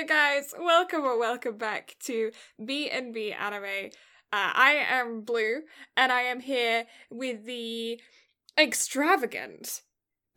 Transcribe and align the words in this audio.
Hello, 0.00 0.08
guys. 0.08 0.54
Welcome 0.58 1.02
or 1.02 1.18
welcome 1.18 1.58
back 1.58 1.94
to 2.04 2.30
B 2.64 2.88
and 2.88 3.12
B 3.12 3.32
Anime. 3.32 3.90
Uh, 4.32 4.52
I 4.54 4.86
am 4.88 5.20
Blue, 5.20 5.60
and 5.94 6.10
I 6.10 6.22
am 6.22 6.40
here 6.40 6.86
with 7.10 7.44
the 7.44 8.00
extravagant 8.56 9.82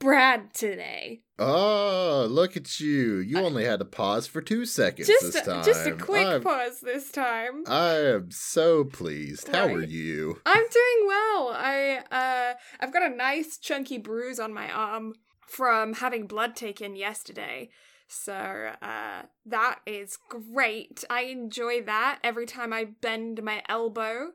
Brad 0.02 0.54
today. 0.54 1.21
Oh, 1.39 2.28
look 2.29 2.57
at 2.57 2.81
you! 2.81 3.20
You 3.20 3.38
only 3.38 3.63
had 3.63 3.79
to 3.79 3.85
pause 3.85 4.28
for 4.28 4.41
two 4.41 4.65
seconds 4.65 5.07
Just 5.07 5.31
this 5.31 5.35
a, 5.37 5.46
time. 5.46 5.63
just 5.63 5.87
a 5.87 5.93
quick 5.93 6.27
I'm, 6.27 6.43
pause 6.43 6.81
this 6.81 7.09
time. 7.09 7.63
I 7.65 7.93
am 7.99 8.31
so 8.31 8.83
pleased. 8.83 9.47
How 9.47 9.67
are 9.67 9.81
you? 9.81 10.41
I'm 10.45 10.65
doing 10.69 11.07
well. 11.07 11.53
I 11.55 12.01
uh 12.11 12.53
I've 12.81 12.91
got 12.91 13.09
a 13.09 13.15
nice 13.15 13.57
chunky 13.57 13.97
bruise 13.97 14.41
on 14.41 14.53
my 14.53 14.69
arm 14.69 15.13
from 15.47 15.93
having 15.93 16.27
blood 16.27 16.57
taken 16.57 16.98
yesterday. 16.98 17.70
So 18.13 18.73
uh 18.81 19.23
that 19.45 19.80
is 19.85 20.17
great. 20.30 21.04
I 21.09 21.21
enjoy 21.23 21.81
that 21.84 22.20
every 22.23 22.45
time 22.45 22.71
I 22.71 22.85
bend 22.85 23.41
my 23.44 23.63
elbow. 23.67 24.31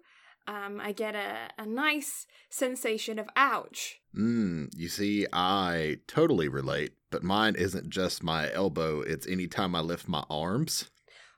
Um 0.47 0.81
I 0.81 0.93
get 0.93 1.15
a, 1.15 1.51
a 1.59 1.67
nice 1.67 2.27
sensation 2.51 3.19
of 3.19 3.29
ouch. 3.37 4.01
Mm, 4.17 4.71
you 4.77 4.89
see, 4.89 5.27
I 5.33 5.99
totally 6.07 6.49
relate, 6.49 6.95
but 7.11 7.23
mine 7.23 7.55
isn't 7.57 7.91
just 7.91 8.23
my 8.23 8.53
elbow, 8.53 9.01
it's 9.01 9.27
anytime 9.27 9.75
I 9.75 9.81
lift 9.81 10.09
my 10.09 10.25
arms. 10.29 10.91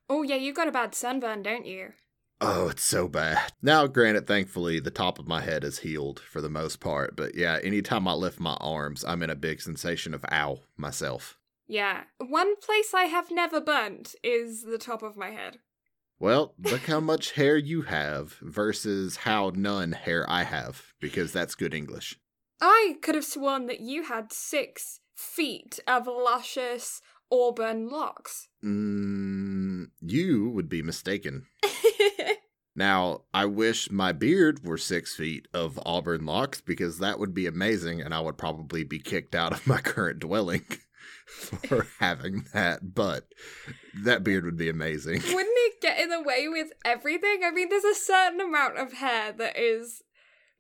Oh 0.09 0.22
yeah, 0.22 0.36
you 0.36 0.52
got 0.52 0.68
a 0.68 0.72
bad 0.72 0.95
sunburn, 0.95 1.42
don't 1.42 1.66
you? 1.66 1.92
Oh, 2.40 2.68
it's 2.68 2.82
so 2.84 3.06
bad. 3.06 3.52
Now, 3.60 3.86
granted, 3.86 4.26
thankfully, 4.26 4.80
the 4.80 4.90
top 4.90 5.18
of 5.18 5.28
my 5.28 5.42
head 5.42 5.62
is 5.62 5.80
healed 5.80 6.20
for 6.20 6.40
the 6.40 6.48
most 6.48 6.80
part, 6.80 7.14
but 7.14 7.34
yeah, 7.34 7.59
anytime 7.62 8.09
I 8.09 8.14
lift 8.14 8.40
my 8.40 8.54
arms, 8.60 9.04
I'm 9.04 9.22
in 9.22 9.28
a 9.28 9.34
big 9.34 9.60
sensation 9.60 10.14
of 10.14 10.24
ow 10.32 10.60
myself. 10.78 11.36
Yeah. 11.70 12.02
One 12.19 12.56
place 12.56 12.92
I 12.92 13.05
have 13.05 13.30
never 13.30 13.60
burnt 13.60 14.16
is 14.24 14.65
the 14.65 14.77
top 14.77 15.05
of 15.05 15.16
my 15.16 15.30
head. 15.30 15.59
Well, 16.18 16.54
look 16.59 16.82
how 16.82 16.99
much 17.12 17.32
hair 17.32 17.57
you 17.57 17.82
have 17.82 18.38
versus 18.43 19.18
how 19.18 19.52
none 19.54 19.93
hair 19.93 20.29
I 20.29 20.43
have, 20.43 20.82
because 21.01 21.32
that's 21.32 21.54
good 21.54 21.73
English. 21.73 22.18
I 22.60 22.96
could 23.02 23.15
have 23.15 23.24
sworn 23.24 23.66
that 23.66 23.79
you 23.79 24.02
had 24.02 24.32
six 24.32 24.99
feet 25.15 25.79
of 25.87 26.09
luscious 26.09 27.02
auburn 27.30 27.88
locks. 27.88 28.49
Mm, 28.65 29.90
you 30.01 30.51
would 30.51 30.68
be 30.68 30.82
mistaken. 30.82 31.46
Now, 32.77 33.24
I 33.34 33.46
wish 33.46 33.90
my 33.90 34.12
beard 34.12 34.65
were 34.65 34.79
six 34.79 35.15
feet 35.15 35.49
of 35.52 35.79
auburn 35.84 36.24
locks 36.24 36.60
because 36.60 36.99
that 36.99 37.18
would 37.18 37.34
be 37.34 37.46
amazing, 37.46 38.01
and 38.01 38.15
I 38.15 38.21
would 38.21 38.38
probably 38.38 38.84
be 38.84 39.01
kicked 39.01 39.34
out 39.34 39.52
of 39.52 39.66
my 39.66 39.80
current 39.82 40.21
dwelling 40.21 40.65
for 41.68 41.86
having 41.98 42.45
that. 42.52 42.95
But 42.95 43.26
that 44.04 44.24
beard 44.24 44.45
would 44.45 44.56
be 44.56 44.68
amazing. 44.68 45.14
Wouldn't 45.24 45.48
it 45.48 45.80
get 45.80 45.98
in 45.98 46.10
the 46.10 46.22
way 46.22 46.48
with 46.48 46.72
everything? 46.84 47.40
I 47.45 47.50
mean, 47.50 47.68
there's 47.68 47.84
a 47.84 47.95
certain 47.95 48.40
amount 48.40 48.78
of 48.78 48.95
hair 48.95 49.32
that 49.32 49.59
is. 49.59 50.02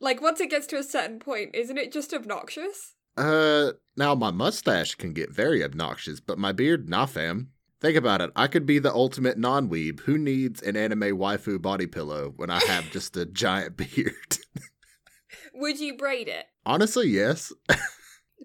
Like, 0.02 0.22
once 0.22 0.40
it 0.40 0.48
gets 0.48 0.66
to 0.68 0.78
a 0.78 0.82
certain 0.82 1.18
point, 1.18 1.54
isn't 1.54 1.76
it 1.76 1.92
just 1.92 2.14
obnoxious? 2.14 2.94
Uh, 3.18 3.72
now 3.98 4.14
my 4.14 4.30
mustache 4.30 4.94
can 4.94 5.12
get 5.12 5.30
very 5.30 5.62
obnoxious, 5.62 6.20
but 6.20 6.38
my 6.38 6.52
beard, 6.52 6.88
nah, 6.88 7.04
fam. 7.04 7.50
Think 7.80 7.96
about 7.96 8.20
it. 8.20 8.30
I 8.36 8.46
could 8.46 8.66
be 8.66 8.78
the 8.78 8.92
ultimate 8.92 9.38
non-weeb. 9.38 10.00
Who 10.00 10.16
needs 10.18 10.62
an 10.62 10.76
anime 10.76 11.18
waifu 11.18 11.60
body 11.60 11.86
pillow 11.86 12.32
when 12.36 12.50
I 12.50 12.60
have 12.60 12.90
just 12.90 13.16
a 13.16 13.26
giant 13.26 13.76
beard? 13.78 14.38
Would 15.54 15.80
you 15.80 15.96
braid 15.96 16.28
it? 16.28 16.46
Honestly, 16.64 17.08
yes. 17.08 17.52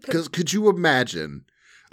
Because 0.02 0.28
could 0.28 0.52
you 0.52 0.70
imagine, 0.70 1.46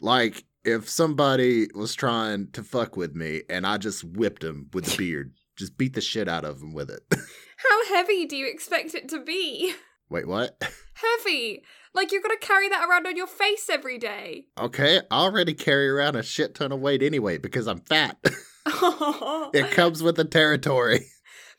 like, 0.03 0.45
if 0.65 0.89
somebody 0.89 1.69
was 1.75 1.95
trying 1.95 2.51
to 2.53 2.63
fuck 2.63 2.97
with 2.97 3.15
me 3.15 3.43
and 3.49 3.67
I 3.67 3.79
just 3.79 4.05
whipped 4.05 4.45
him 4.45 4.69
with 4.73 4.85
the 4.85 4.97
beard, 4.97 5.33
just 5.57 5.79
beat 5.79 5.95
the 5.95 6.01
shit 6.01 6.29
out 6.29 6.45
of 6.45 6.61
him 6.61 6.73
with 6.75 6.91
it? 6.91 7.01
How 7.57 7.87
heavy 7.95 8.27
do 8.27 8.37
you 8.37 8.47
expect 8.49 8.95
it 8.95 9.09
to 9.09 9.21
be? 9.21 9.75
Wait, 10.11 10.27
what? 10.29 10.63
Heavy! 10.95 11.63
Like, 11.95 12.13
you're 12.13 12.23
gonna 12.23 12.37
carry 12.37 12.69
that 12.69 12.87
around 12.89 13.07
on 13.07 13.17
your 13.17 13.27
face 13.27 13.69
every 13.71 13.99
day. 13.99 14.47
Okay, 14.59 15.01
I 15.11 15.17
already 15.17 15.55
carry 15.55 15.89
around 15.89 16.17
a 16.17 16.23
shit 16.23 16.55
ton 16.55 16.71
of 16.73 16.81
weight 16.81 17.03
anyway 17.03 17.39
because 17.39 17.67
I'm 17.67 17.81
fat. 17.81 18.19
it 18.67 19.71
comes 19.73 20.03
with 20.03 20.17
the 20.17 20.25
territory. 20.25 21.07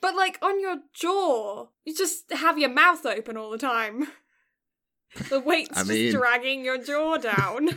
But 0.01 0.15
like 0.15 0.37
on 0.41 0.59
your 0.59 0.77
jaw, 0.93 1.67
you 1.85 1.95
just 1.95 2.31
have 2.33 2.57
your 2.57 2.69
mouth 2.69 3.05
open 3.05 3.37
all 3.37 3.49
the 3.51 3.57
time. 3.57 4.07
The 5.29 5.39
weight's 5.39 5.71
I 5.77 5.81
just 5.81 5.89
mean- 5.89 6.11
dragging 6.13 6.65
your 6.65 6.77
jaw 6.77 7.17
down. 7.17 7.69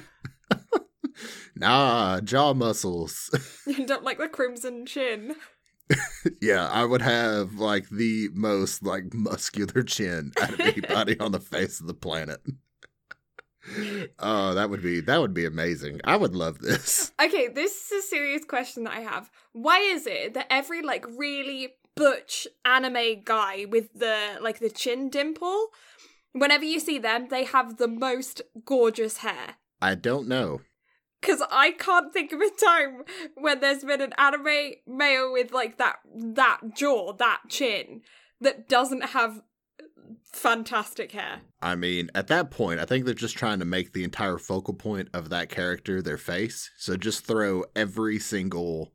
Nah, 1.54 2.20
jaw 2.20 2.54
muscles. 2.54 3.30
you 3.66 3.76
end 3.76 3.90
up 3.90 4.02
like 4.02 4.18
the 4.18 4.28
crimson 4.28 4.86
chin. 4.86 5.34
yeah, 6.40 6.68
I 6.68 6.84
would 6.84 7.02
have 7.02 7.54
like 7.54 7.88
the 7.88 8.28
most 8.34 8.82
like 8.82 9.14
muscular 9.14 9.82
chin 9.82 10.32
out 10.40 10.54
of 10.54 10.60
anybody 10.60 11.18
on 11.18 11.32
the 11.32 11.40
face 11.40 11.80
of 11.80 11.86
the 11.86 11.94
planet. 11.94 12.40
oh, 14.18 14.54
that 14.54 14.70
would 14.70 14.82
be 14.82 15.00
that 15.00 15.20
would 15.20 15.34
be 15.34 15.44
amazing. 15.44 16.00
I 16.04 16.16
would 16.16 16.34
love 16.34 16.58
this. 16.58 17.12
Okay, 17.22 17.48
this 17.48 17.90
is 17.90 18.04
a 18.04 18.06
serious 18.06 18.44
question 18.44 18.84
that 18.84 18.92
I 18.92 19.00
have. 19.00 19.30
Why 19.52 19.78
is 19.80 20.06
it 20.06 20.34
that 20.34 20.46
every 20.50 20.82
like 20.82 21.04
really 21.16 21.74
butch 21.94 22.46
anime 22.64 23.22
guy 23.24 23.66
with 23.68 23.92
the 23.94 24.38
like 24.40 24.58
the 24.58 24.70
chin 24.70 25.08
dimple, 25.08 25.68
whenever 26.32 26.64
you 26.64 26.78
see 26.78 26.98
them, 26.98 27.28
they 27.28 27.44
have 27.44 27.78
the 27.78 27.88
most 27.88 28.42
gorgeous 28.64 29.18
hair? 29.18 29.56
I 29.80 29.94
don't 29.94 30.28
know. 30.28 30.60
Because 31.26 31.42
I 31.50 31.72
can't 31.72 32.12
think 32.12 32.30
of 32.32 32.40
a 32.40 32.50
time 32.50 33.02
when 33.34 33.58
there's 33.58 33.82
been 33.82 34.00
an 34.00 34.12
anime 34.16 34.74
male 34.86 35.32
with 35.32 35.50
like 35.52 35.76
that 35.78 35.96
that 36.14 36.60
jaw, 36.76 37.12
that 37.14 37.40
chin, 37.48 38.02
that 38.40 38.68
doesn't 38.68 39.06
have 39.06 39.42
fantastic 40.32 41.12
hair. 41.12 41.40
I 41.60 41.74
mean, 41.74 42.10
at 42.14 42.28
that 42.28 42.50
point, 42.50 42.80
I 42.80 42.84
think 42.84 43.04
they're 43.04 43.14
just 43.14 43.36
trying 43.36 43.58
to 43.58 43.64
make 43.64 43.92
the 43.92 44.04
entire 44.04 44.38
focal 44.38 44.74
point 44.74 45.08
of 45.12 45.30
that 45.30 45.48
character 45.48 46.00
their 46.00 46.18
face. 46.18 46.70
So 46.78 46.96
just 46.96 47.24
throw 47.26 47.64
every 47.74 48.18
single 48.18 48.92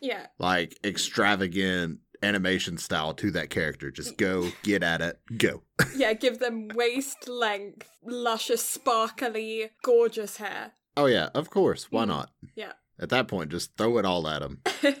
Yeah. 0.00 0.26
like 0.38 0.78
extravagant 0.84 1.98
animation 2.22 2.78
style 2.78 3.14
to 3.14 3.30
that 3.32 3.50
character. 3.50 3.90
Just 3.90 4.16
go, 4.16 4.50
get 4.62 4.82
at 4.82 5.00
it, 5.00 5.20
go. 5.36 5.62
Yeah, 5.96 6.12
give 6.12 6.38
them 6.38 6.68
waist 6.74 7.28
length, 7.28 7.88
luscious, 8.04 8.64
sparkly, 8.64 9.70
gorgeous 9.82 10.36
hair. 10.36 10.72
Oh 10.98 11.06
yeah, 11.06 11.28
of 11.34 11.48
course. 11.50 11.90
Why 11.92 12.04
Mhm. 12.04 12.08
not? 12.08 12.30
Yeah. 12.54 12.72
At 13.00 13.10
that 13.10 13.28
point, 13.28 13.50
just 13.50 13.76
throw 13.76 13.98
it 13.98 14.04
all 14.04 14.26
at 14.28 14.40
them. 14.40 14.62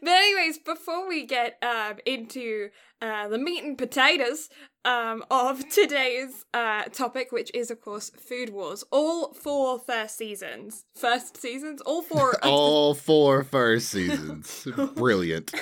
But 0.00 0.10
anyways, 0.10 0.58
before 0.58 1.08
we 1.08 1.26
get 1.26 1.58
um, 1.60 1.96
into 2.06 2.68
uh, 3.02 3.26
the 3.26 3.36
meat 3.36 3.64
and 3.64 3.76
potatoes 3.76 4.48
um, 4.84 5.24
of 5.28 5.68
today's 5.70 6.44
uh, 6.54 6.84
topic, 6.84 7.32
which 7.32 7.50
is 7.52 7.68
of 7.72 7.80
course 7.80 8.10
food 8.10 8.50
wars, 8.50 8.84
all 8.92 9.32
four 9.34 9.80
first 9.80 10.16
seasons, 10.16 10.84
first 10.94 11.36
seasons, 11.36 11.80
all 11.80 12.02
four, 12.02 12.38
all 12.44 12.94
four 12.94 13.42
first 13.42 13.88
seasons. 13.96 14.68
Brilliant. 14.94 15.52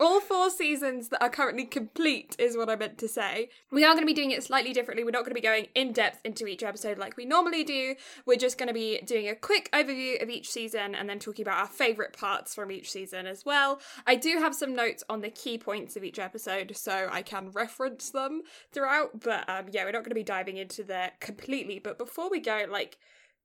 All 0.00 0.20
four 0.20 0.50
seasons 0.50 1.08
that 1.08 1.22
are 1.22 1.30
currently 1.30 1.64
complete 1.64 2.36
is 2.38 2.56
what 2.56 2.68
I 2.68 2.76
meant 2.76 2.98
to 2.98 3.08
say. 3.08 3.48
We 3.70 3.84
are 3.84 3.92
going 3.92 4.02
to 4.02 4.06
be 4.06 4.14
doing 4.14 4.30
it 4.30 4.42
slightly 4.42 4.72
differently. 4.72 5.04
We're 5.04 5.10
not 5.10 5.20
going 5.20 5.30
to 5.30 5.34
be 5.34 5.40
going 5.40 5.68
in 5.74 5.92
depth 5.92 6.20
into 6.24 6.46
each 6.46 6.62
episode 6.62 6.98
like 6.98 7.16
we 7.16 7.24
normally 7.24 7.64
do. 7.64 7.94
We're 8.26 8.36
just 8.36 8.58
going 8.58 8.68
to 8.68 8.74
be 8.74 9.00
doing 9.04 9.28
a 9.28 9.34
quick 9.34 9.70
overview 9.72 10.22
of 10.22 10.28
each 10.28 10.50
season 10.50 10.94
and 10.94 11.08
then 11.08 11.18
talking 11.18 11.44
about 11.44 11.58
our 11.58 11.66
favourite 11.66 12.12
parts 12.12 12.54
from 12.54 12.70
each 12.70 12.90
season 12.90 13.26
as 13.26 13.44
well. 13.44 13.80
I 14.06 14.16
do 14.16 14.38
have 14.38 14.54
some 14.54 14.74
notes 14.74 15.04
on 15.08 15.20
the 15.20 15.30
key 15.30 15.58
points 15.58 15.96
of 15.96 16.04
each 16.04 16.18
episode 16.18 16.76
so 16.76 17.08
I 17.10 17.22
can 17.22 17.50
reference 17.50 18.10
them 18.10 18.42
throughout, 18.72 19.20
but 19.20 19.48
um, 19.48 19.66
yeah, 19.70 19.84
we're 19.84 19.92
not 19.92 20.02
going 20.02 20.10
to 20.10 20.14
be 20.14 20.22
diving 20.22 20.56
into 20.56 20.84
that 20.84 21.20
completely. 21.20 21.78
But 21.78 21.98
before 21.98 22.30
we 22.30 22.40
go, 22.40 22.64
like, 22.68 22.98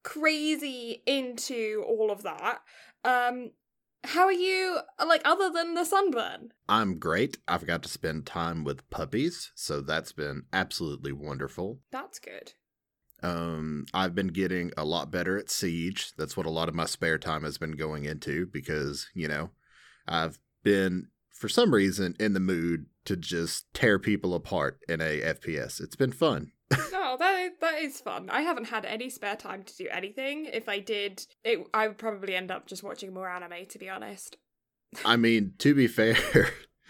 crazy 0.03 1.03
into 1.06 1.83
all 1.88 2.12
of 2.12 2.24
that, 2.24 2.62
um, 3.03 3.51
how 4.04 4.25
are 4.25 4.31
you, 4.31 4.80
like, 5.06 5.22
other 5.25 5.50
than 5.51 5.74
the 5.74 5.86
sunburn? 5.86 6.51
I'm 6.68 7.00
great. 7.00 7.38
I've 7.48 7.66
got 7.66 7.84
to 7.84 7.90
spend 7.90 8.25
time 8.25 8.63
with 8.63 8.90
puppies, 8.90 9.51
so 9.56 9.81
that's 9.81 10.13
been 10.13 10.44
absolutely 10.54 11.12
wonderful. 11.12 11.80
That's 11.92 12.19
good. 12.19 12.54
Um, 13.22 13.86
I've 13.94 14.16
been 14.16 14.28
getting 14.30 14.72
a 14.78 14.86
lot 14.86 15.12
better 15.12 15.38
at 15.38 15.50
Siege. 15.50 16.13
That's 16.18 16.38
what 16.38 16.46
a 16.46 16.51
lot 16.51 16.69
of 16.69 16.75
my 16.75 16.86
spare 16.86 17.18
time 17.18 17.44
has 17.44 17.57
been 17.57 17.74
going 17.74 18.06
into 18.06 18.48
because, 18.48 19.07
you 19.13 19.28
know, 19.28 19.51
I've 20.07 20.40
been, 20.63 21.07
for 21.30 21.50
some 21.50 21.74
reason, 21.74 22.16
in 22.19 22.34
the 22.34 22.40
mood 22.40 22.86
to 23.06 23.18
just 23.18 23.66
tear 23.74 24.00
people 24.00 24.34
apart 24.34 24.80
in 24.88 25.01
a 25.01 25.22
FPS. 25.22 25.81
It's 25.81 25.96
been 25.96 26.12
fun. 26.13 26.51
No, 26.71 27.18
that 27.18 27.60
that 27.62 27.80
is 27.80 28.00
fun. 28.01 28.30
I 28.30 28.42
haven't 28.42 28.66
had 28.66 28.86
any 28.86 29.10
spare 29.10 29.36
time 29.36 29.63
to 29.63 29.75
do 29.75 29.88
anything. 29.92 30.45
If 30.45 30.69
I 30.69 30.80
did, 30.80 31.25
it 31.44 31.66
I 31.74 31.88
would 31.88 31.98
probably 31.98 32.36
end 32.36 32.51
up 32.51 32.68
just 32.68 32.83
watching 32.83 33.13
more 33.13 33.30
anime. 33.30 33.66
To 33.68 33.80
be 33.80 33.89
honest. 33.89 34.38
I 35.06 35.16
mean, 35.16 35.54
to 35.60 35.75
be 35.75 35.88
fair, 35.88 36.18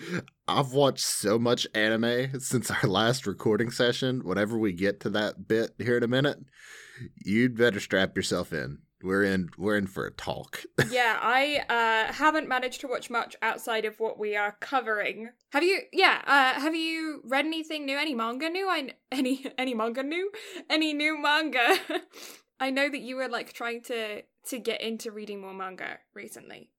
I've 0.47 0.73
watched 0.73 1.05
so 1.05 1.37
much 1.37 1.67
anime 1.73 2.39
since 2.39 2.71
our 2.71 2.89
last 2.89 3.27
recording 3.27 3.71
session. 3.71 4.21
Whenever 4.23 4.57
we 4.57 4.73
get 4.73 5.01
to 5.01 5.09
that 5.11 5.47
bit 5.47 5.71
here 5.77 5.97
in 5.97 6.03
a 6.03 6.07
minute, 6.07 6.39
you'd 7.25 7.57
better 7.57 7.79
strap 7.79 8.15
yourself 8.15 8.53
in 8.53 8.79
we're 9.03 9.23
in 9.23 9.49
we're 9.57 9.77
in 9.77 9.87
for 9.87 10.05
a 10.05 10.11
talk. 10.11 10.63
yeah, 10.89 11.17
I 11.21 11.63
uh, 11.69 12.13
haven't 12.13 12.47
managed 12.47 12.81
to 12.81 12.87
watch 12.87 13.09
much 13.09 13.35
outside 13.41 13.85
of 13.85 13.99
what 13.99 14.19
we 14.19 14.35
are 14.35 14.55
covering. 14.59 15.29
Have 15.51 15.63
you? 15.63 15.81
Yeah, 15.93 16.21
uh, 16.25 16.59
have 16.59 16.75
you 16.75 17.21
read 17.25 17.45
anything 17.45 17.85
new? 17.85 17.97
Any 17.97 18.15
manga 18.15 18.49
new? 18.49 18.67
I 18.69 18.91
any 19.11 19.45
any 19.57 19.73
manga 19.73 20.03
new? 20.03 20.31
Any 20.69 20.93
new 20.93 21.17
manga? 21.21 21.77
I 22.59 22.71
know 22.71 22.89
that 22.89 22.99
you 23.01 23.15
were 23.15 23.29
like 23.29 23.53
trying 23.53 23.81
to 23.83 24.23
to 24.47 24.59
get 24.59 24.81
into 24.81 25.11
reading 25.11 25.41
more 25.41 25.53
manga 25.53 25.99
recently. 26.13 26.71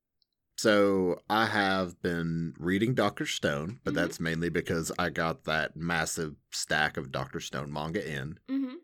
So 0.58 1.22
I 1.30 1.46
have 1.46 2.02
been 2.02 2.52
reading 2.58 2.92
Doctor 2.94 3.24
Stone, 3.24 3.80
but 3.82 3.94
Mhm. 3.94 3.96
that's 3.96 4.20
mainly 4.20 4.50
because 4.50 4.92
I 4.98 5.08
got 5.08 5.44
that 5.44 5.74
massive 5.74 6.34
stack 6.50 6.98
of 6.98 7.10
Doctor 7.10 7.40
Stone 7.40 7.72
manga 7.72 8.06
in. 8.06 8.38
Mm-hmm. 8.46 8.74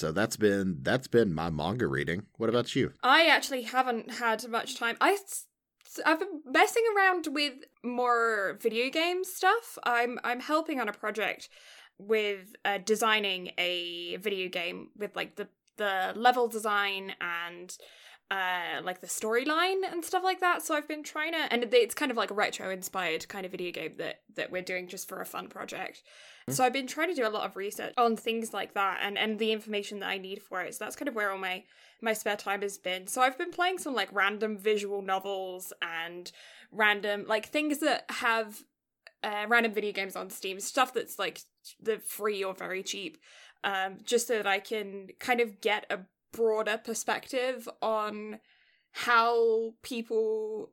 So 0.00 0.12
that's 0.12 0.38
been 0.38 0.78
that's 0.80 1.08
been 1.08 1.34
my 1.34 1.50
manga 1.50 1.86
reading. 1.86 2.22
What 2.38 2.48
about 2.48 2.74
you? 2.74 2.94
I 3.02 3.26
actually 3.26 3.64
haven't 3.64 4.12
had 4.12 4.48
much 4.48 4.78
time. 4.78 4.96
I've 4.98 6.18
been 6.18 6.40
messing 6.46 6.84
around 6.96 7.26
with 7.30 7.52
more 7.84 8.58
video 8.62 8.88
game 8.88 9.24
stuff. 9.24 9.76
I'm 9.84 10.18
I'm 10.24 10.40
helping 10.40 10.80
on 10.80 10.88
a 10.88 10.94
project 10.94 11.50
with 11.98 12.56
uh, 12.64 12.78
designing 12.78 13.50
a 13.58 14.16
video 14.16 14.48
game 14.48 14.88
with 14.96 15.14
like 15.14 15.36
the 15.36 15.48
the 15.76 16.14
level 16.16 16.48
design 16.48 17.12
and 17.20 17.76
uh 18.30 18.80
like 18.82 19.02
the 19.02 19.06
storyline 19.06 19.80
and 19.90 20.04
stuff 20.04 20.22
like 20.22 20.38
that 20.40 20.62
so 20.62 20.74
i've 20.74 20.86
been 20.86 21.02
trying 21.02 21.32
to 21.32 21.38
and 21.50 21.64
it's 21.74 21.94
kind 21.94 22.12
of 22.12 22.16
like 22.16 22.30
a 22.30 22.34
retro 22.34 22.70
inspired 22.70 23.26
kind 23.28 23.44
of 23.44 23.50
video 23.50 23.72
game 23.72 23.94
that 23.96 24.20
that 24.36 24.52
we're 24.52 24.62
doing 24.62 24.86
just 24.86 25.08
for 25.08 25.20
a 25.20 25.26
fun 25.26 25.48
project. 25.48 26.02
So 26.50 26.64
i've 26.64 26.72
been 26.72 26.86
trying 26.86 27.08
to 27.08 27.14
do 27.14 27.26
a 27.26 27.28
lot 27.28 27.44
of 27.44 27.56
research 27.56 27.92
on 27.96 28.16
things 28.16 28.52
like 28.52 28.74
that 28.74 29.00
and 29.02 29.18
and 29.18 29.38
the 29.38 29.52
information 29.52 30.00
that 30.00 30.08
i 30.08 30.18
need 30.18 30.42
for 30.42 30.60
it. 30.62 30.74
So 30.74 30.84
that's 30.84 30.96
kind 30.96 31.08
of 31.08 31.14
where 31.14 31.30
all 31.30 31.38
my 31.38 31.64
my 32.00 32.12
spare 32.12 32.36
time 32.36 32.62
has 32.62 32.78
been. 32.78 33.06
So 33.06 33.20
i've 33.22 33.38
been 33.38 33.50
playing 33.50 33.78
some 33.78 33.94
like 33.94 34.08
random 34.12 34.56
visual 34.56 35.02
novels 35.02 35.72
and 35.82 36.30
random 36.72 37.24
like 37.26 37.46
things 37.46 37.80
that 37.80 38.04
have 38.10 38.62
uh, 39.22 39.44
random 39.48 39.72
video 39.72 39.92
games 39.92 40.16
on 40.16 40.30
steam 40.30 40.60
stuff 40.60 40.94
that's 40.94 41.18
like 41.18 41.40
the 41.80 41.98
free 41.98 42.42
or 42.42 42.54
very 42.54 42.82
cheap 42.82 43.18
um 43.64 43.98
just 44.02 44.26
so 44.28 44.36
that 44.36 44.46
i 44.46 44.58
can 44.58 45.08
kind 45.18 45.40
of 45.40 45.60
get 45.60 45.84
a 45.90 45.98
broader 46.32 46.80
perspective 46.82 47.68
on 47.82 48.38
how 48.92 49.72
people 49.82 50.72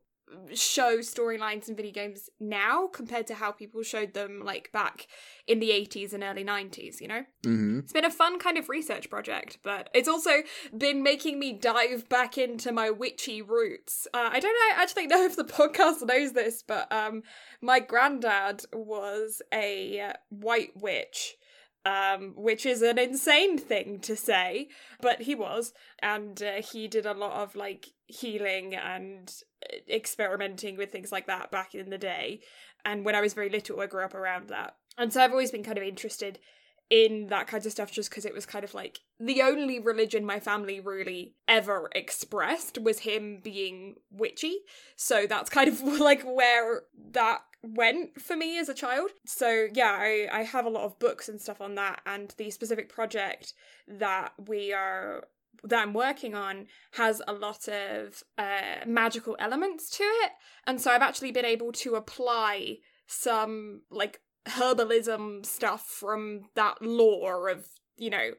show 0.54 0.98
storylines 0.98 1.68
in 1.68 1.76
video 1.76 1.92
games 1.92 2.30
now 2.40 2.86
compared 2.86 3.26
to 3.26 3.34
how 3.34 3.50
people 3.52 3.82
showed 3.82 4.14
them 4.14 4.42
like 4.44 4.70
back 4.72 5.06
in 5.46 5.58
the 5.60 5.70
80s 5.70 6.12
and 6.12 6.22
early 6.22 6.44
90s 6.44 7.00
you 7.00 7.08
know 7.08 7.24
Mm-hmm. 7.44 7.78
it's 7.80 7.92
been 7.92 8.04
a 8.04 8.10
fun 8.10 8.38
kind 8.38 8.58
of 8.58 8.68
research 8.68 9.08
project, 9.08 9.58
but 9.62 9.88
it's 9.94 10.08
also 10.08 10.42
been 10.76 11.02
making 11.02 11.38
me 11.38 11.52
dive 11.52 12.08
back 12.08 12.36
into 12.36 12.72
my 12.72 12.90
witchy 12.90 13.40
roots. 13.42 14.06
Uh, 14.12 14.28
I 14.32 14.40
don't 14.40 14.52
know, 14.52 14.82
actually 14.82 15.06
know 15.06 15.22
if 15.24 15.36
the 15.36 15.44
podcast 15.44 16.04
knows 16.06 16.32
this, 16.32 16.62
but 16.62 16.90
um, 16.92 17.22
my 17.62 17.78
granddad 17.80 18.64
was 18.72 19.40
a 19.52 20.00
uh, 20.00 20.12
white 20.30 20.72
witch. 20.76 21.36
Um, 21.86 22.34
which 22.36 22.66
is 22.66 22.82
an 22.82 22.98
insane 22.98 23.56
thing 23.56 24.00
to 24.00 24.14
say, 24.14 24.68
but 25.00 25.22
he 25.22 25.34
was, 25.34 25.72
and 26.00 26.42
uh, 26.42 26.60
he 26.60 26.86
did 26.86 27.06
a 27.06 27.14
lot 27.14 27.42
of 27.42 27.56
like 27.56 27.86
healing 28.06 28.74
and 28.74 29.32
uh, 29.64 29.76
experimenting 29.88 30.76
with 30.76 30.92
things 30.92 31.12
like 31.12 31.26
that 31.28 31.50
back 31.50 31.74
in 31.74 31.88
the 31.88 31.96
day. 31.96 32.40
And 32.84 33.06
when 33.06 33.14
I 33.14 33.22
was 33.22 33.32
very 33.32 33.48
little, 33.48 33.80
I 33.80 33.86
grew 33.86 34.04
up 34.04 34.14
around 34.14 34.48
that, 34.48 34.74
and 34.98 35.12
so 35.12 35.22
I've 35.22 35.30
always 35.30 35.52
been 35.52 35.64
kind 35.64 35.78
of 35.78 35.84
interested 35.84 36.40
in 36.90 37.26
that 37.26 37.46
kind 37.46 37.64
of 37.64 37.72
stuff 37.72 37.92
just 37.92 38.08
because 38.08 38.24
it 38.24 38.34
was 38.34 38.46
kind 38.46 38.64
of 38.64 38.72
like 38.72 39.00
the 39.20 39.42
only 39.42 39.78
religion 39.78 40.24
my 40.24 40.40
family 40.40 40.80
really 40.80 41.34
ever 41.46 41.90
expressed 41.94 42.78
was 42.78 43.00
him 43.00 43.40
being 43.42 43.96
witchy. 44.10 44.58
So 44.96 45.26
that's 45.26 45.50
kind 45.50 45.68
of 45.68 45.82
like 46.00 46.22
where 46.22 46.82
that 47.12 47.40
went 47.62 48.20
for 48.20 48.36
me 48.36 48.58
as 48.58 48.68
a 48.68 48.74
child. 48.74 49.10
So 49.26 49.66
yeah, 49.72 49.96
I, 49.98 50.28
I 50.32 50.42
have 50.42 50.66
a 50.66 50.70
lot 50.70 50.84
of 50.84 50.98
books 50.98 51.28
and 51.28 51.40
stuff 51.40 51.60
on 51.60 51.74
that 51.74 52.00
and 52.06 52.34
the 52.36 52.50
specific 52.50 52.88
project 52.88 53.52
that 53.86 54.32
we 54.46 54.72
are 54.72 55.24
that 55.64 55.82
I'm 55.82 55.92
working 55.92 56.36
on 56.36 56.66
has 56.92 57.20
a 57.26 57.32
lot 57.32 57.66
of 57.66 58.22
uh, 58.36 58.86
magical 58.86 59.36
elements 59.40 59.90
to 59.90 60.04
it. 60.04 60.32
And 60.66 60.80
so 60.80 60.92
I've 60.92 61.02
actually 61.02 61.32
been 61.32 61.44
able 61.44 61.72
to 61.72 61.96
apply 61.96 62.76
some 63.08 63.82
like 63.90 64.20
herbalism 64.46 65.44
stuff 65.44 65.84
from 65.84 66.42
that 66.54 66.80
lore 66.80 67.48
of, 67.48 67.66
you 67.96 68.10
know, 68.10 68.30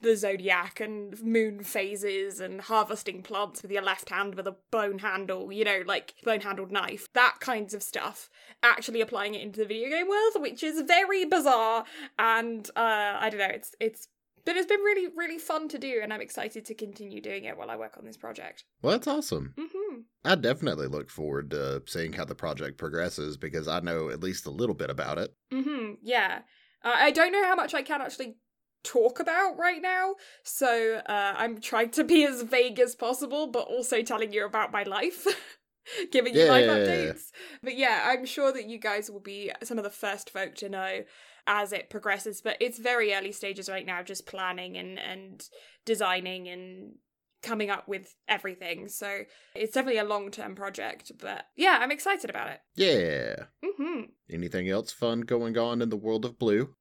the 0.00 0.16
zodiac 0.16 0.80
and 0.80 1.20
moon 1.22 1.62
phases 1.62 2.40
and 2.40 2.60
harvesting 2.62 3.22
plants 3.22 3.62
with 3.62 3.70
your 3.70 3.82
left 3.82 4.10
hand 4.10 4.34
with 4.34 4.46
a 4.46 4.56
bone 4.70 4.98
handle, 4.98 5.52
you 5.52 5.64
know, 5.64 5.82
like 5.86 6.14
bone 6.24 6.40
handled 6.40 6.72
knife, 6.72 7.12
that 7.14 7.36
kinds 7.40 7.74
of 7.74 7.82
stuff, 7.82 8.30
actually 8.62 9.00
applying 9.00 9.34
it 9.34 9.42
into 9.42 9.60
the 9.60 9.66
video 9.66 9.88
game 9.90 10.08
world, 10.08 10.34
which 10.36 10.62
is 10.62 10.80
very 10.82 11.24
bizarre. 11.24 11.84
And 12.18 12.68
uh, 12.76 13.16
I 13.20 13.28
don't 13.30 13.40
know, 13.40 13.46
it's 13.54 13.74
it's 13.80 14.08
but 14.44 14.56
it's 14.56 14.66
been 14.66 14.80
really, 14.80 15.08
really 15.16 15.38
fun 15.38 15.68
to 15.68 15.78
do, 15.78 16.00
and 16.02 16.12
I'm 16.12 16.20
excited 16.20 16.66
to 16.66 16.74
continue 16.74 17.20
doing 17.22 17.44
it 17.44 17.56
while 17.56 17.70
I 17.70 17.76
work 17.76 17.96
on 17.96 18.04
this 18.04 18.18
project. 18.18 18.64
Well, 18.82 18.92
that's 18.92 19.06
awesome. 19.06 19.54
hmm 19.58 20.00
I 20.24 20.34
definitely 20.34 20.86
look 20.86 21.10
forward 21.10 21.50
to 21.50 21.82
seeing 21.86 22.12
how 22.14 22.24
the 22.24 22.34
project 22.34 22.78
progresses 22.78 23.36
because 23.36 23.68
I 23.68 23.80
know 23.80 24.10
at 24.10 24.22
least 24.22 24.46
a 24.46 24.50
little 24.50 24.74
bit 24.74 24.90
about 24.90 25.18
it. 25.18 25.34
hmm 25.50 25.92
Yeah. 26.02 26.40
Uh, 26.82 26.92
I 26.94 27.10
don't 27.10 27.32
know 27.32 27.44
how 27.44 27.54
much 27.54 27.72
I 27.72 27.80
can 27.82 28.02
actually 28.02 28.36
talk 28.84 29.18
about 29.18 29.58
right 29.58 29.82
now, 29.82 30.14
so 30.44 31.00
uh, 31.06 31.34
I'm 31.36 31.60
trying 31.60 31.90
to 31.92 32.04
be 32.04 32.24
as 32.24 32.42
vague 32.42 32.78
as 32.78 32.94
possible, 32.94 33.48
but 33.48 33.66
also 33.66 34.02
telling 34.02 34.32
you 34.32 34.44
about 34.44 34.70
my 34.72 34.84
life. 34.84 35.26
Giving 36.12 36.34
you 36.34 36.46
life 36.46 36.64
updates. 36.70 37.30
But 37.62 37.76
yeah, 37.76 38.04
I'm 38.06 38.24
sure 38.24 38.52
that 38.52 38.68
you 38.68 38.78
guys 38.78 39.10
will 39.10 39.20
be 39.20 39.50
some 39.62 39.76
of 39.76 39.84
the 39.84 39.90
first 39.90 40.30
folk 40.30 40.54
to 40.56 40.68
know 40.70 41.04
as 41.46 41.72
it 41.74 41.90
progresses. 41.90 42.40
But 42.40 42.56
it's 42.60 42.78
very 42.78 43.12
early 43.12 43.32
stages 43.32 43.68
right 43.68 43.84
now, 43.84 44.02
just 44.02 44.26
planning 44.26 44.78
and, 44.78 44.98
and 44.98 45.46
designing 45.84 46.48
and 46.48 46.94
coming 47.42 47.68
up 47.68 47.86
with 47.86 48.14
everything. 48.26 48.88
So 48.88 49.24
it's 49.54 49.74
definitely 49.74 50.00
a 50.00 50.04
long 50.04 50.30
term 50.30 50.54
project. 50.54 51.12
But 51.20 51.44
yeah, 51.54 51.78
I'm 51.80 51.92
excited 51.92 52.30
about 52.30 52.48
it. 52.48 52.60
Yeah. 52.74 53.44
hmm 53.62 54.04
Anything 54.30 54.70
else 54.70 54.90
fun 54.90 55.20
going 55.20 55.58
on 55.58 55.82
in 55.82 55.90
the 55.90 55.96
world 55.98 56.24
of 56.24 56.38
blue? 56.38 56.74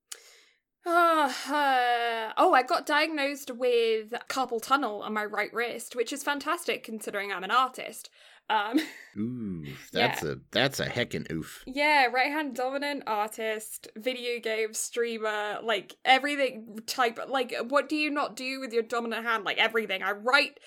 Ah, 0.85 2.30
uh, 2.30 2.33
oh, 2.38 2.53
I 2.53 2.63
got 2.63 2.85
diagnosed 2.85 3.51
with 3.51 4.13
carpal 4.30 4.62
tunnel 4.62 5.01
on 5.01 5.13
my 5.13 5.25
right 5.25 5.53
wrist, 5.53 5.95
which 5.95 6.12
is 6.12 6.24
fantastic 6.24 6.84
considering 6.84 7.31
I'm 7.31 7.43
an 7.43 7.51
artist. 7.51 8.10
Um, 8.50 8.79
Ooh, 9.17 9.65
that's 9.93 10.22
a 10.22 10.39
that's 10.51 10.79
a 10.81 10.86
heckin' 10.86 11.31
oof. 11.31 11.63
yeah, 11.65 12.08
right 12.08 12.31
hand 12.31 12.55
dominant 12.55 13.03
artist, 13.08 13.88
video 13.96 14.39
game 14.41 14.74
streamer, 14.74 15.60
like 15.63 15.96
everything 16.03 16.79
type. 16.86 17.19
Like, 17.27 17.55
what 17.69 17.88
do 17.88 17.96
you 17.96 18.10
not 18.10 18.36
do 18.36 18.60
with 18.60 18.74
your 18.74 18.84
dominant 18.84 19.25
hand? 19.25 19.46
Like 19.46 19.60
everything. 19.60 20.03
I 20.03 20.12
write 20.12 20.60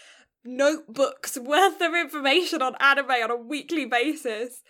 notebooks 0.45 1.37
worth 1.41 1.81
of 1.83 1.95
information 1.95 2.63
on 2.63 2.77
anime 2.81 3.11
on 3.11 3.31
a 3.31 3.37
weekly 3.37 3.85
basis. 3.85 4.63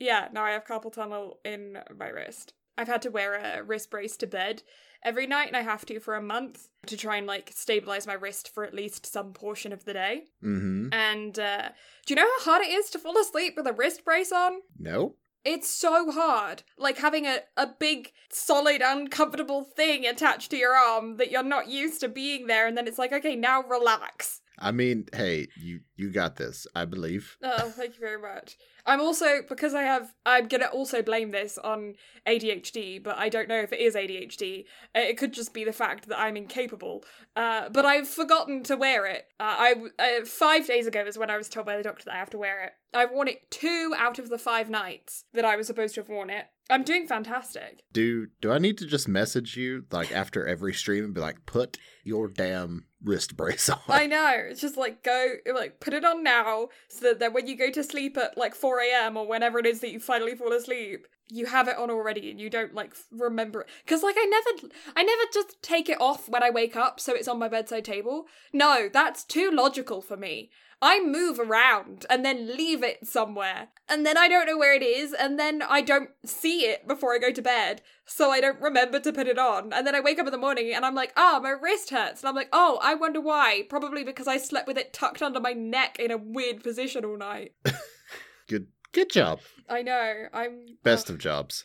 Yeah, 0.00 0.28
now 0.32 0.44
I 0.44 0.50
have 0.52 0.64
carpal 0.64 0.92
tunnel 0.92 1.38
in 1.44 1.78
my 1.96 2.08
wrist. 2.08 2.54
I've 2.76 2.88
had 2.88 3.02
to 3.02 3.10
wear 3.10 3.34
a 3.34 3.62
wrist 3.62 3.90
brace 3.90 4.16
to 4.18 4.26
bed 4.26 4.62
every 5.02 5.26
night, 5.26 5.48
and 5.48 5.56
I 5.56 5.62
have 5.62 5.86
to 5.86 6.00
for 6.00 6.14
a 6.14 6.22
month 6.22 6.68
to 6.86 6.96
try 6.96 7.16
and 7.16 7.26
like 7.26 7.50
stabilize 7.54 8.06
my 8.06 8.14
wrist 8.14 8.52
for 8.52 8.64
at 8.64 8.74
least 8.74 9.06
some 9.06 9.32
portion 9.32 9.72
of 9.72 9.84
the 9.84 9.92
day. 9.92 10.24
Mm-hmm. 10.42 10.88
And 10.92 11.38
uh, 11.38 11.70
do 12.06 12.14
you 12.14 12.16
know 12.16 12.28
how 12.38 12.52
hard 12.52 12.62
it 12.62 12.70
is 12.70 12.90
to 12.90 12.98
fall 12.98 13.18
asleep 13.18 13.54
with 13.56 13.66
a 13.66 13.72
wrist 13.72 14.04
brace 14.04 14.32
on? 14.32 14.60
No. 14.78 15.14
It's 15.42 15.70
so 15.70 16.10
hard. 16.10 16.64
Like 16.76 16.98
having 16.98 17.26
a, 17.26 17.38
a 17.56 17.66
big, 17.66 18.12
solid, 18.30 18.82
uncomfortable 18.84 19.64
thing 19.64 20.06
attached 20.06 20.50
to 20.50 20.58
your 20.58 20.74
arm 20.74 21.16
that 21.16 21.30
you're 21.30 21.42
not 21.42 21.68
used 21.68 22.00
to 22.00 22.08
being 22.08 22.46
there, 22.46 22.66
and 22.66 22.76
then 22.76 22.86
it's 22.86 22.98
like, 22.98 23.12
okay, 23.12 23.36
now 23.36 23.62
relax. 23.62 24.42
I 24.60 24.72
mean, 24.72 25.06
hey, 25.14 25.48
you 25.56 25.80
you 25.96 26.10
got 26.10 26.36
this. 26.36 26.66
I 26.74 26.84
believe. 26.84 27.36
Oh, 27.42 27.70
thank 27.70 27.94
you 27.94 28.00
very 28.00 28.20
much. 28.20 28.56
I'm 28.86 29.00
also 29.00 29.40
because 29.48 29.74
I 29.74 29.82
have 29.82 30.12
I'm 30.26 30.48
gonna 30.48 30.66
also 30.66 31.02
blame 31.02 31.30
this 31.30 31.58
on 31.58 31.94
ADHD, 32.26 33.02
but 33.02 33.16
I 33.18 33.28
don't 33.28 33.48
know 33.48 33.60
if 33.60 33.72
it 33.72 33.80
is 33.80 33.94
ADHD. 33.94 34.64
Uh, 34.94 35.00
It 35.00 35.16
could 35.18 35.32
just 35.32 35.54
be 35.54 35.64
the 35.64 35.72
fact 35.72 36.08
that 36.08 36.18
I'm 36.18 36.36
incapable. 36.36 37.04
Uh, 37.36 37.68
but 37.70 37.84
I've 37.84 38.08
forgotten 38.08 38.62
to 38.64 38.76
wear 38.76 39.06
it. 39.06 39.24
Uh, 39.38 39.56
I 39.58 39.74
uh, 39.98 40.24
five 40.24 40.66
days 40.66 40.86
ago 40.86 41.04
is 41.06 41.18
when 41.18 41.30
I 41.30 41.36
was 41.36 41.48
told 41.48 41.66
by 41.66 41.76
the 41.76 41.82
doctor 41.82 42.04
that 42.04 42.14
I 42.14 42.18
have 42.18 42.30
to 42.30 42.38
wear 42.38 42.64
it. 42.64 42.72
I've 42.92 43.12
worn 43.12 43.28
it 43.28 43.50
two 43.50 43.94
out 43.96 44.18
of 44.18 44.28
the 44.28 44.38
five 44.38 44.68
nights 44.68 45.24
that 45.32 45.44
I 45.44 45.56
was 45.56 45.66
supposed 45.68 45.94
to 45.94 46.00
have 46.00 46.08
worn 46.08 46.30
it. 46.30 46.46
I'm 46.68 46.82
doing 46.84 47.06
fantastic. 47.06 47.82
Do 47.92 48.28
do 48.40 48.52
I 48.52 48.58
need 48.58 48.78
to 48.78 48.86
just 48.86 49.08
message 49.08 49.56
you 49.56 49.84
like 49.90 50.12
after 50.12 50.46
every 50.46 50.74
stream 50.74 51.04
and 51.04 51.14
be 51.14 51.20
like, 51.20 51.46
put 51.46 51.78
your 52.04 52.28
damn 52.28 52.86
wrist 53.02 53.36
brace 53.36 53.68
on? 53.68 53.80
I 53.88 54.06
know. 54.06 54.32
It's 54.34 54.60
just 54.60 54.76
like 54.76 55.02
go 55.02 55.34
like 55.54 55.80
put 55.80 55.94
it 55.94 56.04
on 56.04 56.22
now 56.22 56.68
so 56.88 57.14
that 57.14 57.32
when 57.32 57.46
you 57.46 57.56
go 57.56 57.70
to 57.70 57.82
sleep 57.82 58.16
at 58.16 58.36
like 58.36 58.54
4 58.54 58.80
a.m. 58.80 59.16
or 59.16 59.26
whenever 59.26 59.58
it 59.58 59.66
is 59.66 59.80
that 59.80 59.90
you 59.90 60.00
finally 60.00 60.34
fall 60.34 60.52
asleep, 60.52 61.06
you 61.30 61.46
have 61.46 61.68
it 61.68 61.78
on 61.78 61.90
already 61.90 62.30
and 62.30 62.40
you 62.40 62.50
don't 62.50 62.74
like 62.74 62.94
remember 63.10 63.62
it. 63.62 63.68
Because 63.84 64.02
like 64.02 64.16
i 64.18 64.24
never 64.24 64.74
i 64.96 65.02
never 65.02 65.22
just 65.32 65.62
take 65.62 65.88
it 65.88 66.00
off 66.00 66.28
when 66.28 66.42
i 66.42 66.50
wake 66.50 66.76
up 66.76 67.00
so 67.00 67.14
it's 67.14 67.28
on 67.28 67.38
my 67.38 67.48
bedside 67.48 67.84
table. 67.84 68.26
No 68.52 68.88
that's 68.92 69.24
too 69.24 69.50
logical 69.50 70.02
for 70.02 70.16
me. 70.16 70.50
I 70.82 71.04
move 71.04 71.38
around 71.38 72.06
and 72.08 72.24
then 72.24 72.56
leave 72.56 72.82
it 72.82 73.06
somewhere 73.06 73.68
and 73.88 74.06
then 74.06 74.16
i 74.16 74.28
don't 74.28 74.46
know 74.46 74.56
where 74.56 74.74
it 74.74 74.82
is 74.82 75.12
and 75.12 75.38
then 75.38 75.62
i 75.62 75.82
don't 75.82 76.10
see 76.24 76.60
it 76.60 76.88
before 76.88 77.14
i 77.14 77.18
go 77.18 77.30
to 77.30 77.42
bed 77.42 77.82
so 78.06 78.30
i 78.30 78.40
don't 78.40 78.60
remember 78.60 78.98
to 78.98 79.12
put 79.12 79.28
it 79.28 79.38
on. 79.38 79.72
And 79.72 79.86
then 79.86 79.94
i 79.94 80.00
wake 80.00 80.18
up 80.18 80.26
in 80.26 80.32
the 80.32 80.38
morning 80.38 80.72
and 80.74 80.84
i'm 80.84 80.94
like 80.94 81.12
oh 81.16 81.40
my 81.40 81.50
wrist 81.50 81.90
hurts. 81.90 82.22
And 82.22 82.28
i'm 82.28 82.34
like 82.34 82.48
oh 82.52 82.78
i 82.82 82.94
wonder 82.94 83.20
why. 83.20 83.62
Probably 83.68 84.04
because 84.04 84.26
i 84.26 84.36
slept 84.36 84.66
with 84.66 84.78
it 84.78 84.92
tucked 84.92 85.22
under 85.22 85.40
my 85.40 85.52
neck 85.52 85.98
in 85.98 86.10
a 86.10 86.16
weird 86.16 86.62
position 86.62 87.04
all 87.04 87.18
night. 87.18 87.52
Good 88.48 88.68
good 88.92 89.10
job. 89.10 89.40
i 89.68 89.82
know 89.82 90.26
i'm 90.32 90.66
Best 90.82 91.10
uh, 91.10 91.14
of 91.14 91.18
jobs. 91.18 91.64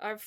I've, 0.00 0.26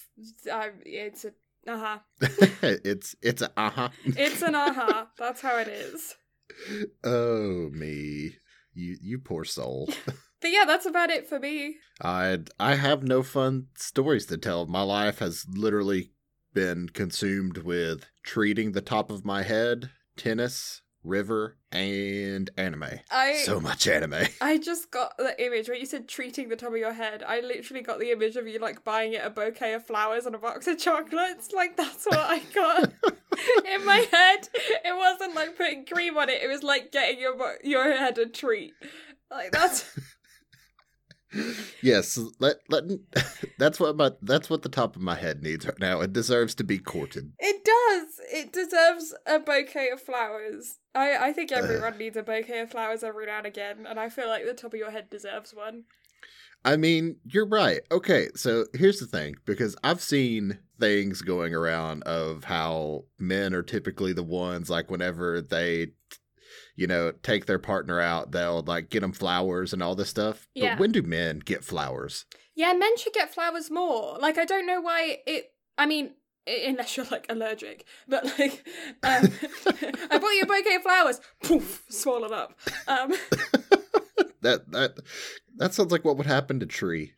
I've, 0.52 0.82
it's 0.86 1.26
a, 1.26 1.34
uh 1.68 1.78
huh. 1.78 1.98
it's 2.62 3.16
it's 3.22 3.42
a 3.42 3.52
uh-huh. 3.58 3.90
It's 4.06 4.42
an 4.42 4.56
uh 4.66 4.74
huh. 4.74 5.06
That's 5.18 5.42
how 5.42 5.58
it 5.58 5.68
is. 5.68 6.16
oh 7.04 7.70
me. 7.72 8.36
You 8.74 8.98
you 9.02 9.20
poor 9.20 9.44
soul. 9.44 9.90
But 10.42 10.52
yeah, 10.52 10.66
that's 10.68 10.86
about 10.86 11.10
it 11.10 11.28
for 11.28 11.40
me. 11.40 11.78
I 12.04 12.40
I 12.60 12.76
have 12.76 13.02
no 13.02 13.24
fun 13.24 13.68
stories 13.76 14.28
to 14.28 14.38
tell. 14.38 14.68
My 14.68 14.84
life 14.84 15.18
has 15.20 15.46
literally 15.50 16.12
been 16.54 16.90
consumed 16.90 17.60
with 17.60 18.06
treating 18.22 18.74
the 18.74 18.82
top 18.82 19.10
of 19.10 19.26
my 19.26 19.42
head, 19.42 19.90
tennis, 20.18 20.82
river, 21.06 21.58
and 21.72 22.50
anime. 22.58 23.00
I, 23.12 23.42
So 23.46 23.60
much 23.60 23.88
anime. 23.88 24.26
I 24.42 24.58
just 24.58 24.92
got 24.92 25.18
the 25.18 25.42
image 25.44 25.70
when 25.70 25.80
you 25.80 25.86
said 25.86 26.08
treating 26.08 26.50
the 26.50 26.56
top 26.56 26.72
of 26.72 26.78
your 26.78 26.94
head. 26.94 27.24
I 27.26 27.42
literally 27.42 27.82
got 27.84 28.00
the 28.00 28.12
image 28.12 28.36
of 28.36 28.48
you 28.48 28.60
like 28.60 28.84
buying 28.84 29.14
it 29.14 29.22
a 29.24 29.30
bouquet 29.30 29.74
of 29.74 29.86
flowers 29.86 30.26
and 30.26 30.36
a 30.36 30.40
box 30.40 30.68
of 30.68 30.78
chocolates. 30.78 31.52
Like 31.52 31.78
that's 31.78 32.06
what 32.06 32.20
I 32.20 32.40
got 32.54 32.84
in 33.74 33.86
my 33.86 34.06
head. 34.12 34.50
It 34.84 34.98
wasn't 34.98 35.36
like 35.36 35.58
putting 35.58 35.86
cream 35.86 36.18
on 36.18 36.30
it. 36.30 36.42
It 36.42 36.48
was 36.48 36.64
like 36.64 36.92
getting 36.92 37.20
your 37.20 37.38
bo- 37.38 37.56
your 37.64 37.96
head 37.96 38.18
a 38.18 38.26
treat. 38.26 38.74
Like 39.30 39.52
that's 39.52 39.86
yes, 41.82 42.18
let 42.40 42.58
let 42.70 42.84
that's 43.58 43.80
what 43.80 43.96
my 43.98 44.12
that's 44.22 44.50
what 44.50 44.62
the 44.62 44.70
top 44.70 44.96
of 44.96 45.02
my 45.02 45.16
head 45.16 45.42
needs 45.42 45.66
right 45.66 45.80
now. 45.80 46.02
It 46.02 46.14
deserves 46.14 46.56
to 46.56 46.64
be 46.64 46.78
courted. 46.78 47.34
it 47.40 47.64
does. 47.64 48.15
It 48.32 48.52
deserves 48.52 49.14
a 49.26 49.40
bouquet 49.40 49.90
of 49.90 50.02
flowers. 50.02 50.80
I 50.94 51.18
I 51.18 51.34
think 51.34 51.52
uh. 51.52 51.56
everyone 51.56 51.98
needs 51.98 52.18
a 52.18 52.24
bouquet 52.24 52.62
of 52.62 52.72
flowers 52.72 53.04
every 53.04 53.26
now 53.26 53.40
and 53.40 53.48
again, 53.48 53.86
and 53.88 54.00
I 54.00 54.10
feel 54.10 54.28
like 54.28 54.46
the 54.46 54.54
top 54.54 54.74
of 54.74 54.80
your 54.80 54.92
head 54.92 55.10
deserves 55.10 55.54
one. 55.54 55.84
I 56.64 56.78
mean, 56.78 57.18
you're 57.24 57.48
right. 57.48 57.82
Okay, 57.92 58.30
so 58.36 58.66
here's 58.74 59.00
the 59.00 59.06
thing 59.06 59.36
because 59.46 59.76
I've 59.84 60.02
seen 60.02 60.58
things 60.80 61.22
going 61.22 61.54
around 61.54 62.02
of 62.04 62.46
how 62.46 63.04
men 63.20 63.54
are 63.54 63.62
typically 63.62 64.14
the 64.14 64.24
ones 64.24 64.68
like 64.70 64.90
whenever 64.90 65.42
they 65.42 65.92
you 66.76 66.88
know, 66.88 67.12
take 67.24 67.46
their 67.46 67.60
partner 67.60 68.00
out, 68.00 68.32
they'll 68.32 68.62
like 68.64 68.90
get 68.90 69.02
them 69.02 69.14
flowers 69.14 69.74
and 69.74 69.82
all 69.82 69.96
this 69.96 70.10
stuff. 70.10 70.48
Yeah. 70.54 70.74
But 70.74 70.82
when 70.82 70.92
do 70.92 71.02
men 71.02 71.40
get 71.40 71.64
flowers? 71.64 72.26
Yeah, 72.56 72.74
men 72.74 72.98
should 72.98 73.14
get 73.14 73.34
flowers 73.34 73.72
more. 73.72 74.18
Like, 74.20 74.38
I 74.38 74.46
don't 74.46 74.66
know 74.66 74.82
why 74.82 75.20
it. 75.26 75.52
I 75.78 75.86
mean, 75.86 76.12
unless 76.48 76.98
you're 76.98 77.06
like 77.12 77.26
allergic, 77.30 77.86
but 78.08 78.26
like, 78.40 78.68
um, 79.04 79.30
I 80.12 80.18
bought 80.18 80.30
you 80.30 80.42
a 80.44 80.46
bouquet 80.46 80.76
of 80.76 80.82
flowers. 80.84 81.20
Poof, 81.44 81.84
swollen 81.90 82.34
up. 82.34 82.58
Um, 82.88 83.12
that 84.42 84.72
that 84.72 84.98
that 85.58 85.74
sounds 85.74 85.92
like 85.92 86.06
what 86.06 86.18
would 86.18 86.28
happen 86.28 86.60
to 86.60 86.66
Tree, 86.66 87.14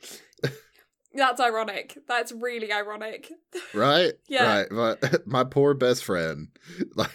that's 1.18 1.42
ironic. 1.42 1.98
That's 2.08 2.32
really 2.32 2.72
ironic. 2.72 3.32
right? 3.74 4.14
Yeah. 4.30 4.66
Right. 4.70 4.72
My, 4.72 4.96
my 5.26 5.44
poor 5.44 5.74
best 5.74 6.04
friend, 6.04 6.50
like, 6.96 7.10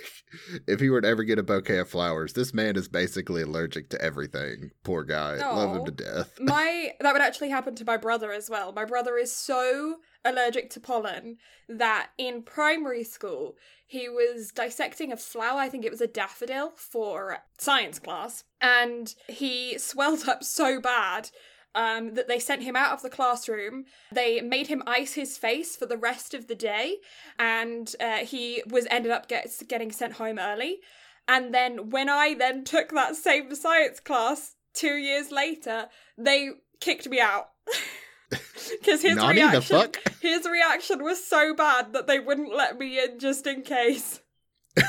if 0.66 0.80
he 0.80 0.88
were 0.88 1.00
to 1.00 1.06
ever 1.08 1.24
get 1.24 1.38
a 1.38 1.42
bouquet 1.42 1.78
of 1.78 1.88
flowers, 1.88 2.32
this 2.32 2.54
man 2.54 2.76
is 2.76 2.88
basically 2.88 3.42
allergic 3.42 3.90
to 3.90 4.00
everything. 4.00 4.70
Poor 4.82 5.04
guy. 5.04 5.36
Love 5.36 5.76
him 5.76 5.84
to 5.84 5.92
death. 5.92 6.32
My 6.40 6.92
that 7.00 7.12
would 7.12 7.22
actually 7.22 7.50
happen 7.50 7.74
to 7.76 7.84
my 7.84 7.96
brother 7.96 8.32
as 8.32 8.48
well. 8.48 8.72
My 8.72 8.84
brother 8.86 9.16
is 9.16 9.30
so 9.30 9.96
allergic 10.24 10.70
to 10.70 10.80
pollen 10.80 11.36
that 11.68 12.10
in 12.18 12.42
primary 12.42 13.04
school 13.04 13.56
he 13.86 14.08
was 14.08 14.52
dissecting 14.52 15.12
a 15.12 15.16
flower. 15.18 15.58
I 15.58 15.68
think 15.68 15.84
it 15.84 15.90
was 15.90 16.00
a 16.00 16.06
daffodil 16.06 16.72
for 16.76 17.38
science 17.58 17.98
class, 17.98 18.44
and 18.58 19.14
he 19.28 19.76
swelled 19.76 20.26
up 20.28 20.42
so 20.42 20.80
bad. 20.80 21.30
Um, 21.74 22.12
that 22.16 22.28
they 22.28 22.38
sent 22.38 22.64
him 22.64 22.76
out 22.76 22.92
of 22.92 23.00
the 23.00 23.08
classroom. 23.08 23.86
They 24.12 24.42
made 24.42 24.66
him 24.66 24.82
ice 24.86 25.14
his 25.14 25.38
face 25.38 25.74
for 25.74 25.86
the 25.86 25.96
rest 25.96 26.34
of 26.34 26.46
the 26.46 26.54
day, 26.54 26.96
and 27.38 27.90
uh, 27.98 28.26
he 28.26 28.62
was 28.66 28.86
ended 28.90 29.10
up 29.10 29.26
get, 29.26 29.50
getting 29.68 29.90
sent 29.90 30.12
home 30.12 30.38
early. 30.38 30.80
And 31.26 31.54
then 31.54 31.88
when 31.88 32.10
I 32.10 32.34
then 32.34 32.64
took 32.64 32.90
that 32.90 33.16
same 33.16 33.54
science 33.54 34.00
class 34.00 34.54
two 34.74 34.96
years 34.96 35.30
later, 35.30 35.86
they 36.18 36.50
kicked 36.80 37.08
me 37.08 37.20
out. 37.20 37.48
Because 38.80 39.02
his 39.02 39.16
Nani 39.16 39.40
the 39.40 39.48
reaction, 39.48 39.76
fuck? 39.76 39.96
his 40.20 40.46
reaction 40.46 41.02
was 41.02 41.24
so 41.24 41.54
bad 41.54 41.92
that 41.92 42.06
they 42.06 42.18
wouldn't 42.18 42.54
let 42.54 42.78
me 42.78 43.02
in 43.02 43.18
just 43.18 43.46
in 43.46 43.62
case. 43.62 44.20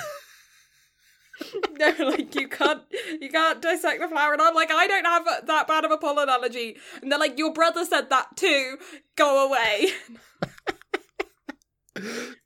They're 1.78 2.06
like, 2.06 2.34
you 2.36 2.48
can't, 2.48 2.82
you 3.20 3.30
can't 3.30 3.62
dissect 3.62 4.00
the 4.00 4.08
flower, 4.08 4.34
and 4.34 4.42
I'm 4.42 4.56
like, 4.56 4.72
I 4.72 4.88
don't 4.88 5.06
have 5.06 5.26
that 5.48 5.68
bad 5.68 5.86
of 5.86 5.92
a 5.92 5.98
pollen 5.98 6.30
allergy. 6.30 6.78
And 7.02 7.12
they're 7.12 7.20
like, 7.20 7.38
your 7.38 7.52
brother 7.52 7.84
said 7.86 8.10
that 8.10 8.38
too. 8.38 8.78
Go 9.16 9.48
away. 9.48 9.90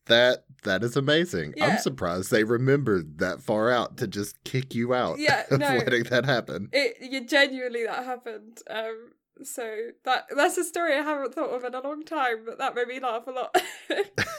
That 0.08 0.46
that 0.63 0.84
is 0.84 0.98
amazing. 0.98 1.54
Yeah. 1.56 1.68
I'm 1.68 1.77
surprised 1.77 2.32
they 2.32 2.44
remembered 2.44 3.20
that 3.20 3.42
far 3.42 3.70
out 3.72 3.98
to 3.98 4.08
just 4.08 4.42
kick 4.44 4.74
you 4.74 4.94
out. 4.94 5.20
Yeah, 5.20 5.44
of 5.51 5.60
no. 5.60 5.77
letting 5.77 6.04
that 6.06 6.25
happen. 6.25 6.70
It, 6.72 6.98
you 7.01 7.25
genuinely 7.25 7.86
that 7.86 8.06
happened. 8.06 8.60
Um, 8.70 9.12
so 9.44 9.89
that 10.06 10.25
that's 10.36 10.58
a 10.58 10.63
story 10.63 10.96
I 10.96 11.01
haven't 11.01 11.34
thought 11.34 11.50
of 11.50 11.63
in 11.63 11.74
a 11.74 11.82
long 11.82 12.03
time, 12.03 12.44
but 12.46 12.58
that 12.58 12.75
made 12.75 12.88
me 12.88 13.00
laugh 13.00 13.27
a 13.27 13.32
lot. 13.32 13.56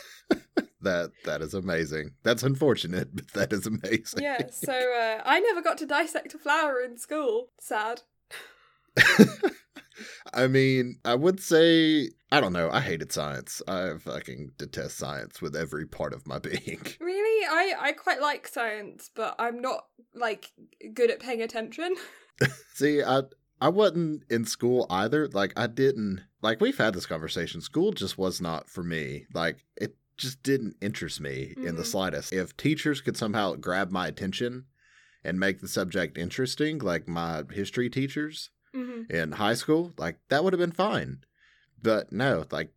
That 0.80 1.10
that 1.24 1.42
is 1.42 1.54
amazing. 1.54 2.12
That's 2.22 2.42
unfortunate, 2.42 3.14
but 3.14 3.28
that 3.32 3.52
is 3.52 3.66
amazing. 3.66 4.22
yeah. 4.22 4.38
So 4.52 4.72
uh, 4.72 5.22
I 5.24 5.40
never 5.40 5.60
got 5.60 5.78
to 5.78 5.86
dissect 5.86 6.34
a 6.34 6.38
flower 6.38 6.80
in 6.80 6.98
school. 6.98 7.50
Sad. 7.58 8.02
I 10.32 10.46
mean, 10.46 11.00
I 11.04 11.14
would 11.14 11.40
say 11.40 12.10
I 12.30 12.40
don't 12.40 12.52
know. 12.52 12.70
I 12.70 12.80
hated 12.80 13.12
science. 13.12 13.60
I 13.66 13.94
fucking 13.98 14.52
detest 14.56 14.98
science 14.98 15.42
with 15.42 15.56
every 15.56 15.86
part 15.86 16.12
of 16.12 16.26
my 16.26 16.38
being. 16.38 16.80
Really, 17.00 17.46
I 17.46 17.74
I 17.78 17.92
quite 17.92 18.20
like 18.20 18.46
science, 18.46 19.10
but 19.14 19.34
I'm 19.38 19.60
not 19.60 19.86
like 20.14 20.52
good 20.94 21.10
at 21.10 21.20
paying 21.20 21.42
attention. 21.42 21.96
See, 22.74 23.02
I 23.02 23.22
I 23.60 23.68
wasn't 23.68 24.24
in 24.30 24.44
school 24.44 24.86
either. 24.90 25.28
Like 25.28 25.52
I 25.56 25.66
didn't 25.66 26.22
like 26.42 26.60
we've 26.60 26.78
had 26.78 26.94
this 26.94 27.06
conversation. 27.06 27.60
School 27.60 27.92
just 27.92 28.16
was 28.18 28.40
not 28.40 28.68
for 28.68 28.82
me. 28.84 29.26
Like 29.34 29.64
it 29.76 29.96
just 30.16 30.42
didn't 30.42 30.76
interest 30.80 31.20
me 31.20 31.54
in 31.62 31.76
the 31.76 31.82
Mhm. 31.82 31.86
slightest. 31.86 32.32
If 32.32 32.56
teachers 32.56 33.00
could 33.00 33.16
somehow 33.16 33.54
grab 33.54 33.90
my 33.90 34.06
attention 34.08 34.66
and 35.24 35.38
make 35.38 35.60
the 35.60 35.68
subject 35.68 36.18
interesting, 36.18 36.78
like 36.78 37.06
my 37.08 37.44
history 37.52 37.88
teachers 37.90 38.50
hmm 38.72 39.02
in 39.10 39.32
high 39.32 39.54
school, 39.54 39.92
like 39.96 40.18
that 40.28 40.44
would 40.44 40.52
have 40.52 40.60
been 40.60 40.72
fine. 40.72 41.24
But 41.82 42.12
no, 42.12 42.44
like 42.50 42.72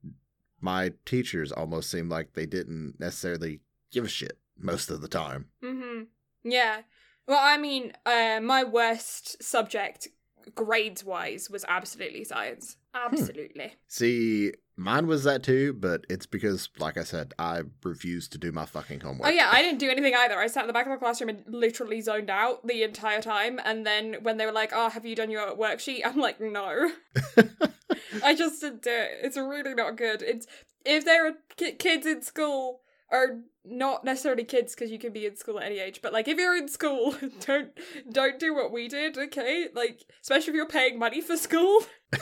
my 0.59 0.93
teachers 1.05 1.51
almost 1.51 1.89
seemed 1.91 2.09
like 2.09 2.33
they 2.33 2.45
didn't 2.45 2.99
necessarily 2.99 3.61
give 3.91 4.05
a 4.05 4.07
shit 4.07 4.37
most 4.57 4.89
of 4.89 5.01
the 5.01 5.07
time. 5.07 5.49
hmm 5.61 6.03
Yeah. 6.43 6.83
Well, 7.27 7.39
I 7.41 7.57
mean, 7.57 7.93
uh, 8.05 8.39
my 8.41 8.63
worst 8.63 9.41
subject, 9.43 10.07
grades 10.55 11.03
wise, 11.03 11.49
was 11.49 11.65
absolutely 11.67 12.23
science. 12.23 12.77
Hmm. 12.93 13.13
Absolutely. 13.13 13.73
See, 13.87 14.53
mine 14.75 15.07
was 15.07 15.23
that 15.23 15.43
too, 15.43 15.73
but 15.73 16.05
it's 16.09 16.25
because, 16.25 16.69
like 16.79 16.97
I 16.97 17.03
said, 17.03 17.33
I 17.39 17.61
refused 17.83 18.31
to 18.33 18.37
do 18.37 18.51
my 18.51 18.65
fucking 18.65 19.01
homework. 19.01 19.27
Oh 19.29 19.31
yeah, 19.31 19.49
I 19.51 19.61
didn't 19.61 19.79
do 19.79 19.89
anything 19.89 20.15
either. 20.15 20.37
I 20.37 20.47
sat 20.47 20.61
in 20.63 20.67
the 20.67 20.73
back 20.73 20.85
of 20.85 20.91
the 20.91 20.97
classroom 20.97 21.29
and 21.29 21.43
literally 21.47 22.01
zoned 22.01 22.29
out 22.29 22.65
the 22.65 22.83
entire 22.83 23.21
time. 23.21 23.59
And 23.63 23.85
then 23.85 24.17
when 24.21 24.37
they 24.37 24.45
were 24.45 24.51
like, 24.51 24.71
"Oh, 24.73 24.89
have 24.89 25.05
you 25.05 25.15
done 25.15 25.31
your 25.31 25.55
worksheet?" 25.55 26.01
I'm 26.05 26.17
like, 26.17 26.39
"No." 26.41 26.91
I 28.23 28.35
just 28.35 28.61
didn't 28.61 28.83
do 28.83 28.89
it. 28.91 29.19
It's 29.23 29.37
really 29.37 29.73
not 29.73 29.95
good. 29.95 30.21
It's 30.21 30.47
if 30.85 31.05
there 31.05 31.27
are 31.27 31.33
ki- 31.55 31.73
kids 31.73 32.05
in 32.05 32.21
school 32.21 32.81
or 33.09 33.41
not 33.63 34.03
necessarily 34.03 34.43
kids 34.43 34.73
because 34.73 34.91
you 34.91 34.99
can 34.99 35.13
be 35.13 35.25
in 35.25 35.35
school 35.35 35.59
at 35.59 35.65
any 35.65 35.79
age, 35.79 36.01
but 36.01 36.13
like 36.13 36.27
if 36.27 36.37
you're 36.37 36.55
in 36.55 36.67
school, 36.67 37.15
don't 37.45 37.71
don't 38.11 38.39
do 38.39 38.53
what 38.53 38.71
we 38.71 38.87
did, 38.87 39.17
okay? 39.17 39.67
Like 39.73 40.03
especially 40.21 40.51
if 40.51 40.55
you're 40.55 40.67
paying 40.67 40.99
money 40.99 41.21
for 41.21 41.37
school. 41.37 41.83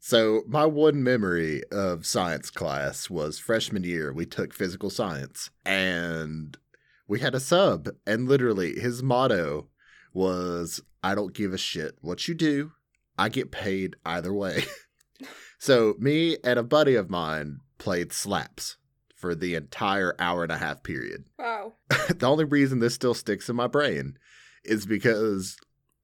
So, 0.00 0.42
my 0.46 0.64
one 0.64 1.02
memory 1.02 1.62
of 1.72 2.06
science 2.06 2.50
class 2.50 3.10
was 3.10 3.40
freshman 3.40 3.82
year. 3.82 4.12
We 4.12 4.26
took 4.26 4.54
physical 4.54 4.90
science 4.90 5.50
and 5.66 6.56
we 7.08 7.18
had 7.18 7.34
a 7.34 7.40
sub, 7.40 7.88
and 8.06 8.28
literally 8.28 8.78
his 8.78 9.02
motto 9.02 9.66
was 10.14 10.80
I 11.02 11.16
don't 11.16 11.34
give 11.34 11.52
a 11.52 11.58
shit 11.58 11.96
what 12.00 12.28
you 12.28 12.34
do, 12.34 12.70
I 13.18 13.28
get 13.28 13.50
paid 13.50 13.96
either 14.06 14.32
way. 14.32 14.66
So 15.58 15.96
me 15.98 16.36
and 16.44 16.58
a 16.58 16.62
buddy 16.62 16.94
of 16.94 17.10
mine 17.10 17.58
played 17.78 18.12
slaps 18.12 18.76
for 19.18 19.34
the 19.34 19.54
entire 19.54 20.14
hour 20.18 20.42
and 20.44 20.52
a 20.52 20.56
half 20.58 20.82
period. 20.82 21.24
Wow. 21.38 21.74
the 22.08 22.26
only 22.26 22.44
reason 22.44 22.78
this 22.78 22.94
still 22.94 23.14
sticks 23.14 23.48
in 23.48 23.56
my 23.56 23.66
brain 23.66 24.16
is 24.64 24.86
because 24.86 25.56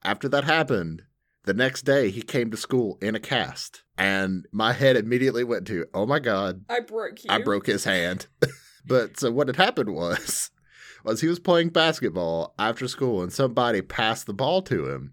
after 0.04 0.28
that 0.28 0.44
happened, 0.44 1.02
the 1.44 1.54
next 1.54 1.83
day 1.83 2.11
he 2.11 2.23
came 2.23 2.50
to 2.50 2.56
school 2.56 2.99
in 3.00 3.14
a 3.14 3.21
cast, 3.21 3.83
and 3.99 4.47
my 4.52 4.73
head 4.73 4.97
immediately 4.97 5.44
went 5.44 5.66
to, 5.68 5.87
"Oh 5.94 6.06
my 6.06 6.18
god, 6.18 6.64
I 6.68 6.80
broke 6.80 7.23
you. 7.25 7.30
I 7.30 7.42
broke 7.42 7.66
his 7.66 7.85
hand." 7.85 8.26
but 8.87 9.18
so 9.21 9.30
what 9.30 9.49
had 9.49 9.56
happened 9.56 9.94
was 9.94 10.50
was 11.04 11.21
he 11.21 11.28
was 11.28 11.38
playing 11.38 11.68
basketball 11.71 12.54
after 12.59 12.88
school 12.88 13.23
and 13.23 13.33
somebody 13.33 13.83
passed 13.83 14.26
the 14.26 14.33
ball 14.35 14.62
to 14.62 14.88
him 14.88 15.12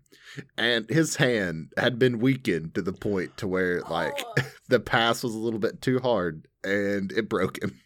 and 0.57 0.89
his 0.89 1.17
hand 1.17 1.73
had 1.77 1.99
been 1.99 2.19
weakened 2.19 2.73
to 2.75 2.81
the 2.81 2.93
point 2.93 3.35
to 3.37 3.47
where 3.47 3.81
like 3.81 4.13
Oh. 4.25 4.43
the 4.69 4.79
pass 4.79 5.23
was 5.23 5.35
a 5.35 5.37
little 5.39 5.59
bit 5.59 5.81
too 5.81 5.99
hard 5.99 6.47
and 6.63 7.11
it 7.11 7.27
broke 7.27 7.61
him. 7.61 7.77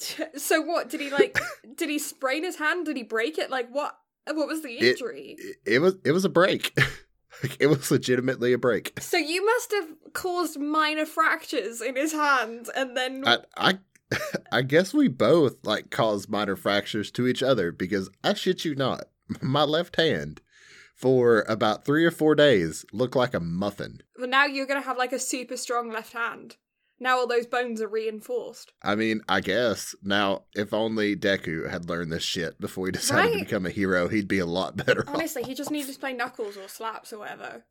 So 0.36 0.60
what? 0.60 0.88
Did 0.88 1.00
he 1.00 1.10
like? 1.10 1.38
did 1.76 1.88
he 1.90 1.98
sprain 1.98 2.44
his 2.44 2.56
hand? 2.56 2.86
Did 2.86 2.96
he 2.96 3.02
break 3.02 3.38
it? 3.38 3.50
Like 3.50 3.68
what? 3.70 3.96
What 4.26 4.46
was 4.48 4.62
the 4.62 4.68
It- 4.70 4.92
injury? 5.00 5.36
It, 5.38 5.56
it 5.66 5.78
was 5.80 5.96
it 6.04 6.12
was 6.12 6.24
a 6.24 6.28
break. 6.28 6.72
like, 7.42 7.56
it 7.60 7.66
was 7.68 7.90
legitimately 7.90 8.52
a 8.52 8.58
break. 8.58 8.92
so 9.00 9.16
you 9.16 9.44
must 9.44 9.72
have 9.72 9.88
caused 10.12 10.58
minor 10.58 11.06
fractures 11.06 11.80
in 11.80 11.96
his 11.96 12.12
hand, 12.12 12.68
and 12.76 12.96
then 12.96 13.24
I 13.26 13.38
I 13.56 13.78
I 14.52 14.62
guess 14.62 14.92
we 14.92 15.08
both 15.08 15.56
like 15.64 15.90
caused 15.90 16.28
minor 16.28 16.56
fractures 16.56 17.10
to 17.12 17.26
each 17.26 17.42
other 17.42 17.72
because 17.72 18.10
I 18.24 18.34
shit 18.34 18.64
you 18.64 18.74
not, 18.74 19.04
my 19.40 19.62
left 19.64 19.96
hand 19.96 20.40
for 20.96 21.42
about 21.48 21.84
three 21.86 22.04
or 22.04 22.10
four 22.10 22.34
days 22.34 22.84
looked 22.92 23.16
like 23.16 23.32
a 23.34 23.40
muffin. 23.40 24.00
well, 24.18 24.28
now 24.28 24.44
you're 24.46 24.66
gonna 24.66 24.80
have 24.82 24.98
like 24.98 25.12
a 25.12 25.18
super 25.18 25.56
strong 25.56 25.90
left 25.90 26.12
hand. 26.12 26.56
Now 27.02 27.16
all 27.18 27.26
those 27.26 27.46
bones 27.46 27.80
are 27.80 27.88
reinforced. 27.88 28.72
I 28.82 28.94
mean, 28.94 29.22
I 29.26 29.40
guess 29.40 29.94
now 30.02 30.42
if 30.54 30.74
only 30.74 31.16
Deku 31.16 31.70
had 31.70 31.88
learned 31.88 32.12
this 32.12 32.22
shit 32.22 32.60
before 32.60 32.86
he 32.86 32.92
decided 32.92 33.32
to 33.32 33.44
become 33.44 33.64
a 33.64 33.70
hero, 33.70 34.08
he'd 34.08 34.28
be 34.28 34.38
a 34.38 34.46
lot 34.46 34.76
better. 34.76 35.08
off. 35.08 35.14
Honestly, 35.14 35.42
he 35.42 35.54
just 35.54 35.70
needs 35.70 35.90
to 35.92 35.98
play 35.98 36.12
knuckles 36.12 36.58
or 36.58 36.68
slaps 36.68 37.12
or 37.12 37.18
whatever. 37.20 37.64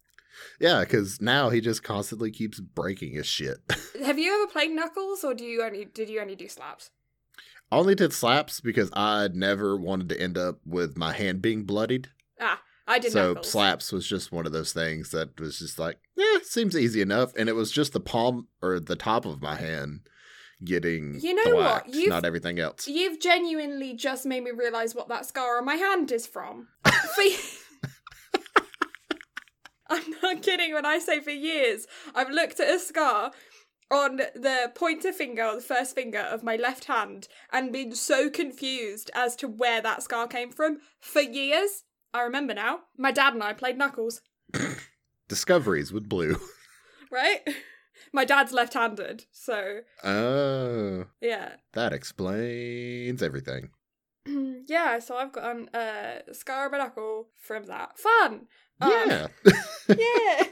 Yeah, 0.60 0.80
because 0.82 1.22
now 1.22 1.50
he 1.50 1.62
just 1.62 1.84
constantly 1.84 2.32
keeps 2.32 2.60
breaking 2.60 3.14
his 3.14 3.28
shit. 3.28 3.58
Have 4.04 4.18
you 4.18 4.34
ever 4.34 4.52
played 4.52 4.72
knuckles, 4.72 5.24
or 5.24 5.34
do 5.34 5.44
you 5.44 5.62
only 5.64 5.86
did 5.86 6.10
you 6.10 6.22
only 6.22 6.36
do 6.36 6.48
slaps? 6.48 6.92
I 7.72 7.78
only 7.78 7.94
did 7.94 8.14
slaps 8.14 8.62
because 8.62 8.90
I 8.94 9.28
never 9.32 9.78
wanted 9.78 10.10
to 10.10 10.20
end 10.20 10.38
up 10.38 10.60
with 10.66 10.98
my 10.98 11.14
hand 11.14 11.42
being 11.42 11.66
bloodied. 11.66 12.10
Ah, 12.40 12.62
I 12.90 12.98
did 13.00 13.12
so 13.12 13.36
slaps 13.42 13.92
was 13.92 14.08
just 14.08 14.32
one 14.32 14.46
of 14.48 14.52
those 14.52 14.74
things 14.74 15.12
that 15.12 15.40
was 15.40 15.60
just 15.60 15.78
like, 15.78 16.00
yeah, 16.18 16.40
seems 16.42 16.76
easy 16.76 17.02
enough. 17.02 17.32
And 17.38 17.48
it 17.48 17.54
was 17.54 17.72
just 17.72 17.94
the 17.94 18.00
palm 18.00 18.48
or 18.64 18.80
the 18.80 18.96
top 18.96 19.26
of 19.26 19.42
my 19.42 19.56
hand 19.56 20.02
getting 20.64 21.20
You 21.22 21.36
know 21.36 21.56
what? 21.56 21.88
You've- 21.88 22.08
not 22.10 22.26
everything 22.26 22.60
else. 22.60 22.88
You've 22.88 23.22
genuinely 23.22 23.94
just 23.94 24.26
made 24.26 24.44
me 24.44 24.52
realize 24.52 24.96
what 24.96 25.08
that 25.10 25.28
scar 25.28 25.60
on 25.60 25.66
my 25.66 25.76
hand 25.76 26.12
is 26.12 26.26
from. 26.26 26.68
I'm 29.90 30.04
not 30.22 30.42
kidding 30.42 30.74
when 30.74 30.86
I 30.86 31.00
say 31.00 31.20
for 31.20 31.32
years 31.32 31.86
I've 32.14 32.30
looked 32.30 32.60
at 32.60 32.74
a 32.74 32.80
scar 32.80 33.32
on 33.92 34.18
the 34.18 34.72
pointer 34.76 35.12
finger 35.12 35.44
or 35.44 35.56
the 35.56 35.62
first 35.62 35.96
finger 35.96 36.20
of 36.20 36.44
my 36.44 36.56
left 36.56 36.86
hand 36.86 37.28
and 37.52 37.74
been 37.74 37.96
so 37.96 38.30
confused 38.30 39.10
as 39.16 39.36
to 39.38 39.48
where 39.48 39.82
that 39.82 40.04
scar 40.04 40.28
came 40.28 40.52
from 40.52 40.78
for 41.00 41.22
years. 41.22 41.84
I 42.14 42.22
remember 42.22 42.54
now. 42.54 42.82
My 42.98 43.12
dad 43.12 43.34
and 43.34 43.44
I 43.44 43.54
played 43.54 43.78
knuckles, 43.78 44.22
Discoveries 45.28 45.92
with 45.94 46.10
blue. 46.10 46.38
right? 47.12 47.42
My 48.14 48.26
dad's 48.26 48.52
left-handed, 48.52 49.26
so 49.32 49.82
Oh, 50.04 51.06
yeah. 51.22 51.58
that 51.74 51.94
explains 51.94 53.22
everything. 53.22 53.70
yeah, 54.68 55.00
so 55.00 55.18
I've 55.18 55.32
got 55.32 55.56
an 55.56 55.70
uh, 55.70 56.22
scar 56.34 56.66
on 56.66 56.72
my 56.72 56.78
knuckle 56.80 57.30
from 57.38 57.66
that. 57.66 57.98
Fun! 58.00 58.48
Um, 58.82 58.92
Yeah, 58.92 59.28
yeah. 59.90 60.44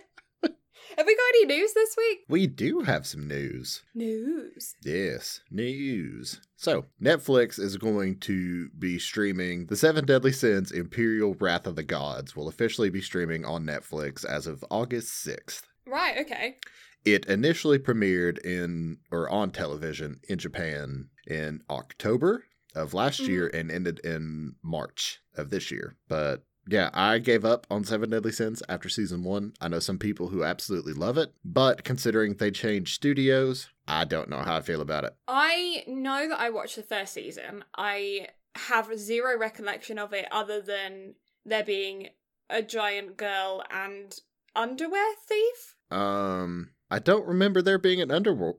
Have 0.98 1.06
we 1.06 1.16
got 1.16 1.30
any 1.36 1.46
news 1.60 1.74
this 1.74 1.96
week? 1.96 2.20
we 2.28 2.48
do 2.48 2.80
have 2.82 3.06
some 3.06 3.28
news. 3.28 3.84
News. 3.94 4.76
Yes, 4.84 5.42
news. 5.52 6.42
So, 6.56 6.86
Netflix 7.02 7.60
is 7.60 7.78
going 7.78 8.20
to 8.22 8.70
be 8.80 8.98
streaming 8.98 9.68
The 9.68 9.76
Seven 9.76 10.06
Deadly 10.06 10.32
Sins 10.32 10.72
Imperial 10.72 11.36
Wrath 11.40 11.68
of 11.68 11.76
the 11.76 11.84
Gods, 11.84 12.36
will 12.36 12.48
officially 12.48 12.90
be 12.90 13.02
streaming 13.02 13.46
on 13.46 13.64
Netflix 13.64 14.26
as 14.26 14.48
of 14.48 14.66
August 14.72 15.24
6th. 15.26 15.62
Right, 15.86 16.18
okay. 16.18 16.58
It 17.06 17.28
initially 17.28 17.78
premiered 17.78 18.40
in 18.40 18.98
or 19.12 19.30
on 19.30 19.52
television 19.52 20.20
in 20.28 20.40
Japan 20.40 21.10
in 21.28 21.62
October 21.70 22.46
of 22.76 22.94
last 22.96 23.22
Mhm. 23.22 23.28
year 23.28 23.48
and 23.54 23.72
ended 23.72 24.00
in 24.00 24.56
March 24.64 25.20
of 25.36 25.52
this 25.52 25.70
year. 25.72 25.96
But 26.08 26.44
yeah, 26.70 26.90
I 26.94 27.20
gave 27.20 27.46
up 27.46 27.66
on 27.70 27.84
Seven 27.84 28.10
Deadly 28.10 28.32
Sins 28.32 28.62
after 28.68 28.90
season 28.90 29.24
one. 29.24 29.54
I 29.62 29.68
know 29.68 29.80
some 29.80 29.98
people 29.98 30.30
who 30.30 30.44
absolutely 30.44 30.94
love 30.94 31.18
it, 31.18 31.34
but 31.44 31.84
considering 31.84 32.36
they 32.36 32.52
changed 32.52 32.96
studios, 32.96 33.70
I 33.88 34.06
don't 34.06 34.30
know 34.30 34.40
how 34.40 34.58
I 34.58 34.62
feel 34.62 34.82
about 34.82 35.04
it. 35.06 35.16
I 35.28 35.84
know 35.88 36.28
that 36.30 36.40
I 36.40 36.50
watched 36.50 36.76
the 36.76 36.84
first 36.84 37.14
season. 37.14 37.64
I 37.76 38.28
have 38.56 38.98
zero 38.98 39.38
recollection 39.38 39.98
of 39.98 40.14
it 40.14 40.28
other 40.32 40.62
than 40.62 41.16
there 41.46 41.64
being 41.64 42.10
a 42.50 42.62
giant 42.62 43.18
girl 43.18 43.64
and 43.72 44.20
underwear 44.56 45.14
thief. 45.28 45.76
Um, 45.90 46.72
I 46.90 47.00
don't 47.00 47.26
remember 47.26 47.62
there 47.62 47.78
being 47.78 48.02
an 48.02 48.12
underwear 48.12 48.54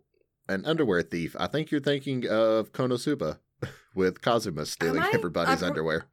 an 0.48 0.64
underwear 0.64 1.02
thief. 1.02 1.36
I 1.38 1.46
think 1.46 1.70
you're 1.70 1.80
thinking 1.80 2.26
of 2.26 2.72
Konosuba 2.72 3.38
with 3.94 4.22
Kazuma 4.22 4.64
stealing 4.64 5.02
everybody's 5.12 5.62
I 5.62 5.66
underwear. 5.66 6.06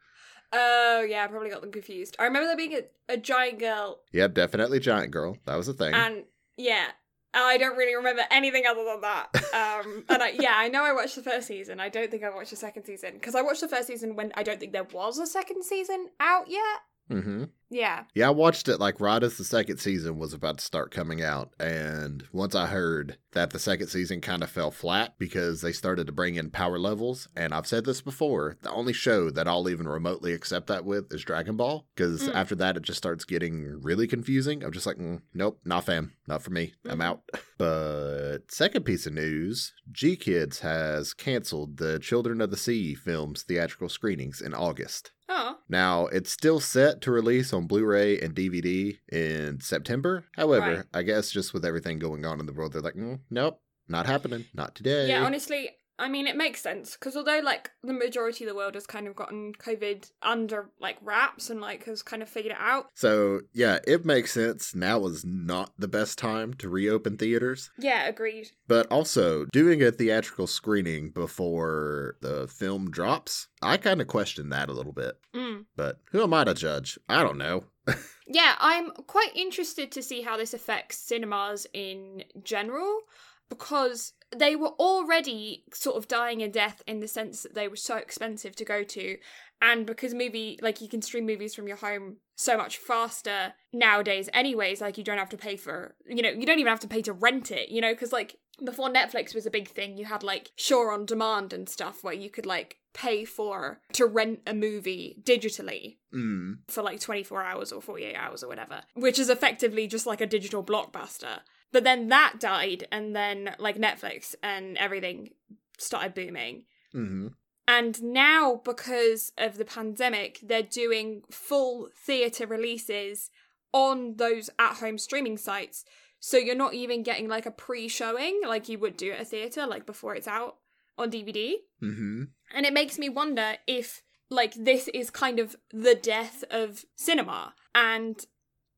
Oh, 0.57 1.05
yeah, 1.07 1.23
I 1.23 1.27
probably 1.27 1.49
got 1.49 1.61
them 1.61 1.71
confused. 1.71 2.15
I 2.19 2.23
remember 2.23 2.47
there 2.47 2.57
being 2.57 2.73
a, 2.73 3.13
a 3.13 3.17
giant 3.17 3.59
girl 3.59 3.99
Yep, 4.13 4.33
definitely 4.33 4.79
giant 4.79 5.11
girl. 5.11 5.37
That 5.45 5.55
was 5.57 5.67
a 5.67 5.73
thing. 5.73 5.93
and 5.93 6.23
yeah 6.57 6.85
i 7.33 7.57
don't 7.57 7.75
really 7.75 7.93
remember 7.95 8.21
anything 8.31 8.63
other 8.65 8.85
than 8.85 9.01
that 9.01 9.27
um 9.53 10.05
and 10.09 10.23
I, 10.23 10.29
yeah 10.39 10.53
i 10.55 10.69
know 10.69 10.85
i 10.85 10.93
watched 10.93 11.17
the 11.17 11.21
first 11.21 11.47
season 11.47 11.81
i 11.81 11.89
don't 11.89 12.09
think 12.09 12.23
i 12.23 12.29
watched 12.33 12.51
the 12.51 12.55
second 12.55 12.85
season 12.85 13.15
because 13.15 13.35
i 13.35 13.41
watched 13.41 13.59
the 13.59 13.67
first 13.67 13.87
season 13.87 14.15
when 14.15 14.31
i 14.35 14.43
don't 14.43 14.57
think 14.57 14.71
there 14.71 14.85
was 14.85 15.19
a 15.19 15.27
second 15.27 15.63
season 15.65 16.07
out 16.21 16.45
yet 16.49 16.79
mm-hmm. 17.09 17.45
yeah 17.69 18.03
Yeah, 18.13 18.27
I 18.27 18.31
watched 18.31 18.67
it 18.67 18.79
like 18.79 18.99
right 18.99 19.21
as 19.23 19.37
the 19.37 19.43
second 19.43 19.77
season 19.77 20.17
was 20.17 20.33
about 20.33 20.57
to 20.59 20.63
start 20.65 20.91
coming 20.91 21.21
out. 21.21 21.53
And 21.59 22.23
once 22.31 22.55
I 22.55 22.67
heard 22.67 23.17
that 23.33 23.49
the 23.51 23.59
second 23.59 23.87
season 23.87 24.21
kind 24.21 24.43
of 24.43 24.49
fell 24.49 24.71
flat 24.71 25.15
because 25.19 25.61
they 25.61 25.71
started 25.73 26.07
to 26.07 26.13
bring 26.13 26.35
in 26.35 26.49
power 26.51 26.79
levels, 26.79 27.27
and 27.35 27.53
I've 27.53 27.67
said 27.67 27.83
this 27.85 28.01
before, 28.01 28.57
the 28.61 28.71
only 28.71 28.93
show 28.93 29.29
that 29.29 29.47
I'll 29.47 29.69
even 29.69 29.87
remotely 29.87 30.33
accept 30.33 30.67
that 30.67 30.85
with 30.85 31.13
is 31.13 31.23
Dragon 31.23 31.57
Ball. 31.57 31.85
Because 31.95 32.23
Mm. 32.29 32.33
after 32.35 32.55
that, 32.55 32.77
it 32.77 32.83
just 32.83 32.97
starts 32.97 33.25
getting 33.25 33.81
really 33.81 34.07
confusing. 34.07 34.63
I'm 34.63 34.71
just 34.71 34.85
like, 34.85 34.97
mm, 34.97 35.21
nope, 35.33 35.59
not 35.65 35.85
fam, 35.85 36.13
not 36.27 36.41
for 36.43 36.51
me. 36.51 36.73
I'm 36.87 36.99
Mhm. 36.99 37.03
out. 37.03 37.21
But 37.57 38.51
second 38.51 38.83
piece 38.83 39.05
of 39.07 39.13
news 39.13 39.73
GKIDS 39.91 40.59
has 40.59 41.13
canceled 41.13 41.77
the 41.77 41.99
Children 41.99 42.41
of 42.41 42.51
the 42.51 42.57
Sea 42.57 42.93
film's 42.95 43.43
theatrical 43.43 43.89
screenings 43.89 44.41
in 44.41 44.53
August. 44.53 45.11
Oh 45.29 45.57
Now, 45.69 46.07
it's 46.07 46.31
still 46.31 46.59
set 46.59 47.01
to 47.01 47.11
release 47.11 47.53
on 47.53 47.67
Blu 47.67 47.85
ray 47.85 48.19
and 48.19 48.35
DVD 48.35 48.97
in 49.11 49.59
September. 49.61 50.25
However, 50.35 50.75
Right. 50.75 50.85
I 50.93 51.03
guess 51.03 51.31
just 51.31 51.53
with 51.53 51.65
everything 51.65 51.99
going 51.99 52.25
on 52.25 52.39
in 52.39 52.45
the 52.45 52.53
world, 52.53 52.73
they're 52.73 52.81
like, 52.81 52.95
mm, 52.95 53.19
nope, 53.29 53.59
not 53.87 54.05
happening. 54.05 54.45
Not 54.53 54.75
today. 54.75 55.07
yeah 55.09 55.23
honestly 55.25 55.69
i 55.99 56.07
mean 56.09 56.27
it 56.27 56.35
makes 56.35 56.61
sense 56.61 56.93
because 56.93 57.15
although 57.15 57.39
like 57.43 57.71
the 57.83 57.93
majority 57.93 58.43
of 58.43 58.49
the 58.49 58.55
world 58.55 58.75
has 58.75 58.85
kind 58.85 59.07
of 59.07 59.15
gotten 59.15 59.53
covid 59.53 60.09
under 60.21 60.69
like 60.79 60.97
wraps 61.01 61.49
and 61.49 61.61
like 61.61 61.85
has 61.85 62.01
kind 62.01 62.21
of 62.21 62.29
figured 62.29 62.51
it 62.53 62.57
out 62.59 62.87
so, 62.93 63.41
yeah, 63.53 63.79
it 63.85 64.05
makes 64.05 64.31
sense. 64.33 64.73
Now 64.73 65.05
is 65.05 65.25
not 65.25 65.71
the 65.77 65.87
best 65.87 66.17
time 66.17 66.53
to 66.55 66.69
reopen 66.69 67.17
theaters. 67.17 67.69
yeah 67.77 68.07
agreed 68.07 68.47
But 68.67 68.87
also, 68.87 69.45
doing 69.51 69.83
a 69.83 69.91
theatrical 69.91 70.47
screening 70.47 71.09
before 71.11 72.15
the 72.21 72.47
film 72.47 72.89
drops, 72.89 73.47
I 73.61 73.77
kind 73.77 74.01
of 74.01 74.07
question 74.07 74.49
that 74.49 74.69
a 74.69 74.73
little 74.73 74.93
bit. 74.93 75.15
mm. 75.35 75.65
But 75.75 75.99
who 76.11 76.23
am 76.23 76.33
I 76.33 76.43
to 76.45 76.53
judge? 76.53 76.97
I 77.09 77.23
don't 77.23 77.37
know. 77.37 77.65
Yeah, 78.27 78.55
I'm 78.59 78.89
quite 79.05 79.35
interested 79.35 79.91
to 79.91 80.01
see 80.01 80.23
how 80.23 80.35
this 80.35 80.55
affects 80.55 80.97
cinemas 80.97 81.67
in 81.73 82.23
general 82.43 83.01
because 83.49 84.13
they 84.35 84.55
were 84.55 84.69
already 84.79 85.63
sort 85.73 85.95
of 85.97 86.07
dying 86.07 86.41
a 86.41 86.47
death 86.47 86.81
in 86.87 86.99
the 86.99 87.07
sense 87.07 87.43
that 87.43 87.53
they 87.55 87.67
were 87.67 87.75
so 87.75 87.95
expensive 87.95 88.55
to 88.55 88.65
go 88.65 88.83
to 88.83 89.17
and 89.61 89.85
because 89.85 90.13
movie 90.13 90.59
like 90.61 90.81
you 90.81 90.87
can 90.89 91.01
stream 91.01 91.25
movies 91.25 91.55
from 91.55 91.67
your 91.67 91.77
home 91.77 92.17
so 92.35 92.57
much 92.57 92.77
faster 92.77 93.53
nowadays 93.71 94.27
anyways 94.33 94.81
like 94.81 94.97
you 94.97 95.03
don't 95.03 95.17
have 95.19 95.29
to 95.29 95.37
pay 95.37 95.55
for 95.55 95.95
you 96.07 96.21
know 96.21 96.29
you 96.29 96.45
don't 96.45 96.59
even 96.59 96.69
have 96.69 96.79
to 96.81 96.87
pay 96.87 97.01
to 97.01 97.13
rent 97.13 97.51
it 97.51 97.69
you 97.69 97.79
know 97.79 97.93
because 97.93 98.11
like 98.11 98.35
before 98.65 98.89
netflix 98.89 99.33
was 99.33 99.45
a 99.45 99.51
big 99.51 99.69
thing 99.69 99.95
you 99.97 100.05
had 100.05 100.23
like 100.23 100.51
sure 100.57 100.91
on 100.91 101.05
demand 101.05 101.53
and 101.53 101.69
stuff 101.69 102.03
where 102.03 102.13
you 102.13 102.29
could 102.29 102.45
like 102.45 102.77
pay 102.93 103.23
for 103.23 103.79
to 103.93 104.05
rent 104.05 104.39
a 104.47 104.53
movie 104.53 105.17
digitally 105.23 105.97
Mm. 106.13 106.59
for 106.69 106.81
like 106.81 107.01
24 107.01 107.43
hours 107.43 107.73
or 107.73 107.81
48 107.81 108.15
hours 108.15 108.41
or 108.41 108.47
whatever, 108.47 108.83
which 108.93 109.19
is 109.19 109.29
effectively 109.29 109.85
just 109.85 110.05
like 110.07 110.21
a 110.21 110.25
digital 110.25 110.63
blockbuster. 110.63 111.39
But 111.75 111.83
then 111.83 112.07
that 112.07 112.35
died, 112.39 112.87
and 112.89 113.13
then 113.13 113.53
like 113.59 113.75
Netflix 113.77 114.33
and 114.41 114.77
everything 114.77 115.31
started 115.77 116.13
booming. 116.13 116.63
hmm 116.93 117.27
And 117.67 118.01
now, 118.01 118.61
because 118.63 119.33
of 119.37 119.57
the 119.57 119.65
pandemic, 119.65 120.39
they're 120.41 120.63
doing 120.63 121.23
full 121.29 121.89
theatre 121.93 122.47
releases 122.47 123.29
on 123.73 124.15
those 124.15 124.49
at 124.57 124.75
home 124.75 124.97
streaming 124.97 125.37
sites. 125.37 125.83
So 126.21 126.37
you're 126.37 126.55
not 126.55 126.75
even 126.75 127.03
getting 127.03 127.27
like 127.27 127.45
a 127.45 127.51
pre 127.51 127.89
showing 127.89 128.39
like 128.47 128.69
you 128.69 128.79
would 128.79 128.95
do 128.95 129.11
at 129.11 129.19
a 129.19 129.25
theatre, 129.25 129.67
like 129.67 129.85
before 129.85 130.15
it's 130.15 130.29
out 130.29 130.55
on 130.97 131.11
DVD. 131.11 131.55
hmm 131.81 132.23
And 132.53 132.65
it 132.65 132.71
makes 132.71 132.97
me 132.97 133.09
wonder 133.09 133.57
if, 133.67 134.01
like, 134.29 134.53
this 134.53 134.87
is 134.93 135.09
kind 135.09 135.39
of 135.39 135.57
the 135.73 135.95
death 135.95 136.45
of 136.49 136.85
cinema. 136.95 137.53
And 137.73 138.25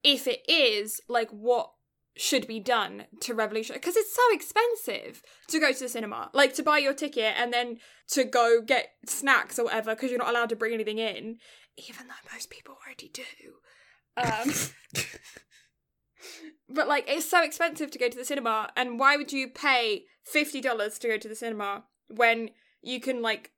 if 0.04 0.26
it 0.26 0.42
is, 0.50 1.00
like, 1.08 1.30
what 1.30 1.74
should 2.18 2.48
be 2.48 2.60
done 2.60 3.06
to 3.22 3.34
revolutionize 3.34 3.80
because 3.80 3.96
it's 3.96 4.16
so 4.16 4.22
expensive 4.32 5.22
to 5.48 5.60
go 5.60 5.72
to 5.72 5.80
the 5.80 5.90
cinema 5.90 6.30
like 6.34 6.54
to 6.54 6.64
buy 6.64 6.78
your 6.78 6.94
ticket 6.94 7.34
and 7.38 7.54
then 7.54 7.78
to 8.08 8.24
go 8.24 8.62
get 8.62 8.90
snacks 9.06 9.60
or 9.60 9.66
whatever 9.66 9.96
because 9.96 10.10
you're 10.10 10.20
not 10.20 10.30
allowed 10.30 10.50
to 10.50 10.56
bring 10.56 10.74
anything 10.74 10.98
in 10.98 11.38
even 11.78 12.08
though 12.08 12.34
most 12.34 12.50
people 12.50 12.76
already 12.86 13.10
do 13.14 13.24
um 14.18 14.52
but 16.70 16.88
like 16.88 17.06
it's 17.08 17.30
so 17.30 17.44
expensive 17.44 17.92
to 17.92 18.00
go 18.00 18.10
to 18.10 18.18
the 18.18 18.26
cinema 18.26 18.70
and 18.76 19.00
why 19.00 19.16
would 19.16 19.32
you 19.32 19.48
pay 19.48 20.06
$50 20.34 21.00
to 21.00 21.08
go 21.08 21.18
to 21.18 21.28
the 21.28 21.36
cinema 21.36 21.84
when 22.10 22.50
you 22.82 23.00
can 23.00 23.22
like 23.22 23.52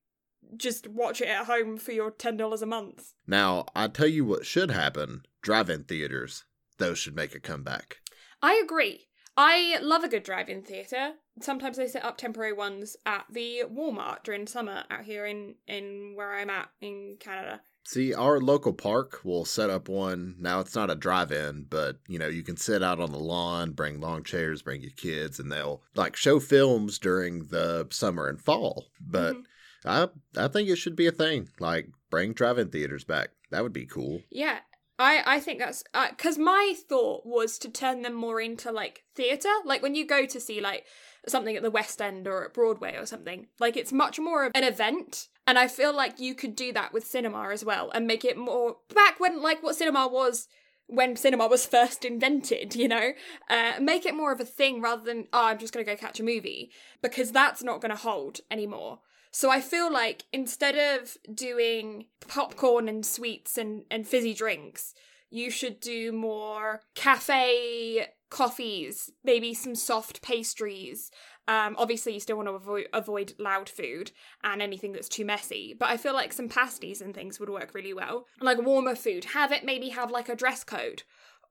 just 0.56 0.88
watch 0.88 1.22
it 1.22 1.28
at 1.28 1.46
home 1.46 1.78
for 1.78 1.92
your 1.92 2.12
$10 2.12 2.62
a 2.62 2.66
month 2.66 3.14
Now, 3.28 3.66
I 3.76 3.88
tell 3.88 4.08
you 4.08 4.26
what 4.26 4.46
should 4.46 4.72
happen 4.72 5.24
drive-in 5.42 5.86
theaters. 5.86 6.46
Those 6.78 6.98
should 7.00 7.16
make 7.16 7.36
a 7.36 7.40
comeback. 7.40 7.98
I 8.42 8.62
agree. 8.64 9.08
I 9.38 9.78
love 9.82 10.04
a 10.04 10.10
good 10.10 10.24
drive-in 10.24 10.64
theatre. 10.64 11.14
Sometimes 11.42 11.78
they 11.78 11.88
set 11.88 12.04
up 12.04 12.18
temporary 12.18 12.52
ones 12.54 12.98
at 13.06 13.26
the 13.32 13.64
Walmart 13.72 14.24
during 14.24 14.48
summer 14.48 14.84
out 14.90 15.06
here 15.06 15.26
in 15.26 15.56
in 15.68 16.14
where 16.16 16.36
I'm 16.36 16.50
at 16.50 16.70
in 16.82 17.16
Canada. 17.20 17.62
See, 17.86 18.14
our 18.14 18.40
local 18.40 18.74
park 18.74 19.22
will 19.24 19.46
set 19.46 19.70
up 19.70 19.88
one. 19.88 20.36
Now, 20.38 20.60
it's 20.60 20.76
not 20.76 20.92
a 20.92 20.96
drive 20.96 21.32
in, 21.32 21.66
but 21.70 22.00
you 22.08 22.20
know, 22.20 22.28
you 22.28 22.44
can 22.44 22.58
sit 22.58 22.84
out 22.84 23.00
on 23.00 23.12
the 23.12 23.18
lawn, 23.20 23.72
bring 23.72 24.02
long 24.02 24.24
chairs, 24.24 24.62
bring 24.62 24.82
your 24.82 24.92
kids, 24.92 25.40
and 25.40 25.52
they'll 25.52 25.82
like 25.96 26.16
show 26.16 26.40
films 26.40 27.00
during 27.00 27.46
the 27.46 27.88
summer 27.92 28.28
and 28.28 28.42
fall. 28.42 28.88
But 29.00 29.36
Mhm. 29.36 29.44
I, 29.86 30.10
I 30.36 30.48
think 30.50 30.68
it 30.68 30.76
should 30.76 30.98
be 30.98 31.08
a 31.08 31.12
thing. 31.12 31.48
Like, 31.60 31.88
bring 32.10 32.34
drive 32.34 32.58
in 32.58 32.70
theaters 32.70 33.06
back. 33.06 33.30
That 33.52 33.64
would 33.64 33.74
be 33.74 33.86
cool. 33.86 34.22
Yeah. 34.30 34.60
I, 35.00 35.24
I 35.26 35.40
think 35.40 35.60
that's 35.60 35.84
because 36.10 36.38
my 36.38 36.76
thought 36.90 37.26
was 37.26 37.58
to 37.60 37.70
turn 37.70 38.02
them 38.02 38.14
more 38.14 38.42
into 38.42 38.70
like 38.70 39.04
theatre. 39.16 39.48
Like 39.64 39.82
when 39.82 39.96
you 39.96 40.06
go 40.06 40.26
to 40.26 40.40
see 40.42 40.60
like 40.60 40.86
something 41.26 41.56
at 41.56 41.64
the 41.64 41.72
West 41.72 42.02
End 42.02 42.28
or 42.28 42.44
at 42.44 42.54
Broadway 42.54 42.98
or 42.98 43.06
something, 43.06 43.48
like 43.60 43.78
it's 43.78 43.94
much 43.94 44.20
more 44.20 44.46
of 44.46 44.52
an 44.56 44.66
event. 44.66 45.30
And 45.48 45.58
I 45.58 45.70
feel 45.70 45.96
like 45.96 46.20
you 46.20 46.36
could 46.36 46.56
do 46.56 46.74
that 46.74 46.94
with 46.94 47.08
cinema 47.08 47.50
as 47.50 47.64
well 47.64 47.90
and 47.92 48.06
make 48.06 48.26
it 48.26 48.38
more 48.38 48.78
back 48.94 49.20
when 49.20 49.42
like 49.42 49.64
what 49.64 49.76
cinema 49.76 50.08
was 50.08 50.48
when 50.88 51.16
cinema 51.16 51.48
was 51.48 51.66
first 51.66 52.04
invented, 52.04 52.76
you 52.76 52.90
know, 52.90 53.14
uh, 53.50 53.74
make 53.80 54.06
it 54.06 54.16
more 54.16 54.34
of 54.34 54.42
a 54.42 54.46
thing 54.46 54.82
rather 54.82 55.04
than 55.04 55.28
oh 55.32 55.46
I'm 55.46 55.60
just 55.60 55.74
gonna 55.74 55.86
go 55.86 55.96
catch 55.96 56.20
a 56.20 56.24
movie 56.24 56.72
because 57.02 57.32
that's 57.32 57.64
not 57.64 57.80
gonna 57.80 57.96
hold 57.96 58.42
anymore. 58.52 59.00
So 59.32 59.52
I 59.52 59.62
feel 59.62 59.92
like 59.92 60.24
instead 60.34 61.00
of 61.00 61.18
doing 61.34 62.06
popcorn 62.28 62.90
and 62.90 63.06
sweets 63.06 63.58
and, 63.58 63.84
and 63.92 64.08
fizzy 64.08 64.34
drinks, 64.34 64.94
you 65.30 65.52
should 65.52 65.80
do 65.80 66.12
more 66.12 66.82
cafe 66.96 68.08
coffees, 68.30 69.12
maybe 69.24 69.54
some 69.54 69.76
soft 69.76 70.22
pastries. 70.22 71.12
Um, 71.48 71.76
obviously, 71.78 72.14
you 72.14 72.20
still 72.20 72.38
want 72.38 72.48
to 72.48 72.54
avoid, 72.54 72.88
avoid 72.94 73.34
loud 73.40 73.70
food 73.70 74.12
and 74.44 74.62
anything 74.62 74.92
that's 74.92 75.10
too 75.10 75.26
messy. 75.26 75.76
But 75.78 75.90
I 75.90 75.98
feel 75.98 76.14
like 76.14 76.34
some 76.34 76.50
pasties 76.50 77.02
and 77.02 77.14
things 77.14 77.40
would 77.40 77.50
work 77.50 77.74
really 77.74 77.94
well. 77.94 78.26
Like 78.40 78.62
warmer 78.62 78.96
food. 78.96 79.26
Have 79.26 79.52
it 79.52 79.64
maybe 79.64 79.90
have 79.90 80.12
like 80.12 80.30
a 80.30 80.36
dress 80.36 80.64
code, 80.64 81.04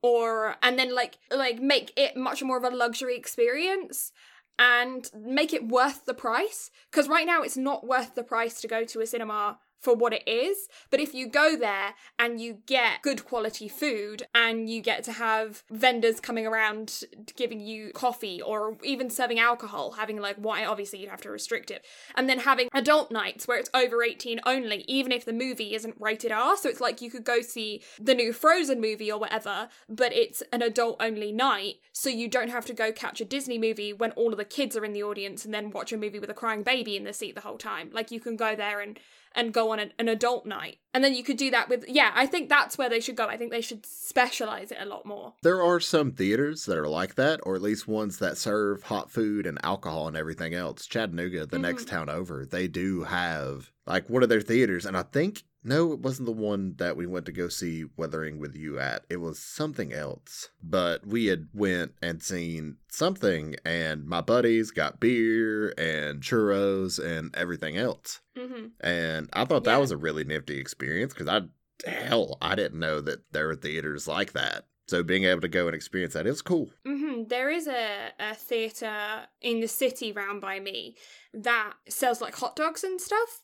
or 0.03 0.57
and 0.63 0.79
then 0.79 0.95
like 0.95 1.19
like 1.31 1.61
make 1.61 1.93
it 1.97 2.17
much 2.17 2.43
more 2.43 2.59
of 2.59 2.65
a 2.65 2.75
luxury 2.75 3.17
experience 3.17 4.13
and 4.59 5.11
make 5.15 5.53
it 5.53 5.69
worth 5.69 6.05
the 6.05 6.15
price 6.15 6.71
because 6.91 7.09
right 7.09 7.27
now 7.27 7.43
it's 7.43 7.57
not 7.57 7.87
worth 7.87 8.15
the 8.15 8.25
price 8.25 8.61
to 8.61 8.69
go 8.69 8.85
to 8.85 9.01
a 9.01 9.07
cinema 9.07 9.59
for 9.81 9.95
what 9.95 10.13
it 10.13 10.27
is. 10.27 10.69
But 10.91 11.01
if 11.01 11.15
you 11.15 11.29
go 11.29 11.57
there 11.57 11.95
and 12.19 12.41
you 12.41 12.59
get 12.67 13.03
good 13.03 13.25
quality 13.25 13.69
food 13.69 14.25
and 14.35 14.69
you 14.69 14.81
get 14.81 15.05
to 15.05 15.13
have 15.13 15.63
vendors 15.71 16.21
coming 16.21 16.47
around 16.47 17.03
giving 17.37 17.61
you 17.61 17.93
coffee 17.93 18.41
or 18.43 18.77
even 18.83 19.11
serving 19.11 19.39
alcohol 19.39 19.93
having 19.93 20.19
like 20.21 20.37
wine 20.39 20.65
obviously 20.65 20.99
you'd 20.99 21.11
have 21.11 21.21
to 21.23 21.31
restrict 21.31 21.71
it. 21.71 21.85
And 22.17 22.29
then 22.29 22.41
having 22.41 22.69
adult 22.75 23.11
nights 23.11 23.47
where 23.47 23.59
it's 23.59 23.71
over 23.75 24.03
18 24.03 24.41
only 24.47 24.85
even 24.89 25.13
if 25.13 25.25
the 25.25 25.33
movie 25.33 25.75
isn't 25.75 25.97
rated 25.99 26.33
R. 26.33 26.57
So 26.57 26.69
it's 26.69 26.81
like 26.81 27.01
you 27.01 27.11
could 27.11 27.25
go 27.25 27.41
see 27.41 27.83
the 28.01 28.15
new 28.15 28.33
Frozen 28.33 28.81
movie 28.81 29.11
or 29.11 29.19
whatever 29.19 29.69
but 29.89 30.13
it's 30.13 30.43
an 30.53 30.63
adult 30.63 30.97
only 31.01 31.33
night. 31.33 31.77
So 31.93 32.09
you 32.09 32.29
don't 32.29 32.51
have 32.51 32.67
to 32.67 32.75
go 32.75 32.93
catch 32.93 33.21
a 33.21 33.25
Disney 33.25 33.59
movie 33.59 33.93
when 33.93 34.13
all 34.13 34.33
of 34.33 34.39
the 34.39 34.45
kids 34.45 34.77
are 34.77 34.85
in 34.85 34.93
the 34.93 35.03
audience 35.03 35.45
and 35.45 35.55
then 35.55 35.71
watch 35.71 35.93
a 35.93 35.97
movie 35.97 36.19
with 36.19 36.31
a 36.31 36.35
crying 36.35 36.63
baby 36.63 36.97
in 36.97 37.05
the 37.05 37.13
seat 37.13 37.35
the 37.35 37.41
whole 37.43 37.59
time. 37.59 37.91
Like 37.93 38.11
you 38.11 38.21
can 38.21 38.37
go 38.37 38.55
there 38.55 38.81
and 38.81 38.99
and 39.35 39.53
go 39.53 39.71
on 39.73 39.79
an, 39.79 39.93
an 39.99 40.09
adult 40.09 40.47
night 40.47 40.79
and 40.95 41.03
then 41.05 41.15
you 41.15 41.23
could 41.23 41.37
do 41.37 41.51
that 41.51 41.69
with 41.69 41.85
yeah 41.89 42.11
i 42.15 42.27
think 42.27 42.49
that's 42.49 42.77
where 42.79 42.89
they 42.89 43.01
should 43.01 43.17
go 43.17 43.27
i 43.27 43.37
think 43.37 43.51
they 43.51 43.61
should 43.61 43.85
specialize 43.87 44.73
it 44.73 44.79
a 44.81 44.85
lot 44.87 45.05
more 45.07 45.35
There 45.43 45.63
are 45.63 45.81
some 45.81 46.13
theaters 46.13 46.65
that 46.67 46.79
are 46.79 46.89
like 46.89 47.15
that, 47.17 47.41
or 47.45 47.55
at 47.55 47.63
least 47.63 47.87
ones 47.87 48.19
that 48.19 48.39
serve 48.39 48.85
hot 48.85 49.11
food 49.11 49.47
and 49.47 49.59
alcohol 49.63 50.09
and 50.09 50.17
everything 50.17 50.55
else. 50.55 50.87
Chattanooga, 50.87 51.47
the 51.47 51.59
next 51.59 51.85
Mhm. 51.85 51.89
town 51.91 52.09
over, 52.09 52.47
they 52.47 52.67
do 52.69 53.05
have 53.05 53.71
like 53.87 54.09
one 54.11 54.23
of 54.23 54.29
their 54.29 54.41
theaters, 54.41 54.85
and 54.87 54.97
I 54.97 55.03
think 55.03 55.43
no, 55.65 55.93
it 55.93 56.01
wasn't 56.01 56.27
the 56.27 56.33
one 56.33 56.75
that 56.79 56.97
we 56.97 57.07
went 57.07 57.27
to 57.27 57.33
go 57.33 57.49
see 57.49 57.85
Weathering 57.97 58.39
with 58.39 58.55
you 58.57 58.79
at. 58.79 59.05
It 59.11 59.17
was 59.19 59.39
something 59.39 59.93
else. 59.93 60.49
But 60.63 61.07
we 61.07 61.27
had 61.27 61.49
went 61.53 61.93
and 62.01 62.23
seen 62.23 62.77
something, 62.91 63.57
and 63.65 64.07
my 64.07 64.21
buddies 64.21 64.71
got 64.71 65.01
beer 65.01 65.75
and 65.77 66.23
churros 66.23 66.99
and 67.03 67.35
everything 67.37 67.77
else. 67.77 68.21
hmm 68.37 68.67
And 68.81 69.29
I 69.33 69.45
thought 69.45 69.65
Yeah. 69.65 69.73
that 69.75 69.81
was 69.81 69.91
a 69.91 69.97
really 69.97 70.25
nifty 70.25 70.59
experience 70.59 71.13
because 71.13 71.29
I, 71.29 71.43
hell, 71.89 72.39
I 72.41 72.55
didn't 72.55 72.79
know 72.81 73.01
that 73.01 73.21
there 73.33 73.47
were 73.49 73.57
theaters 73.57 74.07
like 74.09 74.33
that. 74.33 74.67
So 74.87 75.03
being 75.03 75.25
able 75.25 75.43
to 75.43 75.49
go 75.49 75.67
and 75.67 75.75
experience 75.75 76.15
that 76.15 76.27
is 76.27 76.41
cool. 76.41 76.71
hmm 76.87 77.25
There 77.29 77.51
is 77.51 77.67
a, 77.67 78.11
a 78.19 78.35
theatre 78.35 79.27
in 79.43 79.61
the 79.61 79.69
city 79.69 80.13
round 80.13 80.41
by 80.41 80.61
me 80.61 80.97
that 81.35 81.75
sells 81.89 82.23
like 82.23 82.37
hot 82.37 82.57
dogs 82.57 82.83
and 82.85 82.99
stuff. 83.01 83.43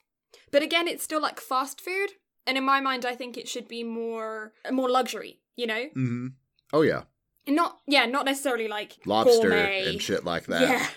But 0.55 0.63
again, 0.63 0.87
it's 0.87 1.03
still 1.03 1.21
like 1.21 1.41
fast 1.41 1.81
food. 1.81 2.11
And 2.47 2.57
in 2.57 2.63
my 2.63 2.81
mind, 2.81 3.05
I 3.05 3.17
think 3.17 3.37
it 3.37 3.49
should 3.49 3.67
be 3.67 3.83
more 3.83 4.53
more 4.71 4.89
luxury, 4.89 5.41
you 5.57 5.67
know? 5.67 5.87
Mm-hmm. 5.97 6.27
Oh 6.73 6.83
yeah, 6.83 7.03
not 7.49 7.79
yeah, 7.89 8.07
not 8.07 8.25
necessarily 8.25 8.69
like 8.69 8.99
lobster 9.05 9.49
gourmet. 9.49 9.85
and 9.89 10.01
shit 10.01 10.25
like 10.25 10.47
that. 10.47 10.63
Yeah. 10.63 10.87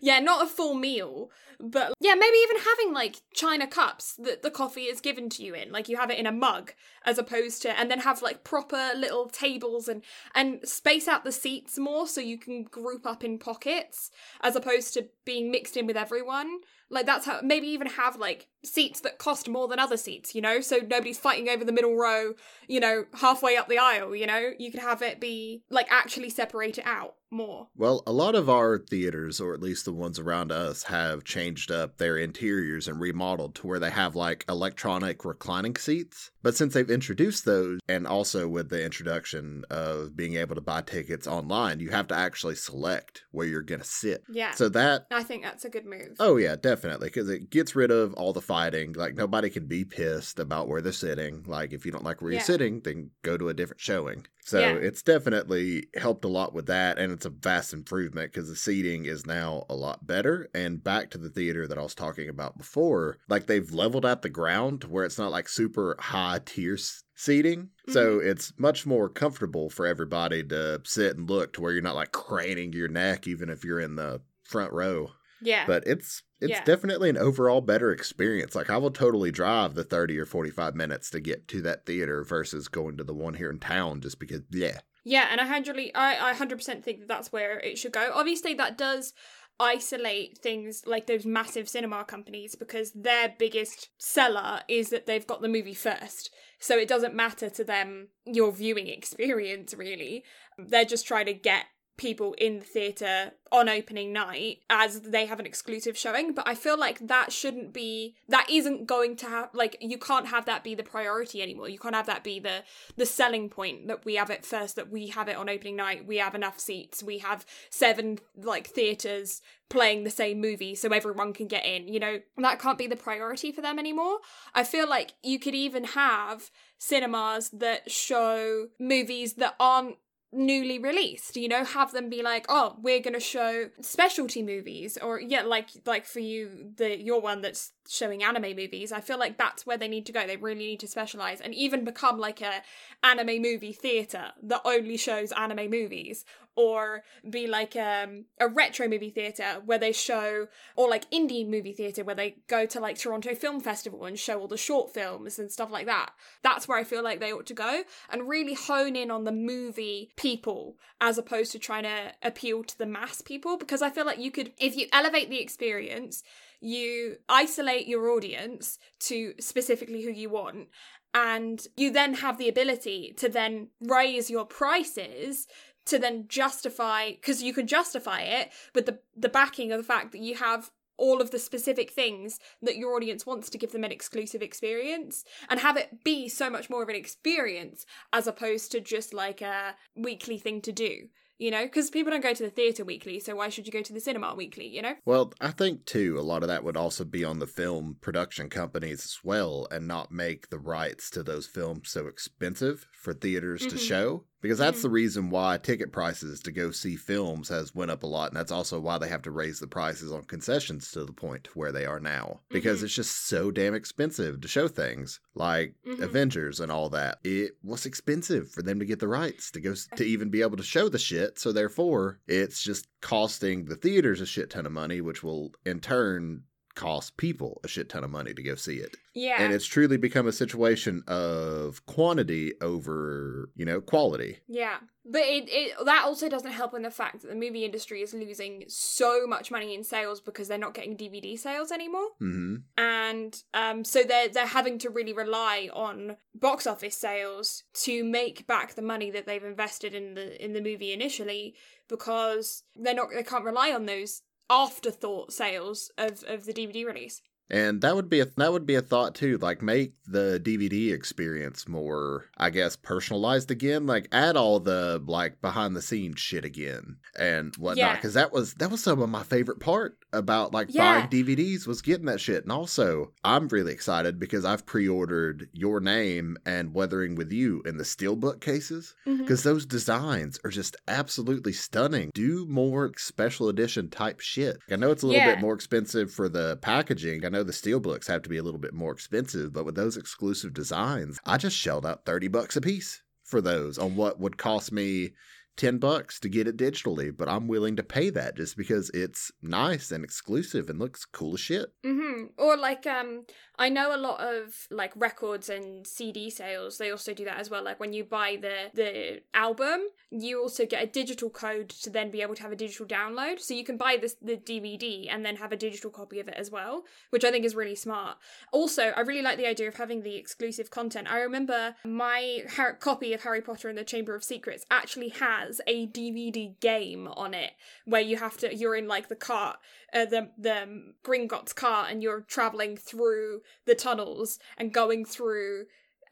Yeah, 0.00 0.20
not 0.20 0.44
a 0.44 0.48
full 0.48 0.74
meal, 0.74 1.32
but 1.58 1.92
yeah, 2.00 2.14
maybe 2.14 2.36
even 2.44 2.56
having 2.58 2.92
like 2.92 3.16
china 3.34 3.66
cups 3.66 4.14
that 4.14 4.42
the 4.42 4.50
coffee 4.50 4.82
is 4.82 5.00
given 5.00 5.28
to 5.30 5.42
you 5.42 5.54
in. 5.54 5.72
Like 5.72 5.88
you 5.88 5.96
have 5.96 6.10
it 6.10 6.18
in 6.18 6.26
a 6.26 6.30
mug 6.32 6.72
as 7.04 7.18
opposed 7.18 7.62
to 7.62 7.78
and 7.78 7.90
then 7.90 7.98
have 8.00 8.22
like 8.22 8.44
proper 8.44 8.92
little 8.96 9.28
tables 9.28 9.88
and 9.88 10.02
and 10.36 10.60
space 10.62 11.08
out 11.08 11.24
the 11.24 11.32
seats 11.32 11.78
more 11.78 12.06
so 12.06 12.20
you 12.20 12.38
can 12.38 12.62
group 12.62 13.06
up 13.06 13.24
in 13.24 13.38
pockets 13.38 14.10
as 14.40 14.54
opposed 14.54 14.94
to 14.94 15.08
being 15.24 15.50
mixed 15.50 15.76
in 15.76 15.86
with 15.86 15.96
everyone. 15.96 16.60
Like 16.92 17.06
that's 17.06 17.24
how 17.24 17.40
maybe 17.42 17.66
even 17.68 17.86
have 17.86 18.16
like 18.16 18.48
seats 18.62 19.00
that 19.00 19.18
cost 19.18 19.48
more 19.48 19.66
than 19.66 19.78
other 19.78 19.96
seats, 19.96 20.34
you 20.34 20.42
know, 20.42 20.60
so 20.60 20.76
nobody's 20.76 21.18
fighting 21.18 21.48
over 21.48 21.64
the 21.64 21.72
middle 21.72 21.96
row, 21.96 22.34
you 22.68 22.80
know, 22.80 23.06
halfway 23.14 23.56
up 23.56 23.68
the 23.68 23.78
aisle, 23.78 24.14
you 24.14 24.26
know? 24.26 24.52
You 24.58 24.70
could 24.70 24.80
have 24.80 25.00
it 25.00 25.18
be 25.18 25.62
like 25.70 25.86
actually 25.90 26.28
separate 26.28 26.76
it 26.76 26.86
out 26.86 27.14
more. 27.30 27.68
Well, 27.74 28.02
a 28.06 28.12
lot 28.12 28.34
of 28.34 28.50
our 28.50 28.78
theaters, 28.78 29.40
or 29.40 29.54
at 29.54 29.62
least 29.62 29.86
the 29.86 29.92
ones 29.92 30.18
around 30.18 30.52
us, 30.52 30.82
have 30.84 31.24
changed 31.24 31.70
up 31.70 31.96
their 31.96 32.18
interiors 32.18 32.86
and 32.86 33.00
remodeled 33.00 33.54
to 33.56 33.66
where 33.66 33.80
they 33.80 33.90
have 33.90 34.14
like 34.14 34.44
electronic 34.46 35.24
reclining 35.24 35.76
seats. 35.76 36.30
But 36.42 36.56
since 36.56 36.74
they've 36.74 36.90
introduced 36.90 37.44
those, 37.44 37.80
and 37.88 38.06
also 38.06 38.48
with 38.48 38.68
the 38.68 38.84
introduction 38.84 39.64
of 39.70 40.16
being 40.16 40.34
able 40.36 40.54
to 40.54 40.60
buy 40.60 40.82
tickets 40.82 41.26
online, 41.26 41.80
you 41.80 41.90
have 41.90 42.08
to 42.08 42.14
actually 42.14 42.54
select 42.56 43.22
where 43.30 43.46
you're 43.46 43.62
going 43.62 43.80
to 43.80 43.86
sit. 43.86 44.24
Yeah. 44.28 44.52
So 44.52 44.68
that 44.70 45.06
I 45.10 45.22
think 45.22 45.42
that's 45.44 45.64
a 45.64 45.70
good 45.70 45.86
move. 45.86 46.16
Oh 46.18 46.36
yeah, 46.36 46.56
definitely, 46.56 47.08
because 47.08 47.28
it 47.28 47.50
gets 47.50 47.76
rid 47.76 47.90
of 47.90 48.14
all 48.14 48.32
the 48.32 48.40
fighting. 48.40 48.92
Like 48.94 49.14
nobody 49.14 49.50
can 49.50 49.66
be 49.66 49.84
pissed 49.84 50.38
about 50.38 50.68
where 50.68 50.80
they're 50.80 50.92
sitting. 50.92 51.44
Like 51.46 51.72
if 51.72 51.86
you 51.86 51.92
don't 51.92 52.04
like 52.04 52.20
where 52.20 52.32
Yeah. 52.32 52.38
you're 52.38 52.44
sitting, 52.44 52.80
then 52.80 53.10
go 53.22 53.36
to 53.36 53.48
a 53.48 53.54
different 53.54 53.80
showing. 53.80 54.26
So 54.44 54.58
Yeah. 54.58 54.74
it's 54.74 55.02
definitely 55.02 55.86
helped 55.94 56.24
a 56.24 56.28
lot 56.28 56.52
with 56.52 56.66
that, 56.66 56.98
and 56.98 57.12
it's 57.12 57.26
a 57.26 57.30
vast 57.30 57.72
improvement 57.72 58.32
because 58.32 58.48
the 58.48 58.56
seating 58.56 59.04
is 59.04 59.26
now 59.26 59.64
a 59.68 59.74
lot 59.74 60.06
better. 60.06 60.48
And 60.54 60.82
back 60.82 61.10
to 61.10 61.18
the 61.18 61.30
theater 61.30 61.66
that 61.68 61.78
I 61.78 61.82
was 61.82 61.94
talking 61.94 62.28
about 62.28 62.58
before, 62.58 63.18
like 63.28 63.46
they've 63.46 63.72
leveled 63.72 64.06
out 64.06 64.22
the 64.22 64.28
ground 64.28 64.80
to 64.80 64.88
where 64.88 65.04
it's 65.04 65.18
not 65.18 65.30
like 65.30 65.48
super 65.48 65.96
high 65.98 66.22
high 66.22 66.40
tier 66.44 66.78
seating. 67.14 67.70
So 67.88 68.18
mm-hmm. 68.18 68.28
it's 68.28 68.52
much 68.58 68.86
more 68.86 69.08
comfortable 69.08 69.70
for 69.70 69.86
everybody 69.86 70.42
to 70.44 70.80
sit 70.84 71.16
and 71.16 71.28
look 71.28 71.52
to 71.54 71.60
where 71.60 71.72
you're 71.72 71.82
not 71.82 71.96
like 71.96 72.12
craning 72.12 72.72
your 72.72 72.88
neck, 72.88 73.26
even 73.26 73.48
if 73.48 73.64
you're 73.64 73.80
in 73.80 73.96
the 73.96 74.20
front 74.44 74.72
row. 74.72 75.10
Yeah. 75.40 75.64
But 75.66 75.84
it's 75.86 76.22
it's 76.42 76.50
Yeah. 76.50 76.64
definitely 76.64 77.08
an 77.08 77.16
overall 77.16 77.60
better 77.60 77.90
experience. 77.92 78.54
Like 78.54 78.68
I 78.70 78.76
will 78.76 78.90
totally 78.90 79.30
drive 79.30 79.74
the 79.74 79.84
30 79.84 80.18
or 80.18 80.26
45 80.26 80.74
minutes 80.74 81.08
to 81.10 81.20
get 81.20 81.48
to 81.48 81.62
that 81.62 81.86
theater 81.86 82.22
versus 82.24 82.68
going 82.68 82.96
to 82.98 83.04
the 83.04 83.14
one 83.14 83.34
here 83.34 83.50
in 83.50 83.58
town 83.58 84.00
just 84.00 84.18
because 84.18 84.42
yeah. 84.50 84.80
Yeah, 85.04 85.26
and 85.30 85.40
I 85.40 85.46
hundredly, 85.46 85.92
I, 85.94 86.30
I 86.30 86.34
hundred 86.34 86.58
percent 86.58 86.84
think 86.84 87.00
that 87.00 87.08
that's 87.08 87.32
where 87.32 87.58
it 87.58 87.76
should 87.76 87.92
go. 87.92 88.10
Obviously, 88.14 88.54
that 88.54 88.78
does 88.78 89.12
isolate 89.58 90.38
things 90.38 90.82
like 90.86 91.06
those 91.06 91.24
massive 91.26 91.68
cinema 91.68 92.04
companies 92.04 92.54
because 92.54 92.92
their 92.92 93.34
biggest 93.38 93.88
seller 93.98 94.60
is 94.68 94.90
that 94.90 95.06
they've 95.06 95.26
got 95.26 95.42
the 95.42 95.48
movie 95.48 95.74
first. 95.74 96.30
So 96.58 96.78
it 96.78 96.88
doesn't 96.88 97.14
matter 97.14 97.50
to 97.50 97.64
them 97.64 98.08
your 98.24 98.52
viewing 98.52 98.86
experience 98.98 99.74
really. 99.74 100.24
They're 100.58 100.84
just 100.84 101.06
trying 101.06 101.26
to 101.26 101.34
get 101.34 101.64
people 101.96 102.34
in 102.38 102.58
the 102.58 102.64
theatre 102.64 103.32
on 103.50 103.68
opening 103.68 104.12
night 104.12 104.58
as 104.70 105.02
they 105.02 105.26
have 105.26 105.38
an 105.38 105.44
exclusive 105.44 105.96
showing 105.96 106.32
but 106.32 106.46
i 106.48 106.54
feel 106.54 106.78
like 106.78 106.98
that 107.00 107.30
shouldn't 107.30 107.72
be 107.72 108.14
that 108.28 108.48
isn't 108.48 108.86
going 108.86 109.14
to 109.14 109.26
have 109.26 109.50
like 109.52 109.76
you 109.80 109.98
can't 109.98 110.28
have 110.28 110.46
that 110.46 110.64
be 110.64 110.74
the 110.74 110.82
priority 110.82 111.42
anymore. 111.42 111.68
You 111.68 111.78
can't 111.78 111.94
have 111.94 112.06
that 112.06 112.24
be 112.24 112.38
the 112.40 112.64
the 112.96 113.06
selling 113.06 113.48
point 113.48 113.88
that 113.88 114.04
we 114.04 114.14
have 114.14 114.30
it 114.30 114.44
first 114.44 114.76
that 114.76 114.90
we 114.90 115.08
have 115.08 115.28
it 115.28 115.36
on 115.36 115.48
opening 115.48 115.76
night 115.76 116.06
we 116.06 116.16
have 116.18 116.34
enough 116.34 116.58
seats 116.58 117.02
we 117.02 117.18
have 117.18 117.44
seven 117.70 118.18
like 118.36 118.66
theaters 118.66 119.42
playing 119.68 120.04
the 120.04 120.10
same 120.10 120.40
movie 120.40 120.74
so 120.74 120.88
everyone 120.88 121.32
can 121.32 121.46
get 121.46 121.64
in 121.64 121.88
you 121.88 122.00
know? 122.00 122.20
That 122.38 122.58
can't 122.58 122.78
be 122.78 122.86
the 122.86 122.96
priority 122.96 123.52
for 123.52 123.60
them 123.60 123.78
anymore. 123.78 124.18
I 124.54 124.64
feel 124.64 124.88
like 124.88 125.14
you 125.22 125.38
could 125.38 125.54
even 125.54 125.84
have 125.84 126.50
cinemas 126.78 127.50
that 127.50 127.90
show 127.90 128.68
movies 128.78 129.34
that 129.34 129.54
aren't 129.60 129.96
newly 130.32 130.78
released 130.78 131.36
you 131.36 131.48
know 131.48 131.62
have 131.64 131.92
them 131.92 132.08
be 132.08 132.22
like 132.22 132.46
oh 132.48 132.76
we're 132.80 133.00
going 133.00 133.12
to 133.12 133.20
show 133.20 133.68
specialty 133.80 134.42
movies 134.42 134.96
or 135.02 135.20
yeah 135.20 135.42
like 135.42 135.68
like 135.84 136.06
for 136.06 136.20
you 136.20 136.72
the 136.76 136.98
your 136.98 137.20
one 137.20 137.42
that's 137.42 137.72
showing 137.86 138.22
anime 138.22 138.56
movies 138.56 138.92
i 138.92 139.00
feel 139.00 139.18
like 139.18 139.36
that's 139.36 139.66
where 139.66 139.76
they 139.76 139.88
need 139.88 140.06
to 140.06 140.12
go. 140.12 140.26
They 140.26 140.36
really 140.36 140.66
need 140.66 140.80
to 140.80 140.88
specialize 140.88 141.40
and 141.40 141.54
even 141.54 141.84
become 141.84 142.18
like 142.18 142.40
a 142.40 142.62
anime 143.02 143.42
movie 143.42 143.72
theater 143.72 144.32
that 144.44 144.60
only 144.64 144.96
shows 144.96 145.32
anime 145.32 145.70
movies 145.70 146.24
or 146.54 147.02
be 147.28 147.46
like 147.46 147.74
um, 147.76 148.26
a 148.38 148.46
retro 148.46 148.86
movie 148.86 149.08
theater 149.08 149.62
where 149.64 149.78
they 149.78 149.92
show 149.92 150.48
or 150.76 150.88
like 150.88 151.10
indie 151.10 151.48
movie 151.48 151.72
theater 151.72 152.04
where 152.04 152.14
they 152.14 152.36
go 152.46 152.66
to 152.66 152.78
like 152.78 152.98
toronto 152.98 153.34
film 153.34 153.58
festival 153.58 154.04
and 154.04 154.18
show 154.18 154.38
all 154.38 154.48
the 154.48 154.56
short 154.56 154.92
films 154.92 155.38
and 155.38 155.50
stuff 155.50 155.70
like 155.70 155.86
that. 155.86 156.10
That's 156.42 156.68
where 156.68 156.78
i 156.78 156.84
feel 156.84 157.02
like 157.02 157.20
they 157.20 157.32
ought 157.32 157.46
to 157.46 157.54
go 157.54 157.82
and 158.10 158.28
really 158.28 158.54
hone 158.54 158.96
in 158.96 159.10
on 159.10 159.24
the 159.24 159.32
movie 159.32 160.10
people 160.22 160.76
as 161.00 161.18
opposed 161.18 161.50
to 161.50 161.58
trying 161.58 161.82
to 161.82 162.12
appeal 162.22 162.62
to 162.62 162.78
the 162.78 162.86
mass 162.86 163.20
people 163.20 163.56
because 163.58 163.82
i 163.82 163.90
feel 163.90 164.06
like 164.06 164.20
you 164.20 164.30
could 164.30 164.52
if 164.56 164.76
you 164.76 164.86
elevate 164.92 165.28
the 165.28 165.40
experience 165.40 166.22
you 166.60 167.16
isolate 167.28 167.88
your 167.88 168.08
audience 168.08 168.78
to 169.00 169.34
specifically 169.40 170.04
who 170.04 170.12
you 170.12 170.30
want 170.30 170.68
and 171.12 171.66
you 171.76 171.90
then 171.90 172.14
have 172.14 172.38
the 172.38 172.48
ability 172.48 173.12
to 173.16 173.28
then 173.28 173.66
raise 173.80 174.30
your 174.30 174.46
prices 174.46 175.48
to 175.84 175.98
then 175.98 176.26
justify 176.28 177.10
because 177.10 177.42
you 177.42 177.52
can 177.52 177.66
justify 177.66 178.20
it 178.20 178.50
with 178.76 178.86
the 178.86 179.00
the 179.16 179.28
backing 179.28 179.72
of 179.72 179.78
the 179.78 179.84
fact 179.84 180.12
that 180.12 180.20
you 180.20 180.36
have 180.36 180.70
all 181.02 181.20
of 181.20 181.32
the 181.32 181.38
specific 181.38 181.90
things 181.90 182.38
that 182.62 182.76
your 182.76 182.94
audience 182.94 183.26
wants 183.26 183.50
to 183.50 183.58
give 183.58 183.72
them 183.72 183.82
an 183.84 183.90
exclusive 183.92 184.40
experience 184.40 185.24
and 185.50 185.58
have 185.58 185.76
it 185.76 186.04
be 186.04 186.28
so 186.28 186.48
much 186.48 186.70
more 186.70 186.82
of 186.82 186.88
an 186.88 186.94
experience 186.94 187.84
as 188.12 188.26
opposed 188.28 188.70
to 188.70 188.80
just 188.80 189.12
like 189.12 189.40
a 189.42 189.74
weekly 189.96 190.38
thing 190.38 190.60
to 190.62 190.70
do 190.72 190.92
you 191.38 191.50
know 191.50 191.64
because 191.64 191.90
people 191.90 192.12
don't 192.12 192.22
go 192.22 192.32
to 192.34 192.44
the 192.44 192.50
theater 192.50 192.84
weekly 192.84 193.18
so 193.18 193.34
why 193.34 193.48
should 193.48 193.66
you 193.66 193.72
go 193.72 193.82
to 193.82 193.92
the 193.92 193.98
cinema 194.08 194.32
weekly 194.34 194.66
you 194.68 194.80
know 194.80 194.94
Well, 195.04 195.32
I 195.40 195.50
think 195.50 195.86
too, 195.86 196.16
a 196.18 196.28
lot 196.32 196.42
of 196.44 196.48
that 196.48 196.62
would 196.62 196.76
also 196.76 197.04
be 197.04 197.24
on 197.24 197.40
the 197.40 197.46
film 197.48 197.96
production 198.00 198.48
companies 198.48 199.00
as 199.04 199.18
well, 199.24 199.66
and 199.72 199.88
not 199.88 200.12
make 200.12 200.50
the 200.50 200.58
rights 200.58 201.10
to 201.10 201.22
those 201.24 201.46
films 201.46 201.90
so 201.90 202.06
expensive 202.06 202.86
for 203.02 203.12
theaters 203.12 203.62
to 203.66 203.74
Mhm. 203.76 203.88
show. 203.88 204.24
Because 204.42 204.58
that's 204.58 204.80
Mhm. 204.80 204.82
the 204.82 204.90
reason 204.90 205.30
why 205.30 205.56
ticket 205.56 205.92
prices 205.92 206.40
to 206.40 206.52
go 206.52 206.70
see 206.72 206.96
films 206.96 207.48
has 207.48 207.74
went 207.74 207.90
up 207.92 208.02
a 208.02 208.06
lot, 208.06 208.28
and 208.30 208.36
that's 208.36 208.52
also 208.52 208.78
why 208.80 208.98
they 208.98 209.08
have 209.08 209.22
to 209.22 209.30
raise 209.30 209.60
the 209.60 209.66
prices 209.68 210.12
on 210.12 210.24
concessions 210.24 210.90
to 210.90 211.04
the 211.04 211.12
point 211.12 211.48
where 211.56 211.72
they 211.72 211.86
are 211.86 212.00
now. 212.00 212.40
Because 212.50 212.80
Mhm. 212.80 212.84
it's 212.84 212.94
just 212.94 213.26
so 213.26 213.50
damn 213.50 213.74
expensive 213.74 214.40
to 214.40 214.48
show 214.48 214.66
things 214.68 215.20
like 215.34 215.76
Mhm. 215.86 216.00
Avengers 216.02 216.58
and 216.60 216.70
all 216.72 216.90
that. 216.90 217.20
It 217.24 217.56
was 217.62 217.86
expensive 217.86 218.50
for 218.50 218.62
them 218.62 218.78
to 218.80 218.84
get 218.84 218.98
the 218.98 219.08
rights 219.08 219.50
to 219.52 219.60
go 219.60 219.74
to 219.96 220.04
even 220.04 220.28
be 220.28 220.42
able 220.42 220.56
to 220.56 220.62
show 220.62 220.88
the 220.88 220.98
shit. 220.98 221.38
So 221.38 221.52
therefore, 221.52 222.18
it's 222.26 222.62
just 222.62 222.88
costing 223.00 223.66
the 223.66 223.76
theaters 223.76 224.20
a 224.20 224.26
shit 224.26 224.50
ton 224.50 224.66
of 224.66 224.72
money, 224.72 225.00
which 225.00 225.22
will 225.22 225.54
in 225.64 225.78
turn 225.80 226.42
cost 226.74 227.16
people 227.16 227.60
a 227.64 227.68
shit 227.68 227.88
ton 227.88 228.04
of 228.04 228.10
money 228.10 228.34
to 228.34 228.42
go 228.42 228.54
see 228.54 228.76
it. 228.76 228.96
yeah 229.14 229.42
And 229.42 229.52
it's 229.52 229.66
truly 229.66 229.96
become 229.96 230.26
a 230.26 230.32
situation 230.32 231.02
of 231.06 231.84
quantity 231.86 232.54
over, 232.60 233.50
you 233.54 233.64
know, 233.64 233.80
quality. 233.80 234.38
Yeah, 234.48 234.78
but 235.04 235.22
it, 235.22 235.48
it 235.48 235.74
that 235.84 236.04
also 236.04 236.28
doesn't 236.28 236.52
help 236.52 236.74
in 236.74 236.82
the 236.82 236.90
fact 236.90 237.22
that 237.22 237.28
the 237.28 237.34
movie 237.34 237.64
industry 237.64 238.02
is 238.02 238.14
losing 238.14 238.64
so 238.68 239.26
much 239.26 239.50
money 239.50 239.74
in 239.74 239.84
sales 239.84 240.20
because 240.20 240.48
they're 240.48 240.58
not 240.58 240.74
getting 240.74 240.96
DVD 240.96 241.38
sales 241.38 241.72
anymore, 241.72 242.08
hmm 242.18 242.56
and 242.76 243.42
um, 243.54 243.84
so 243.84 244.02
they're 244.02 244.28
they're 244.28 244.46
having 244.46 244.78
to 244.78 244.90
really 244.90 245.12
rely 245.12 245.68
on 245.72 246.16
box 246.34 246.66
office 246.66 246.96
sales 246.96 247.64
to 247.74 248.04
make 248.04 248.46
back 248.46 248.74
the 248.74 248.82
money 248.82 249.10
that 249.10 249.26
they've 249.26 249.44
invested 249.44 249.94
in 249.94 250.14
the 250.14 250.42
in 250.42 250.52
the 250.52 250.60
movie 250.60 250.92
initially 250.92 251.54
because 251.88 252.62
they're 252.76 252.94
not 252.94 253.08
they 253.14 253.22
can't 253.22 253.44
rely 253.44 253.72
on 253.72 253.86
those 253.86 254.22
afterthought 254.52 255.32
sales 255.32 255.90
of 255.96 256.22
of 256.28 256.44
the 256.44 256.52
DVD 256.52 256.84
release. 256.84 257.22
And 257.50 257.82
that 257.82 257.94
would 257.94 258.08
be 258.08 258.20
a 258.20 258.24
that 258.24 258.52
would 258.52 258.66
be 258.66 258.76
a 258.76 258.82
thought 258.82 259.14
too. 259.14 259.36
Like 259.38 259.60
make 259.60 259.92
the 260.06 260.40
DVD 260.42 260.92
experience 260.92 261.68
more, 261.68 262.26
I 262.38 262.50
guess, 262.50 262.76
personalized 262.76 263.50
again. 263.50 263.86
Like 263.86 264.08
add 264.10 264.36
all 264.36 264.58
the 264.58 265.02
like 265.06 265.42
behind 265.42 265.76
the 265.76 265.82
scenes 265.82 266.18
shit 266.18 266.46
again 266.46 266.96
and 267.18 267.54
whatnot. 267.56 267.76
Yeah. 267.76 267.96
Because 267.96 268.14
that 268.14 268.32
was 268.32 268.54
that 268.54 268.70
was 268.70 268.82
some 268.82 269.02
of 269.02 269.10
my 269.10 269.22
favorite 269.22 269.60
part 269.60 269.98
about 270.12 270.52
like 270.52 270.68
Yeah. 270.70 271.00
buying 271.00 271.08
DVDs 271.10 271.66
was 271.66 271.82
getting 271.82 272.06
that 272.06 272.20
shit. 272.20 272.42
And 272.42 272.52
also, 272.52 273.12
I'm 273.24 273.48
really 273.48 273.72
excited 273.72 274.18
because 274.18 274.44
I've 274.44 274.66
pre-ordered 274.66 275.48
Your 275.52 275.80
Name 275.80 276.36
and 276.44 276.74
Weathering 276.74 277.14
with 277.14 277.32
You 277.32 277.62
in 277.64 277.76
the 277.78 277.84
steelbook 277.84 278.40
cases 278.40 278.94
mm-hmm. 279.06 279.22
because 279.22 279.42
those 279.42 279.64
designs 279.66 280.38
are 280.44 280.50
just 280.50 280.76
absolutely 280.88 281.52
stunning. 281.52 282.10
Do 282.14 282.46
more 282.46 282.92
special 282.96 283.48
edition 283.48 283.88
type 283.88 284.20
shit. 284.20 284.58
I 284.70 284.76
know 284.76 284.90
it's 284.90 285.02
a 285.02 285.06
little 285.06 285.20
Yeah. 285.22 285.34
bit 285.34 285.40
more 285.40 285.54
expensive 285.54 286.12
for 286.12 286.28
the 286.28 286.58
packaging. 286.62 287.24
I 287.24 287.28
know 287.28 287.42
the 287.42 287.52
steelbooks 287.52 288.06
have 288.08 288.22
to 288.22 288.28
be 288.28 288.36
a 288.38 288.42
little 288.42 288.60
bit 288.60 288.74
more 288.74 288.92
expensive, 288.92 289.52
but 289.52 289.64
with 289.64 289.74
those 289.74 289.96
exclusive 289.96 290.52
designs, 290.52 291.18
I 291.24 291.36
just 291.38 291.56
shelled 291.56 291.86
out 291.86 292.04
30 292.04 292.28
bucks 292.28 292.56
a 292.56 292.60
piece 292.60 293.02
for 293.24 293.40
those 293.40 293.78
on 293.78 293.96
what 293.96 294.20
would 294.20 294.36
cost 294.36 294.72
me 294.72 295.12
10 295.56 295.78
bucks 295.78 296.18
to 296.20 296.28
get 296.28 296.46
it 296.48 296.56
digitally, 296.56 297.14
but 297.16 297.28
I'm 297.28 297.46
willing 297.46 297.76
to 297.76 297.82
pay 297.82 298.10
that 298.10 298.36
just 298.36 298.56
because 298.56 298.90
it's 298.94 299.30
nice 299.42 299.90
and 299.90 300.02
exclusive 300.04 300.70
and 300.70 300.78
looks 300.78 301.04
cool 301.04 301.34
as 301.34 301.40
shit. 301.40 301.66
hmm 301.84 302.24
Or 302.38 302.56
like 302.56 302.86
um 302.86 303.24
I 303.58 303.68
know 303.68 303.94
a 303.94 303.98
lot 303.98 304.20
of 304.20 304.66
like 304.70 304.92
records 304.96 305.48
and 305.48 305.86
CD 305.86 306.30
sales, 306.30 306.78
they 306.78 306.90
also 306.90 307.12
do 307.12 307.24
that 307.26 307.38
as 307.38 307.50
well. 307.50 307.62
Like 307.62 307.78
when 307.78 307.92
you 307.92 308.04
buy 308.04 308.38
the 308.40 308.70
the 308.74 309.22
album, 309.34 309.82
you 310.10 310.40
also 310.40 310.66
get 310.66 310.82
a 310.82 310.86
digital 310.86 311.30
code 311.30 311.68
to 311.68 311.90
then 311.90 312.10
be 312.10 312.22
able 312.22 312.34
to 312.34 312.42
have 312.42 312.52
a 312.52 312.56
digital 312.56 312.86
download. 312.86 313.40
So 313.40 313.54
you 313.54 313.64
can 313.64 313.76
buy 313.76 313.98
this 314.00 314.16
the 314.22 314.36
DVD 314.36 315.06
and 315.10 315.24
then 315.24 315.36
have 315.36 315.52
a 315.52 315.56
digital 315.56 315.90
copy 315.90 316.18
of 316.18 316.28
it 316.28 316.34
as 316.34 316.50
well, 316.50 316.84
which 317.10 317.24
I 317.24 317.30
think 317.30 317.44
is 317.44 317.54
really 317.54 317.76
smart. 317.76 318.16
Also, 318.52 318.84
I 318.96 319.00
really 319.00 319.22
like 319.22 319.36
the 319.36 319.46
idea 319.46 319.68
of 319.68 319.76
having 319.76 320.02
the 320.02 320.16
exclusive 320.16 320.70
content. 320.70 321.08
I 321.10 321.18
remember 321.20 321.76
my 321.84 322.44
copy 322.80 323.12
of 323.12 323.22
Harry 323.22 323.42
Potter 323.42 323.68
and 323.68 323.78
the 323.78 323.84
Chamber 323.84 324.14
of 324.14 324.24
Secrets 324.24 324.64
actually 324.70 325.10
has 325.46 325.60
a 325.66 325.86
DVD 325.88 326.58
game 326.60 327.08
on 327.08 327.34
it 327.34 327.52
where 327.84 328.00
you 328.00 328.16
have 328.16 328.36
to 328.38 328.54
you're 328.54 328.76
in 328.76 328.88
like 328.88 329.08
the 329.08 329.16
cart 329.16 329.56
uh, 329.92 330.04
the 330.04 330.30
the 330.38 330.92
Gringotts 331.04 331.54
cart 331.54 331.90
and 331.90 332.02
you're 332.02 332.20
traveling 332.20 332.76
through 332.76 333.40
the 333.66 333.74
tunnels 333.74 334.38
and 334.56 334.72
going 334.72 335.04
through 335.04 335.66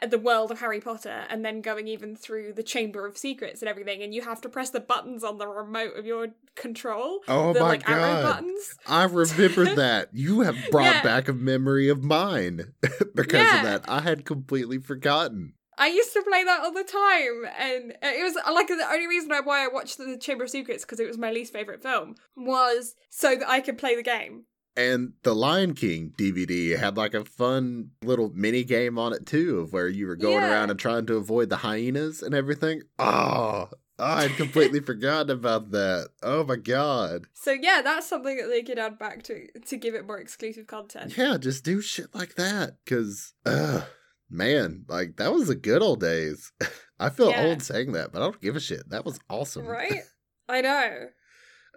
the 0.09 0.19
world 0.19 0.51
of 0.51 0.61
Harry 0.61 0.81
Potter 0.81 1.25
and 1.29 1.45
then 1.45 1.61
going 1.61 1.87
even 1.87 2.16
through 2.16 2.55
the 2.55 2.62
Chamber 2.62 3.07
of 3.07 3.19
Secrets 3.19 3.61
and 3.61 3.69
everything 3.69 4.03
and 4.03 4.14
you 4.14 4.23
have 4.23 4.40
to 4.40 4.49
press 4.49 4.71
the 4.71 4.81
buttons 4.81 5.23
on 5.23 5.37
the 5.37 5.47
remote 5.47 5.95
of 5.97 6.07
your 6.07 6.29
control 6.55 7.21
Oh 7.29 7.53
the 7.53 7.61
my 7.61 7.69
like 7.69 7.88
arrow 7.88 8.14
God. 8.14 8.23
buttons 8.23 8.79
I 8.87 9.05
remember 9.05 9.75
that. 9.75 10.09
You 10.12 10.40
have 10.40 10.57
brought 10.71 10.97
Yeah. 10.97 11.03
back 11.03 11.29
a 11.29 11.35
memory 11.35 11.88
of 11.90 12.03
mine 12.03 12.73
because 13.14 13.45
Yeah. 13.53 13.57
of 13.57 13.62
that. 13.62 13.85
I 13.88 14.01
had 14.01 14.25
completely 14.25 14.79
forgotten. 14.79 15.53
I 15.81 15.88
used 15.88 16.12
to 16.12 16.23
play 16.23 16.45
that 16.45 16.61
all 16.61 16.73
the 16.73 16.85
time, 16.85 17.47
and 17.59 17.95
it 18.03 18.23
was 18.23 18.37
like 18.55 18.69
the 18.69 18.87
only 18.93 19.07
reason 19.09 19.31
why 19.45 19.64
I 19.64 19.69
watched 19.69 19.97
the 19.99 20.19
Chamber 20.19 20.45
of 20.45 20.51
Secrets 20.51 20.85
because 20.85 21.01
it 21.01 21.07
was 21.09 21.19
my 21.19 21.33
least 21.33 21.53
favorite 21.53 21.83
film 21.83 22.14
was 22.37 22.95
so 23.09 23.35
that 23.35 23.49
I 23.49 23.61
could 23.61 23.79
play 23.79 23.97
the 23.97 24.03
game. 24.03 24.45
And 24.77 25.14
the 25.25 25.35
Lion 25.35 25.75
King 25.75 26.12
DVD 26.16 26.79
had 26.79 26.97
like 26.97 27.14
a 27.14 27.25
fun 27.25 27.90
little 28.05 28.31
mini 28.35 28.62
game 28.62 28.99
on 28.99 29.12
it 29.12 29.27
too, 29.27 29.59
of 29.61 29.73
where 29.73 29.88
you 29.88 30.07
were 30.07 30.16
going 30.16 30.43
Yeah. 30.43 30.51
around 30.53 30.71
and 30.71 30.79
trying 30.79 31.07
to 31.07 31.16
avoid 31.16 31.49
the 31.49 31.57
hyenas 31.57 32.23
and 32.23 32.35
everything. 32.35 32.83
Oh, 32.99 33.69
I'd 33.99 34.37
completely 34.37 34.81
forgotten 34.90 35.31
about 35.31 35.73
that. 35.73 36.11
Oh 36.23 36.45
my 36.45 36.57
god. 36.57 37.27
So 37.35 37.53
yeah, 37.53 37.81
that's 37.83 38.07
something 38.07 38.37
that 38.37 38.49
they 38.49 38.62
could 38.62 38.79
add 38.79 38.99
back 38.99 39.23
to 39.25 39.47
to 39.66 39.77
give 39.77 39.95
it 39.95 40.07
more 40.07 40.19
exclusive 40.19 40.66
content. 40.66 41.16
Yeah, 41.16 41.37
just 41.38 41.64
do 41.64 41.81
shit 41.83 42.14
like 42.14 42.37
that. 42.37 42.77
Cause, 42.87 43.35
uh, 43.45 43.83
man, 44.31 44.85
like 44.88 45.16
that 45.16 45.33
was 45.33 45.49
the 45.49 45.55
good 45.55 45.83
old 45.83 46.01
days. 46.01 46.53
I 47.01 47.09
feel 47.11 47.31
Yeah. 47.31 47.47
old 47.47 47.62
saying 47.62 47.93
that, 47.93 48.12
but 48.12 48.21
I 48.21 48.25
don't 48.27 48.40
give 48.40 48.57
a 48.57 48.61
shit. 48.61 48.88
That 48.90 49.05
was 49.05 49.19
awesome. 49.29 49.66
Right? 49.66 50.03
I 50.49 50.61
know. 50.61 51.07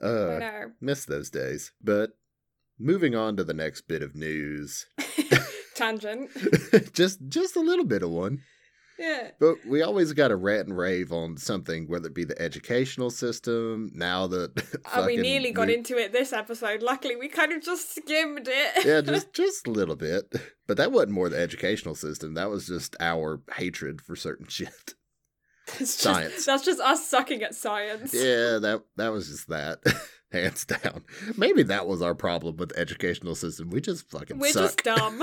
I 0.01 0.05
Uh, 0.05 0.39
know. 0.39 0.71
miss 0.81 1.05
those 1.05 1.29
days. 1.29 1.71
But 1.81 2.11
moving 2.79 3.15
on 3.15 3.37
to 3.37 3.43
the 3.43 3.53
next 3.53 3.81
bit 3.87 4.01
of 4.03 4.15
news. 4.15 4.85
Tangent. 5.75 6.29
just 6.93 7.19
just 7.27 7.55
a 7.55 7.59
little 7.61 7.85
bit 7.85 8.03
of 8.03 8.09
one. 8.09 8.39
Yeah. 8.99 9.31
But 9.39 9.55
we 9.67 9.81
always 9.81 10.13
got 10.13 10.27
to 10.27 10.35
rant 10.35 10.67
and 10.67 10.77
rave 10.77 11.11
on 11.11 11.37
something, 11.37 11.87
whether 11.87 12.07
it 12.07 12.13
be 12.13 12.25
the 12.25 12.39
educational 12.41 13.09
system. 13.09 13.89
Now 13.93 14.27
that 14.27 14.51
And 14.93 15.03
uh, 15.03 15.05
we 15.07 15.17
nearly 15.17 15.51
got 15.51 15.67
we- 15.67 15.73
into 15.75 15.97
it 15.97 16.11
this 16.11 16.31
episode. 16.31 16.83
Luckily, 16.83 17.15
we 17.15 17.27
kind 17.27 17.51
of 17.53 17.63
just 17.63 17.95
skimmed 17.95 18.47
it. 18.47 18.85
yeah, 18.85 19.01
just 19.11 19.33
just 19.33 19.67
a 19.67 19.71
little 19.71 19.95
bit. 19.95 20.31
But 20.65 20.77
that 20.77 20.93
wasn't 20.93 21.11
more 21.11 21.27
the 21.27 21.37
educational 21.37 21.93
system. 21.93 22.35
That 22.35 22.49
was 22.49 22.67
just 22.67 22.95
our 23.01 23.41
hatred 23.57 23.99
for 23.99 24.15
certain 24.15 24.47
shit. 24.47 24.93
It's 25.67 25.79
just- 25.79 25.99
science. 25.99 26.45
That's 26.45 26.63
just 26.63 26.79
us 26.79 27.07
sucking 27.09 27.41
at 27.43 27.53
science. 27.55 28.13
Yeah, 28.13 28.59
that 28.59 28.83
that 28.95 29.09
was 29.11 29.27
just 29.27 29.49
that. 29.49 29.79
Hands 30.31 30.65
down. 30.65 31.03
Maybe 31.37 31.63
that 31.63 31.85
was 31.85 32.01
our 32.01 32.15
problem 32.15 32.55
with 32.57 32.69
the 32.69 32.79
educational 32.79 33.35
system. 33.35 33.69
We 33.69 33.81
just 33.81 34.09
fucking 34.09 34.39
We're 34.39 34.51
suck. 34.51 34.83
just 34.83 34.83
dumb. 34.83 35.21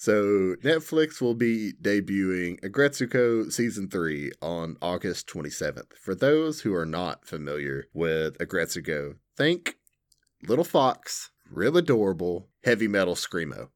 So 0.00 0.54
Netflix 0.64 1.20
will 1.20 1.34
be 1.34 1.74
debuting 1.74 2.58
Aggretsuko 2.60 3.52
season 3.52 3.90
three 3.90 4.32
on 4.40 4.78
August 4.80 5.26
27th. 5.28 5.92
For 6.00 6.14
those 6.14 6.62
who 6.62 6.74
are 6.74 6.86
not 6.86 7.26
familiar 7.26 7.84
with 7.92 8.38
Aggretsuko, 8.38 9.16
think 9.36 9.76
little 10.48 10.64
fox, 10.64 11.32
real 11.50 11.76
adorable, 11.76 12.48
heavy 12.64 12.88
metal 12.88 13.14
screamo. 13.14 13.68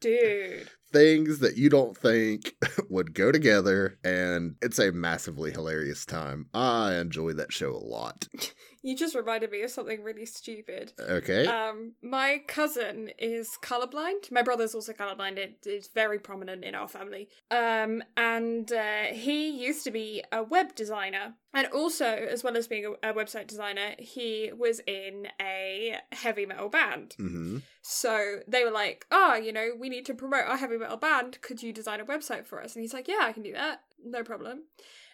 Dude. 0.00 0.68
Things 0.92 1.38
that 1.38 1.56
you 1.56 1.70
don't 1.70 1.96
think 1.96 2.56
would 2.90 3.14
go 3.14 3.30
together, 3.30 3.96
and 4.02 4.56
it's 4.60 4.80
a 4.80 4.90
massively 4.90 5.52
hilarious 5.52 6.04
time. 6.04 6.46
I 6.52 6.96
enjoy 6.96 7.32
that 7.34 7.52
show 7.52 7.70
a 7.70 7.78
lot. 7.78 8.26
You 8.84 8.94
just 8.94 9.14
reminded 9.14 9.50
me 9.50 9.62
of 9.62 9.70
something 9.70 10.02
really 10.02 10.26
stupid. 10.26 10.92
Okay. 11.00 11.46
Um, 11.46 11.92
my 12.02 12.42
cousin 12.46 13.12
is 13.18 13.56
colorblind. 13.62 14.30
My 14.30 14.42
brother's 14.42 14.74
also 14.74 14.92
colorblind. 14.92 15.38
It 15.38 15.66
is 15.66 15.88
very 15.88 16.18
prominent 16.18 16.64
in 16.64 16.74
our 16.74 16.86
family. 16.86 17.30
Um, 17.50 18.02
and 18.18 18.70
uh, 18.70 19.04
he 19.04 19.48
used 19.48 19.84
to 19.84 19.90
be 19.90 20.22
a 20.30 20.42
web 20.42 20.74
designer, 20.74 21.32
and 21.54 21.66
also, 21.68 22.04
as 22.04 22.44
well 22.44 22.58
as 22.58 22.68
being 22.68 22.84
a, 22.84 23.10
a 23.10 23.14
website 23.14 23.46
designer, 23.46 23.94
he 23.98 24.50
was 24.54 24.80
in 24.86 25.28
a 25.40 25.96
heavy 26.12 26.44
metal 26.44 26.68
band. 26.68 27.14
hmm 27.16 27.58
So 27.80 28.40
they 28.46 28.64
were 28.64 28.70
like, 28.70 29.06
"Oh, 29.10 29.34
you 29.34 29.54
know, 29.54 29.70
we 29.78 29.88
need 29.88 30.04
to 30.06 30.14
promote 30.14 30.44
our 30.44 30.58
heavy 30.58 30.76
metal 30.76 30.98
band. 30.98 31.40
Could 31.40 31.62
you 31.62 31.72
design 31.72 32.00
a 32.00 32.04
website 32.04 32.44
for 32.44 32.62
us?" 32.62 32.74
And 32.74 32.82
he's 32.82 32.92
like, 32.92 33.08
"Yeah, 33.08 33.20
I 33.22 33.32
can 33.32 33.44
do 33.44 33.52
that. 33.54 33.80
No 34.04 34.22
problem." 34.22 34.64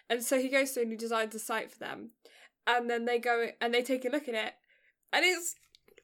And 0.09 0.21
so 0.21 0.41
he 0.41 0.49
goes 0.49 0.71
through 0.71 0.83
and 0.83 0.91
he 0.91 0.97
designs 0.97 1.33
a 1.35 1.39
site 1.39 1.71
for 1.71 1.79
them. 1.79 2.09
And 2.67 2.89
then 2.89 3.05
they 3.05 3.19
go 3.19 3.47
and 3.59 3.73
they 3.73 3.81
take 3.81 4.05
a 4.05 4.09
look 4.09 4.27
at 4.27 4.35
it, 4.35 4.53
and 5.11 5.25
it's 5.25 5.55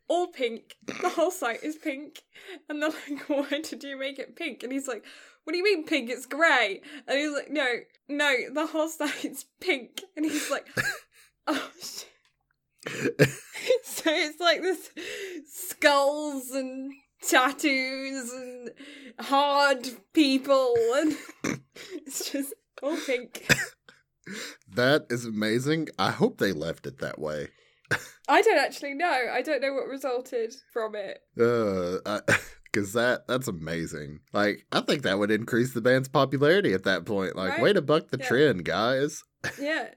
all 0.07 0.27
pink. 0.27 0.75
The 1.01 1.09
whole 1.09 1.31
site 1.31 1.63
is 1.63 1.75
pink. 1.75 2.23
And 2.67 2.81
they're 2.81 2.89
like, 2.89 3.21
"Why 3.27 3.61
did 3.61 3.83
you 3.83 3.97
make 3.97 4.19
it 4.19 4.35
pink?" 4.35 4.63
And 4.63 4.71
he's 4.71 4.87
like, 4.87 5.03
"What 5.43 5.53
do 5.53 5.57
you 5.57 5.63
mean 5.63 5.85
pink? 5.85 6.09
It's 6.09 6.25
grey." 6.25 6.81
And 7.07 7.17
he's 7.17 7.31
like, 7.31 7.49
"No, 7.49 7.65
no, 8.09 8.33
the 8.53 8.67
whole 8.67 8.89
site's 8.89 9.45
pink." 9.61 10.01
And 10.15 10.25
he's 10.25 10.49
like, 10.49 10.67
"Oh 11.47 11.69
shit." 11.79 12.07
so 13.83 14.11
it's 14.11 14.39
like 14.39 14.61
this 14.61 14.91
skulls 15.45 16.51
and 16.51 16.93
tattoos 17.21 18.31
and 18.31 18.69
hard 19.19 19.89
people 20.13 20.73
and 20.95 21.17
it's 22.05 22.31
just 22.31 22.53
all 22.81 22.97
pink. 23.05 23.45
That 24.75 25.05
is 25.09 25.25
amazing. 25.25 25.89
I 25.97 26.11
hope 26.11 26.37
they 26.37 26.51
left 26.53 26.85
it 26.87 26.99
that 26.99 27.19
way. 27.19 27.49
I 28.27 28.41
don't 28.41 28.59
actually 28.59 28.93
know. 28.93 29.25
I 29.31 29.41
don't 29.41 29.61
know 29.61 29.73
what 29.73 29.87
resulted 29.87 30.53
from 30.73 30.93
it. 30.95 31.19
Uh, 31.39 32.19
because 32.65 32.91
that 32.93 33.25
that's 33.27 33.47
amazing. 33.47 34.19
Like, 34.33 34.65
I 34.73 34.81
think 34.81 35.03
that 35.03 35.17
would 35.19 35.31
increase 35.31 35.73
the 35.73 35.79
band's 35.81 36.09
popularity 36.09 36.73
at 36.73 36.83
that 36.83 37.05
point. 37.05 37.35
Like, 37.37 37.51
Right? 37.53 37.61
way 37.61 37.73
to 37.73 37.81
buck 37.81 38.09
the 38.09 38.17
Yeah. 38.19 38.27
trend, 38.27 38.65
guys. 38.65 39.23
Yeah. 39.59 39.89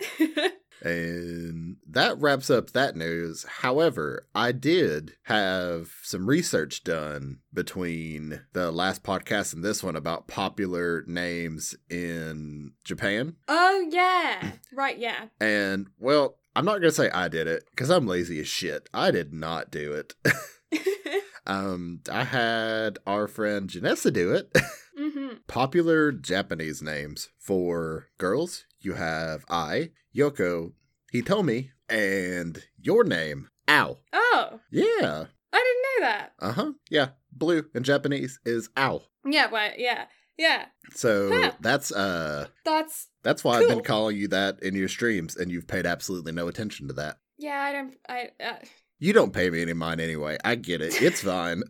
And 0.82 1.76
that 1.88 2.18
wraps 2.18 2.50
up 2.50 2.70
that 2.72 2.96
news. 2.96 3.44
However, 3.60 4.26
I 4.34 4.52
did 4.52 5.14
have 5.24 5.90
some 6.02 6.26
research 6.26 6.84
done 6.84 7.38
between 7.52 8.42
the 8.52 8.70
last 8.70 9.02
podcast 9.02 9.54
and 9.54 9.64
this 9.64 9.82
one 9.82 9.96
about 9.96 10.28
popular 10.28 11.02
names 11.06 11.74
in 11.88 12.72
Japan. 12.84 13.36
oh 13.48 13.88
yeah. 13.90 14.52
Right, 14.72 14.98
yeah. 14.98 15.26
And, 15.40 15.86
well, 15.98 16.36
I'm 16.54 16.66
not 16.66 16.72
going 16.72 16.82
to 16.82 16.92
say 16.92 17.08
I 17.10 17.28
did 17.28 17.46
it 17.46 17.64
because 17.70 17.88
I'm 17.90 18.06
lazy 18.06 18.40
as 18.40 18.48
shit. 18.48 18.90
I 18.92 19.10
did 19.10 19.32
not 19.32 19.70
do 19.70 19.92
it. 19.92 20.14
um, 21.46 22.00
I 22.10 22.24
had 22.24 22.98
our 23.06 23.26
friend 23.26 23.70
Janessa 23.70 24.12
do 24.12 24.32
it. 24.32 24.54
hmm 24.98 25.28
Popular 25.46 26.12
Japanese 26.12 26.82
names 26.82 27.28
for 27.38 28.08
girls, 28.18 28.64
you 28.80 28.94
have 28.94 29.44
I, 29.48 29.90
Yoko, 30.16 30.72
Hitomi, 31.14 31.70
and 31.88 32.62
your 32.80 33.04
name, 33.04 33.48
Ow. 33.68 33.98
Oh, 34.12 34.60
Yeah. 34.70 35.26
I 35.52 35.58
didn't 35.64 35.82
know 35.84 36.06
that. 36.08 36.32
Uh 36.40 36.52
huh. 36.52 36.72
Yeah. 36.90 37.08
Blue 37.32 37.64
in 37.74 37.82
Japanese 37.82 38.38
is 38.44 38.68
ow. 38.76 39.02
Yeah, 39.26 39.50
well, 39.50 39.70
yeah. 39.76 40.06
Yeah. 40.38 40.66
So 40.94 41.30
Huh. 41.32 41.52
that's 41.60 41.90
uh 41.92 42.46
That's 42.64 43.08
that's 43.22 43.42
why 43.44 43.58
I've 43.58 43.68
been 43.68 43.82
calling 43.82 44.16
you 44.16 44.28
that 44.28 44.62
in 44.62 44.74
your 44.74 44.88
streams, 44.88 45.36
and 45.36 45.50
you've 45.50 45.66
paid 45.66 45.86
absolutely 45.86 46.32
no 46.32 46.46
attention 46.48 46.86
to 46.88 46.94
that. 46.94 47.18
yeah, 47.38 47.60
I 47.60 47.72
don't 47.72 47.94
I 48.08 48.30
uh, 48.42 48.56
You 48.98 49.12
don't 49.12 49.32
pay 49.32 49.50
me 49.50 49.62
any 49.62 49.72
mind 49.72 50.00
anyway. 50.00 50.36
I 50.44 50.54
get 50.56 50.80
it. 50.80 51.00
It's 51.02 51.20
fine. 51.34 51.62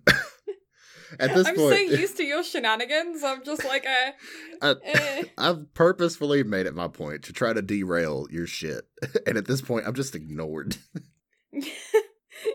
At 1.20 1.34
this 1.34 1.46
I'm 1.46 1.54
point, 1.56 1.74
so 1.74 1.80
used 1.80 2.16
to 2.16 2.24
your 2.24 2.42
shenanigans. 2.42 3.22
I'm 3.22 3.44
just 3.44 3.64
like 3.64 3.86
uh, 3.86 4.12
Uh, 4.62 4.74
eh. 4.84 5.24
I've 5.38 5.72
purposefully 5.74 6.42
made 6.42 6.66
it 6.66 6.74
my 6.74 6.88
point 6.88 7.22
to 7.24 7.32
try 7.32 7.52
to 7.52 7.62
derail 7.62 8.26
your 8.30 8.46
shit. 8.46 8.84
And 9.26 9.36
at 9.36 9.46
this 9.46 9.60
point, 9.60 9.86
I'm 9.86 9.94
just 9.94 10.14
ignored. 10.14 10.76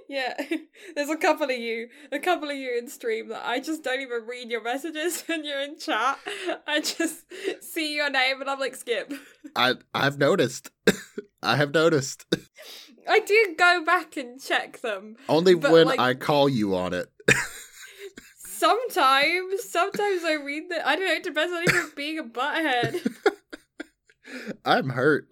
yeah, 0.08 0.34
there's 0.96 1.10
a 1.10 1.18
couple 1.18 1.46
of 1.46 1.58
you, 1.58 1.88
a 2.12 2.20
couple 2.20 2.50
of 2.50 2.56
you 2.56 2.78
in 2.78 2.88
stream 2.88 3.30
that 3.30 3.46
I 3.46 3.60
just 3.60 3.84
don't 3.84 4.02
even 4.02 4.26
read 4.28 4.50
your 4.50 4.64
messages 4.64 5.24
when 5.28 5.44
you're 5.44 5.60
in 5.62 5.78
chat. 5.80 6.20
I 6.68 6.80
just 6.82 7.26
see 7.64 7.96
your 7.96 8.10
name 8.10 8.42
and 8.42 8.50
I'm 8.50 8.60
like, 8.60 8.76
skip. 8.76 9.12
I 9.56 9.76
I've 9.94 10.18
noticed. 10.18 10.72
I 11.44 11.56
have 11.56 11.74
noticed. 11.74 12.26
I 13.10 13.20
do 13.20 13.56
go 13.58 13.84
back 13.84 14.16
and 14.18 14.40
check 14.40 14.82
them 14.82 15.16
Only 15.28 15.56
when 15.56 15.88
like- 15.88 16.00
I 16.00 16.14
call 16.14 16.48
you 16.48 16.76
on 16.76 16.94
it. 16.94 17.08
Sometimes. 18.62 19.64
Sometimes 19.70 20.24
I 20.24 20.34
read 20.34 20.64
that. 20.70 20.88
I 20.88 20.96
don't 20.96 21.06
know. 21.06 21.14
It 21.14 21.24
depends 21.24 21.54
on 21.54 21.64
even 21.64 21.92
being 21.96 22.20
a 22.20 22.24
butthead. 22.24 23.08
I'm 24.66 24.90
hurt. 24.90 25.32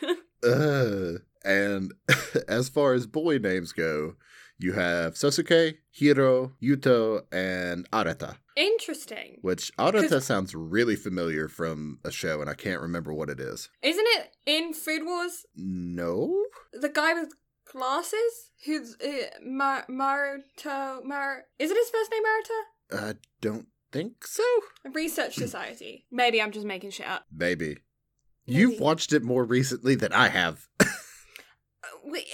Ugh. 0.44 1.16
And 1.44 1.92
as 2.48 2.68
far 2.68 2.94
as 2.94 3.06
boy 3.06 3.38
names 3.38 3.72
go, 3.72 4.14
you 4.58 4.72
have 4.72 5.14
Sosuke, 5.14 5.74
Hiro, 5.90 6.52
Yuto, 6.62 7.22
and 7.32 7.88
Arata. 7.90 8.36
Interesting, 8.56 9.38
Which 9.42 9.70
Arata 9.78 10.20
sounds 10.20 10.52
really 10.52 10.96
familiar 10.96 11.46
from 11.46 12.00
a 12.04 12.10
show, 12.10 12.40
and 12.40 12.50
I 12.50 12.54
can't 12.54 12.80
remember 12.82 13.14
what 13.14 13.30
it 13.30 13.38
is. 13.38 13.70
isn't 13.82 14.06
it? 14.16 14.36
In 14.46 14.74
Food 14.74 15.02
Wars, 15.04 15.46
No, 15.54 16.44
the 16.72 16.88
guy 16.88 17.14
with 17.14 17.34
glasses 17.72 18.50
who's 18.64 18.96
uh, 19.04 19.08
Mar- 19.44 19.86
Maruto 19.90 21.04
Mar. 21.04 21.44
Is 21.58 21.70
it 21.70 21.76
his 21.76 21.90
first 21.90 22.10
name 22.10 22.22
Maruto? 22.22 23.08
I 23.10 23.14
don't 23.40 23.66
think 23.92 24.26
so. 24.26 24.42
Research 24.92 25.34
Society. 25.36 26.06
Maybe 26.10 26.40
I'm 26.42 26.50
just 26.52 26.66
making 26.66 26.90
shit 26.90 27.06
up. 27.08 27.24
Maybe. 27.32 27.66
Maybe. 27.66 27.80
You've 28.46 28.80
watched 28.80 29.12
it 29.12 29.22
more 29.22 29.44
recently 29.44 29.94
than 29.94 30.12
I 30.12 30.28
have. 30.28 30.66
Uh, 31.84 31.96
wait, 32.10 32.26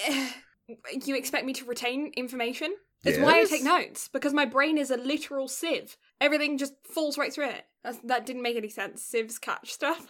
you 1.04 1.14
expect 1.14 1.44
me 1.44 1.52
to 1.52 1.66
retain 1.66 2.10
information? 2.16 2.74
It's 3.04 3.18
why 3.18 3.40
I 3.40 3.44
take 3.44 3.62
notes 3.62 4.08
because 4.08 4.32
my 4.32 4.46
brain 4.46 4.78
is 4.78 4.90
a 4.90 4.96
literal 4.96 5.48
sieve. 5.48 5.98
Everything 6.18 6.56
just 6.56 6.72
falls 6.84 7.18
right 7.18 7.30
through 7.30 7.50
it. 7.50 7.64
That's, 7.82 7.98
that 8.04 8.24
didn't 8.24 8.40
make 8.42 8.56
any 8.56 8.70
sense. 8.70 9.02
Sieves 9.02 9.38
catch 9.38 9.70
stuff. 9.70 10.06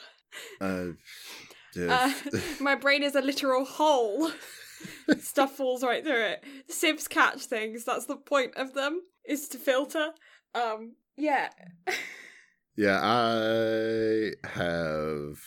Uh, 0.61 0.90
Uh, 1.76 1.82
uh, 1.90 2.12
my 2.61 2.76
brain 2.76 3.03
is 3.03 3.16
a 3.16 3.20
literal 3.20 3.64
hole. 3.64 4.30
Stuff 5.20 5.56
falls 5.56 5.82
right 5.82 6.04
through 6.04 6.24
it. 6.24 6.44
Sieves 6.68 7.08
catch 7.08 7.46
things. 7.46 7.84
That's 7.84 8.06
the 8.06 8.16
point 8.16 8.56
of 8.56 8.74
them 8.74 9.00
is 9.24 9.48
to 9.48 9.58
filter. 9.58 10.10
Um, 10.54 10.94
yeah. 11.16 11.50
Yeah, 12.76 12.98
I 13.00 14.32
have 14.48 15.38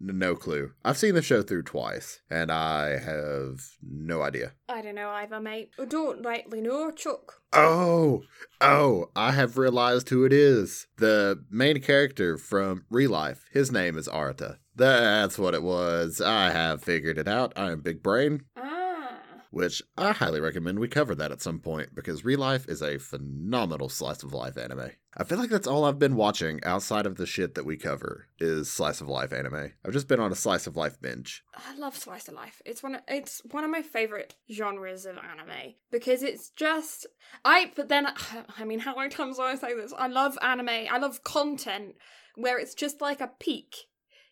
no 0.00 0.34
clue. 0.34 0.72
I've 0.84 0.98
seen 0.98 1.14
the 1.14 1.22
show 1.22 1.42
through 1.42 1.62
twice, 1.62 2.20
and 2.28 2.50
I 2.50 2.98
have 2.98 3.60
no 3.82 4.22
idea. 4.22 4.52
I 4.68 4.82
don't 4.82 4.96
know 4.96 5.10
either, 5.10 5.40
mate. 5.40 5.70
I 5.80 5.84
don't 5.84 6.24
rightly 6.24 6.60
know, 6.60 6.90
Chuck. 6.90 7.34
Oh, 7.52 8.22
oh, 8.60 9.10
I 9.14 9.30
have 9.32 9.56
realized 9.56 10.08
who 10.08 10.24
it 10.24 10.32
is. 10.32 10.88
The 10.96 11.44
main 11.50 11.80
character 11.80 12.36
from 12.36 12.84
ReLIFE. 12.90 13.44
His 13.52 13.70
name 13.70 13.96
is 13.96 14.08
Arta. 14.08 14.58
That's 14.76 15.38
what 15.38 15.54
it 15.54 15.62
was. 15.62 16.20
I 16.20 16.50
have 16.50 16.82
figured 16.82 17.18
it 17.18 17.26
out. 17.26 17.54
I 17.56 17.72
am 17.72 17.80
Big 17.80 18.02
Brain. 18.02 18.42
Ah. 18.56 19.20
which 19.50 19.82
I 19.96 20.12
highly 20.12 20.38
recommend 20.38 20.78
we 20.78 20.88
cover 20.88 21.14
that 21.14 21.32
at 21.32 21.40
some 21.40 21.60
point 21.60 21.94
because 21.94 22.24
ReLIFE 22.26 22.68
is 22.68 22.82
a 22.82 22.98
phenomenal 22.98 23.88
slice 23.88 24.22
of 24.22 24.34
life 24.34 24.58
anime. 24.58 24.90
I 25.16 25.24
feel 25.24 25.38
like 25.38 25.48
that's 25.48 25.66
all 25.66 25.86
I've 25.86 25.98
been 25.98 26.16
watching 26.16 26.62
outside 26.62 27.06
of 27.06 27.16
the 27.16 27.24
shit 27.24 27.54
that 27.54 27.64
we 27.64 27.78
cover 27.78 28.26
is 28.38 28.70
slice 28.70 29.00
of 29.00 29.08
life 29.08 29.32
anime. 29.32 29.72
I've 29.82 29.94
just 29.94 30.08
been 30.08 30.20
on 30.20 30.30
a 30.30 30.34
slice 30.34 30.66
of 30.66 30.76
life 30.76 31.00
binge. 31.00 31.42
I 31.54 31.74
love 31.78 31.96
slice 31.96 32.28
of 32.28 32.34
life. 32.34 32.60
It's 32.66 32.82
one. 32.82 32.96
Of, 32.96 33.00
it's 33.08 33.40
one 33.50 33.64
of 33.64 33.70
my 33.70 33.80
favorite 33.80 34.34
genres 34.52 35.06
of 35.06 35.16
anime 35.16 35.74
because 35.90 36.22
it's 36.22 36.50
just 36.50 37.06
I. 37.46 37.72
But 37.74 37.88
then 37.88 38.08
I 38.58 38.64
mean, 38.66 38.80
how 38.80 38.94
many 38.94 39.08
times 39.08 39.38
do 39.38 39.42
I 39.44 39.54
say 39.54 39.74
this? 39.74 39.94
I 39.96 40.08
love 40.08 40.36
anime. 40.42 40.68
I 40.68 40.98
love 40.98 41.24
content 41.24 41.94
where 42.34 42.58
it's 42.58 42.74
just 42.74 43.00
like 43.00 43.22
a 43.22 43.30
peek 43.40 43.86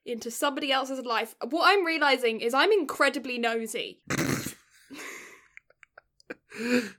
into 0.04 0.30
somebody 0.30 0.70
else's 0.70 1.04
life. 1.04 1.34
What 1.48 1.72
I'm 1.72 1.84
realizing 1.84 2.40
is 2.40 2.54
I'm 2.54 2.72
incredibly 2.72 3.38
nosy. 3.38 4.00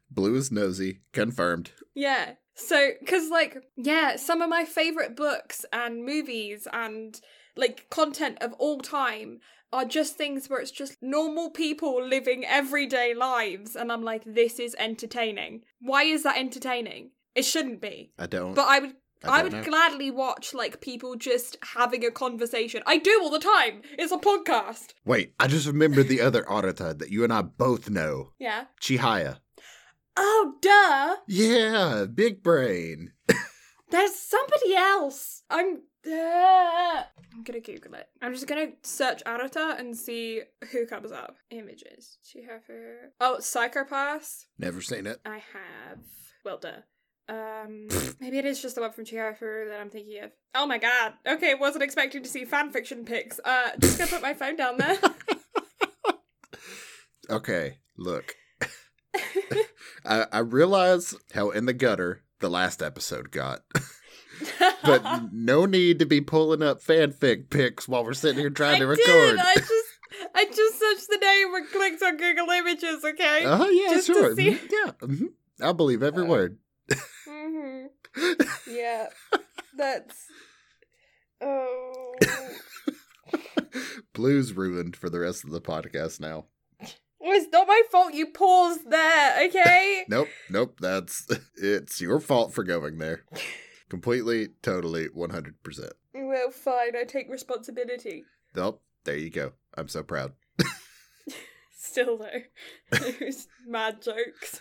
Blue 0.10 0.36
is 0.36 0.51
nosy, 0.51 1.01
confirmed. 1.14 1.72
Yeah. 1.93 2.34
So, 2.56 2.91
because, 2.99 3.30
like, 3.30 3.58
yeah, 3.76 4.16
some 4.16 4.41
of 4.41 4.49
my 4.49 4.66
favorite 4.66 5.16
books 5.16 5.66
and 5.74 6.06
movies 6.06 6.68
and, 6.72 7.20
like, 7.56 7.89
content 7.89 8.38
of 8.41 8.53
all 8.53 8.80
time 8.80 9.39
are 9.74 9.86
just 9.86 10.16
things 10.16 10.49
where 10.49 10.60
it's 10.60 10.72
just 10.72 10.97
normal 11.01 11.49
people 11.49 12.01
living 12.01 12.45
everyday 12.45 13.14
lives. 13.14 13.76
And 13.76 13.91
I'm 13.91 14.03
like, 14.03 14.24
this 14.26 14.58
is 14.60 14.76
entertaining. 14.80 15.64
Why 15.82 16.03
is 16.03 16.24
that 16.24 16.38
entertaining? 16.38 17.12
It 17.34 17.43
shouldn't 17.43 17.82
be. 17.82 18.14
I 18.18 18.28
don't. 18.28 18.53
But 18.53 18.68
I 18.68 18.80
would. 18.80 18.95
I 19.24 19.39
I, 19.39 19.43
would 19.43 19.53
know. 19.53 19.63
gladly 19.63 20.11
watch 20.11 20.53
like 20.53 20.82
people 20.82 21.16
just 21.16 21.57
having 21.63 22.05
a 22.05 22.11
conversation. 22.11 22.84
I 22.86 22.97
do 22.97 23.20
all 23.24 23.30
the 23.32 23.39
time. 23.39 23.82
It's 23.97 24.11
a 24.11 24.18
podcast. 24.18 24.93
Wait, 25.05 25.34
I 25.39 25.47
just 25.47 25.66
remembered 25.68 26.07
the 26.07 26.22
other 26.22 26.43
Arata 26.43 26.97
that 26.99 27.09
you 27.11 27.24
and 27.24 27.34
I 27.34 27.41
both 27.41 27.89
know. 27.89 28.34
Yeah. 28.39 28.66
Chihaya. 28.82 29.39
Oh, 30.18 30.53
duh. 30.61 31.18
Yeah, 31.28 32.05
big 32.13 32.41
brain. 32.43 33.11
There's 33.89 34.16
somebody 34.16 34.76
else. 34.76 35.43
I'm. 35.49 35.82
Uh, 36.07 37.03
I'm 37.34 37.43
gonna 37.43 37.59
Google 37.61 37.95
it. 37.95 38.07
I'm 38.22 38.34
just 38.34 38.45
gonna 38.47 38.68
search 38.84 39.24
Arata 39.26 39.76
and 39.80 39.97
see 39.97 40.41
who 40.72 40.86
comes 40.86 41.11
up. 41.11 41.36
Images. 41.49 42.20
She 42.24 42.43
have 42.43 42.63
her. 42.68 43.11
Oh, 43.20 43.39
Psycho-Pass. 43.39 44.45
Never 44.59 44.82
seen 44.82 45.07
it. 45.07 45.20
I 45.26 45.38
have. 45.53 45.99
Well, 46.43 46.59
duh. 46.59 46.82
Um, 47.28 47.88
maybe 48.19 48.38
it 48.38 48.45
is 48.45 48.61
just 48.61 48.76
the 48.76 48.82
one 48.82 48.91
from 48.91 49.05
Chiharu 49.05 49.69
that 49.69 49.80
I'm 49.82 49.89
thinking 49.89 50.23
of. 50.23 50.32
Oh 50.53 50.65
my 50.67 50.78
god. 50.78 51.13
Okay, 51.28 51.55
wasn't 51.55 51.84
expecting 51.84 52.21
to 52.23 52.30
see 52.30 52.45
fanfiction 52.45 53.05
pics. 53.05 53.39
Uh, 53.43 53.71
just 53.80 53.97
gonna 53.97 54.11
put 54.11 54.21
my 54.21 54.34
phone 54.34 54.55
down 54.55 54.78
there. 54.78 54.97
Okay, 57.28 57.80
look. 57.97 58.36
I, 60.05 60.26
I 60.32 60.39
realize 60.39 61.15
how 61.34 61.49
in 61.49 61.65
the 61.65 61.73
gutter 61.73 62.21
the 62.39 62.49
last 62.51 62.84
episode 62.84 63.32
got. 63.32 63.61
but 64.84 65.32
no 65.34 65.65
need 65.65 65.97
to 65.99 66.05
be 66.05 66.21
pulling 66.21 66.61
up 66.61 66.84
fanfic 66.84 67.49
pics 67.49 67.88
while 67.88 68.03
we're 68.03 68.13
sitting 68.13 68.38
here 68.39 68.51
trying 68.51 68.76
I 68.76 68.80
to 68.80 68.86
record. 68.88 69.05
did. 69.07 69.39
I 69.39 69.55
just, 69.55 69.73
I 70.36 70.45
just 70.45 70.80
searched 70.80 71.07
the 71.09 71.17
name 71.19 71.55
and 71.55 71.67
clicked 71.69 72.03
on 72.03 72.17
Google 72.17 72.49
Images. 72.49 73.03
Okay. 73.03 73.41
Oh 73.45 73.69
yeah, 73.69 73.89
Just 73.95 74.05
to 74.07 74.13
sure. 74.13 74.36
see- 74.36 74.51
Mhm, 74.51 74.69
Yeah, 74.71 74.91
mhm. 75.01 75.28
I 75.63 75.71
believe 75.71 76.03
every 76.03 76.26
Uh, 76.26 76.28
word. 76.28 76.57
Hmm 77.27 77.86
Yeah, 78.67 79.07
that's. 79.77 80.27
Oh. 81.41 82.15
Blue's 84.13 84.53
ruined 84.53 84.95
for 84.95 85.09
the 85.09 85.19
rest 85.19 85.43
of 85.43 85.51
the 85.51 85.61
podcast 85.61 86.19
now. 86.19 86.45
it's 87.21 87.51
not 87.51 87.67
my 87.67 87.81
fault 87.91 88.13
you 88.13 88.27
paused 88.27 88.89
there, 88.89 89.47
okay? 89.47 90.05
Nope, 90.09 90.29
nope. 90.49 90.77
That's 90.79 91.27
it's 91.57 91.99
your 91.99 92.19
fault 92.19 92.53
for 92.53 92.63
going 92.63 92.97
there. 92.99 93.25
Completely, 93.89 94.49
totally, 94.61 95.05
one 95.07 95.31
hundred 95.31 95.61
percent. 95.63 95.93
well, 96.13 96.51
fine, 96.51 96.95
I 96.95 97.03
take 97.03 97.29
responsibility. 97.29 98.23
Nope. 98.55 98.81
There 99.03 99.17
you 99.17 99.29
go. 99.29 99.53
I'm 99.77 99.88
so 99.88 100.01
proud. 100.03 100.33
Still, 101.77 102.17
though. 102.17 102.41
it 102.91 103.19
was 103.21 103.47
mad 103.67 104.01
jokes. 104.01 104.59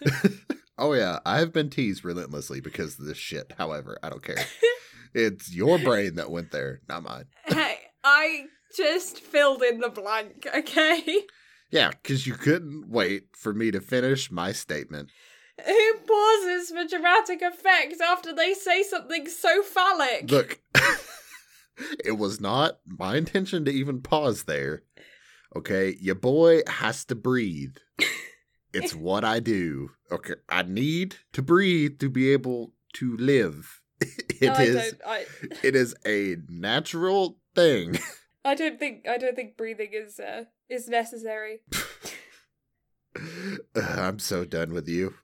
Oh 0.77 0.93
yeah, 0.93 1.21
I 1.25 1.39
have 1.39 1.53
been 1.53 1.71
teased 1.71 2.05
relentlessly 2.05 2.61
because 2.61 2.99
of 2.99 3.07
this 3.07 3.19
shit. 3.19 3.53
However, 3.57 3.99
I 4.03 4.11
don't 4.11 4.23
care. 4.23 4.45
it's 5.15 5.55
your 5.55 5.79
brain 5.79 6.17
that 6.17 6.31
went 6.31 6.51
there, 6.51 6.81
not 6.89 7.05
mine. 7.05 7.27
hey, 7.45 7.79
I 8.03 8.47
just 8.77 9.21
filled 9.21 9.63
in 9.63 9.81
the 9.81 9.89
blank, 9.89 10.47
okay? 10.55 11.23
Yeah, 11.71 11.91
because 11.91 12.27
you 12.27 12.35
couldn't 12.35 12.89
wait 12.89 13.37
for 13.37 13.53
me 13.53 13.71
to 13.71 13.81
finish 13.81 14.31
my 14.31 14.53
statement. 14.53 15.11
Who 15.65 15.95
pauses 16.07 16.71
for 16.71 16.85
dramatic 16.85 17.41
effect 17.43 18.01
after 18.01 18.35
they 18.35 18.55
say 18.55 18.83
something 18.83 19.29
so 19.29 19.63
phallic? 19.63 20.31
Look, 20.31 20.61
it 22.05 22.19
was 22.19 22.41
not 22.41 22.81
my 22.87 23.17
intention 23.17 23.65
to 23.65 23.71
even 23.71 24.03
pause 24.03 24.45
there. 24.45 24.83
Okay, 25.55 25.97
your 26.01 26.17
boy 26.17 26.63
has 26.67 27.05
to 27.07 27.15
breathe. 27.15 27.77
It's 28.75 28.95
what 29.09 29.25
I 29.25 29.41
do. 29.41 29.91
Okay, 30.11 30.35
I 30.49 30.63
need 30.63 31.17
to 31.33 31.43
breathe 31.43 31.99
to 32.01 32.11
be 32.11 32.33
able 32.33 32.73
to 32.95 33.17
live. 33.17 33.81
It 34.41 34.43
No, 34.49 34.53
I 34.55 34.63
is. 34.65 34.75
don't. 34.75 35.01
I, 35.07 35.27
It 35.63 35.75
is 35.77 35.95
a 36.05 36.37
natural 36.49 37.39
thing. 37.55 37.99
I 38.45 38.55
don't 38.55 38.79
think. 38.79 39.07
I 39.09 39.17
don't 39.17 39.35
think 39.37 39.57
breathing 39.57 39.91
is 39.93 40.19
uh, 40.21 40.45
is 40.69 40.89
necessary. 40.89 41.61
I'm 43.75 44.19
so 44.19 44.45
done 44.45 44.73
with 44.75 44.89
you. 44.89 45.15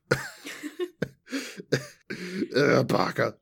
uh, 2.57 2.82
Baka. 2.84 3.34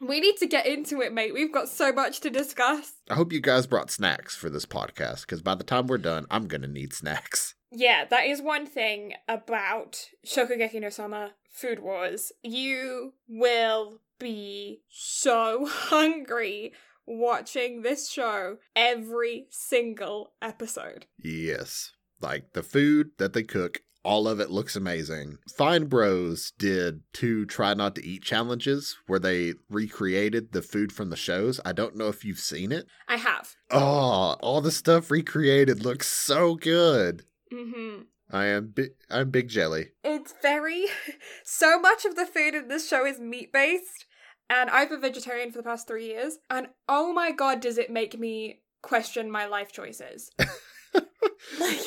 We 0.00 0.20
need 0.20 0.36
to 0.38 0.46
get 0.46 0.66
into 0.66 1.00
it, 1.02 1.12
mate. 1.12 1.34
We've 1.34 1.52
got 1.52 1.68
so 1.68 1.92
much 1.92 2.20
to 2.20 2.30
discuss. 2.30 2.92
I 3.10 3.14
hope 3.14 3.32
you 3.32 3.40
guys 3.40 3.66
brought 3.66 3.90
snacks 3.90 4.34
for 4.36 4.48
this 4.48 4.64
podcast 4.64 5.22
because 5.22 5.42
by 5.42 5.54
the 5.56 5.64
time 5.64 5.86
we're 5.88 5.98
done, 5.98 6.24
I'm 6.30 6.46
gonna 6.46 6.68
need 6.68 6.94
snacks. 6.94 7.54
Yeah, 7.72 8.04
that 8.04 8.26
is 8.26 8.42
one 8.42 8.66
thing 8.66 9.14
about 9.28 10.06
Shokugeki 10.26 10.80
no 10.80 10.90
Soma 10.90 11.32
Food 11.50 11.80
Wars. 11.80 12.32
You 12.42 13.14
will 13.28 14.00
be 14.18 14.82
so 14.88 15.66
hungry 15.68 16.72
watching 17.06 17.82
this 17.82 18.10
show 18.10 18.58
every 18.74 19.46
single 19.50 20.32
episode. 20.42 21.06
Yes, 21.22 21.92
like 22.20 22.52
the 22.52 22.62
food 22.62 23.10
that 23.18 23.32
they 23.32 23.42
cook, 23.42 23.82
all 24.02 24.26
of 24.26 24.40
it 24.40 24.50
looks 24.50 24.76
amazing. 24.76 25.38
Fine 25.56 25.86
Bros 25.86 26.52
did 26.58 27.02
two 27.12 27.44
try 27.46 27.74
not 27.74 27.94
to 27.96 28.04
eat 28.04 28.22
challenges 28.22 28.96
where 29.06 29.18
they 29.18 29.54
recreated 29.68 30.52
the 30.52 30.62
food 30.62 30.92
from 30.92 31.10
the 31.10 31.16
shows. 31.16 31.60
I 31.64 31.72
don't 31.72 31.96
know 31.96 32.08
if 32.08 32.24
you've 32.24 32.38
seen 32.38 32.72
it. 32.72 32.86
I 33.08 33.16
have. 33.16 33.54
Oh, 33.70 34.36
all 34.40 34.60
the 34.60 34.70
stuff 34.70 35.10
recreated 35.10 35.84
looks 35.84 36.08
so 36.08 36.54
good. 36.54 37.24
Mm-hmm. 37.52 38.02
I 38.32 38.44
am 38.46 38.72
bi- 38.76 38.94
I'm 39.10 39.30
big 39.30 39.48
jelly. 39.48 39.88
It's 40.04 40.34
very. 40.42 40.86
So 41.44 41.80
much 41.80 42.04
of 42.04 42.14
the 42.16 42.26
food 42.26 42.54
in 42.54 42.68
this 42.68 42.88
show 42.88 43.04
is 43.04 43.18
meat 43.18 43.52
based, 43.52 44.06
and 44.48 44.70
I've 44.70 44.88
been 44.88 45.00
vegetarian 45.00 45.50
for 45.50 45.58
the 45.58 45.64
past 45.64 45.86
three 45.88 46.06
years, 46.06 46.38
and 46.48 46.68
oh 46.88 47.12
my 47.12 47.32
god, 47.32 47.60
does 47.60 47.76
it 47.76 47.90
make 47.90 48.18
me 48.18 48.60
question 48.82 49.30
my 49.30 49.46
life 49.46 49.72
choices. 49.72 50.30
like, 51.60 51.80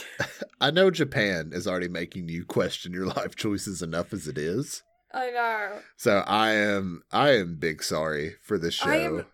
I 0.62 0.72
know 0.72 0.92
Japan 0.92 1.52
is 1.54 1.68
already 1.68 1.88
making 1.88 2.30
you 2.30 2.46
question 2.46 2.94
your 2.94 3.06
life 3.18 3.36
choices 3.36 3.82
enough 3.82 4.14
as 4.14 4.28
it 4.28 4.38
is. 4.38 4.84
I 5.14 5.30
know. 5.32 5.80
So 5.98 6.24
I 6.28 6.52
am 6.52 7.04
I 7.12 7.32
am 7.32 7.56
big 7.56 7.84
sorry 7.84 8.36
for 8.42 8.58
this 8.58 8.74
show. 8.74 8.90
I 8.90 8.96
am- 8.98 9.26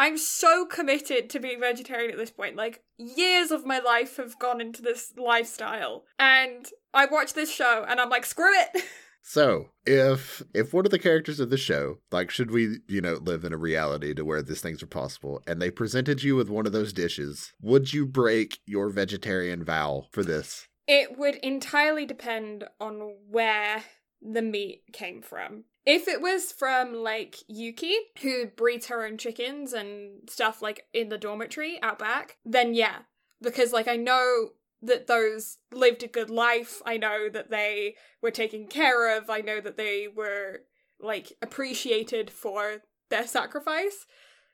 I'm 0.00 0.16
so 0.16 0.64
committed 0.64 1.28
to 1.28 1.40
being 1.40 1.60
vegetarian 1.60 2.10
at 2.10 2.16
this 2.16 2.30
point. 2.30 2.56
Like, 2.56 2.82
years 2.96 3.50
of 3.50 3.66
my 3.66 3.80
life 3.80 4.16
have 4.16 4.38
gone 4.38 4.58
into 4.58 4.80
this 4.80 5.12
lifestyle, 5.18 6.04
and 6.18 6.66
I 6.94 7.04
watch 7.04 7.34
this 7.34 7.52
show, 7.52 7.84
and 7.86 8.00
I'm 8.00 8.08
like, 8.08 8.24
screw 8.24 8.52
it. 8.52 8.82
So, 9.22 9.66
if 9.84 10.42
if 10.54 10.72
one 10.72 10.86
of 10.86 10.90
the 10.90 10.98
characters 10.98 11.40
of 11.40 11.50
the 11.50 11.58
show, 11.58 11.98
like 12.10 12.30
should 12.30 12.50
we, 12.50 12.78
you 12.88 13.02
know, 13.02 13.18
live 13.20 13.44
in 13.44 13.52
a 13.52 13.58
reality 13.58 14.14
to 14.14 14.24
where 14.24 14.40
these 14.40 14.62
things 14.62 14.82
are 14.82 14.86
possible, 14.86 15.42
and 15.46 15.60
they 15.60 15.70
presented 15.70 16.22
you 16.22 16.36
with 16.36 16.48
one 16.48 16.64
of 16.64 16.72
those 16.72 16.94
dishes, 16.94 17.52
would 17.60 17.92
you 17.92 18.06
break 18.06 18.60
your 18.64 18.88
vegetarian 18.88 19.62
vow 19.62 20.06
for 20.10 20.24
this? 20.24 20.66
It 20.88 21.18
would 21.18 21.34
entirely 21.34 22.06
depend 22.06 22.64
on 22.80 23.14
where 23.28 23.84
the 24.22 24.42
meat 24.42 24.84
came 24.94 25.20
from. 25.20 25.64
If 25.86 26.08
it 26.08 26.20
was 26.20 26.52
from 26.52 26.94
like 26.94 27.36
Yuki, 27.48 27.94
who 28.22 28.46
breeds 28.46 28.88
her 28.88 29.04
own 29.04 29.16
chickens 29.16 29.72
and 29.72 30.28
stuff 30.28 30.60
like 30.60 30.86
in 30.92 31.08
the 31.08 31.18
dormitory 31.18 31.80
out 31.82 31.98
back, 31.98 32.36
then 32.44 32.74
yeah. 32.74 33.00
Because 33.40 33.72
like 33.72 33.88
I 33.88 33.96
know 33.96 34.50
that 34.82 35.06
those 35.06 35.58
lived 35.72 36.02
a 36.02 36.08
good 36.08 36.30
life. 36.30 36.80
I 36.84 36.96
know 36.96 37.28
that 37.30 37.50
they 37.50 37.96
were 38.22 38.30
taken 38.30 38.66
care 38.66 39.16
of. 39.16 39.30
I 39.30 39.40
know 39.40 39.60
that 39.60 39.76
they 39.76 40.06
were 40.08 40.62
like 40.98 41.32
appreciated 41.42 42.30
for 42.30 42.82
their 43.08 43.26
sacrifice. 43.26 44.06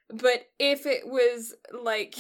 But 0.09 0.47
if 0.61 0.87
it 0.87 1.09
was 1.09 1.55
like 1.73 2.15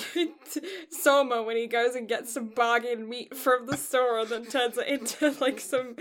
Soma 0.91 1.43
when 1.45 1.57
he 1.57 1.69
goes 1.69 1.95
and 1.95 2.09
gets 2.09 2.33
some 2.33 2.49
bargain 2.49 3.09
meat 3.09 3.37
from 3.37 3.67
the 3.67 3.77
store 3.77 4.21
and 4.21 4.29
then 4.29 4.47
turns 4.47 4.77
it 4.77 4.89
into 4.89 5.31
like 5.41 5.61
some 5.61 5.95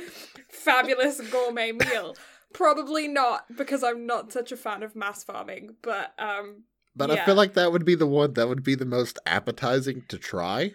fabulous 0.49 1.21
gourmet 1.29 1.73
meal, 1.73 2.15
probably 2.55 3.07
not 3.07 3.45
because 3.55 3.83
I'm 3.83 4.05
not 4.05 4.31
such 4.31 4.51
a 4.51 4.57
fan 4.57 4.81
of 4.83 4.95
mass 4.95 5.23
farming. 5.23 5.75
But 5.81 6.13
um, 6.17 6.63
But 6.95 7.09
Yeah. 7.09 7.21
I 7.21 7.25
feel 7.25 7.35
like 7.35 7.53
that 7.53 7.71
would 7.71 7.85
be 7.85 7.95
the 7.95 8.07
one 8.07 8.33
that 8.33 8.47
would 8.47 8.63
be 8.63 8.75
the 8.75 8.85
most 8.85 9.19
appetizing 9.25 10.03
to 10.07 10.17
try. 10.17 10.71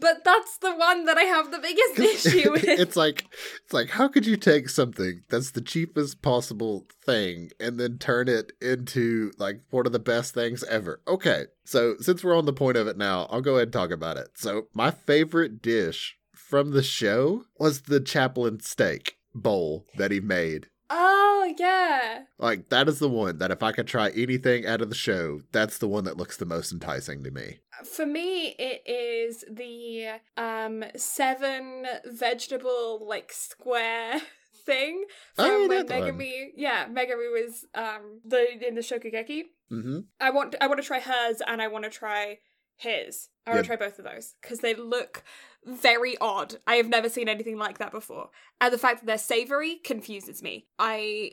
but 0.00 0.24
that's 0.24 0.56
the 0.58 0.74
one 0.74 1.04
that 1.04 1.18
I 1.18 1.24
have 1.24 1.50
the 1.50 1.58
biggest 1.58 1.98
issue 2.26 2.50
with. 2.52 2.64
it's 2.64 2.96
like 2.96 3.26
it's 3.62 3.74
like 3.74 3.90
how 3.90 4.08
could 4.08 4.24
you 4.24 4.36
take 4.38 4.70
something 4.70 5.22
that's 5.28 5.50
the 5.50 5.60
cheapest 5.60 6.22
possible 6.22 6.86
thing 7.04 7.50
and 7.60 7.78
then 7.78 7.98
turn 7.98 8.26
it 8.28 8.52
into 8.62 9.32
like 9.36 9.60
one 9.70 9.84
of 9.84 9.92
the 9.92 9.98
best 9.98 10.32
things 10.32 10.64
ever 10.64 11.02
okay 11.06 11.44
so 11.66 11.94
since 12.00 12.24
we're 12.24 12.38
on 12.38 12.46
the 12.46 12.54
point 12.54 12.78
of 12.78 12.86
it 12.86 12.96
now 12.96 13.26
i'll 13.30 13.42
go 13.42 13.56
ahead 13.56 13.64
and 13.68 13.72
talk 13.74 13.90
about 13.90 14.16
it 14.16 14.28
so 14.34 14.62
my 14.72 14.90
favorite 14.90 15.60
dish 15.60 16.16
from 16.34 16.70
the 16.70 16.82
show 16.82 17.44
was 17.58 17.82
the 17.82 18.00
chaliapin 18.00 18.62
steak 18.62 19.18
bowl 19.34 19.84
that 19.98 20.10
he 20.10 20.20
made 20.20 20.68
oh 20.90 21.54
yeah. 21.58 22.22
like 22.38 22.68
that 22.68 22.88
is 22.88 22.98
the 22.98 23.08
one 23.08 23.38
that 23.38 23.50
if 23.50 23.62
i 23.62 23.72
could 23.72 23.86
try 23.86 24.10
anything 24.10 24.66
out 24.66 24.80
of 24.80 24.88
the 24.88 24.94
show 24.94 25.40
that's 25.52 25.78
the 25.78 25.88
one 25.88 26.04
that 26.04 26.16
looks 26.16 26.36
the 26.36 26.46
most 26.46 26.72
enticing 26.72 27.22
to 27.24 27.30
me 27.30 27.58
For 27.84 28.06
me, 28.06 28.54
it 28.58 28.82
is 28.86 29.44
the 29.50 30.18
um 30.36 30.84
seven 30.96 31.84
vegetable 32.06 33.06
like 33.06 33.32
square 33.32 34.20
thing 34.66 35.04
from 35.34 35.44
Oh, 35.46 35.68
when 35.68 35.86
that 35.86 36.00
one. 36.00 36.12
Megumi. 36.18 36.46
Yeah, 36.56 36.86
Megumi 36.88 37.30
was 37.32 37.64
um 37.74 38.20
the 38.24 38.66
in 38.66 38.74
the 38.74 38.80
Shokugeki. 38.80 39.42
mm-hmm 39.70 39.98
I 40.20 40.30
want 40.30 40.54
I 40.60 40.66
want 40.68 40.80
to 40.80 40.86
try 40.86 41.00
hers 41.00 41.42
and 41.46 41.60
I 41.62 41.68
want 41.68 41.84
to 41.84 41.90
try 41.90 42.38
his. 42.76 43.28
I 43.46 43.50
want 43.50 43.62
to 43.62 43.66
try 43.66 43.76
both 43.76 43.98
of 43.98 44.04
those 44.04 44.34
because 44.42 44.58
they 44.60 44.74
look 44.74 45.22
very 45.64 46.16
odd. 46.18 46.56
I 46.66 46.76
have 46.76 46.88
never 46.88 47.08
seen 47.08 47.28
anything 47.28 47.58
like 47.58 47.78
that 47.78 47.92
before, 47.92 48.30
and 48.60 48.72
the 48.72 48.78
fact 48.78 49.00
that 49.00 49.06
they're 49.06 49.18
savory 49.18 49.76
confuses 49.76 50.42
me. 50.42 50.66
I 50.78 51.32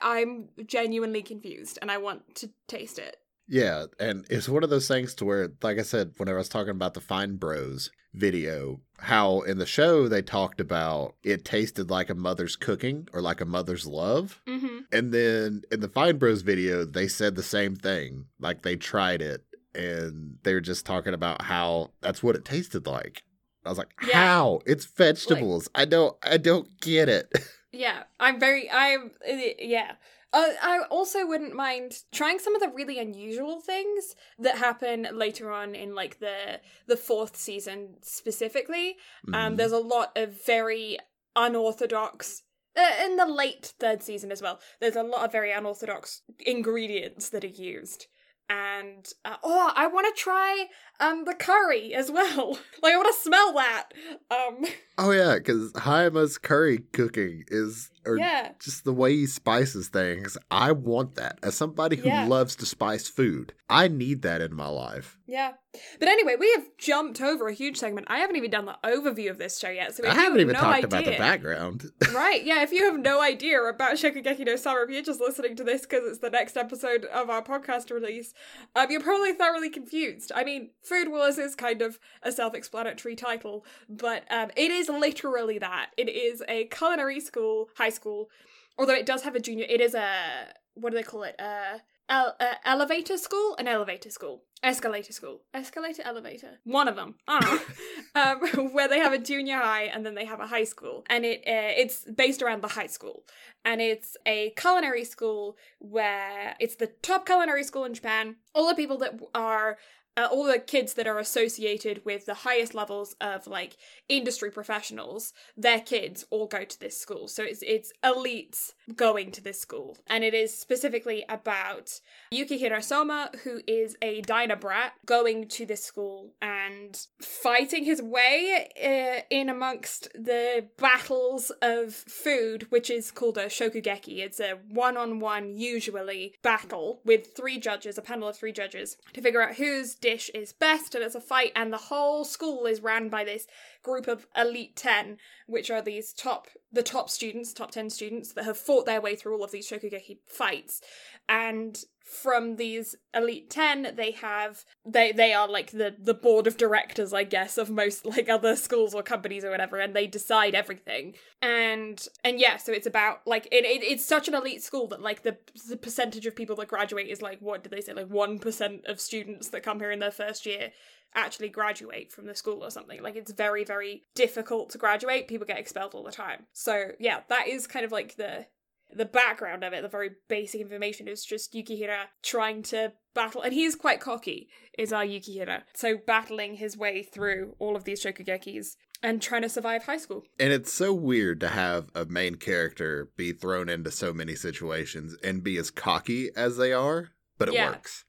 I'm 0.00 0.48
genuinely 0.64 1.22
confused, 1.22 1.78
and 1.82 1.90
I 1.90 1.98
want 1.98 2.34
to 2.36 2.50
taste 2.68 2.98
it. 2.98 3.16
Yeah, 3.48 3.86
and 4.00 4.26
it's 4.28 4.48
one 4.48 4.64
of 4.64 4.70
those 4.70 4.88
things 4.88 5.14
to 5.16 5.24
where, 5.24 5.48
like 5.62 5.78
I 5.78 5.82
said, 5.82 6.12
whenever 6.16 6.38
I 6.38 6.40
was 6.40 6.48
talking 6.48 6.70
about 6.70 6.94
the 6.94 7.00
Fine 7.00 7.36
Bros 7.36 7.90
video, 8.12 8.80
how 8.98 9.40
in 9.42 9.58
the 9.58 9.66
show 9.66 10.08
they 10.08 10.22
talked 10.22 10.60
about 10.60 11.14
it 11.22 11.44
tasted 11.44 11.90
like 11.90 12.10
a 12.10 12.14
mother's 12.14 12.56
cooking 12.56 13.08
or 13.12 13.20
like 13.20 13.40
a 13.40 13.44
mother's 13.44 13.86
love. 13.86 14.40
Mm-hmm. 14.48 14.78
And 14.90 15.12
then 15.12 15.62
in 15.70 15.80
the 15.80 15.88
Fine 15.88 16.18
Bros 16.18 16.42
video, 16.42 16.84
they 16.84 17.06
said 17.06 17.36
the 17.36 17.42
same 17.42 17.76
thing. 17.76 18.26
Like 18.40 18.62
they 18.62 18.76
tried 18.76 19.22
it 19.22 19.44
and 19.76 20.38
they 20.42 20.54
were 20.54 20.60
just 20.60 20.84
talking 20.86 21.14
about 21.14 21.42
how 21.42 21.90
that's 22.00 22.22
what 22.22 22.34
it 22.36 22.44
tasted 22.44 22.86
like. 22.86 23.22
I 23.64 23.68
was 23.68 23.78
like, 23.78 23.92
Yeah. 24.06 24.14
how? 24.14 24.60
It's 24.66 24.84
vegetables. 24.86 25.68
I 25.74 25.84
don't 25.84 26.16
I 26.22 26.36
don't 26.38 26.68
get 26.80 27.08
it. 27.08 27.30
Yeah, 27.72 28.04
I'm 28.18 28.40
very. 28.40 28.70
I'm. 28.70 29.10
uh, 29.28 29.36
Yeah. 29.58 29.96
Uh, 30.32 30.52
I 30.62 30.80
also 30.90 31.26
wouldn't 31.26 31.54
mind 31.54 32.04
trying 32.10 32.38
some 32.38 32.54
of 32.54 32.62
the 32.62 32.70
really 32.74 32.98
unusual 32.98 33.60
things 33.60 34.14
that 34.38 34.56
happen 34.56 35.06
later 35.12 35.50
on 35.52 35.74
in 35.74 35.94
like 35.94 36.18
the 36.18 36.60
the 36.86 36.96
fourth 36.96 37.36
season 37.36 37.96
specifically. 38.00 38.96
Um, 39.34 39.34
Mhm. 39.34 39.56
there's 39.58 39.72
a 39.72 39.78
lot 39.78 40.16
of 40.16 40.42
very 40.46 40.96
unorthodox. 41.34 42.42
Uh, 42.76 43.04
in 43.04 43.16
the 43.16 43.26
late 43.26 43.74
third 43.78 44.02
season 44.02 44.30
as 44.32 44.40
well, 44.42 44.58
there's 44.80 44.96
a 44.96 45.02
lot 45.02 45.24
of 45.24 45.32
very 45.32 45.50
unorthodox 45.52 46.22
ingredients 46.46 47.28
that 47.30 47.44
are 47.44 47.46
used, 47.48 48.06
and 48.48 49.06
uh, 49.24 49.36
oh, 49.42 49.72
I 49.74 49.86
want 49.88 50.14
to 50.14 50.20
try 50.20 50.66
um 51.00 51.24
the 51.24 51.34
curry 51.34 51.94
as 51.94 52.10
well. 52.10 52.58
like 52.82 52.94
I 52.94 52.96
want 52.96 53.14
to 53.14 53.20
smell 53.22 53.52
that. 53.54 53.88
Um, 54.30 54.64
Oh 54.98 55.10
yeah, 55.10 55.34
because 55.36 55.72
Hayama's 55.76 56.38
curry 56.38 56.78
cooking 56.94 57.44
is 57.48 57.90
or 58.06 58.16
yeah. 58.18 58.52
just 58.58 58.84
the 58.84 58.94
way 58.94 59.14
he 59.14 59.26
spices 59.26 59.88
things. 59.88 60.38
I 60.50 60.72
want 60.72 61.16
that. 61.16 61.38
As 61.42 61.54
somebody 61.54 61.96
who 61.96 62.08
Yeah. 62.08 62.26
loves 62.26 62.56
to 62.56 62.66
spice 62.66 63.06
food, 63.06 63.52
I 63.68 63.88
need 63.88 64.22
that 64.22 64.40
in 64.40 64.54
my 64.54 64.68
life. 64.68 65.18
Yeah. 65.26 65.52
But 65.98 66.08
anyway, 66.08 66.36
we 66.38 66.52
have 66.52 66.64
jumped 66.78 67.20
over 67.20 67.48
a 67.48 67.52
huge 67.52 67.76
segment. 67.76 68.06
I 68.08 68.18
haven't 68.18 68.36
even 68.36 68.50
done 68.50 68.66
the 68.66 68.76
overview 68.84 69.28
of 69.28 69.38
this 69.38 69.58
show 69.58 69.68
yet. 69.68 69.94
So 69.94 70.06
I 70.06 70.14
haven't 70.14 70.40
even 70.40 70.54
no 70.54 70.60
talked 70.60 70.84
idea, 70.84 70.86
about 70.86 71.04
the 71.04 71.18
background. 71.18 71.90
Right, 72.14 72.44
yeah, 72.44 72.62
if 72.62 72.72
you 72.72 72.84
have 72.84 72.98
no 72.98 73.20
idea 73.20 73.62
about 73.62 73.96
Shokugeki 73.96 74.46
no 74.46 74.56
Soma, 74.56 74.84
if 74.84 74.90
you're 74.90 75.02
just 75.02 75.20
listening 75.20 75.54
to 75.56 75.64
this 75.64 75.82
because 75.82 76.00
it's 76.06 76.20
the 76.20 76.30
next 76.30 76.56
episode 76.56 77.04
of 77.06 77.28
our 77.28 77.42
podcast 77.42 77.90
release, 77.90 78.32
um, 78.74 78.90
you're 78.90 79.02
probably 79.02 79.32
thoroughly 79.32 79.68
confused. 79.68 80.32
I 80.34 80.44
mean, 80.44 80.70
Food 80.82 81.10
Wars 81.10 81.36
is 81.36 81.54
kind 81.54 81.82
of 81.82 81.98
a 82.22 82.32
self-explanatory 82.32 83.16
title, 83.16 83.66
but 83.88 84.24
um, 84.30 84.50
it 84.56 84.70
is 84.70 84.88
literally 84.88 85.58
that. 85.58 85.90
It 85.98 86.08
is 86.08 86.42
a 86.48 86.64
culinary 86.66 87.20
school, 87.20 87.68
high 87.76 87.90
school, 87.90 88.30
although 88.78 88.94
it 88.94 89.04
does 89.04 89.22
have 89.24 89.34
a 89.34 89.40
junior, 89.40 89.66
it 89.68 89.82
is 89.82 89.94
a, 89.94 90.54
what 90.74 90.90
do 90.90 90.96
they 90.96 91.02
call 91.02 91.24
it? 91.24 91.38
Uh, 91.38 91.78
ele- 92.08 92.36
uh, 92.40 92.54
elevator 92.64 93.16
school? 93.16 93.56
An 93.58 93.68
elevator 93.68 94.10
school. 94.10 94.42
Escalator 94.62 95.12
school. 95.12 95.42
Escalator, 95.52 96.02
elevator. 96.04 96.58
One 96.64 96.88
of 96.88 96.96
them. 96.96 97.16
I 97.28 97.60
um, 98.14 98.72
where 98.72 98.88
they 98.88 98.98
have 98.98 99.12
a 99.12 99.18
junior 99.18 99.58
high 99.58 99.84
and 99.84 100.04
then 100.04 100.14
they 100.14 100.24
have 100.24 100.40
a 100.40 100.46
high 100.46 100.64
school. 100.64 101.04
And 101.08 101.24
it 101.24 101.40
uh, 101.40 101.72
it's 101.76 102.04
based 102.10 102.42
around 102.42 102.62
the 102.62 102.68
high 102.68 102.86
school. 102.86 103.24
And 103.64 103.80
it's 103.80 104.16
a 104.26 104.50
culinary 104.56 105.04
school 105.04 105.56
where 105.78 106.56
it's 106.60 106.76
the 106.76 106.88
top 107.02 107.26
culinary 107.26 107.64
school 107.64 107.84
in 107.84 107.94
Japan. 107.94 108.36
All 108.54 108.68
the 108.68 108.74
people 108.74 108.98
that 108.98 109.20
are 109.34 109.76
uh, 110.16 110.28
all 110.30 110.44
the 110.44 110.58
kids 110.58 110.94
that 110.94 111.06
are 111.06 111.18
associated 111.18 112.04
with 112.04 112.26
the 112.26 112.34
highest 112.34 112.74
levels 112.74 113.14
of 113.20 113.46
like 113.46 113.76
industry 114.08 114.50
professionals, 114.50 115.32
their 115.56 115.80
kids 115.80 116.24
all 116.30 116.46
go 116.46 116.64
to 116.64 116.80
this 116.80 116.98
school. 116.98 117.28
So 117.28 117.42
it's 117.42 117.62
it's 117.62 117.92
elites 118.04 118.72
going 118.94 119.30
to 119.32 119.42
this 119.42 119.60
school, 119.60 119.98
and 120.06 120.24
it 120.24 120.34
is 120.34 120.56
specifically 120.56 121.24
about 121.28 122.00
Yukihira 122.32 122.82
Soma, 122.82 123.30
who 123.44 123.60
is 123.66 123.96
a 124.02 124.20
diner 124.22 124.56
brat, 124.56 124.92
going 125.04 125.48
to 125.48 125.66
this 125.66 125.84
school 125.84 126.32
and 126.40 127.06
fighting 127.20 127.84
his 127.84 128.00
way 128.00 128.68
uh, 128.82 129.22
in 129.30 129.48
amongst 129.48 130.08
the 130.14 130.66
battles 130.78 131.50
of 131.62 131.94
food, 131.94 132.66
which 132.70 132.90
is 132.90 133.10
called 133.10 133.38
a 133.38 133.46
shokugeki. 133.46 134.18
It's 134.18 134.40
a 134.40 134.58
one-on-one, 134.68 135.56
usually, 135.56 136.34
battle 136.42 137.00
with 137.04 137.36
three 137.36 137.58
judges, 137.58 137.98
a 137.98 138.02
panel 138.02 138.28
of 138.28 138.36
three 138.36 138.52
judges, 138.52 138.96
to 139.12 139.20
figure 139.20 139.42
out 139.42 139.56
whose 139.56 139.94
dish 140.06 140.30
is 140.32 140.52
best, 140.52 140.94
and 140.94 141.02
it's 141.02 141.16
a 141.16 141.20
fight. 141.20 141.50
And 141.56 141.72
the 141.72 141.88
whole 141.90 142.24
school 142.24 142.64
is 142.64 142.80
ran 142.80 143.08
by 143.08 143.24
this 143.24 143.48
group 143.82 144.06
of 144.06 144.28
elite 144.36 144.76
10 144.76 145.18
which 145.46 145.70
are 145.70 145.82
these 145.82 146.12
top 146.12 146.48
the 146.72 146.82
top 146.82 147.08
students 147.08 147.52
top 147.52 147.70
10 147.70 147.90
students 147.90 148.32
that 148.32 148.44
have 148.44 148.58
fought 148.58 148.84
their 148.84 149.00
way 149.00 149.14
through 149.14 149.36
all 149.36 149.44
of 149.44 149.52
these 149.52 149.68
shokugeki 149.68 150.18
fights 150.26 150.80
and 151.28 151.84
from 152.06 152.54
these 152.54 152.94
elite 153.12 153.50
10 153.50 153.94
they 153.96 154.12
have 154.12 154.64
they 154.84 155.10
they 155.10 155.32
are 155.32 155.48
like 155.48 155.72
the 155.72 155.96
the 155.98 156.14
board 156.14 156.46
of 156.46 156.56
directors 156.56 157.12
i 157.12 157.24
guess 157.24 157.58
of 157.58 157.68
most 157.68 158.06
like 158.06 158.28
other 158.28 158.54
schools 158.54 158.94
or 158.94 159.02
companies 159.02 159.44
or 159.44 159.50
whatever 159.50 159.80
and 159.80 159.94
they 159.94 160.06
decide 160.06 160.54
everything 160.54 161.14
and 161.42 162.06
and 162.22 162.38
yeah 162.38 162.56
so 162.56 162.72
it's 162.72 162.86
about 162.86 163.18
like 163.26 163.46
it, 163.50 163.64
it 163.64 163.82
it's 163.82 164.06
such 164.06 164.28
an 164.28 164.34
elite 164.34 164.62
school 164.62 164.86
that 164.86 165.02
like 165.02 165.24
the 165.24 165.36
the 165.68 165.76
percentage 165.76 166.26
of 166.26 166.36
people 166.36 166.54
that 166.54 166.68
graduate 166.68 167.08
is 167.08 167.20
like 167.20 167.40
what 167.40 167.64
did 167.64 167.72
they 167.72 167.80
say 167.80 167.92
like 167.92 168.08
1% 168.08 168.84
of 168.86 169.00
students 169.00 169.48
that 169.48 169.64
come 169.64 169.80
here 169.80 169.90
in 169.90 169.98
their 169.98 170.12
first 170.12 170.46
year 170.46 170.70
actually 171.14 171.48
graduate 171.48 172.12
from 172.12 172.26
the 172.26 172.34
school 172.34 172.62
or 172.62 172.70
something. 172.70 173.02
Like 173.02 173.16
it's 173.16 173.32
very, 173.32 173.64
very 173.64 174.02
difficult 174.14 174.70
to 174.70 174.78
graduate. 174.78 175.28
People 175.28 175.46
get 175.46 175.58
expelled 175.58 175.94
all 175.94 176.04
the 176.04 176.12
time. 176.12 176.46
So 176.52 176.88
yeah, 176.98 177.20
that 177.28 177.48
is 177.48 177.66
kind 177.66 177.84
of 177.84 177.92
like 177.92 178.16
the 178.16 178.46
the 178.94 179.04
background 179.04 179.64
of 179.64 179.72
it, 179.72 179.82
the 179.82 179.88
very 179.88 180.10
basic 180.28 180.60
information 180.60 181.08
is 181.08 181.24
just 181.24 181.52
Yukihira 181.52 182.04
trying 182.22 182.62
to 182.64 182.92
battle 183.14 183.42
and 183.42 183.52
he's 183.52 183.74
quite 183.74 184.00
cocky, 184.00 184.48
is 184.78 184.92
our 184.92 185.04
Yukihira. 185.04 185.62
So 185.74 185.96
battling 186.06 186.54
his 186.54 186.76
way 186.76 187.02
through 187.02 187.56
all 187.58 187.76
of 187.76 187.84
these 187.84 188.04
shokugekis 188.04 188.76
and 189.02 189.20
trying 189.20 189.42
to 189.42 189.48
survive 189.48 189.84
high 189.84 189.96
school. 189.98 190.22
And 190.38 190.52
it's 190.52 190.72
so 190.72 190.92
weird 190.94 191.40
to 191.40 191.48
have 191.48 191.90
a 191.94 192.04
main 192.04 192.36
character 192.36 193.10
be 193.16 193.32
thrown 193.32 193.68
into 193.68 193.90
so 193.90 194.12
many 194.12 194.34
situations 194.34 195.16
and 195.22 195.42
be 195.42 195.56
as 195.58 195.70
cocky 195.70 196.30
as 196.36 196.56
they 196.56 196.72
are, 196.72 197.10
but 197.38 197.48
it 197.48 197.54
Yeah. 197.54 197.70
works. 197.70 198.04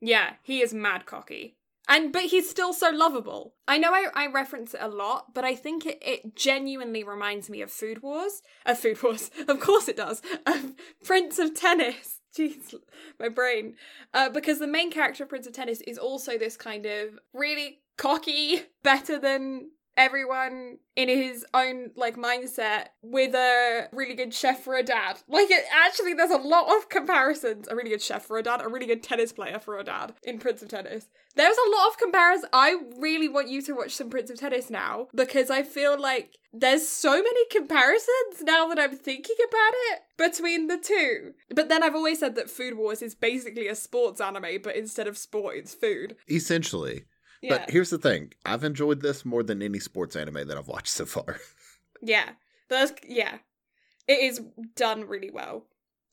Yeah, 0.00 0.34
he 0.42 0.60
is 0.62 0.74
mad 0.74 1.06
cocky. 1.06 1.56
And 1.88 2.12
but 2.12 2.24
he's 2.24 2.48
still 2.48 2.72
so 2.72 2.90
lovable. 2.90 3.54
I 3.66 3.78
know 3.78 3.92
I, 3.92 4.06
I 4.14 4.26
reference 4.28 4.74
it 4.74 4.80
a 4.82 4.88
lot, 4.88 5.34
but 5.34 5.44
I 5.44 5.54
think 5.54 5.84
it, 5.84 5.98
it 6.00 6.36
genuinely 6.36 7.02
reminds 7.02 7.50
me 7.50 7.60
of 7.60 7.70
Food 7.70 8.02
Wars. 8.02 8.42
Of 8.64 8.78
Food 8.78 9.02
Wars. 9.02 9.30
Of 9.48 9.60
course 9.60 9.88
it 9.88 9.96
does. 9.96 10.22
Of 10.46 10.74
Prince 11.04 11.38
of 11.38 11.54
Tennis. 11.54 12.20
Jeez, 12.38 12.74
my 13.18 13.28
brain. 13.28 13.74
Uh, 14.14 14.30
because 14.30 14.58
the 14.58 14.66
main 14.66 14.90
character 14.90 15.24
of 15.24 15.28
Prince 15.28 15.46
of 15.46 15.52
Tennis 15.52 15.80
is 15.82 15.98
also 15.98 16.38
this 16.38 16.56
kind 16.56 16.86
of 16.86 17.18
really 17.34 17.80
cocky, 17.98 18.62
better 18.82 19.18
than 19.18 19.70
everyone 19.96 20.78
in 20.96 21.08
his 21.08 21.44
own 21.54 21.90
like 21.96 22.16
mindset 22.16 22.88
with 23.02 23.34
a 23.34 23.88
really 23.92 24.14
good 24.14 24.34
chef 24.34 24.62
for 24.62 24.74
a 24.74 24.82
dad. 24.82 25.20
Like 25.28 25.50
it 25.50 25.64
actually 25.72 26.14
there's 26.14 26.30
a 26.30 26.36
lot 26.36 26.74
of 26.76 26.88
comparisons. 26.88 27.68
A 27.68 27.76
really 27.76 27.90
good 27.90 28.02
chef 28.02 28.24
for 28.24 28.38
a 28.38 28.42
dad, 28.42 28.60
a 28.62 28.68
really 28.68 28.86
good 28.86 29.02
tennis 29.02 29.32
player 29.32 29.58
for 29.58 29.78
a 29.78 29.84
dad 29.84 30.14
in 30.22 30.38
Prince 30.38 30.62
of 30.62 30.68
Tennis. 30.68 31.06
There's 31.34 31.56
a 31.56 31.70
lot 31.70 31.88
of 31.88 31.98
comparisons. 31.98 32.50
I 32.52 32.76
really 32.98 33.28
want 33.28 33.48
you 33.48 33.62
to 33.62 33.72
watch 33.72 33.92
some 33.92 34.10
Prince 34.10 34.30
of 34.30 34.38
Tennis 34.38 34.68
now 34.68 35.08
because 35.14 35.50
I 35.50 35.62
feel 35.62 35.98
like 35.98 36.36
there's 36.52 36.86
so 36.86 37.10
many 37.10 37.46
comparisons 37.50 38.42
now 38.42 38.68
that 38.68 38.78
I'm 38.78 38.96
thinking 38.96 39.36
about 39.48 39.72
it 39.90 40.02
between 40.18 40.66
the 40.66 40.76
two. 40.76 41.32
But 41.54 41.70
then 41.70 41.82
I've 41.82 41.94
always 41.94 42.18
said 42.18 42.34
that 42.34 42.50
Food 42.50 42.76
Wars 42.76 43.00
is 43.00 43.14
basically 43.14 43.68
a 43.68 43.74
sports 43.74 44.20
anime, 44.20 44.60
but 44.62 44.76
instead 44.76 45.06
of 45.06 45.16
sport, 45.16 45.56
it's 45.56 45.74
food. 45.74 46.16
Essentially. 46.28 47.04
Yeah. 47.42 47.58
But 47.58 47.70
here's 47.70 47.90
the 47.90 47.98
thing 47.98 48.32
I've 48.46 48.64
enjoyed 48.64 49.02
this 49.02 49.24
more 49.24 49.42
than 49.42 49.60
any 49.62 49.80
sports 49.80 50.16
anime 50.16 50.46
that 50.48 50.56
I've 50.56 50.68
watched 50.68 50.88
so 50.88 51.04
far. 51.06 51.38
Yeah. 52.04 52.30
That's 52.68 52.92
yeah. 53.06 53.38
It 54.08 54.14
is 54.20 54.40
done 54.74 55.06
really 55.06 55.30
well. 55.30 55.66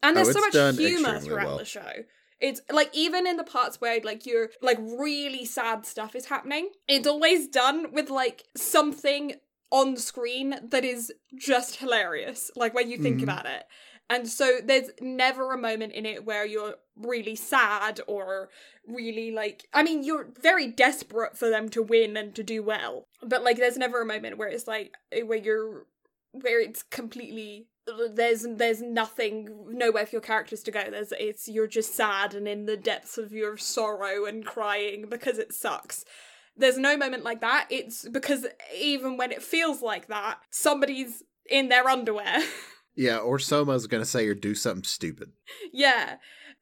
And 0.04 0.16
Oh, 0.16 0.24
there's 0.24 0.34
so 0.36 0.40
much 0.42 0.78
humor 0.78 1.20
throughout 1.20 1.46
well. 1.48 1.58
the 1.58 1.66
show. 1.66 1.92
It's 2.40 2.62
like 2.72 2.90
even 2.94 3.26
in 3.26 3.38
the 3.38 3.44
parts 3.44 3.82
where 3.82 4.00
like 4.04 4.26
you're 4.28 4.50
like 4.62 4.78
really 4.80 5.46
sad 5.46 5.88
stuff 5.88 6.16
is 6.16 6.26
happening, 6.28 6.70
it's 6.88 7.08
always 7.08 7.48
done 7.48 7.92
with 7.92 8.12
like 8.12 8.44
something 8.56 9.34
on 9.72 9.98
screen 9.98 10.56
that 10.70 10.86
is 10.86 11.12
just 11.36 11.78
hilarious. 11.78 12.52
Like 12.56 12.76
when 12.76 12.90
you 12.92 12.98
think 13.00 13.20
Mhm. 13.20 13.24
about 13.24 13.46
it. 13.48 13.64
And 14.10 14.28
so 14.28 14.58
there's 14.64 14.90
never 15.00 15.54
a 15.54 15.58
moment 15.58 15.94
in 15.94 16.06
it 16.06 16.26
where 16.26 16.46
you're 16.46 16.76
really 16.96 17.36
sad 17.36 18.02
or 18.08 18.50
really 18.88 19.32
like 19.32 19.68
I 19.74 19.84
mean 19.84 20.04
you're 20.04 20.30
very 20.42 20.68
desperate 20.68 21.38
for 21.38 21.50
them 21.50 21.70
to 21.70 21.84
win 21.84 22.18
and 22.18 22.34
to 22.36 22.44
do 22.44 22.64
well. 22.64 23.06
But 23.22 23.44
like 23.44 23.58
there's 23.58 23.78
never 23.78 24.02
a 24.02 24.06
moment 24.06 24.38
where 24.38 24.48
it's 24.48 24.68
like 24.68 24.96
eh, 25.12 25.22
where 25.22 25.38
you're 25.38 25.86
where 26.32 26.60
it's 26.60 26.84
completely 26.84 27.68
there's 28.14 28.46
there's 28.48 28.82
nothing 28.82 29.50
nowhere 29.70 30.06
for 30.06 30.16
your 30.16 30.22
characters 30.22 30.64
to 30.64 30.72
go. 30.72 30.90
There's 30.90 31.14
it's 31.20 31.48
you're 31.48 31.68
just 31.68 31.96
sad 31.96 32.34
and 32.34 32.48
in 32.48 32.66
the 32.66 32.78
depths 32.78 33.18
of 33.18 33.32
your 33.32 33.58
sorrow 33.58 34.26
and 34.26 34.46
crying 34.46 35.06
because 35.10 35.38
it 35.38 35.54
sucks. 35.54 36.04
There's 36.58 36.78
no 36.78 36.98
moment 36.98 37.24
like 37.24 37.42
that. 37.42 37.68
It's 37.70 38.08
because 38.08 38.46
even 38.76 39.18
when 39.18 39.32
it 39.32 39.42
feels 39.42 39.82
like 39.82 40.08
that, 40.08 40.40
somebody's 40.50 41.24
in 41.50 41.70
their 41.70 41.88
underwear. 41.88 42.40
Yeah, 43.00 43.20
or 43.20 43.40
Soma's 43.40 43.88
gonna 43.88 44.04
say 44.04 44.28
or 44.28 44.34
do 44.34 44.54
something 44.54 44.84
stupid. 44.84 45.32
Yeah. 45.72 46.18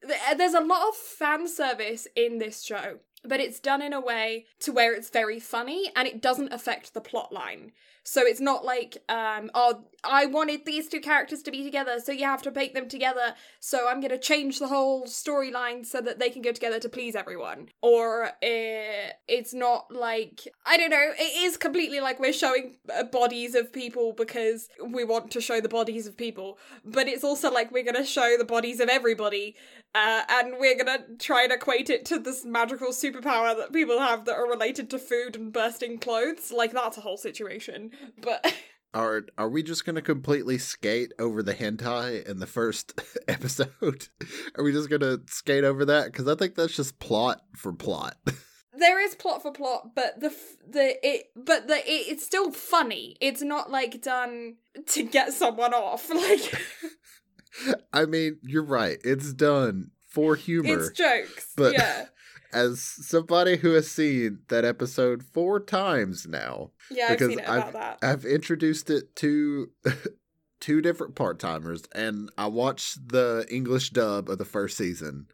Uh, 0.08 0.34
there's 0.34 0.54
a 0.54 0.60
lot 0.60 0.86
of 0.86 0.94
fan 0.94 1.48
service 1.48 2.06
in 2.14 2.38
this 2.38 2.62
show, 2.62 3.00
but 3.24 3.40
it's 3.40 3.58
done 3.58 3.82
in 3.82 3.92
a 3.92 4.00
way 4.00 4.46
to 4.60 4.70
where 4.70 4.94
it's 4.94 5.10
very 5.10 5.40
funny 5.40 5.90
and 5.96 6.06
it 6.06 6.22
doesn't 6.22 6.52
affect 6.52 6.94
the 6.94 7.00
plot 7.00 7.32
line. 7.32 7.72
So 8.10 8.22
it's 8.22 8.40
not 8.40 8.64
like, 8.64 8.96
um, 9.10 9.50
oh, 9.54 9.84
I 10.02 10.24
wanted 10.24 10.64
these 10.64 10.88
two 10.88 11.00
characters 11.00 11.42
to 11.42 11.50
be 11.50 11.62
together, 11.62 12.00
so 12.02 12.10
you 12.10 12.24
have 12.24 12.40
to 12.42 12.50
make 12.50 12.72
them 12.72 12.88
together, 12.88 13.34
so 13.60 13.86
I'm 13.86 14.00
gonna 14.00 14.16
change 14.16 14.58
the 14.58 14.68
whole 14.68 15.04
storyline 15.04 15.84
so 15.84 16.00
that 16.00 16.18
they 16.18 16.30
can 16.30 16.40
go 16.40 16.52
together 16.52 16.80
to 16.80 16.88
please 16.88 17.14
everyone. 17.14 17.68
Or 17.82 18.28
uh, 18.28 19.10
it's 19.28 19.52
not 19.52 19.92
like, 19.92 20.48
I 20.64 20.78
don't 20.78 20.88
know, 20.88 21.10
it 21.18 21.44
is 21.44 21.58
completely 21.58 22.00
like 22.00 22.18
we're 22.18 22.32
showing 22.32 22.76
uh, 22.96 23.02
bodies 23.02 23.54
of 23.54 23.74
people 23.74 24.14
because 24.14 24.70
we 24.82 25.04
want 25.04 25.30
to 25.32 25.42
show 25.42 25.60
the 25.60 25.68
bodies 25.68 26.06
of 26.06 26.16
people, 26.16 26.58
but 26.86 27.08
it's 27.08 27.24
also 27.24 27.50
like 27.52 27.70
we're 27.70 27.84
gonna 27.84 28.06
show 28.06 28.36
the 28.38 28.44
bodies 28.44 28.80
of 28.80 28.88
everybody 28.88 29.54
uh, 29.94 30.22
and 30.28 30.54
we're 30.58 30.76
gonna 30.76 31.04
try 31.18 31.44
and 31.44 31.52
equate 31.52 31.90
it 31.90 32.04
to 32.04 32.18
this 32.18 32.44
magical 32.44 32.88
superpower 32.88 33.56
that 33.56 33.72
people 33.72 33.98
have 33.98 34.26
that 34.26 34.36
are 34.36 34.48
related 34.48 34.90
to 34.90 34.98
food 34.98 35.34
and 35.34 35.52
bursting 35.52 35.98
clothes. 35.98 36.52
Like 36.52 36.72
that's 36.72 36.98
a 36.98 37.00
whole 37.00 37.16
situation. 37.16 37.90
But 38.22 38.54
Are 38.94 39.26
are 39.36 39.50
we 39.50 39.62
just 39.62 39.84
gonna 39.84 40.00
completely 40.02 40.56
skate 40.58 41.12
over 41.18 41.42
the 41.42 41.54
hentai 41.54 42.26
in 42.26 42.38
the 42.38 42.46
first 42.46 42.98
episode? 43.28 44.08
Are 44.56 44.64
we 44.64 44.72
just 44.72 44.88
gonna 44.88 45.18
skate 45.26 45.62
over 45.64 45.84
that? 45.84 46.06
Because 46.06 46.26
I 46.26 46.34
think 46.34 46.54
that's 46.54 46.74
just 46.74 46.98
plot 46.98 47.42
for 47.54 47.72
plot. 47.74 48.16
there 48.72 48.98
is 49.04 49.14
plot 49.14 49.42
for 49.42 49.52
plot, 49.52 49.94
but 49.94 50.18
the 50.20 50.28
f- 50.28 50.56
the 50.66 51.06
it 51.06 51.26
but 51.36 51.68
the 51.68 51.76
it, 51.76 52.08
it's 52.08 52.24
still 52.24 52.50
funny. 52.50 53.16
It's 53.20 53.42
not 53.42 53.70
like 53.70 54.00
done 54.00 54.56
to 54.86 55.02
get 55.02 55.34
someone 55.34 55.74
off. 55.74 56.08
Like 56.10 57.84
I 57.92 58.06
mean, 58.06 58.38
you're 58.42 58.64
right. 58.64 58.98
It's 59.04 59.32
done 59.34 59.90
for 60.06 60.34
humor. 60.36 60.78
it's 60.78 60.90
jokes. 60.92 61.52
but- 61.56 61.72
yeah. 61.74 62.06
As 62.52 62.80
somebody 62.80 63.56
who 63.58 63.72
has 63.72 63.90
seen 63.90 64.38
that 64.48 64.64
episode 64.64 65.22
four 65.22 65.60
times 65.60 66.26
now, 66.26 66.70
Yeah, 66.90 67.04
I've 67.06 67.10
because 67.18 67.28
seen 67.28 67.38
it 67.40 67.48
I've- 67.48 67.68
about 67.70 68.00
that. 68.00 68.08
I've 68.08 68.24
introduced 68.24 68.88
it 68.90 69.14
to 69.16 69.70
two 70.60 70.80
different 70.80 71.14
part 71.14 71.38
timers, 71.38 71.82
and 71.94 72.30
I 72.38 72.46
watched 72.46 73.08
the 73.08 73.46
English 73.50 73.90
dub 73.90 74.28
of 74.30 74.38
the 74.38 74.44
first 74.44 74.76
season. 74.76 75.26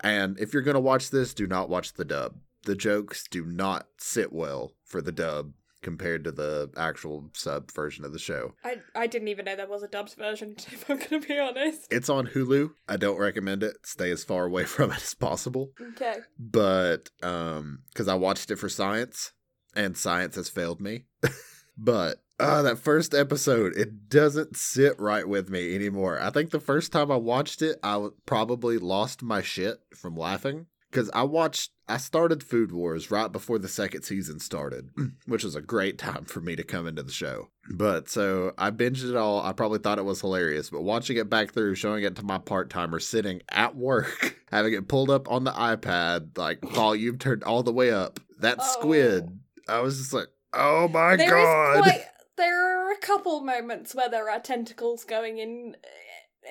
And 0.00 0.38
if 0.38 0.52
you're 0.52 0.62
gonna 0.62 0.80
watch 0.80 1.10
this, 1.10 1.32
do 1.32 1.46
not 1.46 1.68
watch 1.68 1.94
the 1.94 2.04
dub. 2.04 2.36
The 2.64 2.76
jokes 2.76 3.24
do 3.30 3.44
not 3.46 3.88
sit 3.98 4.32
well 4.32 4.74
for 4.84 5.00
the 5.00 5.12
dub 5.12 5.52
compared 5.82 6.24
to 6.24 6.32
the 6.32 6.70
actual 6.76 7.30
sub 7.34 7.70
version 7.72 8.04
of 8.04 8.12
the 8.12 8.18
show. 8.18 8.54
I 8.64 8.76
I 8.94 9.06
didn't 9.06 9.28
even 9.28 9.44
know 9.44 9.56
there 9.56 9.66
was 9.68 9.82
a 9.82 9.88
dubbed 9.88 10.14
version, 10.14 10.54
if 10.58 10.88
I'm 10.88 10.98
gonna 10.98 11.20
be 11.20 11.38
honest. 11.38 11.86
It's 11.90 12.08
on 12.08 12.28
Hulu. 12.28 12.70
I 12.88 12.96
don't 12.96 13.18
recommend 13.18 13.62
it. 13.62 13.76
Stay 13.84 14.10
as 14.10 14.24
far 14.24 14.44
away 14.44 14.64
from 14.74 14.90
it 14.92 14.96
as 14.96 15.14
possible. 15.14 15.70
Okay. 15.92 16.16
but 16.38 17.10
um 17.22 17.80
because 17.92 18.08
i 18.08 18.14
watched 18.14 18.50
it 18.50 18.56
for 18.56 18.68
science 18.68 19.32
and 19.74 19.96
science 19.96 20.36
has 20.36 20.48
failed 20.48 20.80
me 20.80 21.04
but 21.76 22.18
uh 22.40 22.62
that 22.62 22.78
first 22.78 23.14
episode 23.14 23.72
it 23.76 24.08
doesn't 24.08 24.56
sit 24.56 24.98
right 25.00 25.26
with 25.28 25.48
me 25.50 25.74
anymore 25.74 26.20
i 26.20 26.30
think 26.30 26.50
the 26.50 26.60
first 26.60 26.92
time 26.92 27.10
i 27.10 27.16
watched 27.16 27.62
it 27.62 27.78
I 27.82 28.08
probably 28.26 28.78
lost 28.78 29.22
my 29.22 29.42
shit 29.42 29.78
from 29.94 30.16
laughing 30.16 30.66
because 30.92 31.10
i 31.14 31.22
watched 31.22 31.70
i 31.88 31.96
started 31.96 32.42
food 32.44 32.70
wars 32.70 33.10
right 33.10 33.32
before 33.32 33.58
the 33.58 33.66
second 33.68 34.02
season 34.02 34.38
started 34.38 34.90
which 35.26 35.42
was 35.42 35.56
a 35.56 35.60
great 35.62 35.98
time 35.98 36.24
for 36.24 36.40
me 36.40 36.54
to 36.54 36.62
come 36.62 36.86
into 36.86 37.02
the 37.02 37.10
show 37.12 37.48
but 37.70 38.08
so 38.08 38.52
i 38.58 38.70
binged 38.70 39.08
it 39.08 39.16
all 39.16 39.40
i 39.42 39.52
probably 39.52 39.78
thought 39.78 39.98
it 39.98 40.04
was 40.04 40.20
hilarious 40.20 40.70
but 40.70 40.82
watching 40.82 41.16
it 41.16 41.28
back 41.30 41.52
through 41.52 41.74
showing 41.74 42.04
it 42.04 42.14
to 42.14 42.22
my 42.22 42.38
part-timer 42.38 43.00
sitting 43.00 43.40
at 43.50 43.74
work 43.74 44.36
having 44.52 44.74
it 44.74 44.86
pulled 44.86 45.10
up 45.10 45.28
on 45.30 45.44
the 45.44 45.52
ipad 45.52 46.36
like 46.38 46.60
volume 46.62 47.18
turned 47.18 47.42
all 47.44 47.62
the 47.62 47.72
way 47.72 47.90
up 47.90 48.20
that 48.38 48.58
Oh. 48.60 48.72
squid 48.78 49.24
i 49.68 49.80
was 49.80 49.98
just 49.98 50.12
like 50.12 50.28
oh 50.52 50.88
my 50.88 51.16
There 51.16 51.38
is 51.38 51.44
god 51.44 51.82
quite. 51.82 52.04
There 52.38 52.88
are 52.88 52.90
a 52.92 52.96
couple 52.98 53.40
moments 53.42 53.94
where 53.94 54.08
there 54.08 54.28
are 54.30 54.40
tentacles 54.40 55.04
going 55.04 55.38
in, 55.38 55.76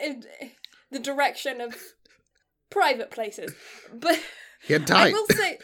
in 0.01 0.23
the 0.91 0.99
direction 0.99 1.59
of 1.59 1.75
private 2.71 3.11
places, 3.11 3.53
but 3.93 4.19
hentai 4.67 4.91
I 4.95 5.11
will 5.11 5.27
say, 5.27 5.59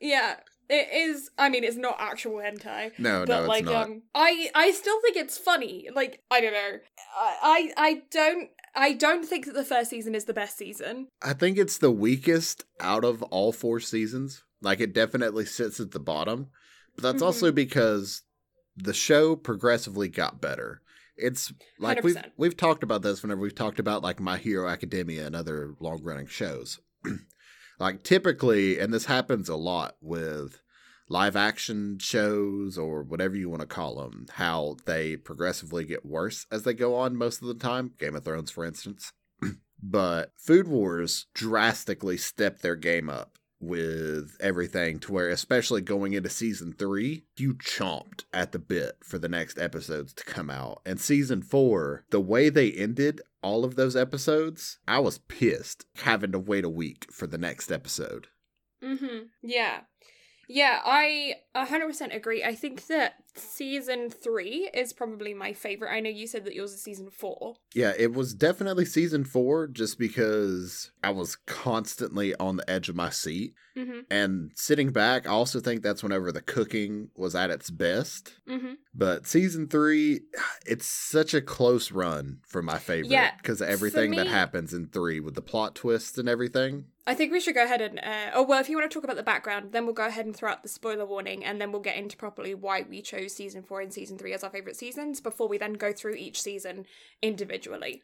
yeah, 0.00 0.36
it 0.68 0.88
is. 0.92 1.28
I 1.36 1.48
mean, 1.48 1.64
it's 1.64 1.76
not 1.76 1.96
actual 1.98 2.36
hentai. 2.36 2.92
no 2.98 3.24
but 3.26 3.28
no 3.28 3.38
it's 3.40 3.48
like 3.48 3.64
not 3.64 3.86
um 3.86 4.02
i 4.14 4.48
i 4.54 4.70
still 4.70 5.00
think 5.02 5.16
it's 5.16 5.36
funny 5.36 5.88
like 5.94 6.20
i 6.30 6.40
don't 6.40 6.52
know 6.52 6.78
i 7.18 7.36
i, 7.42 7.72
I 7.88 8.02
don't 8.10 8.48
i 8.74 8.92
don't 8.92 9.24
think 9.26 9.44
that 9.46 9.54
the 9.54 9.64
first 9.64 9.90
season 9.90 10.14
is 10.14 10.24
the 10.24 10.32
best 10.34 10.56
season 10.56 11.08
I 11.22 11.32
think 11.34 11.58
it's 11.58 11.78
the 11.78 11.90
weakest 11.90 12.64
out 12.80 13.04
of 13.04 13.22
all 13.24 13.52
four 13.52 13.78
seasons. 13.80 14.42
Like 14.60 14.80
it 14.80 14.92
definitely 14.94 15.44
sits 15.46 15.78
at 15.80 15.90
the 15.92 16.00
bottom. 16.00 16.48
But 16.96 17.02
that's 17.04 17.22
Mhm. 17.22 17.26
also 17.26 17.52
because 17.52 18.22
the 18.76 18.92
show 18.94 19.36
progressively 19.36 20.08
got 20.08 20.40
better. 20.40 20.81
It's 21.16 21.52
like 21.78 22.02
we've 22.02 22.16
we've 22.36 22.56
talked 22.56 22.82
about 22.82 23.02
this 23.02 23.22
whenever 23.22 23.40
we've 23.40 23.54
talked 23.54 23.78
about 23.78 24.02
like 24.02 24.20
My 24.20 24.38
Hero 24.38 24.68
Academia 24.68 25.26
and 25.26 25.36
other 25.36 25.74
long 25.80 26.02
running 26.02 26.26
shows. 26.26 26.80
like 27.78 28.02
typically, 28.02 28.78
and 28.78 28.92
this 28.92 29.06
happens 29.06 29.48
a 29.48 29.56
lot 29.56 29.96
with 30.00 30.60
live 31.08 31.36
action 31.36 31.98
shows 31.98 32.78
or 32.78 33.02
whatever 33.02 33.36
you 33.36 33.50
want 33.50 33.60
to 33.60 33.66
call 33.66 33.96
them, 33.96 34.26
how 34.34 34.76
they 34.86 35.16
progressively 35.16 35.84
get 35.84 36.06
worse 36.06 36.46
as 36.50 36.62
they 36.62 36.74
go 36.74 36.96
on 36.96 37.16
most 37.16 37.42
of 37.42 37.48
the 37.48 37.54
time. 37.54 37.92
Game 37.98 38.16
of 38.16 38.24
Thrones, 38.24 38.50
for 38.50 38.64
instance. 38.64 39.12
but 39.82 40.32
Food 40.38 40.68
Wars 40.68 41.26
drastically 41.34 42.16
stepped 42.16 42.62
their 42.62 42.76
game 42.76 43.10
up 43.10 43.38
with 43.62 44.36
everything 44.40 44.98
to 44.98 45.12
where 45.12 45.28
especially 45.28 45.80
going 45.80 46.12
into 46.12 46.28
season 46.28 46.72
3 46.72 47.24
you 47.36 47.54
chomped 47.54 48.24
at 48.32 48.52
the 48.52 48.58
bit 48.58 48.96
for 49.02 49.18
the 49.18 49.28
next 49.28 49.58
episodes 49.58 50.12
to 50.12 50.24
come 50.24 50.50
out. 50.50 50.82
And 50.84 51.00
season 51.00 51.42
4 51.42 52.04
the 52.10 52.20
way 52.20 52.48
they 52.48 52.72
ended 52.72 53.20
all 53.42 53.64
of 53.64 53.76
those 53.76 53.96
episodes 53.96 54.78
i 54.86 54.98
was 54.98 55.18
pissed 55.18 55.86
having 55.96 56.32
to 56.32 56.38
wait 56.38 56.64
a 56.64 56.68
week 56.68 57.06
for 57.10 57.26
the 57.26 57.38
next 57.38 57.70
episode. 57.70 58.28
Mm-hmm. 58.82 59.26
Yeah. 59.42 59.80
Yeah, 60.48 60.80
I 60.84 61.36
100% 61.56 62.14
agree. 62.14 62.44
I 62.44 62.54
think 62.54 62.86
that 62.88 63.14
season 63.34 64.10
three 64.10 64.70
is 64.74 64.92
probably 64.92 65.34
my 65.34 65.52
favorite. 65.52 65.92
I 65.92 66.00
know 66.00 66.10
you 66.10 66.26
said 66.26 66.44
that 66.44 66.54
yours 66.54 66.72
is 66.72 66.82
season 66.82 67.10
four. 67.10 67.54
Yeah, 67.74 67.92
it 67.98 68.12
was 68.12 68.34
definitely 68.34 68.84
season 68.84 69.24
four 69.24 69.66
just 69.66 69.98
because 69.98 70.92
I 71.02 71.10
was 71.10 71.36
constantly 71.36 72.34
on 72.36 72.56
the 72.56 72.68
edge 72.70 72.88
of 72.88 72.96
my 72.96 73.10
seat. 73.10 73.54
Mm-hmm. 73.76 74.00
And 74.10 74.50
sitting 74.54 74.90
back, 74.90 75.26
I 75.26 75.30
also 75.30 75.60
think 75.60 75.82
that's 75.82 76.02
whenever 76.02 76.30
the 76.30 76.42
cooking 76.42 77.08
was 77.16 77.34
at 77.34 77.50
its 77.50 77.70
best. 77.70 78.34
Mm-hmm. 78.48 78.74
But 78.94 79.26
season 79.26 79.68
three, 79.68 80.20
it's 80.66 80.86
such 80.86 81.32
a 81.32 81.40
close 81.40 81.90
run 81.90 82.40
for 82.46 82.60
my 82.62 82.78
favorite 82.78 83.10
Yeah, 83.10 83.30
because 83.36 83.60
of 83.60 83.68
everything 83.68 84.10
that 84.12 84.26
happens 84.26 84.74
in 84.74 84.88
three 84.88 85.20
with 85.20 85.34
the 85.34 85.42
plot 85.42 85.74
twists 85.74 86.18
and 86.18 86.28
everything. 86.28 86.86
I 87.06 87.14
think 87.14 87.32
we 87.32 87.40
should 87.40 87.54
go 87.54 87.64
ahead 87.64 87.80
and. 87.80 87.98
Uh, 87.98 88.30
oh, 88.34 88.42
well, 88.42 88.60
if 88.60 88.68
you 88.68 88.76
want 88.76 88.88
to 88.88 88.94
talk 88.94 89.04
about 89.04 89.16
the 89.16 89.22
background, 89.22 89.72
then 89.72 89.86
we'll 89.86 89.94
go 89.94 90.06
ahead 90.06 90.26
and 90.26 90.36
throw 90.36 90.50
out 90.50 90.62
the 90.62 90.68
spoiler 90.68 91.06
warning, 91.06 91.44
and 91.44 91.60
then 91.60 91.72
we'll 91.72 91.80
get 91.80 91.96
into 91.96 92.16
properly 92.16 92.54
why 92.54 92.84
we 92.88 93.02
chose 93.02 93.21
season 93.28 93.62
four 93.62 93.80
and 93.80 93.92
season 93.92 94.18
three 94.18 94.32
as 94.32 94.42
our 94.44 94.50
favorite 94.50 94.76
seasons 94.76 95.20
before 95.20 95.48
we 95.48 95.58
then 95.58 95.74
go 95.74 95.92
through 95.92 96.14
each 96.14 96.40
season 96.42 96.86
individually. 97.20 98.02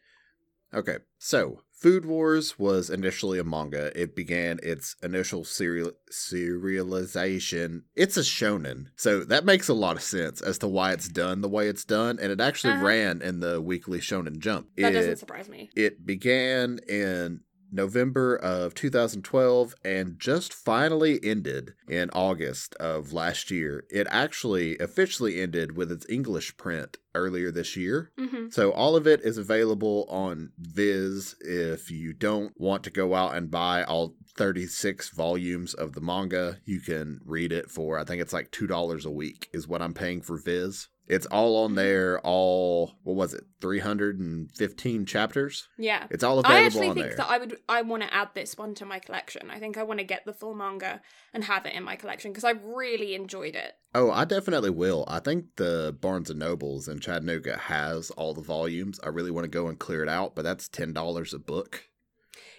Okay, 0.71 0.97
so 1.17 1.61
Food 1.71 2.05
Wars 2.05 2.59
was 2.59 2.91
initially 2.91 3.39
a 3.39 3.43
manga. 3.43 3.91
It 3.99 4.15
began 4.15 4.59
its 4.61 4.95
initial 5.01 5.43
serial 5.43 5.93
serialization. 6.11 7.83
It's 7.95 8.17
a 8.17 8.21
shonen, 8.21 8.87
so 8.95 9.23
that 9.23 9.45
makes 9.45 9.67
a 9.67 9.73
lot 9.73 9.95
of 9.95 10.03
sense 10.03 10.41
as 10.41 10.57
to 10.59 10.67
why 10.67 10.91
it's 10.91 11.07
done 11.09 11.41
the 11.41 11.49
way 11.49 11.67
it's 11.67 11.85
done, 11.85 12.19
and 12.21 12.31
it 12.31 12.39
actually 12.39 12.73
Uh-huh. 12.73 12.85
ran 12.85 13.21
in 13.21 13.39
the 13.39 13.59
Weekly 13.61 13.99
Shonen 13.99 14.37
Jump. 14.39 14.67
That 14.77 14.91
it, 14.91 14.93
doesn't 14.93 15.17
surprise 15.17 15.49
me. 15.49 15.69
it 15.75 16.05
began 16.05 16.79
in 16.87 17.41
November 17.71 18.35
of 18.35 18.73
2012 18.73 19.75
and 19.83 20.19
just 20.19 20.53
finally 20.53 21.19
ended 21.23 21.73
in 21.87 22.09
August 22.11 22.75
of 22.75 23.13
last 23.13 23.51
year. 23.51 23.85
It 23.89 24.07
actually 24.09 24.77
officially 24.79 25.41
ended 25.41 25.75
with 25.75 25.91
its 25.91 26.05
English 26.09 26.57
print 26.57 26.97
earlier 27.15 27.51
this 27.51 27.75
year. 27.75 28.11
Mm-hmm. 28.19 28.49
So 28.49 28.71
all 28.71 28.95
of 28.95 29.07
it 29.07 29.21
is 29.21 29.37
available 29.37 30.05
on 30.09 30.51
Viz 30.57 31.35
if 31.41 31.89
you 31.91 32.13
don't 32.13 32.53
want 32.59 32.83
to 32.83 32.91
go 32.91 33.15
out 33.15 33.35
and 33.35 33.51
buy 33.51 33.83
all 33.83 34.15
36 34.37 35.09
volumes 35.09 35.73
of 35.73 35.93
the 35.93 36.01
manga, 36.01 36.59
you 36.65 36.79
can 36.79 37.19
read 37.25 37.51
it 37.51 37.69
for 37.69 37.99
I 37.99 38.03
think 38.03 38.21
it's 38.21 38.33
like 38.33 38.51
$2 38.51 39.05
a 39.05 39.11
week 39.11 39.49
is 39.53 39.67
what 39.67 39.81
I'm 39.81 39.93
paying 39.93 40.21
for 40.21 40.37
Viz. 40.37 40.87
It's 41.09 41.25
all 41.25 41.63
on 41.63 41.73
there, 41.73 42.19
all 42.19 42.93
what 43.01 43.15
was 43.15 43.33
it? 43.33 43.43
315 43.61 45.05
chapters. 45.07 45.67
Yeah. 45.77 46.05
It's 46.11 46.23
all 46.23 46.37
available 46.37 46.55
I 46.55 46.65
actually 46.65 46.93
think 46.93 47.07
there. 47.07 47.15
that 47.17 47.29
I 47.29 47.39
would 47.39 47.57
I 47.67 47.81
want 47.81 48.03
to 48.03 48.13
add 48.13 48.29
this 48.35 48.55
one 48.55 48.75
to 48.75 48.85
my 48.85 48.99
collection. 48.99 49.49
I 49.49 49.57
think 49.57 49.75
I 49.75 49.83
want 49.83 49.99
to 49.99 50.05
get 50.05 50.25
the 50.25 50.33
full 50.33 50.53
manga 50.53 51.01
and 51.33 51.43
have 51.45 51.65
it 51.65 51.73
in 51.73 51.83
my 51.83 51.95
collection 51.95 52.31
because 52.31 52.43
I 52.43 52.51
really 52.51 53.15
enjoyed 53.15 53.55
it. 53.55 53.73
Oh, 53.95 54.11
I 54.11 54.23
definitely 54.23 54.69
will. 54.69 55.03
I 55.07 55.19
think 55.19 55.55
the 55.55 55.97
Barnes 55.99 56.29
and 56.29 56.37
Nobles 56.37 56.87
in 56.87 56.99
Chattanooga 56.99 57.57
has 57.57 58.11
all 58.11 58.35
the 58.35 58.41
volumes. 58.41 58.99
I 59.03 59.07
really 59.07 59.31
want 59.31 59.45
to 59.45 59.49
go 59.49 59.67
and 59.67 59.79
clear 59.79 60.03
it 60.03 60.09
out, 60.09 60.35
but 60.35 60.43
that's 60.43 60.69
ten 60.69 60.93
dollars 60.93 61.33
a 61.33 61.39
book. 61.39 61.85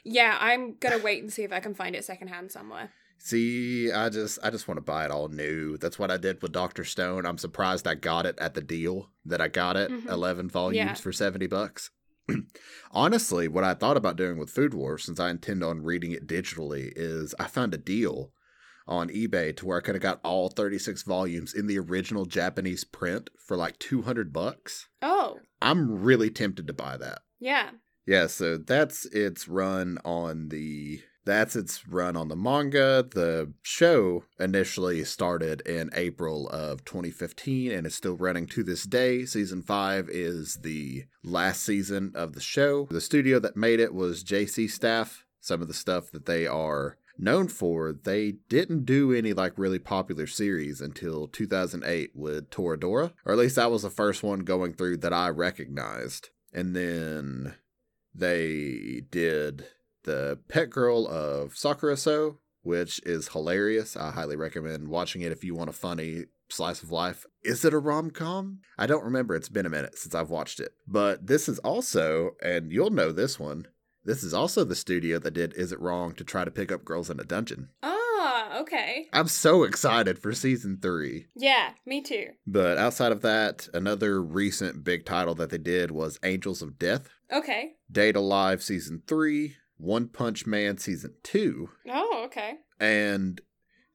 Yeah, 0.03 0.37
I'm 0.41 0.75
gonna 0.75 0.99
wait 0.99 1.23
and 1.23 1.33
see 1.33 1.45
if 1.45 1.53
I 1.53 1.61
can 1.61 1.75
find 1.75 1.95
it 1.95 2.05
secondhand 2.05 2.51
somewhere. 2.51 2.91
See, 3.23 3.93
I 3.93 4.09
just 4.09 4.39
I 4.43 4.49
just 4.51 4.67
want 4.67 4.79
to 4.79 4.83
buy 4.83 5.05
it 5.05 5.11
all 5.11 5.29
new. 5.29 5.77
That's 5.77 5.99
what 5.99 6.11
I 6.11 6.17
did 6.17 6.41
with 6.43 6.53
Doctor 6.53 6.85
Stone. 6.85 7.27
I'm 7.27 7.37
surprised 7.39 7.87
I 7.87 7.95
got 7.95 8.25
it 8.25 8.39
at 8.39 8.55
the 8.55 8.63
deal 8.63 9.11
that 9.27 9.41
I 9.43 9.49
got 9.49 9.77
it, 9.77 9.91
Mhm. 9.91 10.09
eleven 10.11 10.49
volumes 10.49 10.77
Yeah. 10.77 10.95
for 10.95 11.13
seventy 11.13 11.47
bucks. 11.47 11.91
Honestly, 12.93 13.47
what 13.49 13.65
I 13.65 13.75
thought 13.75 13.97
about 13.97 14.17
doing 14.17 14.39
with 14.39 14.51
Food 14.51 14.73
Wars, 14.75 15.05
since 15.05 15.21
I 15.21 15.31
intend 15.31 15.63
on 15.63 15.83
reading 15.83 16.13
it 16.13 16.27
digitally, 16.27 16.93
is 16.97 17.35
I 17.39 17.47
found 17.47 17.75
a 17.75 17.79
deal 17.79 18.33
on 18.87 19.09
eBay 19.11 19.55
to 19.57 19.67
where 19.67 19.79
I 19.79 19.83
could 19.83 19.95
have 19.95 20.03
got 20.03 20.21
all 20.25 20.49
36 20.49 21.03
volumes 21.03 21.55
in 21.55 21.67
the 21.67 21.79
original 21.79 22.25
Japanese 22.27 22.85
print 22.85 23.31
for 23.39 23.57
like 23.57 23.79
200 23.79 24.33
bucks. 24.33 24.89
Oh, 25.03 25.41
I'm 25.63 26.03
really 26.03 26.31
tempted 26.31 26.67
to 26.67 26.73
buy 26.73 26.97
that. 26.97 27.23
yeah. 27.39 27.71
Yeah, 28.07 28.27
so 28.27 28.57
that's 28.57 29.05
its 29.07 29.47
run 29.47 29.99
on 30.05 30.49
the 30.49 31.03
that's 31.31 31.57
its 31.57 31.87
run 31.87 32.17
on 32.17 32.29
the 32.29 32.37
manga. 32.37 33.07
The 33.09 33.53
show 33.63 34.25
initially 34.39 35.05
started 35.05 35.61
in 35.63 35.91
April 35.95 36.49
of 36.49 36.85
2015 36.85 37.71
and 37.71 37.87
is 37.87 37.95
still 37.95 38.17
running 38.17 38.47
to 38.49 38.63
this 38.63 38.85
day. 38.85 39.25
Season 39.25 39.63
5 39.63 40.09
is 40.09 40.59
the 40.63 41.05
last 41.23 41.63
season 41.63 42.13
of 42.15 42.33
the 42.33 42.41
show. 42.41 42.87
The 42.91 43.01
studio 43.01 43.39
that 43.39 43.57
made 43.57 43.81
it 43.81 43.95
was 43.95 44.25
JC 44.25 44.71
Staff. 44.71 45.25
Some 45.41 45.63
of 45.63 45.69
the 45.69 45.75
stuff 45.75 46.11
that 46.11 46.27
they 46.27 46.47
are 46.47 46.99
known 47.17 47.49
for, 47.49 47.93
they 47.93 48.33
didn't 48.49 48.85
do 48.85 49.13
any 49.13 49.33
like 49.33 49.53
really 49.57 49.79
popular 49.79 50.27
series 50.27 50.81
until 50.81 51.29
2008 51.29 52.11
with 52.15 52.51
Toradora, 52.51 53.13
or 53.25 53.33
at 53.33 53.39
least 53.39 53.57
that 53.57 53.71
was 53.71 53.83
the 53.83 53.91
first 53.91 54.23
one 54.23 54.41
going 54.41 54.73
through 54.73 54.99
that 54.99 55.13
I 55.13 55.29
recognized. 55.29 56.31
And 56.53 56.75
then 56.75 57.55
they 58.15 59.03
did 59.11 59.67
the 60.05 60.39
Pet 60.49 60.71
Girl 60.71 61.07
of 61.07 61.57
Sakura 61.57 61.97
So, 61.97 62.39
which 62.63 63.01
is 63.05 63.29
hilarious. 63.29 63.97
I 63.97 64.11
highly 64.11 64.37
recommend 64.37 64.89
watching 64.89 65.23
it 65.23 65.33
if 65.33 65.45
you 65.45 65.55
want 65.55 65.71
a 65.71 65.75
funny 65.75 66.25
slice 66.49 66.83
of 66.83 66.91
life. 66.91 67.27
Is 67.43 67.65
it 67.65 67.73
a 67.75 67.79
rom 67.79 68.11
com? 68.11 68.59
I 68.77 68.87
don't 68.87 69.05
remember. 69.05 69.35
It's 69.35 69.49
been 69.49 69.67
a 69.67 69.71
minute 69.71 69.97
since 69.99 70.15
I've 70.15 70.31
watched 70.31 70.61
it. 70.61 70.73
But 70.87 71.27
this 71.27 71.49
is 71.49 71.59
also, 71.61 72.33
and 72.43 72.73
you'll 72.73 72.91
know 72.91 73.13
this 73.13 73.39
one, 73.39 73.67
this 74.05 74.23
is 74.23 74.35
also 74.35 74.65
the 74.65 74.75
studio 74.75 75.19
that 75.19 75.35
did 75.35 75.55
Is 75.55 75.73
It 75.73 75.81
Wrong 75.81 76.15
to 76.15 76.25
try 76.25 76.45
to 76.45 76.51
pick 76.51 76.73
up 76.73 76.85
girls 76.85 77.11
in 77.11 77.21
a 77.21 77.25
dungeon. 77.25 77.69
Ah, 77.83 78.61
okay. 78.61 79.07
I'm 79.13 79.29
so 79.29 79.63
excited 79.63 80.19
for 80.19 80.33
season 80.33 80.79
three. 80.81 81.27
Yeah, 81.37 81.73
me 81.87 82.03
too. 82.03 82.29
But 82.47 82.79
outside 82.79 83.13
of 83.13 83.23
that, 83.23 83.69
another 83.75 84.23
recent 84.23 84.85
big 84.85 85.05
title 85.05 85.35
that 85.37 85.51
they 85.51 85.59
did 85.59 85.91
was 85.91 86.19
Angels 86.23 86.63
of 86.63 86.79
Death. 86.79 87.09
Okay. 87.33 87.75
Date 87.91 88.17
A 88.17 88.21
Live 88.21 88.63
season 88.63 89.03
three, 89.07 89.57
One 89.81 90.09
Punch 90.09 90.47
Man 90.47 90.79
season 90.79 91.15
two, 91.23 91.71
Oh, 91.89 92.23
okay. 92.27 92.55
and 92.79 93.41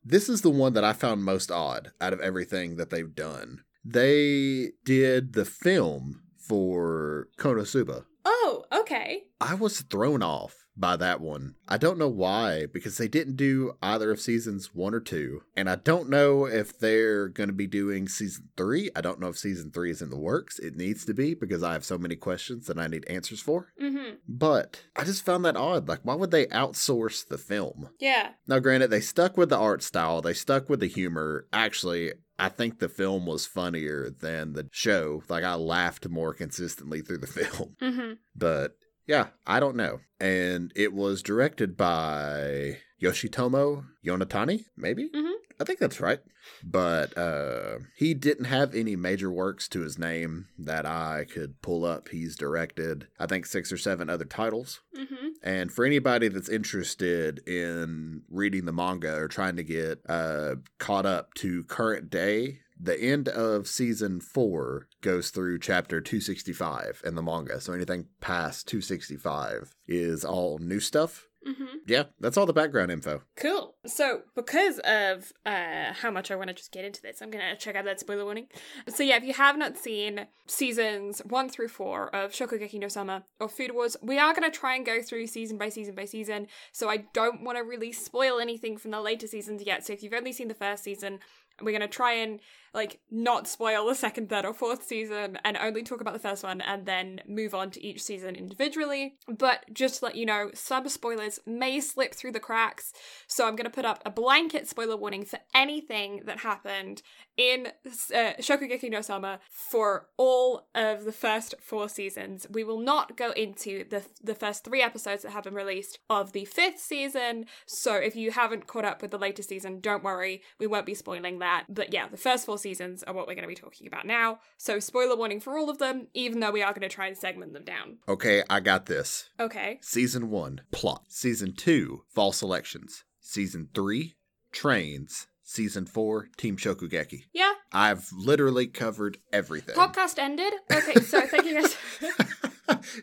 this 0.03 0.29
is 0.29 0.41
the 0.41 0.49
one 0.49 0.73
that 0.73 0.83
I 0.83 0.93
found 0.93 1.23
most 1.23 1.51
odd 1.51 1.91
out 2.01 2.13
of 2.13 2.19
everything 2.19 2.75
that 2.77 2.89
they've 2.89 3.13
done. 3.15 3.63
They 3.83 4.71
did 4.83 5.33
the 5.33 5.45
film 5.45 6.21
for 6.37 7.27
Konosuba. 7.37 8.05
Oh, 8.23 8.65
okay. 8.71 9.23
I 9.39 9.53
was 9.55 9.81
thrown 9.81 10.21
off 10.23 10.64
by 10.77 10.95
that 10.97 11.21
one. 11.21 11.55
I 11.67 11.77
don't 11.77 11.97
know 11.97 12.09
why, 12.09 12.65
because 12.65 12.97
they 12.97 13.07
didn't 13.07 13.37
do 13.37 13.73
either 13.81 14.11
of 14.11 14.19
seasons 14.19 14.75
one 14.75 14.93
or 14.93 14.99
two. 14.99 15.43
And 15.55 15.69
I 15.69 15.75
don't 15.75 16.09
know 16.09 16.45
if 16.45 16.77
they're 16.77 17.27
going 17.27 17.49
to 17.49 17.53
be 17.53 17.67
doing 17.67 18.07
season 18.07 18.49
three. 18.57 18.89
I 18.95 19.01
don't 19.01 19.19
know 19.19 19.29
if 19.29 19.37
season 19.37 19.71
three 19.71 19.91
is 19.91 20.01
in 20.01 20.09
the 20.09 20.17
works. 20.17 20.59
It 20.59 20.75
needs 20.75 21.05
to 21.05 21.13
be 21.13 21.33
because 21.33 21.63
I 21.63 21.73
have 21.73 21.85
so 21.85 21.97
many 21.97 22.15
questions 22.15 22.67
that 22.67 22.77
I 22.77 22.87
need 22.87 23.05
answers 23.07 23.39
for. 23.39 23.71
Mm-hmm. 23.81 24.15
But 24.27 24.83
I 24.95 25.03
just 25.03 25.25
found 25.25 25.45
that 25.45 25.57
odd. 25.57 25.87
Like, 25.87 26.01
why 26.03 26.15
would 26.15 26.31
they 26.31 26.47
outsource 26.47 27.27
the 27.27 27.37
film? 27.37 27.89
Yeah. 27.99 28.31
Now, 28.47 28.59
granted, 28.59 28.89
they 28.89 29.01
stuck 29.01 29.37
with 29.37 29.49
the 29.49 29.57
art 29.57 29.83
style, 29.83 30.21
they 30.21 30.33
stuck 30.33 30.69
with 30.69 30.81
the 30.81 30.87
humor. 30.87 31.47
Actually, 31.53 32.13
I 32.37 32.49
think 32.49 32.79
the 32.79 32.89
film 32.89 33.25
was 33.25 33.45
funnier 33.45 34.09
than 34.09 34.53
the 34.53 34.67
show. 34.71 35.23
Like, 35.29 35.43
I 35.43 35.55
laughed 35.55 36.09
more 36.09 36.33
consistently 36.33 37.01
through 37.01 37.19
the 37.19 37.27
film. 37.27 37.75
Mm-hmm. 37.81 38.13
But 38.35 38.75
yeah, 39.07 39.27
I 39.45 39.59
don't 39.59 39.75
know. 39.75 39.99
And 40.19 40.71
it 40.75 40.93
was 40.93 41.21
directed 41.21 41.75
by 41.77 42.77
Yoshitomo 43.01 43.85
Yonetani, 44.05 44.65
maybe? 44.77 45.09
Mhm. 45.13 45.33
I 45.59 45.63
think 45.63 45.79
that's 45.79 46.01
right. 46.01 46.19
But 46.63 47.17
uh, 47.17 47.77
he 47.95 48.13
didn't 48.13 48.45
have 48.45 48.75
any 48.75 48.95
major 48.95 49.31
works 49.31 49.67
to 49.69 49.81
his 49.81 49.97
name 49.97 50.47
that 50.59 50.85
I 50.85 51.25
could 51.31 51.61
pull 51.61 51.85
up. 51.85 52.09
He's 52.09 52.35
directed, 52.35 53.07
I 53.19 53.25
think, 53.25 53.45
six 53.45 53.71
or 53.71 53.77
seven 53.77 54.09
other 54.09 54.25
titles. 54.25 54.81
Mm-hmm. 54.97 55.27
And 55.43 55.71
for 55.71 55.85
anybody 55.85 56.27
that's 56.27 56.49
interested 56.49 57.39
in 57.47 58.23
reading 58.29 58.65
the 58.65 58.73
manga 58.73 59.15
or 59.15 59.27
trying 59.27 59.55
to 59.55 59.63
get 59.63 60.01
uh, 60.09 60.55
caught 60.77 61.05
up 61.05 61.33
to 61.35 61.63
current 61.63 62.09
day, 62.09 62.59
the 62.79 62.99
end 62.99 63.29
of 63.29 63.67
season 63.67 64.19
four 64.19 64.87
goes 65.01 65.29
through 65.29 65.59
chapter 65.59 66.01
265 66.01 67.01
in 67.05 67.15
the 67.15 67.21
manga. 67.21 67.61
So 67.61 67.73
anything 67.73 68.07
past 68.21 68.67
265 68.67 69.75
is 69.87 70.25
all 70.25 70.57
new 70.59 70.79
stuff. 70.79 71.27
Mm-hmm. 71.47 71.77
Yeah, 71.85 72.05
that's 72.19 72.37
all 72.37 72.47
the 72.47 72.53
background 72.53 72.91
info. 72.91 73.21
Cool. 73.35 73.75
So, 73.85 74.21
because 74.35 74.79
of 74.79 75.31
uh, 75.45 75.93
how 75.93 76.09
much 76.09 76.31
I 76.31 76.35
want 76.35 76.47
to 76.47 76.55
just 76.55 76.71
get 76.71 76.85
into 76.85 77.03
this, 77.03 77.21
I'm 77.21 77.29
going 77.29 77.43
to 77.47 77.55
check 77.55 77.75
out 77.75 77.85
that 77.85 77.99
spoiler 77.99 78.25
warning. 78.25 78.47
So, 78.87 79.03
yeah, 79.03 79.17
if 79.17 79.23
you 79.23 79.33
have 79.33 79.55
not 79.55 79.77
seen 79.77 80.25
seasons 80.47 81.19
one 81.19 81.49
through 81.49 81.67
four 81.67 82.13
of 82.15 82.31
Shokugeki 82.31 82.79
no 82.79 82.87
Soma 82.87 83.25
or 83.39 83.47
Food 83.47 83.75
Wars, 83.75 83.95
we 84.01 84.17
are 84.17 84.33
going 84.33 84.49
to 84.49 84.57
try 84.57 84.75
and 84.75 84.83
go 84.83 85.03
through 85.03 85.27
season 85.27 85.59
by 85.59 85.69
season 85.69 85.93
by 85.93 86.05
season. 86.05 86.47
So, 86.71 86.89
I 86.89 87.05
don't 87.13 87.43
want 87.43 87.59
to 87.59 87.63
really 87.63 87.91
spoil 87.91 88.39
anything 88.39 88.77
from 88.77 88.89
the 88.89 89.01
later 89.01 89.27
seasons 89.27 89.61
yet. 89.63 89.85
So, 89.85 89.93
if 89.93 90.01
you've 90.01 90.13
only 90.13 90.33
seen 90.33 90.47
the 90.47 90.55
first 90.55 90.83
season, 90.83 91.19
we're 91.61 91.77
going 91.77 91.81
to 91.81 91.87
try 91.87 92.13
and 92.13 92.39
like 92.75 92.99
not 93.09 93.47
spoil 93.47 93.87
the 93.87 93.95
second, 93.95 94.29
third, 94.29 94.45
or 94.45 94.53
fourth 94.53 94.83
season 94.83 95.39
and 95.43 95.57
only 95.57 95.81
talk 95.81 96.01
about 96.01 96.13
the 96.13 96.19
first 96.19 96.43
one 96.43 96.61
and 96.61 96.85
then 96.85 97.21
move 97.27 97.55
on 97.55 97.71
to 97.71 97.83
each 97.83 98.03
season 98.03 98.35
individually. 98.35 99.15
But 99.27 99.65
just 99.73 99.99
to 99.99 100.05
let 100.05 100.15
you 100.15 100.25
know, 100.25 100.51
some 100.53 100.87
spoilers 100.89 101.39
may 101.45 101.79
slip 101.79 102.13
through 102.13 102.33
the 102.33 102.39
cracks. 102.39 102.93
So 103.27 103.47
I'm 103.47 103.55
going 103.55 103.65
to 103.65 103.71
put 103.71 103.85
up 103.85 104.03
a 104.05 104.11
blanket 104.11 104.67
spoiler 104.67 104.97
warning 104.97 105.25
for 105.25 105.39
anything 105.53 106.23
that 106.25 106.39
happened 106.39 107.01
in 107.37 107.67
uh, 108.13 108.33
Shokugeki 108.39 108.89
no 108.89 109.01
Soma 109.01 109.39
for 109.49 110.07
all 110.17 110.67
of 110.73 111.05
the 111.05 111.11
first 111.11 111.55
four 111.61 111.89
seasons. 111.89 112.47
We 112.49 112.63
will 112.63 112.79
not 112.79 113.17
go 113.17 113.31
into 113.31 113.85
the 113.89 114.03
the 114.23 114.35
first 114.35 114.63
three 114.63 114.81
episodes 114.81 115.23
that 115.23 115.31
have 115.31 115.43
been 115.43 115.53
released 115.53 115.99
of 116.09 116.31
the 116.31 116.45
fifth 116.45 116.79
season. 116.79 117.45
So 117.65 117.95
if 117.95 118.15
you 118.15 118.31
haven't 118.31 118.67
caught 118.67 118.85
up 118.85 119.01
with 119.01 119.11
the 119.11 119.17
latest 119.17 119.49
season, 119.49 119.79
don't 119.79 120.03
worry, 120.03 120.41
we 120.59 120.67
won't 120.67 120.85
be 120.85 120.93
spoiling 120.93 121.39
that. 121.39 121.65
But 121.69 121.93
yeah, 121.93 122.07
the 122.07 122.17
first 122.17 122.45
four 122.45 122.57
seasons 122.65 123.03
are 123.03 123.13
what 123.13 123.27
we're 123.27 123.35
going 123.35 123.43
to 123.43 123.47
be 123.47 123.53
talking 123.53 123.85
about 123.85 124.07
now. 124.07 124.39
So 124.57 124.79
spoiler 124.79 125.15
warning 125.15 125.39
for 125.39 125.55
all 125.55 125.69
of 125.69 125.77
them, 125.77 126.07
even 126.15 126.39
though 126.39 126.49
we 126.49 126.63
are 126.63 126.71
going 126.73 126.81
to 126.81 126.89
try 126.89 127.05
and 127.05 127.15
segment 127.15 127.53
them 127.53 127.63
down. 127.63 127.99
Okay, 128.07 128.41
I 128.49 128.59
got 128.59 128.87
this. 128.87 129.29
Okay. 129.39 129.77
Season 129.83 130.31
1, 130.31 130.61
plot. 130.71 131.03
Season 131.07 131.53
2, 131.53 132.05
false 132.09 132.41
elections. 132.41 133.03
Season 133.21 133.69
3, 133.75 134.15
trains. 134.51 135.27
Season 135.43 135.85
4, 135.85 136.29
Team 136.37 136.57
Shokugeki. 136.57 137.25
Yeah. 137.31 137.53
I've 137.71 138.09
literally 138.11 138.65
covered 138.65 139.19
everything. 139.31 139.75
Podcast 139.75 140.17
ended. 140.17 140.53
Okay, 140.73 140.99
so 141.01 141.21
thank 141.27 141.45
you 141.45 141.61
guys. 141.61 141.77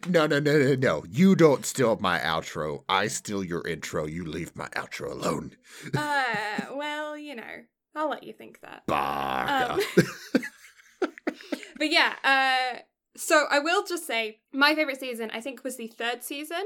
no, 0.08 0.26
no, 0.26 0.40
no, 0.40 0.58
no, 0.58 0.74
no. 0.74 1.04
You 1.08 1.36
don't 1.36 1.64
steal 1.64 1.96
my 2.00 2.18
outro. 2.18 2.82
I 2.88 3.06
steal 3.06 3.44
your 3.44 3.64
intro. 3.64 4.06
You 4.06 4.24
leave 4.24 4.56
my 4.56 4.66
outro 4.70 5.12
alone. 5.12 5.52
uh, 5.96 6.66
well, 6.74 7.16
you 7.16 7.36
know, 7.36 7.62
I'll 7.95 8.09
let 8.09 8.24
you 8.24 8.32
think 8.32 8.61
that. 8.61 8.82
Um, 8.90 9.80
but 11.78 11.90
yeah, 11.90 12.14
uh, 12.24 12.78
so 13.16 13.45
I 13.51 13.59
will 13.59 13.84
just 13.84 14.07
say 14.07 14.40
my 14.53 14.74
favorite 14.74 15.01
season, 15.01 15.30
I 15.32 15.40
think, 15.40 15.64
was 15.64 15.76
the 15.76 15.88
third 15.88 16.22
season. 16.22 16.62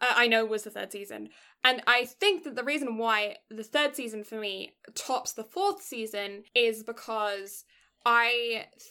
Uh, 0.00 0.12
I 0.16 0.26
know 0.28 0.44
was 0.46 0.64
the 0.64 0.70
third 0.70 0.92
season, 0.92 1.28
and 1.62 1.82
I 1.86 2.06
think 2.06 2.44
that 2.44 2.56
the 2.56 2.64
reason 2.64 2.96
why 2.96 3.36
the 3.50 3.64
third 3.64 3.94
season 3.94 4.24
for 4.24 4.36
me 4.36 4.72
tops 4.94 5.32
the 5.32 5.44
fourth 5.44 5.82
season 5.82 6.44
is 6.54 6.82
because 6.82 7.64
I 8.06 8.66
th- 8.72 8.84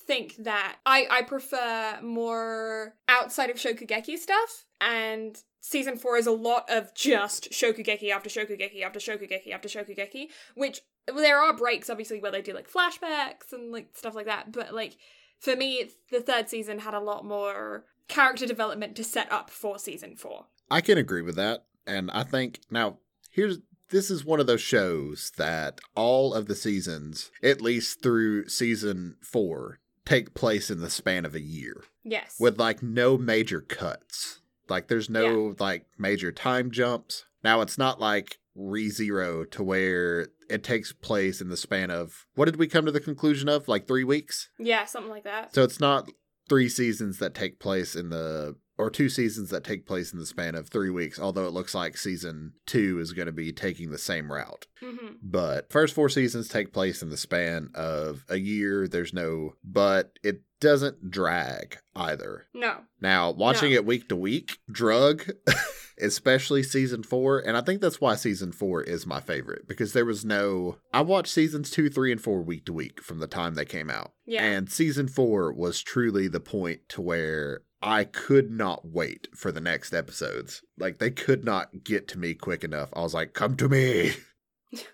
think 0.00 0.36
that 0.38 0.76
I 0.84 1.06
I 1.10 1.22
prefer 1.22 2.00
more 2.02 2.94
outside 3.08 3.50
of 3.50 3.56
Shokugeki 3.56 4.18
stuff, 4.18 4.66
and 4.80 5.40
season 5.60 5.96
four 5.96 6.16
is 6.16 6.26
a 6.26 6.32
lot 6.32 6.68
of 6.68 6.92
just 6.94 7.52
Shokugeki 7.52 8.10
after 8.10 8.28
Shokugeki 8.28 8.82
after 8.82 8.98
Shokugeki 8.98 9.52
after 9.52 9.68
Shokugeki, 9.68 10.26
which 10.56 10.80
there 11.16 11.38
are 11.38 11.52
breaks 11.56 11.88
obviously 11.90 12.20
where 12.20 12.32
they 12.32 12.42
do 12.42 12.52
like 12.54 12.70
flashbacks 12.70 13.52
and 13.52 13.72
like 13.72 13.88
stuff 13.94 14.14
like 14.14 14.26
that, 14.26 14.52
but 14.52 14.74
like 14.74 14.96
for 15.40 15.54
me, 15.56 15.90
the 16.10 16.20
third 16.20 16.48
season 16.48 16.80
had 16.80 16.94
a 16.94 17.00
lot 17.00 17.24
more 17.24 17.84
character 18.08 18.46
development 18.46 18.96
to 18.96 19.04
set 19.04 19.30
up 19.30 19.50
for 19.50 19.78
season 19.78 20.16
four. 20.16 20.46
I 20.70 20.80
can 20.80 20.98
agree 20.98 21.22
with 21.22 21.36
that. 21.36 21.64
And 21.86 22.10
I 22.10 22.22
think 22.24 22.60
now 22.70 22.98
here's 23.30 23.58
this 23.90 24.10
is 24.10 24.24
one 24.24 24.38
of 24.40 24.46
those 24.46 24.60
shows 24.60 25.32
that 25.38 25.80
all 25.94 26.34
of 26.34 26.46
the 26.46 26.54
seasons, 26.54 27.30
at 27.42 27.62
least 27.62 28.02
through 28.02 28.46
season 28.48 29.16
four, 29.22 29.78
take 30.04 30.34
place 30.34 30.70
in 30.70 30.80
the 30.80 30.90
span 30.90 31.24
of 31.24 31.34
a 31.34 31.40
year 31.40 31.84
Yes. 32.04 32.36
with 32.38 32.58
like 32.58 32.82
no 32.82 33.16
major 33.16 33.60
cuts. 33.62 34.40
Like 34.68 34.88
there's 34.88 35.08
no 35.08 35.54
like 35.58 35.86
major 35.96 36.30
time 36.32 36.70
jumps. 36.70 37.24
Now 37.42 37.62
it's 37.62 37.78
not 37.78 37.98
like 38.00 38.38
ReZero 38.58 39.50
to 39.52 39.62
where 39.62 40.28
it 40.50 40.64
takes 40.64 40.92
place 40.92 41.40
in 41.40 41.48
the 41.48 41.56
span 41.56 41.90
of 41.90 42.26
what 42.34 42.46
did 42.46 42.56
we 42.56 42.66
come 42.66 42.86
to 42.86 42.92
the 42.92 43.00
conclusion 43.00 43.48
of? 43.48 43.68
Like 43.68 43.86
three 43.86 44.04
weeks? 44.04 44.48
yeah, 44.58 44.84
something 44.84 45.10
like 45.10 45.24
that. 45.24 45.54
So 45.54 45.62
it's 45.62 45.80
not 45.80 46.10
three 46.48 46.68
seasons 46.68 47.18
that 47.18 47.34
take 47.34 47.60
place 47.60 47.94
in 47.94 48.08
the 48.10 48.56
or 48.78 48.90
two 48.90 49.08
seasons 49.08 49.50
that 49.50 49.64
take 49.64 49.86
place 49.86 50.12
in 50.12 50.20
the 50.20 50.24
span 50.26 50.54
of 50.54 50.68
three 50.68 50.88
weeks, 50.88 51.18
although 51.18 51.46
it 51.48 51.52
looks 51.52 51.74
like 51.74 51.96
season 51.96 52.52
two 52.64 53.00
is 53.00 53.12
going 53.12 53.26
to 53.26 53.32
be 53.32 53.52
taking 53.52 53.90
the 53.90 53.98
same 53.98 54.30
route. 54.32 54.66
hmm 54.80 55.14
But 55.20 55.70
first 55.72 55.94
four 55.96 56.08
seasons 56.08 56.46
take 56.48 56.72
place 56.72 57.02
in 57.02 57.10
the 57.10 57.16
span 57.16 57.70
of 57.74 58.24
a 58.28 58.36
year. 58.38 58.86
There's 58.86 59.12
no, 59.12 59.54
but 59.64 60.12
it 60.22 60.42
doesn't 60.60 61.10
drag 61.10 61.78
either. 61.96 62.46
No. 62.54 62.76
Now, 63.00 63.32
watching 63.32 63.70
No. 63.70 63.76
it 63.78 63.84
week 63.84 64.08
to 64.10 64.16
week, 64.16 64.58
drug, 64.70 65.24
especially 66.00 66.62
season 66.62 67.02
four, 67.02 67.38
and 67.38 67.56
I 67.56 67.60
think 67.60 67.80
that's 67.80 68.00
why 68.00 68.14
season 68.14 68.52
four 68.52 68.82
is 68.82 69.06
my 69.06 69.20
favorite 69.20 69.66
because 69.66 69.92
there 69.92 70.04
was 70.04 70.24
no. 70.24 70.78
I 70.92 71.02
watched 71.02 71.32
seasons 71.32 71.70
two, 71.70 71.88
three, 71.88 72.12
and 72.12 72.20
four 72.20 72.42
week 72.42 72.66
to 72.66 72.72
week 72.72 73.02
from 73.02 73.18
the 73.18 73.26
time 73.26 73.54
they 73.54 73.64
came 73.64 73.90
out. 73.90 74.12
Yeah. 74.26 74.44
And 74.44 74.70
season 74.70 75.08
four 75.08 75.52
was 75.52 75.80
truly 75.80 76.28
the 76.28 76.40
point 76.40 76.88
to 76.90 77.00
where 77.00 77.62
I 77.82 78.04
could 78.04 78.50
not 78.50 78.86
wait 78.86 79.28
for 79.34 79.52
the 79.52 79.60
next 79.60 79.92
episodes. 79.92 80.62
Like, 80.78 80.98
they 80.98 81.10
could 81.10 81.44
not 81.44 81.84
get 81.84 82.08
to 82.08 82.18
me 82.18 82.34
quick 82.34 82.64
enough. 82.64 82.90
I 82.94 83.00
was 83.00 83.14
like, 83.14 83.34
come 83.34 83.56
to 83.56 83.68
me. 83.68 84.12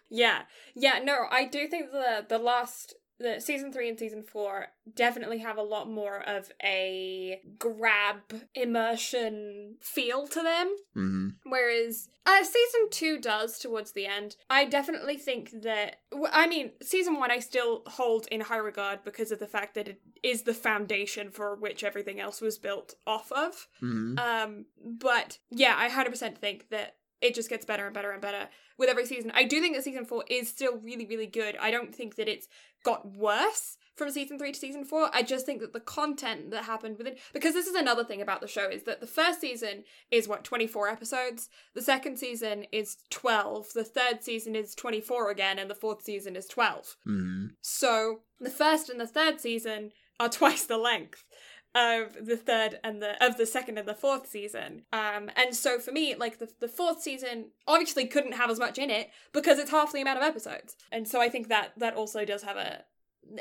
Yeah, 0.09 0.43
yeah, 0.77 1.01
no, 1.03 1.25
I 1.33 1.47
do 1.47 1.67
think 1.67 1.91
the 1.91 2.25
the 2.29 2.39
last 2.39 2.95
the 3.19 3.41
season 3.41 3.73
three 3.73 3.89
and 3.89 3.99
season 3.99 4.23
four 4.23 4.67
definitely 4.95 5.39
have 5.39 5.57
a 5.57 5.63
lot 5.63 5.89
more 5.89 6.19
of 6.29 6.51
a 6.63 7.41
grab 7.59 8.17
immersion 8.55 9.77
feel 9.81 10.27
to 10.29 10.43
them. 10.43 10.75
hmm 10.95 11.29
Whereas 11.45 12.09
uh, 12.27 12.43
season 12.43 12.89
two 12.91 13.19
does 13.21 13.59
towards 13.59 13.93
the 13.93 14.07
end. 14.07 14.37
I 14.49 14.65
definitely 14.65 15.17
think 15.17 15.63
that. 15.63 15.97
i 16.33 16.47
mean, 16.47 16.73
season 16.83 17.19
one 17.19 17.31
I 17.31 17.39
still 17.39 17.83
hold 17.87 18.27
in 18.29 18.41
high 18.43 18.57
regard 18.57 19.05
because 19.05 19.31
of 19.31 19.39
the 19.39 19.47
fact 19.47 19.75
that 19.75 19.89
it 19.89 20.01
is 20.23 20.43
the 20.43 20.55
foundation 20.55 21.31
for 21.31 21.55
which 21.55 21.85
everything 21.85 22.19
else 22.21 22.41
was 22.41 22.59
built 22.59 22.95
off 23.07 23.31
of. 23.33 23.69
hmm 23.81 24.19
Um, 24.19 24.67
but 24.83 25.39
yeah, 25.51 25.75
I 25.77 25.89
100% 25.89 26.39
think 26.39 26.69
that 26.71 26.97
it 27.25 27.35
just 27.35 27.49
gets 27.49 27.65
better 27.65 27.87
and 27.87 27.95
better 27.95 28.11
and 28.11 28.21
better 28.21 28.49
with 28.77 28.91
every 28.91 29.07
season. 29.07 29.33
I 29.35 29.45
do 29.45 29.61
think 29.61 29.75
that 29.75 29.83
season 29.83 30.05
four 30.05 30.25
is 30.29 30.49
still 30.49 30.77
really, 30.77 31.07
really 31.07 31.27
good. 31.27 31.57
I 31.59 31.71
don't 31.71 31.95
think 31.95 32.17
that 32.17 32.29
it's 32.29 32.49
got 32.85 33.17
worse 33.17 33.79
from 33.97 34.11
season 34.11 34.39
three 34.39 34.53
to 34.53 34.59
season 34.59 34.85
four. 34.85 35.09
I 35.13 35.23
just 35.23 35.47
think 35.47 35.61
that 35.61 35.73
the 35.73 35.81
content 35.81 36.51
that 36.51 36.65
happened 36.65 36.99
within, 36.99 37.15
because 37.33 37.55
this 37.55 37.67
is 37.67 37.75
another 37.75 38.05
thing 38.05 38.21
about 38.21 38.43
the 38.43 38.47
show, 38.47 38.69
is 38.69 38.83
that 38.83 39.01
the 39.01 39.07
first 39.07 39.41
season 39.41 39.85
is 40.11 40.29
what, 40.29 40.45
24 40.45 40.89
episodes? 40.89 41.49
The 41.75 41.81
second 41.81 42.19
season 42.19 42.67
is 42.71 42.99
12. 43.11 43.69
The 43.75 43.85
third 43.85 44.23
season 44.23 44.55
is 44.55 44.75
24 44.75 45.31
again, 45.31 45.59
and 45.59 45.71
the 45.71 45.75
fourth 45.75 46.03
season 46.03 46.37
is 46.37 46.47
12. 46.47 46.97
hmm 47.05 47.47
So 47.63 48.21
the 48.39 48.51
first 48.51 48.91
and 48.91 49.01
the 49.01 49.07
third 49.07 49.41
season 49.41 49.93
are 50.21 50.29
twice 50.29 50.65
the 50.65 50.77
length 50.79 51.25
of 51.75 52.27
the 52.27 52.37
third 52.37 52.79
and 52.85 53.03
the 53.03 53.23
of 53.25 53.37
the 53.37 53.47
second 53.47 53.79
and 53.79 53.89
the 53.89 53.95
fourth 53.95 54.29
season. 54.29 54.83
Um 54.93 55.31
and 55.37 55.55
so 55.55 55.79
for 55.79 55.93
me, 55.93 56.15
like 56.15 56.39
the 56.39 56.49
the 56.61 56.69
fourth 56.69 57.03
season 57.03 57.51
obviously 57.67 58.07
couldn't 58.07 58.33
have 58.33 58.51
as 58.51 58.59
much 58.59 58.79
in 58.79 58.91
it 58.91 59.11
because 59.33 59.59
it's 59.59 59.71
half 59.71 59.93
the 59.93 60.01
amount 60.01 60.19
of 60.19 60.25
episodes. 60.25 60.77
And 60.93 61.09
so 61.09 61.21
I 61.21 61.29
think 61.29 61.49
that 61.49 61.73
that 61.77 61.95
also 61.95 62.25
does 62.25 62.43
have 62.43 62.57
a 62.57 62.85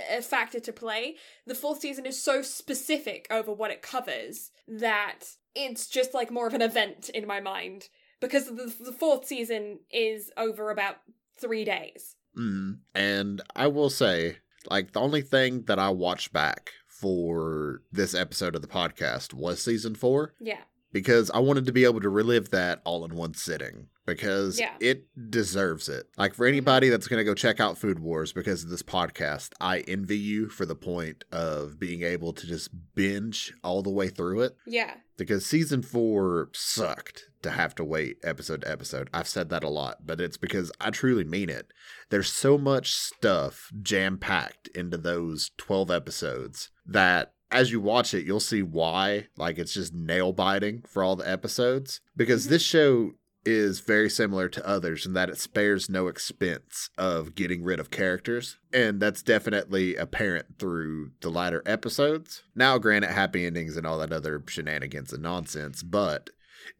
a 0.09 0.21
factor 0.21 0.59
to 0.61 0.71
play. 0.71 1.15
The 1.45 1.55
fourth 1.55 1.81
season 1.81 2.05
is 2.05 2.21
so 2.21 2.41
specific 2.41 3.27
over 3.29 3.51
what 3.51 3.71
it 3.71 3.81
covers 3.81 4.51
that 4.67 5.19
it's 5.55 5.87
just 5.87 6.13
like 6.13 6.31
more 6.31 6.47
of 6.47 6.53
an 6.53 6.61
event 6.61 7.09
in 7.09 7.27
my 7.27 7.39
mind 7.39 7.89
because 8.21 8.45
the, 8.45 8.73
the 8.79 8.93
fourth 8.93 9.25
season 9.25 9.79
is 9.91 10.31
over 10.37 10.71
about 10.71 10.97
3 11.39 11.65
days. 11.65 12.15
Mm. 12.37 12.79
And 12.95 13.41
I 13.55 13.67
will 13.67 13.89
say, 13.89 14.37
like, 14.69 14.93
the 14.93 15.01
only 15.01 15.21
thing 15.21 15.63
that 15.63 15.79
I 15.79 15.89
watched 15.89 16.31
back 16.31 16.71
for 16.99 17.81
this 17.91 18.13
episode 18.13 18.55
of 18.55 18.61
the 18.61 18.67
podcast 18.67 19.33
was 19.33 19.61
season 19.61 19.95
four 19.95 20.33
Yeah. 20.39 20.59
because 20.91 21.31
I 21.31 21.39
wanted 21.39 21.65
to 21.65 21.71
be 21.71 21.83
able 21.85 22.01
to 22.01 22.09
relive 22.09 22.51
that 22.51 22.81
all 22.85 23.03
in 23.03 23.15
one 23.15 23.33
sitting 23.33 23.87
because 24.05 24.59
Yeah. 24.59 24.75
it 24.79 25.05
deserves 25.29 25.87
it. 25.89 26.07
Like, 26.17 26.33
for 26.33 26.45
anybody 26.45 26.89
that's 26.89 27.07
going 27.07 27.19
to 27.19 27.23
go 27.23 27.33
check 27.33 27.59
out 27.59 27.77
Food 27.77 27.99
Wars 27.99 28.33
because 28.33 28.63
of 28.63 28.69
this 28.69 28.83
podcast, 28.83 29.51
I 29.61 29.79
envy 29.81 30.17
you 30.17 30.49
for 30.49 30.65
the 30.65 30.75
point 30.75 31.23
of 31.31 31.79
being 31.79 32.03
able 32.03 32.33
to 32.33 32.47
just 32.47 32.69
binge 32.95 33.53
all 33.63 33.81
the 33.81 33.89
way 33.89 34.09
through 34.09 34.41
it 34.41 34.55
Yeah. 34.65 34.95
because 35.17 35.45
season 35.45 35.81
four 35.81 36.49
sucked 36.53 37.25
to 37.41 37.51
have 37.51 37.75
to 37.75 37.83
wait 37.83 38.17
episode 38.23 38.61
to 38.61 38.71
episode. 38.71 39.09
I've 39.13 39.27
said 39.27 39.49
that 39.49 39.63
a 39.63 39.69
lot, 39.69 40.05
but 40.05 40.21
it's 40.21 40.37
because 40.37 40.71
I 40.79 40.89
truly 40.91 41.23
mean 41.23 41.49
it. 41.49 41.67
There's 42.09 42.31
so 42.31 42.57
much 42.57 42.93
stuff 42.93 43.69
jam 43.81 44.17
packed 44.17 44.67
into 44.69 44.97
those 44.97 45.51
12 45.57 45.91
episodes 45.91 46.69
that 46.85 47.33
as 47.51 47.71
you 47.71 47.79
watch 47.79 48.15
it, 48.15 48.25
you'll 48.25 48.39
see 48.39 48.63
why. 48.63 49.27
Like 49.37 49.59
it's 49.59 49.73
just 49.75 49.93
nail 49.93 50.33
biting 50.33 50.83
for 50.87 51.03
all 51.03 51.15
the 51.15 51.29
episodes 51.29 52.01
because 52.17 52.47
Mhm. 52.47 52.49
this 52.49 52.61
show 52.63 53.11
is 53.45 53.79
very 53.79 54.09
similar 54.09 54.47
to 54.49 54.67
others 54.67 55.05
in 55.05 55.13
that 55.13 55.29
it 55.29 55.37
spares 55.37 55.89
no 55.89 56.07
expense 56.07 56.89
of 56.97 57.35
getting 57.35 57.63
rid 57.63 57.79
of 57.79 57.91
characters. 57.91 58.57
And 58.71 58.99
that's 58.99 59.21
definitely 59.21 59.95
apparent 59.95 60.59
through 60.59 61.11
the 61.21 61.29
latter 61.29 61.61
episodes. 61.65 62.43
Now, 62.55 62.77
granted, 62.77 63.11
happy 63.11 63.45
endings 63.45 63.77
and 63.77 63.85
all 63.85 63.99
that 63.99 64.13
other 64.13 64.41
shenanigans 64.47 65.13
and 65.13 65.23
nonsense, 65.23 65.83
but 65.83 66.29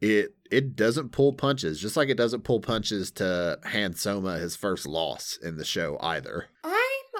it 0.00 0.34
it 0.50 0.76
doesn't 0.76 1.10
pull 1.10 1.32
punches, 1.32 1.80
just 1.80 1.96
like 1.96 2.08
it 2.08 2.16
doesn't 2.16 2.44
pull 2.44 2.60
punches 2.60 3.10
to 3.12 3.58
hand 3.64 3.98
Soma 3.98 4.38
his 4.38 4.56
first 4.56 4.86
loss 4.86 5.38
in 5.42 5.56
the 5.56 5.64
show 5.64 5.98
either. 6.00 6.46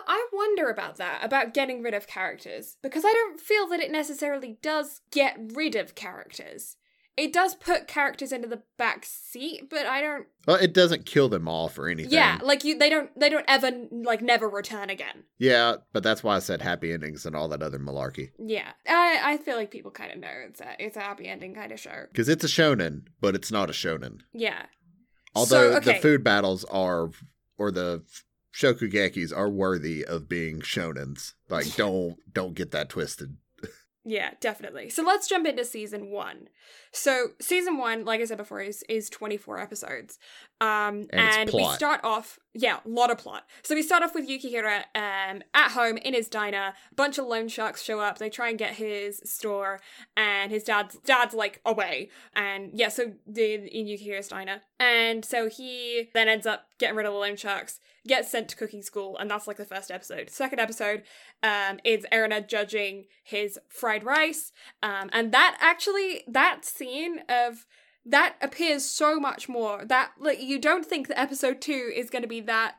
I 0.07 0.27
wonder 0.33 0.71
about 0.71 0.97
that, 0.97 1.25
about 1.25 1.55
getting 1.55 1.83
rid 1.83 1.95
of 1.95 2.07
characters, 2.07 2.77
because 2.83 3.05
I 3.05 3.13
don't 3.13 3.41
feel 3.41 3.67
that 3.69 3.81
it 3.81 3.91
necessarily 3.91 4.59
does 4.63 5.01
get 5.11 5.37
rid 5.55 5.75
of 5.75 5.95
characters. 5.95 6.77
It 7.17 7.33
does 7.33 7.55
put 7.55 7.87
characters 7.87 8.33
into 8.33 8.49
the 8.49 8.63
back 8.77 9.05
seat, 9.07 9.71
but 9.71 9.87
I 9.87 10.01
don't. 10.01 10.27
Well, 10.49 10.57
it 10.57 10.75
doesn't 10.75 11.07
kill 11.07 11.29
them 11.29 11.47
off 11.49 11.79
or 11.79 11.89
anything. 11.89 12.13
Yeah, 12.13 12.41
like 12.43 12.65
you, 12.65 12.77
they 12.77 12.91
don't, 12.91 13.09
they 13.19 13.29
don't 13.29 13.45
ever 13.47 13.71
like 13.93 14.21
never 14.21 14.49
return 14.49 14.91
again. 14.91 15.23
Yeah, 15.39 15.77
but 15.93 16.03
that's 16.03 16.25
why 16.25 16.35
I 16.35 16.41
said 16.41 16.61
happy 16.61 16.93
endings 16.93 17.25
and 17.25 17.37
all 17.37 17.47
that 17.49 17.63
other 17.63 17.79
malarkey. 17.79 18.31
Yeah, 18.39 18.73
I, 18.89 19.21
I 19.23 19.37
feel 19.37 19.57
like 19.57 19.71
people 19.71 19.93
kind 19.93 20.11
of 20.11 20.19
know 20.19 20.33
it's 20.49 20.61
a, 20.61 20.75
it's 20.81 20.97
a 20.97 21.01
happy 21.01 21.29
ending 21.29 21.55
kind 21.55 21.71
of 21.71 21.79
show. 21.79 22.07
Because 22.11 22.29
it's 22.29 22.45
a 22.45 22.49
shonen, 22.49 23.03
but 23.21 23.37
it's 23.37 23.53
not 23.53 23.71
a 23.71 23.73
shonen. 23.75 24.21
Yeah. 24.33 24.67
Although 25.37 25.71
So, 25.71 25.77
okay. 25.77 25.93
the 25.95 26.01
food 26.01 26.25
battles 26.25 26.65
are, 26.65 27.11
or 27.59 27.71
the 27.71 28.03
shokugekis 28.53 29.37
are 29.37 29.49
worthy 29.49 30.05
of 30.05 30.29
being 30.29 30.61
shonens. 30.61 31.35
Like, 31.49 31.75
don't 31.77 32.17
don't 32.33 32.55
get 32.55 32.73
that 32.73 32.89
twisted. 32.89 33.37
Yeah, 34.07 34.33
definitely. 34.39 34.91
So 34.91 35.03
let's 35.03 35.27
jump 35.27 35.47
into 35.47 35.65
season 35.65 36.11
one. 36.11 36.49
So 36.95 37.33
season 37.41 37.77
one, 37.77 38.05
like 38.05 38.21
I 38.21 38.25
said 38.25 38.39
before, 38.39 38.61
is 38.61 38.85
is 38.89 39.11
twenty 39.11 39.37
four 39.37 39.59
episodes. 39.59 40.19
Um, 40.61 41.09
And 41.11 41.51
and 41.51 41.51
we 41.53 41.69
start 41.71 42.01
off, 42.05 42.39
yeah, 42.55 42.79
a 42.87 42.89
lot 42.89 43.11
of 43.11 43.19
plot. 43.19 43.45
So 43.65 43.75
we 43.75 43.83
start 43.83 44.03
off 44.05 44.15
with 44.15 44.29
Yukihira 44.29 44.85
um 44.95 45.43
at 45.53 45.73
home 45.73 45.97
in 45.99 46.15
his 46.15 46.29
diner. 46.29 46.73
A 46.91 46.95
bunch 46.95 47.19
of 47.19 47.27
loan 47.27 47.49
sharks 47.49 47.83
show 47.83 47.99
up. 47.99 48.19
They 48.19 48.31
try 48.31 48.49
and 48.49 48.59
get 48.59 48.75
his 48.75 49.21
store, 49.25 49.81
and 50.17 50.53
his 50.53 50.63
dad's 50.63 50.97
dad's 51.05 51.35
like 51.35 51.61
away. 51.67 52.11
And 52.35 52.71
yeah, 52.73 52.89
so 52.89 53.15
the 53.27 53.55
in 53.55 53.87
Yukihira's 53.87 54.29
diner, 54.29 54.63
and 54.79 55.25
so 55.25 55.49
he 55.49 56.11
then 56.15 56.29
ends 56.29 56.47
up 56.47 56.69
getting 56.79 56.97
rid 56.97 57.07
of 57.07 57.13
the 57.13 57.19
loan 57.19 57.37
sharks. 57.37 57.81
Gets 58.07 58.31
sent 58.31 58.51
to 58.51 58.57
cooking 58.57 58.83
school, 58.83 59.17
and 59.17 59.31
that's 59.31 59.47
like 59.49 59.57
the 59.57 59.65
first 59.65 59.91
episode. 59.91 60.29
Second 60.29 60.61
episode, 60.61 61.05
um, 61.43 61.81
is 61.85 62.05
Erina 62.13 62.47
judging 62.47 63.07
his 63.23 63.59
fried 63.67 64.05
rice. 64.05 64.53
Um, 64.83 65.09
and 65.11 65.33
that 65.33 65.57
actually, 65.59 66.23
that 66.29 66.67
scene 66.85 67.21
of 67.29 67.67
that 68.07 68.37
appears 68.41 68.85
so 68.85 69.19
much 69.19 69.49
more. 69.49 69.85
That 69.85 70.13
like 70.19 70.41
you 70.41 70.59
don't 70.59 70.87
think 70.87 71.09
that 71.09 71.19
episode 71.19 71.61
two 71.61 71.91
is 71.95 72.11
going 72.11 72.23
to 72.23 72.29
be 72.29 72.41
that 72.43 72.77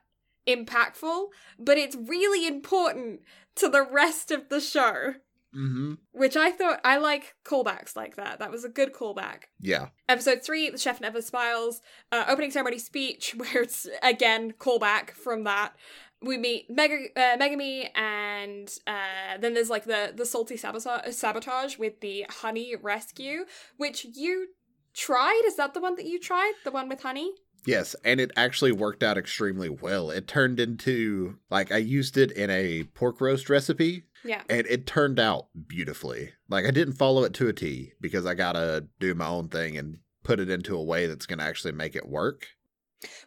impactful, 0.47 1.27
but 1.57 1.77
it's 1.77 1.95
really 1.95 2.47
important 2.47 3.21
to 3.55 3.69
the 3.69 3.83
rest 3.83 4.31
of 4.31 4.49
the 4.49 4.59
show. 4.59 5.15
Mm-hmm. 5.55 5.93
Which 6.11 6.35
I 6.35 6.51
thought 6.51 6.81
I 6.83 6.97
like 6.97 7.35
callbacks 7.45 7.95
like 7.95 8.17
that. 8.17 8.39
That 8.39 8.51
was 8.51 8.65
a 8.65 8.69
good 8.69 8.91
callback. 8.91 9.43
Yeah. 9.61 9.87
Episode 10.09 10.43
three, 10.43 10.69
the 10.69 10.77
chef 10.77 10.99
never 10.99 11.21
smiles. 11.21 11.81
Uh, 12.11 12.25
opening 12.27 12.51
ceremony 12.51 12.77
speech, 12.77 13.33
where 13.37 13.63
it's 13.63 13.87
again 14.03 14.51
callback 14.59 15.11
from 15.11 15.45
that. 15.45 15.73
We 16.25 16.37
meet 16.37 16.69
Mega, 16.69 16.95
uh, 17.15 17.37
Megumi, 17.37 17.89
and 17.95 18.67
uh, 18.87 19.37
then 19.39 19.53
there's 19.53 19.69
like 19.69 19.85
the 19.85 20.11
the 20.15 20.25
salty 20.25 20.57
sabotage, 20.57 21.13
sabotage 21.13 21.77
with 21.77 22.01
the 22.01 22.25
honey 22.29 22.75
rescue, 22.81 23.45
which 23.77 24.05
you 24.15 24.47
tried. 24.93 25.43
Is 25.45 25.55
that 25.57 25.73
the 25.73 25.79
one 25.79 25.95
that 25.95 26.05
you 26.05 26.19
tried? 26.19 26.53
The 26.63 26.71
one 26.71 26.89
with 26.89 27.03
honey? 27.03 27.31
Yes, 27.65 27.95
and 28.03 28.19
it 28.19 28.31
actually 28.35 28.71
worked 28.71 29.01
out 29.03 29.17
extremely 29.17 29.69
well. 29.69 30.09
It 30.11 30.27
turned 30.27 30.59
into 30.59 31.37
like 31.49 31.71
I 31.71 31.77
used 31.77 32.17
it 32.17 32.31
in 32.31 32.49
a 32.49 32.83
pork 32.93 33.19
roast 33.21 33.49
recipe 33.49 34.03
Yeah. 34.23 34.41
and 34.49 34.67
it 34.67 34.85
turned 34.85 35.19
out 35.19 35.47
beautifully. 35.67 36.33
Like 36.49 36.65
I 36.65 36.71
didn't 36.71 36.93
follow 36.93 37.23
it 37.23 37.33
to 37.35 37.47
a 37.47 37.53
T 37.53 37.93
because 38.01 38.25
I 38.25 38.35
got 38.35 38.53
to 38.53 38.85
do 38.99 39.15
my 39.15 39.27
own 39.27 39.47
thing 39.49 39.77
and 39.77 39.97
put 40.23 40.39
it 40.39 40.49
into 40.49 40.75
a 40.75 40.83
way 40.83 41.07
that's 41.07 41.25
going 41.25 41.39
to 41.39 41.45
actually 41.45 41.73
make 41.73 41.95
it 41.95 42.07
work. 42.07 42.47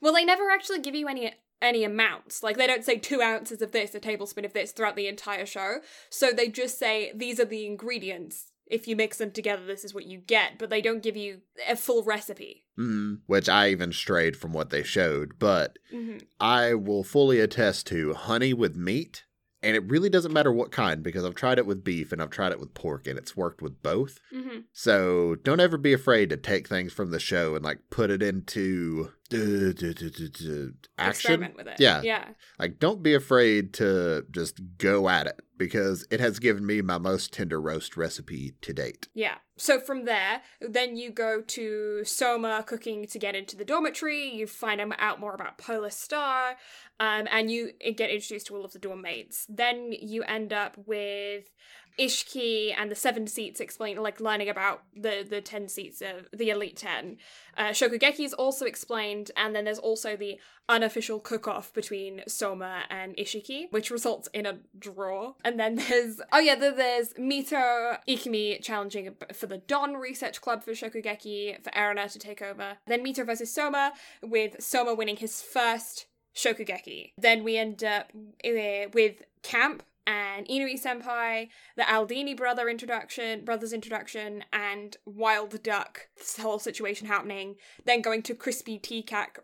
Well, 0.00 0.12
they 0.14 0.24
never 0.24 0.50
actually 0.50 0.80
give 0.80 0.94
you 0.94 1.08
any 1.08 1.32
any 1.60 1.84
amounts. 1.84 2.42
Like 2.42 2.56
they 2.56 2.66
don't 2.66 2.84
say 2.84 2.98
two 2.98 3.20
ounces 3.22 3.62
of 3.62 3.72
this, 3.72 3.94
a 3.94 4.00
tablespoon 4.00 4.44
of 4.44 4.52
this 4.52 4.72
throughout 4.72 4.96
the 4.96 5.08
entire 5.08 5.46
show. 5.46 5.78
So 6.10 6.30
they 6.32 6.48
just 6.48 6.78
say 6.78 7.12
these 7.14 7.40
are 7.40 7.44
the 7.44 7.66
ingredients. 7.66 8.52
If 8.66 8.86
you 8.86 8.96
mix 8.96 9.16
them 9.16 9.30
together, 9.30 9.64
this 9.64 9.82
is 9.82 9.94
what 9.94 10.04
you 10.06 10.18
get. 10.18 10.58
But 10.58 10.68
they 10.68 10.82
don't 10.82 11.02
give 11.02 11.16
you 11.16 11.40
a 11.66 11.74
full 11.74 12.04
recipe. 12.04 12.64
Mm, 12.78 13.20
which 13.26 13.48
I 13.48 13.70
even 13.70 13.92
strayed 13.92 14.36
from 14.36 14.52
what 14.52 14.70
they 14.70 14.82
showed, 14.82 15.38
but 15.38 15.78
Mm-hmm. 15.92 16.18
I 16.38 16.74
will 16.74 17.02
fully 17.02 17.40
attest 17.40 17.86
to 17.88 18.12
honey 18.14 18.52
with 18.52 18.76
meat. 18.76 19.24
And 19.60 19.74
it 19.74 19.90
really 19.90 20.08
doesn't 20.08 20.32
matter 20.32 20.52
what 20.52 20.70
kind 20.70 21.02
because 21.02 21.24
I've 21.24 21.34
tried 21.34 21.58
it 21.58 21.66
with 21.66 21.82
beef 21.82 22.12
and 22.12 22.22
I've 22.22 22.30
tried 22.30 22.52
it 22.52 22.60
with 22.60 22.74
pork 22.74 23.08
and 23.08 23.18
it's 23.18 23.36
worked 23.36 23.60
with 23.60 23.82
both. 23.82 24.20
Mm-hmm. 24.32 24.58
So 24.72 25.34
don't 25.42 25.58
ever 25.58 25.76
be 25.76 25.92
afraid 25.92 26.30
to 26.30 26.36
take 26.36 26.68
things 26.68 26.92
from 26.92 27.10
the 27.10 27.18
show 27.18 27.56
and 27.56 27.64
like 27.64 27.80
put 27.90 28.10
it 28.10 28.22
into 28.22 29.10
uh, 29.32 29.72
duh, 29.72 29.92
duh, 29.92 30.08
duh, 30.10 30.66
action. 30.98 31.08
Experiment 31.08 31.56
with 31.56 31.68
it. 31.68 31.76
Yeah. 31.78 32.02
Yeah. 32.02 32.24
Like 32.58 32.78
don't 32.78 33.02
be 33.02 33.14
afraid 33.14 33.74
to 33.74 34.24
just 34.30 34.60
go 34.78 35.08
at 35.08 35.26
it 35.26 35.40
because 35.58 36.06
it 36.10 36.20
has 36.20 36.38
given 36.38 36.64
me 36.64 36.80
my 36.80 36.98
most 36.98 37.32
tender 37.32 37.60
roast 37.60 37.96
recipe 37.96 38.54
to 38.62 38.72
date. 38.72 39.08
Yeah. 39.12 39.36
So 39.56 39.80
from 39.80 40.04
there, 40.04 40.42
then 40.60 40.96
you 40.96 41.10
go 41.10 41.42
to 41.42 42.04
Soma 42.04 42.62
cooking 42.66 43.06
to 43.08 43.18
get 43.18 43.34
into 43.34 43.56
the 43.56 43.64
dormitory. 43.64 44.30
You 44.34 44.46
find 44.46 44.80
out 44.80 45.20
more 45.20 45.34
about 45.34 45.58
Polar 45.58 45.90
Star, 45.90 46.56
um, 47.00 47.26
and 47.30 47.50
you 47.50 47.72
get 47.96 48.10
introduced 48.10 48.46
to 48.46 48.56
all 48.56 48.64
of 48.64 48.72
the 48.72 48.78
dorm 48.78 49.02
mates. 49.02 49.46
Then 49.48 49.92
you 49.92 50.22
end 50.22 50.52
up 50.52 50.76
with 50.86 51.52
Isshiki 51.98 52.74
and 52.76 52.90
the 52.90 52.94
seven 52.94 53.26
seats 53.26 53.60
explain 53.60 53.96
like 54.02 54.20
learning 54.20 54.48
about 54.48 54.82
the 54.94 55.26
the 55.28 55.40
ten 55.40 55.68
seats 55.68 56.00
of 56.00 56.28
the 56.32 56.50
elite 56.50 56.76
ten. 56.76 57.16
Uh, 57.56 57.70
Shokugeki 57.70 58.20
is 58.20 58.32
also 58.34 58.64
explained, 58.64 59.30
and 59.36 59.54
then 59.54 59.64
there's 59.64 59.78
also 59.78 60.16
the 60.16 60.38
unofficial 60.68 61.18
cook-off 61.18 61.72
between 61.72 62.22
Soma 62.28 62.82
and 62.90 63.16
Isshiki, 63.16 63.66
which 63.70 63.90
results 63.90 64.28
in 64.32 64.46
a 64.46 64.58
draw. 64.78 65.34
And 65.44 65.58
then 65.58 65.76
there's 65.76 66.20
oh 66.32 66.38
yeah, 66.38 66.54
there's 66.54 67.14
Mito 67.14 67.98
Ikumi 68.08 68.62
challenging 68.62 69.14
for 69.32 69.46
the 69.46 69.58
Don 69.58 69.94
Research 69.94 70.40
Club 70.40 70.62
for 70.62 70.72
Shokugeki 70.72 71.62
for 71.62 71.70
Erina 71.70 72.08
to 72.12 72.18
take 72.18 72.42
over. 72.42 72.78
Then 72.86 73.04
Mito 73.04 73.26
versus 73.26 73.52
Soma, 73.52 73.92
with 74.22 74.62
Soma 74.62 74.94
winning 74.94 75.16
his 75.16 75.42
first 75.42 76.06
Shokugeki. 76.34 77.12
Then 77.18 77.42
we 77.42 77.56
end 77.56 77.82
up 77.82 78.12
uh, 78.44 78.88
with 78.92 79.22
Camp 79.42 79.82
and 80.08 80.48
Inui 80.48 80.82
Senpai, 80.82 81.50
the 81.76 81.82
Aldini 81.82 82.34
brother 82.34 82.66
introduction, 82.70 83.44
brothers 83.44 83.74
introduction, 83.74 84.42
and 84.54 84.96
Wild 85.04 85.62
Duck. 85.62 86.08
This 86.16 86.38
whole 86.38 86.58
situation 86.58 87.06
happening. 87.06 87.56
Then 87.84 88.00
going 88.00 88.22
to 88.22 88.34
Crispy 88.34 88.78
Tea 88.78 89.02
Cack. 89.02 89.38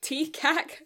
Tea 0.00 0.28
cack? 0.28 0.82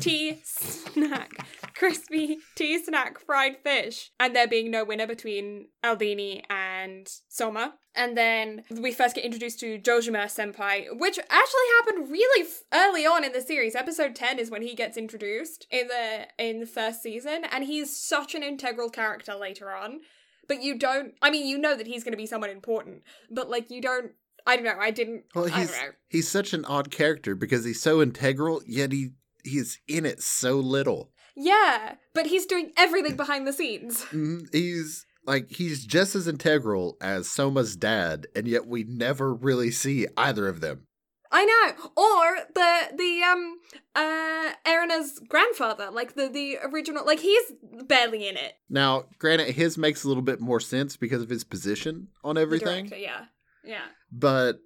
tea 0.00 0.40
snack. 0.44 1.30
Crispy 1.74 2.38
tea 2.54 2.82
snack 2.82 3.18
fried 3.18 3.56
fish. 3.58 4.10
And 4.18 4.34
there 4.34 4.48
being 4.48 4.70
no 4.70 4.84
winner 4.84 5.06
between 5.06 5.68
Aldini 5.84 6.42
and 6.48 7.08
Soma. 7.28 7.74
And 7.94 8.16
then 8.16 8.64
we 8.70 8.92
first 8.92 9.14
get 9.14 9.24
introduced 9.24 9.60
to 9.60 9.78
Dojima 9.78 10.24
Senpai, 10.24 10.86
which 10.98 11.18
actually 11.18 11.68
happened 11.78 12.10
really 12.10 12.46
f- 12.46 12.62
early 12.72 13.06
on 13.06 13.22
in 13.22 13.32
the 13.32 13.40
series. 13.40 13.76
Episode 13.76 14.16
10 14.16 14.38
is 14.38 14.50
when 14.50 14.62
he 14.62 14.74
gets 14.74 14.96
introduced 14.96 15.66
in 15.70 15.88
the 15.88 16.26
in 16.38 16.60
the 16.60 16.66
first 16.66 17.02
season, 17.02 17.44
and 17.50 17.64
he's 17.64 17.96
such 17.96 18.34
an 18.34 18.42
integral 18.42 18.90
character 18.90 19.34
later 19.34 19.70
on. 19.70 20.00
But 20.48 20.62
you 20.62 20.76
don't 20.76 21.14
I 21.22 21.30
mean 21.30 21.46
you 21.46 21.56
know 21.56 21.76
that 21.76 21.86
he's 21.86 22.02
gonna 22.02 22.16
be 22.16 22.26
someone 22.26 22.50
important, 22.50 23.02
but 23.30 23.48
like 23.48 23.70
you 23.70 23.80
don't 23.80 24.12
I 24.46 24.56
don't 24.56 24.64
know, 24.64 24.76
I 24.78 24.90
didn't 24.90 25.24
Well, 25.34 25.46
I 25.46 25.58
he's 25.60 25.70
don't 25.70 25.80
know. 25.80 25.92
he's 26.08 26.28
such 26.28 26.52
an 26.52 26.64
odd 26.66 26.90
character 26.90 27.34
because 27.34 27.64
he's 27.64 27.80
so 27.82 28.02
integral, 28.02 28.62
yet 28.66 28.92
he 28.92 29.10
he's 29.44 29.80
in 29.88 30.04
it 30.06 30.22
so 30.22 30.56
little. 30.56 31.10
Yeah, 31.36 31.94
but 32.14 32.26
he's 32.26 32.46
doing 32.46 32.72
everything 32.76 33.16
behind 33.16 33.46
the 33.46 33.52
scenes. 33.52 34.04
Mhm, 34.12 34.46
He's 34.52 35.04
like 35.26 35.50
he's 35.50 35.84
just 35.86 36.14
as 36.14 36.28
integral 36.28 36.96
as 37.00 37.28
Soma's 37.28 37.76
dad, 37.76 38.26
and 38.36 38.46
yet 38.46 38.66
we 38.66 38.84
never 38.84 39.32
really 39.34 39.70
see 39.70 40.06
either 40.16 40.46
of 40.48 40.60
them. 40.60 40.86
I 41.32 41.44
know. 41.44 41.90
Or 41.96 42.36
the 42.54 42.96
the 42.96 43.22
um 43.24 43.58
uh 43.96 44.52
Erina's 44.66 45.20
grandfather, 45.28 45.90
like 45.90 46.14
the 46.14 46.28
the 46.28 46.58
original 46.62 47.04
like 47.04 47.18
he's 47.20 47.52
barely 47.88 48.28
in 48.28 48.36
it. 48.36 48.52
Now, 48.68 49.04
granted, 49.18 49.54
his 49.54 49.76
makes 49.76 50.04
a 50.04 50.08
little 50.08 50.22
bit 50.22 50.40
more 50.40 50.60
sense 50.60 50.96
because 50.96 51.22
of 51.22 51.30
his 51.30 51.42
position 51.42 52.08
on 52.22 52.38
everything, 52.38 52.86
director, 52.86 52.96
yeah. 53.02 53.24
Yeah. 53.66 53.84
but 54.12 54.58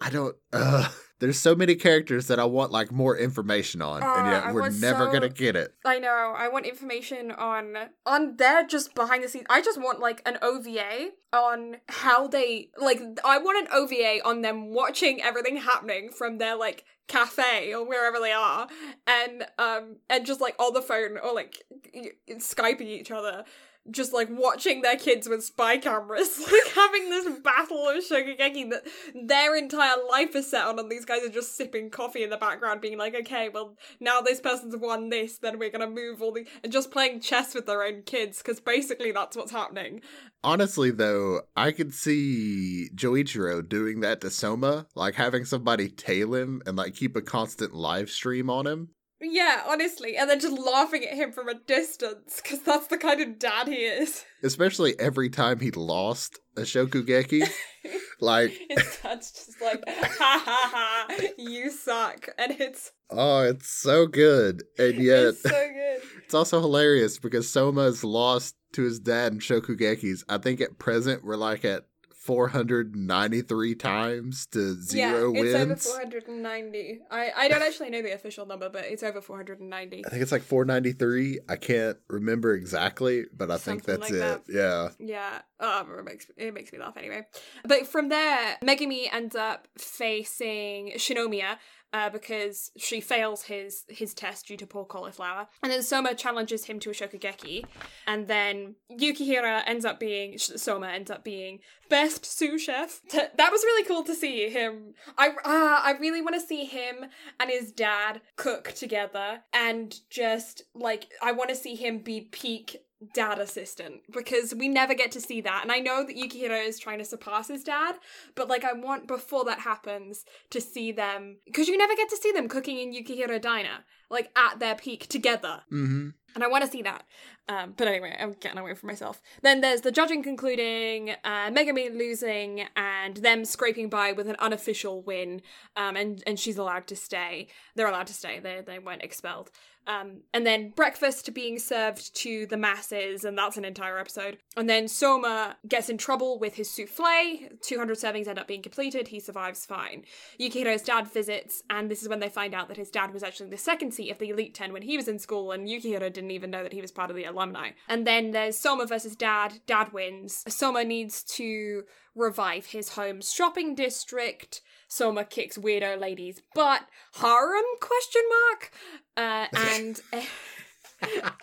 I 0.00 0.10
don't. 0.10 0.36
Uh, 0.52 0.88
there's 1.20 1.38
so 1.38 1.54
many 1.54 1.76
characters 1.76 2.26
that 2.26 2.38
I 2.40 2.44
want 2.44 2.72
like 2.72 2.90
more 2.92 3.16
information 3.16 3.80
on, 3.80 4.02
and 4.02 4.26
Uh, 4.28 4.30
yet 4.30 4.54
we're 4.54 4.70
never 4.70 5.06
so- 5.06 5.12
gonna 5.12 5.28
get 5.28 5.54
it. 5.56 5.72
I 5.84 5.98
know. 5.98 6.34
I 6.36 6.48
want 6.48 6.66
information 6.66 7.30
on 7.30 7.76
on 8.04 8.36
their 8.36 8.66
just 8.66 8.94
behind 8.94 9.22
the 9.24 9.28
scenes. 9.28 9.46
I 9.48 9.62
just 9.62 9.80
want 9.80 10.00
like 10.00 10.20
an 10.26 10.38
OVA 10.42 11.10
on 11.32 11.76
how 11.88 12.26
they 12.26 12.70
like 12.76 13.00
I 13.24 13.38
want 13.38 13.66
an 13.66 13.72
OVA 13.72 14.20
on 14.24 14.42
them 14.42 14.72
watching 14.74 15.22
everything 15.22 15.56
happening 15.58 16.10
from 16.10 16.38
their 16.38 16.56
like 16.56 16.84
cafe 17.08 17.72
or 17.74 17.84
wherever 17.86 18.18
they 18.20 18.32
are 18.32 18.68
and 19.06 19.44
um 19.58 19.96
and 20.08 20.24
just 20.24 20.40
like 20.40 20.54
on 20.58 20.72
the 20.72 20.80
phone 20.80 21.18
or 21.18 21.34
like 21.34 21.62
y- 21.94 22.10
skyping 22.38 22.82
each 22.86 23.10
other 23.10 23.44
just 23.90 24.12
like 24.12 24.28
watching 24.30 24.82
their 24.82 24.96
kids 24.96 25.28
with 25.28 25.44
spy 25.44 25.76
cameras, 25.76 26.38
like 26.52 26.74
having 26.74 27.10
this 27.10 27.38
battle 27.40 27.88
of 27.88 27.96
Shokugeki 28.04 28.70
that 28.70 28.86
their 29.14 29.56
entire 29.56 29.96
life 30.10 30.36
is 30.36 30.50
set 30.50 30.66
on, 30.66 30.78
and 30.78 30.90
these 30.90 31.04
guys 31.04 31.24
are 31.24 31.28
just 31.28 31.56
sipping 31.56 31.90
coffee 31.90 32.22
in 32.22 32.30
the 32.30 32.36
background, 32.36 32.80
being 32.80 32.98
like, 32.98 33.14
okay, 33.14 33.48
well, 33.48 33.76
now 34.00 34.20
this 34.20 34.40
person's 34.40 34.76
won 34.76 35.08
this, 35.08 35.38
then 35.38 35.58
we're 35.58 35.70
gonna 35.70 35.90
move 35.90 36.22
all 36.22 36.32
the. 36.32 36.46
and 36.62 36.72
just 36.72 36.90
playing 36.90 37.20
chess 37.20 37.54
with 37.54 37.66
their 37.66 37.82
own 37.82 38.02
kids, 38.02 38.38
because 38.38 38.60
basically 38.60 39.12
that's 39.12 39.36
what's 39.36 39.52
happening. 39.52 40.00
Honestly, 40.44 40.90
though, 40.90 41.42
I 41.56 41.72
could 41.72 41.94
see 41.94 42.88
Joichiro 42.94 43.68
doing 43.68 44.00
that 44.00 44.20
to 44.22 44.30
Soma, 44.30 44.86
like 44.94 45.14
having 45.14 45.44
somebody 45.44 45.88
tail 45.88 46.34
him 46.34 46.62
and 46.66 46.76
like 46.76 46.94
keep 46.94 47.16
a 47.16 47.22
constant 47.22 47.74
live 47.74 48.10
stream 48.10 48.50
on 48.50 48.66
him. 48.66 48.90
Yeah, 49.22 49.62
honestly, 49.68 50.16
and 50.16 50.28
then 50.28 50.40
just 50.40 50.58
laughing 50.58 51.04
at 51.04 51.14
him 51.14 51.32
from 51.32 51.48
a 51.48 51.54
distance, 51.54 52.40
because 52.42 52.60
that's 52.60 52.88
the 52.88 52.98
kind 52.98 53.20
of 53.20 53.38
dad 53.38 53.68
he 53.68 53.76
is. 53.76 54.24
Especially 54.42 54.98
every 54.98 55.30
time 55.30 55.60
he 55.60 55.70
lost 55.70 56.40
a 56.56 56.62
Shokugeki. 56.62 57.48
like, 58.20 58.50
His 58.68 58.98
dad's 59.02 59.30
just 59.32 59.60
like, 59.62 59.82
ha 59.88 60.42
ha 60.44 61.06
ha, 61.08 61.16
you 61.38 61.70
suck. 61.70 62.28
And 62.36 62.52
it's, 62.60 62.90
oh, 63.10 63.42
it's 63.42 63.68
so 63.68 64.06
good. 64.06 64.64
And 64.78 64.96
yet, 64.96 65.24
it's 65.26 65.42
so 65.42 65.50
good. 65.50 66.02
it's 66.24 66.34
also 66.34 66.60
hilarious 66.60 67.18
because 67.18 67.48
Soma 67.48 67.82
is 67.82 68.02
lost 68.02 68.56
to 68.72 68.82
his 68.82 68.98
dad 68.98 69.32
in 69.32 69.38
Shokugekis. 69.38 70.24
I 70.28 70.38
think 70.38 70.60
at 70.60 70.78
present 70.78 71.24
we're 71.24 71.36
like 71.36 71.64
at 71.64 71.84
493 72.22 73.74
times 73.74 74.46
to 74.46 74.80
zero 74.80 75.32
yeah, 75.32 75.40
it's 75.40 75.54
over 75.56 75.66
wins. 75.66 75.86
490. 75.86 77.00
I, 77.10 77.32
I 77.36 77.48
don't 77.48 77.62
actually 77.62 77.90
know 77.90 78.00
the 78.00 78.14
official 78.14 78.46
number, 78.46 78.68
but 78.68 78.84
it's 78.84 79.02
over 79.02 79.20
490. 79.20 80.06
I 80.06 80.08
think 80.08 80.22
it's 80.22 80.30
like 80.30 80.42
493. 80.42 81.40
I 81.48 81.56
can't 81.56 81.96
remember 82.08 82.54
exactly, 82.54 83.24
but 83.36 83.50
I 83.50 83.58
think 83.58 83.82
that's 83.82 84.02
like 84.02 84.12
it. 84.12 84.18
that. 84.18 84.42
Yeah. 84.48 84.90
Yeah, 85.00 85.40
oh, 85.58 85.84
it 85.98 86.04
makes 86.04 86.26
it 86.36 86.54
makes 86.54 86.72
me 86.72 86.78
laugh 86.78 86.96
anyway. 86.96 87.26
But 87.64 87.88
from 87.88 88.08
there, 88.08 88.56
Megami 88.62 89.12
ends 89.12 89.34
up 89.34 89.66
facing 89.76 90.92
Shinomiya. 90.96 91.56
Uh, 91.94 92.08
because 92.08 92.70
she 92.78 93.02
fails 93.02 93.42
his 93.42 93.84
his 93.88 94.14
test 94.14 94.46
due 94.46 94.56
to 94.56 94.66
poor 94.66 94.84
cauliflower, 94.86 95.46
and 95.62 95.70
then 95.70 95.82
Soma 95.82 96.14
challenges 96.14 96.64
him 96.64 96.80
to 96.80 96.88
a 96.88 96.94
shokugeki, 96.94 97.66
and 98.06 98.28
then 98.28 98.76
Yukihira 98.90 99.62
ends 99.66 99.84
up 99.84 100.00
being 100.00 100.38
Soma 100.38 100.88
ends 100.88 101.10
up 101.10 101.22
being 101.22 101.58
best 101.90 102.24
sous 102.24 102.62
chef. 102.62 103.02
That 103.12 103.52
was 103.52 103.62
really 103.62 103.84
cool 103.84 104.04
to 104.04 104.14
see 104.14 104.48
him. 104.48 104.94
I 105.18 105.28
uh, 105.28 105.32
I 105.44 105.94
really 106.00 106.22
want 106.22 106.34
to 106.34 106.40
see 106.40 106.64
him 106.64 107.04
and 107.38 107.50
his 107.50 107.72
dad 107.72 108.22
cook 108.36 108.72
together, 108.72 109.42
and 109.52 109.94
just 110.08 110.62
like 110.74 111.08
I 111.22 111.32
want 111.32 111.50
to 111.50 111.56
see 111.56 111.74
him 111.74 111.98
be 111.98 112.22
peak 112.22 112.86
dad 113.14 113.38
assistant 113.38 114.02
because 114.12 114.54
we 114.54 114.68
never 114.68 114.94
get 114.94 115.12
to 115.12 115.20
see 115.20 115.40
that. 115.40 115.60
And 115.62 115.72
I 115.72 115.78
know 115.78 116.04
that 116.04 116.16
Yukihira 116.16 116.66
is 116.66 116.78
trying 116.78 116.98
to 116.98 117.04
surpass 117.04 117.48
his 117.48 117.64
dad, 117.64 117.96
but 118.34 118.48
like 118.48 118.64
I 118.64 118.72
want 118.72 119.06
before 119.06 119.44
that 119.46 119.60
happens 119.60 120.24
to 120.50 120.60
see 120.60 120.92
them 120.92 121.38
because 121.46 121.68
you 121.68 121.76
never 121.76 121.96
get 121.96 122.08
to 122.10 122.16
see 122.16 122.32
them 122.32 122.48
cooking 122.48 122.78
in 122.78 122.92
Yukihira 122.92 123.40
Diner 123.40 123.84
like 124.10 124.30
at 124.36 124.60
their 124.60 124.74
peak 124.74 125.08
together. 125.08 125.62
Mm-hmm. 125.72 126.10
And 126.34 126.44
I 126.44 126.46
want 126.46 126.64
to 126.64 126.70
see 126.70 126.82
that. 126.82 127.04
Um, 127.48 127.74
but 127.76 127.88
anyway, 127.88 128.16
I'm 128.18 128.34
getting 128.34 128.58
away 128.58 128.74
from 128.74 128.86
myself. 128.86 129.20
Then 129.42 129.60
there's 129.60 129.80
the 129.80 129.90
judging 129.90 130.22
concluding, 130.22 131.10
uh, 131.24 131.50
Megami 131.50 131.92
losing, 131.96 132.66
and 132.76 133.16
them 133.16 133.44
scraping 133.44 133.88
by 133.88 134.12
with 134.12 134.28
an 134.28 134.36
unofficial 134.38 135.02
win. 135.02 135.42
Um, 135.76 135.96
and, 135.96 136.22
and 136.26 136.38
she's 136.38 136.56
allowed 136.56 136.86
to 136.88 136.96
stay. 136.96 137.48
They're 137.74 137.88
allowed 137.88 138.06
to 138.06 138.14
stay. 138.14 138.38
They, 138.38 138.62
they 138.64 138.78
weren't 138.78 139.02
expelled. 139.02 139.50
Um, 139.86 140.20
and 140.32 140.46
then 140.46 140.70
breakfast 140.70 141.34
being 141.34 141.58
served 141.58 142.14
to 142.16 142.46
the 142.46 142.56
masses, 142.56 143.24
and 143.24 143.36
that's 143.36 143.56
an 143.56 143.64
entire 143.64 143.98
episode. 143.98 144.38
And 144.56 144.70
then 144.70 144.86
Soma 144.86 145.56
gets 145.66 145.88
in 145.88 145.98
trouble 145.98 146.38
with 146.38 146.54
his 146.54 146.70
souffle. 146.70 147.48
200 147.62 147.96
servings 147.96 148.28
end 148.28 148.38
up 148.38 148.46
being 148.46 148.62
completed. 148.62 149.08
He 149.08 149.18
survives 149.18 149.66
fine. 149.66 150.04
Yukihira's 150.38 150.82
dad 150.82 151.08
visits, 151.08 151.62
and 151.68 151.90
this 151.90 152.02
is 152.02 152.08
when 152.08 152.20
they 152.20 152.28
find 152.28 152.54
out 152.54 152.68
that 152.68 152.76
his 152.76 152.90
dad 152.90 153.12
was 153.12 153.22
actually 153.22 153.50
the 153.50 153.56
second 153.56 153.92
seat 153.92 154.10
of 154.10 154.18
the 154.18 154.30
Elite 154.30 154.54
10 154.54 154.72
when 154.72 154.82
he 154.82 154.96
was 154.96 155.08
in 155.08 155.18
school, 155.18 155.50
and 155.50 155.66
Yukihira 155.66 156.12
didn't 156.12 156.30
even 156.30 156.50
know 156.50 156.62
that 156.62 156.72
he 156.72 156.80
was 156.80 156.92
part 156.92 157.10
of 157.10 157.16
the 157.16 157.24
alumni. 157.32 157.70
And 157.88 158.06
then 158.06 158.30
there's 158.30 158.58
Soma 158.58 158.86
versus 158.86 159.16
Dad. 159.16 159.60
Dad 159.66 159.92
wins. 159.92 160.44
Soma 160.48 160.84
needs 160.84 161.22
to 161.36 161.84
revive 162.14 162.66
his 162.66 162.90
home 162.90 163.20
shopping 163.20 163.74
district. 163.74 164.60
Soma 164.88 165.24
kicks 165.24 165.56
weirdo 165.58 165.98
ladies 165.98 166.42
butt. 166.54 166.82
Harem 167.14 167.64
question 167.80 168.22
mark. 168.28 168.72
Uh, 169.16 169.46
and 169.74 170.00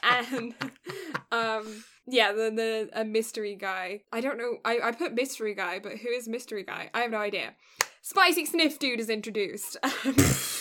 and 0.04 0.56
um 1.32 1.84
yeah, 2.08 2.32
the 2.32 2.52
the 2.52 2.90
a 2.94 3.06
mystery 3.06 3.56
guy. 3.56 4.02
I 4.12 4.22
don't 4.22 4.38
know. 4.38 4.58
I 4.66 4.80
I 4.84 4.92
put 4.92 5.14
mystery 5.14 5.54
guy, 5.54 5.80
but 5.80 5.98
who 5.98 6.10
is 6.10 6.28
mystery 6.28 6.64
guy? 6.64 6.90
I 6.94 7.02
have 7.02 7.12
no 7.12 7.18
idea. 7.18 7.56
Spicy 8.02 8.46
sniff 8.46 8.80
dude 8.80 9.00
is 9.00 9.10
introduced. 9.10 9.78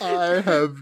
I 0.00 0.40
have 0.40 0.76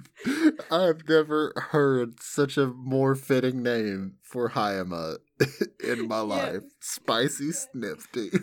I've 0.70 1.09
never 1.09 1.53
heard 1.70 2.20
such 2.20 2.57
a 2.57 2.66
more 2.66 3.14
fitting 3.14 3.62
name 3.62 4.14
for 4.22 4.51
Hayama 4.51 5.18
in 5.84 6.09
my 6.09 6.20
life. 6.20 6.62
Spicy 6.80 7.53
Sniff 7.53 8.11
Dude. 8.12 8.40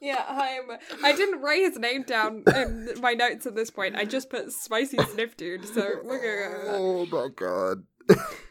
yeah, 0.00 0.24
I'm. 0.28 0.78
I 1.04 1.12
didn't 1.12 1.40
write 1.40 1.62
his 1.62 1.78
name 1.78 2.02
down 2.02 2.44
in 2.54 2.94
my 3.00 3.12
notes 3.12 3.46
at 3.46 3.54
this 3.54 3.70
point. 3.70 3.96
I 3.96 4.04
just 4.04 4.30
put 4.30 4.52
spicy 4.52 4.98
sniff 4.98 5.36
dude. 5.36 5.66
So 5.66 6.00
we're 6.02 6.18
gonna 6.18 6.64
go. 6.64 6.70
Oh 6.74 7.06
my 7.06 7.28
god. 7.34 7.84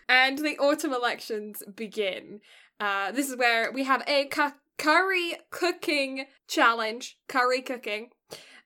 And 0.07 0.39
the 0.39 0.57
autumn 0.57 0.93
elections 0.93 1.63
begin. 1.75 2.39
Uh, 2.79 3.11
this 3.11 3.29
is 3.29 3.37
where 3.37 3.71
we 3.71 3.83
have 3.83 4.03
a 4.07 4.25
cu- 4.25 4.51
curry 4.77 5.33
cooking 5.51 6.25
challenge. 6.47 7.17
Curry 7.27 7.61
cooking. 7.61 8.09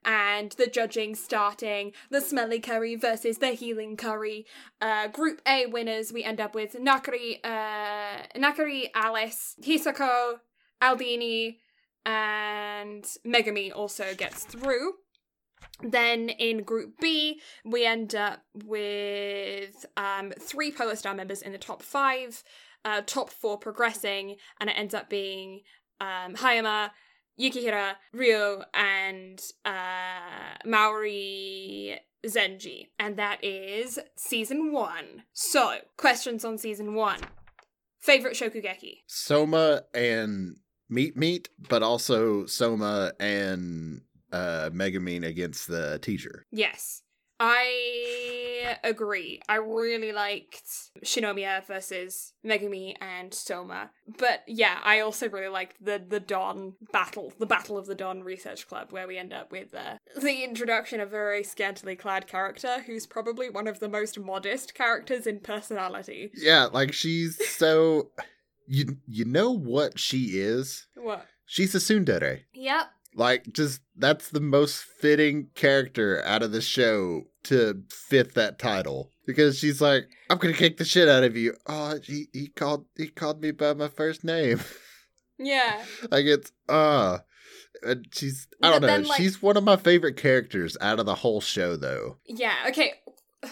And 0.06 0.52
the 0.52 0.68
judging 0.68 1.16
starting 1.16 1.92
the 2.12 2.22
smelly 2.22 2.60
curry 2.60 2.96
versus 2.96 3.40
the 3.40 3.50
healing 3.50 3.98
curry. 3.98 4.46
Uh, 4.80 5.08
group 5.08 5.42
A 5.48 5.66
winners, 5.66 6.14
we 6.14 6.24
end 6.24 6.40
up 6.40 6.54
with 6.54 6.74
Nakiri, 6.76 7.40
uh, 7.44 8.28
Nakiri, 8.38 8.90
Alice, 8.94 9.56
Hisako, 9.64 10.36
Aldini, 10.82 11.58
and 12.06 13.04
Megami 13.26 13.76
also 13.76 14.14
gets 14.16 14.44
through. 14.44 14.94
Then 15.82 16.30
in 16.30 16.64
Group 16.64 17.00
B, 17.02 17.42
we 17.66 17.86
end 17.86 18.16
up 18.16 18.44
with 18.54 19.86
um, 19.98 20.32
three 20.40 20.72
Polar 20.72 20.96
Star 20.96 21.14
members 21.14 21.42
in 21.42 21.52
the 21.52 21.58
top 21.58 21.82
five, 21.82 22.44
uh, 22.86 23.02
top 23.06 23.30
four 23.30 23.58
progressing, 23.58 24.38
and 24.60 24.70
it 24.70 24.74
ends 24.74 24.94
up 24.94 25.10
being 25.10 25.62
um, 26.00 26.36
Hayama, 26.36 26.92
Yukihira, 27.40 27.96
Ryo, 28.14 28.64
and 28.74 29.42
uh, 29.66 30.58
Marui 30.66 31.98
Zenji. 32.26 32.88
And 33.00 33.18
that 33.18 33.44
is 33.44 34.00
season 34.16 34.72
one. 34.72 35.24
So, 35.34 35.78
questions 35.98 36.46
on 36.46 36.58
season 36.58 36.96
one. 36.96 37.20
Favorite 38.00 38.36
Shokugeki? 38.36 39.00
Soma 39.08 39.84
and 39.94 40.58
Meat 40.90 41.18
Meat, 41.18 41.50
but 41.70 41.82
also 41.84 42.46
Soma 42.46 43.14
and 43.20 44.02
uh 44.32 44.70
Megamine 44.72 45.26
against 45.26 45.68
the 45.68 46.00
teacher. 46.00 46.46
Yes. 46.52 47.02
I 47.40 48.78
agree. 48.84 49.42
I 49.50 49.58
really 49.58 50.12
liked 50.12 50.64
Shinomiya 51.04 51.66
versus 51.68 52.34
Megumi 52.46 52.96
and 53.02 53.34
Soma. 53.34 53.92
But 54.18 54.44
yeah, 54.48 54.80
I 54.84 55.02
also 55.02 55.30
really 55.30 55.50
liked 55.50 55.84
the 55.84 56.02
the 56.08 56.20
Don 56.20 56.74
battle, 56.94 57.34
the 57.40 57.46
Battle 57.46 57.78
of 57.78 57.88
the 57.88 57.96
Don 57.96 58.24
Research 58.24 58.68
Club, 58.68 58.92
where 58.92 59.08
we 59.08 59.18
end 59.18 59.34
up 59.34 59.52
with 59.52 59.74
uh, 59.74 59.98
the 60.16 60.44
introduction 60.44 61.00
of 61.00 61.10
a 61.10 61.12
very 61.12 61.44
scantily 61.44 61.96
clad 61.96 62.28
character 62.28 62.84
who's 62.86 63.06
probably 63.06 63.50
one 63.50 63.68
of 63.68 63.80
the 63.80 63.90
most 63.90 64.20
modest 64.20 64.74
characters 64.74 65.28
in 65.28 65.40
personality. 65.40 66.32
Yeah, 66.36 66.66
like 66.72 66.94
she's 66.94 67.38
so 67.50 68.12
you 68.68 68.98
you 69.08 69.26
know 69.26 69.52
what 69.52 70.00
she 70.00 70.40
is? 70.40 70.88
What? 70.96 71.26
She's 71.46 71.76
a 71.76 71.80
tsundere. 71.80 72.42
Yep. 72.54 72.88
Like 73.16 73.54
just 73.54 73.82
that's 73.96 74.30
the 74.30 74.42
most 74.42 74.84
fitting 74.84 75.48
character 75.56 76.22
out 76.26 76.44
of 76.44 76.52
the 76.52 76.62
show 76.62 77.24
to 77.46 77.84
fit 77.90 78.34
that 78.36 78.60
title. 78.60 79.10
Because 79.26 79.58
she's 79.58 79.82
like, 79.82 80.04
I'm 80.30 80.38
gonna 80.38 80.54
kick 80.54 80.78
the 80.78 80.86
shit 80.86 81.08
out 81.08 81.24
of 81.24 81.36
you. 81.38 81.56
Oh, 81.66 81.98
he, 82.04 82.28
he 82.34 82.48
called 82.48 82.86
he 82.98 83.08
called 83.08 83.42
me 83.42 83.52
by 83.52 83.74
my 83.74 83.88
first 83.88 84.24
name. 84.24 84.60
Yeah. 85.40 85.84
like 86.12 86.26
it's 86.26 86.52
uh 86.68 87.20
and 87.84 88.06
she's 88.12 88.48
I 88.62 88.72
don't 88.72 88.82
know. 88.82 89.08
like- 89.08 89.18
she's 89.18 89.42
one 89.42 89.58
of 89.58 89.64
my 89.64 89.76
favorite 89.78 90.18
characters 90.18 90.78
out 90.82 91.00
of 91.00 91.06
the 91.06 91.16
whole 91.16 91.42
show 91.42 91.76
though. 91.76 92.18
Yeah, 92.28 92.56
okay. 92.68 92.94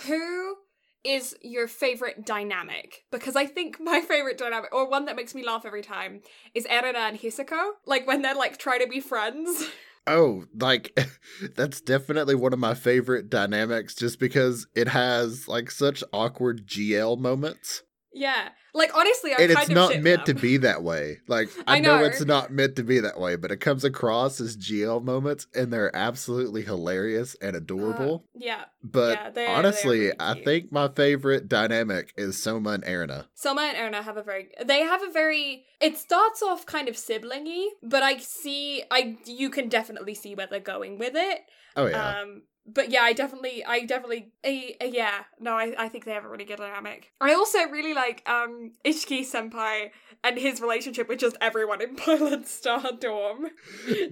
Who 0.08 0.56
is 1.04 1.36
your 1.42 1.68
favorite 1.68 2.26
dynamic? 2.26 3.04
Because 3.12 3.36
I 3.36 3.46
think 3.46 3.80
my 3.80 4.02
favorite 4.02 4.38
dynamic, 4.38 4.74
or 4.74 4.90
one 4.90 5.06
that 5.06 5.16
makes 5.16 5.36
me 5.36 5.46
laugh 5.46 5.66
every 5.66 5.82
time, 5.82 6.22
is 6.54 6.66
Erina 6.66 7.00
and 7.00 7.20
Hisako. 7.20 7.72
Like 7.86 8.08
when 8.08 8.22
they're 8.22 8.36
like 8.36 8.58
trying 8.58 8.82
to 8.82 8.88
be 8.88 9.00
friends. 9.00 9.66
Oh, 10.06 10.44
like 10.60 11.00
that's 11.56 11.80
definitely 11.80 12.36
one 12.36 12.52
of 12.52 12.60
my 12.60 12.74
favorite 12.74 13.30
dynamics 13.30 13.96
just 13.96 14.20
because 14.20 14.68
it 14.76 14.90
has 14.90 15.48
like 15.48 15.72
such 15.72 16.04
awkward 16.12 16.68
GL 16.68 17.18
moments. 17.18 17.84
Yeah. 18.14 18.50
Like 18.76 18.96
honestly, 18.96 19.32
I 19.34 19.38
and 19.42 19.52
kind 19.54 19.60
it's 19.64 19.70
not 19.70 20.00
meant 20.02 20.26
to 20.28 20.34
be 20.34 20.58
that 20.58 20.82
way. 20.84 21.20
Like 21.28 21.50
I, 21.68 21.78
I 21.78 21.80
know. 21.80 21.98
know. 22.00 22.06
it's 22.06 22.24
not 22.26 22.52
meant 22.52 22.76
to 22.78 22.84
be 22.84 23.00
that 23.00 23.20
way, 23.20 23.36
but 23.36 23.52
it 23.52 23.58
comes 23.58 23.84
across 23.84 24.40
as 24.42 24.58
GL 24.58 25.04
moments 25.04 25.48
and 25.56 25.72
they're 25.72 25.96
absolutely 25.96 26.62
hilarious 26.64 27.36
and 27.42 27.56
Uh, 27.56 27.60
adorable. 27.60 28.26
yeah. 28.36 28.66
but 28.84 29.18
yeah, 29.18 29.30
they 29.30 29.46
are- 29.46 29.48
they 29.48 29.54
honestly, 29.54 30.00
really 30.00 30.14
I 30.20 30.42
think 30.44 30.72
my 30.72 30.88
favorite 30.88 31.48
dynamic 31.48 32.14
is 32.18 32.42
Soma 32.42 32.72
and 32.72 32.84
Erna. 32.88 33.28
Soma 33.36 33.62
and 33.62 33.78
Erna 33.78 34.02
have 34.02 34.18
a 34.18 34.24
very 34.24 34.50
they 34.66 34.82
have 34.82 35.04
a 35.04 35.12
very 35.12 35.66
it 35.82 35.98
starts 35.98 36.42
off 36.42 36.66
kind 36.66 36.88
of 36.88 36.96
siblingy, 36.96 37.66
but 37.84 38.04
I 38.04 38.18
see 38.18 38.84
I 38.90 39.18
you 39.26 39.50
can 39.50 39.70
definitely 39.70 40.16
see 40.16 40.34
where 40.36 40.48
they're 40.48 40.60
going 40.60 40.98
with 40.98 41.14
it. 41.16 41.40
Oh 41.76 41.86
yeah. 41.88 42.22
Um 42.22 42.44
but 42.66 42.92
yeah, 42.92 43.02
I 43.02 43.14
definitely 43.14 43.64
I 43.66 43.86
definitely 43.86 44.32
uh, 44.46 44.86
yeah, 44.86 45.24
no, 45.40 45.54
I, 45.54 45.76
I 45.78 45.90
think 45.90 46.06
they 46.06 46.12
have 46.14 46.26
a 46.26 46.30
really 46.30 46.46
good 46.46 46.58
dynamic. 46.58 47.12
I 47.20 47.34
also 47.34 47.60
really 47.70 47.94
like 47.94 48.28
um 48.28 48.72
Isshiki 48.86 49.22
Senpai 49.22 49.92
and 50.24 50.38
his 50.38 50.62
relationship 50.62 51.10
with 51.10 51.20
just 51.20 51.36
everyone 51.42 51.82
in 51.82 51.96
Polar 51.96 52.44
Star 52.44 52.92
Dorm. 53.00 53.48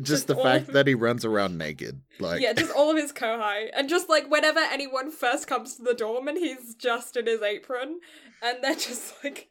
just 0.02 0.28
the 0.28 0.36
fact 0.36 0.68
of- 0.68 0.73
that 0.73 0.88
he 0.88 0.94
runs 0.95 1.23
around 1.23 1.57
naked. 1.57 2.02
Like 2.19 2.41
yeah, 2.41 2.53
just 2.53 2.73
all 2.76 2.91
of 2.91 2.98
his 2.98 3.11
kohai. 3.14 3.69
And 3.73 3.88
just 3.88 4.10
like 4.10 4.30
whenever 4.30 4.60
anyone 4.60 5.11
first 5.11 5.48
comes 5.48 5.76
to 5.76 5.84
the 5.84 5.94
dorm 5.94 6.28
and 6.28 6.38
he's 6.38 6.76
just 6.76 7.15
in 7.18 7.28
his 7.28 7.41
apron 7.41 7.99
and 8.41 8.57
they're 8.61 8.76
just 8.90 9.14
like 9.23 9.48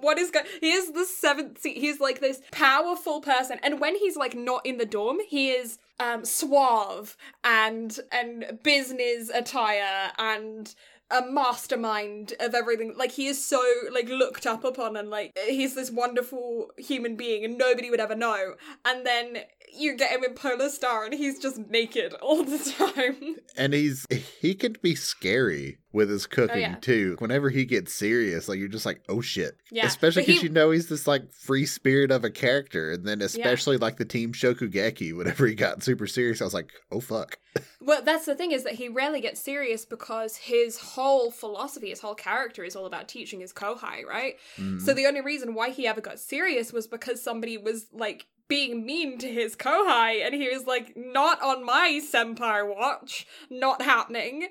what 0.00 0.18
is 0.18 0.30
going 0.30 0.46
he 0.60 0.72
is 0.72 0.92
the 0.92 1.04
seventh 1.04 1.60
se- 1.60 1.78
he's 1.78 2.00
like 2.00 2.20
this 2.20 2.40
powerful 2.50 3.20
person 3.20 3.58
and 3.62 3.80
when 3.80 3.96
he's 3.96 4.16
like 4.16 4.34
not 4.34 4.64
in 4.64 4.78
the 4.78 4.86
dorm 4.86 5.18
he 5.28 5.50
is 5.50 5.78
um 5.98 6.24
suave 6.24 7.16
and 7.44 8.00
and 8.12 8.58
business 8.62 9.30
attire 9.30 10.10
and 10.18 10.74
a 11.10 11.22
mastermind 11.22 12.34
of 12.40 12.54
everything. 12.54 12.94
Like 12.96 13.12
he 13.12 13.26
is 13.26 13.44
so 13.44 13.62
like 13.92 14.08
looked 14.08 14.46
up 14.46 14.64
upon 14.64 14.96
and 14.96 15.10
like 15.10 15.36
he's 15.46 15.74
this 15.74 15.90
wonderful 15.90 16.70
human 16.76 17.16
being 17.16 17.44
and 17.44 17.58
nobody 17.58 17.90
would 17.90 18.00
ever 18.00 18.14
know. 18.14 18.54
And 18.84 19.04
then 19.04 19.38
you 19.76 19.96
get 19.96 20.10
him 20.10 20.24
in 20.24 20.34
polar 20.34 20.68
star 20.68 21.04
and 21.04 21.14
he's 21.14 21.38
just 21.38 21.58
naked 21.68 22.12
all 22.14 22.42
the 22.44 22.58
time 22.78 23.36
and 23.56 23.72
he's 23.72 24.06
he 24.40 24.54
can 24.54 24.76
be 24.82 24.94
scary 24.94 25.78
with 25.92 26.08
his 26.08 26.24
cooking 26.26 26.54
Oh, 26.56 26.58
yeah. 26.58 26.74
too. 26.76 27.16
Whenever 27.18 27.50
he 27.50 27.64
gets 27.64 27.92
serious, 27.92 28.48
like 28.48 28.60
you're 28.60 28.68
just 28.68 28.86
like, 28.86 29.00
oh 29.08 29.20
shit. 29.20 29.56
Yeah, 29.72 29.86
Especially 29.86 30.22
because 30.24 30.40
you 30.42 30.48
know 30.48 30.70
he's 30.70 30.88
this 30.88 31.06
like 31.08 31.32
free 31.32 31.66
spirit 31.66 32.12
of 32.12 32.22
a 32.22 32.30
character, 32.30 32.92
and 32.92 33.04
then 33.04 33.20
especially 33.20 33.76
like 33.76 33.96
the 33.96 34.04
team 34.04 34.32
Shokugeki. 34.32 35.16
Whenever 35.16 35.46
he 35.48 35.54
got 35.56 35.82
super 35.82 36.06
serious, 36.06 36.40
I 36.40 36.44
was 36.44 36.54
like, 36.54 36.70
oh 36.92 37.00
fuck. 37.00 37.38
well 37.80 38.02
that's 38.02 38.26
the 38.26 38.36
thing 38.36 38.52
is 38.52 38.62
that 38.62 38.74
he 38.74 38.88
rarely 38.88 39.20
gets 39.20 39.40
serious 39.40 39.84
because 39.84 40.36
his 40.36 40.78
whole 40.78 41.32
philosophy 41.32 41.88
his 41.90 41.98
whole 42.00 42.14
character 42.14 42.62
is 42.62 42.76
all 42.76 42.86
about 42.86 43.08
teaching 43.08 43.40
his 43.40 43.52
kohai 43.52 44.04
right 44.06 44.34
Mm. 44.56 44.80
so 44.80 44.94
the 44.94 45.06
only 45.06 45.20
reason 45.20 45.54
why 45.54 45.70
he 45.70 45.84
ever 45.88 46.00
got 46.00 46.20
serious 46.20 46.72
was 46.72 46.86
because 46.86 47.20
somebody 47.20 47.58
was 47.58 47.86
like 47.92 48.26
being 48.50 48.84
mean 48.84 49.16
to 49.18 49.28
his 49.28 49.56
kohai 49.56 50.22
and 50.22 50.34
he 50.34 50.48
was 50.48 50.66
like 50.66 50.92
not 50.96 51.40
on 51.40 51.64
my 51.64 52.00
senpai 52.04 52.76
watch 52.76 53.26
not 53.48 53.80
happening. 53.80 54.48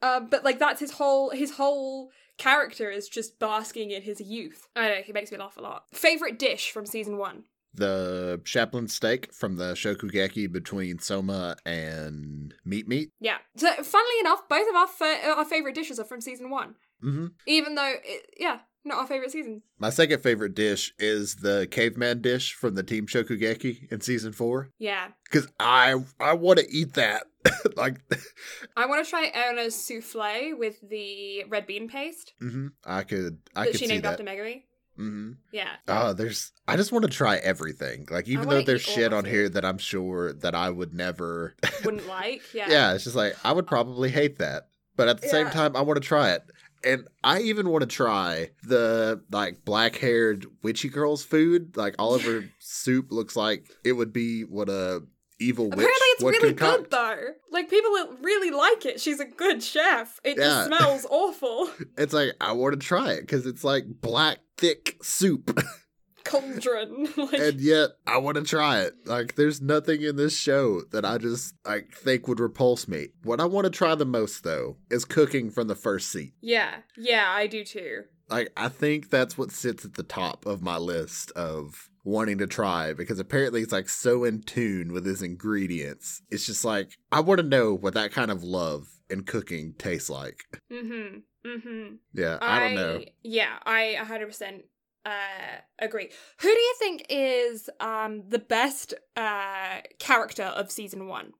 Uh, 0.00 0.18
but 0.18 0.42
like 0.42 0.58
that's 0.58 0.80
his 0.80 0.92
whole 0.92 1.30
his 1.30 1.52
whole 1.52 2.10
character 2.38 2.90
is 2.90 3.08
just 3.08 3.38
basking 3.38 3.92
in 3.92 4.02
his 4.02 4.20
youth. 4.20 4.66
I 4.74 4.88
don't 4.88 4.96
know 4.96 5.02
he 5.04 5.12
makes 5.12 5.30
me 5.30 5.38
laugh 5.38 5.56
a 5.56 5.60
lot. 5.60 5.84
Favorite 5.92 6.38
dish 6.40 6.72
from 6.72 6.86
season 6.86 7.18
one? 7.18 7.44
The 7.74 8.40
chaliapin 8.44 8.90
steak 8.90 9.32
from 9.32 9.56
the 9.56 9.72
Shokugeki 9.72 10.50
between 10.50 10.98
Soma 10.98 11.56
and 11.64 12.52
Meat 12.64 12.88
Meat. 12.88 13.10
yeah. 13.20 13.38
So 13.56 13.70
funnily 13.82 14.20
enough 14.20 14.48
both 14.48 14.68
of 14.68 14.74
our, 14.74 14.88
fa- 14.88 15.28
our 15.36 15.44
favorite 15.44 15.74
dishes 15.74 16.00
are 16.00 16.04
from 16.04 16.20
season 16.20 16.50
one. 16.50 16.74
Hmm 17.00 17.26
even 17.46 17.74
though 17.74 17.94
it, 18.02 18.34
yeah 18.38 18.58
not 18.84 18.98
our 18.98 19.06
favorite 19.06 19.30
season 19.30 19.62
My 19.78 19.90
second 19.90 20.20
favorite 20.22 20.54
dish 20.54 20.92
is 20.98 21.36
the 21.36 21.66
caveman 21.70 22.20
dish 22.20 22.54
from 22.54 22.74
the 22.74 22.82
team 22.82 23.06
Shokugeki 23.06 23.90
in 23.92 24.00
season 24.00 24.32
four. 24.32 24.70
yeah 24.78 25.08
Because 25.30 25.48
I 25.60 25.96
I 26.20 26.34
want 26.34 26.58
to 26.58 26.66
eat 26.70 26.94
that. 26.94 27.24
like, 27.76 27.98
i 28.76 28.86
want 28.86 29.04
to 29.04 29.10
try 29.10 29.30
Erna's 29.34 29.74
souffle 29.74 30.56
with 30.56 30.76
the 30.88 31.44
red 31.48 31.66
bean 31.66 31.88
paste 31.88 32.34
hmm 32.40 32.68
I 32.86 33.02
could 33.02 33.38
I 33.56 33.64
that 33.64 33.72
could 33.72 33.80
she 33.80 33.86
named 33.86 34.06
after 34.06 34.22
megami 34.22 34.62
hmm 34.96 35.32
yeah 35.52 35.70
Oh, 35.88 36.12
there's. 36.12 36.52
I 36.68 36.76
just 36.76 36.92
want 36.92 37.04
to 37.04 37.10
try 37.10 37.36
everything. 37.38 38.06
Like, 38.10 38.28
even 38.28 38.48
though 38.48 38.60
there's 38.62 38.82
shit 38.82 39.12
on 39.12 39.24
here 39.24 39.48
that 39.48 39.64
I'm 39.64 39.78
sure 39.78 40.32
that 40.34 40.54
I 40.54 40.68
would 40.70 40.92
never. 40.94 41.54
wouldn't 41.84 42.06
like 42.20 42.42
yeah 42.54 42.70
yeah, 42.70 42.94
it's 42.94 43.04
just 43.04 43.16
like 43.16 43.34
I 43.44 43.52
would 43.52 43.66
probably 43.66 44.10
hate 44.10 44.38
that, 44.38 44.68
but 44.96 45.08
at 45.08 45.20
the 45.22 45.28
same 45.28 45.48
time, 45.50 45.74
I 45.76 45.80
want 45.80 46.00
to 46.00 46.06
try 46.06 46.32
it. 46.32 46.42
And 46.84 47.06
I 47.22 47.40
even 47.42 47.68
want 47.68 47.82
to 47.82 47.86
try 47.88 48.50
the 48.64 49.22
like 49.30 49.64
black 49.64 49.96
haired 49.96 50.46
witchy 50.62 50.88
girl's 50.88 51.24
food. 51.24 51.76
Like 51.76 51.94
all 51.98 52.14
of 52.14 52.22
her 52.22 52.44
soup 52.58 53.12
looks 53.12 53.36
like 53.36 53.70
it 53.84 53.92
would 53.92 54.12
be 54.12 54.42
what 54.42 54.68
a 54.68 55.02
evil 55.40 55.64
witch 55.66 55.74
Apparently, 55.74 56.06
it's 56.12 56.22
would 56.24 56.34
really 56.34 56.54
concoct. 56.54 56.82
good 56.82 56.90
though. 56.90 57.18
Like 57.50 57.68
people 57.68 57.90
really 58.20 58.50
like 58.50 58.86
it. 58.86 59.00
She's 59.00 59.18
a 59.20 59.24
good 59.24 59.62
chef. 59.62 60.20
It 60.24 60.36
Yeah. 60.38 60.44
just 60.44 60.66
smells 60.66 61.06
awful. 61.10 61.70
It's 61.98 62.12
like 62.14 62.32
I 62.40 62.52
want 62.52 62.80
to 62.80 62.86
try 62.86 63.12
it 63.12 63.22
because 63.22 63.46
it's 63.46 63.64
like 63.64 63.84
black 64.00 64.38
thick 64.56 64.96
soup. 65.02 65.58
Cauldron. 66.24 67.08
like, 67.16 67.34
and 67.34 67.60
yet 67.60 67.90
I 68.06 68.18
want 68.18 68.36
to 68.36 68.42
try 68.42 68.80
it. 68.80 68.94
Like, 69.06 69.34
there's 69.34 69.60
nothing 69.60 70.02
in 70.02 70.16
this 70.16 70.36
show 70.36 70.82
that 70.92 71.04
I 71.04 71.18
just 71.18 71.54
like 71.64 71.92
think 71.92 72.28
would 72.28 72.40
repulse 72.40 72.88
me. 72.88 73.08
What 73.22 73.40
I 73.40 73.44
want 73.46 73.64
to 73.64 73.70
try 73.70 73.94
the 73.94 74.04
most, 74.04 74.44
though, 74.44 74.76
is 74.90 75.04
cooking 75.04 75.50
from 75.50 75.68
the 75.68 75.74
first 75.74 76.10
seat. 76.10 76.34
yeah, 76.40 76.76
yeah, 76.96 77.32
I 77.34 77.46
do 77.46 77.64
too. 77.64 78.04
Like, 78.28 78.52
I 78.56 78.68
think 78.68 79.10
that's 79.10 79.36
what 79.36 79.50
sits 79.50 79.84
at 79.84 79.94
the 79.94 80.02
top 80.02 80.46
of 80.46 80.62
my 80.62 80.78
list 80.78 81.32
of 81.32 81.90
wanting 82.04 82.38
to 82.38 82.46
try 82.46 82.92
because 82.92 83.18
apparently 83.18 83.60
it's 83.62 83.72
like 83.72 83.88
so 83.88 84.24
in 84.24 84.42
tune 84.42 84.92
with 84.92 85.04
his 85.06 85.22
ingredients. 85.22 86.22
It's 86.30 86.46
just 86.46 86.64
like 86.64 86.96
I 87.10 87.20
want 87.20 87.40
to 87.40 87.46
know 87.46 87.74
what 87.74 87.94
that 87.94 88.12
kind 88.12 88.30
of 88.30 88.42
love 88.42 88.88
and 89.10 89.26
cooking 89.26 89.74
tastes 89.78 90.10
like. 90.10 90.44
Mm-hmm. 90.72 91.18
Mm-hmm. 91.46 91.94
Yeah, 92.14 92.38
I, 92.40 92.58
don't 92.60 92.74
know. 92.74 93.04
Yeah, 93.22 93.58
I 93.64 93.96
100% 93.98 94.62
uh 95.04 95.60
agree. 95.78 96.10
Who 96.40 96.48
do 96.48 96.60
you 96.60 96.74
think 96.78 97.06
is 97.08 97.68
um 97.80 98.22
the 98.28 98.38
best 98.38 98.94
uh 99.16 99.80
character 99.98 100.44
of 100.44 100.70
season 100.70 101.06
1? 101.06 101.32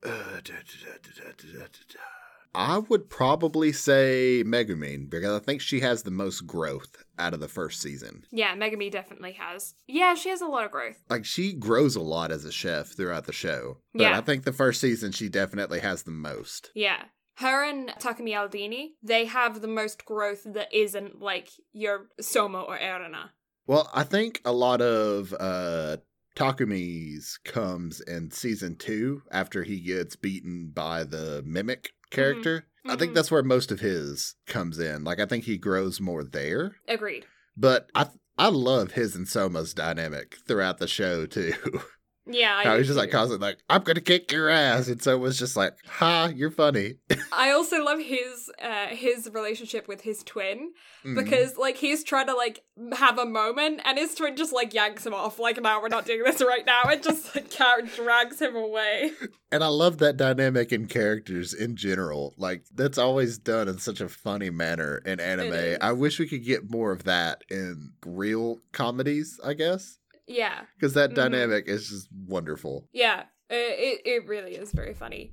I 2.54 2.78
would 2.78 3.08
probably 3.08 3.72
say 3.72 4.44
Megumin 4.46 5.08
because 5.08 5.40
I 5.40 5.42
think 5.42 5.62
she 5.62 5.80
has 5.80 6.02
the 6.02 6.10
most 6.10 6.46
growth 6.46 7.02
out 7.18 7.32
of 7.32 7.40
the 7.40 7.48
first 7.48 7.80
season. 7.80 8.24
Yeah, 8.30 8.54
Megami 8.54 8.90
definitely 8.90 9.32
has. 9.32 9.74
Yeah, 9.86 10.14
she 10.14 10.28
has 10.28 10.42
a 10.42 10.46
lot 10.46 10.66
of 10.66 10.70
growth. 10.70 11.02
Like 11.08 11.24
she 11.24 11.54
grows 11.54 11.96
a 11.96 12.02
lot 12.02 12.30
as 12.30 12.44
a 12.44 12.52
chef 12.52 12.88
throughout 12.88 13.24
the 13.24 13.32
show. 13.32 13.78
But 13.94 14.02
Yeah. 14.02 14.18
I 14.18 14.20
think 14.20 14.44
the 14.44 14.52
first 14.52 14.80
season 14.82 15.12
she 15.12 15.30
definitely 15.30 15.80
has 15.80 16.02
the 16.02 16.10
most. 16.10 16.70
Yeah. 16.74 17.04
Her 17.36 17.64
and 17.64 17.88
Takumi 17.98 18.32
Aldini, 18.32 18.90
they 19.02 19.24
have 19.24 19.62
the 19.62 19.68
most 19.68 20.04
growth 20.04 20.42
that 20.44 20.68
isn't 20.74 21.22
like 21.22 21.48
your 21.72 22.08
Soma 22.20 22.60
or 22.60 22.76
Erina. 22.78 23.30
Well, 23.66 23.88
I 23.94 24.04
think 24.04 24.40
a 24.44 24.52
lot 24.52 24.80
of 24.80 25.34
uh 25.38 25.98
Takumi's 26.34 27.38
comes 27.44 28.00
in 28.00 28.30
season 28.30 28.76
two 28.76 29.22
after 29.30 29.62
he 29.64 29.80
gets 29.80 30.16
beaten 30.16 30.70
by 30.74 31.04
the 31.04 31.42
mimic 31.46 31.90
character. 32.10 32.66
I 32.86 32.96
think 32.96 33.12
Mhm. 33.12 33.14
that's 33.14 33.30
where 33.30 33.42
most 33.42 33.70
of 33.70 33.80
his 33.80 34.34
comes 34.46 34.78
in. 34.78 35.04
Like 35.04 35.20
I 35.20 35.26
think 35.26 35.44
he 35.44 35.56
grows 35.58 36.00
more 36.00 36.24
there. 36.24 36.76
Agreed. 36.88 37.26
But 37.56 37.90
I 37.94 38.08
I 38.38 38.48
love 38.48 38.92
his 38.92 39.14
and 39.14 39.28
Soma's 39.28 39.74
dynamic 39.74 40.36
throughout 40.48 40.78
the 40.78 40.88
show 40.88 41.26
too. 41.26 41.52
Yeah, 42.24 42.62
I 42.64 42.78
he's 42.78 42.86
just 42.86 42.98
like 42.98 43.10
constantly 43.10 43.48
like, 43.48 43.58
I'm 43.68 43.82
gonna 43.82 44.00
kick 44.00 44.30
your 44.30 44.48
ass. 44.48 44.86
And 44.86 45.02
so 45.02 45.12
it 45.12 45.18
was 45.18 45.36
just 45.38 45.56
like, 45.56 45.74
ha, 45.86 46.30
you're 46.34 46.52
funny. 46.52 46.94
I 47.32 47.50
also 47.50 47.82
love 47.82 47.98
his 47.98 48.48
uh 48.62 48.86
his 48.88 49.28
relationship 49.32 49.88
with 49.88 50.02
his 50.02 50.22
twin 50.22 50.72
Mhm. 51.04 51.16
because 51.16 51.56
like 51.56 51.76
he's 51.76 52.04
trying 52.04 52.26
to 52.26 52.34
like 52.34 52.62
have 52.96 53.18
a 53.18 53.26
moment 53.26 53.80
and 53.84 53.98
his 53.98 54.14
twin 54.14 54.36
just 54.36 54.52
like 54.52 54.72
yanks 54.72 55.04
him 55.04 55.12
off 55.14 55.40
like 55.40 55.60
no 55.60 55.80
we're 55.80 55.88
not 55.88 56.06
doing 56.06 56.22
this 56.22 56.40
right 56.40 56.64
now 56.64 56.82
and 56.84 57.02
just 57.02 57.34
like 57.34 57.50
drags 57.96 58.40
him 58.40 58.54
away. 58.54 59.10
And 59.50 59.64
I 59.64 59.66
love 59.68 59.98
that 59.98 60.16
dynamic 60.16 60.70
in 60.72 60.86
characters 60.86 61.52
in 61.52 61.74
general. 61.74 62.34
Like 62.38 62.64
that's 62.72 62.98
always 62.98 63.36
done 63.38 63.66
in 63.68 63.78
such 63.78 64.00
a 64.00 64.08
funny 64.08 64.50
manner 64.50 65.02
in 65.04 65.18
anime. 65.18 65.76
I 65.80 65.90
wish 65.92 66.20
we 66.20 66.28
could 66.28 66.44
get 66.44 66.70
more 66.70 66.92
of 66.92 67.02
that 67.04 67.42
in 67.50 67.94
real 68.06 68.58
comedies, 68.72 69.40
I 69.44 69.54
guess. 69.54 69.98
Yeah. 70.32 70.62
Because 70.74 70.94
that 70.94 71.10
Mhm. 71.10 71.14
dynamic 71.14 71.68
is 71.68 71.88
just 71.88 72.08
wonderful. 72.26 72.88
Yeah, 72.92 73.24
it, 73.50 73.54
it 73.54 74.00
it 74.06 74.26
really 74.26 74.54
is 74.56 74.72
very 74.72 74.94
funny. 74.94 75.32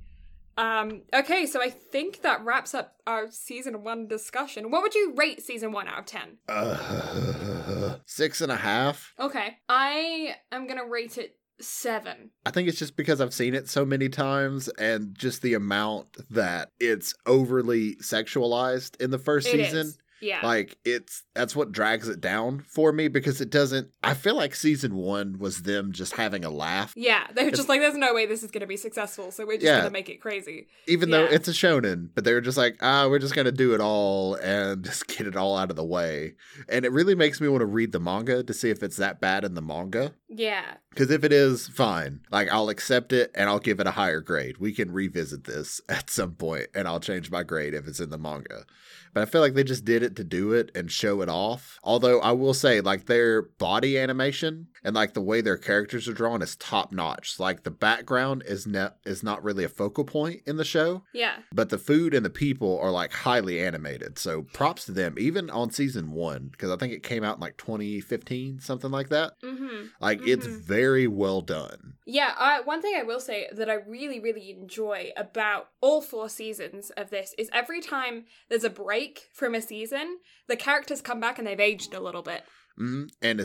Um, 0.58 1.02
okay, 1.14 1.46
so 1.46 1.62
I 1.62 1.70
think 1.70 2.20
that 2.22 2.44
wraps 2.44 2.74
up 2.74 2.96
our 3.06 3.30
season 3.30 3.82
one 3.82 4.06
discussion. 4.08 4.70
What 4.70 4.82
would 4.82 4.94
you 4.94 5.14
rate 5.16 5.42
season 5.42 5.72
one 5.72 5.88
out 5.88 6.00
of 6.00 6.06
ten? 6.06 6.36
Uh, 6.48 7.96
six 8.04 8.40
and 8.40 8.52
a 8.52 8.56
half. 8.56 9.14
Okay, 9.18 9.56
I 9.68 10.36
am 10.52 10.66
gonna 10.66 10.84
rate 10.86 11.16
it 11.16 11.36
seven. 11.60 12.30
I 12.44 12.50
think 12.50 12.68
it's 12.68 12.78
just 12.78 12.96
because 12.96 13.20
I've 13.20 13.34
seen 13.34 13.54
it 13.54 13.68
so 13.68 13.84
many 13.86 14.08
times 14.08 14.68
and 14.78 15.16
just 15.16 15.42
the 15.42 15.54
amount 15.54 16.16
that 16.30 16.70
it's 16.80 17.14
overly 17.26 17.96
sexualized 17.96 19.00
in 19.00 19.10
the 19.10 19.18
first 19.18 19.46
It 19.48 19.52
season. 19.64 19.86
is. 19.88 19.98
Yeah. 20.20 20.40
Like 20.46 20.76
it's 20.84 21.22
that's 21.34 21.56
what 21.56 21.72
drags 21.72 22.08
it 22.08 22.20
down 22.20 22.60
for 22.68 22.92
me 22.92 23.08
because 23.08 23.40
it 23.40 23.50
doesn't 23.50 23.88
I 24.02 24.14
feel 24.14 24.36
like 24.36 24.54
season 24.54 24.94
1 24.96 25.38
was 25.38 25.62
them 25.62 25.92
just 25.92 26.14
having 26.14 26.44
a 26.44 26.50
laugh 26.50 26.92
yeah, 26.96 27.26
they 27.34 27.42
were 27.42 27.48
It's- 27.48 27.58
just 27.58 27.68
like, 27.68 27.80
"There's 27.80 27.96
no 27.96 28.12
way 28.14 28.26
this 28.26 28.42
is 28.42 28.50
going 28.50 28.60
to 28.62 28.66
be 28.66 28.76
successful, 28.76 29.30
so 29.30 29.46
we're 29.46 29.54
just 29.54 29.64
Yeah. 29.64 29.76
going 29.80 29.84
to 29.86 29.90
make 29.92 30.08
it 30.08 30.20
crazy." 30.20 30.68
even 30.86 31.10
though 31.10 31.24
it's 31.24 31.48
a 31.48 31.52
shonen 31.52 32.08
but 32.14 32.24
they 32.24 32.32
were 32.32 32.40
just 32.40 32.58
like 32.58 32.76
ah 32.80 33.06
we're 33.08 33.18
just 33.18 33.34
going 33.34 33.44
to 33.46 33.52
do 33.52 33.74
it 33.74 33.80
all 33.80 34.34
and 34.36 34.84
just 34.84 35.06
get 35.06 35.26
it 35.26 35.36
all 35.36 35.56
out 35.56 35.70
of 35.70 35.76
the 35.76 35.84
way. 35.84 36.34
And 36.68 36.84
it 36.84 36.92
really 36.92 37.14
makes 37.14 37.40
me 37.40 37.48
want 37.48 37.60
to 37.62 37.66
read 37.66 37.92
the 37.92 38.00
manga 38.00 38.42
to 38.42 38.52
see 38.54 38.70
if 38.70 38.82
it's 38.82 38.96
that 38.96 39.20
bad 39.20 39.44
in 39.44 39.54
the 39.54 39.62
manga. 39.62 40.14
Yeah, 40.28 40.74
Because 40.90 41.10
if 41.10 41.24
it 41.24 41.32
is, 41.32 41.66
fine. 41.68 42.20
Like, 42.30 42.48
I'll 42.50 42.68
accept 42.68 43.12
it 43.12 43.32
and 43.34 43.48
I'll 43.48 43.58
give 43.58 43.80
it 43.80 43.86
a 43.86 43.90
higher 43.92 44.20
grade. 44.20 44.58
We 44.58 44.72
can 44.72 44.92
revisit 44.92 45.44
this 45.44 45.80
at 45.88 46.08
some 46.10 46.34
point 46.34 46.68
and 46.74 46.86
I'll 46.86 47.00
change 47.00 47.30
my 47.30 47.42
grade 47.42 47.74
if 47.74 47.88
it's 47.88 47.98
in 48.00 48.10
the 48.10 48.18
manga. 48.18 48.64
But 49.12 49.22
I 49.22 49.26
feel 49.26 49.40
like 49.40 49.54
they 49.54 49.64
just 49.64 49.84
did 49.84 50.02
it 50.02 50.16
to 50.16 50.24
do 50.24 50.52
it 50.52 50.70
and 50.74 50.90
show 50.90 51.20
it 51.20 51.28
off. 51.28 51.78
Although 51.82 52.20
I 52.20 52.32
will 52.32 52.54
say, 52.54 52.80
like, 52.80 53.06
their 53.06 53.42
body 53.42 53.98
animation 53.98 54.68
and 54.84 54.94
like 54.94 55.14
the 55.14 55.20
way 55.20 55.40
their 55.40 55.56
characters 55.56 56.08
are 56.08 56.12
drawn 56.12 56.42
is 56.42 56.56
top 56.56 56.92
notch. 56.92 57.38
Like, 57.38 57.62
the 57.64 57.70
background 57.70 58.42
is, 58.46 58.66
ne- 58.66 58.90
is 59.04 59.22
not 59.22 59.42
really 59.44 59.64
a 59.64 59.68
focal 59.68 60.04
point 60.04 60.42
in 60.46 60.56
the 60.56 60.64
show, 60.64 61.02
yeah, 61.12 61.38
but 61.52 61.68
the 61.70 61.78
food 61.78 62.14
and 62.14 62.24
the 62.24 62.30
people 62.30 62.78
are 62.80 62.90
like 62.90 63.12
highly 63.12 63.60
animated. 63.60 64.18
So 64.18 64.42
props 64.52 64.84
to 64.86 64.92
them, 64.92 65.16
even 65.18 65.50
on 65.50 65.70
season 65.70 66.12
one, 66.12 66.48
because 66.50 66.70
I 66.70 66.76
think 66.76 66.92
it 66.92 67.02
came 67.02 67.24
out 67.24 67.36
in 67.36 67.40
like 67.40 67.56
2015, 67.56 68.60
something 68.60 68.90
like 68.90 69.08
that. 69.10 69.32
mm-hmm. 69.42 69.86
Like 70.00 70.20
it's 70.22 70.46
Mhm. 70.46 70.60
very 70.62 71.06
well 71.06 71.40
done. 71.40 71.94
Yeah, 72.06 72.60
one 72.64 72.82
thing 72.82 72.94
I 72.96 73.02
will 73.02 73.20
say 73.20 73.48
that 73.52 73.70
I 73.70 73.74
really, 73.74 74.18
really 74.20 74.50
enjoy 74.50 75.10
about 75.16 75.68
all 75.80 76.00
four 76.00 76.28
seasons 76.28 76.90
of 76.96 77.10
this 77.10 77.34
is 77.38 77.48
every 77.52 77.80
time 77.80 78.24
there's 78.48 78.64
a 78.64 78.70
break 78.70 79.28
from 79.32 79.54
a 79.54 79.62
season, 79.62 80.18
the 80.48 80.56
characters 80.56 81.00
come 81.00 81.20
back 81.20 81.38
and 81.38 81.46
they've 81.46 81.60
aged 81.60 81.94
a 81.94 82.00
little 82.00 82.22
bit. 82.22 82.44
hmm 82.76 83.04
And 83.22 83.40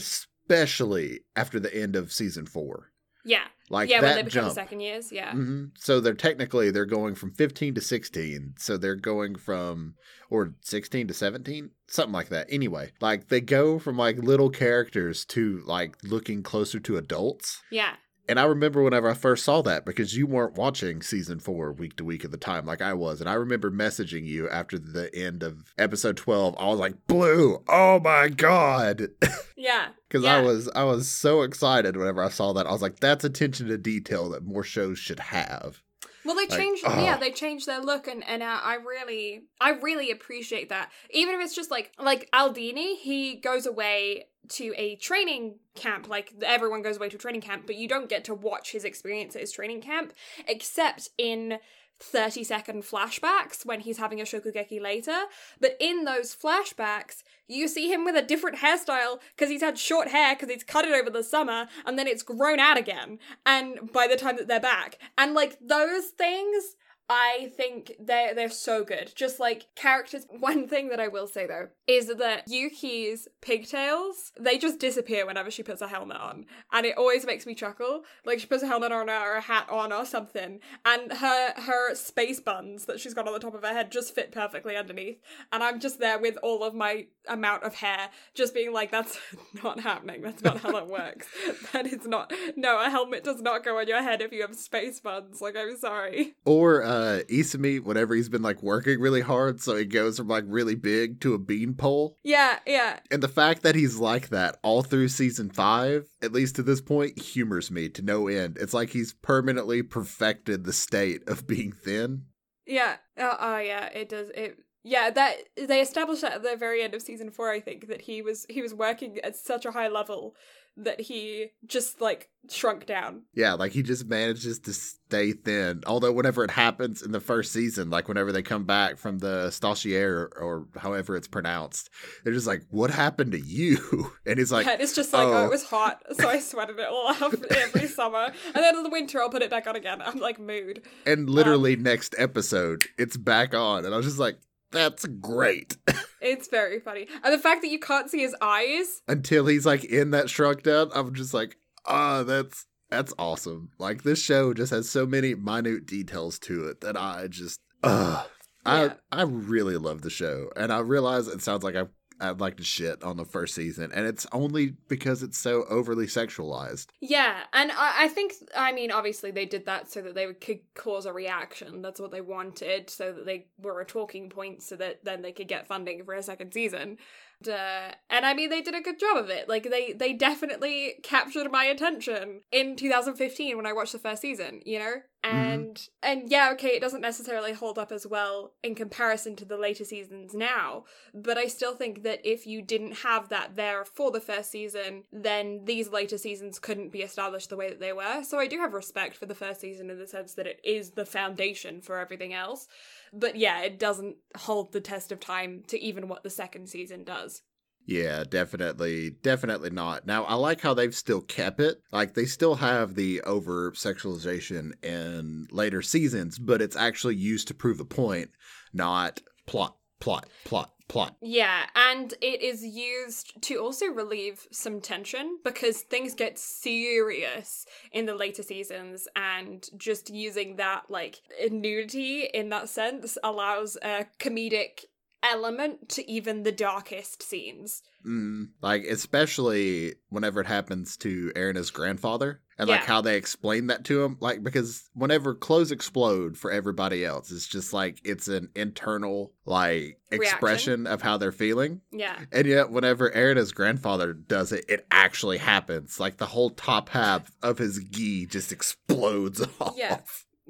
especially 0.49 1.21
after 1.35 1.59
the 1.59 1.75
end 1.75 1.95
of 1.95 2.11
season 2.11 2.45
four. 2.45 2.91
Yeah, 3.27 3.45
Like 3.71 3.89
yeah, 3.89 4.01
that 4.01 4.07
when 4.07 4.15
they 4.17 4.21
become 4.21 4.43
jump. 4.43 4.53
second 4.53 4.79
years. 4.81 5.11
Yeah, 5.11 5.31
hmm 5.31 5.65
So 5.79 5.99
they're 5.99 6.13
technically 6.13 6.69
they're 6.69 6.85
going 6.85 7.15
from 7.15 7.31
15 7.31 7.73
to 7.73 7.81
16. 7.81 8.53
So 8.59 8.77
they're 8.77 8.95
going 8.95 9.35
from 9.35 9.95
or 10.29 10.53
16 10.61 11.07
to 11.07 11.13
17, 11.13 11.71
something 11.87 12.13
like 12.13 12.29
that. 12.29 12.45
Anyway, 12.51 12.91
like 13.01 13.29
they 13.29 13.41
go 13.41 13.79
from 13.79 13.97
like 13.97 14.17
little 14.19 14.51
characters 14.51 15.25
to 15.25 15.63
like 15.65 15.95
looking 16.03 16.43
closer 16.43 16.79
to 16.81 16.97
adults. 16.97 17.63
yeah, 17.71 17.95
And 18.27 18.39
I 18.39 18.43
remember 18.45 18.81
whenever 18.81 19.09
I 19.09 19.13
first 19.13 19.43
saw 19.43 19.61
that 19.63 19.85
because 19.85 20.15
you 20.17 20.25
weren't 20.27 20.55
watching 20.55 21.01
season 21.01 21.39
four 21.39 21.71
week 21.71 21.95
to 21.97 22.03
week 22.03 22.25
at 22.25 22.31
the 22.31 22.37
time, 22.37 22.65
like 22.65 22.81
I 22.81 22.93
was. 22.93 23.21
And 23.21 23.29
I 23.29 23.33
remember 23.33 23.69
messaging 23.69 24.25
you 24.25 24.49
after 24.49 24.79
the 24.79 25.13
end 25.15 25.43
of 25.43 25.73
episode 25.77 26.17
12. 26.17 26.55
I 26.57 26.65
was 26.67 26.79
like, 26.79 27.05
Blue, 27.07 27.63
oh 27.67 27.99
my 27.99 28.29
God. 28.29 29.09
yeah, 29.55 29.89
Because 30.07 30.25
I 30.25 30.41
was 30.41 30.69
I 30.75 30.83
was 30.83 31.09
so 31.09 31.43
excited 31.43 31.95
whenever 31.97 32.23
I 32.23 32.29
saw 32.29 32.53
that. 32.53 32.67
I 32.67 32.71
was 32.71 32.81
like, 32.81 32.99
that's 32.99 33.23
attention 33.23 33.67
to 33.67 33.77
detail 33.77 34.29
that 34.31 34.43
more 34.43 34.63
shows 34.63 34.97
should 34.97 35.19
have. 35.19 35.81
Well, 36.23 36.33
they 36.35 36.47
Like, 36.47 36.59
changed. 36.59 36.83
oh. 36.87 37.03
Yeah, 37.03 37.17
they 37.17 37.29
changed 37.31 37.67
their 37.67 37.79
look, 37.81 38.07
and 38.07 38.27
and 38.27 38.41
uh, 38.41 38.59
I 38.63 38.77
really, 38.77 39.43
I 39.61 39.73
really 39.73 40.09
appreciate 40.09 40.69
that. 40.69 40.89
Even 41.11 41.35
if 41.35 41.41
it's 41.45 41.53
just 41.55 41.69
like 41.69 41.91
like 41.99 42.27
Aldini, 42.33 42.95
he 42.97 43.35
goes 43.35 43.67
away 43.67 44.25
to 44.49 44.73
a 44.77 44.95
training 44.95 45.55
camp. 45.75 46.07
Like 46.07 46.33
everyone 46.43 46.81
goes 46.81 46.97
away 46.97 47.09
to 47.09 47.15
a 47.15 47.19
training 47.19 47.41
camp, 47.41 47.63
but 47.65 47.75
you 47.75 47.87
don't 47.87 48.09
get 48.09 48.23
to 48.25 48.33
watch 48.33 48.71
his 48.71 48.85
experience 48.85 49.35
at 49.35 49.41
his 49.41 49.51
training 49.51 49.81
camp, 49.81 50.13
except 50.47 51.09
in. 51.17 51.59
30 51.97 52.43
second 52.43 52.83
flashbacks 52.83 53.65
when 53.65 53.79
he's 53.79 53.99
having 53.99 54.19
a 54.19 54.25
shokugeki 54.25 54.81
later 54.81 55.15
but 55.61 55.77
in 55.79 56.03
those 56.03 56.35
flashbacks 56.35 57.23
you 57.47 57.69
see 57.69 57.89
him 57.89 58.03
with 58.03 58.17
a 58.17 58.21
different 58.21 58.57
hairstyle 58.57 59.19
because 59.33 59.49
he's 59.49 59.61
had 59.61 59.79
short 59.79 60.09
hair 60.09 60.35
because 60.35 60.49
he's 60.49 60.61
cut 60.61 60.83
it 60.83 60.93
over 60.93 61.09
the 61.09 61.23
summer 61.23 61.67
and 61.85 61.97
then 61.97 62.05
it's 62.05 62.21
grown 62.21 62.59
out 62.59 62.77
again 62.77 63.17
and 63.45 63.93
by 63.93 64.07
the 64.07 64.17
time 64.17 64.35
that 64.35 64.49
they're 64.49 64.59
back 64.59 64.99
and 65.17 65.33
like 65.33 65.57
those 65.61 66.07
things 66.07 66.75
I 67.07 67.51
think 67.55 67.93
they're 67.99 68.33
they're 68.33 68.49
so 68.49 68.83
good. 68.83 69.11
Just 69.15 69.39
like 69.39 69.67
characters. 69.75 70.25
One 70.39 70.67
thing 70.67 70.89
that 70.89 70.99
I 70.99 71.07
will 71.07 71.27
say 71.27 71.45
though 71.45 71.67
is 71.87 72.07
that 72.07 72.43
Yuki's 72.47 73.27
pigtails 73.41 74.31
they 74.39 74.57
just 74.57 74.79
disappear 74.79 75.25
whenever 75.25 75.51
she 75.51 75.61
puts 75.63 75.81
a 75.81 75.87
helmet 75.87 76.17
on, 76.17 76.45
and 76.71 76.85
it 76.85 76.97
always 76.97 77.25
makes 77.25 77.45
me 77.45 77.53
chuckle. 77.53 78.03
Like 78.25 78.39
she 78.39 78.47
puts 78.47 78.63
a 78.63 78.67
helmet 78.67 78.91
on 78.91 79.09
or 79.09 79.35
a 79.35 79.41
hat 79.41 79.69
on 79.69 79.93
or 79.93 80.05
something, 80.05 80.59
and 80.83 81.13
her 81.13 81.53
her 81.57 81.93
space 81.95 82.39
buns 82.39 82.85
that 82.85 82.99
she's 82.99 83.13
got 83.13 83.27
on 83.27 83.33
the 83.33 83.39
top 83.39 83.53
of 83.53 83.61
her 83.61 83.73
head 83.73 83.91
just 83.91 84.15
fit 84.15 84.31
perfectly 84.31 84.75
underneath, 84.75 85.21
and 85.51 85.63
I'm 85.63 85.79
just 85.79 85.99
there 85.99 86.17
with 86.19 86.37
all 86.41 86.63
of 86.63 86.73
my 86.73 87.05
amount 87.27 87.63
of 87.63 87.75
hair, 87.75 88.09
just 88.33 88.53
being 88.55 88.73
like, 88.73 88.89
"That's 88.89 89.19
not 89.63 89.79
happening. 89.79 90.21
That's 90.21 90.43
not 90.43 90.59
how 90.59 90.71
that 90.71 90.87
works. 90.87 91.27
That 91.73 91.87
is 91.87 92.05
not. 92.05 92.31
No, 92.55 92.79
a 92.79 92.89
helmet 92.89 93.23
does 93.23 93.41
not 93.41 93.63
go 93.63 93.79
on 93.79 93.87
your 93.87 94.01
head 94.01 94.21
if 94.21 94.31
you 94.31 94.41
have 94.41 94.55
space 94.55 94.99
buns. 94.99 95.41
Like 95.41 95.55
I'm 95.57 95.77
sorry." 95.77 96.35
Or 96.45 96.83
uh 96.83 96.94
Uh, 96.95 97.23
Isami, 97.23 97.83
whenever 97.83 98.15
he's 98.15 98.29
been 98.29 98.41
like 98.41 98.63
working 98.63 99.01
really 99.01 99.19
hard, 99.19 99.59
so 99.59 99.75
he 99.75 99.83
goes 99.83 100.17
from 100.17 100.29
like 100.29 100.45
really 100.47 100.75
big 100.75 101.19
to 101.21 101.33
a 101.33 101.37
beanpole. 101.37 102.17
Yeah, 102.23 102.59
yeah. 102.65 102.99
And 103.11 103.21
the 103.21 103.27
fact 103.27 103.63
that 103.63 103.75
he's 103.75 103.97
like 103.97 104.29
that 104.29 104.57
all 104.63 104.81
through 104.81 105.09
season 105.09 105.49
five, 105.49 106.07
at 106.21 106.31
least 106.31 106.55
to 106.55 106.63
this 106.63 106.79
point, 106.79 107.19
humors 107.19 107.69
me 107.69 107.89
to 107.89 108.01
no 108.01 108.29
end. 108.29 108.57
It's 108.59 108.73
like 108.73 108.91
he's 108.91 109.11
permanently 109.11 109.83
perfected 109.83 110.63
the 110.63 110.71
state 110.71 111.27
of 111.27 111.45
being 111.45 111.73
thin. 111.73 112.23
Yeah. 112.65 112.95
Oh, 113.17 113.35
oh 113.39 113.57
yeah, 113.57 113.87
it 113.87 114.07
does 114.07 114.29
it 114.29 114.57
yeah, 114.87 115.09
that 115.09 115.37
they 115.57 115.81
established 115.81 116.21
that 116.21 116.33
at 116.33 116.43
the 116.43 116.55
very 116.55 116.83
end 116.83 116.93
of 116.93 117.01
season 117.01 117.31
4 117.31 117.51
I 117.51 117.59
think 117.59 117.87
that 117.87 118.01
he 118.01 118.21
was 118.21 118.45
he 118.49 118.61
was 118.61 118.73
working 118.73 119.17
at 119.23 119.35
such 119.35 119.65
a 119.65 119.71
high 119.71 119.87
level 119.87 120.35
that 120.77 120.99
he 120.99 121.51
just 121.65 122.01
like 122.01 122.29
shrunk 122.49 122.85
down. 122.85 123.23
Yeah, 123.33 123.53
like 123.53 123.71
he 123.71 123.81
just 123.81 124.05
manages 124.05 124.59
to 124.59 124.73
stay 124.73 125.31
thin. 125.31 125.83
Although 125.87 126.11
whenever 126.11 126.43
it 126.43 126.51
happens 126.51 127.01
in 127.01 127.11
the 127.11 127.19
first 127.19 127.51
season, 127.51 127.89
like 127.89 128.07
whenever 128.07 128.31
they 128.31 128.41
come 128.41 128.65
back 128.65 128.97
from 128.97 129.19
the 129.19 129.47
Stagiaire 129.47 130.29
or 130.35 130.67
however 130.77 131.15
it's 131.15 131.27
pronounced, 131.27 131.89
they're 132.23 132.33
just 132.33 132.47
like, 132.47 132.63
"What 132.69 132.91
happened 132.91 133.31
to 133.33 133.39
you?" 133.39 134.11
And 134.27 134.39
he's 134.39 134.51
like, 134.51 134.65
and 134.65 134.81
it's 134.81 134.95
just 134.95 135.13
like, 135.13 135.27
oh. 135.27 135.33
oh. 135.33 135.45
it 135.45 135.51
was 135.51 135.63
hot, 135.63 136.01
so 136.13 136.27
I 136.27 136.39
sweated 136.39 136.79
it 136.79 136.87
all 136.87 137.07
off 137.07 137.35
every 137.51 137.87
summer. 137.87 138.31
And 138.45 138.55
then 138.55 138.75
in 138.75 138.83
the 138.83 138.89
winter 138.89 139.21
I'll 139.21 139.29
put 139.29 139.43
it 139.43 139.51
back 139.51 139.67
on 139.67 139.75
again. 139.75 140.01
I'm 140.01 140.19
like 140.19 140.39
mood. 140.39 140.81
and 141.05 141.29
literally 141.29 141.75
next 141.75 142.15
episode, 142.17 142.85
it's 142.97 143.17
back 143.17 143.53
on, 143.53 143.85
and 143.85 143.93
I 143.93 143.97
was 143.97 144.05
just 144.07 144.17
like, 144.17 144.37
"That's 144.75 145.05
great." 145.05 145.77
It's 146.21 146.47
very 146.47 146.79
funny. 146.79 147.07
And 147.23 147.31
the 147.31 147.37
fact 147.37 147.61
that 147.61 147.67
you 147.69 147.77
can't 147.77 148.09
see 148.09 148.21
his 148.21 148.35
eyes. 148.41 149.03
Until 149.07 149.45
he's 149.45 149.63
like 149.63 149.83
in 149.83 150.09
that 150.11 150.27
shrunk 150.27 150.63
down, 150.63 150.89
I'm 150.95 151.13
just 151.13 151.33
like, 151.35 151.57
"Ah, 151.85 152.23
that's." 152.23 152.65
That's 152.89 153.13
awesome. 153.19 153.69
Like 153.79 154.03
this 154.03 154.21
show 154.21 154.53
just 154.53 154.71
has 154.71 154.89
so 154.89 155.05
many 155.05 155.35
minute 155.35 155.85
details 155.85 156.39
to 156.39 156.65
it 156.67 156.81
that 156.81 156.95
I 156.97 157.27
just 157.27 157.59
uh 157.83 158.23
Yeah. 158.65 158.93
I 159.11 159.19
I 159.19 159.23
really 159.23 159.77
love 159.77 160.01
the 160.01 160.09
show. 160.09 160.49
And 160.55 160.71
I 160.71 160.79
realize 160.79 161.27
it 161.27 161.41
sounds 161.41 161.63
like 161.63 161.75
I 161.75 161.85
I'd 162.19 162.39
like 162.39 162.57
to 162.57 162.63
shit 162.63 163.03
on 163.03 163.17
the 163.17 163.25
first 163.25 163.55
season, 163.55 163.91
and 163.93 164.05
it's 164.05 164.25
only 164.31 164.75
because 164.87 165.23
it's 165.23 165.37
so 165.37 165.65
overly 165.69 166.07
sexualized. 166.07 166.87
Yeah, 167.01 167.43
and 167.53 167.71
I, 167.71 168.05
I 168.05 168.07
think 168.07 168.33
I 168.55 168.71
mean 168.71 168.91
obviously 168.91 169.31
they 169.31 169.45
did 169.45 169.65
that 169.65 169.91
so 169.91 170.01
that 170.01 170.15
they 170.15 170.33
could 170.33 170.59
cause 170.73 171.05
a 171.05 171.13
reaction. 171.13 171.81
That's 171.81 171.99
what 171.99 172.11
they 172.11 172.21
wanted, 172.21 172.89
so 172.89 173.11
that 173.11 173.25
they 173.25 173.47
were 173.59 173.81
a 173.81 173.85
talking 173.85 174.29
point, 174.29 174.63
so 174.63 174.75
that 174.77 175.03
then 175.03 175.21
they 175.21 175.31
could 175.31 175.47
get 175.47 175.67
funding 175.67 176.03
for 176.03 176.13
a 176.13 176.23
second 176.23 176.53
season. 176.53 176.97
And, 177.43 177.53
uh, 177.53 177.95
and 178.09 178.25
I 178.25 178.33
mean 178.33 178.49
they 178.49 178.61
did 178.61 178.75
a 178.75 178.81
good 178.81 178.99
job 178.99 179.17
of 179.17 179.29
it. 179.29 179.49
Like 179.49 179.69
they 179.69 179.93
they 179.93 180.13
definitely 180.13 180.95
captured 181.03 181.51
my 181.51 181.65
attention 181.65 182.41
in 182.51 182.75
2015 182.75 183.57
when 183.57 183.65
I 183.65 183.73
watched 183.73 183.93
the 183.93 183.99
first 183.99 184.21
season. 184.21 184.61
You 184.65 184.79
know, 184.79 184.93
and 185.25 185.89
and 186.03 186.29
yeah, 186.29 186.51
okay, 186.53 186.69
it 186.69 186.81
doesn't 186.81 187.01
necessarily 187.01 187.53
hold 187.53 187.79
up 187.79 187.91
as 187.91 188.05
well 188.05 188.53
in 188.63 188.75
comparison 188.75 189.35
to 189.37 189.45
the 189.45 189.57
later 189.57 189.83
seasons 189.83 190.35
now, 190.35 190.83
but 191.13 191.37
I 191.37 191.47
still 191.47 191.75
think 191.75 192.03
that 192.03 192.19
if 192.23 192.45
you 192.45 192.61
didn't 192.61 192.97
have 192.97 193.29
that 193.29 193.55
there 193.55 193.83
for 193.85 194.11
the 194.11 194.19
first 194.19 194.51
season, 194.51 195.03
then 195.11 195.65
these 195.65 195.89
later 195.89 196.19
seasons 196.19 196.59
couldn't 196.59 196.91
be 196.91 197.01
established 197.01 197.49
the 197.49 197.57
way 197.57 197.69
that 197.69 197.79
they 197.79 197.91
were. 197.91 198.23
So 198.23 198.37
I 198.37 198.47
do 198.47 198.59
have 198.59 198.73
respect 198.73 199.17
for 199.17 199.25
the 199.25 199.33
first 199.33 199.61
season 199.61 199.89
in 199.89 199.97
the 199.97 200.07
sense 200.07 200.35
that 200.35 200.47
it 200.47 200.59
is 200.63 200.91
the 200.91 201.05
foundation 201.05 201.81
for 201.81 201.97
everything 201.97 202.33
else. 202.33 202.67
But 203.15 203.35
yeah, 203.37 203.61
it 203.61 203.79
doesn't 203.79 204.17
hold 204.37 204.73
the 204.73 204.81
test 204.81 205.11
of 205.11 205.19
time 205.19 205.63
to 205.67 205.79
even 205.79 206.07
what 206.07 206.23
the 206.23 206.29
second 206.29 206.67
season 206.67 207.03
does. 207.03 207.41
Yeah, 207.87 208.23
definitely, 208.23 209.11
definitely 209.21 209.69
not. 209.69 210.07
Now, 210.07 210.23
I 210.23 210.33
like 210.33 210.61
how 210.61 210.73
they've 210.73 210.95
still 210.95 211.21
kept 211.21 211.59
it. 211.59 211.81
Like 211.91 212.15
they 212.15 212.25
still 212.25 212.55
have 212.55 212.95
the 212.95 213.21
over 213.21 213.71
sexualization 213.71 214.71
in 214.83 215.47
later 215.51 215.83
seasons, 215.83 216.39
but 216.39 216.61
it's 216.61 216.75
actually 216.75 217.15
used 217.15 217.47
to 217.49 217.53
prove 217.53 217.79
a 217.79 217.85
point, 217.85 218.31
not 218.73 219.21
plot, 219.45 219.77
plot, 219.99 220.27
plot, 220.45 220.71
plot. 220.87 221.15
Yeah, 221.21 221.65
and 221.75 222.13
it 222.21 222.41
is 222.41 222.63
used 222.63 223.41
to 223.43 223.57
also 223.57 223.87
relieve 223.87 224.47
some 224.51 224.81
tension 224.81 225.39
because 225.43 225.81
things 225.81 226.13
get 226.13 226.37
serious 226.37 227.65
in 227.91 228.05
the 228.05 228.15
later 228.15 228.43
seasons, 228.43 229.07
and 229.15 229.67
just 229.77 230.09
using 230.09 230.57
that, 230.57 230.83
like, 230.89 231.21
nudity 231.49 232.29
in 232.33 232.49
that 232.49 232.69
sense 232.69 233.17
allows 233.23 233.77
a 233.81 234.05
comedic 234.19 234.85
element 235.23 235.89
to 235.89 236.09
even 236.09 236.43
the 236.43 236.51
darkest 236.51 237.23
scenes. 237.23 237.81
Mm, 238.05 238.49
like 238.61 238.83
especially 238.83 239.95
whenever 240.09 240.41
it 240.41 240.47
happens 240.47 240.95
to 240.97 241.31
Erina's 241.35 241.71
grandfather 241.71 242.41
and 242.57 242.69
like 242.69 242.83
how 242.85 243.01
they 243.01 243.17
explain 243.17 243.67
that 243.67 243.83
to 243.85 244.03
him 244.03 244.17
like 244.21 244.43
because 244.43 244.89
whenever 244.93 245.33
clothes 245.35 245.71
explode 245.71 246.37
for 246.37 246.51
everybody 246.51 247.03
else 247.03 247.31
it's 247.31 247.47
just 247.47 247.73
like 247.73 247.99
it's 248.03 248.27
an 248.27 248.49
internal 248.55 249.33
like 249.45 249.99
expression 250.11 250.87
of 250.87 251.01
how 251.01 251.17
they're 251.17 251.31
feeling 251.31 251.81
Yeah. 251.91 252.17
and 252.31 252.47
yet 252.47 252.71
whenever 252.71 253.11
Erina's 253.11 253.51
grandfather 253.51 254.13
does 254.13 254.51
it 254.51 254.65
it 254.69 254.85
actually 254.91 255.37
happens 255.37 255.99
like 255.99 256.17
the 256.17 256.25
whole 256.27 256.49
top 256.51 256.89
half 256.89 257.29
of 257.43 257.57
his 257.57 257.83
gi 257.91 258.27
just 258.27 258.51
explodes 258.51 259.41
off 259.59 259.73
Yeah. 259.77 259.99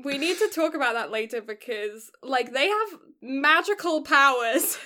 We 0.04 0.18
need 0.18 0.38
to 0.40 0.50
talk 0.50 0.74
about 0.76 0.96
that 0.96 1.10
later 1.10 1.42
because, 1.42 2.12
like, 2.22 2.52
they 2.52 2.68
have 2.68 3.00
magical 3.22 4.02
powers. 4.02 4.78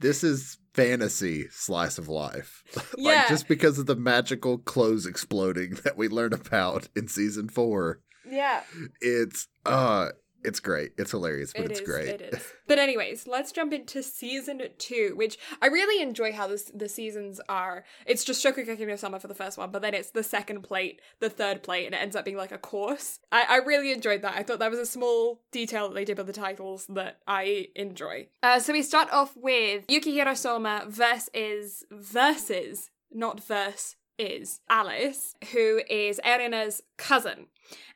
this 0.00 0.22
is 0.22 0.56
fantasy 0.76 1.48
slice 1.50 1.98
of 1.98 2.08
life 2.08 2.62
Yeah. 2.98 3.10
like 3.20 3.28
just 3.28 3.48
because 3.48 3.78
of 3.78 3.86
the 3.86 3.96
magical 3.96 4.58
clothes 4.58 5.06
exploding 5.06 5.70
that 5.84 5.96
we 5.96 6.08
learn 6.08 6.32
about 6.32 6.88
in 6.94 7.08
season 7.08 7.48
4 7.48 8.00
Yeah. 8.28 8.62
it's 9.00 9.48
uh 9.64 10.10
it's 10.44 10.60
great 10.60 10.92
it's 10.96 11.10
hilarious 11.10 11.52
but 11.52 11.66
It 11.66 11.70
it's 11.72 11.80
is, 11.80 11.86
great 11.86 12.08
It 12.08 12.34
is. 12.34 12.52
But 12.68 12.80
anyways, 12.80 13.28
let's 13.28 13.52
jump 13.52 13.72
into 13.72 14.02
season 14.02 14.60
two, 14.76 15.12
which 15.14 15.38
I 15.62 15.66
really 15.66 16.02
enjoy 16.02 16.32
how 16.32 16.48
this 16.48 16.64
the 16.74 16.88
seasons 16.88 17.40
are. 17.48 17.84
It's 18.06 18.24
just 18.24 18.44
Shokugeki 18.44 18.86
no 18.88 18.96
Soma 18.96 19.20
for 19.20 19.28
the 19.28 19.36
first 19.36 19.56
one, 19.56 19.70
but 19.70 19.82
then 19.82 19.94
it's 19.94 20.10
the 20.10 20.24
second 20.24 20.62
plate, 20.62 21.00
the 21.20 21.30
third 21.30 21.62
plate, 21.62 21.86
and 21.86 21.94
it 21.94 21.98
ends 21.98 22.16
up 22.16 22.24
being 22.24 22.36
like 22.36 22.50
a 22.50 22.58
course. 22.58 23.20
I, 23.30 23.44
I 23.48 23.56
really 23.58 23.92
enjoyed 23.92 24.22
that. 24.22 24.34
I 24.36 24.42
thought 24.42 24.58
that 24.58 24.70
was 24.70 24.80
a 24.80 24.86
small 24.86 25.42
detail 25.52 25.88
that 25.88 25.94
they 25.94 26.04
did 26.04 26.18
with 26.18 26.26
the 26.26 26.32
titles 26.32 26.86
that 26.88 27.20
I 27.28 27.68
enjoy. 27.76 28.28
Uh, 28.42 28.58
so 28.58 28.72
we 28.72 28.82
start 28.82 29.08
off 29.12 29.36
with 29.36 29.86
Yukihira 29.86 30.36
Soma 30.36 30.84
versus 30.88 31.84
versus 31.92 32.90
not 33.12 33.42
verse 33.42 33.94
is 34.18 34.60
Alice, 34.68 35.34
who 35.52 35.80
is 35.88 36.20
Erina's 36.24 36.82
cousin. 36.96 37.46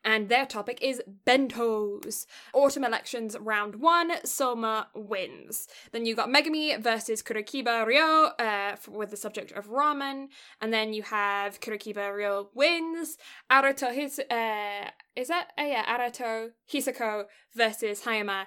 And 0.04 0.28
their 0.28 0.46
topic 0.46 0.78
is 0.80 1.02
bentos. 1.26 2.26
Autumn 2.54 2.84
elections 2.84 3.36
round 3.38 3.76
one, 3.76 4.12
Soma 4.24 4.88
wins. 4.94 5.68
Then 5.92 6.06
you 6.06 6.14
got 6.14 6.28
Megami 6.28 6.82
versus 6.82 7.22
Kurokiba 7.22 7.86
Ryo 7.86 8.32
uh, 8.38 8.76
with 8.88 9.10
the 9.10 9.16
subject 9.16 9.52
of 9.52 9.68
ramen. 9.68 10.28
And 10.60 10.72
then 10.72 10.92
you 10.92 11.02
have 11.02 11.60
Kurokiba 11.60 12.14
Ryo 12.14 12.48
wins. 12.54 13.18
Arato 13.50 13.92
His 13.92 14.18
uh, 14.18 14.90
is 15.14 15.28
that? 15.28 15.52
Oh 15.58 15.66
yeah, 15.66 15.84
Arato 15.84 16.50
Hisako 16.72 17.24
versus 17.54 18.02
Hayama. 18.02 18.46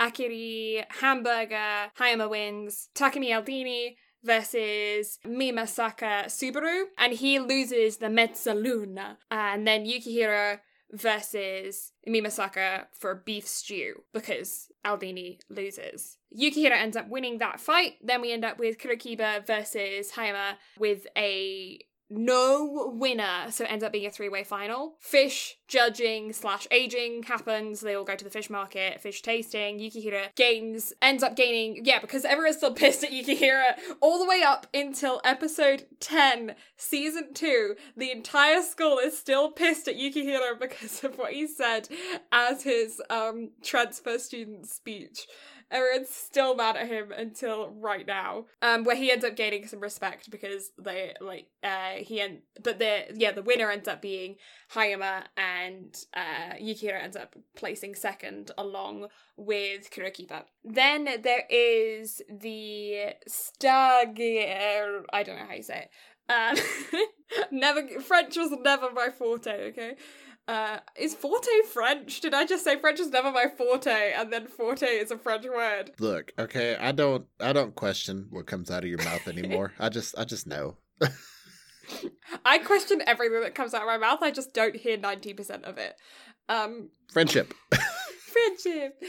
Akiri 0.00 0.84
Hamburger. 1.00 1.90
Hayama 1.98 2.30
wins. 2.30 2.88
Takumi 2.94 3.28
Aldini 3.28 3.96
versus 4.24 5.18
Mimasaka 5.26 6.26
Subaru, 6.26 6.84
and 6.98 7.12
he 7.12 7.38
loses 7.38 7.98
the 7.98 8.06
Mezzaluna. 8.06 9.16
And 9.30 9.66
then 9.66 9.84
Yukihira 9.84 10.60
versus 10.92 11.92
Mimasaka 12.08 12.86
for 12.92 13.14
beef 13.14 13.46
stew 13.46 14.02
because 14.12 14.68
Aldini 14.84 15.38
loses. 15.48 16.16
Yukihira 16.36 16.76
ends 16.76 16.96
up 16.96 17.08
winning 17.08 17.38
that 17.38 17.60
fight. 17.60 17.94
Then 18.02 18.20
we 18.20 18.32
end 18.32 18.44
up 18.44 18.58
with 18.58 18.78
Kurokiba 18.78 19.46
versus 19.46 20.12
Hayama 20.12 20.54
with 20.78 21.06
a 21.16 21.80
no 22.16 22.92
winner, 22.94 23.50
so 23.50 23.64
it 23.64 23.72
ends 23.72 23.84
up 23.84 23.92
being 23.92 24.06
a 24.06 24.10
three-way 24.10 24.44
final. 24.44 24.94
Fish 25.00 25.56
judging 25.66 26.32
slash 26.32 26.66
aging 26.70 27.22
happens. 27.24 27.80
They 27.80 27.94
all 27.94 28.04
go 28.04 28.14
to 28.14 28.24
the 28.24 28.30
fish 28.30 28.50
market, 28.50 29.00
fish 29.00 29.22
tasting. 29.22 29.78
Yukihira 29.78 30.34
gains, 30.36 30.92
ends 31.02 31.22
up 31.22 31.36
gaining, 31.36 31.84
yeah, 31.84 32.00
because 32.00 32.24
everyone's 32.24 32.56
still 32.56 32.72
pissed 32.72 33.02
at 33.04 33.10
Yukihira 33.10 33.78
all 34.00 34.18
the 34.18 34.28
way 34.28 34.42
up 34.42 34.66
until 34.74 35.20
episode 35.24 35.86
10, 36.00 36.54
season 36.76 37.34
2. 37.34 37.74
The 37.96 38.10
entire 38.10 38.62
school 38.62 38.98
is 38.98 39.18
still 39.18 39.50
pissed 39.50 39.88
at 39.88 39.96
Yukihira 39.96 40.58
because 40.60 41.02
of 41.04 41.18
what 41.18 41.32
he 41.32 41.46
said 41.46 41.88
as 42.32 42.62
his 42.62 43.00
um 43.10 43.50
transfer 43.62 44.18
student 44.18 44.66
speech. 44.66 45.26
Everyone's 45.70 46.10
still 46.10 46.54
mad 46.54 46.76
at 46.76 46.88
him 46.88 47.12
until 47.12 47.70
right 47.70 48.06
now. 48.06 48.46
Um, 48.62 48.84
where 48.84 48.96
he 48.96 49.10
ends 49.10 49.24
up 49.24 49.36
gaining 49.36 49.66
some 49.66 49.80
respect 49.80 50.30
because 50.30 50.70
they 50.78 51.14
like 51.20 51.48
uh 51.62 51.94
he 51.98 52.20
and 52.20 52.40
but 52.62 52.78
the 52.78 53.04
yeah 53.14 53.32
the 53.32 53.42
winner 53.42 53.70
ends 53.70 53.88
up 53.88 54.00
being 54.02 54.36
Hayama 54.74 55.24
and 55.36 55.96
uh 56.14 56.54
Yukihira 56.60 57.02
ends 57.02 57.16
up 57.16 57.34
placing 57.56 57.94
second 57.94 58.50
along 58.58 59.08
with 59.36 59.90
Kurokiba. 59.90 60.44
Then 60.64 61.04
there 61.22 61.44
is 61.50 62.22
the 62.28 63.14
Stagiaire 63.28 65.02
I 65.12 65.22
don't 65.22 65.38
know 65.38 65.46
how 65.46 65.54
you 65.54 65.62
say 65.62 65.82
it. 65.82 65.90
Um, 66.28 66.56
never 67.50 67.86
French 68.00 68.36
was 68.36 68.50
never 68.62 68.90
my 68.92 69.10
forte. 69.10 69.68
Okay, 69.68 69.96
uh, 70.48 70.78
is 70.98 71.14
forte 71.14 71.46
French? 71.72 72.20
Did 72.20 72.34
I 72.34 72.44
just 72.44 72.64
say 72.64 72.78
French 72.78 73.00
is 73.00 73.10
never 73.10 73.30
my 73.32 73.46
forte, 73.56 74.12
and 74.12 74.32
then 74.32 74.46
forte 74.46 74.86
is 74.86 75.10
a 75.10 75.18
French 75.18 75.46
word? 75.46 75.90
look 75.98 76.32
okay 76.38 76.76
i 76.80 76.92
don't 76.92 77.26
i 77.40 77.52
don't 77.52 77.74
question 77.74 78.26
what 78.30 78.46
comes 78.46 78.70
out 78.70 78.82
of 78.84 78.88
your 78.88 79.02
mouth 79.04 79.26
anymore 79.28 79.72
i 79.78 79.88
just 79.88 80.16
i 80.18 80.24
just 80.24 80.46
know 80.46 80.76
I 82.44 82.58
question 82.58 83.02
everything 83.06 83.40
that 83.42 83.54
comes 83.54 83.74
out 83.74 83.82
of 83.82 83.86
my 83.86 83.98
mouth. 83.98 84.20
I 84.22 84.30
just 84.30 84.54
don't 84.54 84.74
hear 84.74 84.96
ninety 84.96 85.34
percent 85.34 85.64
of 85.64 85.76
it. 85.78 85.94
Um, 86.48 86.88
friendship 87.12 87.52
friendship. 88.34 89.02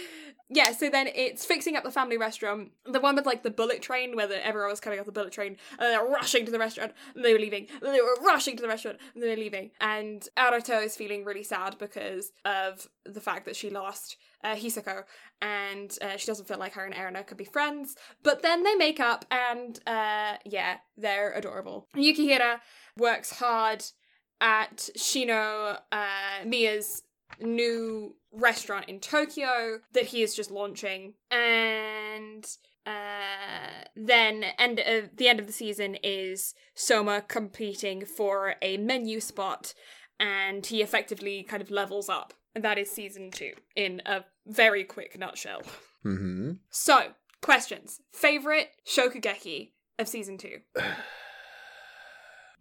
Yeah, 0.50 0.72
so 0.74 0.90
then 0.90 1.08
it's 1.14 1.44
fixing 1.44 1.76
up 1.76 1.84
the 1.84 1.92
family 1.92 2.18
restaurant. 2.18 2.72
The 2.86 3.00
one 3.00 3.16
with 3.16 3.26
like 3.26 3.44
the 3.44 3.50
bullet 3.50 3.82
train, 3.82 4.16
where 4.16 4.28
the, 4.28 4.46
everyone 4.46 4.70
was 4.70 4.80
coming 4.80 5.00
off 5.00 5.06
the 5.06 5.12
bullet 5.12 5.32
train, 5.32 5.58
and 5.72 5.82
they're 5.82 6.06
rushing 6.06 6.46
to 6.46 6.52
the 6.52 6.60
restaurant, 6.60 6.94
and 7.16 7.26
they 7.26 7.34
were 7.34 7.40
leaving. 7.40 7.68
And 7.82 7.94
they 7.94 8.02
were 8.02 8.18
rushing 8.24 8.56
to 8.58 8.62
the 8.62 8.68
restaurant, 8.68 9.00
and 9.14 9.24
they 9.24 9.30
were 9.30 9.36
leaving. 9.36 9.72
And 9.82 10.28
Arato 10.38 10.84
is 10.84 10.96
feeling 10.96 11.26
really 11.26 11.44
sad 11.44 11.78
because 11.80 12.32
of 12.46 12.88
the 13.06 13.22
fact 13.22 13.46
that 13.46 13.56
she 13.56 13.70
lost 13.70 14.18
uh, 14.44 14.56
Hisako, 14.56 15.04
and 15.42 15.98
uh, 16.02 16.18
she 16.18 16.28
doesn't 16.28 16.48
feel 16.48 16.60
like 16.60 16.74
her 16.74 16.86
and 16.86 16.94
Erina 16.94 17.26
could 17.26 17.38
be 17.38 17.46
friends. 17.46 17.96
But 18.24 18.44
then 18.44 18.64
they 18.64 18.76
make 18.76 19.00
up, 19.00 19.26
and 19.32 19.80
uh, 19.88 20.38
yeah, 20.46 20.78
they're 20.96 21.34
adorable. 21.34 21.88
Yukihira 21.96 22.60
works 22.98 23.32
hard 23.40 23.84
at 24.42 24.90
Shino 24.98 25.80
uh, 25.92 26.46
Miya's 26.46 27.04
new 27.40 28.16
restaurant 28.32 28.86
in 28.88 29.00
Tokyo 29.00 29.80
that 29.94 30.08
he 30.08 30.22
is 30.22 30.36
just 30.36 30.52
launching. 30.52 31.14
And 31.32 32.46
uh, 32.86 33.86
then 33.96 34.44
end 34.58 34.80
of 34.80 35.16
the 35.16 35.28
end 35.28 35.40
of 35.40 35.48
the 35.48 35.54
season 35.54 35.96
is 36.04 36.54
Soma 36.74 37.22
competing 37.22 38.06
for 38.06 38.56
a 38.62 38.78
menu 38.78 39.20
spot 39.20 39.74
and 40.20 40.66
he 40.66 40.82
effectively 40.82 41.44
kind 41.44 41.62
of 41.62 41.72
levels 41.72 42.10
up. 42.10 42.34
And 42.54 42.64
that 42.64 42.78
is 42.78 42.90
season 42.90 43.32
two 43.32 43.52
in 43.76 44.02
a 44.06 44.24
very 44.48 44.84
quick 44.84 45.18
nutshell. 45.20 45.62
mm-hmm 46.06 46.54
So, 46.70 47.12
questions. 47.42 48.00
Favorite 48.14 48.70
Shokugeki 48.88 49.72
of 50.00 50.08
season 50.08 50.38
two? 50.38 50.60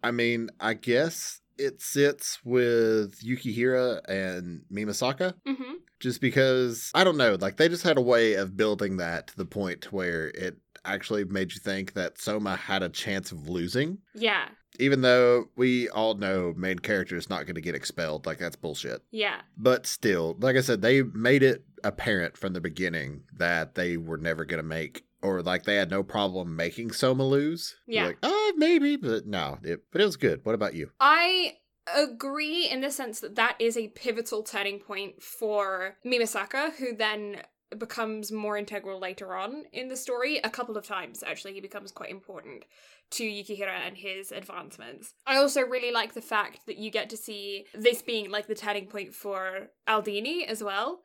i 0.03 0.11
mean 0.11 0.49
i 0.59 0.73
guess 0.73 1.41
it 1.57 1.81
sits 1.81 2.39
with 2.43 3.21
yukihira 3.23 4.01
and 4.07 4.63
mimasaka 4.71 5.33
Mm-hmm. 5.47 5.73
just 5.99 6.21
because 6.21 6.91
I 6.93 7.03
don't 7.03 7.17
know, 7.17 7.37
like 7.39 7.57
they 7.57 7.69
just 7.69 7.83
had 7.83 7.97
a 7.97 8.01
way 8.01 8.33
of 8.33 8.57
building 8.57 8.97
that 8.97 9.27
to 9.27 9.37
the 9.37 9.45
point 9.45 9.91
where 9.91 10.27
it 10.29 10.57
actually 10.83 11.23
made 11.25 11.51
you 11.53 11.59
think 11.59 11.93
that 11.93 12.19
Soma 12.19 12.55
had 12.55 12.83
a 12.83 12.89
chance 12.89 13.31
of 13.31 13.49
losing. 13.49 13.97
Yeah. 14.13 14.45
Even 14.77 15.01
though 15.01 15.45
we 15.55 15.87
all 15.89 16.15
know 16.15 16.53
main 16.55 16.79
character 16.79 17.15
is 17.15 17.29
not 17.29 17.45
going 17.45 17.55
to 17.55 17.61
get 17.61 17.75
expelled, 17.75 18.25
like 18.25 18.37
that's 18.39 18.57
bullshit. 18.57 19.01
Yeah. 19.09 19.39
But 19.57 19.87
still, 19.87 20.35
like 20.39 20.57
I 20.57 20.61
said, 20.61 20.81
they 20.81 21.01
made 21.01 21.43
it 21.43 21.63
apparent 21.83 22.35
from 22.37 22.53
the 22.53 22.61
beginning 22.61 23.23
that 23.37 23.75
they 23.75 23.95
were 23.97 24.17
never 24.17 24.43
going 24.43 24.61
to 24.61 24.67
make, 24.67 25.05
or 25.25 25.41
like 25.41 25.63
they 25.63 25.75
had 25.75 25.89
no 25.89 26.03
problem 26.03 26.55
making 26.55 26.91
Soma 26.91 27.25
lose. 27.25 27.75
Yeah. 27.87 28.07
Like, 28.07 28.17
oh, 28.23 28.53
maybe, 28.55 28.95
but 28.95 29.25
no. 29.25 29.57
It, 29.63 29.81
but 29.91 30.01
it 30.01 30.05
was 30.05 30.17
good. 30.17 30.41
What 30.43 30.55
about 30.55 30.75
you? 30.75 30.91
I 30.99 31.53
agree 31.93 32.67
in 32.69 32.81
the 32.81 32.91
sense 32.91 33.19
that 33.19 33.35
that 33.35 33.55
is 33.59 33.77
a 33.77 33.89
pivotal 33.89 34.43
turning 34.43 34.79
point 34.79 35.21
for 35.21 35.97
Mimasaka, 36.05 36.73
who 36.75 36.95
then 36.95 37.41
becomes 37.77 38.31
more 38.31 38.57
integral 38.57 38.99
later 38.99 39.35
on 39.35 39.63
in 39.73 39.87
the 39.87 39.97
story. 39.97 40.39
A 40.43 40.49
couple 40.49 40.77
of 40.77 40.85
times, 40.85 41.23
actually, 41.25 41.53
he 41.53 41.61
becomes 41.61 41.91
quite 41.91 42.11
important 42.11 42.63
to 43.11 43.23
Yukihira 43.23 43.85
and 43.85 43.97
his 43.97 44.31
advancements. 44.31 45.13
I 45.27 45.37
also 45.37 45.61
really 45.61 45.91
like 45.91 46.13
the 46.13 46.21
fact 46.21 46.65
that 46.65 46.77
you 46.77 46.89
get 46.89 47.09
to 47.11 47.17
see 47.17 47.65
this 47.73 48.01
being 48.01 48.31
like 48.31 48.47
the 48.47 48.55
turning 48.55 48.87
point 48.87 49.13
for 49.13 49.69
Aldini 49.87 50.45
as 50.45 50.63
well. 50.63 51.01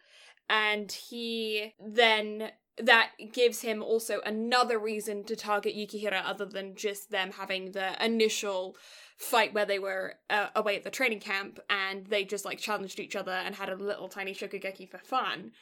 And 0.49 0.91
he 0.91 1.75
then 1.79 2.51
that 2.83 3.11
gives 3.33 3.63
him 3.63 3.83
also 3.83 4.21
another 4.25 4.79
reason 4.79 5.25
to 5.25 5.37
target 5.37 5.77
Yukihira 5.77 6.23
other 6.25 6.47
than 6.47 6.75
just 6.75 7.11
them 7.11 7.33
having 7.33 7.73
the 7.73 8.03
initial 8.05 8.77
fight 9.17 9.53
where 9.53 9.67
they 9.67 9.79
were 9.79 10.15
uh, 10.31 10.49
away 10.55 10.77
at 10.77 10.85
the 10.85 10.91
training 10.91 11.21
camp 11.21 11.61
and 11.69 12.07
they 12.07 12.25
just 12.25 12.45
like 12.45 12.59
challenged 12.59 12.99
each 12.99 13.17
other 13.17 13.33
and 13.33 13.55
had 13.55 13.69
a 13.69 13.77
little 13.77 14.09
tiny 14.09 14.35
shokugeki 14.35 14.89
for 14.91 14.99
fun. 14.99 15.53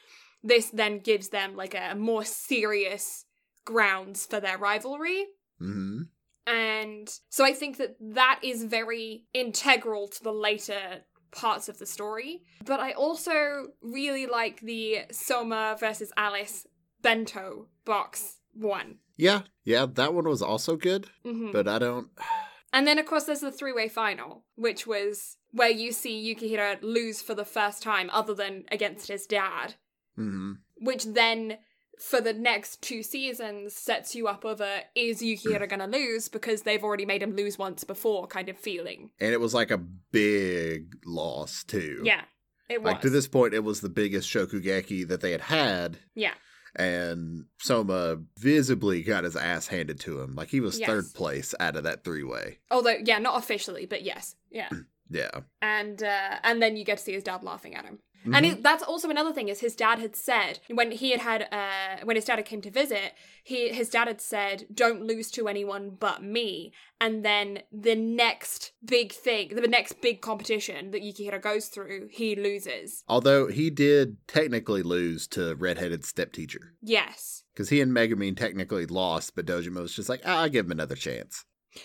This 0.42 0.70
then 0.70 1.00
gives 1.00 1.30
them 1.30 1.56
like 1.56 1.74
a 1.74 1.94
more 1.96 2.24
serious 2.24 3.24
grounds 3.64 4.26
for 4.26 4.40
their 4.40 4.58
rivalry. 4.58 5.26
hmm 5.58 6.02
And 6.46 7.08
so 7.28 7.44
I 7.44 7.52
think 7.52 7.78
that 7.78 7.96
that 8.00 8.40
is 8.42 8.64
very 8.64 9.24
integral 9.34 10.08
to 10.08 10.22
the 10.22 10.32
later 10.32 11.02
parts 11.30 11.68
of 11.68 11.78
the 11.78 11.86
story. 11.86 12.42
But 12.64 12.80
I 12.80 12.92
also 12.92 13.68
really 13.82 14.26
like 14.26 14.60
the 14.60 15.00
Soma 15.10 15.76
versus 15.78 16.12
Alice 16.16 16.66
bento 17.02 17.66
box 17.84 18.36
one. 18.52 18.96
Yeah, 19.16 19.42
yeah, 19.64 19.86
that 19.94 20.14
one 20.14 20.28
was 20.28 20.42
also 20.42 20.76
good, 20.76 21.08
Mhm. 21.24 21.52
but 21.52 21.66
I 21.68 21.78
don't. 21.78 22.08
And 22.70 22.86
then, 22.86 22.98
of 22.98 23.06
course, 23.06 23.24
there's 23.24 23.40
the 23.40 23.50
three 23.50 23.72
way 23.72 23.88
final, 23.88 24.44
which 24.54 24.86
was 24.86 25.38
where 25.52 25.70
you 25.70 25.90
see 25.90 26.22
Yukihira 26.34 26.76
lose 26.82 27.22
for 27.22 27.34
the 27.34 27.46
first 27.46 27.82
time, 27.82 28.10
other 28.12 28.34
than 28.34 28.66
against 28.70 29.08
his 29.08 29.24
dad, 29.26 29.76
hmm 30.16 30.52
which 30.76 31.04
then, 31.06 31.56
for 31.98 32.20
the 32.20 32.34
next 32.34 32.82
two 32.82 33.02
seasons, 33.02 33.74
sets 33.74 34.14
you 34.14 34.28
up 34.28 34.44
a 34.44 34.82
is 34.94 35.22
Yukihira 35.22 35.66
gonna 35.70 35.86
lose 35.86 36.28
because 36.28 36.62
they've 36.62 36.84
already 36.84 37.06
made 37.06 37.22
him 37.22 37.34
lose 37.34 37.56
once 37.58 37.84
before 37.84 38.26
kind 38.26 38.50
of 38.50 38.58
feeling. 38.58 39.12
And 39.18 39.32
it 39.32 39.40
was 39.40 39.54
like 39.54 39.70
a 39.70 39.78
big 39.78 40.94
loss 41.06 41.64
too. 41.64 42.02
Yeah, 42.04 42.24
it 42.68 42.82
was. 42.82 42.92
Like 42.92 43.00
to 43.00 43.10
this 43.10 43.28
point, 43.28 43.54
it 43.54 43.64
was 43.64 43.80
the 43.80 43.88
biggest 43.88 44.28
Shokugeki 44.28 45.08
that 45.08 45.22
they 45.22 45.32
had 45.32 45.40
had, 45.40 45.98
yeah, 46.14 46.34
and 46.76 47.44
Soma 47.58 48.18
visibly 48.38 49.02
got 49.02 49.24
his 49.24 49.36
ass 49.36 49.66
handed 49.68 50.00
to 50.00 50.20
him. 50.20 50.34
Like 50.34 50.48
he 50.50 50.60
was 50.60 50.78
Yes. 50.78 50.88
third 50.88 51.04
place 51.14 51.54
out 51.60 51.76
of 51.76 51.84
that 51.84 52.04
three 52.04 52.24
way. 52.24 52.58
although 52.70 52.96
yeah, 53.04 53.18
not 53.18 53.38
officially, 53.38 53.86
but 53.86 54.02
yes, 54.02 54.36
yeah. 54.50 54.68
Yeah. 55.10 55.30
and 55.62 56.02
uh, 56.02 56.36
and 56.44 56.60
then 56.60 56.76
you 56.76 56.84
get 56.84 56.98
to 56.98 57.04
see 57.04 57.14
his 57.14 57.22
dad 57.22 57.42
laughing 57.42 57.74
at 57.74 57.86
him. 57.86 57.98
And 58.24 58.44
Mhm. 58.44 58.52
it, 58.52 58.62
that's 58.62 58.82
also 58.82 59.08
another 59.10 59.32
thing 59.32 59.48
is 59.48 59.60
his 59.60 59.74
dad 59.76 59.98
had 60.00 60.14
said 60.16 60.60
when 60.68 60.90
he 60.90 61.12
had 61.12 61.20
had 61.20 61.48
uh, 61.52 62.04
when 62.04 62.16
his 62.16 62.24
dad 62.24 62.36
had 62.36 62.44
came 62.46 62.60
to 62.62 62.70
visit, 62.70 63.14
he 63.44 63.68
his 63.70 63.88
dad 63.88 64.08
had 64.08 64.20
said, 64.20 64.66
"Don't 64.72 65.02
lose 65.06 65.30
to 65.32 65.48
anyone 65.48 65.90
but 65.90 66.22
me." 66.22 66.72
And 67.00 67.24
then 67.24 67.62
the 67.72 67.94
next 67.94 68.72
big 68.84 69.12
thing, 69.12 69.54
the 69.54 69.68
next 69.68 70.00
big 70.00 70.20
competition 70.20 70.90
that 70.90 71.02
Yukihira 71.02 71.40
goes 71.40 71.68
through, 71.68 72.08
he 72.10 72.34
loses. 72.34 73.04
Although 73.08 73.46
he 73.46 73.70
did 73.70 74.16
technically 74.26 74.82
lose 74.82 75.26
to 75.28 75.54
redheaded 75.54 76.04
step 76.04 76.32
teacher. 76.32 76.74
Yes, 76.82 77.44
Because 77.54 77.68
he 77.70 77.80
and 77.80 77.92
Megumin 77.92 78.36
technically 78.36 78.86
lost, 78.86 79.34
but 79.36 79.46
Dojima 79.46 79.80
was 79.80 79.94
just 79.94 80.08
like, 80.08 80.22
ah, 80.24 80.42
I'll 80.42 80.48
give 80.48 80.66
him 80.66 80.72
another 80.72 80.96
chance. 80.96 81.44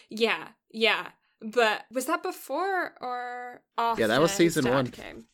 yeah, 0.10 0.50
yeah. 0.72 1.10
But 1.42 1.86
was 1.92 2.06
that 2.06 2.24
before 2.24 2.94
or 3.02 3.62
after? 3.78 4.02
Yeah, 4.02 4.08
that 4.08 4.22
was 4.22 4.32
season 4.32 4.66
one. 4.70 4.88
Came? 4.88 5.26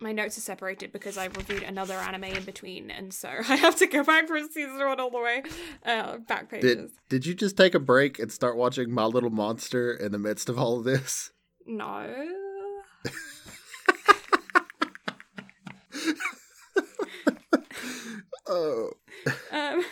My 0.00 0.12
notes 0.12 0.38
are 0.38 0.42
separated 0.42 0.92
because 0.92 1.18
I 1.18 1.24
reviewed 1.26 1.64
another 1.64 1.94
anime 1.94 2.24
in 2.24 2.44
between, 2.44 2.88
and 2.90 3.12
so 3.12 3.28
I 3.48 3.56
have 3.56 3.74
to 3.76 3.86
go 3.86 4.04
back 4.04 4.28
from 4.28 4.48
season 4.48 4.78
one 4.78 5.00
all 5.00 5.10
the 5.10 5.18
way 5.20 5.42
uh, 5.84 6.18
back 6.18 6.48
pages. 6.50 6.74
Did 6.74 6.90
did 7.08 7.26
you 7.26 7.34
just 7.34 7.56
take 7.56 7.74
a 7.74 7.80
break 7.80 8.18
and 8.20 8.30
start 8.30 8.56
watching 8.56 8.92
My 8.92 9.04
Little 9.06 9.30
Monster 9.30 9.92
in 9.92 10.12
the 10.12 10.18
midst 10.18 10.48
of 10.48 10.58
all 10.58 10.78
of 10.78 10.84
this? 10.84 11.32
No. 11.66 12.06
Oh, 18.50 18.90
Um, 19.52 19.84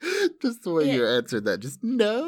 just 0.42 0.62
the 0.62 0.70
way 0.72 0.86
Yeah. 0.86 0.94
you 0.94 1.06
answered 1.06 1.44
that. 1.46 1.60
Just 1.60 1.82
no. 1.82 2.24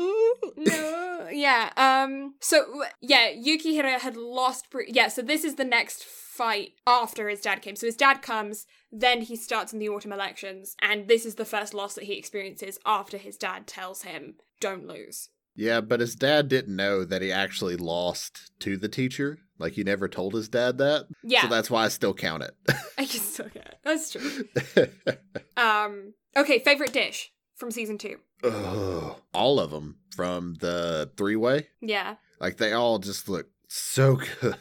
no. 0.57 1.29
Yeah. 1.31 1.71
Um. 1.77 2.35
So 2.41 2.83
yeah, 3.01 3.31
Yukihira 3.33 4.01
had 4.01 4.17
lost. 4.17 4.71
Br- 4.71 4.83
yeah. 4.89 5.09
So 5.09 5.23
this 5.23 5.45
is 5.45 5.55
the 5.57 5.65
next 5.65 6.05
fight 6.05 6.71
after 6.87 7.29
his 7.29 7.41
dad 7.41 7.63
came. 7.63 7.77
So 7.77 7.87
his 7.87 7.97
dad 7.97 8.23
comes, 8.23 8.67
then 8.91 9.21
he 9.23 9.37
starts 9.37 9.73
in 9.73 9.79
the 9.79 9.89
autumn 9.89 10.13
elections, 10.13 10.75
and 10.81 11.07
this 11.09 11.25
is 11.27 11.37
the 11.37 11.45
first 11.45 11.75
loss 11.75 11.95
that 11.95 12.05
he 12.05 12.15
experiences 12.15 12.79
after 12.85 13.17
his 13.19 13.37
dad 13.37 13.67
tells 13.67 14.03
him, 14.03 14.35
"Don't 14.61 14.87
lose." 14.87 15.29
Yeah, 15.57 15.81
but 15.81 16.01
his 16.01 16.15
dad 16.15 16.49
didn't 16.49 16.75
know 16.77 17.05
that 17.05 17.23
he 17.23 17.31
actually 17.31 17.77
lost 17.77 18.51
to 18.61 18.77
the 18.77 18.89
teacher. 18.89 19.39
Like 19.59 19.75
he 19.75 19.85
never 19.85 20.09
told 20.09 20.33
his 20.35 20.49
dad 20.49 20.79
that. 20.79 21.07
Yeah. 21.23 21.43
So 21.43 21.49
that's 21.49 21.71
why 21.71 21.85
I 21.85 21.89
still 21.89 22.15
count 22.15 22.43
it. 22.45 22.55
I 22.99 23.05
can 23.05 23.21
still 23.21 23.51
count. 23.51 23.67
it. 23.67 23.79
That's 23.85 24.11
true. 24.13 24.45
Um. 25.57 26.15
Okay. 26.37 26.59
Favorite 26.61 26.93
dish 26.93 27.31
from 27.61 27.71
season 27.71 27.99
two. 27.99 28.17
Ugh. 28.43 29.17
all 29.35 29.61
of 29.61 29.71
them 29.71 29.99
from 30.17 30.55
the 30.61 31.11
three 31.17 31.37
way. 31.37 31.69
Yeah. 31.83 32.17
Like 32.41 32.57
they 32.57 32.73
all 32.73 32.99
just 32.99 33.29
look 33.29 33.49
so 33.69 34.17
good. 34.41 34.57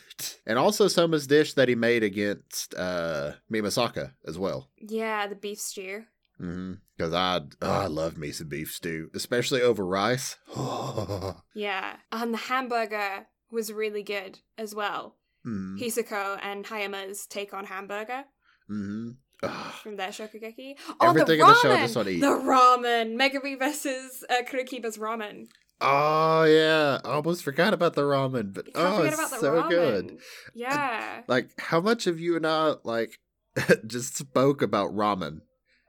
And 0.45 0.59
also 0.59 0.88
Soma's 0.89 1.26
dish 1.26 1.53
that 1.53 1.69
he 1.69 1.76
made 1.76 2.03
against 2.03 2.76
uh 2.76 3.31
Mimasaka 3.51 4.11
as 4.27 4.38
well. 4.38 4.69
Yeah. 4.77 5.27
The 5.27 5.35
beef 5.35 5.59
stew. 5.59 6.03
Mm-hmm. 6.41 6.73
Because 6.97 7.13
I 7.13 7.39
oh, 7.61 7.71
I 7.71 7.88
love 7.88 8.17
me 8.17 8.31
some 8.31 8.47
beef 8.49 8.71
stew, 8.73 9.09
especially 9.15 9.61
over 9.61 9.85
rice. 9.85 10.35
Yeah. 11.55 11.95
And 12.11 12.34
the 12.34 12.38
hamburger 12.38 13.27
was 13.51 13.71
really 13.73 14.03
good 14.03 14.39
as 14.57 14.76
well. 14.76 15.15
mm-hmm. 15.45 15.77
Hisako 15.81 16.38
and 16.43 16.65
Hayama's 16.65 17.26
take 17.26 17.53
on 17.53 17.65
hamburger 17.65 18.26
mm-hmm. 18.69 19.11
From 19.84 19.95
their 19.95 20.10
shokugeki. 20.10 20.76
Everything 21.02 21.02
oh, 21.02 21.11
in 21.11 21.26
the 21.26 21.36
the 21.36 21.56
show 21.56 21.72
I 21.72 21.78
ramen! 21.78 21.82
just 21.82 21.95
wanna 21.95 22.10
eat. 22.10 22.20
The 22.20 22.28
ramen. 22.28 23.16
Megami 23.16 23.57
versus 23.57 24.24
uh, 24.30 24.44
Kurokiba's 24.44 24.98
ramen. 24.98 25.48
Oh 25.82 26.44
yeah, 26.44 26.99
I 27.06 27.10
almost 27.10 27.44
forgot 27.44 27.74
about 27.74 27.94
the 27.94 28.02
ramen, 28.02 28.53
but 28.53 28.68
oh, 28.76 29.03
it's 29.03 29.40
so 29.40 29.53
ramen. 29.53 29.70
good. 29.70 30.18
Yeah. 30.53 31.22
Like, 31.28 31.49
how 31.57 31.80
much 31.80 32.06
of 32.06 32.20
you 32.20 32.36
and 32.36 32.45
I 32.45 32.74
like 32.84 33.20
just 33.88 34.18
spoke 34.18 34.61
about 34.61 34.94
ramen? 34.94 35.40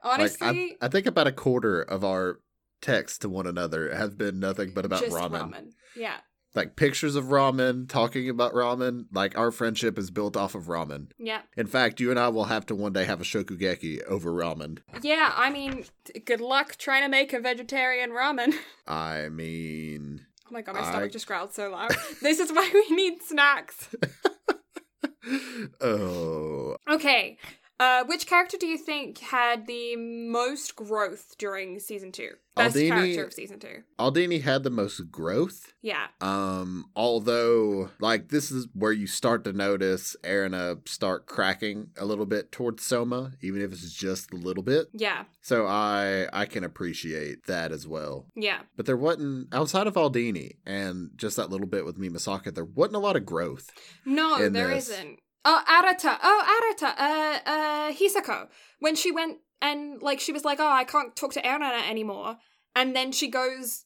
Honestly, 0.01 0.47
like, 0.47 0.77
I, 0.81 0.85
I 0.85 0.87
think 0.87 1.05
about 1.05 1.27
a 1.27 1.31
quarter 1.31 1.81
of 1.81 2.05
our 2.05 2.39
texts 2.81 3.19
to 3.19 3.29
one 3.29 3.45
another 3.45 3.93
have 3.93 4.17
been 4.17 4.39
nothing 4.39 4.71
but 4.73 4.85
about 4.85 5.01
just 5.01 5.15
ramen. 5.15 5.71
Yeah. 5.95 6.17
Like 6.53 6.75
pictures 6.75 7.15
of 7.15 7.25
ramen, 7.25 7.87
talking 7.87 8.29
about 8.29 8.53
ramen. 8.53 9.05
Like 9.13 9.37
our 9.37 9.51
friendship 9.51 9.97
is 9.97 10.11
built 10.11 10.35
off 10.35 10.53
of 10.53 10.65
ramen. 10.65 11.07
Yeah. 11.17 11.41
In 11.55 11.65
fact, 11.67 11.99
you 12.01 12.09
and 12.11 12.19
I 12.19 12.27
will 12.27 12.45
have 12.45 12.65
to 12.65 12.75
one 12.75 12.91
day 12.93 13.05
have 13.05 13.21
a 13.21 13.23
shokugeki 13.23 14.03
over 14.03 14.31
ramen. 14.31 14.79
Yeah. 15.01 15.31
I 15.35 15.49
mean, 15.49 15.85
good 16.25 16.41
luck 16.41 16.75
trying 16.77 17.03
to 17.03 17.09
make 17.09 17.31
a 17.31 17.39
vegetarian 17.39 18.09
ramen. 18.11 18.53
I 18.87 19.29
mean, 19.29 20.25
Oh 20.47 20.53
my 20.53 20.61
god, 20.61 20.75
my 20.75 20.81
I- 20.81 20.89
stomach 20.89 21.11
just 21.13 21.27
growled 21.27 21.53
so 21.53 21.69
loud. 21.71 21.91
this 22.21 22.39
is 22.39 22.51
why 22.51 22.69
we 22.73 22.95
need 22.95 23.21
snacks. 23.23 23.95
oh, 25.81 26.75
Okay. 26.89 27.37
Uh, 27.81 28.03
which 28.03 28.27
character 28.27 28.57
do 28.59 28.67
you 28.67 28.77
think 28.77 29.17
had 29.17 29.65
the 29.65 29.95
most 29.95 30.75
growth 30.75 31.33
during 31.39 31.79
season 31.79 32.11
two? 32.11 32.29
Best 32.55 32.75
Aldini- 32.75 32.89
character 32.89 33.23
of 33.23 33.33
season 33.33 33.59
two. 33.59 33.81
Aldini 33.97 34.43
had 34.43 34.61
the 34.61 34.69
most 34.69 35.09
growth. 35.09 35.73
Yeah. 35.81 36.05
Um, 36.19 36.91
although, 36.95 37.89
like, 37.99 38.27
this 38.27 38.51
is 38.51 38.67
where 38.75 38.91
you 38.91 39.07
start 39.07 39.43
to 39.45 39.53
notice 39.53 40.15
Erina 40.23 40.87
start 40.87 41.25
cracking 41.25 41.89
a 41.97 42.05
little 42.05 42.27
bit 42.27 42.51
towards 42.51 42.83
Soma, 42.83 43.31
even 43.41 43.63
if 43.63 43.71
it's 43.71 43.91
just 43.91 44.31
a 44.31 44.35
little 44.35 44.61
bit. 44.61 44.85
Yeah. 44.93 45.23
So 45.41 45.65
I 45.65 46.27
I 46.31 46.45
can 46.45 46.63
appreciate 46.63 47.47
that 47.47 47.71
as 47.71 47.87
well. 47.87 48.27
Yeah. 48.35 48.59
But 48.77 48.85
there 48.85 48.95
wasn't 48.95 49.51
outside 49.55 49.87
of 49.87 49.95
Aldini 49.95 50.51
and 50.67 51.09
just 51.15 51.35
that 51.37 51.49
little 51.49 51.65
bit 51.65 51.83
with 51.83 51.97
Mimasaka, 51.97 52.53
there 52.53 52.63
wasn't 52.63 52.97
a 52.97 52.99
lot 52.99 53.15
of 53.15 53.25
growth. 53.25 53.71
No, 54.05 54.37
there 54.49 54.67
this. 54.67 54.89
not 54.89 55.17
Oh, 55.43 55.61
Arata. 55.67 56.17
Oh, 56.21 56.73
Arata. 56.79 56.93
Uh, 56.97 57.39
uh, 57.49 57.91
Hisako. 57.93 58.47
When 58.79 58.95
she 58.95 59.11
went 59.11 59.37
and 59.61 60.01
like 60.01 60.19
she 60.19 60.31
was 60.31 60.43
like, 60.45 60.59
oh, 60.59 60.67
I 60.71 60.83
can't 60.83 61.15
talk 61.15 61.33
to 61.33 61.47
Erna 61.47 61.81
anymore, 61.89 62.37
and 62.75 62.95
then 62.95 63.11
she 63.11 63.27
goes 63.29 63.85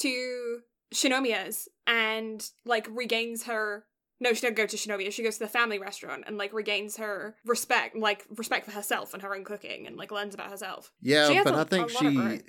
to 0.00 0.60
Shinomiya's 0.94 1.68
and 1.86 2.44
like 2.64 2.86
regains 2.90 3.44
her. 3.44 3.84
No, 4.20 4.32
she 4.32 4.40
doesn't 4.40 4.56
go 4.56 4.66
to 4.66 4.76
Shinomiya. 4.76 5.12
She 5.12 5.22
goes 5.22 5.34
to 5.38 5.44
the 5.44 5.48
family 5.48 5.78
restaurant 5.78 6.24
and 6.26 6.36
like 6.36 6.52
regains 6.52 6.96
her 6.96 7.36
respect, 7.46 7.96
like 7.96 8.24
respect 8.36 8.66
for 8.66 8.72
herself 8.72 9.14
and 9.14 9.22
her 9.22 9.34
own 9.34 9.44
cooking, 9.44 9.86
and 9.86 9.96
like 9.96 10.10
learns 10.10 10.34
about 10.34 10.50
herself. 10.50 10.92
Yeah, 11.00 11.42
but 11.44 11.54
a- 11.54 11.58
I 11.58 11.64
think 11.64 11.90
a 11.90 11.94
lot 11.94 12.06
of 12.06 12.12
she. 12.12 12.40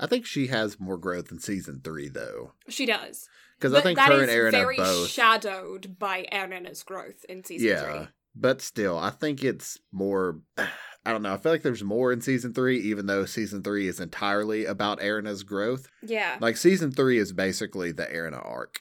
I 0.00 0.06
think 0.06 0.26
she 0.26 0.46
has 0.46 0.78
more 0.78 0.96
growth 0.96 1.32
in 1.32 1.40
season 1.40 1.80
three 1.82 2.08
though. 2.08 2.52
She 2.68 2.86
does. 2.86 3.28
Because 3.58 3.74
I 3.74 3.80
think 3.80 3.98
that 3.98 4.08
her 4.08 4.22
is 4.22 4.28
and 4.28 4.30
Erina 4.30 4.58
very 4.58 4.76
both 4.76 5.08
shadowed 5.08 5.98
by 5.98 6.26
Erina's 6.30 6.82
growth 6.82 7.24
in 7.28 7.42
season 7.44 7.68
yeah, 7.68 7.82
three. 7.82 8.08
but 8.36 8.62
still, 8.62 8.98
I 8.98 9.10
think 9.10 9.42
it's 9.42 9.78
more. 9.92 10.40
I 11.06 11.12
don't 11.12 11.22
know. 11.22 11.32
I 11.32 11.38
feel 11.38 11.52
like 11.52 11.62
there's 11.62 11.84
more 11.84 12.12
in 12.12 12.20
season 12.20 12.52
three, 12.52 12.80
even 12.80 13.06
though 13.06 13.24
season 13.24 13.62
three 13.62 13.88
is 13.88 13.98
entirely 13.98 14.66
about 14.66 15.00
Erina's 15.00 15.42
growth. 15.42 15.88
Yeah. 16.02 16.36
Like 16.38 16.58
season 16.58 16.92
three 16.92 17.16
is 17.16 17.32
basically 17.32 17.92
the 17.92 18.12
Erina 18.12 18.36
arc, 18.44 18.80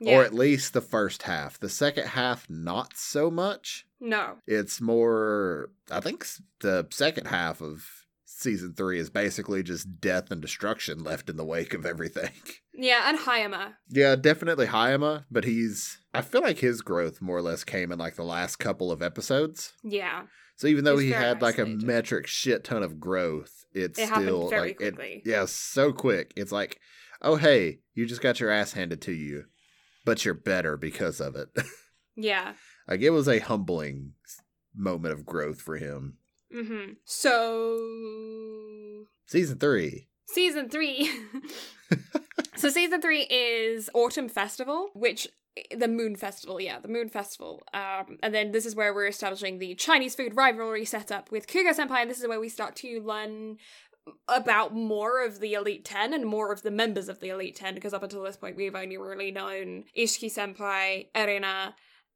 yeah. 0.00 0.16
or 0.16 0.24
at 0.24 0.34
least 0.34 0.72
the 0.72 0.80
first 0.80 1.22
half. 1.22 1.60
The 1.60 1.68
second 1.68 2.08
half, 2.08 2.50
not 2.50 2.96
so 2.96 3.30
much. 3.30 3.86
No. 4.00 4.38
It's 4.48 4.80
more, 4.80 5.70
I 5.92 6.00
think 6.00 6.26
the 6.60 6.88
second 6.90 7.26
half 7.26 7.62
of 7.62 8.03
season 8.36 8.74
three 8.74 8.98
is 8.98 9.10
basically 9.10 9.62
just 9.62 10.00
death 10.00 10.30
and 10.30 10.40
destruction 10.42 11.02
left 11.04 11.28
in 11.30 11.36
the 11.36 11.44
wake 11.44 11.74
of 11.74 11.86
everything. 11.86 12.30
Yeah, 12.76 13.08
and 13.08 13.16
Hayama. 13.20 13.74
Yeah, 13.88 14.16
definitely 14.16 14.66
Hayama, 14.66 15.26
but 15.30 15.44
he's, 15.44 15.96
I 16.12 16.22
feel 16.22 16.42
like 16.42 16.58
his 16.58 16.80
growth 16.82 17.22
more 17.22 17.36
or 17.36 17.42
less 17.42 17.62
came 17.62 17.92
in 17.92 18.00
like 18.00 18.16
the 18.16 18.24
last 18.24 18.56
couple 18.56 18.90
of 18.90 19.00
episodes. 19.00 19.74
Yeah. 19.84 20.22
So 20.56 20.66
even 20.66 20.82
though 20.82 20.98
He's 20.98 21.10
he 21.10 21.12
had 21.12 21.40
like 21.40 21.58
a 21.58 21.66
metric 21.66 22.26
shit 22.26 22.64
ton 22.64 22.82
of 22.82 22.98
growth, 22.98 23.64
it's 23.72 23.96
It 24.00 24.08
happened 24.08 24.26
still 24.26 24.48
very 24.48 24.60
like 24.70 24.80
it, 24.80 24.96
quickly. 24.96 25.22
yeah, 25.24 25.44
so 25.44 25.92
quick. 25.92 26.32
It's 26.34 26.50
like, 26.50 26.80
oh 27.22 27.36
hey, 27.36 27.78
you 27.94 28.06
just 28.06 28.20
got 28.20 28.40
your 28.40 28.50
ass 28.50 28.72
handed 28.72 29.00
to 29.02 29.12
you, 29.12 29.44
but 30.04 30.24
you're 30.24 30.34
better 30.34 30.76
because 30.76 31.20
of 31.20 31.36
it. 31.36 31.50
Yeah. 32.16 32.54
like 32.88 33.02
it 33.02 33.10
was 33.10 33.28
a 33.28 33.38
humbling 33.38 34.14
moment 34.74 35.14
of 35.14 35.24
growth 35.24 35.60
for 35.60 35.76
him. 35.76 36.18
Mm-hmm. 36.54 36.92
So 37.04 37.78
Season 39.26 39.58
three. 39.58 40.08
season 40.26 40.68
three. 40.68 41.10
so 42.56 42.68
season 42.68 43.00
three 43.00 43.22
is 43.22 43.90
Autumn 43.94 44.28
Festival, 44.28 44.90
which 44.94 45.28
the 45.76 45.88
Moon 45.88 46.16
Festival, 46.16 46.60
yeah, 46.60 46.78
the 46.80 46.88
Moon 46.88 47.08
Festival. 47.08 47.62
Um, 47.72 48.18
and 48.22 48.34
then 48.34 48.52
this 48.52 48.66
is 48.66 48.74
where 48.74 48.92
we're 48.94 49.06
establishing 49.06 49.58
the 49.58 49.74
Chinese 49.76 50.14
food 50.14 50.36
rivalry 50.36 50.84
setup 50.84 51.30
with 51.30 51.46
Kuga 51.46 51.74
Senpai, 51.74 52.02
and 52.02 52.10
this 52.10 52.20
is 52.20 52.26
where 52.28 52.40
we 52.40 52.48
start 52.48 52.76
to 52.76 53.00
learn 53.00 53.58
about 54.28 54.74
more 54.74 55.24
of 55.24 55.40
the 55.40 55.54
Elite 55.54 55.84
Ten 55.84 56.12
and 56.12 56.26
more 56.26 56.52
of 56.52 56.62
the 56.62 56.70
members 56.70 57.08
of 57.08 57.20
the 57.20 57.30
Elite 57.30 57.56
Ten, 57.56 57.74
because 57.74 57.94
up 57.94 58.02
until 58.02 58.22
this 58.22 58.36
point 58.36 58.56
we've 58.56 58.74
only 58.74 58.98
really 58.98 59.30
known 59.30 59.84
Isshiki 59.96 60.30
Senpai, 60.30 61.06
Erina, 61.14 61.74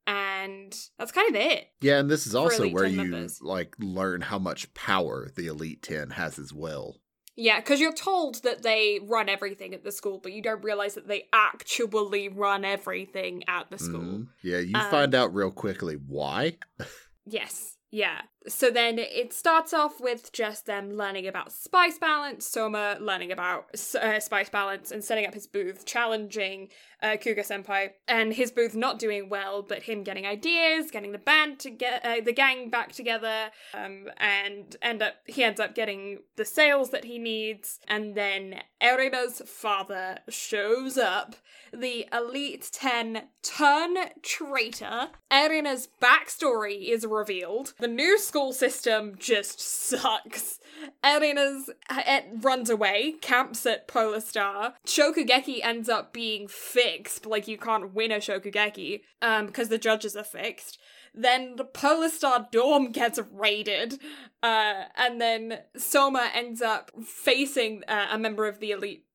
and 0.09 0.75
that's 0.97 1.11
kind 1.11 1.29
of 1.29 1.35
it. 1.35 1.67
Yeah, 1.81 1.99
and 1.99 2.09
this 2.09 2.25
is 2.25 2.33
also 2.35 2.67
where 2.69 2.85
you 2.87 2.97
members. 2.97 3.41
like 3.41 3.75
learn 3.79 4.21
how 4.21 4.39
much 4.39 4.73
power 4.73 5.29
the 5.35 5.47
Elite 5.47 5.81
Ten 5.83 6.09
has 6.11 6.39
as 6.39 6.51
well. 6.51 6.95
Yeah, 7.35 7.59
because 7.59 7.79
you're 7.79 7.93
told 7.93 8.43
that 8.43 8.63
they 8.63 8.99
run 9.01 9.29
everything 9.29 9.73
at 9.73 9.83
the 9.83 9.91
school, 9.93 10.19
but 10.21 10.33
you 10.33 10.41
don't 10.41 10.63
realize 10.63 10.95
that 10.95 11.07
they 11.07 11.29
actually 11.31 12.27
run 12.27 12.65
everything 12.65 13.43
at 13.47 13.69
the 13.69 13.77
school. 13.77 14.01
Mhm. 14.01 14.27
Yeah, 14.41 14.57
you 14.59 14.75
Um, 14.75 14.89
find 14.91 15.15
out 15.15 15.33
real 15.33 15.51
quickly 15.51 15.95
why. 15.95 16.57
Yes, 17.31 17.77
yeah. 17.91 18.21
So 18.47 18.71
then 18.71 18.99
it 18.99 19.33
starts 19.33 19.73
off 19.73 19.99
with 19.99 20.31
just 20.31 20.65
them 20.65 20.93
learning 20.93 21.27
about 21.27 21.51
spice 21.51 21.97
balance, 21.97 22.45
Soma 22.45 22.97
learning 22.99 23.31
about 23.33 23.65
uh, 24.01 24.19
spice 24.19 24.49
balance 24.49 24.91
and 24.91 25.03
setting 25.03 25.25
up 25.25 25.33
his 25.33 25.45
booth, 25.45 25.85
challenging 25.85 26.69
uh, 27.01 27.17
Kuga 27.17 27.39
Senpai, 27.39 27.91
and 28.07 28.33
his 28.33 28.51
booth 28.51 28.75
not 28.75 28.97
doing 28.97 29.29
well, 29.29 29.61
but 29.61 29.83
him 29.83 30.03
getting 30.03 30.25
ideas, 30.25 30.89
getting 30.89 31.11
the 31.11 31.17
band 31.17 31.59
to 31.59 31.69
get 31.69 32.05
uh, 32.05 32.21
the 32.23 32.33
gang 32.33 32.69
back 32.69 32.91
together, 32.93 33.51
um, 33.73 34.09
and 34.17 34.75
end 34.81 35.01
up 35.01 35.15
he 35.25 35.43
ends 35.43 35.59
up 35.59 35.75
getting 35.75 36.19
the 36.37 36.45
sales 36.45 36.91
that 36.91 37.05
he 37.05 37.19
needs, 37.19 37.79
and 37.87 38.15
then 38.15 38.61
Erina's 38.81 39.41
father 39.45 40.19
shows 40.29 40.97
up, 40.97 41.35
the 41.73 42.07
Elite 42.11 42.69
Ten 42.71 43.23
turn 43.43 43.95
traitor. 44.21 45.09
Erina's 45.31 45.89
backstory 46.01 46.89
is 46.89 47.05
revealed. 47.05 47.73
The 47.79 47.87
new 47.87 48.17
school 48.29 48.53
system 48.53 49.15
just 49.17 49.59
sucks. 49.59 50.59
Erina's 51.03 51.71
it 51.89 52.25
runs 52.41 52.69
away, 52.69 53.13
camps 53.21 53.65
at 53.65 53.87
Polar 53.87 54.21
Star. 54.21 54.75
Shokugeki 54.85 55.61
ends 55.63 55.89
up 55.89 56.13
being 56.13 56.47
fixed, 56.47 57.25
like 57.25 57.47
you 57.47 57.57
can't 57.57 57.91
win 57.95 58.11
a 58.11 58.17
Shokugeki, 58.17 59.01
um, 59.23 59.47
because 59.47 59.69
the 59.69 59.79
judges 59.79 60.15
are 60.15 60.23
fixed. 60.23 60.77
Then 61.11 61.55
the 61.55 61.65
Polar 61.65 62.09
Star 62.09 62.47
dorm 62.51 62.91
gets 62.91 63.19
raided, 63.33 63.99
uh, 64.43 64.83
and 64.95 65.19
then 65.19 65.61
Soma 65.75 66.29
ends 66.31 66.61
up 66.61 66.91
facing 67.03 67.81
uh, 67.87 68.09
a 68.11 68.19
member 68.19 68.47
of 68.47 68.59
the 68.59 68.69
elite 68.69 69.05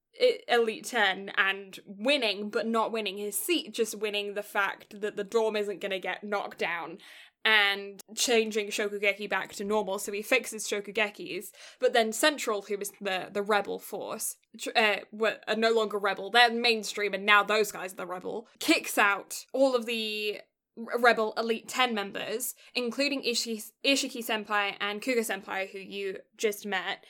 Elite 0.49 0.85
10 0.85 1.33
and 1.37 1.81
winning, 1.87 2.49
but 2.49 2.67
not 2.67 2.93
winning 2.93 3.19
his 3.19 3.37
seat, 3.37 3.75
just 3.75 3.99
winning 3.99 4.35
the 4.35 4.45
fact 4.45 5.01
that 5.01 5.17
the 5.17 5.25
dorm 5.25 5.57
isn't 5.57 5.81
going 5.81 5.91
to 5.91 5.99
get 5.99 6.23
knocked 6.23 6.59
down 6.59 6.99
and 7.45 8.01
changing 8.15 8.69
Shokugeki 8.69 9.29
back 9.29 9.53
to 9.55 9.65
normal. 9.65 9.99
So 9.99 10.13
he 10.13 10.23
fixes 10.23 10.67
Shokugekis, 10.67 11.51
but 11.81 11.93
then 11.93 12.13
Central, 12.13 12.63
who 12.63 12.79
is 12.79 12.93
the, 13.01 13.29
the 13.33 13.43
rebel 13.43 13.79
force, 13.79 14.37
uh, 14.75 14.97
were, 15.13 15.37
are 15.47 15.57
no 15.57 15.73
longer 15.73 15.99
rebel. 15.99 16.31
They're 16.31 16.53
mainstream, 16.53 17.15
and 17.15 17.27
now 17.27 17.43
those 17.43 17.71
guys 17.71 17.93
are 17.93 17.97
the 17.97 18.07
rebel, 18.07 18.49
kicks 18.59 18.99
out 18.99 19.45
all 19.53 19.75
of 19.75 19.87
the 19.87 20.39
rebel 20.77 21.33
elite 21.37 21.69
10 21.69 21.95
members 21.95 22.57
including 22.75 23.23
Isshiki, 23.23 23.71
Isshiki 23.85 24.27
senpai 24.27 24.75
and 24.81 25.01
Kuga 25.01 25.21
senpai 25.21 25.71
who 25.71 25.79
you 25.79 26.17
just 26.37 26.67
met 26.67 27.05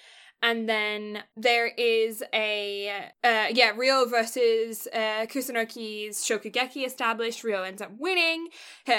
and 0.45 0.69
then 0.69 1.23
there 1.39 1.67
is 1.67 2.23
a 2.35 2.89
uh, 3.25 3.47
yeah 3.51 3.73
Ryo 3.75 4.05
versus 4.05 4.87
uh, 4.93 5.25
Kusunoki's 5.27 6.19
Shokugeki 6.23 6.87
established. 6.87 7.43
Ryo 7.43 7.63
ends 7.63 7.81
up 7.81 7.93
winning. 7.99 8.49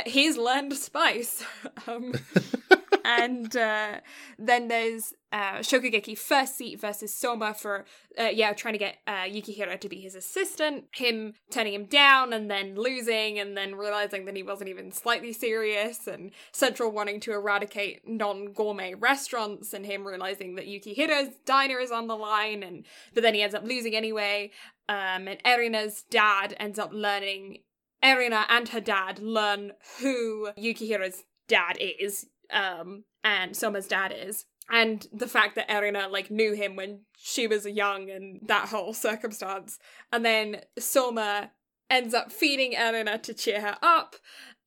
He's 0.07 0.37
learned 0.37 0.73
spice, 0.73 1.45
um, 1.87 2.13
and 3.05 3.55
uh, 3.55 3.99
then 4.39 4.67
there's 4.67 5.13
uh, 5.31 5.59
Shokugeki 5.59 6.17
first 6.17 6.57
seat 6.57 6.81
versus 6.81 7.13
Soma 7.13 7.53
for 7.53 7.85
uh, 8.19 8.23
yeah 8.23 8.53
trying 8.53 8.73
to 8.73 8.79
get 8.79 8.97
uh, 9.05 9.25
Yukihira 9.25 9.79
to 9.79 9.87
be 9.87 9.99
his 10.01 10.15
assistant. 10.15 10.85
Him 10.95 11.35
turning 11.51 11.73
him 11.73 11.85
down 11.85 12.33
and 12.33 12.49
then 12.49 12.75
losing, 12.75 13.37
and 13.37 13.55
then 13.55 13.75
realizing 13.75 14.25
that 14.25 14.35
he 14.35 14.43
wasn't 14.43 14.69
even 14.69 14.91
slightly 14.91 15.31
serious. 15.31 16.07
And 16.07 16.31
Central 16.51 16.91
wanting 16.91 17.19
to 17.21 17.33
eradicate 17.33 18.07
non-gourmet 18.07 18.95
restaurants, 18.95 19.73
and 19.73 19.85
him 19.85 20.05
realizing 20.05 20.55
that 20.55 20.67
Yukihira's 20.67 21.35
diner 21.45 21.79
is 21.79 21.91
on 21.91 22.07
the 22.07 22.17
line, 22.17 22.63
and 22.63 22.85
but 23.13 23.21
then 23.21 23.35
he 23.35 23.43
ends 23.43 23.55
up 23.55 23.63
losing 23.63 23.95
anyway. 23.95 24.51
Um, 24.89 25.27
and 25.27 25.39
Erina's 25.45 26.03
dad 26.09 26.55
ends 26.59 26.79
up 26.79 26.91
learning. 26.91 27.59
Erina 28.03 28.45
and 28.49 28.69
her 28.69 28.81
dad 28.81 29.19
learn 29.19 29.71
who 29.99 30.49
Yukihira's 30.57 31.23
dad 31.47 31.77
is, 31.79 32.27
um, 32.51 33.03
and 33.23 33.55
Soma's 33.55 33.87
dad 33.87 34.13
is. 34.15 34.45
And 34.69 35.07
the 35.13 35.27
fact 35.27 35.55
that 35.55 35.69
Erina 35.69 36.09
like 36.09 36.31
knew 36.31 36.53
him 36.53 36.75
when 36.75 37.01
she 37.17 37.47
was 37.47 37.65
young 37.65 38.09
and 38.09 38.39
that 38.47 38.69
whole 38.69 38.93
circumstance. 38.93 39.77
And 40.11 40.25
then 40.25 40.61
Soma 40.79 41.51
ends 41.89 42.13
up 42.13 42.31
feeding 42.31 42.73
Erina 42.73 43.19
to 43.19 43.33
cheer 43.33 43.61
her 43.61 43.77
up. 43.81 44.15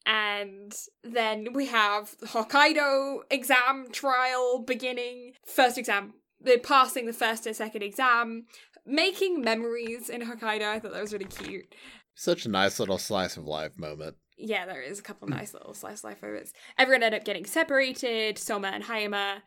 And 0.07 0.73
then 1.03 1.49
we 1.53 1.67
have 1.67 2.17
Hokkaido 2.25 3.21
exam 3.31 3.89
trial 3.93 4.61
beginning. 4.61 5.33
First 5.45 5.77
exam, 5.77 6.15
they're 6.41 6.59
passing 6.59 7.07
the 7.07 7.13
first 7.13 7.47
and 7.47 7.57
second 7.57 7.83
exam, 7.83 8.47
making 8.87 9.43
memories 9.43 10.09
in 10.09 10.23
Hokkaido. 10.23 10.63
I 10.63 10.79
thought 10.79 10.93
that 10.93 11.03
was 11.03 11.13
really 11.13 11.27
cute. 11.27 11.75
Such 12.15 12.47
a 12.47 12.51
nice 12.51 12.81
little 12.81 12.99
slice 12.99 13.37
of 13.37 13.45
life 13.45 13.79
moment. 13.79 14.17
Yeah, 14.39 14.67
there 14.67 14.83
is 14.83 14.99
a 14.99 15.03
couple 15.03 15.29
mm. 15.29 15.33
nice 15.33 15.53
little 15.53 15.75
slice 15.75 15.99
of 16.01 16.05
life 16.05 16.23
moments. 16.23 16.53
Everyone 16.79 17.03
ended 17.03 17.21
up 17.21 17.27
getting 17.27 17.45
separated. 17.45 18.39
Soma 18.39 18.69
and 18.69 18.85
Hayama. 18.85 19.43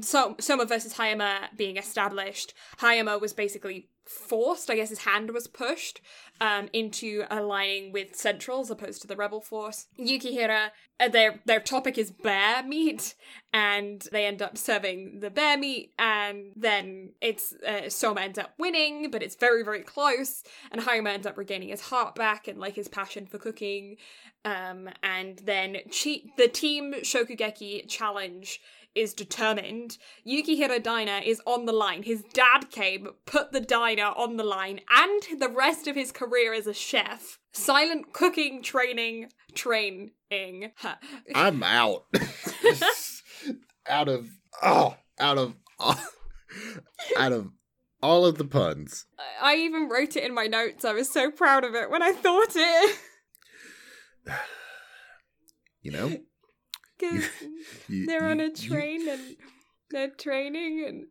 So 0.00 0.36
Soma 0.40 0.66
versus 0.66 0.94
Hayama 0.94 1.56
being 1.56 1.76
established. 1.76 2.52
Hayama 2.78 3.20
was 3.20 3.32
basically 3.32 3.88
forced. 4.04 4.70
I 4.70 4.76
guess 4.76 4.90
his 4.90 5.00
hand 5.00 5.30
was 5.30 5.46
pushed 5.46 6.00
um, 6.40 6.68
into 6.72 7.24
aligning 7.30 7.92
with 7.92 8.16
Central 8.16 8.60
as 8.60 8.70
opposed 8.70 9.02
to 9.02 9.08
the 9.08 9.16
rebel 9.16 9.40
force. 9.40 9.86
Yukihira, 9.98 10.70
uh, 11.00 11.08
their 11.08 11.40
their 11.44 11.60
topic 11.60 11.98
is 11.98 12.10
bear 12.10 12.62
meat, 12.62 13.14
and 13.52 14.06
they 14.12 14.26
end 14.26 14.42
up 14.42 14.56
serving 14.56 15.20
the 15.20 15.30
bear 15.30 15.56
meat, 15.56 15.92
and 15.98 16.52
then 16.56 17.10
it's 17.20 17.54
uh, 17.66 17.88
Soma 17.88 18.22
ends 18.22 18.38
up 18.38 18.54
winning, 18.58 19.10
but 19.10 19.22
it's 19.22 19.36
very 19.36 19.62
very 19.62 19.82
close, 19.82 20.42
and 20.70 20.82
Hayama 20.82 21.12
ends 21.12 21.26
up 21.26 21.38
regaining 21.38 21.68
his 21.68 21.82
heart 21.82 22.14
back 22.14 22.48
and 22.48 22.58
like 22.58 22.74
his 22.74 22.88
passion 22.88 23.26
for 23.26 23.38
cooking. 23.38 23.96
Um, 24.44 24.90
and 25.02 25.38
then 25.44 25.78
chi- 25.90 26.24
the 26.36 26.48
team 26.48 26.92
Shokugeki 26.92 27.88
challenge 27.88 28.60
is 28.94 29.14
determined. 29.14 29.98
Yukihira 30.26 30.82
Diner 30.82 31.20
is 31.24 31.40
on 31.46 31.66
the 31.66 31.72
line. 31.72 32.02
His 32.02 32.22
dad 32.32 32.70
came, 32.70 33.08
put 33.26 33.52
the 33.52 33.60
diner 33.60 34.12
on 34.16 34.36
the 34.36 34.44
line, 34.44 34.80
and 34.90 35.40
the 35.40 35.48
rest 35.48 35.86
of 35.86 35.96
his 35.96 36.12
career 36.12 36.54
as 36.54 36.66
a 36.66 36.74
chef. 36.74 37.38
Silent 37.52 38.12
cooking 38.12 38.62
training, 38.62 39.30
training. 39.54 40.10
Huh. 40.76 40.96
I'm 41.34 41.62
out. 41.62 42.04
out 43.88 44.08
of 44.08 44.28
oh, 44.62 44.96
out 45.18 45.38
of 45.38 45.54
out 47.18 47.32
of 47.32 47.50
all 48.02 48.26
of 48.26 48.38
the 48.38 48.44
puns. 48.44 49.06
I 49.40 49.56
even 49.56 49.88
wrote 49.88 50.16
it 50.16 50.24
in 50.24 50.34
my 50.34 50.46
notes. 50.46 50.84
I 50.84 50.92
was 50.92 51.10
so 51.10 51.30
proud 51.30 51.64
of 51.64 51.74
it 51.74 51.90
when 51.90 52.02
I 52.02 52.12
thought 52.12 52.54
it. 52.54 52.98
You 55.82 55.90
know, 55.90 56.16
Because 56.98 57.24
they're 57.88 58.24
on 58.26 58.38
you- 58.40 58.46
a 58.46 58.48
you- 58.48 58.68
train 58.68 59.08
and 59.08 59.36
they're 59.90 60.10
training 60.10 60.84
and. 60.86 61.06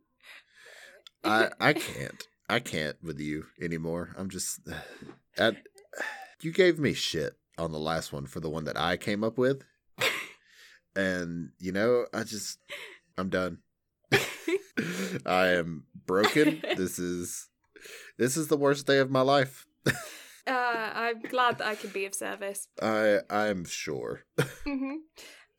I 1.24 1.50
I 1.60 1.72
can't. 1.72 2.26
I 2.48 2.58
can't 2.60 2.96
with 3.02 3.18
you 3.20 3.46
anymore. 3.60 4.14
I'm 4.18 4.28
just. 4.28 4.60
At, 5.38 5.56
you 6.42 6.52
gave 6.52 6.78
me 6.78 6.92
shit 6.94 7.34
on 7.58 7.72
the 7.72 7.78
last 7.78 8.12
one 8.12 8.26
for 8.26 8.40
the 8.40 8.50
one 8.50 8.64
that 8.64 8.78
I 8.78 8.96
came 8.96 9.24
up 9.24 9.38
with. 9.38 9.62
And, 10.96 11.50
you 11.58 11.72
know, 11.72 12.06
I 12.14 12.22
just, 12.22 12.60
I'm 13.18 13.28
done. 13.28 13.58
I 15.26 15.46
am 15.48 15.86
broken. 16.06 16.62
This 16.76 17.00
is, 17.00 17.48
this 18.16 18.36
is 18.36 18.46
the 18.46 18.56
worst 18.56 18.86
day 18.86 18.98
of 18.98 19.10
my 19.10 19.22
life. 19.22 19.66
uh, 19.88 19.90
I'm 20.46 21.20
glad 21.22 21.58
that 21.58 21.66
I 21.66 21.74
can 21.74 21.90
be 21.90 22.04
of 22.06 22.14
service. 22.14 22.68
I, 22.80 23.18
I'm 23.28 23.64
sure. 23.64 24.20
hmm 24.64 24.92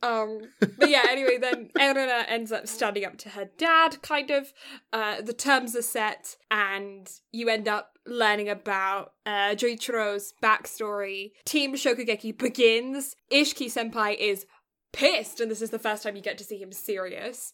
Um, 0.01 0.41
but 0.59 0.89
yeah, 0.89 1.05
anyway, 1.09 1.37
then 1.37 1.69
Erina 1.77 2.25
ends 2.27 2.51
up 2.51 2.67
standing 2.67 3.05
up 3.05 3.17
to 3.19 3.29
her 3.29 3.49
dad, 3.57 4.01
kind 4.01 4.31
of. 4.31 4.53
Uh, 4.93 5.21
the 5.21 5.33
terms 5.33 5.75
are 5.75 5.81
set, 5.81 6.35
and 6.51 7.09
you 7.31 7.49
end 7.49 7.67
up 7.67 7.99
learning 8.05 8.49
about 8.49 9.13
uh, 9.25 9.55
Joichiro's 9.55 10.33
backstory. 10.41 11.31
Team 11.45 11.75
Shokugeki 11.75 12.37
begins. 12.37 13.15
Isshiki 13.31 13.67
Senpai 13.67 14.15
is 14.17 14.45
pissed, 14.93 15.39
and 15.39 15.49
this 15.49 15.61
is 15.61 15.71
the 15.71 15.79
first 15.79 16.03
time 16.03 16.15
you 16.15 16.21
get 16.21 16.37
to 16.37 16.43
see 16.43 16.57
him 16.57 16.71
serious. 16.71 17.51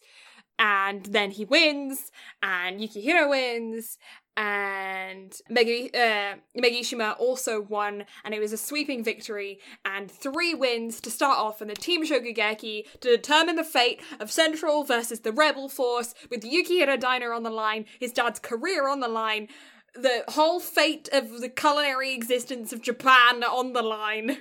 And 0.58 1.06
then 1.06 1.30
he 1.30 1.44
wins, 1.44 2.12
and 2.42 2.78
Yukihira 2.78 3.28
wins, 3.28 3.98
and 4.36 5.32
Megi, 5.50 5.94
uh, 5.94 6.36
Megishima 6.56 7.18
also 7.18 7.60
won, 7.60 8.06
and 8.24 8.32
it 8.32 8.40
was 8.40 8.52
a 8.52 8.56
sweeping 8.56 9.04
victory 9.04 9.58
and 9.84 10.10
three 10.10 10.54
wins 10.54 11.00
to 11.02 11.10
start 11.10 11.38
off 11.38 11.60
in 11.60 11.68
the 11.68 11.74
Team 11.74 12.06
Shokugeki 12.06 12.84
to 13.00 13.08
determine 13.08 13.56
the 13.56 13.64
fate 13.64 14.00
of 14.20 14.32
Central 14.32 14.84
versus 14.84 15.20
the 15.20 15.32
Rebel 15.32 15.68
Force 15.68 16.14
with 16.30 16.42
Yukihira 16.42 16.98
Diner 16.98 17.32
on 17.32 17.42
the 17.42 17.50
line, 17.50 17.84
his 18.00 18.12
dad's 18.12 18.38
career 18.38 18.88
on 18.88 19.00
the 19.00 19.08
line, 19.08 19.48
the 19.94 20.24
whole 20.28 20.60
fate 20.60 21.10
of 21.12 21.40
the 21.40 21.50
culinary 21.50 22.14
existence 22.14 22.72
of 22.72 22.80
Japan 22.80 23.44
on 23.44 23.74
the 23.74 23.82
line, 23.82 24.38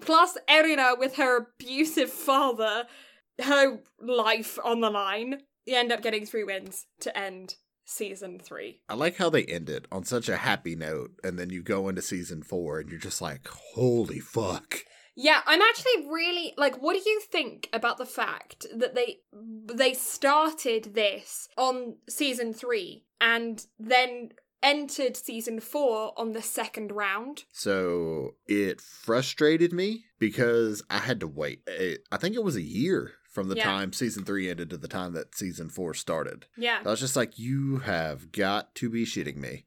plus 0.00 0.38
Erina 0.48 0.96
with 0.96 1.16
her 1.16 1.36
abusive 1.38 2.10
father, 2.10 2.86
her 3.42 3.80
life 4.00 4.60
on 4.64 4.80
the 4.80 4.90
line. 4.90 5.40
You 5.66 5.76
end 5.76 5.90
up 5.90 6.02
getting 6.02 6.24
three 6.24 6.44
wins 6.44 6.86
to 7.00 7.18
end 7.18 7.56
season 7.88 8.38
three. 8.38 8.80
I 8.88 8.94
like 8.94 9.16
how 9.16 9.30
they 9.30 9.44
end 9.44 9.68
it 9.68 9.86
on 9.90 10.04
such 10.04 10.28
a 10.28 10.36
happy 10.36 10.76
note, 10.76 11.12
and 11.24 11.38
then 11.38 11.50
you 11.50 11.62
go 11.62 11.88
into 11.88 12.02
season 12.02 12.42
four, 12.42 12.80
and 12.80 12.90
you're 12.90 13.00
just 13.00 13.22
like, 13.22 13.48
holy 13.48 14.20
fuck. 14.20 14.84
Yeah, 15.20 15.40
I'm 15.46 15.60
actually 15.60 16.06
really 16.08 16.54
like 16.56 16.80
what 16.80 16.92
do 16.92 17.10
you 17.10 17.20
think 17.20 17.68
about 17.72 17.98
the 17.98 18.06
fact 18.06 18.66
that 18.72 18.94
they 18.94 19.18
they 19.32 19.92
started 19.92 20.94
this 20.94 21.48
on 21.56 21.96
season 22.08 22.54
3 22.54 23.04
and 23.20 23.66
then 23.80 24.30
entered 24.62 25.16
season 25.16 25.58
4 25.58 26.12
on 26.16 26.34
the 26.34 26.42
second 26.42 26.92
round? 26.92 27.46
So 27.52 28.36
it 28.46 28.80
frustrated 28.80 29.72
me 29.72 30.04
because 30.20 30.84
I 30.88 30.98
had 30.98 31.18
to 31.18 31.26
wait. 31.26 31.62
It, 31.66 32.02
I 32.12 32.16
think 32.16 32.36
it 32.36 32.44
was 32.44 32.54
a 32.54 32.62
year 32.62 33.14
from 33.28 33.48
the 33.48 33.56
Yeah. 33.56 33.64
time 33.64 33.92
season 33.92 34.24
three 34.24 34.48
ended 34.50 34.70
to 34.70 34.76
the 34.78 34.88
time 34.88 35.12
that 35.12 35.34
season 35.36 35.68
four 35.68 35.94
started. 35.94 36.46
Yeah. 36.56 36.80
I 36.84 36.88
was 36.90 37.00
just 37.00 37.16
like, 37.16 37.38
you 37.38 37.78
have 37.78 38.32
got 38.32 38.74
to 38.76 38.88
be 38.90 39.04
shitting 39.04 39.36
me. 39.36 39.66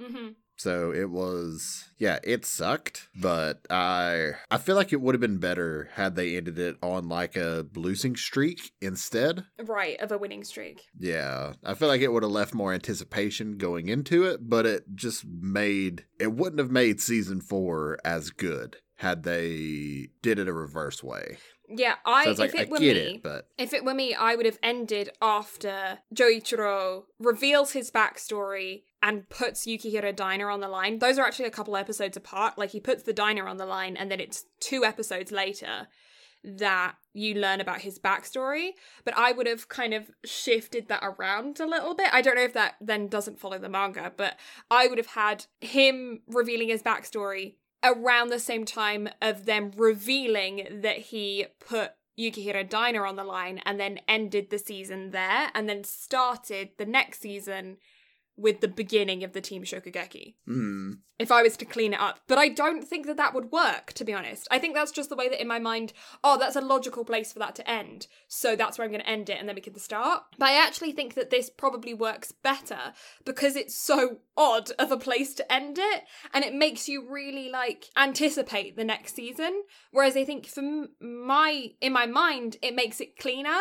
Mhm. 0.00 0.36
So 0.56 0.92
it 0.92 1.10
was, 1.10 1.88
yeah, 1.98 2.20
it 2.22 2.44
sucked, 2.44 3.08
but 3.20 3.66
I 3.68 4.32
I 4.50 4.58
feel 4.58 4.76
like 4.76 4.92
it 4.92 5.00
would 5.00 5.14
have 5.14 5.20
been 5.20 5.38
better 5.38 5.88
had 5.94 6.14
they 6.14 6.36
ended 6.36 6.58
it 6.58 6.76
on 6.82 7.08
like 7.08 7.36
a 7.36 7.66
losing 7.74 8.14
streak 8.14 8.70
instead. 8.80 9.44
Right, 9.58 9.98
of 10.00 10.12
a 10.12 10.18
winning 10.18 10.44
streak. 10.44 10.82
Yeah, 10.96 11.54
I 11.64 11.74
feel 11.74 11.88
like 11.88 12.00
it 12.02 12.12
would 12.12 12.22
have 12.22 12.30
left 12.30 12.54
more 12.54 12.72
anticipation 12.72 13.56
going 13.58 13.88
into 13.88 14.24
it, 14.24 14.48
but 14.48 14.64
it 14.66 14.84
just 14.94 15.24
made 15.26 16.04
it 16.20 16.32
wouldn't 16.34 16.60
have 16.60 16.70
made 16.70 17.00
season 17.00 17.40
four 17.40 17.98
as 18.04 18.30
good 18.30 18.76
had 18.96 19.24
they 19.24 20.10
did 20.22 20.38
it 20.38 20.46
a 20.48 20.52
reverse 20.52 21.02
way. 21.02 21.38
Yeah, 21.74 21.94
I 22.04 22.24
So 22.24 22.30
like 22.32 22.50
if 22.50 22.54
it 22.54 22.68
I 22.68 22.70
were 22.70 22.78
me, 22.80 22.88
it, 22.88 23.22
but 23.22 23.48
If 23.58 23.72
it 23.72 23.84
were 23.84 23.94
me, 23.94 24.14
I 24.14 24.34
would 24.34 24.46
have 24.46 24.58
ended 24.62 25.10
after 25.20 25.98
Joichiro 26.14 27.04
reveals 27.18 27.72
his 27.72 27.90
backstory 27.90 28.82
and 29.02 29.28
puts 29.28 29.66
Yukihira 29.66 30.14
Diner 30.14 30.50
on 30.50 30.60
the 30.60 30.68
line. 30.68 30.98
Those 30.98 31.18
are 31.18 31.26
actually 31.26 31.46
a 31.46 31.50
couple 31.50 31.76
episodes 31.76 32.16
apart. 32.16 32.58
Like 32.58 32.70
he 32.70 32.80
puts 32.80 33.02
the 33.02 33.12
diner 33.12 33.46
on 33.46 33.56
the 33.56 33.66
line, 33.66 33.96
and 33.96 34.10
then 34.10 34.20
it's 34.20 34.44
two 34.60 34.84
episodes 34.84 35.32
later 35.32 35.88
that 36.44 36.96
you 37.12 37.34
learn 37.34 37.60
about 37.60 37.82
his 37.82 37.98
backstory. 37.98 38.70
But 39.04 39.16
I 39.16 39.32
would 39.32 39.46
have 39.46 39.68
kind 39.68 39.94
of 39.94 40.10
shifted 40.24 40.88
that 40.88 41.02
around 41.02 41.60
a 41.60 41.66
little 41.66 41.94
bit. 41.94 42.08
I 42.12 42.20
don't 42.20 42.36
know 42.36 42.42
if 42.42 42.54
that 42.54 42.74
then 42.80 43.08
doesn't 43.08 43.38
follow 43.38 43.58
the 43.58 43.68
manga, 43.68 44.12
but 44.16 44.38
I 44.70 44.88
would 44.88 44.98
have 44.98 45.08
had 45.08 45.46
him 45.60 46.22
revealing 46.26 46.68
his 46.68 46.82
backstory 46.82 47.56
around 47.84 48.28
the 48.28 48.38
same 48.38 48.64
time 48.64 49.08
of 49.20 49.44
them 49.44 49.72
revealing 49.76 50.66
that 50.82 50.98
he 50.98 51.46
put 51.58 51.92
Yukihira 52.18 52.68
Diner 52.68 53.06
on 53.06 53.16
the 53.16 53.24
line 53.24 53.60
and 53.64 53.80
then 53.80 54.00
ended 54.06 54.50
the 54.50 54.58
season 54.58 55.10
there 55.10 55.50
and 55.54 55.68
then 55.68 55.82
started 55.84 56.70
the 56.76 56.84
next 56.86 57.20
season 57.20 57.78
with 58.42 58.60
the 58.60 58.68
beginning 58.68 59.22
of 59.24 59.32
the 59.32 59.40
Team 59.40 59.62
Shokugeki. 59.62 60.34
mm, 60.48 60.98
If 61.18 61.30
I 61.30 61.42
was 61.42 61.56
to 61.58 61.64
clean 61.64 61.94
it 61.94 62.00
up. 62.00 62.18
But 62.26 62.38
I 62.38 62.48
don't 62.48 62.82
think 62.86 63.06
that 63.06 63.16
that 63.16 63.32
would 63.34 63.52
work, 63.52 63.92
to 63.94 64.04
be 64.04 64.12
honest. 64.12 64.48
I 64.50 64.58
think 64.58 64.74
that's 64.74 64.90
just 64.90 65.08
the 65.08 65.16
way 65.16 65.28
that 65.28 65.40
in 65.40 65.46
my 65.48 65.58
mind, 65.60 65.92
oh, 66.24 66.36
that's 66.38 66.56
a 66.56 66.60
logical 66.60 67.04
place 67.04 67.32
for 67.32 67.38
that 67.38 67.54
to 67.56 67.70
end. 67.70 68.08
So 68.26 68.56
that's 68.56 68.76
where 68.76 68.84
I'm 68.84 68.90
going 68.90 69.02
to 69.04 69.08
end 69.08 69.30
it 69.30 69.38
and 69.38 69.48
then 69.48 69.54
we 69.54 69.62
can 69.62 69.78
start. 69.78 70.24
But 70.38 70.48
I 70.48 70.54
actually 70.66 70.92
think 70.92 71.14
that 71.14 71.30
this 71.30 71.48
probably 71.48 71.94
works 71.94 72.32
better 72.32 72.92
because 73.24 73.54
it's 73.56 73.78
so 73.78 74.18
odd 74.36 74.70
of 74.78 74.90
a 74.90 74.96
place 74.96 75.34
to 75.34 75.52
end 75.52 75.78
it 75.78 76.02
and 76.34 76.44
it 76.44 76.54
makes 76.54 76.88
you 76.88 77.08
really 77.08 77.48
like 77.48 77.90
anticipate 77.96 78.76
the 78.76 78.84
next 78.84 79.14
season. 79.14 79.62
Whereas 79.92 80.16
I 80.16 80.24
think 80.24 80.46
for 80.46 80.62
my, 81.00 81.70
in 81.80 81.92
my 81.92 82.06
mind, 82.06 82.56
it 82.62 82.74
makes 82.74 83.00
it 83.00 83.16
cleaner 83.18 83.60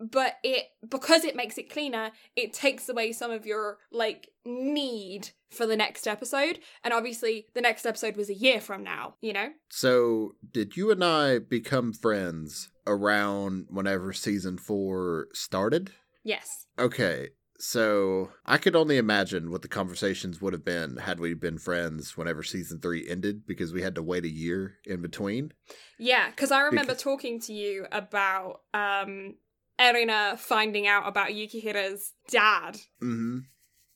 but 0.00 0.36
it 0.42 0.66
because 0.88 1.24
it 1.24 1.36
makes 1.36 1.58
it 1.58 1.70
cleaner 1.70 2.10
it 2.34 2.52
takes 2.54 2.88
away 2.88 3.12
some 3.12 3.30
of 3.30 3.44
your 3.44 3.78
like 3.92 4.30
need 4.46 5.30
for 5.50 5.66
the 5.66 5.76
next 5.76 6.06
episode 6.06 6.58
and 6.82 6.94
obviously 6.94 7.46
the 7.54 7.60
next 7.60 7.84
episode 7.84 8.16
was 8.16 8.30
a 8.30 8.34
year 8.34 8.60
from 8.60 8.82
now 8.82 9.14
you 9.20 9.32
know 9.32 9.50
so 9.68 10.32
did 10.52 10.76
you 10.76 10.90
and 10.90 11.04
I 11.04 11.38
become 11.38 11.92
friends 11.92 12.70
around 12.86 13.66
whenever 13.68 14.12
season 14.12 14.56
four 14.58 15.28
started? 15.34 15.92
yes 16.24 16.66
Okay, 16.78 17.28
so 17.58 18.30
I 18.46 18.56
could 18.56 18.74
only 18.74 18.96
imagine 18.96 19.50
what 19.50 19.60
the 19.60 19.68
conversations 19.68 20.40
would 20.40 20.54
have 20.54 20.64
been 20.64 20.96
had 20.96 21.20
we 21.20 21.34
been 21.34 21.58
friends 21.58 22.16
whenever 22.16 22.42
season 22.42 22.80
three 22.80 23.06
ended 23.06 23.46
because 23.46 23.72
we 23.74 23.82
had 23.82 23.94
to 23.96 24.02
wait 24.02 24.24
a 24.24 24.30
year 24.30 24.76
in 24.86 25.02
between. 25.02 25.52
yeah 25.98 26.30
because 26.30 26.50
i 26.50 26.60
remember 26.62 26.92
Because- 26.92 27.02
talking 27.02 27.38
to 27.40 27.52
you 27.52 27.86
about 27.92 28.62
um 28.72 29.34
erina 29.80 30.36
finding 30.38 30.86
out 30.86 31.08
about 31.08 31.30
yukihira's 31.30 32.12
dad 32.28 32.76
Mm-hmm. 33.02 33.38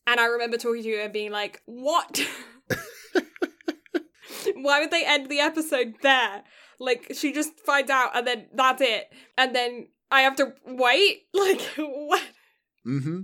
and 0.07 0.21
i 0.21 0.25
remember 0.27 0.57
talking 0.57 0.83
to 0.83 0.89
you 0.89 1.01
and 1.01 1.13
being 1.13 1.31
like 1.31 1.61
what 1.67 2.21
why 4.57 4.81
would 4.81 4.91
they 4.91 5.05
end 5.05 5.29
the 5.29 5.41
episode 5.41 5.95
there 6.03 6.43
like 6.81 7.13
she 7.15 7.33
just 7.33 7.59
finds 7.61 7.91
out 7.91 8.17
and 8.17 8.27
then 8.27 8.47
that's 8.55 8.83
it 8.83 9.13
and 9.39 9.55
then 9.55 9.87
i 10.11 10.23
have 10.23 10.37
to 10.37 10.53
wait 10.67 11.23
like 11.35 11.61
what 11.77 12.23
Mm-hmm. 12.87 13.21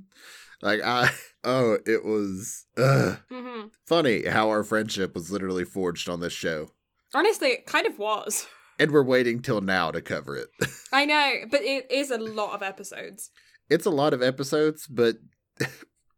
Like 0.62 0.80
I 0.82 1.10
oh, 1.44 1.76
it 1.84 2.02
was 2.02 2.64
uh 2.78 3.16
hmm 3.30 3.66
funny 3.86 4.24
how 4.26 4.48
our 4.48 4.64
friendship 4.64 5.14
was 5.14 5.30
literally 5.30 5.66
forged 5.66 6.08
on 6.08 6.20
this 6.20 6.32
show. 6.32 6.70
Honestly, 7.14 7.48
it 7.48 7.66
kind 7.66 7.86
of 7.86 7.98
was. 7.98 8.46
And 8.80 8.90
we're 8.90 9.04
waiting 9.04 9.42
till 9.42 9.60
now 9.60 9.90
to 9.92 10.00
cover 10.00 10.36
it. 10.36 10.48
I 10.92 11.04
know, 11.04 11.34
but 11.50 11.60
it 11.62 11.90
is 11.92 12.10
a 12.10 12.18
lot 12.18 12.54
of 12.54 12.62
episodes. 12.62 13.30
it's 13.68 13.86
a 13.86 13.90
lot 13.90 14.12
of 14.14 14.22
episodes, 14.22 14.86
but 14.88 15.16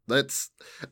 let's 0.08 0.50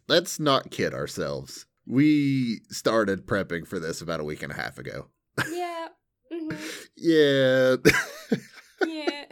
let's 0.09 0.38
not 0.38 0.70
kid 0.70 0.92
ourselves. 0.92 1.66
We 1.86 2.60
started 2.70 3.26
prepping 3.26 3.66
for 3.66 3.78
this 3.80 4.01
about 4.02 4.20
a 4.20 4.24
week 4.24 4.42
and 4.42 4.52
a 4.52 4.56
half 4.56 4.76
ago. 4.78 5.09
Yeah. 5.51 5.88
hmm 6.30 6.55
Yeah. 6.97 7.76
Yeah. 8.86 9.24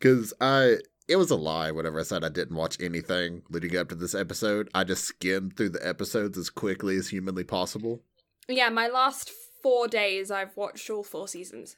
Cause 0.00 0.32
I 0.40 0.76
it 1.08 1.16
was 1.16 1.30
a 1.30 1.36
lie 1.36 1.70
whenever 1.72 1.98
I 2.00 2.04
said 2.04 2.22
I 2.24 2.28
didn't 2.28 2.56
watch 2.56 2.76
anything 2.80 3.42
leading 3.50 3.76
up 3.76 3.88
to 3.88 3.94
this 3.94 4.14
episode. 4.14 4.68
I 4.74 4.84
just 4.84 5.04
skimmed 5.04 5.56
through 5.56 5.70
the 5.70 5.86
episodes 5.86 6.38
as 6.38 6.48
quickly 6.50 6.96
as 6.96 7.08
humanly 7.08 7.44
possible. 7.44 8.02
Yeah, 8.48 8.68
my 8.68 8.88
last 8.88 9.30
four 9.62 9.88
days, 9.88 10.30
I've 10.30 10.56
watched 10.56 10.88
all 10.90 11.02
four 11.02 11.28
seasons. 11.28 11.76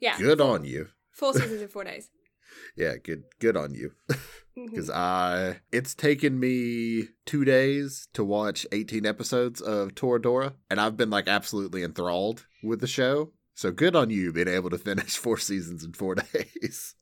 Yeah. 0.00 0.18
Good 0.18 0.40
on 0.40 0.64
you. 0.64 0.88
Four 1.12 1.32
seasons 1.34 1.62
in 1.62 1.68
four 1.68 1.84
days. 1.84 2.10
Yeah, 2.76 2.94
good 3.02 3.24
good 3.38 3.56
on 3.56 3.74
you. 3.74 3.92
Mm-hmm. 4.58 4.70
Because 4.70 4.88
I 4.88 5.60
it's 5.70 5.94
taken 5.94 6.40
me 6.40 7.08
two 7.26 7.44
days 7.44 8.08
to 8.14 8.24
watch 8.24 8.66
18 8.72 9.04
episodes 9.04 9.60
of 9.60 9.94
Toradora, 9.94 10.54
and 10.70 10.80
I've 10.80 10.96
been 10.96 11.10
like 11.10 11.28
absolutely 11.28 11.82
enthralled 11.82 12.46
with 12.62 12.80
the 12.80 12.86
show. 12.86 13.32
So 13.54 13.70
good 13.70 13.94
on 13.94 14.08
you 14.08 14.32
being 14.32 14.48
able 14.48 14.70
to 14.70 14.78
finish 14.78 15.18
four 15.18 15.36
seasons 15.36 15.84
in 15.84 15.92
four 15.92 16.14
days. 16.14 16.94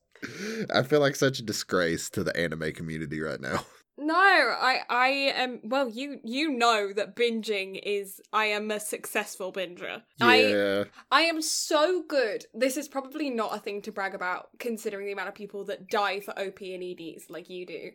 I 0.75 0.83
feel 0.83 0.99
like 0.99 1.15
such 1.15 1.39
a 1.39 1.45
disgrace 1.45 2.11
to 2.11 2.25
the 2.25 2.37
anime 2.37 2.73
community 2.73 3.21
right 3.21 3.41
now. 3.41 3.65
No, 3.97 4.15
I 4.15 4.81
I 4.91 5.09
am 5.09 5.61
well 5.63 5.89
you 5.89 6.19
you 6.25 6.51
know 6.51 6.93
that 6.93 7.15
binging 7.15 7.81
is 7.83 8.21
I 8.33 8.47
am 8.47 8.71
a 8.71 8.81
successful 8.81 9.53
binger. 9.53 10.03
I 10.21 10.41
Yeah. 10.41 10.85
I 11.13 11.23
am 11.23 11.41
so 11.41 12.03
good. 12.03 12.47
This 12.53 12.77
is 12.77 12.89
probably 12.89 13.31
not 13.31 13.55
a 13.55 13.61
thing 13.61 13.83
to 13.83 13.93
brag 13.93 14.15
about 14.15 14.49
considering 14.59 15.07
the 15.07 15.13
amount 15.13 15.29
of 15.29 15.35
people 15.35 15.65
that 15.67 15.89
die 15.89 16.21
for 16.21 16.33
OP 16.39 16.61
and 16.61 16.83
EDs 16.83 17.31
like 17.31 17.49
you 17.49 17.67
do. 17.67 17.91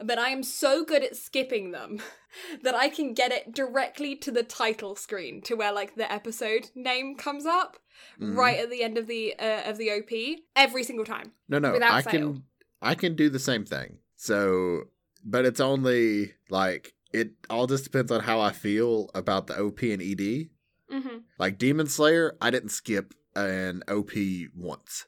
But 0.00 0.18
I 0.18 0.30
am 0.30 0.42
so 0.42 0.84
good 0.84 1.04
at 1.04 1.14
skipping 1.16 1.70
them 1.70 2.00
that 2.64 2.74
I 2.74 2.88
can 2.88 3.14
get 3.14 3.30
it 3.30 3.54
directly 3.54 4.16
to 4.16 4.32
the 4.32 4.42
title 4.42 4.96
screen 4.96 5.40
to 5.42 5.54
where 5.54 5.72
like 5.72 5.94
the 5.94 6.10
episode 6.12 6.70
name 6.74 7.16
comes 7.16 7.46
up 7.46 7.76
Mhm. 8.20 8.36
right 8.36 8.58
at 8.58 8.70
the 8.70 8.82
end 8.82 8.98
of 8.98 9.06
the 9.06 9.34
uh, 9.38 9.70
of 9.70 9.78
the 9.78 9.88
OP 9.92 10.42
every 10.56 10.82
single 10.82 11.04
time. 11.04 11.30
No, 11.48 11.60
no, 11.60 11.78
I 11.80 12.02
fail. 12.02 12.10
can 12.12 12.42
I 12.82 12.96
can 12.96 13.14
do 13.14 13.30
the 13.30 13.38
same 13.38 13.64
thing. 13.64 13.98
So, 14.16 14.88
but 15.24 15.44
it's 15.44 15.60
only 15.60 16.34
like 16.50 16.94
it 17.12 17.30
all 17.48 17.66
just 17.66 17.84
depends 17.84 18.10
on 18.12 18.20
how 18.20 18.40
I 18.40 18.52
feel 18.52 19.10
about 19.14 19.46
the 19.46 19.58
OP 19.58 19.82
and 19.82 20.02
ED. 20.02 20.48
Mm-hmm. 20.92 21.18
Like 21.38 21.58
Demon 21.58 21.86
Slayer, 21.86 22.36
I 22.40 22.50
didn't 22.50 22.68
skip 22.70 23.14
an 23.36 23.82
OP 23.88 24.12
once 24.54 25.06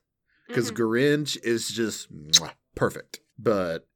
because 0.48 0.70
Mhm. 0.70 0.76
Gurenge 0.76 1.36
is 1.42 1.68
just 1.68 2.12
mwah, 2.12 2.52
perfect. 2.74 3.20
But 3.38 3.86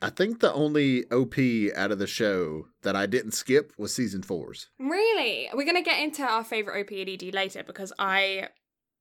I 0.00 0.08
think 0.10 0.40
the 0.40 0.52
only 0.52 1.04
OP 1.10 1.36
out 1.76 1.92
of 1.92 1.98
the 1.98 2.06
show 2.06 2.68
that 2.82 2.96
I 2.96 3.06
didn't 3.06 3.32
skip 3.32 3.72
was 3.76 3.94
season 3.94 4.22
four's. 4.22 4.70
Really? 4.78 5.48
We're 5.52 5.64
going 5.64 5.76
to 5.76 5.82
get 5.82 6.02
into 6.02 6.22
our 6.22 6.42
favorite 6.44 6.80
OP 6.80 6.90
and 6.92 7.08
ED 7.10 7.34
later 7.34 7.62
because 7.62 7.92
I 7.98 8.48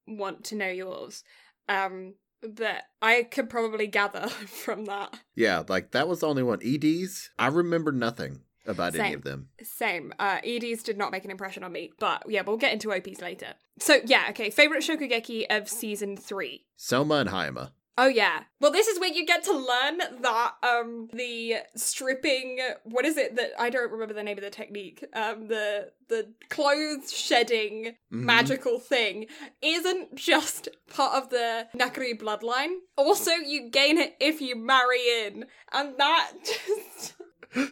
want 0.07 0.43
to 0.45 0.55
know 0.55 0.69
yours. 0.69 1.23
Um, 1.69 2.15
but 2.41 2.83
I 3.01 3.23
could 3.23 3.49
probably 3.49 3.87
gather 3.87 4.27
from 4.47 4.85
that. 4.85 5.19
Yeah, 5.35 5.63
like 5.67 5.91
that 5.91 6.07
was 6.07 6.21
the 6.21 6.27
only 6.27 6.43
one. 6.43 6.59
EDs, 6.63 7.29
I 7.37 7.47
remember 7.47 7.91
nothing 7.91 8.41
about 8.67 8.95
any 8.95 9.13
of 9.13 9.23
them. 9.23 9.49
Same. 9.61 10.13
Uh, 10.19 10.39
EDs 10.43 10.83
did 10.83 10.97
not 10.97 11.11
make 11.11 11.25
an 11.25 11.31
impression 11.31 11.63
on 11.63 11.71
me, 11.71 11.91
but 11.99 12.23
yeah, 12.27 12.41
we'll 12.45 12.57
get 12.57 12.73
into 12.73 12.91
OPs 12.93 13.21
later. 13.21 13.53
So 13.79 13.99
yeah, 14.05 14.27
okay. 14.29 14.49
Favorite 14.49 14.83
Shokugeki 14.83 15.45
of 15.49 15.69
season 15.69 16.17
three. 16.17 16.65
Soma 16.75 17.15
and 17.15 17.29
Hayama. 17.29 17.71
Oh 17.97 18.07
yeah. 18.07 18.43
Well, 18.59 18.71
this 18.73 18.87
is 18.87 18.99
where 18.99 19.11
you 19.13 19.25
get 19.25 19.43
to 19.45 19.53
learn 19.53 19.99
that 20.21 20.53
um 20.63 21.07
the 21.13 21.55
stripping 21.75 22.59
what 22.83 23.05
is 23.05 23.15
it 23.17 23.35
that 23.37 23.51
I 23.57 23.69
don't 23.69 23.91
remember 23.91 24.13
the 24.13 24.23
name 24.23 24.37
of 24.37 24.43
the 24.43 24.49
technique. 24.49 25.03
Um 25.13 25.47
the 25.47 25.91
the 26.09 26.33
clothes 26.49 27.13
shedding 27.13 27.95
Mhm. 28.11 28.23
magical 28.23 28.79
thing 28.79 29.27
isn't 29.61 30.15
just 30.15 30.67
part 30.89 31.13
of 31.15 31.29
the 31.29 31.67
Nakiri 31.75 32.19
bloodline. 32.19 32.75
Also, 32.97 33.31
you 33.31 33.69
gain 33.69 33.97
it 33.97 34.15
if 34.19 34.41
you 34.41 34.55
marry 34.57 34.99
in. 35.25 35.45
And 35.71 35.95
that 35.97 36.31
just 36.43 37.13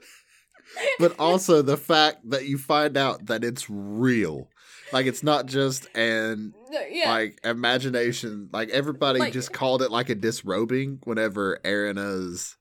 but 0.99 1.15
also 1.19 1.61
the 1.61 1.77
fact 1.77 2.29
that 2.29 2.45
you 2.45 2.57
find 2.57 2.97
out 2.97 3.25
that 3.27 3.43
it's 3.43 3.69
real. 3.69 4.47
Like 4.94 5.07
it's 5.07 5.24
not 5.24 5.48
just 5.48 5.88
an 5.95 6.53
yeah. 6.90 7.10
like 7.11 7.40
imagination. 7.44 8.49
Like 8.53 8.70
everybody 8.70 9.20
Like- 9.20 9.34
just 9.34 9.52
called 9.52 9.82
it 9.82 9.91
like 9.91 10.10
a 10.10 10.15
disrobing 10.15 10.99
whenever 11.03 11.60
Erina's 11.65 12.56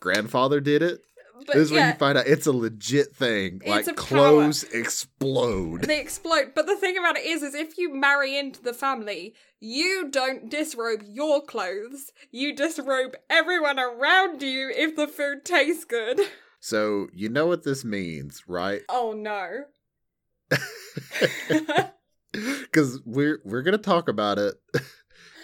grandfather 0.00 0.60
did 0.60 0.82
it. 0.82 1.00
but 1.46 1.54
this 1.54 1.64
is 1.64 1.70
when 1.70 1.80
yeah. 1.80 1.92
you 1.92 1.98
find 1.98 2.16
out 2.16 2.26
it's 2.26 2.46
a 2.46 2.52
legit 2.52 3.14
thing. 3.14 3.60
Like 3.66 3.86
a 3.86 3.92
power. 3.92 3.96
clothes 3.96 4.64
explode. 4.64 5.82
they 5.82 6.00
explode. 6.00 6.52
But 6.54 6.66
the 6.66 6.76
thing 6.76 6.96
about 6.96 7.18
it 7.18 7.26
is, 7.26 7.42
is 7.42 7.54
if 7.54 7.76
you 7.76 7.94
marry 7.94 8.38
into 8.38 8.62
the 8.62 8.72
family, 8.72 9.34
you 9.60 10.08
don't 10.10 10.48
disrobe 10.50 11.02
your 11.06 11.42
clothes. 11.42 12.12
You 12.30 12.54
disrobe 12.54 13.14
everyone 13.28 13.78
around 13.78 14.42
you 14.42 14.70
if 14.74 14.96
the 14.96 15.06
food 15.06 15.44
tastes 15.44 15.84
good. 15.84 16.20
So 16.60 17.08
you 17.12 17.28
know 17.28 17.46
what 17.46 17.62
this 17.64 17.84
means, 17.84 18.44
right? 18.48 18.80
Oh 18.88 19.12
no. 19.12 19.64
Because 22.32 23.00
we're 23.04 23.38
we're 23.44 23.62
gonna 23.62 23.78
talk 23.78 24.08
about 24.08 24.38
it 24.38 24.54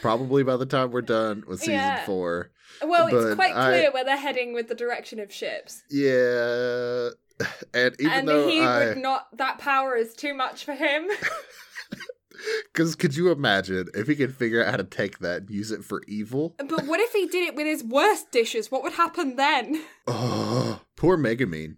probably 0.03 0.43
by 0.43 0.57
the 0.57 0.67
time 0.67 0.91
we're 0.91 1.03
done 1.03 1.45
with 1.47 1.61
season 1.61 1.75
Yeah. 1.75 2.05
four. 2.05 2.51
Well, 2.85 3.09
But 3.09 3.17
it's 3.27 3.35
quite 3.37 3.55
I- 3.55 3.69
clear 3.71 3.93
where 3.93 4.05
they're 4.05 4.17
heading 4.17 4.55
with 4.55 4.67
the 4.69 4.75
direction 4.75 5.21
of 5.21 5.33
ships. 5.33 5.83
Yeah, 5.89 7.11
and 7.75 7.95
even 8.01 8.11
and 8.13 8.29
though 8.29 8.49
he 8.49 8.61
I, 8.61 8.87
would 8.89 8.97
not, 8.99 9.29
that 9.37 9.59
power 9.59 9.95
is 9.95 10.15
too 10.15 10.35
much 10.35 10.65
for 10.65 10.73
him. 10.75 11.07
because 12.73 12.97
could 12.97 13.15
you 13.17 13.31
imagine 13.31 13.87
if 13.95 14.09
he 14.09 14.17
could 14.17 14.35
figure 14.35 14.65
out 14.65 14.71
how 14.73 14.77
to 14.77 14.85
take 14.85 15.21
that 15.21 15.43
and 15.43 15.51
use 15.51 15.71
it 15.71 15.85
for 15.85 16.03
evil? 16.09 16.57
but 16.59 16.87
what 16.87 16.99
if 16.99 17.13
he 17.13 17.27
did 17.27 17.47
it 17.47 17.55
with 17.55 17.67
his 17.67 17.85
worst 17.85 18.33
dishes? 18.33 18.69
What 18.73 18.83
would 18.83 18.95
happen 18.95 19.37
then? 19.37 19.81
Oh, 20.09 20.81
poor 20.97 21.17
Megamine 21.17 21.77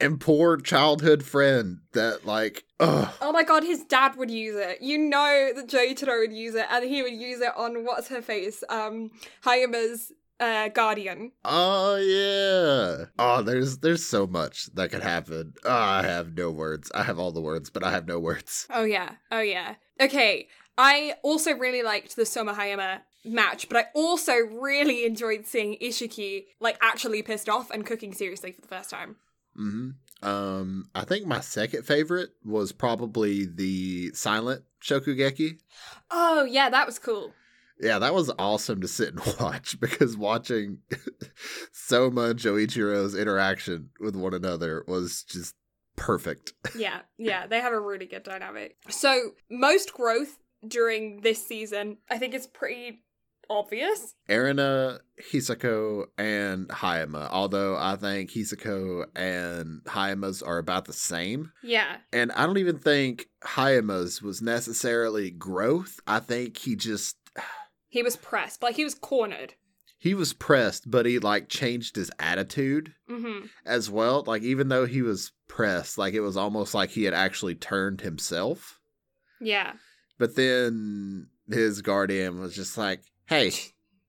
and 0.00 0.20
poor 0.20 0.56
childhood 0.56 1.22
friend 1.22 1.78
that 1.92 2.26
like, 2.26 2.64
ugh. 2.80 3.08
oh 3.20 3.32
my 3.32 3.42
god, 3.42 3.62
his 3.62 3.84
dad 3.84 4.16
would 4.16 4.30
use 4.30 4.56
it. 4.56 4.82
You 4.82 4.98
know 4.98 5.52
that 5.54 5.68
Jotaro 5.68 6.20
would 6.20 6.32
use 6.32 6.54
it, 6.54 6.66
and 6.70 6.84
he 6.84 7.02
would 7.02 7.14
use 7.14 7.40
it 7.40 7.52
on 7.56 7.84
what's 7.84 8.08
her 8.08 8.22
face? 8.22 8.62
Um, 8.68 9.10
Hayama's 9.44 10.12
uh, 10.40 10.68
guardian. 10.68 11.32
Oh 11.44 11.96
yeah. 11.96 13.06
Oh, 13.18 13.42
there's 13.42 13.78
there's 13.78 14.04
so 14.04 14.26
much 14.26 14.66
that 14.74 14.90
could 14.90 15.02
happen. 15.02 15.54
Oh, 15.64 15.70
I 15.70 16.02
have 16.02 16.36
no 16.36 16.50
words. 16.50 16.90
I 16.94 17.02
have 17.02 17.18
all 17.18 17.32
the 17.32 17.40
words, 17.40 17.70
but 17.70 17.84
I 17.84 17.90
have 17.90 18.06
no 18.06 18.18
words. 18.18 18.66
Oh 18.70 18.84
yeah, 18.84 19.12
oh 19.30 19.40
yeah. 19.40 19.76
Okay, 20.00 20.48
I 20.76 21.14
also 21.22 21.52
really 21.52 21.82
liked 21.82 22.16
the 22.16 22.26
Soma 22.26 22.54
Hayama 22.54 23.00
match, 23.24 23.68
but 23.68 23.78
I 23.78 23.86
also 23.94 24.34
really 24.34 25.04
enjoyed 25.04 25.46
seeing 25.46 25.76
Isshiki 25.82 26.44
like 26.60 26.78
actually 26.82 27.22
pissed 27.22 27.48
off 27.48 27.70
and 27.70 27.86
cooking 27.86 28.12
seriously 28.12 28.52
for 28.52 28.60
the 28.60 28.68
first 28.68 28.90
time. 28.90 29.16
Hmm 29.56 29.90
Um, 30.22 30.88
I 30.94 31.04
think 31.04 31.26
my 31.26 31.40
second 31.40 31.84
favorite 31.84 32.30
was 32.44 32.72
probably 32.72 33.46
the 33.46 34.10
silent 34.14 34.62
Shokugeki. 34.82 35.58
Oh 36.10 36.44
yeah, 36.44 36.70
that 36.70 36.86
was 36.86 36.98
cool. 36.98 37.32
Yeah, 37.78 37.98
that 37.98 38.14
was 38.14 38.32
awesome 38.38 38.80
to 38.80 38.88
sit 38.88 39.14
and 39.14 39.36
watch 39.40 39.78
because 39.80 40.16
watching 40.16 40.78
Soma 41.72 42.30
and 42.30 42.38
Joichiro's 42.38 43.14
interaction 43.14 43.90
with 44.00 44.16
one 44.16 44.34
another 44.34 44.84
was 44.86 45.22
just 45.24 45.54
perfect. 45.96 46.54
yeah, 46.76 47.00
yeah, 47.18 47.46
they 47.46 47.60
have 47.60 47.72
a 47.72 47.80
really 47.80 48.06
good 48.06 48.22
dynamic. 48.22 48.76
So, 48.88 49.32
most 49.50 49.92
growth 49.92 50.38
during 50.66 51.20
this 51.20 51.46
season, 51.46 51.98
I 52.10 52.18
think 52.18 52.34
is 52.34 52.46
pretty 52.46 53.02
obvious. 53.50 54.14
Erina, 54.28 54.98
Hisako, 55.32 56.06
and 56.18 56.68
Hayama. 56.68 57.28
Although 57.30 57.76
I 57.76 57.96
think 57.96 58.30
Hisako 58.30 59.06
and 59.14 59.82
Hayama's 59.86 60.42
are 60.42 60.58
about 60.58 60.84
the 60.86 60.92
same. 60.92 61.52
Yeah. 61.62 61.96
And 62.12 62.32
I 62.32 62.46
don't 62.46 62.58
even 62.58 62.78
think 62.78 63.26
Hayama's 63.44 64.20
was 64.22 64.42
necessarily 64.42 65.30
growth. 65.30 66.00
I 66.06 66.18
think 66.20 66.56
he 66.58 66.76
just 66.76 67.16
He 67.88 68.02
was 68.02 68.16
pressed, 68.16 68.62
like 68.62 68.76
he 68.76 68.84
was 68.84 68.94
cornered. 68.94 69.54
he 69.98 70.12
was 70.12 70.32
pressed, 70.34 70.90
but 70.90 71.06
he 71.06 71.18
like 71.18 71.48
changed 71.48 71.96
his 71.96 72.10
attitude 72.18 72.92
Mm-hmm. 73.08 73.46
as 73.64 73.88
well. 73.88 74.24
Like 74.26 74.42
even 74.42 74.68
though 74.68 74.84
he 74.86 75.00
was 75.02 75.32
pressed, 75.48 75.96
like 75.96 76.12
it 76.14 76.20
was 76.20 76.36
almost 76.36 76.74
like 76.74 76.90
he 76.90 77.04
had 77.04 77.14
actually 77.14 77.54
turned 77.54 78.00
himself. 78.02 78.80
Yeah. 79.40 79.74
But 80.18 80.34
then 80.34 81.28
his 81.48 81.80
guardian 81.82 82.40
was 82.40 82.54
just 82.54 82.76
like, 82.76 83.00
"Hey, 83.26 83.52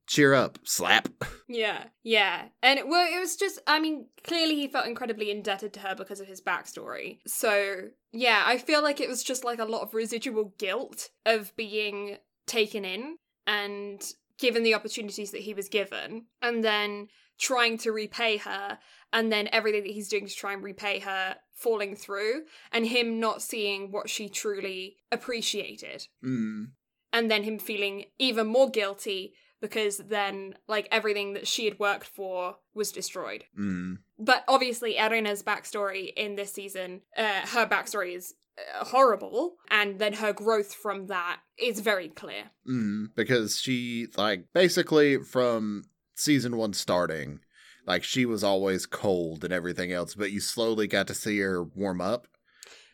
cheer 0.07 0.33
up, 0.33 0.59
slap." 0.63 1.09
Yeah, 1.49 1.85
yeah. 2.03 2.49
And 2.61 2.79
it, 2.79 2.87
well, 2.87 3.07
it 3.09 3.19
was 3.19 3.37
just, 3.37 3.59
I 3.65 3.79
mean, 3.79 4.07
clearly 4.23 4.55
he 4.55 4.67
felt 4.67 4.85
incredibly 4.85 5.31
indebted 5.31 5.73
to 5.73 5.79
her 5.79 5.95
because 5.95 6.19
of 6.19 6.27
his 6.27 6.41
backstory. 6.41 7.19
So, 7.25 7.89
yeah, 8.11 8.43
I 8.45 8.57
feel 8.57 8.83
like 8.83 8.99
it 8.99 9.07
was 9.07 9.23
just 9.23 9.45
like 9.45 9.59
a 9.59 9.65
lot 9.65 9.81
of 9.81 9.93
residual 9.93 10.53
guilt 10.57 11.09
of 11.25 11.55
being 11.55 12.17
taken 12.45 12.83
in 12.83 13.17
and 13.45 14.03
given 14.39 14.63
the 14.63 14.75
opportunities 14.75 15.31
that 15.31 15.41
he 15.41 15.53
was 15.53 15.69
given, 15.69 16.25
and 16.41 16.63
then 16.63 17.07
trying 17.39 17.77
to 17.79 17.91
repay 17.91 18.37
her, 18.37 18.77
and 19.13 19.31
then 19.31 19.47
everything 19.51 19.83
that 19.83 19.93
he's 19.93 20.09
doing 20.09 20.27
to 20.27 20.35
try 20.35 20.53
and 20.53 20.63
repay 20.63 20.99
her 20.99 21.37
falling 21.53 21.95
through, 21.95 22.43
and 22.71 22.85
him 22.85 23.19
not 23.19 23.41
seeing 23.41 23.91
what 23.91 24.09
she 24.09 24.29
truly 24.29 24.97
appreciated 25.11 26.07
Mm. 26.23 26.71
And 27.13 27.29
then 27.31 27.43
him 27.43 27.59
feeling 27.59 28.05
even 28.19 28.47
more 28.47 28.69
guilty 28.69 29.33
because 29.59 29.97
then 29.97 30.53
like 30.67 30.87
everything 30.91 31.33
that 31.33 31.47
she 31.47 31.65
had 31.65 31.79
worked 31.79 32.05
for 32.07 32.57
was 32.73 32.91
destroyed 32.91 33.45
Mm. 33.59 33.97
but 34.19 34.43
obviously 34.47 34.97
erina's 34.97 35.43
backstory 35.43 36.13
in 36.15 36.35
this 36.35 36.53
season 36.53 37.01
uh, 37.17 37.41
her 37.47 37.65
backstory 37.65 38.15
is 38.15 38.33
uh, 38.59 38.85
horrible 38.85 39.55
and 39.69 39.99
then 39.99 40.13
her 40.13 40.33
growth 40.33 40.73
from 40.73 41.07
that 41.07 41.39
is 41.57 41.79
very 41.79 42.09
clear 42.09 42.51
Mm. 42.67 43.07
Because 43.15 43.59
she 43.59 44.07
like 44.17 44.45
basically 44.53 45.17
from 45.23 45.83
season 46.15 46.57
one 46.57 46.73
starting, 46.73 47.39
like 47.85 48.03
she 48.03 48.25
was 48.25 48.43
always 48.43 48.85
cold 48.85 49.43
and 49.45 49.53
everything 49.53 49.91
else, 49.91 50.15
but 50.15 50.31
you 50.31 50.39
slowly 50.41 50.87
got 50.87 51.07
to 51.07 51.13
see 51.13 51.39
her 51.39 51.63
warm 51.63 52.01
up. 52.01 52.27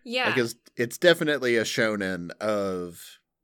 yeah 0.03 0.29
Because 0.29 0.55
it's 0.75 0.97
definitely 0.97 1.55
a 1.57 1.63
shonen 1.63 2.29
of 2.39 3.01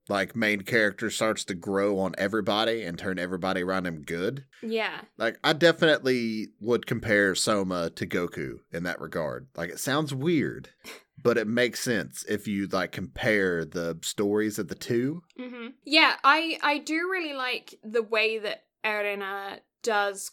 like 0.10 0.36
main 0.36 0.62
character 0.62 1.10
starts 1.10 1.46
to 1.46 1.54
grow 1.54 2.00
on 2.00 2.16
everybody 2.18 2.84
and 2.84 2.98
turn 2.98 3.20
everybody 3.20 3.62
around 3.62 3.86
him 3.86 4.02
good. 4.02 4.46
Yeah. 4.62 5.02
Like 5.18 5.38
I 5.44 5.54
definitely 5.54 6.48
would 6.60 6.88
compare 6.88 7.36
Soma 7.36 7.90
to 7.92 8.08
Goku 8.08 8.60
in 8.72 8.84
that 8.84 9.00
regard. 9.00 9.48
Like 9.56 9.70
it 9.70 9.80
sounds 9.80 10.14
weird, 10.14 10.70
but 11.24 11.38
it 11.38 11.48
makes 11.48 11.80
sense 11.80 12.26
if 12.28 12.48
you 12.48 12.68
like 12.68 12.92
compare 12.92 13.64
the 13.66 14.00
stories 14.02 14.60
of 14.60 14.68
the 14.68 14.76
2 14.76 15.22
hmm 15.38 15.68
Yeah, 15.86 16.16
I 16.24 16.58
I 16.62 16.80
do 16.80 16.96
really 17.12 17.34
like 17.34 17.76
the 17.84 18.04
way 18.04 18.40
that 18.40 18.64
Erina 18.84 19.60
does 19.84 20.32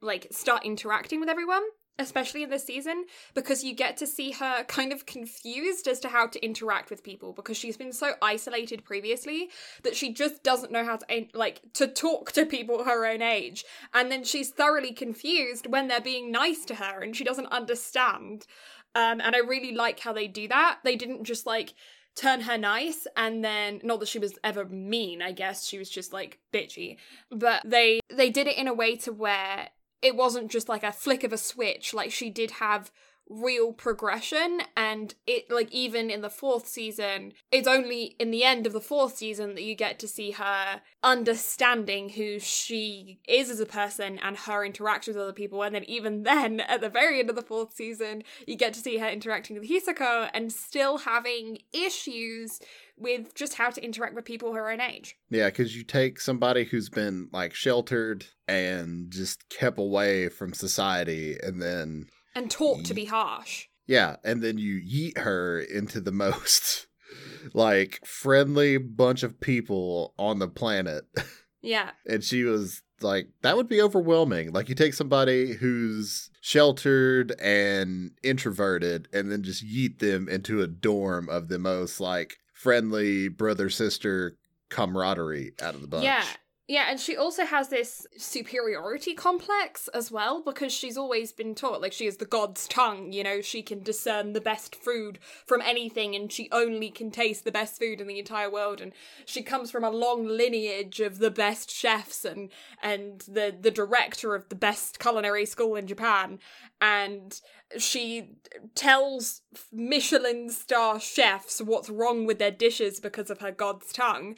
like 0.00 0.26
start 0.32 0.64
interacting 0.64 1.20
with 1.20 1.28
everyone, 1.28 1.62
especially 1.98 2.42
in 2.42 2.50
this 2.50 2.64
season, 2.64 3.04
because 3.34 3.62
you 3.62 3.74
get 3.74 3.96
to 3.98 4.06
see 4.06 4.32
her 4.32 4.64
kind 4.64 4.92
of 4.92 5.06
confused 5.06 5.86
as 5.86 6.00
to 6.00 6.08
how 6.08 6.26
to 6.26 6.44
interact 6.44 6.90
with 6.90 7.02
people 7.02 7.32
because 7.32 7.56
she's 7.56 7.76
been 7.76 7.92
so 7.92 8.14
isolated 8.20 8.84
previously 8.84 9.50
that 9.82 9.96
she 9.96 10.12
just 10.12 10.42
doesn't 10.42 10.72
know 10.72 10.84
how 10.84 10.96
to 10.96 11.26
like 11.34 11.60
to 11.74 11.86
talk 11.86 12.32
to 12.32 12.46
people 12.46 12.84
her 12.84 13.06
own 13.06 13.22
age, 13.22 13.64
and 13.94 14.10
then 14.10 14.24
she's 14.24 14.50
thoroughly 14.50 14.92
confused 14.92 15.66
when 15.66 15.88
they're 15.88 16.00
being 16.00 16.30
nice 16.30 16.64
to 16.64 16.76
her 16.76 17.00
and 17.00 17.16
she 17.16 17.24
doesn't 17.24 17.46
understand. 17.46 18.46
Um, 18.94 19.20
and 19.20 19.34
I 19.34 19.38
really 19.38 19.74
like 19.74 20.00
how 20.00 20.12
they 20.12 20.26
do 20.28 20.48
that. 20.48 20.80
They 20.84 20.96
didn't 20.96 21.24
just 21.24 21.46
like 21.46 21.74
turn 22.14 22.42
her 22.42 22.58
nice 22.58 23.06
and 23.16 23.42
then 23.42 23.80
not 23.82 24.00
that 24.00 24.08
she 24.08 24.18
was 24.18 24.38
ever 24.44 24.66
mean 24.66 25.22
i 25.22 25.32
guess 25.32 25.66
she 25.66 25.78
was 25.78 25.88
just 25.88 26.12
like 26.12 26.38
bitchy 26.52 26.98
but 27.30 27.62
they 27.64 28.00
they 28.10 28.28
did 28.28 28.46
it 28.46 28.58
in 28.58 28.68
a 28.68 28.74
way 28.74 28.96
to 28.96 29.10
where 29.10 29.68
it 30.02 30.16
wasn't 30.16 30.50
just 30.50 30.68
like 30.68 30.82
a 30.82 30.92
flick 30.92 31.24
of 31.24 31.32
a 31.32 31.38
switch 31.38 31.94
like 31.94 32.10
she 32.10 32.28
did 32.28 32.52
have 32.52 32.90
real 33.32 33.72
progression 33.72 34.60
and 34.76 35.14
it 35.26 35.50
like 35.50 35.70
even 35.72 36.10
in 36.10 36.20
the 36.20 36.30
fourth 36.30 36.66
season 36.66 37.32
it's 37.50 37.66
only 37.66 38.14
in 38.18 38.30
the 38.30 38.44
end 38.44 38.66
of 38.66 38.72
the 38.72 38.80
fourth 38.80 39.16
season 39.16 39.54
that 39.54 39.62
you 39.62 39.74
get 39.74 39.98
to 39.98 40.06
see 40.06 40.32
her 40.32 40.80
understanding 41.02 42.10
who 42.10 42.38
she 42.38 43.18
is 43.26 43.48
as 43.48 43.58
a 43.58 43.66
person 43.66 44.18
and 44.18 44.36
her 44.36 44.64
interaction 44.64 45.14
with 45.14 45.22
other 45.22 45.32
people 45.32 45.62
and 45.62 45.74
then 45.74 45.84
even 45.84 46.24
then 46.24 46.60
at 46.60 46.80
the 46.80 46.90
very 46.90 47.20
end 47.20 47.30
of 47.30 47.36
the 47.36 47.42
fourth 47.42 47.74
season 47.74 48.22
you 48.46 48.56
get 48.56 48.74
to 48.74 48.80
see 48.80 48.98
her 48.98 49.08
interacting 49.08 49.58
with 49.58 49.68
Hisako 49.68 50.28
and 50.34 50.52
still 50.52 50.98
having 50.98 51.58
issues 51.72 52.60
with 52.96 53.34
just 53.34 53.54
how 53.54 53.70
to 53.70 53.84
interact 53.84 54.14
with 54.14 54.24
people 54.24 54.52
her 54.54 54.70
own 54.70 54.80
age. 54.80 55.16
Yeah, 55.30 55.48
because 55.48 55.76
you 55.76 55.82
take 55.82 56.20
somebody 56.20 56.64
who's 56.64 56.88
been 56.88 57.28
like 57.32 57.54
sheltered 57.54 58.26
and 58.46 59.10
just 59.10 59.48
kept 59.48 59.78
away 59.78 60.28
from 60.28 60.52
society, 60.52 61.36
and 61.42 61.60
then 61.60 62.06
and 62.34 62.50
taught 62.50 62.84
to 62.84 62.94
be 62.94 63.04
harsh 63.04 63.66
yeah, 63.86 64.16
and 64.24 64.42
then 64.42 64.58
you 64.58 64.80
yeet 64.80 65.18
her 65.18 65.60
into 65.60 66.00
the 66.00 66.12
most 66.12 66.86
like 67.52 68.00
friendly 68.06 68.78
bunch 68.78 69.22
of 69.22 69.40
people 69.40 70.14
on 70.18 70.38
the 70.38 70.48
planet. 70.48 71.04
yeah 71.64 71.90
and 72.06 72.24
she 72.24 72.42
was 72.42 72.82
like 73.02 73.28
that 73.42 73.56
would 73.56 73.68
be 73.68 73.80
overwhelming 73.80 74.52
like 74.52 74.68
you 74.68 74.74
take 74.74 74.94
somebody 74.94 75.52
who's 75.52 76.28
sheltered 76.40 77.32
and 77.40 78.10
introverted 78.24 79.06
and 79.12 79.30
then 79.30 79.44
just 79.44 79.64
yeet 79.64 80.00
them 80.00 80.28
into 80.28 80.60
a 80.60 80.66
dorm 80.66 81.28
of 81.28 81.46
the 81.46 81.60
most 81.60 82.00
like 82.00 82.36
friendly 82.52 83.28
brother 83.28 83.70
sister 83.70 84.36
camaraderie 84.70 85.52
out 85.62 85.76
of 85.76 85.82
the 85.82 85.86
bunch 85.86 86.04
Yeah. 86.04 86.24
Yeah, 86.72 86.86
and 86.88 86.98
she 86.98 87.18
also 87.18 87.44
has 87.44 87.68
this 87.68 88.06
superiority 88.16 89.12
complex 89.12 89.88
as 89.88 90.10
well 90.10 90.42
because 90.42 90.72
she's 90.72 90.96
always 90.96 91.30
been 91.30 91.54
taught 91.54 91.82
like 91.82 91.92
she 91.92 92.06
is 92.06 92.16
the 92.16 92.24
god's 92.24 92.66
tongue, 92.66 93.12
you 93.12 93.22
know, 93.22 93.42
she 93.42 93.60
can 93.60 93.82
discern 93.82 94.32
the 94.32 94.40
best 94.40 94.74
food 94.74 95.18
from 95.44 95.60
anything 95.60 96.16
and 96.16 96.32
she 96.32 96.48
only 96.50 96.88
can 96.88 97.10
taste 97.10 97.44
the 97.44 97.52
best 97.52 97.78
food 97.78 98.00
in 98.00 98.06
the 98.06 98.18
entire 98.18 98.50
world 98.50 98.80
and 98.80 98.94
she 99.26 99.42
comes 99.42 99.70
from 99.70 99.84
a 99.84 99.90
long 99.90 100.26
lineage 100.26 100.98
of 101.00 101.18
the 101.18 101.30
best 101.30 101.70
chefs 101.70 102.24
and 102.24 102.48
and 102.82 103.20
the 103.28 103.54
the 103.60 103.70
director 103.70 104.34
of 104.34 104.48
the 104.48 104.54
best 104.54 104.98
culinary 104.98 105.44
school 105.44 105.76
in 105.76 105.86
Japan 105.86 106.38
and 106.80 107.38
she 107.76 108.30
tells 108.74 109.42
Michelin 109.70 110.48
star 110.48 110.98
chefs 110.98 111.60
what's 111.60 111.90
wrong 111.90 112.24
with 112.24 112.38
their 112.38 112.50
dishes 112.50 112.98
because 112.98 113.28
of 113.28 113.40
her 113.40 113.52
god's 113.52 113.92
tongue. 113.92 114.36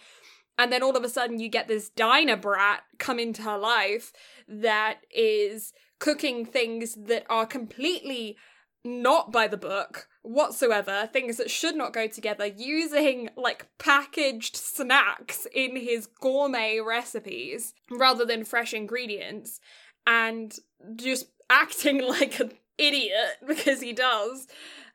And 0.59 0.73
then 0.73 0.83
all 0.83 0.97
of 0.97 1.05
a 1.05 1.09
sudden, 1.09 1.41
you 1.41 1.49
get 1.49 1.69
this 1.69 1.89
diner 1.89 2.37
brat 2.37 2.83
come 2.99 3.19
into 3.19 3.43
her 3.43 3.59
life 3.59 4.13
that 4.47 5.01
is 5.11 5.73
cooking 5.99 6.45
things 6.45 6.95
that 6.95 7.25
are 7.29 7.47
completely 7.47 8.37
not 8.85 9.33
by 9.33 9.49
the 9.49 9.57
book 9.57 10.09
whatsoever, 10.23 11.09
things 11.13 11.39
that 11.39 11.51
should 11.51 11.75
not 11.75 11.93
go 11.93 12.07
together, 12.07 12.47
using 12.47 13.31
like 13.37 13.67
packaged 13.79 14.57
snacks 14.57 15.47
in 15.55 15.77
his 15.77 16.07
gourmet 16.07 16.81
recipes 16.81 17.75
rather 17.91 18.25
than 18.25 18.45
fresh 18.45 18.75
ingredients, 18.75 19.61
and 20.07 20.57
just 20.97 21.27
acting 21.51 22.03
like 22.09 22.39
an 22.41 22.53
idiot 22.79 23.37
because 23.47 23.81
he 23.81 23.93
does. 23.93 24.47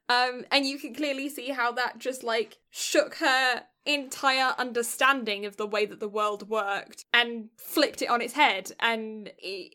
Um, 0.08 0.46
and 0.52 0.66
you 0.66 0.80
can 0.80 0.96
clearly 0.96 1.30
see 1.30 1.50
how 1.50 1.72
that 1.74 2.00
just 2.00 2.24
like 2.24 2.58
shook 2.72 3.16
her 3.16 3.64
entire 3.86 4.54
understanding 4.58 5.46
of 5.46 5.58
the 5.58 5.68
way 5.68 5.86
that 5.86 6.00
the 6.00 6.10
world 6.10 6.50
worked 6.50 7.06
and 7.14 7.50
flipped 7.58 8.02
it 8.02 8.10
on 8.10 8.22
its 8.22 8.34
head. 8.34 8.72
And 8.80 9.32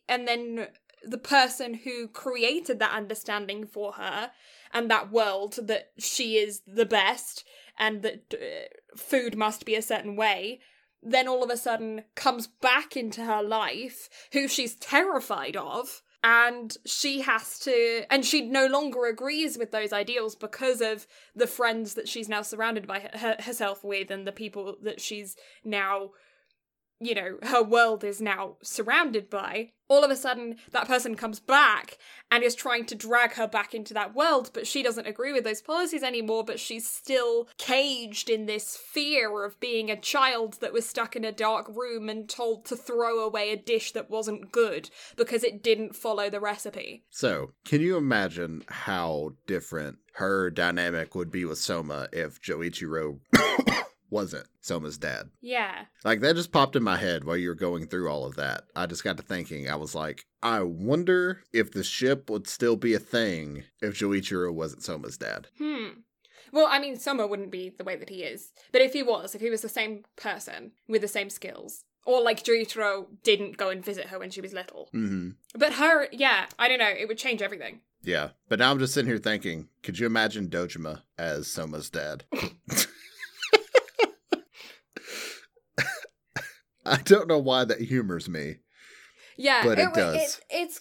and 0.09 0.29
then 0.29 0.69
the 1.03 1.19
person 1.19 1.75
who 1.75 2.09
created 2.09 2.79
that 2.79 2.95
understanding 2.95 3.67
for 3.67 3.93
her 3.93 4.31
and 4.73 4.91
that 4.91 5.13
world 5.13 5.59
that 5.63 5.91
she 5.99 6.37
is 6.37 6.63
the 6.67 6.87
best 6.87 7.45
and 7.79 8.03
that 8.03 8.35
uh, 8.35 8.97
food 8.97 9.37
must 9.37 9.65
be 9.65 9.75
a 9.75 9.83
certain 9.83 10.17
way 10.17 10.61
then 11.05 11.29
all 11.29 11.45
of 11.45 11.51
a 11.51 11.57
sudden 11.57 12.03
comes 12.15 12.47
back 12.47 12.97
into 12.97 13.23
her 13.23 13.43
life 13.43 14.09
who 14.33 14.49
she's 14.49 14.75
terrified 14.75 15.57
of 15.57 16.03
and 16.25 16.79
she 16.87 17.21
has 17.21 17.59
to 17.59 18.05
and 18.11 18.25
she 18.25 18.41
no 18.41 18.67
longer 18.67 19.05
agrees 19.05 19.59
with 19.59 19.71
those 19.71 19.93
ideals 19.93 20.35
because 20.35 20.81
of 20.81 21.07
the 21.37 21.47
friends 21.47 21.95
that 21.95 22.09
she's 22.09 22.31
now 22.31 22.41
surrounded 22.41 22.87
by 22.87 23.11
her, 23.13 23.37
herself 23.41 23.85
with 23.85 24.11
and 24.11 24.27
the 24.27 24.33
people 24.33 24.77
that 24.83 25.03
she's 25.03 25.37
now 25.65 26.11
you 27.01 27.15
know 27.15 27.39
her 27.43 27.63
world 27.63 28.05
is 28.05 28.21
now 28.21 28.57
surrounded 28.63 29.29
by 29.29 29.71
all 29.89 30.03
of 30.03 30.11
a 30.11 30.17
sudden 30.17 30.57
that 30.73 30.87
person 30.87 31.15
comes 31.15 31.41
back 31.41 31.99
and 32.31 32.43
is 32.43 32.55
trying 32.55 32.87
to 32.87 32.95
drag 32.95 33.33
her 33.35 33.47
back 33.47 33.75
into 33.75 33.93
that 33.93 34.15
world 34.15 34.51
but 34.55 34.67
she 34.67 34.83
doesn't 34.83 35.07
agree 35.07 35.33
with 35.33 35.45
those 35.45 35.61
policies 35.61 36.03
anymore 36.03 36.45
but 36.45 36.59
she's 36.59 36.89
still 36.89 37.49
caged 37.59 38.31
in 38.31 38.47
this 38.47 38.77
fear 38.77 39.45
of 39.45 39.59
being 39.61 39.91
a 39.91 40.01
child 40.01 40.59
that 40.61 40.73
was 40.73 40.89
stuck 40.89 41.15
in 41.15 41.25
a 41.25 41.33
dark 41.33 41.69
room 41.69 42.09
and 42.09 42.29
told 42.29 42.65
to 42.65 42.77
throw 42.77 43.21
away 43.21 43.51
a 43.51 43.57
dish 43.57 43.93
that 43.93 44.11
wasn't 44.11 44.53
good 44.53 44.89
because 45.17 45.45
it 45.45 45.63
didn't 45.63 45.95
follow 45.97 46.31
the 46.31 46.41
recipe. 46.41 47.05
So 47.11 47.53
can 47.65 47.81
you 47.81 47.97
imagine 47.97 48.65
how 48.69 49.33
different 49.47 49.99
her 50.15 50.49
dynamic 50.51 51.15
would 51.15 51.31
be 51.31 51.45
with 51.45 51.59
soma 51.59 52.09
if 52.13 52.41
joichiro 52.41 53.19
wasn't 54.11 54.47
Soma's 54.61 54.99
dad. 54.99 55.31
Yeah. 55.41 55.85
Like 56.05 56.21
that 56.21 56.37
just 56.37 56.53
popped 56.53 56.77
in 56.77 56.83
my 56.83 56.97
head 56.97 57.25
while 57.25 57.37
you 57.37 57.49
were 57.49 57.55
going 57.55 57.87
through 57.87 58.09
all 58.09 58.25
of 58.25 58.37
that. 58.37 58.65
I 58.75 58.87
just 58.87 59.05
got 59.05 59.17
to 59.17 59.23
thinking, 59.23 59.69
I 59.69 59.77
was 59.77 59.95
like, 59.95 60.27
I 60.43 60.63
wonder 60.63 61.43
if 61.53 61.73
the 61.73 61.85
ship 61.85 62.31
would 62.31 62.47
still 62.47 62.77
be 62.77 62.95
a 62.95 62.99
thing 62.99 63.65
if 63.81 63.99
Joichiro 63.99 64.53
wasn't 64.53 64.83
Soma's 64.83 65.19
dad. 65.19 65.49
Hmm. 65.59 66.01
Well, 66.53 66.69
I 66.71 66.79
mean, 66.79 66.97
Soma 66.97 67.27
wouldn't 67.27 67.51
be 67.51 67.71
the 67.77 67.83
way 67.83 67.97
that 67.97 68.11
he 68.11 68.23
is. 68.23 68.53
But 68.71 68.81
if 68.81 68.93
he 68.93 69.03
was, 69.03 69.35
if 69.35 69.41
he 69.41 69.51
was 69.51 69.63
the 69.63 69.69
same 69.69 70.05
person 70.15 70.71
with 70.87 71.03
the 71.03 71.09
same 71.09 71.29
skills, 71.29 71.85
or 72.07 72.23
like 72.23 72.45
Joichiro 72.45 73.07
didn't 73.23 73.57
go 73.57 73.71
and 73.71 73.85
visit 73.85 74.07
her 74.07 74.19
when 74.19 74.31
she 74.31 74.41
was 74.41 74.53
little. 74.53 74.89
Mm-hmm. 74.95 75.31
But 75.59 75.75
her, 75.75 76.07
yeah, 76.13 76.47
I 76.59 76.69
don't 76.69 76.79
know, 76.79 76.93
it 76.97 77.09
would 77.09 77.19
change 77.19 77.43
everything. 77.43 77.81
Yeah. 78.03 78.31
But 78.49 78.59
now 78.59 78.71
I'm 78.71 78.79
just 78.79 78.95
sitting 78.95 79.11
here 79.11 79.19
thinking, 79.19 79.69
could 79.83 79.99
you 79.99 80.07
imagine 80.07 80.49
Dojima 80.49 81.03
as 81.19 81.47
Soma's 81.47 81.91
dad? 81.91 82.25
I 86.87 86.99
don't 86.99 87.29
know 87.29 87.39
why 87.39 87.65
that 87.65 87.81
humors 87.81 88.29
me. 88.29 88.57
Yeah, 89.37 89.65
But 89.65 89.79
it 89.79 89.95
does. 89.95 90.17
It, 90.17 90.41
it's. 90.51 90.81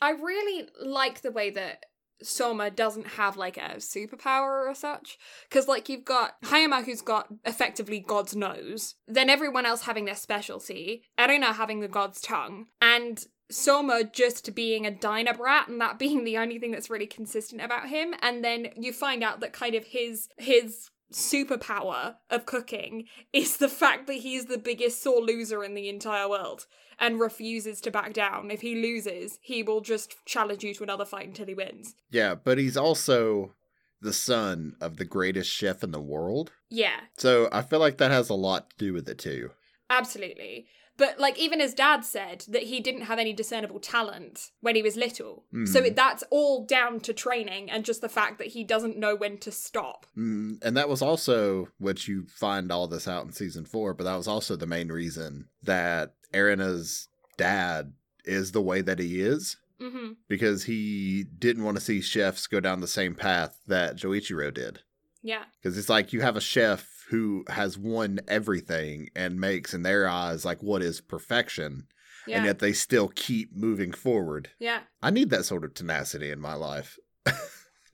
I 0.00 0.10
really 0.10 0.68
like 0.80 1.22
the 1.22 1.32
way 1.32 1.50
that 1.50 1.84
Soma 2.22 2.70
doesn't 2.70 3.06
have 3.06 3.36
like 3.36 3.56
a 3.56 3.76
superpower 3.76 4.68
or 4.68 4.74
such. 4.74 5.18
Because, 5.48 5.68
like, 5.68 5.88
you've 5.88 6.04
got 6.04 6.40
Hayama 6.44 6.84
who's 6.84 7.02
got 7.02 7.28
effectively 7.44 8.00
God's 8.00 8.36
nose, 8.36 8.94
then 9.06 9.30
everyone 9.30 9.66
else 9.66 9.82
having 9.82 10.04
their 10.04 10.14
specialty, 10.14 11.02
Erina 11.18 11.52
having 11.54 11.80
the 11.80 11.88
God's 11.88 12.20
tongue, 12.20 12.66
and 12.80 13.24
Soma 13.50 14.04
just 14.04 14.54
being 14.54 14.86
a 14.86 14.90
diner 14.90 15.34
brat 15.34 15.68
and 15.68 15.80
that 15.80 15.98
being 15.98 16.24
the 16.24 16.38
only 16.38 16.58
thing 16.58 16.70
that's 16.70 16.90
really 16.90 17.06
consistent 17.06 17.62
about 17.62 17.88
him. 17.88 18.14
And 18.20 18.44
then 18.44 18.68
you 18.76 18.92
find 18.92 19.22
out 19.22 19.40
that 19.40 19.52
kind 19.52 19.74
of 19.74 19.84
his 19.84 20.28
his 20.38 20.90
superpower 21.12 22.16
of 22.30 22.46
cooking 22.46 23.04
is 23.32 23.56
the 23.56 23.68
fact 23.68 24.06
that 24.06 24.14
he's 24.16 24.46
the 24.46 24.58
biggest 24.58 25.02
sore 25.02 25.20
loser 25.20 25.64
in 25.64 25.74
the 25.74 25.88
entire 25.88 26.28
world 26.28 26.66
and 26.98 27.20
refuses 27.20 27.80
to 27.82 27.90
back 27.90 28.12
down. 28.12 28.50
If 28.50 28.60
he 28.60 28.74
loses, 28.74 29.38
he 29.42 29.62
will 29.62 29.80
just 29.80 30.16
challenge 30.26 30.64
you 30.64 30.74
to 30.74 30.82
another 30.82 31.04
fight 31.04 31.28
until 31.28 31.46
he 31.46 31.54
wins. 31.54 31.94
Yeah, 32.10 32.34
but 32.34 32.58
he's 32.58 32.76
also 32.76 33.54
the 34.00 34.12
son 34.12 34.74
of 34.80 34.96
the 34.96 35.04
greatest 35.04 35.50
chef 35.50 35.82
in 35.82 35.90
the 35.90 36.00
world. 36.00 36.52
Yeah, 36.70 37.00
So 37.16 37.48
I 37.50 37.62
feel 37.62 37.78
like 37.80 37.98
that 37.98 38.10
has 38.10 38.28
a 38.28 38.34
lot 38.34 38.70
to 38.70 38.76
do 38.76 38.92
with 38.92 39.08
it 39.08 39.18
too. 39.18 39.50
absolutely. 39.90 40.66
But 40.98 41.18
like 41.18 41.38
even 41.38 41.60
his 41.60 41.72
dad 41.72 42.04
said 42.04 42.44
that 42.48 42.64
he 42.64 42.80
didn't 42.80 43.02
have 43.02 43.18
any 43.18 43.32
discernible 43.32 43.80
talent 43.80 44.50
when 44.60 44.74
he 44.76 44.82
was 44.82 44.96
little. 44.96 45.44
So 45.64 45.80
Mhm. 45.80 45.94
that's 45.96 46.24
all 46.30 46.66
down 46.66 47.00
to 47.00 47.14
training 47.14 47.70
and 47.70 47.84
just 47.84 48.00
the 48.02 48.08
fact 48.08 48.36
that 48.38 48.48
he 48.48 48.64
doesn't 48.64 48.98
know 48.98 49.14
when 49.14 49.38
to 49.38 49.50
stop. 49.50 50.04
Mm, 50.16 50.58
and 50.62 50.76
that 50.76 50.88
was 50.88 51.00
also 51.00 51.68
what 51.78 52.06
you 52.08 52.26
find 52.26 52.70
all 52.70 52.86
this 52.88 53.08
out 53.08 53.24
in 53.24 53.32
season 53.32 53.64
four, 53.64 53.94
but 53.94 54.04
that 54.04 54.16
was 54.16 54.28
also 54.28 54.56
the 54.56 54.66
main 54.66 54.88
reason 54.92 55.48
that 55.62 56.14
Erina's 56.34 57.08
dad 57.36 57.94
is 58.24 58.52
the 58.52 58.60
way 58.60 58.80
that 58.82 58.98
he 58.98 59.20
is 59.20 59.56
Mhm. 59.80 60.16
because 60.26 60.64
he 60.64 61.24
didn't 61.38 61.62
want 61.64 61.76
to 61.76 61.82
see 61.84 62.00
chefs 62.00 62.46
go 62.48 62.58
down 62.58 62.80
the 62.80 62.88
same 62.88 63.14
path 63.14 63.60
that 63.68 63.96
Joichiro 63.96 64.52
did. 64.52 64.80
Yeah. 65.22 65.44
Because 65.62 65.78
it's 65.78 65.88
like 65.88 66.12
you 66.12 66.20
have 66.22 66.36
a 66.36 66.40
chef 66.40 66.97
who 67.10 67.44
has 67.48 67.76
won 67.78 68.20
everything 68.28 69.08
and 69.16 69.40
makes, 69.40 69.72
in 69.74 69.82
their 69.82 70.08
eyes, 70.08 70.44
like 70.44 70.62
what 70.62 70.82
is 70.82 71.00
perfection, 71.00 71.86
Yeah. 72.26 72.36
and 72.38 72.46
yet 72.46 72.58
they 72.58 72.72
still 72.72 73.08
keep 73.08 73.54
moving 73.56 73.92
forward. 73.92 74.50
yeah. 74.58 74.80
I 75.02 75.10
need 75.10 75.30
that 75.30 75.44
sort 75.44 75.64
of 75.64 75.74
tenacity 75.74 76.30
in 76.30 76.40
my 76.40 76.54
life. 76.54 76.98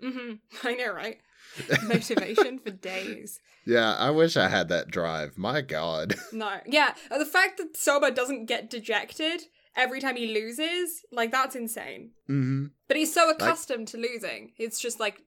Mhm. 0.03 0.41
I 0.65 0.75
know, 0.75 0.93
right? 0.93 1.19
Motivation 1.85 2.59
for 2.59 2.71
days. 2.71 3.41
Yeah, 3.67 3.95
I 3.95 4.11
wish 4.11 4.37
I 4.37 4.49
had 4.49 4.69
that 4.69 4.91
drive. 4.91 5.39
My 5.39 5.61
God. 5.61 6.15
No. 6.33 6.59
Yeah. 6.67 6.95
The 7.17 7.25
fact 7.25 7.59
that 7.59 7.77
Soma 7.77 8.11
doesn't 8.11 8.47
get 8.47 8.69
dejected 8.69 9.43
every 9.77 10.01
time 10.01 10.17
he 10.17 10.35
loses, 10.35 11.03
like 11.13 11.31
that's 11.31 11.55
insane. 11.57 12.11
hmm 12.27 12.67
But 12.89 12.97
he's 12.97 13.15
so 13.15 13.31
accustomed 13.31 13.89
to 13.89 13.97
losing. 13.99 14.53
It's 14.59 14.81
just 14.81 14.99
like 15.01 15.23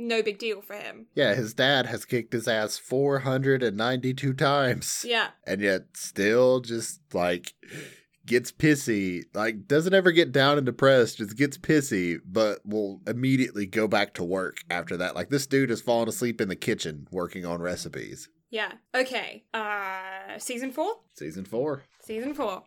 no 0.00 0.22
big 0.22 0.38
deal 0.38 0.60
for 0.62 0.74
him. 0.74 1.06
Yeah, 1.14 1.34
his 1.34 1.54
dad 1.54 1.86
has 1.86 2.04
kicked 2.04 2.32
his 2.32 2.48
ass 2.48 2.78
492 2.78 4.32
times. 4.34 5.04
Yeah. 5.06 5.28
And 5.46 5.60
yet 5.60 5.88
still 5.94 6.60
just 6.60 7.00
like 7.12 7.54
gets 8.26 8.52
pissy. 8.52 9.24
Like 9.34 9.66
doesn't 9.66 9.94
ever 9.94 10.12
get 10.12 10.32
down 10.32 10.56
and 10.56 10.66
depressed, 10.66 11.18
just 11.18 11.36
gets 11.36 11.58
pissy, 11.58 12.18
but 12.24 12.60
will 12.64 13.00
immediately 13.06 13.66
go 13.66 13.86
back 13.88 14.14
to 14.14 14.24
work 14.24 14.58
after 14.70 14.96
that. 14.96 15.14
Like 15.14 15.30
this 15.30 15.46
dude 15.46 15.70
has 15.70 15.80
fallen 15.80 16.08
asleep 16.08 16.40
in 16.40 16.48
the 16.48 16.56
kitchen 16.56 17.06
working 17.10 17.44
on 17.44 17.60
recipes. 17.60 18.28
Yeah. 18.50 18.72
Okay. 18.94 19.44
Uh 19.54 20.38
season 20.38 20.72
4? 20.72 20.94
Season 21.14 21.44
4. 21.44 21.82
Season 22.02 22.34
4. 22.34 22.62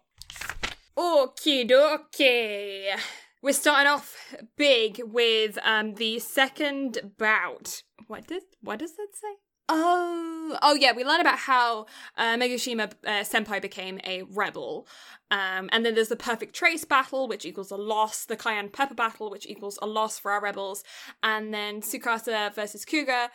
Okie 0.98 1.70
dokie. 1.70 2.96
We're 3.44 3.52
starting 3.52 3.92
off 3.92 4.16
big 4.56 5.02
with 5.04 5.60
um 5.64 5.96
the 5.96 6.20
second 6.20 7.12
bout. 7.18 7.84
What 8.08 8.26
did 8.26 8.44
what 8.62 8.80
does 8.80 8.96
that 8.96 9.10
say? 9.12 9.36
Oh, 9.68 10.58
oh 10.62 10.76
yeah, 10.76 10.94
we 10.94 11.04
learn 11.04 11.20
about 11.20 11.40
how 11.40 11.86
uh, 12.18 12.36
Megishima 12.36 12.92
uh, 13.06 13.10
Senpai 13.24 13.62
became 13.62 14.00
a 14.06 14.24
rebel, 14.24 14.88
um, 15.32 15.70
and 15.72 15.86
then 15.86 15.96
there's 15.96 16.10
the 16.10 16.18
perfect 16.18 16.54
trace 16.54 16.84
battle, 16.84 17.28
which 17.30 17.46
equals 17.46 17.72
a 17.72 17.78
loss. 17.78 18.26
The 18.26 18.36
Cayenne 18.36 18.70
Pepper 18.70 18.94
battle, 18.94 19.30
which 19.30 19.46
equals 19.46 19.80
a 19.82 19.88
loss 19.88 20.20
for 20.20 20.32
our 20.32 20.42
rebels, 20.42 20.84
and 21.22 21.54
then 21.54 21.82
Tsukasa 21.82 22.54
versus 22.54 22.86
Kuga, 22.86 23.30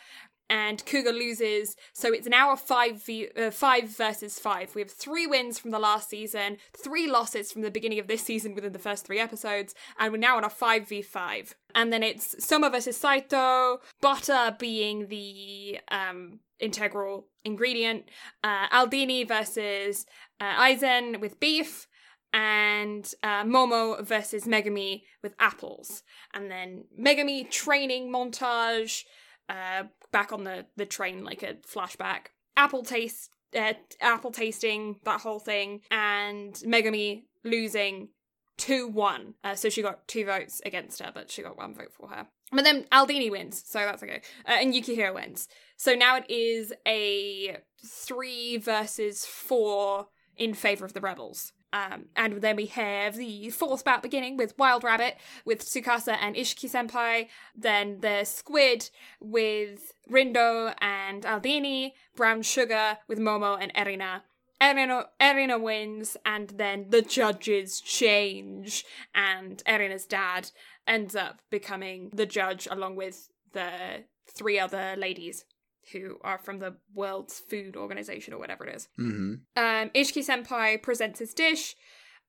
and 0.49 0.83
Kuga 0.85 1.13
loses. 1.13 1.75
So 1.93 2.11
it's 2.11 2.27
now 2.27 2.51
a 2.51 2.57
five 2.57 3.03
v 3.03 3.29
uh, 3.37 3.51
five 3.51 3.89
versus 3.89 4.39
five. 4.39 4.73
We 4.75 4.81
have 4.81 4.91
three 4.91 5.27
wins 5.27 5.59
from 5.59 5.71
the 5.71 5.79
last 5.79 6.09
season, 6.09 6.57
three 6.75 7.09
losses 7.09 7.51
from 7.51 7.61
the 7.61 7.71
beginning 7.71 7.99
of 7.99 8.07
this 8.07 8.23
season 8.23 8.55
within 8.55 8.73
the 8.73 8.79
first 8.79 9.05
three 9.05 9.19
episodes, 9.19 9.75
and 9.97 10.11
we're 10.11 10.17
now 10.17 10.37
on 10.37 10.43
a 10.43 10.49
five 10.49 10.87
v 10.87 11.01
five. 11.01 11.55
And 11.75 11.93
then 11.93 12.03
it's 12.03 12.43
Soma 12.43 12.69
versus 12.69 12.97
Saito, 12.97 13.79
butter 14.01 14.55
being 14.57 15.07
the 15.07 15.79
um, 15.89 16.39
integral 16.59 17.27
ingredient, 17.45 18.09
uh, 18.43 18.67
Aldini 18.69 19.27
versus 19.27 20.05
uh, 20.41 20.55
Eizan 20.55 21.19
with 21.21 21.39
beef, 21.39 21.87
and 22.33 23.11
uh, 23.23 23.43
Momo 23.43 24.03
versus 24.03 24.45
Megumi 24.45 25.03
with 25.23 25.35
apples. 25.39 26.03
And 26.33 26.49
then 26.49 26.85
Megumi 26.99 27.49
training 27.49 28.11
montage, 28.11 29.03
uh, 29.47 29.83
back 30.11 30.31
on 30.31 30.43
the, 30.43 30.65
the 30.75 30.85
train 30.85 31.23
like 31.23 31.43
a 31.43 31.55
flashback. 31.55 32.27
Apple 32.57 32.83
taste, 32.83 33.31
uh, 33.55 33.73
apple 34.01 34.31
tasting, 34.31 34.97
that 35.03 35.21
whole 35.21 35.39
thing, 35.39 35.81
and 35.91 36.53
Megumi 36.55 37.23
losing 37.43 38.09
2 38.57 38.87
1. 38.87 39.33
Uh, 39.43 39.55
so 39.55 39.69
she 39.69 39.81
got 39.81 40.07
two 40.07 40.25
votes 40.25 40.61
against 40.65 41.01
her, 41.01 41.11
but 41.13 41.31
she 41.31 41.41
got 41.41 41.57
one 41.57 41.73
vote 41.73 41.93
for 41.93 42.09
her. 42.09 42.27
But 42.51 42.63
then 42.63 42.85
Aldini 42.91 43.29
wins, 43.29 43.63
so 43.65 43.79
that's 43.79 44.03
okay. 44.03 44.21
Uh, 44.47 44.57
and 44.59 44.73
Yukihira 44.73 45.13
wins. 45.13 45.47
So 45.77 45.93
now 45.93 46.17
it 46.17 46.29
is 46.29 46.73
a 46.87 47.57
3 47.85 48.57
versus 48.57 49.25
4 49.25 50.07
in 50.35 50.53
favor 50.53 50.85
of 50.85 50.93
the 50.93 51.01
rebels. 51.01 51.53
Um, 51.71 52.05
and 52.15 52.41
then 52.41 52.55
we 52.55 52.65
have 52.67 53.15
the 53.15 53.49
fourth 53.51 53.85
bout 53.85 54.01
beginning 54.01 54.37
with 54.37 54.57
Wild 54.57 54.83
Rabbit, 54.83 55.17
with 55.45 55.61
Tsukasa 55.61 56.17
and 56.19 56.35
Isshiki 56.35 56.69
Senpai. 56.69 57.27
Then 57.55 57.99
the 58.01 58.23
Squid 58.23 58.89
with 59.19 59.93
Rindo 60.09 60.73
and 60.81 61.23
Aldini. 61.23 61.93
Brown 62.15 62.41
Sugar 62.41 62.97
with 63.07 63.19
Momo 63.19 63.57
and 63.59 63.73
Erina. 63.73 64.23
Erina, 64.61 65.05
Erina 65.21 65.57
wins, 65.57 66.17
and 66.25 66.49
then 66.49 66.87
the 66.89 67.01
judges 67.01 67.79
change, 67.79 68.83
and 69.15 69.63
Erina's 69.65 70.05
dad 70.05 70.51
ends 70.85 71.15
up 71.15 71.39
becoming 71.49 72.09
the 72.13 72.25
judge 72.25 72.67
along 72.69 72.97
with 72.97 73.29
the 73.53 74.03
three 74.27 74.59
other 74.59 74.95
ladies 74.97 75.45
who 75.91 76.17
are 76.21 76.37
from 76.37 76.59
the 76.59 76.75
World's 76.93 77.39
Food 77.39 77.75
Organization 77.75 78.33
or 78.33 78.39
whatever 78.39 78.65
it 78.65 78.75
is. 78.75 78.87
Mm-hmm. 78.99 79.33
Um, 79.55 79.89
Isshiki 79.95 80.25
Senpai 80.25 80.81
presents 80.81 81.19
his 81.19 81.33
dish, 81.33 81.75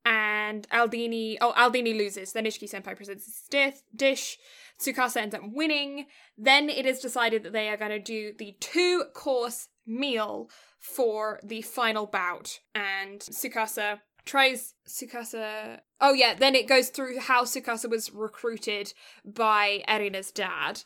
and 0.05 0.69
Aldini. 0.71 1.37
Oh, 1.41 1.53
Aldini 1.57 1.97
loses. 1.97 2.33
Then 2.33 2.45
Isshiki 2.45 2.71
Senpai 2.71 2.97
presents 2.97 3.27
his 3.27 3.43
di- 3.51 3.75
dish. 3.95 4.39
Tsukasa 4.81 5.19
ends 5.19 5.35
up 5.35 5.43
winning. 5.45 6.07
Then 6.39 6.71
it 6.71 6.87
is 6.87 7.01
decided 7.01 7.43
that 7.43 7.53
they 7.53 7.69
are 7.69 7.77
going 7.77 7.91
to 7.91 7.99
do 7.99 8.33
the 8.39 8.57
two 8.61 9.05
course 9.15 9.69
meal 9.87 10.49
for 10.79 11.41
the 11.43 11.63
final 11.63 12.07
bout, 12.07 12.61
and 12.75 13.21
Tsukasa 13.21 14.01
tries 14.25 14.75
Tsukasa. 14.89 15.81
Oh 16.01 16.15
yeah, 16.15 16.35
then 16.35 16.55
it 16.55 16.69
goes 16.69 16.89
through 16.89 17.21
how 17.21 17.45
Tsukasa 17.45 17.91
was 17.91 18.13
recruited 18.13 18.95
by 19.25 19.83
Erina's 19.87 20.31
dad 20.31 20.83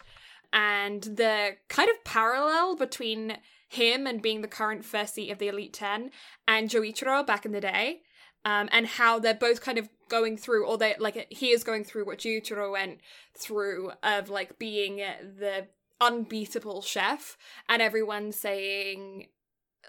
and 0.54 1.02
the 1.02 1.56
kind 1.68 1.90
of 1.90 2.02
parallel 2.04 2.76
between 2.76 3.36
him 3.68 4.06
and 4.06 4.22
being 4.22 4.40
the 4.40 4.48
current 4.48 4.84
first 4.84 5.14
seat 5.14 5.30
of 5.30 5.38
the 5.38 5.48
Elite 5.48 5.72
Ten 5.74 6.12
and 6.46 6.70
Joichiro 6.70 7.26
back 7.26 7.44
in 7.44 7.50
the 7.50 7.60
day, 7.60 8.02
um, 8.44 8.68
and 8.70 8.86
how 8.86 9.18
they're 9.18 9.34
both 9.34 9.60
kind 9.60 9.78
of 9.78 9.88
going 10.08 10.36
through, 10.36 10.66
or 10.66 10.78
they 10.78 10.94
like 10.98 11.26
he 11.30 11.50
is 11.50 11.64
going 11.64 11.82
through 11.82 12.06
what 12.06 12.18
Joichiro 12.18 12.70
went 12.70 13.00
through 13.36 13.90
of 14.02 14.30
like 14.30 14.58
being 14.58 14.96
the 14.96 15.66
unbeatable 16.00 16.82
chef, 16.82 17.36
and 17.68 17.82
everyone 17.82 18.30
saying 18.30 19.26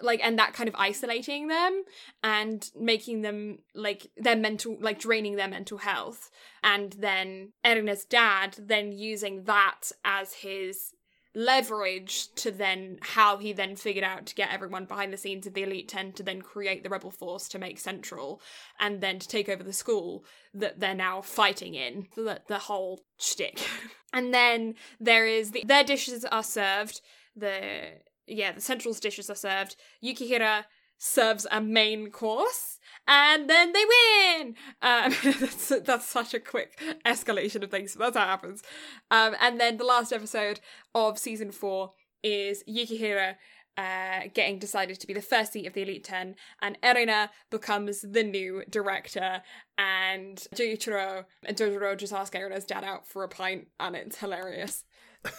like 0.02 0.20
and 0.24 0.38
that 0.40 0.54
kind 0.54 0.68
of 0.68 0.76
isolating 0.76 1.48
them 1.48 1.84
and 2.24 2.70
making 2.80 3.22
them 3.22 3.60
like 3.74 4.08
their 4.18 4.36
mental 4.36 4.78
like 4.80 5.00
draining 5.00 5.36
their 5.36 5.48
mental 5.48 5.78
health. 5.78 6.30
And 6.64 6.94
then 6.94 7.54
Erina's 7.64 8.06
dad 8.06 8.56
then 8.58 8.92
using 8.92 9.44
that 9.44 9.92
as 10.04 10.34
his 10.34 10.94
leverage 11.36 12.34
to 12.36 12.50
then 12.50 12.98
how 13.02 13.38
he 13.38 13.52
then 13.52 13.76
figured 13.76 14.06
out 14.06 14.26
to 14.26 14.36
get 14.36 14.54
everyone 14.54 14.86
behind 14.86 15.12
the 15.12 15.18
scenes 15.18 15.46
of 15.46 15.54
the 15.54 15.64
elite 15.64 15.90
10 15.90 16.14
to 16.14 16.24
then 16.24 16.42
create 16.42 16.82
the 16.82 16.90
rebel 16.90 17.12
force 17.12 17.50
to 17.50 17.60
make 17.60 17.78
central 17.78 18.42
and 18.80 19.02
then 19.02 19.20
to 19.20 19.28
take 19.28 19.50
over 19.50 19.62
the 19.62 19.74
school 19.74 20.24
that 20.54 20.80
they're 20.80 20.96
now 20.96 21.22
fighting 21.22 21.76
in 21.76 22.08
the, 22.16 22.42
the 22.48 22.60
whole 22.60 23.02
shtick. 23.20 23.60
And 24.14 24.34
then 24.34 24.76
there 24.98 25.28
is 25.28 25.52
the 25.52 25.66
their 25.68 25.84
dishes 25.84 26.24
are 26.24 26.42
served 26.42 27.02
the 27.36 27.96
yeah 28.28 28.52
the 28.52 28.62
central's 28.62 29.00
dishes 29.00 29.30
are 29.30 29.36
served 29.36 29.76
yukihira 30.04 30.66
serves 30.98 31.46
a 31.52 31.62
main 31.62 32.10
course 32.10 32.80
and 33.08 33.50
then 33.50 33.72
they 33.74 33.84
win. 33.86 34.56
Um, 34.82 35.14
that's, 35.40 35.68
that's 35.84 36.06
such 36.06 36.34
a 36.34 36.40
quick 36.40 36.80
escalation 37.06 37.64
of 37.64 37.72
things. 37.72 37.94
That's 37.94 38.18
how 38.18 38.24
it 38.24 38.28
happens. 38.28 38.64
Um, 39.12 39.36
and 39.40 39.60
then 39.60 39.78
the 39.78 39.84
last 39.84 40.12
episode 40.12 40.60
of 40.94 41.20
season 41.20 41.52
four 41.52 41.92
is 42.24 42.64
Yukihira 42.68 43.36
uh, 43.78 44.22
getting 44.34 44.58
decided 44.58 45.00
to 45.00 45.08
be 45.08 45.14
the 45.14 45.22
first 45.22 45.54
seat 45.54 45.68
of 45.68 45.74
the 45.74 45.82
Elite 45.82 46.06
Ten, 46.06 46.36
and 46.62 46.78
Erina 46.82 47.30
becomes 47.52 48.02
the 48.02 48.24
new 48.24 48.64
director. 48.70 49.42
And 49.78 50.38
Joichiro 50.56 51.26
and 51.44 51.58
Jojiro 51.58 51.98
just 51.98 52.14
ask 52.14 52.34
Erina's 52.34 52.64
dad 52.64 52.86
out 52.86 53.06
for 53.06 53.24
a 53.24 53.28
pint, 53.28 53.68
and 53.80 53.96
it's 53.96 54.18
hilarious. 54.18 54.86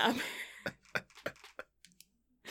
Um, 0.00 0.20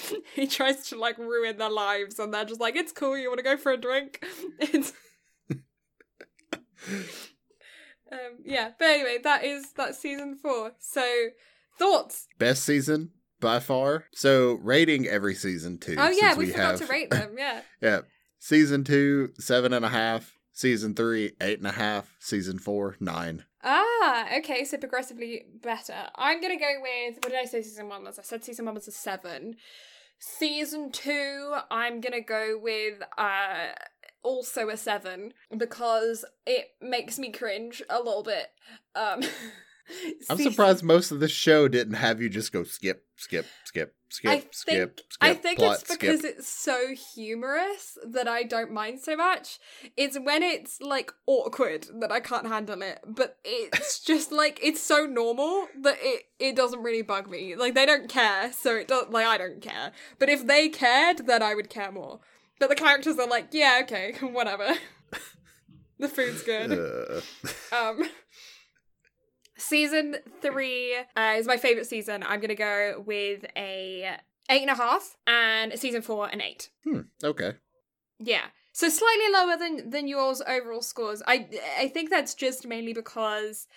he 0.36 0.48
tries 0.48 0.88
to 0.90 0.98
like 0.98 1.18
ruin 1.18 1.58
their 1.58 1.70
lives, 1.70 2.20
and 2.20 2.34
they're 2.34 2.46
just 2.46 2.62
like, 2.62 2.76
"It's 2.76 2.92
cool. 2.92 3.18
You 3.18 3.30
want 3.30 3.40
to 3.40 3.44
go 3.44 3.58
for 3.58 3.72
a 3.72 3.78
drink?" 3.78 4.24
It's 4.60 4.94
um, 8.12 8.38
yeah, 8.44 8.72
but 8.78 8.86
anyway, 8.86 9.18
that 9.24 9.44
is 9.44 9.72
that 9.74 9.96
season 9.96 10.36
four. 10.36 10.74
So 10.80 11.28
thoughts? 11.78 12.28
Best 12.38 12.64
season 12.64 13.12
by 13.40 13.60
far. 13.60 14.06
So 14.14 14.54
rating 14.62 15.08
every 15.08 15.36
season 15.36 15.78
two. 15.78 15.96
Oh 15.98 16.10
yeah, 16.10 16.30
since 16.30 16.38
we, 16.38 16.52
forgot 16.52 16.72
have, 16.72 16.80
to 16.80 16.86
rate 16.88 17.10
them. 17.10 17.36
Yeah. 17.38 17.62
Yeah. 17.82 18.00
Season 18.40 18.84
two, 18.84 19.30
seven 19.40 19.74
and 19.74 19.86
a 19.86 19.90
half. 19.90 20.34
Season 20.54 20.94
three, 20.94 21.34
eight 21.42 21.58
and 21.58 21.68
a 21.68 21.72
half. 21.72 22.16
Season 22.20 22.60
four, 22.60 22.96
nine. 23.00 23.44
Ah, 23.68 24.28
okay, 24.38 24.64
so 24.64 24.78
progressively 24.78 25.44
better. 25.64 25.96
I'm 26.16 26.40
gonna 26.40 26.60
go 26.60 26.72
with 26.82 27.16
what 27.16 27.32
did 27.32 27.40
I 27.42 27.46
say 27.46 27.62
season 27.64 27.90
one 27.90 28.04
was? 28.04 28.20
I 28.20 28.22
said 28.22 28.44
season 28.44 28.66
one 28.66 28.76
was 28.76 28.88
a 28.88 28.92
seven. 28.92 29.56
Season 30.20 30.92
two, 30.92 31.56
I'm 31.72 32.00
gonna 32.00 32.22
go 32.22 32.60
with 32.62 33.02
uh 33.18 33.70
also 34.24 34.70
a 34.70 34.78
seven 34.78 35.34
because 35.58 36.24
it 36.46 36.68
makes 36.82 37.18
me 37.20 37.32
cringe 37.32 37.82
a 37.90 37.98
little 37.98 38.24
bit. 38.24 38.48
Um 38.96 39.22
I'm 40.30 40.38
season- 40.38 40.52
surprised 40.52 40.84
most 40.84 41.12
of 41.12 41.20
the 41.20 41.28
show 41.28 41.68
didn't 41.68 41.96
have 41.96 42.22
you 42.22 42.30
just 42.30 42.52
go 42.54 42.64
skip, 42.64 43.04
skip, 43.16 43.46
skip, 43.66 43.96
skip, 44.16 44.32
I 44.32 44.44
skip, 44.52 44.98
think 44.98 45.06
skip. 45.10 45.18
I 45.22 45.34
think 45.34 45.60
plot, 45.60 45.80
it's 45.82 45.92
because 45.92 46.20
skip. 46.20 46.36
it's 46.38 46.48
so 46.48 46.94
humorous 47.16 47.98
that 48.06 48.28
I 48.28 48.44
don't 48.44 48.72
mind 48.72 49.00
so 49.02 49.16
much. 49.16 49.60
It's 49.96 50.18
when 50.20 50.44
it's 50.44 50.82
like 50.82 51.12
awkward 51.28 51.88
that 52.00 52.12
I 52.12 52.20
can't 52.20 52.48
handle 52.48 52.82
it. 52.82 53.00
But 53.06 53.38
it's 53.44 54.00
just 54.06 54.32
like 54.32 54.60
it's 54.64 54.82
so 54.82 55.06
normal 55.06 55.68
that 55.82 55.98
it 56.02 56.24
it 56.40 56.56
doesn't 56.56 56.82
really 56.84 57.02
bug 57.02 57.30
me. 57.30 57.56
Like 57.56 57.76
they 57.76 57.86
don't 57.86 58.10
care, 58.10 58.52
so 58.54 58.76
it 58.76 58.88
does 58.88 59.06
like 59.10 59.26
I 59.26 59.38
don't 59.38 59.62
care. 59.62 59.92
But 60.20 60.30
if 60.30 60.46
they 60.46 60.70
cared, 60.70 61.28
then 61.28 61.42
I 61.44 61.56
would 61.56 61.70
care 61.70 61.92
more. 61.92 62.20
But 62.60 62.70
the 62.70 62.76
characters 62.76 63.20
are 63.20 63.28
like, 63.28 63.48
yeah, 63.52 63.80
okay, 63.84 64.14
whatever. 64.22 64.76
the 66.00 66.08
food's 66.08 66.42
good. 66.44 66.72
Uh, 66.72 67.22
Um, 67.76 68.04
season 69.58 70.18
three 70.42 70.96
uh, 71.16 71.36
is 71.38 71.48
my 71.48 71.58
favorite 71.58 71.88
season. 71.88 72.24
I'm 72.24 72.40
gonna 72.40 72.56
go 72.56 73.04
with 73.06 73.46
a 73.56 74.18
eight 74.50 74.62
and 74.62 74.70
a 74.70 74.76
half, 74.76 75.18
and 75.26 75.78
season 75.80 76.02
four 76.02 76.28
an 76.28 76.42
eight. 76.42 76.70
hmm, 76.84 77.02
okay. 77.24 77.54
Yeah, 78.20 78.46
so 78.72 78.90
slightly 78.90 79.32
lower 79.32 79.58
than 79.58 79.90
than 79.90 80.08
yours 80.08 80.42
overall 80.48 80.82
scores. 80.82 81.22
I 81.28 81.48
I 81.80 81.88
think 81.88 82.10
that's 82.10 82.34
just 82.34 82.68
mainly 82.68 82.94
because. 82.94 83.68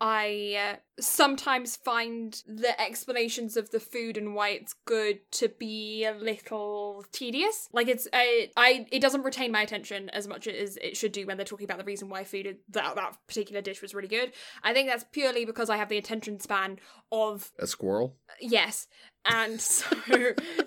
I 0.00 0.74
uh, 0.74 0.76
sometimes 1.00 1.74
find 1.74 2.40
the 2.46 2.80
explanations 2.80 3.56
of 3.56 3.70
the 3.70 3.80
food 3.80 4.16
and 4.16 4.34
why 4.34 4.50
it's 4.50 4.74
good 4.84 5.18
to 5.32 5.48
be 5.48 6.04
a 6.04 6.12
little 6.12 7.04
tedious. 7.10 7.68
Like 7.72 7.88
it's 7.88 8.06
I, 8.12 8.50
I 8.56 8.86
it 8.92 9.00
doesn't 9.00 9.24
retain 9.24 9.50
my 9.50 9.62
attention 9.62 10.08
as 10.10 10.28
much 10.28 10.46
as 10.46 10.76
it 10.76 10.96
should 10.96 11.12
do 11.12 11.26
when 11.26 11.36
they're 11.36 11.44
talking 11.44 11.64
about 11.64 11.78
the 11.78 11.84
reason 11.84 12.08
why 12.08 12.22
food 12.22 12.46
is, 12.46 12.56
that 12.70 12.94
that 12.94 13.16
particular 13.26 13.60
dish 13.60 13.82
was 13.82 13.92
really 13.92 14.08
good. 14.08 14.32
I 14.62 14.72
think 14.72 14.88
that's 14.88 15.04
purely 15.10 15.44
because 15.44 15.68
I 15.68 15.76
have 15.76 15.88
the 15.88 15.98
attention 15.98 16.38
span 16.38 16.78
of 17.10 17.50
A 17.58 17.66
squirrel? 17.66 18.16
yes, 18.40 18.86
and 19.24 19.60
so 19.60 19.86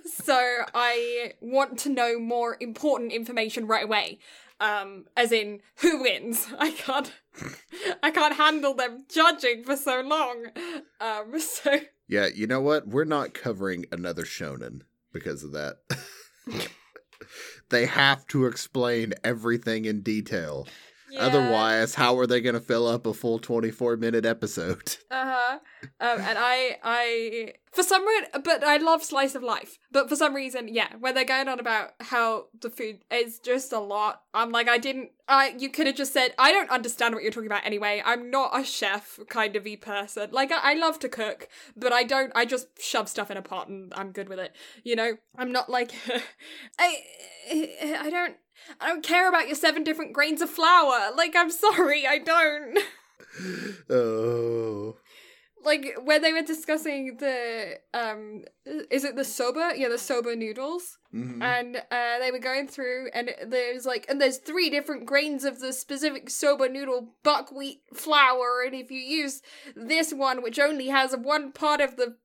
so 0.05 0.57
I 0.73 1.33
want 1.39 1.79
to 1.79 1.89
know 1.89 2.19
more 2.19 2.57
important 2.59 3.13
information 3.13 3.65
right 3.65 3.85
away. 3.85 4.19
Um, 4.61 5.05
as 5.17 5.31
in 5.31 5.61
who 5.77 6.03
wins. 6.03 6.47
I 6.59 6.71
can't 6.71 7.11
I 8.03 8.11
can't 8.11 8.35
handle 8.35 8.75
them 8.75 9.05
judging 9.11 9.63
for 9.63 9.75
so 9.75 10.01
long. 10.01 10.45
Um, 10.99 11.39
so 11.39 11.79
Yeah, 12.07 12.27
you 12.27 12.45
know 12.45 12.61
what? 12.61 12.87
We're 12.87 13.03
not 13.03 13.33
covering 13.33 13.85
another 13.91 14.23
shonen 14.23 14.81
because 15.11 15.43
of 15.43 15.51
that. 15.53 15.77
they 17.69 17.87
have 17.87 18.27
to 18.27 18.45
explain 18.45 19.13
everything 19.23 19.85
in 19.85 20.01
detail. 20.01 20.67
Yeah. 21.11 21.25
Otherwise, 21.25 21.95
how 21.95 22.17
are 22.17 22.25
they 22.25 22.41
going 22.41 22.55
to 22.55 22.61
fill 22.61 22.87
up 22.87 23.05
a 23.05 23.13
full 23.13 23.37
24 23.39 23.97
minute 23.97 24.25
episode? 24.25 24.97
Uh-huh. 25.11 25.59
Um, 25.99 26.21
and 26.21 26.37
I, 26.39 26.77
I, 26.83 27.53
for 27.73 27.83
some 27.83 28.07
reason, 28.07 28.29
but 28.43 28.63
I 28.63 28.77
love 28.77 29.03
slice 29.03 29.35
of 29.35 29.43
life. 29.43 29.77
But 29.91 30.07
for 30.09 30.15
some 30.15 30.33
reason, 30.33 30.67
yeah, 30.67 30.87
when 30.99 31.13
they're 31.13 31.25
going 31.25 31.47
on 31.47 31.59
about 31.59 31.91
how 31.99 32.45
the 32.59 32.69
food 32.69 32.99
is 33.11 33.39
just 33.39 33.73
a 33.73 33.79
lot, 33.79 34.21
I'm 34.33 34.51
like, 34.51 34.69
I 34.69 34.77
didn't, 34.77 35.11
I, 35.27 35.53
you 35.57 35.69
could 35.69 35.87
have 35.87 35.95
just 35.95 36.13
said, 36.13 36.33
I 36.39 36.51
don't 36.51 36.69
understand 36.69 37.13
what 37.13 37.23
you're 37.23 37.31
talking 37.31 37.47
about 37.47 37.65
anyway. 37.65 38.01
I'm 38.05 38.31
not 38.31 38.57
a 38.57 38.63
chef 38.63 39.19
kind 39.29 39.55
of 39.55 39.65
y 39.65 39.77
person. 39.79 40.29
Like, 40.31 40.51
I, 40.51 40.71
I 40.71 40.73
love 40.75 40.97
to 40.99 41.09
cook, 41.09 41.49
but 41.75 41.91
I 41.91 42.03
don't, 42.03 42.31
I 42.35 42.45
just 42.45 42.67
shove 42.81 43.09
stuff 43.09 43.29
in 43.29 43.37
a 43.37 43.41
pot 43.41 43.67
and 43.67 43.93
I'm 43.95 44.11
good 44.11 44.29
with 44.29 44.39
it. 44.39 44.55
You 44.83 44.95
know, 44.95 45.17
I'm 45.37 45.51
not 45.51 45.69
like, 45.69 45.91
I, 46.79 46.95
I 47.99 48.09
don't, 48.09 48.37
I 48.79 48.87
don't 48.87 49.03
care 49.03 49.27
about 49.29 49.47
your 49.47 49.55
seven 49.55 49.83
different 49.83 50.13
grains 50.13 50.41
of 50.41 50.49
flour. 50.49 51.11
Like, 51.15 51.35
I'm 51.35 51.51
sorry, 51.51 52.05
I 52.07 52.17
don't. 52.19 52.79
Oh. 53.89 54.97
like 55.63 55.95
when 56.03 56.21
they 56.21 56.33
were 56.33 56.41
discussing 56.41 57.17
the 57.17 57.77
um 57.93 58.43
is 58.89 59.03
it 59.03 59.15
the 59.15 59.23
soba 59.23 59.73
yeah 59.77 59.87
the 59.89 59.97
soba 59.97 60.35
noodles 60.35 60.97
Mhm. 61.13 61.41
and 61.43 61.75
uh 61.77 62.19
they 62.19 62.31
were 62.31 62.39
going 62.39 62.67
through 62.67 63.09
and 63.13 63.31
there's 63.45 63.85
like 63.85 64.05
and 64.09 64.19
there's 64.19 64.37
three 64.37 64.69
different 64.69 65.05
grains 65.05 65.43
of 65.45 65.59
the 65.59 65.71
specific 65.73 66.29
soba 66.29 66.67
noodle 66.69 67.13
buckwheat 67.23 67.81
flour 67.93 68.63
and 68.65 68.73
if 68.75 68.89
you 68.91 68.99
use 68.99 69.41
this 69.75 70.13
one 70.13 70.41
which 70.41 70.57
only 70.59 70.87
has 70.87 71.15
one 71.15 71.51
part 71.51 71.79
of 71.81 71.95
the 71.95 72.15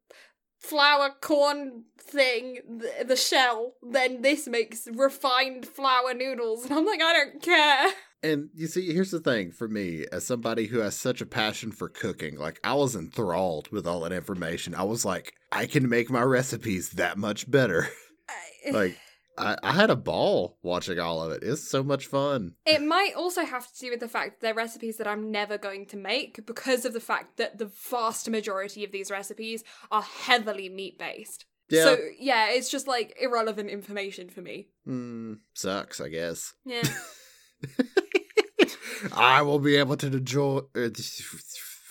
flour 0.66 1.10
corn 1.20 1.84
thing 1.98 2.58
the, 2.68 3.04
the 3.04 3.16
shell 3.16 3.74
then 3.82 4.22
this 4.22 4.46
makes 4.46 4.86
refined 4.94 5.66
flour 5.66 6.14
noodles 6.14 6.64
and 6.64 6.72
i'm 6.74 6.86
like 6.86 7.00
i 7.02 7.12
don't 7.12 7.42
care 7.42 7.88
And 8.22 8.48
you 8.54 8.66
see, 8.66 8.92
here's 8.92 9.10
the 9.12 9.20
thing 9.20 9.52
for 9.52 9.68
me, 9.68 10.04
as 10.10 10.26
somebody 10.26 10.66
who 10.66 10.78
has 10.78 10.96
such 10.98 11.20
a 11.20 11.26
passion 11.26 11.70
for 11.70 11.88
cooking, 11.88 12.36
like 12.38 12.58
I 12.64 12.74
was 12.74 12.96
enthralled 12.96 13.68
with 13.70 13.86
all 13.86 14.00
that 14.00 14.12
information. 14.12 14.74
I 14.74 14.82
was 14.84 15.04
like, 15.04 15.34
I 15.52 15.66
can 15.66 15.88
make 15.88 16.10
my 16.10 16.22
recipes 16.22 16.90
that 16.92 17.18
much 17.18 17.48
better. 17.48 17.88
I- 18.66 18.70
like, 18.70 18.98
I, 19.38 19.56
I 19.62 19.72
had 19.72 19.90
a 19.90 19.96
ball 19.96 20.58
watching 20.62 20.98
all 20.98 21.22
of 21.22 21.32
it. 21.32 21.42
It's 21.42 21.68
so 21.68 21.82
much 21.82 22.06
fun. 22.06 22.54
It 22.64 22.82
might 22.82 23.14
also 23.14 23.44
have 23.44 23.72
to 23.72 23.78
do 23.78 23.90
with 23.90 24.00
the 24.00 24.08
fact 24.08 24.40
that 24.40 24.40
they're 24.40 24.54
recipes 24.54 24.96
that 24.96 25.06
I'm 25.06 25.30
never 25.30 25.58
going 25.58 25.86
to 25.86 25.96
make 25.96 26.44
because 26.46 26.84
of 26.84 26.92
the 26.92 27.00
fact 27.00 27.36
that 27.36 27.58
the 27.58 27.70
vast 27.90 28.28
majority 28.28 28.84
of 28.84 28.92
these 28.92 29.10
recipes 29.10 29.64
are 29.90 30.02
heavily 30.02 30.68
meat 30.68 30.98
based. 30.98 31.44
Yeah. 31.68 31.84
So, 31.84 31.98
yeah, 32.18 32.50
it's 32.50 32.70
just 32.70 32.86
like 32.86 33.16
irrelevant 33.20 33.70
information 33.70 34.30
for 34.30 34.40
me. 34.40 34.68
Mm, 34.86 35.38
sucks, 35.54 36.00
I 36.00 36.08
guess. 36.08 36.54
Yeah. 36.64 36.82
I 39.12 39.42
will 39.42 39.58
be 39.58 39.76
able 39.76 39.96
to 39.98 40.06
enjoy. 40.06 40.60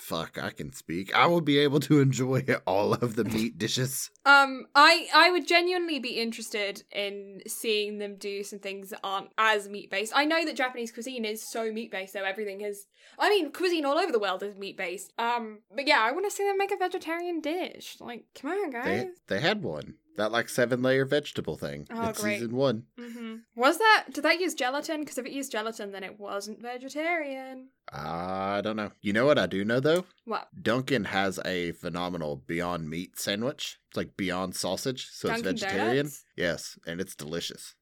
Fuck, 0.05 0.37
I 0.37 0.51
can 0.51 0.71
speak. 0.71 1.15
I 1.15 1.25
will 1.25 1.41
be 1.41 1.57
able 1.57 1.79
to 1.79 1.99
enjoy 2.07 2.45
all 2.67 2.93
of 2.93 3.15
the 3.15 3.23
meat 3.23 3.57
dishes. 3.57 4.11
um, 4.23 4.67
I 4.75 5.07
I 5.15 5.31
would 5.31 5.47
genuinely 5.47 5.97
be 5.97 6.21
interested 6.21 6.83
in 6.91 7.41
seeing 7.47 7.97
them 7.97 8.15
do 8.15 8.43
some 8.43 8.59
things 8.59 8.91
that 8.91 8.99
aren't 9.03 9.29
as 9.39 9.67
meat 9.67 9.89
based. 9.89 10.13
I 10.15 10.25
know 10.25 10.45
that 10.45 10.55
Japanese 10.55 10.91
cuisine 10.91 11.25
is 11.25 11.41
so 11.41 11.71
meat 11.71 11.89
based, 11.91 12.13
so 12.13 12.23
everything 12.23 12.61
is. 12.61 12.85
I 13.17 13.29
mean, 13.31 13.51
cuisine 13.51 13.83
all 13.83 13.97
over 13.97 14.11
the 14.11 14.19
world 14.19 14.43
is 14.43 14.55
meat 14.55 14.77
based. 14.77 15.11
Um, 15.17 15.61
but 15.75 15.87
yeah, 15.87 16.01
I 16.01 16.11
want 16.11 16.25
to 16.25 16.31
see 16.31 16.43
them 16.43 16.59
make 16.59 16.71
a 16.71 16.77
vegetarian 16.77 17.41
dish. 17.41 17.97
Like, 17.99 18.25
come 18.39 18.51
on, 18.51 18.69
guys. 18.69 19.07
They 19.25 19.35
they 19.37 19.41
had 19.41 19.63
one 19.63 19.95
that 20.17 20.31
like 20.31 20.49
seven 20.49 20.81
layer 20.81 21.05
vegetable 21.05 21.57
thing. 21.57 21.87
Oh, 21.91 22.07
in 22.07 22.11
great. 22.13 22.39
season 22.39 22.55
one. 22.55 22.83
hmm 22.99 23.35
Was 23.55 23.77
that? 23.77 24.05
Did 24.11 24.23
that 24.23 24.39
use 24.39 24.53
gelatin? 24.53 25.01
Because 25.01 25.17
if 25.17 25.25
it 25.25 25.31
used 25.31 25.51
gelatin, 25.51 25.91
then 25.91 26.03
it 26.03 26.19
wasn't 26.19 26.61
vegetarian. 26.61 27.69
I 27.91 28.61
don't 28.61 28.75
know. 28.75 28.91
You 29.01 29.13
know 29.13 29.25
what 29.25 29.37
I 29.39 29.45
do 29.45 29.63
know 29.63 29.79
though? 29.79 30.05
What? 30.25 30.47
Dunkin' 30.59 31.05
has 31.05 31.39
a 31.45 31.73
phenomenal 31.73 32.37
Beyond 32.47 32.89
Meat 32.89 33.19
sandwich. 33.19 33.77
It's 33.89 33.97
like 33.97 34.17
Beyond 34.17 34.55
Sausage, 34.55 35.07
so 35.11 35.29
Dunkin' 35.29 35.53
it's 35.53 35.61
vegetarian. 35.61 35.95
Donuts? 36.05 36.23
Yes, 36.35 36.79
and 36.87 36.99
it's 36.99 37.15
delicious. 37.15 37.75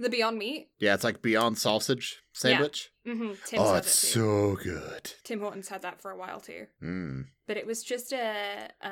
The 0.00 0.08
Beyond 0.08 0.38
Meat. 0.38 0.70
Yeah, 0.78 0.94
it's 0.94 1.04
like 1.04 1.20
Beyond 1.22 1.58
Sausage 1.58 2.22
sandwich. 2.32 2.90
Mm-hmm. 3.06 3.32
Oh, 3.58 3.74
it's 3.74 4.02
it 4.02 4.06
so 4.08 4.56
good. 4.56 5.12
Tim 5.24 5.40
Hortons 5.40 5.68
had 5.68 5.82
that 5.82 6.00
for 6.00 6.10
a 6.10 6.16
while 6.16 6.40
too, 6.40 6.66
Mm. 6.82 7.26
but 7.46 7.56
it 7.58 7.66
was 7.66 7.82
just 7.84 8.12
a, 8.12 8.68
a 8.80 8.90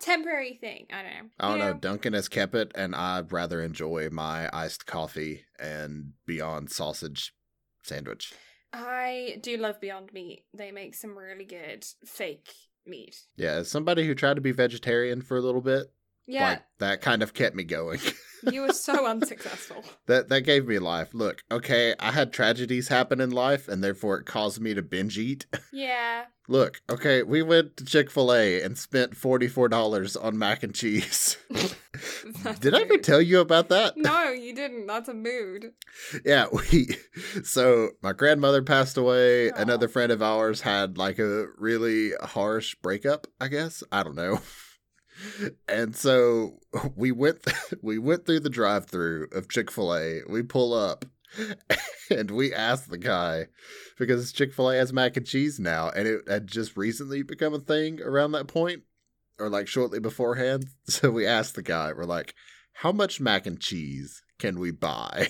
temporary 0.00 0.54
thing. 0.54 0.86
I 0.92 1.02
don't 1.02 1.12
know. 1.12 1.30
I 1.38 1.48
don't 1.48 1.58
You 1.58 1.64
know. 1.64 1.74
Dunkin' 1.74 2.12
has 2.14 2.28
kept 2.28 2.54
it, 2.54 2.72
and 2.74 2.94
I'd 2.96 3.30
rather 3.32 3.60
enjoy 3.62 4.08
my 4.10 4.48
iced 4.52 4.86
coffee 4.86 5.44
and 5.60 6.12
Beyond 6.26 6.70
Sausage 6.70 7.34
sandwich. 7.82 8.32
I 8.72 9.38
do 9.42 9.56
love 9.58 9.80
Beyond 9.80 10.12
Meat. 10.12 10.44
They 10.54 10.70
make 10.72 10.94
some 10.94 11.16
really 11.16 11.44
good 11.44 11.84
fake 12.04 12.48
meat. 12.86 13.16
Yeah, 13.36 13.52
as 13.52 13.70
somebody 13.70 14.06
who 14.06 14.14
tried 14.14 14.34
to 14.34 14.40
be 14.40 14.52
vegetarian 14.52 15.20
for 15.22 15.36
a 15.36 15.42
little 15.42 15.60
bit, 15.62 15.92
Yeah, 16.28 16.48
like 16.50 16.62
that 16.78 17.00
kind 17.00 17.22
of 17.22 17.32
kept 17.34 17.56
me 17.56 17.64
going. 17.64 18.00
you 18.52 18.60
were 18.60 18.72
so 18.72 19.06
unsuccessful. 19.06 19.82
that 20.06 20.28
that 20.28 20.42
gave 20.42 20.66
me 20.68 20.78
life. 20.78 21.14
Look, 21.14 21.42
okay, 21.50 21.94
I 21.98 22.12
had 22.12 22.32
tragedies 22.32 22.88
happen 22.88 23.20
in 23.20 23.30
life, 23.30 23.66
and 23.66 23.82
therefore 23.82 24.18
it 24.18 24.26
caused 24.26 24.60
me 24.60 24.74
to 24.74 24.82
binge 24.82 25.18
eat. 25.18 25.46
Yeah. 25.72 26.24
Look, 26.50 26.80
okay, 26.88 27.22
we 27.22 27.42
went 27.42 27.76
to 27.76 27.84
Chick 27.84 28.10
Fil 28.10 28.32
A 28.32 28.62
and 28.62 28.76
spent 28.78 29.16
forty 29.16 29.48
four 29.48 29.68
dollars 29.68 30.16
on 30.16 30.38
mac 30.38 30.62
and 30.62 30.74
cheese. 30.74 31.36
Did 32.60 32.74
I 32.74 32.80
ever 32.82 32.96
tell 32.98 33.20
you 33.20 33.40
about 33.40 33.68
that? 33.68 33.96
No, 33.96 34.30
you 34.30 34.54
didn't. 34.54 34.86
That's 34.86 35.08
a 35.10 35.14
mood. 35.14 35.72
Yeah, 36.24 36.46
we. 36.52 36.96
So 37.44 37.90
my 38.02 38.12
grandmother 38.14 38.62
passed 38.62 38.96
away. 38.96 39.50
Aw. 39.50 39.56
Another 39.56 39.88
friend 39.88 40.10
of 40.10 40.22
ours 40.22 40.62
had 40.62 40.96
like 40.96 41.18
a 41.18 41.46
really 41.58 42.12
harsh 42.22 42.74
breakup. 42.76 43.26
I 43.40 43.48
guess 43.48 43.82
I 43.92 44.02
don't 44.02 44.16
know. 44.16 44.40
And 45.68 45.94
so 45.96 46.58
we 46.96 47.12
went 47.12 47.38
we 47.82 47.98
went 47.98 48.26
through 48.26 48.40
the 48.40 48.50
drive-through 48.50 49.28
of 49.32 49.48
Chick-fil-A. 49.48 50.22
We 50.28 50.42
pull 50.42 50.74
up 50.74 51.04
and 52.10 52.30
we 52.30 52.54
asked 52.54 52.90
the 52.90 52.98
guy 52.98 53.46
because 53.98 54.32
Chick-fil-A 54.32 54.76
has 54.76 54.92
mac 54.92 55.16
and 55.16 55.26
cheese 55.26 55.58
now 55.60 55.90
and 55.90 56.08
it 56.08 56.22
had 56.28 56.46
just 56.46 56.76
recently 56.76 57.22
become 57.22 57.54
a 57.54 57.60
thing 57.60 58.00
around 58.02 58.32
that 58.32 58.48
point 58.48 58.82
or 59.38 59.48
like 59.48 59.68
shortly 59.68 60.00
beforehand. 60.00 60.66
So 60.86 61.10
we 61.10 61.26
asked 61.26 61.54
the 61.54 61.62
guy, 61.62 61.92
we're 61.92 62.04
like, 62.04 62.34
"How 62.72 62.92
much 62.92 63.20
mac 63.20 63.46
and 63.46 63.60
cheese 63.60 64.22
can 64.38 64.58
we 64.58 64.70
buy?" 64.70 65.28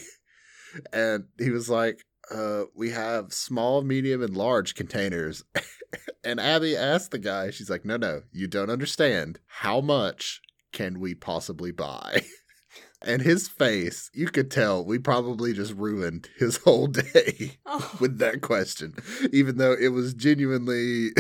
And 0.93 1.25
he 1.39 1.51
was 1.51 1.69
like, 1.71 2.03
uh, 2.31 2.65
we 2.75 2.91
have 2.91 3.33
small, 3.33 3.83
medium, 3.83 4.23
and 4.23 4.37
large 4.37 4.75
containers. 4.75 5.45
and 6.25 6.41
Abby 6.41 6.77
asked 6.77 7.11
the 7.11 7.19
guy, 7.19 7.51
she's 7.51 7.71
like, 7.71 7.85
no, 7.85 7.97
no, 7.97 8.23
you 8.33 8.47
don't 8.47 8.71
understand. 8.71 9.39
How 9.47 9.81
much 9.81 10.41
can 10.73 11.01
we 11.01 11.15
possibly 11.15 11.73
buy? 11.73 12.23
and 13.03 13.23
his 13.23 13.49
face, 13.49 14.11
you 14.13 14.27
could 14.27 14.51
tell 14.51 14.85
we 14.85 14.99
probably 14.99 15.53
just 15.53 15.73
ruined 15.75 16.29
his 16.37 16.57
whole 16.65 16.87
day 16.87 17.59
Oh, 17.65 17.97
with 18.01 18.19
that 18.19 18.43
question, 18.43 18.95
even 19.33 19.57
though 19.59 19.73
it 19.73 19.89
was 19.89 20.15
genuinely 20.15 21.11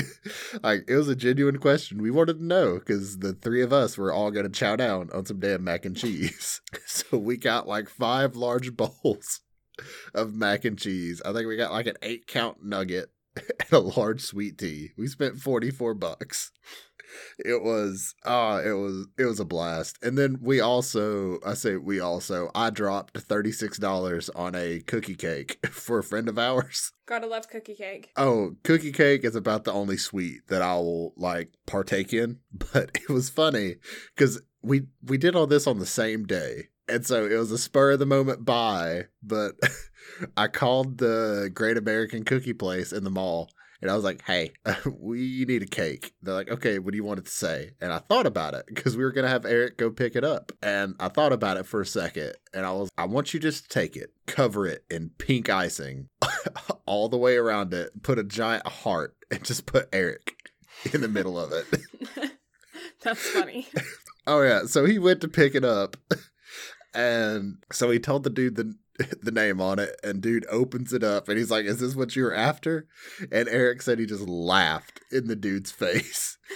like 0.62 0.84
it 0.88 0.96
was 0.96 1.08
a 1.08 1.16
genuine 1.16 1.58
question. 1.58 2.02
We 2.02 2.10
wanted 2.10 2.38
to 2.38 2.44
know 2.44 2.78
because 2.78 3.18
the 3.18 3.32
three 3.32 3.62
of 3.62 3.72
us 3.72 3.96
were 3.96 4.12
all 4.12 4.30
going 4.30 4.44
to 4.44 4.50
chow 4.50 4.76
down 4.76 5.08
on 5.14 5.24
some 5.24 5.40
damn 5.40 5.64
mac 5.64 5.84
and 5.84 5.96
cheese. 5.96 6.60
so 6.86 7.16
we 7.16 7.36
got 7.36 7.68
like 7.68 7.88
five 7.88 8.36
large 8.36 8.76
bowls 8.76 9.40
of 10.14 10.34
mac 10.34 10.64
and 10.64 10.78
cheese. 10.78 11.20
I 11.24 11.32
think 11.32 11.46
we 11.46 11.56
got 11.56 11.72
like 11.72 11.86
an 11.86 11.96
eight 12.02 12.26
count 12.26 12.64
nugget 12.64 13.10
and 13.36 13.72
a 13.72 13.78
large 13.78 14.20
sweet 14.20 14.58
tea. 14.58 14.90
We 14.96 15.06
spent 15.06 15.38
44 15.38 15.94
bucks. 15.94 16.52
It 17.38 17.62
was 17.62 18.14
uh 18.24 18.60
it 18.64 18.72
was 18.72 19.06
it 19.16 19.24
was 19.24 19.40
a 19.40 19.44
blast. 19.44 19.98
And 20.02 20.18
then 20.18 20.38
we 20.42 20.60
also 20.60 21.38
I 21.44 21.54
say 21.54 21.76
we 21.76 22.00
also 22.00 22.50
I 22.54 22.68
dropped 22.70 23.14
$36 23.14 24.28
on 24.36 24.54
a 24.54 24.80
cookie 24.80 25.14
cake 25.14 25.58
for 25.70 25.98
a 25.98 26.04
friend 26.04 26.28
of 26.28 26.38
ours. 26.38 26.92
gotta 27.06 27.26
love 27.26 27.48
cookie 27.48 27.74
cake. 27.74 28.10
Oh, 28.16 28.56
cookie 28.62 28.92
cake 28.92 29.24
is 29.24 29.34
about 29.34 29.64
the 29.64 29.72
only 29.72 29.96
sweet 29.96 30.46
that 30.48 30.60
I 30.60 30.74
will 30.74 31.14
like 31.16 31.52
partake 31.66 32.12
in, 32.12 32.40
but 32.52 32.90
it 32.94 33.08
was 33.08 33.30
funny 33.30 33.76
cuz 34.16 34.40
we 34.60 34.88
we 35.02 35.16
did 35.16 35.34
all 35.34 35.46
this 35.46 35.66
on 35.66 35.78
the 35.78 35.86
same 35.86 36.26
day. 36.26 36.68
And 36.88 37.04
so 37.04 37.26
it 37.26 37.36
was 37.36 37.50
a 37.52 37.58
spur 37.58 37.92
of 37.92 37.98
the 37.98 38.06
moment 38.06 38.44
buy, 38.44 39.06
but 39.22 39.54
I 40.36 40.48
called 40.48 40.98
the 40.98 41.50
Great 41.52 41.76
American 41.76 42.24
Cookie 42.24 42.54
Place 42.54 42.92
in 42.92 43.04
the 43.04 43.10
mall 43.10 43.50
and 43.80 43.90
I 43.90 43.94
was 43.94 44.04
like, 44.04 44.22
"Hey, 44.24 44.52
we 45.00 45.44
need 45.46 45.62
a 45.62 45.66
cake." 45.66 46.14
They're 46.22 46.34
like, 46.34 46.50
"Okay, 46.50 46.78
what 46.78 46.92
do 46.92 46.96
you 46.96 47.04
want 47.04 47.20
it 47.20 47.26
to 47.26 47.30
say?" 47.30 47.72
And 47.80 47.92
I 47.92 47.98
thought 47.98 48.26
about 48.26 48.54
it 48.54 48.66
because 48.66 48.96
we 48.96 49.04
were 49.04 49.12
gonna 49.12 49.28
have 49.28 49.46
Eric 49.46 49.76
go 49.78 49.90
pick 49.90 50.16
it 50.16 50.24
up, 50.24 50.52
and 50.62 50.94
I 50.98 51.08
thought 51.08 51.32
about 51.32 51.56
it 51.56 51.66
for 51.66 51.80
a 51.80 51.86
second, 51.86 52.34
and 52.52 52.66
I 52.66 52.72
was, 52.72 52.90
"I 52.98 53.04
want 53.04 53.32
you 53.32 53.40
just 53.40 53.64
to 53.64 53.68
take 53.68 53.96
it, 53.96 54.12
cover 54.26 54.66
it 54.66 54.84
in 54.90 55.10
pink 55.18 55.48
icing, 55.48 56.08
all 56.86 57.08
the 57.08 57.18
way 57.18 57.36
around 57.36 57.72
it, 57.72 58.02
put 58.02 58.18
a 58.18 58.24
giant 58.24 58.66
heart, 58.66 59.16
and 59.30 59.44
just 59.44 59.66
put 59.66 59.88
Eric 59.92 60.34
in 60.92 61.00
the 61.00 61.08
middle 61.08 61.38
of 61.38 61.52
it." 61.52 62.32
That's 63.02 63.28
funny. 63.28 63.68
Oh 64.26 64.42
yeah, 64.42 64.64
so 64.66 64.84
he 64.84 64.98
went 64.98 65.20
to 65.20 65.28
pick 65.28 65.54
it 65.54 65.64
up, 65.64 65.96
and 66.98 67.58
so 67.70 67.90
he 67.90 67.98
told 68.00 68.24
the 68.24 68.30
dude 68.30 68.56
the 68.56 68.74
the 69.22 69.30
name 69.30 69.60
on 69.60 69.78
it, 69.78 69.98
and 70.02 70.20
dude 70.20 70.44
opens 70.50 70.92
it 70.92 71.04
up, 71.04 71.28
and 71.28 71.38
he's 71.38 71.50
like, 71.50 71.64
"Is 71.64 71.78
this 71.78 71.94
what 71.94 72.16
you 72.16 72.24
were 72.24 72.34
after?" 72.34 72.86
And 73.30 73.48
Eric 73.48 73.82
said 73.82 73.98
he 73.98 74.06
just 74.06 74.28
laughed 74.28 75.00
in 75.12 75.28
the 75.28 75.36
dude's 75.36 75.70
face. 75.84 76.36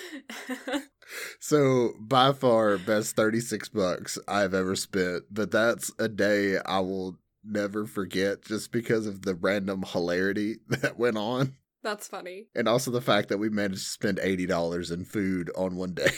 So 1.40 1.92
by 2.00 2.32
far 2.32 2.78
best 2.78 3.16
thirty 3.16 3.40
six 3.40 3.68
bucks 3.68 4.18
I've 4.26 4.54
ever 4.54 4.74
spent, 4.74 5.24
but 5.30 5.50
that's 5.50 5.92
a 5.98 6.08
day 6.08 6.56
I 6.64 6.80
will 6.80 7.18
never 7.44 7.84
forget 7.84 8.42
just 8.46 8.72
because 8.72 9.06
of 9.06 9.20
the 9.20 9.34
random 9.34 9.84
hilarity 9.86 10.60
that 10.68 10.98
went 10.98 11.18
on. 11.18 11.56
That's 11.82 12.08
funny. 12.08 12.46
And 12.54 12.66
also 12.66 12.90
the 12.90 13.02
fact 13.02 13.28
that 13.28 13.36
we 13.36 13.50
managed 13.50 13.82
to 13.82 13.90
spend 13.90 14.20
eighty 14.22 14.46
dollars 14.46 14.90
in 14.90 15.04
food 15.04 15.50
on 15.54 15.76
one 15.76 15.92
day. 15.92 16.12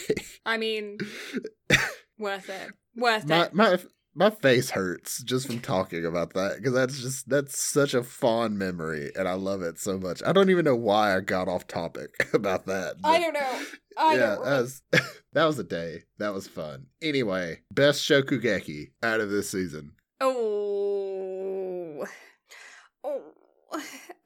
I 0.45 0.57
mean, 0.57 0.97
worth 2.17 2.49
it. 2.49 2.71
Worth 2.95 3.27
my 3.27 3.45
it. 3.45 3.53
my 3.53 3.77
my 4.15 4.29
face 4.29 4.69
hurts 4.69 5.21
just 5.23 5.47
from 5.47 5.59
talking 5.59 6.05
about 6.05 6.33
that 6.33 6.55
because 6.57 6.73
that's 6.73 6.99
just 7.01 7.29
that's 7.29 7.61
such 7.61 7.93
a 7.93 8.01
fond 8.01 8.57
memory 8.57 9.11
and 9.15 9.27
I 9.27 9.33
love 9.33 9.61
it 9.61 9.77
so 9.77 9.97
much. 9.97 10.21
I 10.25 10.31
don't 10.31 10.49
even 10.49 10.65
know 10.65 10.75
why 10.75 11.15
I 11.15 11.19
got 11.19 11.49
off 11.49 11.67
topic 11.67 12.27
about 12.33 12.65
that. 12.67 12.95
I 13.03 13.19
don't 13.19 13.33
know. 13.33 13.61
I 13.97 14.13
yeah, 14.13 14.35
don't 14.35 14.45
that 14.45 14.61
was 14.61 14.81
that 15.33 15.45
was 15.45 15.59
a 15.59 15.63
day. 15.63 16.03
That 16.17 16.33
was 16.33 16.47
fun. 16.47 16.87
Anyway, 17.01 17.59
best 17.71 18.01
Shokugeki 18.07 18.91
out 19.03 19.19
of 19.19 19.29
this 19.29 19.49
season. 19.49 19.91
Oh. 20.21 22.05
Oh. 23.03 23.21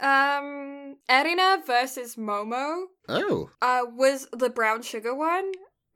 Um, 0.02 0.96
Erina 1.10 1.66
versus 1.66 2.16
Momo 2.16 2.84
Oh, 3.10 3.50
uh, 3.62 3.82
was 3.92 4.28
the 4.32 4.50
brown 4.50 4.84
sugar 4.84 5.16
one. 5.16 5.52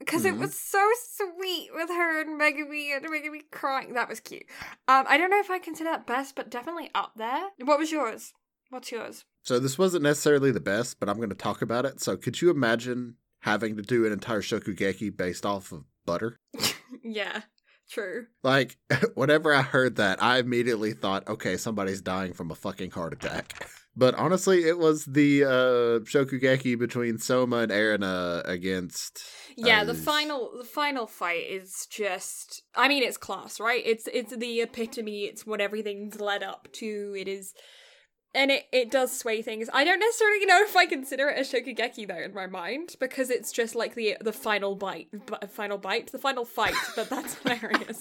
Because 0.06 0.24
Mhm. 0.24 0.34
it 0.34 0.38
was 0.40 0.58
so 0.58 0.90
sweet 1.16 1.70
with 1.74 1.90
her 1.90 2.22
and 2.22 2.40
Megumi 2.40 2.96
and 2.96 3.06
Megumi 3.06 3.50
crying. 3.52 3.94
That 3.94 4.10
was 4.10 4.20
cute. 4.20 4.44
Um, 4.88 5.06
I 5.08 5.18
don't 5.18 5.30
know 5.30 5.40
if 5.40 5.50
I 5.50 5.60
consider 5.60 5.90
that 5.92 6.06
best, 6.08 6.36
but 6.36 6.50
definitely 6.50 6.90
up 6.96 7.14
there. 7.16 7.50
What 7.64 7.80
was 7.80 7.92
yours? 7.92 8.34
What's 8.70 8.92
yours? 8.92 9.26
so 9.46 9.60
this 9.60 9.78
wasn't 9.78 10.04
necessarily 10.04 10.52
the 10.52 10.60
best, 10.62 11.00
but 11.02 11.10
I'm 11.10 11.18
going 11.18 11.28
to 11.30 11.36
talk 11.36 11.62
about 11.62 11.86
it. 11.86 12.00
So 12.02 12.16
could 12.16 12.42
you 12.42 12.50
imagine 12.50 13.18
having 13.42 13.76
to 13.76 13.82
do 13.82 14.06
an 14.06 14.14
entire 14.14 14.42
Shokugeki 14.42 15.16
based 15.18 15.46
off 15.46 15.72
of 15.74 15.84
butter? 16.06 16.40
yeah, 17.04 17.42
true. 17.90 18.28
Like, 18.42 18.78
whenever 19.16 19.54
I 19.54 19.62
heard 19.62 19.98
that, 19.98 20.24
I 20.24 20.40
immediately 20.40 20.94
thought, 20.94 21.28
okay, 21.28 21.58
somebody's 21.58 22.02
dying 22.02 22.32
from 22.34 22.52
a 22.52 22.56
fucking 22.56 22.92
heart 22.92 23.14
attack. 23.14 23.70
But 23.95 24.15
honestly, 24.15 24.64
it 24.64 24.80
was 24.80 25.06
the 25.06 25.44
uh, 25.44 25.99
Shokugeki 26.02 26.80
between 26.80 27.20
Soma 27.20 27.57
and 27.57 27.72
Erina 27.72 28.41
against. 28.45 29.24
Yeah, 29.56 29.84
the 29.84 29.94
final 29.94 30.52
the 30.57 30.64
final 30.64 31.06
fight 31.06 31.45
is 31.48 31.88
just 31.91 32.64
I 32.76 32.88
mean 32.88 33.03
it's 33.03 33.18
class, 33.18 33.60
right? 33.60 33.84
It's 33.86 34.07
it's 34.11 34.36
the 34.36 34.61
epitome, 34.61 35.26
it's 35.26 35.45
what 35.45 35.61
everything's 35.61 36.20
led 36.20 36.41
up 36.41 36.68
to. 36.74 37.15
It 37.18 37.28
is 37.28 37.53
and 38.36 38.49
it, 38.49 38.65
it 38.72 38.90
does 38.90 39.15
sway 39.18 39.41
things. 39.41 39.70
I 39.74 39.84
don't 39.84 39.99
necessarily 39.99 40.45
know 40.45 40.61
if 40.64 40.76
I 40.76 40.86
consider 40.86 41.30
it 41.30 41.38
a 41.38 41.41
shokugeki 41.41 42.07
though 42.07 42.18
in 42.18 42.34
my 42.34 42.48
mind 42.48 42.95
because 42.99 43.30
it's 43.30 43.52
just 43.52 43.76
like 43.76 43.95
the 43.95 44.18
the 44.22 44.34
final 44.34 44.76
bite, 44.76 45.10
b- 45.11 45.48
final 45.49 45.78
bite, 45.78 46.11
the 46.11 46.20
final 46.20 46.45
fight. 46.45 46.74
But 46.95 47.10
that's 47.10 47.36
hilarious. 47.44 47.99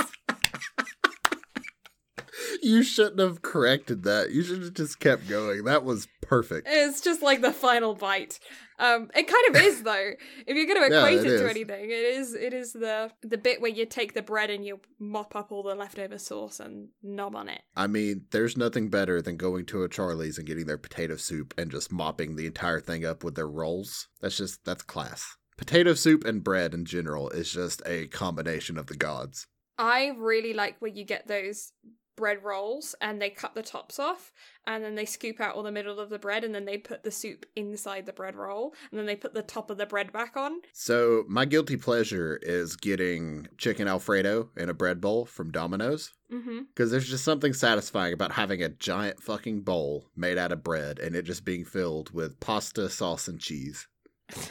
You 2.63 2.83
shouldn't 2.85 3.19
have 3.19 3.43
corrected 3.43 4.05
that. 4.05 4.31
You 4.31 4.43
should 4.43 4.63
have 4.63 4.75
just 4.75 5.01
kept 5.01 5.29
going. 5.29 5.65
That 5.65 5.85
was 5.85 6.07
perfect. 6.21 6.69
It's 6.71 7.01
just 7.01 7.21
like 7.21 7.41
the 7.43 7.53
final 7.53 7.95
bite. 7.95 8.39
Um, 8.79 9.11
it 9.15 9.29
kind 9.29 9.45
of 9.57 9.63
is 9.63 9.83
though. 9.83 10.11
If 10.47 10.57
you're 10.57 10.67
going 10.67 10.81
to 10.91 10.95
Yeah, 10.95 11.07
equate 11.07 11.27
it 11.27 11.33
it, 11.33 11.39
to 11.39 11.51
anything, 11.51 11.85
it 11.87 11.93
is. 11.93 12.35
It 12.35 12.55
is 12.55 12.73
the 12.73 13.11
the 13.23 13.37
bit 13.37 13.61
where 13.61 13.71
you 13.71 13.85
take 13.85 14.15
the 14.15 14.23
bread 14.23 14.49
and 14.49 14.65
you 14.65 14.81
mop 14.99 15.35
up 15.35 15.51
all 15.51 15.63
the 15.65 15.75
leftover 15.75 16.19
sauce 16.19 16.61
and 16.61 16.89
knob 17.03 17.35
on 17.35 17.49
it. 17.49 17.63
I 17.77 17.89
mean, 17.89 18.27
there's 18.31 18.57
nothing 18.57 18.91
better 18.91 19.21
than 19.21 19.37
going 19.37 19.67
to 19.67 19.83
a 19.83 19.89
Charlie's 19.89 20.39
and 20.39 20.47
getting 20.47 20.67
their 20.67 20.79
potato 20.79 21.17
soup 21.17 21.55
and 21.59 21.71
just 21.71 21.91
mopping 21.93 22.37
the 22.37 22.47
entire 22.47 22.81
thing 22.81 23.05
up 23.05 23.25
with 23.25 23.35
their 23.35 23.49
rolls. 23.49 24.09
That's 24.21 24.37
just, 24.37 24.65
that's 24.65 24.83
class. 24.83 25.37
Potato 25.57 25.95
soup 25.95 26.25
and 26.25 26.43
bread 26.43 26.75
in 26.75 26.85
general 26.85 27.29
is 27.31 27.53
just 27.53 27.83
a 27.87 28.07
combination 28.07 28.79
of 28.79 28.87
the 28.87 28.97
gods. 28.97 29.47
I 29.79 30.13
really 30.17 30.55
like 30.55 30.77
where 30.81 30.91
you 30.91 31.05
get 31.05 31.29
those 31.29 31.73
bread 32.17 32.43
rolls 32.43 32.95
and 33.01 33.21
they 33.21 33.31
cut 33.31 33.55
the 33.55 33.63
tops 33.63 33.99
off 33.99 34.33
and 34.67 34.85
then 34.85 34.95
they 34.95 35.05
scoop 35.05 35.41
out 35.41 35.55
all 35.55 35.63
the 35.63 35.73
middle 35.73 35.99
of 35.99 36.11
the 36.11 36.19
bread 36.19 36.45
and 36.45 36.55
then 36.55 36.65
they 36.65 36.79
put 36.79 37.03
the 37.03 37.11
soup 37.11 37.47
inside 37.57 38.07
the 38.07 38.13
bread 38.13 38.35
roll 38.37 38.75
and 38.91 38.99
then 38.99 39.07
they 39.07 39.17
put 39.17 39.35
the 39.35 39.43
top 39.43 39.71
of 39.71 39.79
the 39.79 39.87
bread 39.87 40.13
back 40.13 40.37
on. 40.37 40.61
So, 40.73 41.25
my 41.29 41.45
guilty 41.45 41.77
pleasure 41.77 42.39
is 42.43 42.77
getting 42.77 43.49
chicken 43.59 43.89
Alfredo 43.89 44.51
in 44.57 44.69
a 44.69 44.75
bread 44.75 45.01
bowl 45.01 45.25
from 45.27 45.51
Domino's. 45.51 46.13
Mm-hmm. 46.33 46.61
Because 46.75 46.91
there's 46.91 47.09
just 47.09 47.25
something 47.25 47.53
satisfying 47.53 48.15
about 48.15 48.33
having 48.33 48.63
a 48.63 48.69
giant 48.69 49.23
fucking 49.23 49.63
bowl 49.63 50.07
made 50.17 50.39
out 50.39 50.53
of 50.53 50.63
bread 50.63 50.99
and 50.99 51.15
it 51.15 51.23
just 51.23 51.45
being 51.45 51.65
filled 51.65 52.13
with 52.15 52.41
pasta, 52.41 52.89
sauce, 52.89 53.29
and 53.29 53.41
cheese. 53.41 53.87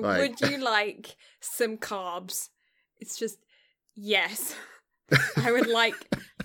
Like- 0.00 0.40
Would 0.40 0.50
you 0.50 0.58
like 0.62 1.16
some 1.40 1.78
carbs? 1.78 2.50
It's 2.98 3.18
just 3.18 3.38
yes. 3.94 4.54
I 5.36 5.52
would 5.52 5.68
like 5.68 5.94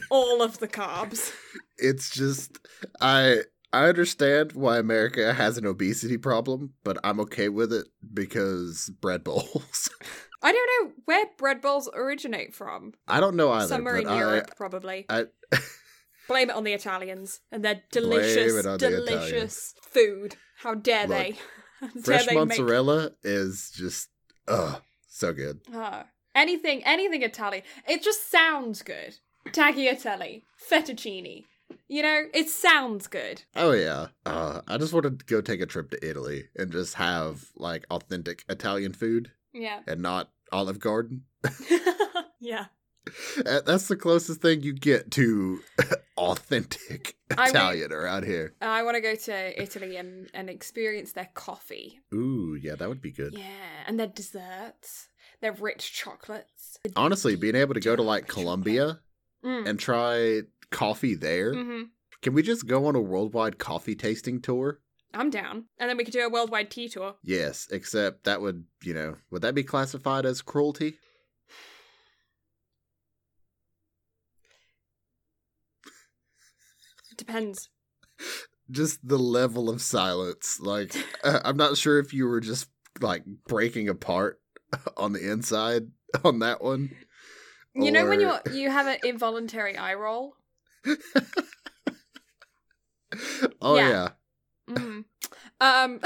all 0.09 0.41
of 0.41 0.59
the 0.59 0.67
carbs. 0.67 1.31
It's 1.77 2.09
just 2.09 2.59
I 3.01 3.39
I 3.71 3.85
understand 3.85 4.51
why 4.53 4.77
America 4.77 5.33
has 5.33 5.57
an 5.57 5.65
obesity 5.65 6.17
problem, 6.17 6.73
but 6.83 6.97
I'm 7.03 7.19
okay 7.21 7.49
with 7.49 7.73
it 7.73 7.87
because 8.13 8.91
bread 9.01 9.23
bowls. 9.23 9.89
I 10.43 10.51
don't 10.51 10.87
know 10.87 10.93
where 11.05 11.25
bread 11.37 11.61
bowls 11.61 11.89
originate 11.93 12.53
from. 12.53 12.93
I 13.07 13.19
don't 13.19 13.35
know 13.35 13.51
either. 13.51 13.67
Somewhere 13.67 13.95
in 13.97 14.07
I, 14.07 14.19
Europe, 14.19 14.51
probably. 14.57 15.05
I 15.09 15.25
Blame 16.27 16.49
it 16.49 16.55
on 16.55 16.63
the 16.63 16.73
Italians 16.73 17.41
and 17.51 17.65
their 17.65 17.81
Blame 17.91 18.09
delicious, 18.09 18.63
the 18.63 18.77
delicious 18.77 19.73
food. 19.81 20.35
How 20.57 20.73
dare 20.73 21.07
Look, 21.07 21.17
they? 21.17 21.37
How 21.81 21.87
dare 21.87 22.03
fresh 22.03 22.25
they 22.27 22.35
make- 22.35 22.47
mozzarella 22.49 23.11
is 23.23 23.71
just 23.75 24.09
ugh 24.47 24.81
So 25.07 25.33
good. 25.33 25.61
Ah, 25.73 26.05
anything, 26.35 26.83
anything 26.83 27.21
Italian. 27.23 27.63
It 27.87 28.03
just 28.03 28.29
sounds 28.31 28.81
good. 28.81 29.15
Tagliatelle, 29.49 30.43
fettuccine. 30.69 31.45
You 31.87 32.03
know, 32.03 32.23
it 32.33 32.49
sounds 32.49 33.07
good. 33.07 33.43
Oh 33.55 33.71
yeah. 33.71 34.07
Uh, 34.25 34.61
I 34.67 34.77
just 34.77 34.93
want 34.93 35.03
to 35.05 35.25
go 35.25 35.41
take 35.41 35.61
a 35.61 35.65
trip 35.65 35.89
to 35.91 36.07
Italy 36.09 36.45
and 36.55 36.71
just 36.71 36.95
have 36.95 37.45
like 37.55 37.85
authentic 37.91 38.43
Italian 38.49 38.93
food 38.93 39.31
Yeah. 39.53 39.79
and 39.87 40.01
not 40.01 40.29
Olive 40.51 40.79
Garden. 40.79 41.23
yeah. 42.39 42.65
Uh, 43.45 43.59
That's 43.65 43.87
the 43.89 43.97
closest 43.97 44.41
thing 44.41 44.61
you 44.61 44.71
get 44.73 45.11
to 45.11 45.59
authentic 46.17 47.15
I 47.37 47.43
re- 47.45 47.49
Italian 47.49 47.91
around 47.91 48.25
here. 48.25 48.53
I 48.61 48.83
want 48.83 48.95
to 48.95 49.01
go 49.01 49.15
to 49.15 49.61
Italy 49.61 49.97
and, 49.97 50.29
and 50.33 50.49
experience 50.49 51.11
their 51.11 51.29
coffee. 51.33 51.99
Ooh, 52.13 52.57
yeah, 52.61 52.75
that 52.75 52.87
would 52.87 53.01
be 53.01 53.11
good. 53.11 53.33
Yeah, 53.33 53.43
and 53.87 53.99
their 53.99 54.07
desserts, 54.07 55.09
their 55.43 55.51
rich 55.51 55.91
chocolates. 55.93 56.77
Honestly, 56.95 57.35
being 57.35 57.55
able 57.55 57.73
to 57.73 57.81
go 57.81 57.95
to 57.97 58.01
like 58.01 58.27
Colombia 58.27 58.99
Mm. 59.45 59.67
and 59.67 59.77
try 59.77 60.43
coffee 60.71 61.15
there. 61.15 61.53
hmm 61.53 61.81
Can 62.21 62.33
we 62.33 62.41
just 62.41 62.65
go 62.65 62.85
on 62.85 62.95
a 62.95 63.01
worldwide 63.01 63.59
coffee 63.59 63.93
tasting 63.93 64.39
tour? 64.41 64.79
I'm 65.13 65.29
down. 65.29 65.65
And 65.77 65.89
then 65.89 65.97
we 65.97 66.05
could 66.05 66.13
do 66.13 66.25
a 66.25 66.29
worldwide 66.29 66.71
tea 66.71 66.87
tour. 66.87 67.15
Yes, 67.21 67.67
except 67.71 68.23
that 68.23 68.39
would, 68.41 68.63
you 68.81 68.93
know, 68.93 69.17
would 69.31 69.41
that 69.41 69.53
be 69.53 69.63
classified 69.63 70.25
as 70.25 70.41
cruelty? 70.41 70.93
Depends. 77.17 77.69
Just 78.71 79.05
the 79.05 79.19
level 79.19 79.69
of 79.69 79.81
silence. 79.81 80.59
Like, 80.61 80.95
uh, 81.23 81.41
I'm 81.43 81.57
not 81.57 81.77
sure 81.77 81.99
if 81.99 82.13
you 82.13 82.27
were 82.27 82.39
just 82.39 82.69
like 83.01 83.23
breaking 83.47 83.89
apart 83.89 84.39
on 84.97 85.13
the 85.13 85.31
inside 85.31 85.87
on 86.23 86.39
that 86.39 86.61
one. 86.63 86.91
You 87.75 87.91
know 87.91 88.05
when 88.07 88.19
you 88.19 88.31
you 88.51 88.69
have 88.69 88.87
an 88.87 88.97
involuntary 89.03 89.77
eye 89.77 89.95
roll. 89.95 90.35
Oh, 93.61 93.75
Yeah. 93.75 93.89
yeah. 94.69 94.75
Mm. 94.75 95.05
Um. 95.61 95.99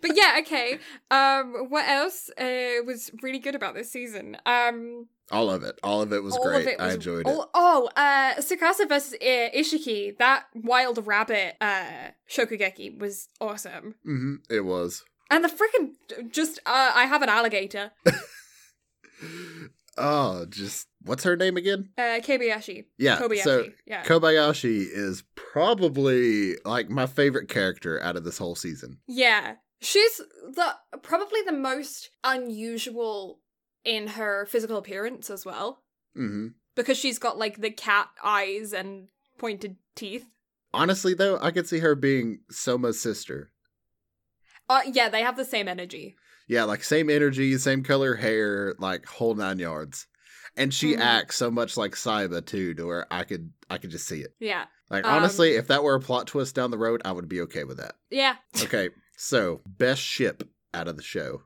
but 0.00 0.10
yeah, 0.16 0.38
okay. 0.40 0.78
Um. 1.10 1.66
What 1.68 1.86
else 1.88 2.30
uh, 2.38 2.82
was 2.86 3.10
really 3.22 3.38
good 3.38 3.54
about 3.54 3.74
this 3.74 3.90
season? 3.90 4.36
Um. 4.46 5.08
All 5.30 5.50
of 5.50 5.62
it. 5.62 5.78
All 5.82 6.00
of 6.02 6.12
it 6.12 6.22
was 6.22 6.38
great. 6.42 6.66
It 6.66 6.80
I 6.80 6.92
enjoyed 6.94 7.26
all- 7.26 7.42
it. 7.42 7.48
Oh, 7.54 7.88
uh, 7.96 8.34
Tsukasa 8.40 8.88
versus 8.88 9.14
uh, 9.14 9.50
Isshiki. 9.54 10.16
That 10.18 10.44
wild 10.54 11.06
rabbit 11.06 11.56
uh 11.60 12.10
Shokugeki 12.28 12.98
was 12.98 13.28
awesome. 13.40 13.94
Mm-hmm, 14.06 14.34
It 14.50 14.60
was. 14.64 15.04
And 15.32 15.42
the 15.42 15.48
freaking 15.48 16.30
just 16.30 16.58
uh, 16.66 16.92
I 16.94 17.06
have 17.06 17.22
an 17.22 17.28
alligator. 17.28 17.90
Oh, 19.98 20.46
just 20.48 20.88
what's 21.04 21.24
her 21.24 21.36
name 21.36 21.56
again? 21.58 21.90
Uh, 21.98 22.18
Kobayashi. 22.22 22.86
Yeah. 22.98 23.18
Kobayashi. 23.18 23.42
So 23.42 23.66
yeah. 23.86 24.02
Kobayashi 24.04 24.86
is 24.90 25.22
probably 25.34 26.54
like 26.64 26.88
my 26.88 27.06
favorite 27.06 27.48
character 27.48 28.02
out 28.02 28.16
of 28.16 28.24
this 28.24 28.38
whole 28.38 28.54
season. 28.54 28.98
Yeah. 29.06 29.56
She's 29.82 30.16
the 30.50 30.76
probably 31.02 31.42
the 31.42 31.52
most 31.52 32.10
unusual 32.24 33.40
in 33.84 34.08
her 34.08 34.46
physical 34.46 34.78
appearance 34.78 35.28
as 35.28 35.44
well. 35.44 35.82
hmm 36.14 36.48
Because 36.74 36.96
she's 36.96 37.18
got 37.18 37.36
like 37.38 37.60
the 37.60 37.70
cat 37.70 38.08
eyes 38.24 38.72
and 38.72 39.08
pointed 39.36 39.76
teeth. 39.94 40.26
Honestly, 40.72 41.12
though, 41.12 41.38
I 41.42 41.50
could 41.50 41.68
see 41.68 41.80
her 41.80 41.94
being 41.94 42.40
Soma's 42.50 42.98
sister. 42.98 43.50
Uh 44.68 44.80
yeah, 44.92 45.08
they 45.08 45.22
have 45.22 45.36
the 45.36 45.44
same 45.44 45.68
energy. 45.68 46.16
Yeah, 46.48 46.64
like 46.64 46.82
same 46.84 47.08
energy, 47.10 47.56
same 47.58 47.82
color 47.82 48.14
hair, 48.16 48.74
like 48.78 49.06
whole 49.06 49.34
nine 49.34 49.58
yards. 49.58 50.06
And 50.56 50.72
she 50.74 50.94
Mhm. 50.94 51.00
acts 51.00 51.36
so 51.36 51.50
much 51.50 51.76
like 51.78 51.92
Saiba 51.92 52.44
too, 52.44 52.74
to 52.74 52.84
where 52.86 53.06
I 53.12 53.24
could 53.24 53.52
I 53.70 53.78
could 53.78 53.90
just 53.90 54.06
see 54.06 54.20
it. 54.20 54.34
Yeah. 54.38 54.66
Like 54.90 55.04
Um, 55.06 55.14
honestly, 55.14 55.52
if 55.56 55.68
that 55.68 55.82
were 55.82 55.94
a 55.94 56.00
plot 56.00 56.26
twist 56.26 56.54
down 56.54 56.70
the 56.70 56.78
road, 56.78 57.00
I 57.04 57.12
would 57.12 57.28
be 57.28 57.40
okay 57.42 57.64
with 57.64 57.78
that. 57.78 57.94
Yeah. 58.10 58.36
Okay, 58.62 58.90
so 59.16 59.62
best 59.66 60.02
ship 60.02 60.42
out 60.74 60.88
of 60.88 60.96
the 60.96 61.02
show. 61.02 61.42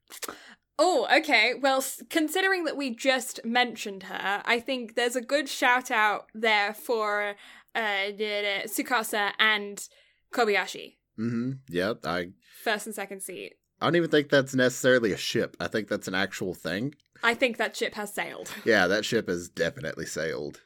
Oh, 0.78 1.06
okay. 1.10 1.54
Well, 1.54 1.78
s- 1.78 2.02
considering 2.10 2.64
that 2.64 2.76
we 2.76 2.94
just 2.94 3.44
mentioned 3.44 4.04
her, 4.04 4.42
I 4.44 4.60
think 4.60 4.94
there's 4.94 5.16
a 5.16 5.20
good 5.22 5.48
shout 5.48 5.90
out 5.90 6.26
there 6.34 6.74
for 6.74 7.36
uh 7.74 8.10
Tsukasa 8.12 9.32
and 9.38 9.88
Kobayashi. 10.32 10.96
Mm-hmm. 11.18 11.52
Yep. 11.70 12.00
I 12.04 12.28
First 12.62 12.86
and 12.86 12.94
second 12.94 13.20
seat. 13.20 13.54
I 13.80 13.86
don't 13.86 13.96
even 13.96 14.10
think 14.10 14.30
that's 14.30 14.54
necessarily 14.54 15.12
a 15.12 15.16
ship. 15.16 15.56
I 15.60 15.68
think 15.68 15.88
that's 15.88 16.08
an 16.08 16.14
actual 16.14 16.54
thing. 16.54 16.94
I 17.22 17.34
think 17.34 17.56
that 17.58 17.76
ship 17.76 17.94
has 17.94 18.12
sailed. 18.12 18.50
Yeah, 18.64 18.86
that 18.86 19.04
ship 19.04 19.28
has 19.28 19.48
definitely 19.48 20.06
sailed. 20.06 20.60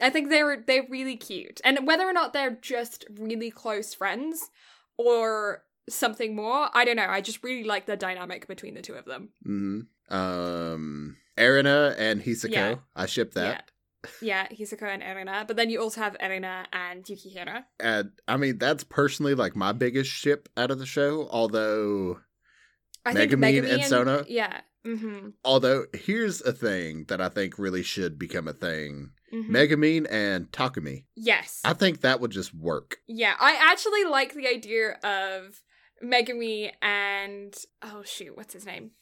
I 0.00 0.10
think 0.10 0.28
they're 0.28 0.62
they're 0.66 0.86
really 0.90 1.16
cute, 1.16 1.60
and 1.64 1.86
whether 1.86 2.04
or 2.04 2.12
not 2.12 2.32
they're 2.32 2.58
just 2.60 3.06
really 3.18 3.50
close 3.50 3.94
friends 3.94 4.50
or 4.98 5.62
something 5.88 6.34
more, 6.34 6.68
I 6.74 6.84
don't 6.84 6.96
know. 6.96 7.06
I 7.08 7.20
just 7.20 7.42
really 7.42 7.64
like 7.64 7.86
the 7.86 7.96
dynamic 7.96 8.46
between 8.46 8.74
the 8.74 8.82
two 8.82 8.94
of 8.94 9.04
them. 9.06 9.30
Mm-hmm. 9.46 10.14
Um, 10.14 11.16
Erina 11.38 11.94
and 11.96 12.22
Hisako. 12.22 12.50
Yeah. 12.50 12.74
I 12.94 13.06
ship 13.06 13.34
that. 13.34 13.70
Yeah, 14.20 14.46
Hisako 14.48 14.82
and 14.82 15.02
Erina, 15.02 15.46
but 15.46 15.56
then 15.56 15.70
you 15.70 15.80
also 15.80 16.00
have 16.00 16.16
Erina 16.20 16.66
and 16.72 17.04
Yukihira. 17.04 17.64
And 17.80 18.10
I 18.26 18.36
mean, 18.36 18.58
that's 18.58 18.84
personally 18.84 19.34
like 19.34 19.56
my 19.56 19.72
biggest 19.72 20.10
ship 20.10 20.48
out 20.56 20.70
of 20.70 20.78
the 20.78 20.86
show. 20.86 21.28
Although, 21.30 22.20
I 23.04 23.12
Megumi 23.12 23.60
Megumi 23.60 23.74
and 23.74 23.84
Soma? 23.84 24.24
Yeah. 24.28 24.60
Mm-hmm. 24.86 25.30
although 25.44 25.86
here's 25.94 26.40
a 26.42 26.52
thing 26.52 27.06
that 27.08 27.20
I 27.20 27.28
think 27.28 27.58
really 27.58 27.82
should 27.82 28.20
become 28.20 28.46
a 28.46 28.52
thing: 28.52 29.10
mm-hmm. 29.34 29.52
Megamine 29.52 30.06
and 30.08 30.46
Takumi. 30.52 31.06
yes. 31.16 31.60
I 31.64 31.72
think 31.72 32.02
that 32.02 32.20
would 32.20 32.30
just 32.30 32.54
work. 32.54 32.98
yeah, 33.08 33.34
I 33.40 33.58
actually 33.60 34.04
like 34.04 34.34
the 34.34 34.46
idea 34.46 34.92
of 35.02 35.60
Megumi 36.04 36.70
and 36.80 37.52
oh 37.82 38.02
shoot, 38.04 38.36
what's 38.36 38.54
his 38.54 38.64
name? 38.64 38.92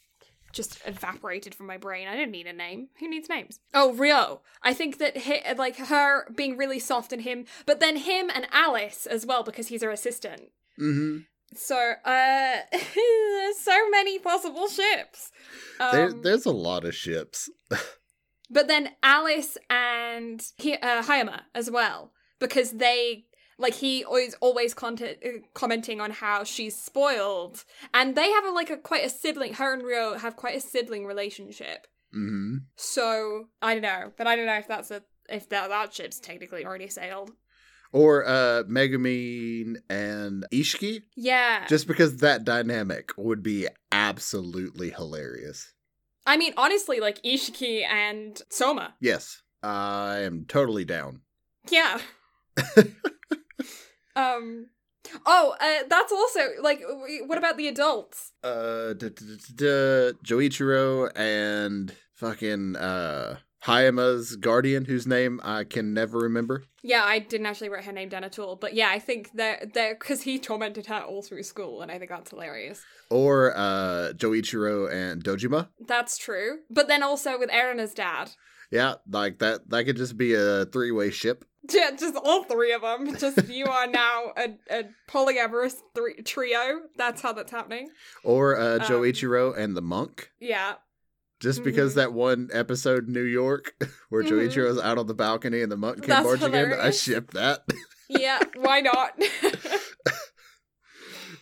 Just 0.55 0.81
evaporated 0.87 1.55
from 1.55 1.67
my 1.67 1.77
brain. 1.77 2.09
I 2.09 2.17
didn't 2.17 2.33
need 2.33 2.47
a 2.47 2.53
name. 2.53 2.89
Who 3.01 3.09
needs 3.11 3.29
names? 3.29 3.61
Oh, 3.75 3.93
Ryo. 3.93 4.41
I 4.63 4.73
think 4.73 4.99
that 4.99 5.17
hi 5.25 5.53
like 5.59 5.77
her 5.77 6.31
being 6.33 6.57
really 6.57 6.79
soft 6.79 7.13
and 7.13 7.23
him, 7.23 7.45
but 7.67 7.81
then 7.81 7.97
him 7.97 8.31
and 8.35 8.47
Alice 8.53 9.05
as 9.07 9.27
well 9.27 9.43
because 9.43 9.67
he's 9.69 9.83
her 9.83 9.91
assistant. 9.91 10.51
Mm-hmm. 10.81 11.19
So, 11.57 11.77
uh, 12.05 12.57
there's 12.73 13.59
so 13.71 13.91
many 13.91 14.19
possible 14.19 14.67
ships. 14.69 15.31
there, 15.79 16.09
Um, 16.09 16.23
there's 16.23 16.47
a 16.47 16.51
lot 16.53 16.85
of 16.85 16.95
ships. 16.95 17.51
But 18.51 18.69
then 18.69 18.91
Alice 19.03 19.57
and 19.71 20.41
he, 20.59 20.75
uh, 20.75 21.03
Hayama 21.03 21.41
as 21.55 21.71
well, 21.71 22.13
because 22.39 22.73
they 22.73 23.25
like 23.59 23.75
he 23.75 24.05
always 24.05 24.35
always 24.41 24.75
content, 24.75 25.19
commenting 25.55 26.01
on 26.01 26.11
how 26.11 26.45
she's 26.45 26.77
spoiled, 26.77 27.65
and 27.93 28.17
they 28.17 28.31
have 28.31 28.45
a, 28.45 28.51
like 28.51 28.71
a 28.71 28.77
quite 28.77 29.05
a 29.05 29.11
sibling. 29.11 29.55
Her 29.55 29.73
and 29.73 29.83
Ryo 29.83 30.19
have 30.19 30.37
quite 30.37 30.57
a 30.57 30.61
sibling 30.61 31.07
relationship. 31.07 31.87
Mm-hmm. 32.15 32.57
So 32.77 33.49
I 33.63 33.75
don't 33.75 33.83
know, 33.83 34.13
but 34.17 34.27
I 34.27 34.37
don't 34.37 34.47
know 34.47 34.59
if 34.59 34.69
that's 34.69 34.91
a 34.91 35.03
if 35.29 35.49
that 35.51 35.69
that 35.69 35.95
ship's 35.95 36.21
technically 36.21 36.65
already 36.65 36.89
sailed. 36.89 37.33
Or 37.93 38.27
uh, 38.27 38.65
Megamine 38.65 39.77
and 39.89 40.45
Isshiki. 40.53 41.03
Yeah, 41.15 41.65
Just 41.69 41.87
because 41.87 42.17
that 42.17 42.43
dynamic 42.45 43.11
would 43.17 43.41
be 43.41 43.69
absolutely 43.93 44.91
hilarious. 44.91 45.73
I 46.27 46.37
mean 46.37 46.55
honestly, 46.57 47.01
like 47.01 47.23
Isshiki 47.23 47.85
and 47.85 48.41
Soma. 48.51 48.95
Yes, 49.01 49.43
I 49.63 50.19
am 50.21 50.45
totally 50.47 50.85
down. 50.85 51.21
Yeah. 51.71 52.01
um. 54.17 54.67
Oh, 55.27 55.55
uh, 55.61 55.87
that's 55.89 56.13
also 56.13 56.41
like. 56.63 56.81
What 57.27 57.37
about 57.39 57.57
the 57.57 57.69
adults? 57.69 58.33
Uh, 58.43 58.95
Joichiro 60.25 61.11
and 61.15 61.95
fucking 62.15 62.77
uh 62.77 63.37
Hayama's 63.65 64.37
guardian, 64.37 64.85
whose 64.85 65.07
name 65.07 65.41
I 65.43 65.65
can 65.65 65.95
never 65.95 66.19
remember. 66.19 66.65
Yeah, 66.83 67.03
I 67.05 67.19
didn't 67.19 67.47
actually 67.47 67.71
write 67.71 67.85
her 67.85 67.93
name 67.93 68.11
down 68.11 68.25
at 68.25 68.39
all, 68.39 68.57
but 68.57 68.75
yeah, 68.75 68.89
I 68.91 68.99
think 68.99 69.33
that 69.35 69.75
that 69.75 69.99
because 70.01 70.23
he 70.23 70.39
tormented 70.39 70.87
her 70.87 71.01
all 71.01 71.23
through 71.23 71.43
school, 71.45 71.81
and 71.83 71.91
I 71.91 71.99
think 71.99 72.11
that's 72.11 72.31
hilarious. 72.31 72.83
Or 73.11 73.53
uh 73.57 74.13
Joichiro 74.17 74.91
and 74.93 75.23
Dojima. 75.25 75.69
That's 75.87 76.19
true, 76.19 76.59
but 76.71 76.89
then 76.89 77.03
also 77.03 77.39
with 77.39 77.51
Erina's 77.51 77.95
dad, 77.95 78.31
Yeah, 78.71 78.95
like 79.11 79.39
that. 79.39 79.69
That 79.71 79.85
could 79.85 79.97
just 79.97 80.17
be 80.17 80.35
a 80.35 80.67
three-way 80.67 81.11
ship. 81.11 81.45
Yeah, 81.71 81.91
just 81.93 82.17
all 82.17 82.45
three 82.45 82.73
of 82.73 82.83
them. 82.83 83.17
Just 83.17 83.49
you 83.49 83.67
are 83.67 83.87
now 83.87 84.33
a, 84.37 84.55
a 84.71 84.85
polyamorous 85.09 85.77
three, 85.95 86.23
trio. 86.23 86.81
That's 86.97 87.21
how 87.23 87.33
that's 87.33 87.51
happening. 87.51 87.89
Or 88.23 88.59
uh 88.59 88.75
Um, 88.77 88.81
Joichiro 88.81 89.57
and 89.57 89.77
the 89.77 89.83
monk. 89.83 90.31
Yeah, 90.41 90.75
Just 91.41 91.63
because 91.65 91.93
Mhm. 91.93 91.97
that 91.97 92.13
one 92.13 92.49
episode 92.53 93.09
New 93.09 93.23
York 93.25 93.75
where 94.11 94.23
Mhm. 94.23 94.29
Joichiro's 94.31 94.81
out 94.81 94.99
on 94.99 95.07
the 95.07 95.15
balcony 95.15 95.63
and 95.63 95.71
the 95.73 95.77
monk 95.77 96.01
came 96.03 96.09
That's 96.09 96.27
barging 96.27 96.49
in, 96.55 96.55
I 96.55 96.69
hilarious. 96.75 97.03
ship 97.03 97.31
that. 97.33 97.65
yeah. 98.09 98.41
Why 98.57 98.81
not? 98.81 99.13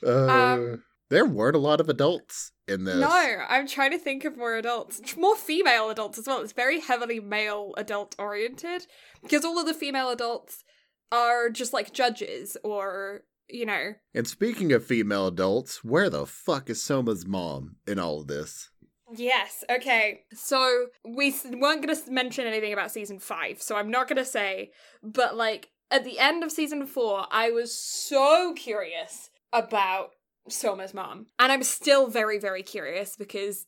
Uh, 0.05 0.11
Um, 0.31 0.83
there 1.11 1.25
weren't 1.27 1.57
a 1.57 1.61
lot 1.61 1.81
of 1.81 1.89
adults 1.89 2.52
in 2.69 2.85
this. 2.85 2.97
No, 2.97 3.09
I'm 3.49 3.67
trying 3.67 3.91
to 3.93 3.99
think 3.99 4.25
of 4.25 4.37
more 4.37 4.57
adults, 4.57 5.01
more 5.17 5.37
female 5.37 5.91
adults 5.91 6.19
as 6.19 6.27
well. 6.27 6.41
It's 6.41 6.53
very 6.53 6.81
heavily 6.81 7.21
male 7.21 7.75
adult 7.77 8.15
oriented 8.19 8.87
because 9.23 9.45
all 9.45 9.59
of 9.59 9.67
the 9.67 9.75
female 9.75 10.11
adults 10.11 10.65
are 11.11 11.51
just 11.51 11.73
like 11.73 11.93
judges 11.93 12.57
or 12.65 13.23
you 13.49 13.67
know. 13.67 13.95
And 14.15 14.27
speaking 14.27 14.73
of 14.73 14.85
female 14.85 15.27
adults, 15.27 15.85
where 15.85 16.11
the 16.11 16.27
fuck 16.27 16.71
is 16.71 16.83
Soma's 16.83 17.27
mom 17.27 17.77
in 17.87 17.99
all 17.99 18.21
of 18.21 18.27
this? 18.27 18.71
Yes. 19.15 19.63
Okay. 19.71 20.23
So 20.33 20.87
we 21.05 21.35
weren't 21.45 21.85
going 21.85 21.95
to 21.95 22.11
mention 22.11 22.47
anything 22.47 22.73
about 22.73 22.91
season 22.91 23.19
five, 23.19 23.61
so 23.61 23.77
I'm 23.77 23.91
not 23.91 24.09
going 24.09 24.17
to 24.17 24.25
say. 24.25 24.71
But 25.03 25.37
like 25.37 25.71
at 25.91 26.05
the 26.05 26.19
end 26.19 26.43
of 26.43 26.51
season 26.51 26.87
four, 26.87 27.27
I 27.31 27.51
was 27.51 27.75
so 27.75 28.55
curious 28.55 29.31
about 29.53 30.13
Soma's 30.49 30.95
mom, 30.95 31.27
and 31.39 31.53
I'm 31.53 31.63
still 31.63 32.07
very, 32.09 32.39
very 32.39 32.63
curious 32.63 33.17
because 33.17 33.67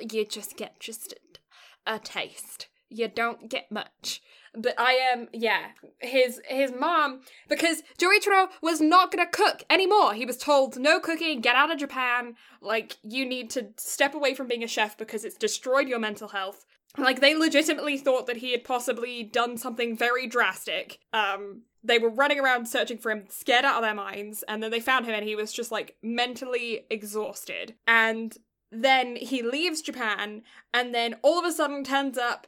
you 0.00 0.24
just 0.24 0.56
get 0.56 0.80
just 0.80 1.14
a 1.86 1.98
taste. 1.98 2.68
You 2.90 3.08
don't 3.08 3.48
get 3.48 3.70
much. 3.70 4.22
But 4.54 4.74
I 4.78 4.92
am, 4.94 5.28
yeah, 5.32 5.68
his 6.00 6.40
his 6.46 6.72
mom 6.72 7.20
because 7.48 7.82
Joichiro 7.98 8.48
was 8.62 8.80
not 8.80 9.12
gonna 9.12 9.28
cook 9.30 9.62
anymore. 9.68 10.14
He 10.14 10.24
was 10.24 10.38
told 10.38 10.78
no 10.78 10.98
cooking, 10.98 11.40
get 11.40 11.54
out 11.54 11.70
of 11.70 11.78
Japan. 11.78 12.34
Like 12.60 12.96
you 13.02 13.26
need 13.26 13.50
to 13.50 13.68
step 13.76 14.14
away 14.14 14.34
from 14.34 14.48
being 14.48 14.64
a 14.64 14.68
chef 14.68 14.96
because 14.96 15.24
it's 15.24 15.36
destroyed 15.36 15.88
your 15.88 15.98
mental 15.98 16.28
health. 16.28 16.64
Like 16.96 17.20
they 17.20 17.36
legitimately 17.36 17.98
thought 17.98 18.26
that 18.26 18.38
he 18.38 18.52
had 18.52 18.64
possibly 18.64 19.22
done 19.22 19.58
something 19.58 19.96
very 19.96 20.26
drastic. 20.26 20.98
Um, 21.12 21.62
they 21.88 21.98
were 21.98 22.10
running 22.10 22.38
around 22.38 22.66
searching 22.66 22.98
for 22.98 23.10
him, 23.10 23.24
scared 23.28 23.64
out 23.64 23.76
of 23.76 23.82
their 23.82 23.94
minds, 23.94 24.44
and 24.46 24.62
then 24.62 24.70
they 24.70 24.78
found 24.78 25.06
him, 25.06 25.14
and 25.14 25.24
he 25.26 25.34
was 25.34 25.52
just 25.52 25.72
like 25.72 25.96
mentally 26.02 26.86
exhausted. 26.90 27.74
And 27.86 28.36
then 28.70 29.16
he 29.16 29.42
leaves 29.42 29.80
Japan, 29.80 30.42
and 30.72 30.94
then 30.94 31.16
all 31.22 31.38
of 31.38 31.44
a 31.44 31.52
sudden 31.52 31.82
turns 31.82 32.18
up 32.18 32.46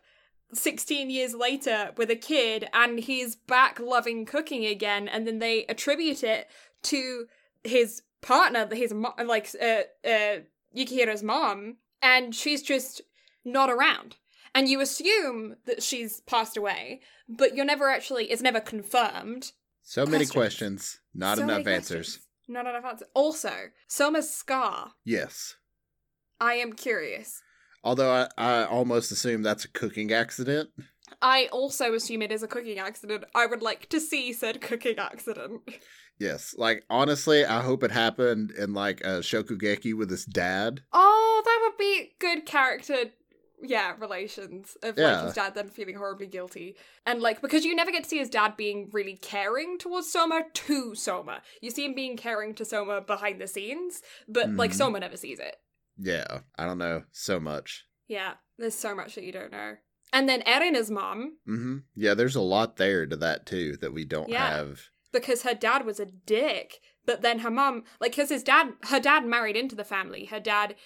16 0.52 1.10
years 1.10 1.34
later 1.34 1.92
with 1.96 2.10
a 2.10 2.16
kid 2.16 2.68
and 2.72 2.98
he's 2.98 3.36
back 3.36 3.78
loving 3.78 4.26
cooking 4.26 4.66
again 4.66 5.06
and 5.06 5.24
then 5.24 5.38
they 5.38 5.64
attribute 5.66 6.24
it 6.24 6.48
to 6.82 7.26
his 7.62 8.02
partner 8.20 8.68
his 8.74 8.92
mo- 8.92 9.14
like 9.24 9.48
uh, 9.62 9.82
uh 10.04 10.38
Yukihira's 10.76 11.22
mom 11.22 11.76
and 12.02 12.34
she's 12.34 12.62
just 12.62 13.00
not 13.44 13.70
around 13.70 14.16
and 14.55 14.68
you 14.68 14.81
assume 14.81 15.56
that 15.66 15.82
she's 15.82 16.20
passed 16.22 16.56
away 16.56 17.01
but 17.28 17.55
you're 17.55 17.64
never 17.64 17.89
actually 17.90 18.24
it's 18.31 18.43
never 18.43 18.60
confirmed 18.60 19.52
So 19.82 20.05
many 20.05 20.27
Questions. 20.27 20.32
questions, 20.32 21.01
not 21.14 21.39
So 21.39 21.44
enough 21.44 21.66
answers. 21.66 21.97
questions. 22.16 22.27
not 22.48 22.66
enough 22.66 22.85
answers 22.85 23.09
also 23.14 23.52
Soma's 23.89 24.32
scar 24.32 24.93
Yes. 25.05 25.55
I 26.40 26.55
am 26.55 26.72
curious 26.72 27.43
Although 27.82 28.10
I, 28.10 28.28
I 28.36 28.64
almost 28.66 29.10
assume 29.10 29.43
that's 29.43 29.64
a 29.64 29.68
cooking 29.70 30.12
accident. 30.12 30.68
I 31.22 31.48
also 31.51 31.94
assume 31.94 32.20
it 32.20 32.31
is 32.31 32.43
a 32.43 32.47
cooking 32.47 32.78
accident. 32.78 33.24
I 33.35 33.47
would 33.47 33.62
like 33.62 33.89
to 33.89 33.98
see 34.01 34.35
said 34.35 34.60
cooking 34.60 34.98
accident. 34.98 35.62
Yes. 36.18 36.55
Like, 36.59 36.85
honestly, 36.90 37.43
I 37.47 37.62
hope 37.62 37.82
it 37.82 37.90
happened 37.90 38.51
in, 38.51 38.74
like, 38.74 39.01
a 39.01 39.20
Shokugeki 39.20 39.97
with 39.97 40.10
his 40.10 40.27
dad. 40.27 40.82
Oh, 40.93 41.40
that 41.43 41.59
would 41.62 41.78
be 41.78 42.12
good 42.18 42.44
character, 42.44 43.06
yeah, 43.62 43.95
relations 43.99 44.77
of 44.82 44.97
like 44.97 45.24
his 45.24 45.35
dad 45.35 45.55
then 45.55 45.69
feeling 45.69 45.97
horribly 45.97 46.27
guilty, 46.27 46.77
and 47.07 47.20
like 47.20 47.41
because 47.41 47.65
you 47.65 47.74
never 47.74 47.91
get 47.91 48.05
to 48.05 48.09
see 48.09 48.19
his 48.19 48.31
dad 48.31 48.57
being 48.57 48.89
really 48.93 49.16
caring 49.16 49.78
towards 49.78 50.11
Soma 50.11 50.43
to 50.53 50.95
Soma. 50.95 51.43
You 51.61 51.70
see 51.70 51.85
him 51.85 51.95
being 51.95 52.16
caring 52.16 52.55
to 52.55 52.65
Soma 52.65 53.01
behind 53.01 53.41
the 53.41 53.47
scenes, 53.47 54.03
but 54.28 54.51
like 54.51 54.70
Mhm. 54.70 54.74
Soma 54.74 55.01
never 55.01 55.16
sees 55.16 55.39
it. 55.39 55.57
Yeah. 55.99 56.41
I 56.59 56.66
don't 56.66 56.78
know 56.78 57.05
so 57.12 57.39
much. 57.41 57.85
Yeah, 58.09 58.35
there's 58.59 58.74
so 58.74 58.95
much 58.95 59.15
that 59.15 59.24
you 59.24 59.32
don't 59.32 59.53
know. 59.53 59.77
And 60.12 60.28
then 60.28 60.43
Erina's 60.45 60.91
mom, 60.91 61.37
mm-hmm. 61.49 61.78
Yeah, 61.95 62.15
there's 62.15 62.35
a 62.37 62.41
lot 62.41 62.77
there 62.77 63.07
to 63.07 63.16
that, 63.16 63.47
too, 63.47 63.77
that 63.77 63.93
we 63.93 64.05
don't 64.05 64.28
Yeah. 64.28 64.49
have. 64.57 64.89
because 65.12 65.43
her 65.43 65.55
dad 65.55 65.85
was 65.85 65.99
a 66.01 66.07
dick, 66.07 66.78
but 67.05 67.20
then 67.20 67.41
her 67.41 67.51
mom, 67.51 67.82
like, 68.01 68.12
because 68.12 68.28
his 68.28 68.43
dad, 68.45 68.73
her 68.85 69.01
dad 69.01 69.24
married 69.27 69.57
into 69.57 69.74
the 69.74 69.82
family. 69.85 70.24
Her 70.27 70.39
dad 70.41 70.77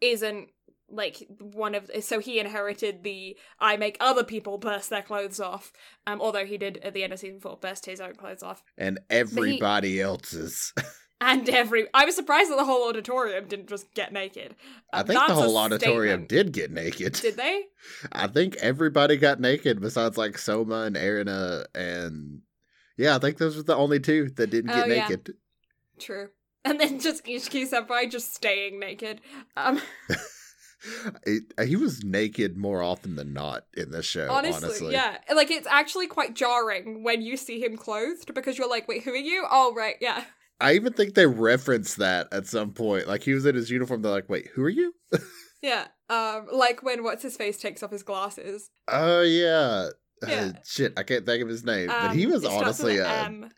isn't 0.00 0.50
like 0.94 1.26
one 1.40 1.74
of 1.74 1.90
so 2.00 2.18
he 2.20 2.38
inherited 2.38 3.02
the 3.02 3.36
I 3.58 3.76
make 3.76 3.96
other 4.00 4.24
people 4.24 4.58
burst 4.58 4.90
their 4.90 5.02
clothes 5.02 5.40
off. 5.40 5.72
Um, 6.06 6.20
although 6.20 6.44
he 6.46 6.56
did 6.58 6.78
at 6.82 6.94
the 6.94 7.02
end 7.04 7.12
of 7.12 7.18
season 7.18 7.40
four 7.40 7.56
burst 7.60 7.86
his 7.86 8.00
own 8.00 8.14
clothes 8.14 8.42
off, 8.42 8.62
And 8.78 9.00
everybody 9.10 10.00
else's. 10.00 10.72
and 11.20 11.48
every 11.48 11.86
I 11.94 12.04
was 12.04 12.14
surprised 12.16 12.50
that 12.50 12.56
the 12.56 12.64
whole 12.64 12.88
auditorium 12.88 13.46
didn't 13.48 13.68
just 13.68 13.92
get 13.94 14.12
naked. 14.12 14.54
I 14.92 15.00
Um, 15.00 15.06
think 15.06 15.26
the 15.26 15.34
whole 15.34 15.56
auditorium 15.56 16.26
statement. 16.26 16.28
did 16.28 16.52
get 16.52 16.70
naked. 16.70 17.14
Did 17.14 17.36
they? 17.36 17.62
I 18.12 18.26
think 18.26 18.56
everybody 18.56 19.16
got 19.16 19.40
naked 19.40 19.80
besides 19.80 20.16
like 20.18 20.38
Soma 20.38 20.82
and 20.82 20.96
Erina 20.96 21.64
and 21.74 22.40
yeah, 22.96 23.16
I 23.16 23.18
think 23.18 23.38
those 23.38 23.56
were 23.56 23.62
the 23.64 23.74
only 23.76 23.98
two 23.98 24.30
that 24.36 24.50
didn't 24.50 24.70
get 24.72 24.84
Oh, 24.84 24.86
yeah. 24.92 25.08
naked. 25.08 25.34
True. 25.98 26.28
And 26.64 26.78
then 26.80 26.98
just 27.00 27.24
Isshiki 27.24 27.68
Senpai 27.68 28.10
just 28.10 28.34
staying 28.34 28.78
naked. 28.78 29.20
Um, 29.56 29.80
It- 31.24 31.52
he 31.66 31.76
was 31.76 32.04
naked 32.04 32.56
more 32.56 32.82
often 32.82 33.16
than 33.16 33.32
not 33.32 33.66
in 33.76 33.90
this 33.90 34.06
show. 34.06 34.28
honestly, 34.30 34.64
Honestly, 34.68 34.92
yeah. 34.92 35.18
Like 35.34 35.50
it's 35.50 35.66
actually 35.66 36.06
quite 36.06 36.34
jarring 36.34 37.02
when 37.02 37.22
you 37.22 37.36
see 37.36 37.60
him 37.62 37.76
clothed 37.76 38.34
because 38.34 38.58
you're 38.58 38.68
like, 38.68 38.86
wait, 38.88 39.02
who 39.04 39.12
are 39.12 39.16
you? 39.16 39.46
Oh, 39.50 39.72
right, 39.74 39.96
yeah. 40.00 40.24
I 40.60 40.74
even 40.74 40.92
think 40.92 41.14
they 41.14 41.26
referenced 41.26 41.96
that 41.98 42.28
at 42.32 42.46
some 42.46 42.72
point. 42.72 43.08
Like 43.08 43.22
he 43.24 43.34
was 43.34 43.44
in 43.44 43.54
his 43.54 43.70
uniform. 43.70 44.02
They're 44.02 44.12
like, 44.12 44.28
"Wait, 44.28 44.48
who 44.54 44.62
are 44.62 44.68
you?" 44.68 44.94
Yeah. 45.62 45.86
Um, 46.10 46.46
like 46.52 46.82
when 46.82 47.02
what's 47.02 47.22
his 47.22 47.36
face 47.38 47.56
takes 47.56 47.82
off 47.82 47.90
his 47.90 48.02
glasses. 48.02 48.70
Oh 48.86 49.22
yeah. 49.22 49.88
Yeah. 50.26 50.52
Uh, 50.54 50.58
shit, 50.66 50.92
I 50.98 51.02
can't 51.02 51.24
think 51.26 51.42
of 51.42 51.48
his 51.48 51.64
name, 51.64 51.86
but 51.88 52.10
Um, 52.10 52.16
he 52.18 52.26
was 52.26 52.44
it 52.44 52.50
starts 52.50 52.82
with 52.82 52.90
honestly 52.90 52.98
a 52.98 53.08
M. 53.24 53.50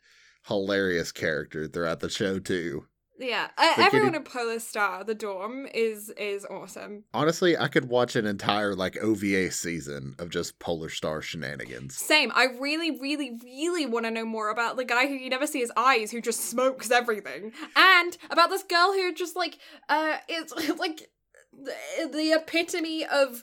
hilarious 0.46 1.12
character 1.12 1.66
throughout 1.68 2.00
the 2.00 2.08
show 2.08 2.38
too. 2.38 2.86
Yeah, 3.18 3.48
uh, 3.56 3.74
everyone 3.78 4.14
it- 4.14 4.18
in 4.18 4.22
Polar 4.24 4.58
Star, 4.58 5.02
the 5.02 5.14
dorm, 5.14 5.66
is 5.72 6.10
is 6.18 6.44
awesome. 6.44 7.04
Honestly, 7.14 7.56
I 7.56 7.68
could 7.68 7.86
watch 7.86 8.14
an 8.16 8.26
entire 8.26 8.74
like 8.74 8.96
OVA 9.02 9.50
season 9.50 10.14
of 10.18 10.28
just 10.30 10.58
Polar 10.58 10.90
Star 10.90 11.22
shenanigans. 11.22 11.96
Same. 11.96 12.30
I 12.34 12.44
really, 12.44 12.90
really, 12.90 13.38
really 13.42 13.86
want 13.86 14.04
to 14.04 14.10
know 14.10 14.24
more 14.26 14.50
about 14.50 14.76
the 14.76 14.84
guy 14.84 15.06
who 15.06 15.14
you 15.14 15.30
never 15.30 15.46
see 15.46 15.60
his 15.60 15.72
eyes, 15.76 16.10
who 16.10 16.20
just 16.20 16.44
smokes 16.50 16.90
everything, 16.90 17.52
and 17.74 18.16
about 18.30 18.50
this 18.50 18.62
girl 18.62 18.92
who 18.92 19.14
just 19.14 19.34
like 19.36 19.58
uh 19.88 20.18
is 20.28 20.52
like 20.78 21.08
the, 21.52 22.08
the 22.12 22.32
epitome 22.32 23.06
of 23.06 23.42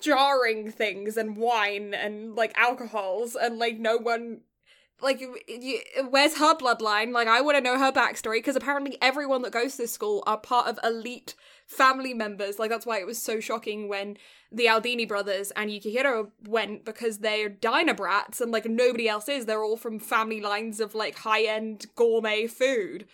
jarring 0.00 0.70
things 0.70 1.16
and 1.16 1.36
wine 1.36 1.92
and 1.94 2.34
like 2.34 2.52
alcohols 2.56 3.36
and 3.36 3.58
like 3.58 3.78
no 3.78 3.98
one 3.98 4.40
like 5.02 5.20
y- 5.48 5.82
where's 6.08 6.36
her 6.38 6.54
bloodline? 6.54 7.12
Like 7.12 7.28
i 7.28 7.40
want 7.40 7.56
to 7.56 7.62
know 7.62 7.78
her 7.78 7.92
backstory 7.92 8.38
because 8.38 8.56
apparently 8.56 8.98
everyone 9.00 9.42
that 9.42 9.52
goes 9.52 9.72
to 9.72 9.78
this 9.78 9.92
school 9.92 10.22
are 10.26 10.38
part 10.38 10.66
of 10.66 10.78
elite 10.82 11.34
family 11.66 12.14
members. 12.14 12.58
Like 12.58 12.70
that's 12.70 12.86
why 12.86 12.98
it 12.98 13.06
was 13.06 13.22
so 13.22 13.40
shocking 13.40 13.88
when 13.88 14.16
the 14.50 14.66
aldini 14.66 15.06
brothers 15.06 15.52
and 15.52 15.70
yukihira 15.70 16.30
went 16.46 16.84
because 16.84 17.18
they're 17.18 17.48
diner 17.48 17.94
brats 17.94 18.40
and 18.40 18.50
like 18.50 18.66
nobody 18.66 19.08
else 19.08 19.28
is. 19.28 19.46
They're 19.46 19.62
all 19.62 19.76
from 19.76 19.98
family 19.98 20.40
lines 20.40 20.80
of 20.80 20.94
like 20.94 21.18
high-end 21.18 21.86
gourmet 21.94 22.46
food 22.46 23.06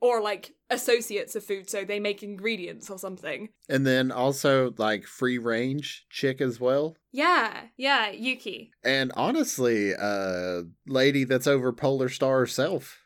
or 0.00 0.20
like 0.20 0.54
associates 0.68 1.36
of 1.36 1.44
food 1.44 1.70
so 1.70 1.84
they 1.84 2.00
make 2.00 2.22
ingredients 2.22 2.90
or 2.90 2.98
something. 2.98 3.48
And 3.68 3.86
then 3.86 4.10
also 4.10 4.74
like 4.76 5.04
free 5.04 5.38
range 5.38 6.04
chick 6.10 6.40
as 6.40 6.60
well. 6.60 6.96
Yeah 7.12 7.64
yeah 7.76 8.10
yuki 8.10 8.72
And 8.84 9.12
honestly, 9.14 9.94
uh 9.94 10.62
lady 10.86 11.24
that's 11.24 11.46
over 11.46 11.72
Polar 11.72 12.08
Star 12.08 12.38
herself. 12.40 12.98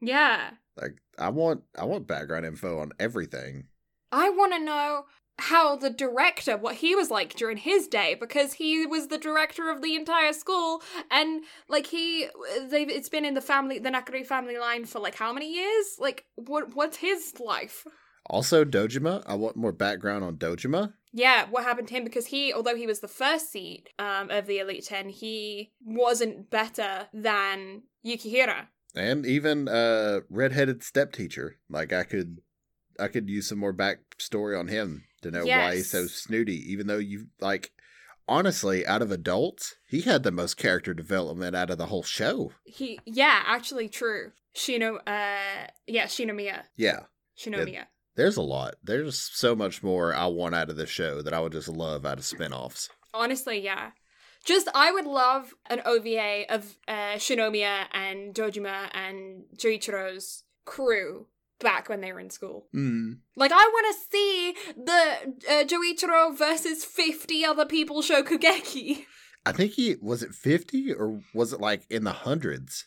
yeah 0.00 0.50
Like 0.76 0.98
I 1.18 1.30
want 1.30 1.62
I 1.78 1.84
want 1.84 2.06
background 2.06 2.44
info 2.44 2.78
on 2.80 2.92
everything. 2.98 3.68
I 4.12 4.30
want 4.30 4.52
to 4.52 4.58
know 4.58 5.06
how 5.38 5.76
the 5.76 5.90
director, 5.90 6.56
what 6.56 6.76
he 6.76 6.94
was 6.94 7.10
like 7.10 7.34
during 7.34 7.58
his 7.58 7.86
day, 7.86 8.16
because 8.18 8.54
he 8.54 8.86
was 8.86 9.08
the 9.08 9.18
director 9.18 9.70
of 9.70 9.82
the 9.82 9.94
entire 9.94 10.32
school, 10.32 10.82
and 11.10 11.42
like 11.68 11.86
he, 11.86 12.28
they've 12.68 12.88
it's 12.88 13.08
been 13.08 13.24
in 13.24 13.34
the 13.34 13.40
family, 13.40 13.78
the 13.78 13.90
Nakiri 13.90 14.24
family 14.24 14.56
line 14.56 14.86
for 14.86 14.98
like 14.98 15.14
how 15.14 15.32
many 15.32 15.52
years? 15.52 15.96
Like 15.98 16.24
what? 16.36 16.74
What's 16.74 16.96
his 16.98 17.38
life? 17.38 17.86
Also 18.28 18.64
Dojima, 18.64 19.22
I 19.26 19.34
want 19.34 19.56
more 19.56 19.72
background 19.72 20.24
on 20.24 20.36
Dojima. 20.36 20.94
Yeah, 21.16 21.46
what 21.48 21.64
happened 21.64 21.88
to 21.88 21.94
him? 21.94 22.04
Because 22.04 22.26
he, 22.26 22.52
although 22.52 22.76
he 22.76 22.86
was 22.86 23.00
the 23.00 23.08
first 23.08 23.50
seat 23.50 23.88
um, 23.98 24.28
of 24.30 24.46
the 24.46 24.58
Elite 24.58 24.84
Ten, 24.84 25.08
he 25.08 25.72
wasn't 25.82 26.50
better 26.50 27.08
than 27.14 27.84
Yukihira. 28.04 28.66
And 28.94 29.24
even 29.24 29.66
uh 29.66 30.20
redheaded 30.28 30.82
step 30.82 31.12
teacher. 31.12 31.56
Like 31.70 31.92
I 31.92 32.02
could 32.02 32.38
I 33.00 33.08
could 33.08 33.30
use 33.30 33.48
some 33.48 33.58
more 33.58 33.72
backstory 33.72 34.58
on 34.58 34.68
him 34.68 35.04
to 35.22 35.30
know 35.30 35.46
why 35.46 35.76
he's 35.76 35.90
so 35.90 36.06
snooty, 36.06 36.62
even 36.70 36.86
though 36.86 36.98
you 36.98 37.28
like 37.40 37.72
honestly, 38.28 38.86
out 38.86 39.00
of 39.00 39.10
adults, 39.10 39.76
he 39.88 40.02
had 40.02 40.22
the 40.22 40.30
most 40.30 40.58
character 40.58 40.92
development 40.92 41.56
out 41.56 41.70
of 41.70 41.78
the 41.78 41.86
whole 41.86 42.02
show. 42.02 42.52
He, 42.64 42.98
yeah, 43.06 43.42
actually 43.46 43.88
true. 43.88 44.32
Shino, 44.54 44.96
uh, 45.06 45.68
yeah, 45.86 46.06
Shinomiya, 46.06 46.64
Yeah. 46.76 47.00
Shinomiya. 47.38 47.86
There's 48.16 48.36
a 48.36 48.42
lot. 48.42 48.76
There's 48.82 49.18
so 49.18 49.54
much 49.54 49.82
more 49.82 50.14
I 50.14 50.26
want 50.26 50.54
out 50.54 50.70
of 50.70 50.76
the 50.76 50.86
show 50.86 51.22
that 51.22 51.34
I 51.34 51.40
would 51.40 51.52
just 51.52 51.68
love 51.68 52.06
out 52.06 52.18
of 52.18 52.24
spin-offs. 52.24 52.88
Honestly, 53.12 53.58
yeah. 53.60 53.90
Just 54.44 54.68
I 54.74 54.92
would 54.92 55.06
love 55.06 55.54
an 55.68 55.82
OVA 55.84 56.44
of 56.48 56.76
uh, 56.88 57.16
Shinomiya 57.16 57.86
and 57.92 58.34
Dojima 58.34 58.88
and 58.94 59.44
Joichiro's 59.56 60.44
crew 60.64 61.26
back 61.58 61.88
when 61.88 62.00
they 62.00 62.12
were 62.12 62.20
in 62.20 62.30
school. 62.30 62.68
Mm. 62.74 63.18
Like 63.34 63.52
I 63.52 63.56
want 63.56 63.94
to 63.94 64.10
see 64.10 64.54
the 64.76 65.34
uh, 65.50 65.64
Joichiro 65.64 66.36
versus 66.36 66.84
50 66.84 67.44
other 67.44 67.66
people 67.66 68.02
Shokugeki. 68.02 69.04
I 69.44 69.52
think 69.52 69.72
he 69.72 69.96
was 70.00 70.22
it 70.22 70.34
50 70.34 70.92
or 70.92 71.20
was 71.34 71.52
it 71.52 71.60
like 71.60 71.86
in 71.90 72.04
the 72.04 72.12
hundreds? 72.12 72.86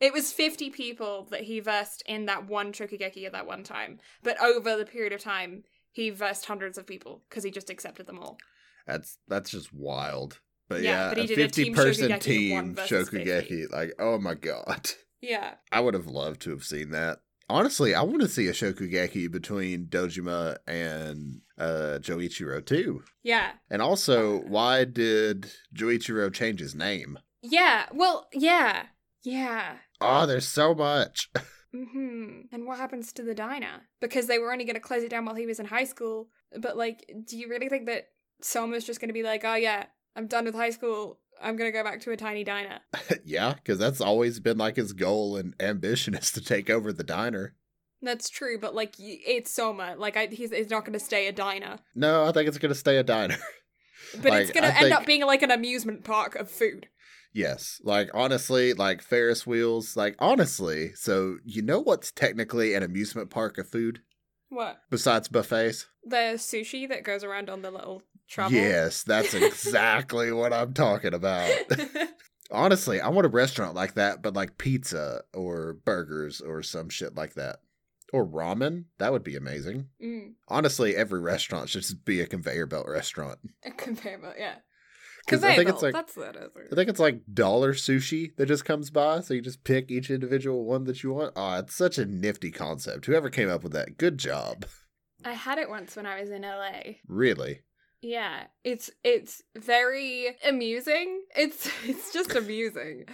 It 0.00 0.12
was 0.12 0.32
50 0.32 0.70
people 0.70 1.26
that 1.30 1.42
he 1.42 1.60
versed 1.60 2.02
in 2.06 2.26
that 2.26 2.46
one 2.46 2.72
Shokugeki 2.72 3.26
at 3.26 3.32
that 3.32 3.46
one 3.46 3.64
time. 3.64 3.98
But 4.22 4.40
over 4.40 4.76
the 4.76 4.84
period 4.84 5.12
of 5.12 5.20
time, 5.20 5.64
he 5.90 6.10
versed 6.10 6.46
hundreds 6.46 6.78
of 6.78 6.86
people 6.86 7.22
because 7.28 7.42
he 7.44 7.50
just 7.50 7.70
accepted 7.70 8.06
them 8.06 8.18
all. 8.18 8.38
That's 8.86 9.18
that's 9.26 9.50
just 9.50 9.72
wild. 9.72 10.40
But 10.68 10.82
Yeah, 10.82 10.90
yeah, 10.90 11.08
but 11.08 11.18
he 11.18 11.24
a 11.24 11.26
did 11.26 11.38
a 11.38 11.42
50 11.42 11.64
team 11.64 11.74
person 11.74 12.10
Shokugeki 12.10 12.20
team 12.20 12.54
one 12.54 12.74
versus 12.74 13.08
50. 13.08 13.24
Shokugeki. 13.24 13.72
Like, 13.72 13.92
oh 13.98 14.18
my 14.18 14.34
god. 14.34 14.90
Yeah. 15.20 15.54
I 15.72 15.80
would 15.80 15.94
have 15.94 16.06
loved 16.06 16.42
to 16.42 16.50
have 16.50 16.62
seen 16.62 16.90
that. 16.90 17.18
Honestly, 17.50 17.94
I 17.94 18.02
want 18.02 18.20
to 18.20 18.28
see 18.28 18.46
a 18.46 18.52
Shokugeki 18.52 19.30
between 19.32 19.86
Dojima 19.86 20.58
and 20.66 21.40
uh, 21.58 21.98
Joichiro 22.00 22.64
too. 22.64 23.02
Yeah. 23.24 23.52
And 23.70 23.82
also, 23.82 24.40
why 24.42 24.84
did 24.84 25.50
Joichiro 25.74 26.32
change 26.32 26.60
his 26.60 26.74
name? 26.74 27.18
Yeah. 27.42 27.86
Well, 27.92 28.28
yeah. 28.32 28.84
Yeah. 29.28 29.76
Oh, 30.00 30.24
there's 30.26 30.48
so 30.48 30.74
much. 30.74 31.30
hmm 31.74 32.40
And 32.50 32.66
what 32.66 32.78
happens 32.78 33.12
to 33.12 33.22
the 33.22 33.34
diner? 33.34 33.88
Because 34.00 34.26
they 34.26 34.38
were 34.38 34.52
only 34.52 34.64
going 34.64 34.74
to 34.74 34.80
close 34.80 35.02
it 35.02 35.10
down 35.10 35.26
while 35.26 35.34
he 35.34 35.46
was 35.46 35.60
in 35.60 35.66
high 35.66 35.84
school. 35.84 36.28
But, 36.58 36.78
like, 36.78 37.04
do 37.26 37.36
you 37.36 37.48
really 37.48 37.68
think 37.68 37.86
that 37.86 38.08
Soma's 38.40 38.84
just 38.84 39.00
going 39.00 39.10
to 39.10 39.14
be 39.14 39.22
like, 39.22 39.44
oh, 39.44 39.54
yeah, 39.54 39.84
I'm 40.16 40.28
done 40.28 40.46
with 40.46 40.54
high 40.54 40.70
school. 40.70 41.18
I'm 41.42 41.56
going 41.56 41.70
to 41.70 41.76
go 41.76 41.84
back 41.84 42.00
to 42.02 42.10
a 42.10 42.16
tiny 42.16 42.42
diner? 42.42 42.80
yeah, 43.24 43.52
because 43.54 43.78
that's 43.78 44.00
always 44.00 44.40
been 44.40 44.56
like 44.56 44.76
his 44.76 44.94
goal 44.94 45.36
and 45.36 45.54
ambition 45.60 46.14
is 46.14 46.32
to 46.32 46.40
take 46.40 46.70
over 46.70 46.90
the 46.90 47.04
diner. 47.04 47.54
That's 48.00 48.30
true, 48.30 48.58
but, 48.58 48.74
like, 48.74 48.94
it's 48.98 49.50
Soma. 49.50 49.94
Like, 49.98 50.16
I, 50.16 50.26
he's, 50.26 50.52
he's 50.52 50.70
not 50.70 50.84
going 50.84 50.92
to 50.94 51.04
stay 51.04 51.26
a 51.26 51.32
diner. 51.32 51.80
No, 51.94 52.24
I 52.24 52.32
think 52.32 52.48
it's 52.48 52.58
going 52.58 52.72
to 52.72 52.78
stay 52.78 52.96
a 52.96 53.02
diner. 53.02 53.36
But 54.22 54.32
it's 54.32 54.52
going 54.52 54.62
to 54.62 54.74
end 54.74 54.84
think- 54.84 54.94
up 54.94 55.04
being, 55.04 55.26
like, 55.26 55.42
an 55.42 55.50
amusement 55.50 56.04
park 56.04 56.36
of 56.36 56.48
food. 56.48 56.88
Yes. 57.38 57.80
Like, 57.84 58.10
honestly, 58.12 58.74
like 58.74 59.02
Ferris 59.02 59.46
wheels, 59.46 59.96
like, 59.96 60.16
honestly. 60.18 60.92
So, 60.94 61.38
you 61.44 61.62
know 61.62 61.80
what's 61.80 62.12
technically 62.12 62.74
an 62.74 62.82
amusement 62.82 63.30
park 63.30 63.56
of 63.58 63.68
food 63.68 64.00
What? 64.48 64.78
besides 64.90 65.28
buffets? 65.28 65.86
The 66.04 66.34
sushi 66.36 66.88
that 66.88 67.04
goes 67.04 67.24
around 67.24 67.48
on 67.50 67.62
the 67.62 67.70
little 67.70 68.02
travel? 68.28 68.56
Yes, 68.58 69.02
that's 69.02 69.34
exactly 69.34 70.32
what 70.32 70.52
I'm 70.52 70.72
talking 70.74 71.14
about. 71.14 71.50
Honestly, 72.50 73.00
I 73.00 73.08
want 73.08 73.26
a 73.26 73.30
restaurant 73.30 73.74
like 73.74 73.94
that, 73.94 74.22
but 74.22 74.34
like 74.34 74.56
pizza 74.58 75.20
or 75.34 75.74
burgers 75.84 76.40
or 76.40 76.62
some 76.62 76.88
shit 76.88 77.14
like 77.14 77.34
that. 77.34 77.56
Or 78.10 78.26
ramen. 78.26 78.84
That 78.98 79.12
would 79.12 79.22
be 79.22 79.36
amazing. 79.36 79.88
mm. 80.02 80.32
Honestly, 80.48 80.96
every 80.96 81.20
restaurant 81.20 81.68
should 81.68 81.82
just 81.82 82.06
be 82.06 82.22
a 82.22 82.26
conveyor 82.26 82.64
belt 82.66 82.86
restaurant. 82.88 83.38
A 83.66 83.70
conveyor 83.70 84.16
belt, 84.18 84.36
yeah. 84.38 84.54
'Cause 85.28 85.44
I 85.44 85.54
think 85.56 85.68
it's 85.68 85.82
like- 85.82 85.92
that's 85.94 86.16
is. 86.16 86.68
I 86.72 86.74
think 86.74 86.88
it's 86.88 87.00
like 87.00 87.20
dollar 87.32 87.72
sushi 87.74 88.34
that 88.36 88.46
just 88.46 88.64
comes 88.64 88.90
by, 88.90 89.20
so 89.20 89.34
you 89.34 89.40
just 89.40 89.64
pick 89.64 89.90
each 89.90 90.10
individual 90.10 90.64
one 90.64 90.84
that 90.84 91.02
you 91.02 91.12
want. 91.12 91.32
Oh, 91.36 91.58
it's 91.58 91.74
such 91.74 91.98
a 91.98 92.04
nifty 92.06 92.50
concept. 92.50 93.06
Whoever 93.06 93.30
came 93.30 93.48
up 93.48 93.62
with 93.62 93.72
that, 93.72 93.98
good 93.98 94.18
job. 94.18 94.66
I 95.24 95.32
had 95.32 95.58
it 95.58 95.68
once 95.68 95.96
when 95.96 96.06
I 96.06 96.20
was 96.20 96.30
in 96.30 96.42
LA. 96.42 96.96
Really. 97.06 97.60
Yeah, 98.00 98.44
it's 98.62 98.90
it's 99.02 99.42
very 99.56 100.36
amusing. 100.46 101.22
It's 101.36 101.68
it's 101.84 102.12
just 102.12 102.34
amusing. 102.36 103.06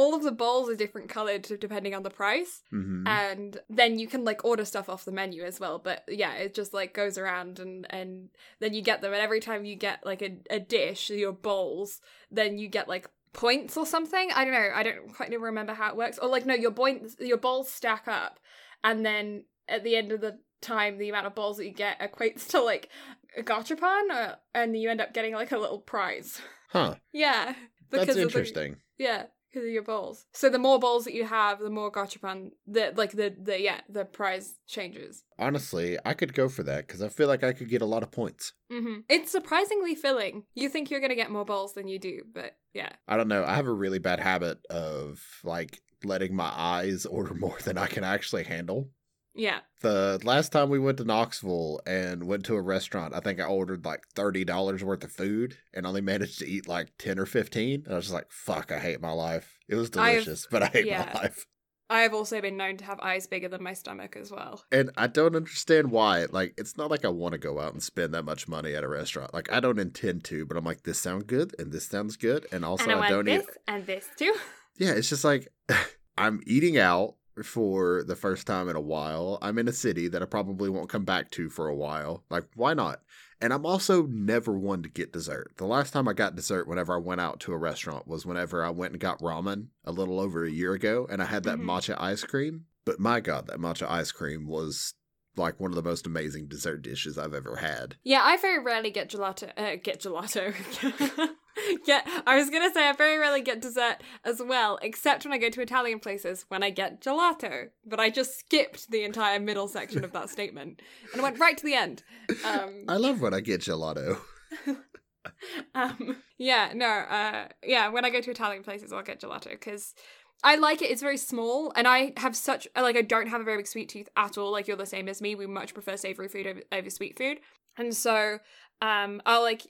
All 0.00 0.14
of 0.14 0.22
the 0.22 0.30
bowls 0.42 0.68
are 0.70 0.76
different 0.76 1.08
colored 1.08 1.42
depending 1.60 1.92
on 1.94 2.04
the 2.04 2.10
price, 2.22 2.62
hmm 2.70 3.04
and 3.06 3.58
then 3.68 3.98
you 3.98 4.06
can 4.06 4.22
like 4.24 4.44
order 4.44 4.64
stuff 4.64 4.88
off 4.88 5.04
the 5.04 5.12
menu 5.20 5.42
as 5.42 5.58
well. 5.58 5.78
But 5.78 6.04
yeah, 6.08 6.34
it 6.34 6.54
just 6.54 6.72
like 6.72 6.94
goes 6.94 7.18
around 7.18 7.58
and 7.58 7.84
and 7.90 8.28
then 8.60 8.74
you 8.74 8.82
get 8.82 9.00
them, 9.02 9.12
and 9.12 9.20
every 9.22 9.40
time 9.40 9.64
you 9.64 9.74
get 9.76 10.06
like 10.06 10.22
a, 10.22 10.36
a 10.50 10.60
dish, 10.60 11.10
your 11.10 11.32
bowls, 11.32 12.00
then 12.30 12.58
you 12.58 12.68
get 12.68 12.86
like 12.88 13.10
points 13.32 13.76
or 13.76 13.86
something. 13.86 14.30
I 14.34 14.44
don't 14.44 14.54
know. 14.54 14.70
I 14.74 14.82
don't 14.84 15.14
quite 15.16 15.30
remember 15.38 15.74
how 15.74 15.88
it 15.90 15.96
works. 15.96 16.18
Or 16.18 16.28
like 16.28 16.46
no, 16.46 16.54
your 16.54 16.70
points, 16.72 17.16
your 17.18 17.36
bowls 17.38 17.68
stack 17.70 18.06
up, 18.06 18.38
and 18.84 19.04
then 19.04 19.44
at 19.68 19.82
the 19.84 19.96
end 19.96 20.12
of 20.12 20.20
the 20.20 20.38
time, 20.60 20.98
the 20.98 21.08
amount 21.08 21.26
of 21.26 21.34
balls 21.34 21.56
that 21.56 21.66
you 21.66 21.72
get 21.72 21.98
equates 22.00 22.46
to 22.50 22.60
like 22.60 22.88
a 23.36 23.42
gachapon, 23.42 24.10
uh, 24.10 24.34
and 24.54 24.76
you 24.76 24.90
end 24.90 25.00
up 25.00 25.12
getting 25.12 25.34
like 25.34 25.52
a 25.52 25.58
little 25.58 25.80
prize. 25.80 26.40
Huh. 26.70 26.94
yeah, 27.12 27.54
That's 27.90 28.10
of 28.10 28.14
the- 28.16 28.22
interesting. 28.22 28.76
yeah, 28.98 29.24
because 29.50 29.66
of 29.66 29.72
your 29.72 29.82
balls. 29.82 30.26
So 30.32 30.48
the 30.48 30.58
more 30.58 30.78
balls 30.78 31.04
that 31.04 31.14
you 31.14 31.24
have, 31.24 31.58
the 31.60 31.70
more 31.70 31.90
gachapon, 31.90 32.50
the 32.66 32.92
like 32.96 33.12
the 33.12 33.34
the 33.40 33.60
yeah, 33.60 33.80
the 33.88 34.04
prize 34.04 34.54
changes. 34.66 35.24
Honestly, 35.38 35.98
I 36.04 36.14
could 36.14 36.34
go 36.34 36.48
for 36.48 36.62
that 36.64 36.86
because 36.86 37.02
I 37.02 37.08
feel 37.08 37.28
like 37.28 37.44
I 37.44 37.52
could 37.52 37.68
get 37.68 37.82
a 37.82 37.86
lot 37.86 38.02
of 38.02 38.10
points. 38.10 38.52
hmm 38.70 38.98
It's 39.08 39.30
surprisingly 39.32 39.94
filling. 39.94 40.44
You 40.54 40.68
think 40.68 40.90
you're 40.90 41.00
gonna 41.00 41.14
get 41.14 41.30
more 41.30 41.44
balls 41.44 41.74
than 41.74 41.88
you 41.88 41.98
do, 41.98 42.22
but 42.32 42.56
yeah. 42.74 42.90
I 43.06 43.16
don't 43.16 43.28
know. 43.28 43.44
I 43.44 43.54
have 43.54 43.66
a 43.66 43.72
really 43.72 43.98
bad 43.98 44.20
habit 44.20 44.58
of 44.70 45.22
like 45.44 45.80
letting 46.04 46.34
my 46.34 46.52
eyes 46.54 47.06
order 47.10 47.34
more 47.34 47.58
than 47.64 47.78
I 47.78 47.86
can 47.86 48.04
actually 48.04 48.44
handle. 48.44 48.90
Yeah. 49.38 49.60
The 49.80 50.20
last 50.24 50.50
time 50.50 50.68
we 50.68 50.78
went 50.78 50.98
to 50.98 51.04
Knoxville 51.04 51.80
and 51.86 52.24
went 52.24 52.44
to 52.46 52.56
a 52.56 52.60
restaurant, 52.60 53.14
I 53.14 53.20
think 53.20 53.40
I 53.40 53.44
ordered 53.44 53.84
like 53.84 54.02
thirty 54.14 54.44
dollars 54.44 54.82
worth 54.82 55.04
of 55.04 55.12
food 55.12 55.56
and 55.72 55.86
only 55.86 56.00
managed 56.00 56.40
to 56.40 56.46
eat 56.46 56.68
like 56.68 56.88
ten 56.98 57.18
or 57.18 57.26
fifteen. 57.26 57.82
And 57.84 57.94
I 57.94 57.96
was 57.96 58.06
just 58.06 58.14
like, 58.14 58.30
"Fuck, 58.30 58.72
I 58.72 58.78
hate 58.78 59.00
my 59.00 59.12
life." 59.12 59.58
It 59.68 59.76
was 59.76 59.90
I've- 59.96 60.24
delicious, 60.24 60.46
but 60.50 60.62
I 60.64 60.66
hate 60.66 60.86
yeah. 60.86 61.10
my 61.14 61.20
life, 61.20 61.46
I 61.90 62.00
have 62.00 62.12
also 62.12 62.40
been 62.40 62.56
known 62.58 62.76
to 62.78 62.84
have 62.84 63.00
eyes 63.00 63.26
bigger 63.26 63.48
than 63.48 63.62
my 63.62 63.72
stomach 63.72 64.14
as 64.16 64.30
well. 64.30 64.62
and 64.70 64.90
I 64.96 65.06
don't 65.06 65.34
understand 65.34 65.90
why. 65.90 66.26
Like, 66.30 66.54
it's 66.58 66.76
not 66.76 66.90
like 66.90 67.04
I 67.04 67.08
want 67.08 67.32
to 67.32 67.38
go 67.38 67.58
out 67.58 67.72
and 67.72 67.82
spend 67.82 68.12
that 68.12 68.24
much 68.24 68.46
money 68.46 68.74
at 68.74 68.84
a 68.84 68.88
restaurant. 68.88 69.32
Like, 69.32 69.50
I 69.50 69.60
don't 69.60 69.78
intend 69.78 70.24
to, 70.24 70.44
but 70.44 70.58
I'm 70.58 70.64
like, 70.64 70.82
this 70.82 71.00
sounds 71.00 71.24
good, 71.24 71.54
and 71.58 71.72
this 71.72 71.86
sounds 71.88 72.16
good, 72.16 72.46
and 72.52 72.64
also 72.64 72.90
and 72.90 73.00
I, 73.00 73.06
I, 73.06 73.08
don't 73.08 73.28
eat 73.28 73.38
this 73.38 73.46
eat. 73.48 73.62
and 73.68 73.86
this 73.86 74.06
too. 74.18 74.34
Yeah, 74.76 74.90
it's 74.92 75.08
just 75.08 75.24
like 75.24 75.48
I'm 76.18 76.42
eating 76.46 76.76
out 76.76 77.14
for 77.44 78.02
the 78.04 78.16
first 78.16 78.46
time 78.46 78.68
in 78.68 78.76
a 78.76 78.80
while. 78.80 79.38
I'm 79.42 79.58
in 79.58 79.68
a 79.68 79.72
city 79.72 80.08
that 80.08 80.22
I 80.22 80.26
probably 80.26 80.68
won't 80.68 80.88
come 80.88 81.04
back 81.04 81.30
to 81.32 81.48
for 81.50 81.68
a 81.68 81.74
while. 81.74 82.24
Like, 82.30 82.44
why 82.54 82.74
not? 82.74 83.00
And 83.40 83.52
I'm 83.52 83.64
also 83.66 84.06
never 84.06 84.52
one 84.58 84.82
to 84.82 84.88
get 84.88 85.12
dessert. 85.12 85.52
The 85.58 85.64
last 85.66 85.92
time 85.92 86.08
I 86.08 86.12
got 86.12 86.34
dessert 86.34 86.66
whenever 86.66 86.94
I 86.94 86.98
went 86.98 87.20
out 87.20 87.38
to 87.40 87.52
a 87.52 87.56
restaurant 87.58 88.08
was 88.08 88.26
whenever 88.26 88.64
I 88.64 88.70
went 88.70 88.92
and 88.92 89.00
got 89.00 89.20
ramen 89.20 89.68
a 89.84 89.92
little 89.92 90.18
over 90.18 90.44
a 90.44 90.50
year 90.50 90.72
ago 90.72 91.06
and 91.08 91.22
I 91.22 91.26
had 91.26 91.44
that 91.44 91.58
Mhm. 91.58 91.64
matcha 91.64 91.96
ice 92.00 92.24
cream. 92.24 92.66
But 92.84 92.98
my 92.98 93.20
god, 93.20 93.46
that 93.46 93.58
matcha 93.60 93.88
ice 93.88 94.10
cream 94.12 94.46
was 94.46 94.94
like 95.36 95.60
one 95.60 95.70
of 95.70 95.76
the 95.76 95.82
most 95.88 96.04
amazing 96.06 96.48
dessert 96.48 96.82
dishes 96.82 97.16
I've 97.16 97.34
ever 97.34 97.56
had. 97.56 97.94
Yeah, 98.02 98.22
I 98.24 98.36
very 98.38 98.58
rarely 98.60 98.90
get 98.90 99.08
gelato. 99.08 99.52
Uh, 99.56 99.76
get 99.80 100.00
gelato. 100.00 100.52
yeah, 101.86 102.02
I 102.26 102.36
was 102.36 102.50
gonna 102.50 102.72
say 102.72 102.88
I 102.88 102.92
very 102.92 103.18
rarely 103.18 103.40
get 103.40 103.60
dessert 103.60 103.96
as 104.24 104.42
well, 104.42 104.78
except 104.82 105.24
when 105.24 105.32
I 105.32 105.38
go 105.38 105.50
to 105.50 105.60
Italian 105.60 105.98
places 106.00 106.44
when 106.48 106.62
I 106.62 106.70
get 106.70 107.00
gelato. 107.00 107.68
But 107.84 108.00
I 108.00 108.10
just 108.10 108.38
skipped 108.38 108.90
the 108.90 109.04
entire 109.04 109.40
middle 109.40 109.68
section 109.68 110.04
of 110.04 110.12
that 110.12 110.30
statement 110.30 110.82
and 111.12 111.22
went 111.22 111.38
right 111.38 111.56
to 111.56 111.64
the 111.64 111.74
end. 111.74 112.02
Um, 112.44 112.84
I 112.88 112.96
love 112.96 113.20
when 113.20 113.34
I 113.34 113.40
get 113.40 113.60
gelato. 113.60 114.18
um, 115.74 116.16
yeah, 116.38 116.72
no, 116.74 116.86
uh, 116.86 117.48
yeah, 117.64 117.88
when 117.88 118.04
I 118.04 118.10
go 118.10 118.20
to 118.20 118.30
Italian 118.30 118.62
places, 118.62 118.92
I'll 118.92 119.02
get 119.02 119.20
gelato 119.20 119.50
because 119.50 119.94
I 120.42 120.56
like 120.56 120.82
it. 120.82 120.90
It's 120.90 121.02
very 121.02 121.16
small, 121.16 121.72
and 121.74 121.88
I 121.88 122.12
have 122.16 122.36
such 122.36 122.68
like 122.76 122.96
I 122.96 123.02
don't 123.02 123.28
have 123.28 123.40
a 123.40 123.44
very 123.44 123.56
big 123.58 123.66
sweet 123.66 123.88
tooth 123.88 124.08
at 124.16 124.38
all. 124.38 124.52
Like 124.52 124.68
you're 124.68 124.76
the 124.76 124.86
same 124.86 125.08
as 125.08 125.20
me. 125.20 125.34
We 125.34 125.46
much 125.46 125.74
prefer 125.74 125.96
savory 125.96 126.28
food 126.28 126.46
over, 126.46 126.60
over 126.70 126.90
sweet 126.90 127.18
food, 127.18 127.40
and 127.76 127.94
so 127.94 128.38
um, 128.80 129.20
I'll 129.26 129.42
like. 129.42 129.66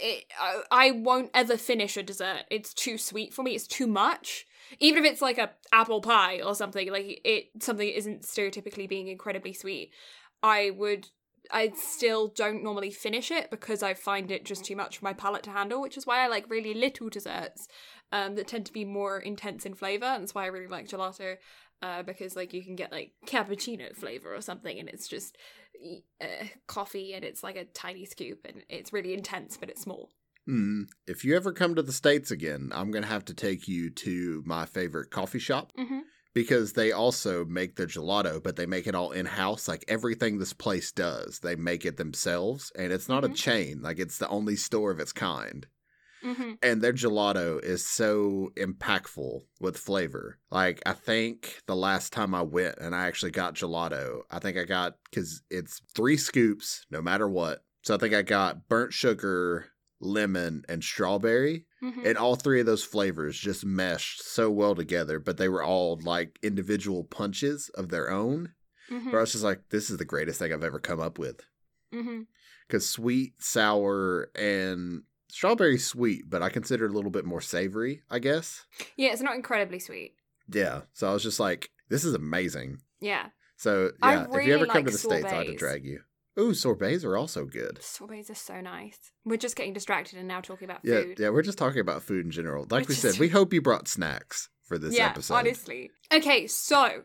It, 0.00 0.24
I, 0.40 0.62
I 0.70 0.90
won't 0.92 1.30
ever 1.34 1.56
finish 1.56 1.96
a 1.96 2.02
dessert. 2.02 2.44
It's 2.50 2.72
too 2.72 2.98
sweet 2.98 3.34
for 3.34 3.42
me. 3.42 3.54
It's 3.54 3.66
too 3.66 3.86
much. 3.86 4.46
Even 4.78 5.04
if 5.04 5.12
it's 5.12 5.22
like 5.22 5.38
a 5.38 5.50
apple 5.72 6.00
pie 6.00 6.40
or 6.40 6.54
something, 6.54 6.90
like 6.90 7.20
it 7.24 7.50
something 7.60 7.88
isn't 7.88 8.22
stereotypically 8.22 8.88
being 8.88 9.08
incredibly 9.08 9.52
sweet, 9.52 9.92
I 10.42 10.70
would 10.70 11.08
I 11.52 11.72
still 11.74 12.28
don't 12.28 12.62
normally 12.62 12.90
finish 12.90 13.30
it 13.30 13.50
because 13.50 13.82
I 13.82 13.94
find 13.94 14.30
it 14.30 14.44
just 14.44 14.64
too 14.64 14.76
much 14.76 14.98
for 14.98 15.04
my 15.04 15.12
palate 15.12 15.42
to 15.44 15.50
handle, 15.50 15.80
which 15.80 15.96
is 15.96 16.06
why 16.06 16.22
I 16.24 16.28
like 16.28 16.48
really 16.48 16.74
little 16.74 17.08
desserts 17.08 17.66
um, 18.12 18.36
that 18.36 18.46
tend 18.46 18.66
to 18.66 18.72
be 18.72 18.84
more 18.84 19.18
intense 19.18 19.66
in 19.66 19.74
flavor. 19.74 20.04
And 20.04 20.22
that's 20.22 20.34
why 20.34 20.44
I 20.44 20.48
really 20.48 20.68
like 20.68 20.88
gelato 20.88 21.36
uh, 21.82 22.02
because 22.02 22.36
like 22.36 22.52
you 22.52 22.62
can 22.62 22.76
get 22.76 22.92
like 22.92 23.12
cappuccino 23.26 23.94
flavor 23.94 24.34
or 24.34 24.40
something, 24.40 24.78
and 24.78 24.88
it's 24.88 25.08
just 25.08 25.36
uh, 26.20 26.26
coffee 26.66 27.14
and 27.14 27.24
it's 27.24 27.42
like 27.42 27.56
a 27.56 27.64
tiny 27.64 28.04
scoop 28.04 28.40
and 28.44 28.62
it's 28.68 28.92
really 28.92 29.14
intense, 29.14 29.56
but 29.56 29.68
it's 29.70 29.82
small. 29.82 30.10
Hmm. 30.46 30.84
If 31.06 31.24
you 31.24 31.36
ever 31.36 31.52
come 31.52 31.74
to 31.74 31.82
the 31.82 31.92
States 31.92 32.30
again, 32.30 32.70
I'm 32.74 32.90
going 32.90 33.02
to 33.02 33.08
have 33.08 33.24
to 33.26 33.34
take 33.34 33.68
you 33.68 33.90
to 33.90 34.42
my 34.46 34.66
favorite 34.66 35.10
coffee 35.10 35.38
shop 35.38 35.72
Mm-hmm. 35.78 36.00
because 36.34 36.72
they 36.72 36.92
also 36.92 37.44
make 37.44 37.76
their 37.76 37.86
gelato, 37.86 38.42
but 38.42 38.56
they 38.56 38.66
make 38.66 38.86
it 38.86 38.94
all 38.94 39.10
in 39.12 39.26
house. 39.26 39.68
Like 39.68 39.84
everything 39.88 40.38
this 40.38 40.52
place 40.52 40.92
does, 40.92 41.40
they 41.40 41.56
make 41.56 41.84
it 41.84 41.96
themselves, 41.98 42.72
and 42.76 42.92
it's 42.92 43.08
not 43.08 43.22
Mhm. 43.22 43.30
a 43.32 43.34
chain. 43.34 43.82
Like 43.82 43.98
it's 43.98 44.18
the 44.18 44.28
only 44.28 44.56
store 44.56 44.90
of 44.90 45.00
its 45.00 45.12
kind. 45.12 45.66
Hmm 46.22 46.52
And 46.62 46.82
their 46.82 46.92
gelato 46.92 47.62
is 47.62 47.86
so 47.86 48.50
impactful 48.56 49.40
with 49.60 49.76
flavor. 49.78 50.38
Like 50.50 50.82
I 50.86 50.92
think 50.92 51.60
the 51.66 51.76
last 51.76 52.12
time 52.12 52.34
I 52.34 52.42
went 52.42 52.76
and 52.78 52.94
I 52.94 53.06
actually 53.06 53.30
got 53.32 53.54
gelato, 53.54 54.20
I 54.30 54.38
think 54.38 54.56
I 54.58 54.64
got 54.64 54.96
because 55.04 55.42
it's 55.50 55.80
three 55.94 56.16
scoops 56.16 56.84
no 56.90 57.00
matter 57.00 57.28
what. 57.28 57.64
So 57.82 57.94
I 57.94 57.98
think 57.98 58.14
I 58.14 58.22
got 58.22 58.68
burnt 58.68 58.92
sugar, 58.92 59.66
lemon, 60.00 60.64
and 60.68 60.84
strawberry. 60.84 61.64
hmm 61.80 62.04
And 62.04 62.18
all 62.18 62.36
three 62.36 62.60
of 62.60 62.66
those 62.66 62.84
flavors 62.84 63.38
just 63.38 63.64
meshed 63.64 64.22
so 64.22 64.50
well 64.50 64.74
together, 64.74 65.18
but 65.18 65.38
they 65.38 65.48
were 65.48 65.62
all 65.62 65.98
like 66.02 66.38
individual 66.42 67.04
punches 67.04 67.70
of 67.74 67.88
their 67.88 68.10
own. 68.10 68.52
hmm 68.88 69.10
Where 69.10 69.18
I 69.18 69.22
was 69.22 69.32
just 69.32 69.44
like, 69.44 69.62
this 69.70 69.88
is 69.90 69.96
the 69.96 70.04
greatest 70.04 70.38
thing 70.38 70.52
I've 70.52 70.64
ever 70.64 70.78
come 70.80 71.00
up 71.00 71.18
with. 71.18 71.40
Because 72.68 72.88
sweet, 72.88 73.42
sour, 73.42 74.30
and 74.36 75.02
strawberry 75.30 75.78
sweet, 75.78 76.28
but 76.28 76.42
I 76.42 76.48
consider 76.48 76.86
it 76.86 76.90
a 76.90 76.94
little 76.94 77.10
bit 77.10 77.24
more 77.24 77.40
savory, 77.40 78.02
I 78.10 78.18
guess. 78.18 78.64
Yeah, 78.96 79.10
it's 79.12 79.22
not 79.22 79.36
incredibly 79.36 79.78
sweet. 79.78 80.14
Yeah. 80.52 80.82
So 80.92 81.08
I 81.08 81.12
was 81.12 81.22
just 81.22 81.40
like, 81.40 81.70
this 81.88 82.04
is 82.04 82.14
amazing. 82.14 82.78
Yeah. 83.00 83.26
So 83.56 83.90
yeah, 84.02 84.26
if 84.32 84.46
you 84.46 84.54
ever 84.54 84.66
come 84.66 84.76
like 84.76 84.86
to 84.86 84.92
the 84.92 84.98
States, 84.98 85.26
I 85.26 85.34
had 85.36 85.46
to 85.46 85.56
drag 85.56 85.84
you. 85.84 86.00
Ooh, 86.38 86.54
sorbets 86.54 87.04
are 87.04 87.16
also 87.16 87.44
good. 87.44 87.78
Sorbets 87.82 88.30
are 88.30 88.34
so 88.34 88.60
nice. 88.60 88.98
We're 89.24 89.36
just 89.36 89.56
getting 89.56 89.72
distracted 89.72 90.18
and 90.18 90.26
now 90.28 90.40
talking 90.40 90.64
about 90.64 90.80
Yeah, 90.84 91.02
food. 91.02 91.18
yeah, 91.18 91.28
we're 91.30 91.42
just 91.42 91.58
talking 91.58 91.80
about 91.80 92.02
food 92.02 92.24
in 92.24 92.30
general. 92.30 92.66
Like 92.70 92.88
we 92.88 92.92
Which 92.92 92.98
said, 92.98 93.18
we 93.18 93.28
hope 93.28 93.52
you 93.52 93.60
brought 93.60 93.88
snacks 93.88 94.48
for 94.62 94.78
this 94.78 94.96
yeah, 94.96 95.08
episode. 95.08 95.34
honestly. 95.34 95.90
Okay, 96.12 96.46
so 96.46 97.02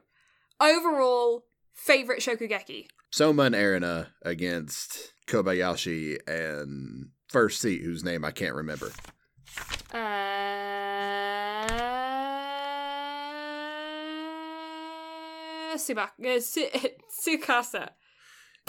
overall 0.61 1.43
favorite 1.73 2.21
shokugeki. 2.21 2.87
Soma 3.11 3.43
and 3.43 3.55
Erina 3.55 4.07
against 4.23 5.13
Kobayashi 5.27 6.17
and 6.27 7.09
First 7.29 7.61
Seat, 7.61 7.81
whose 7.81 8.03
name 8.03 8.23
I 8.23 8.31
can't 8.31 8.55
remember. 8.55 8.91
Uh, 9.93 9.97
uh, 15.75 15.77
Su- 15.77 15.95
Tsukasa. 17.27 17.89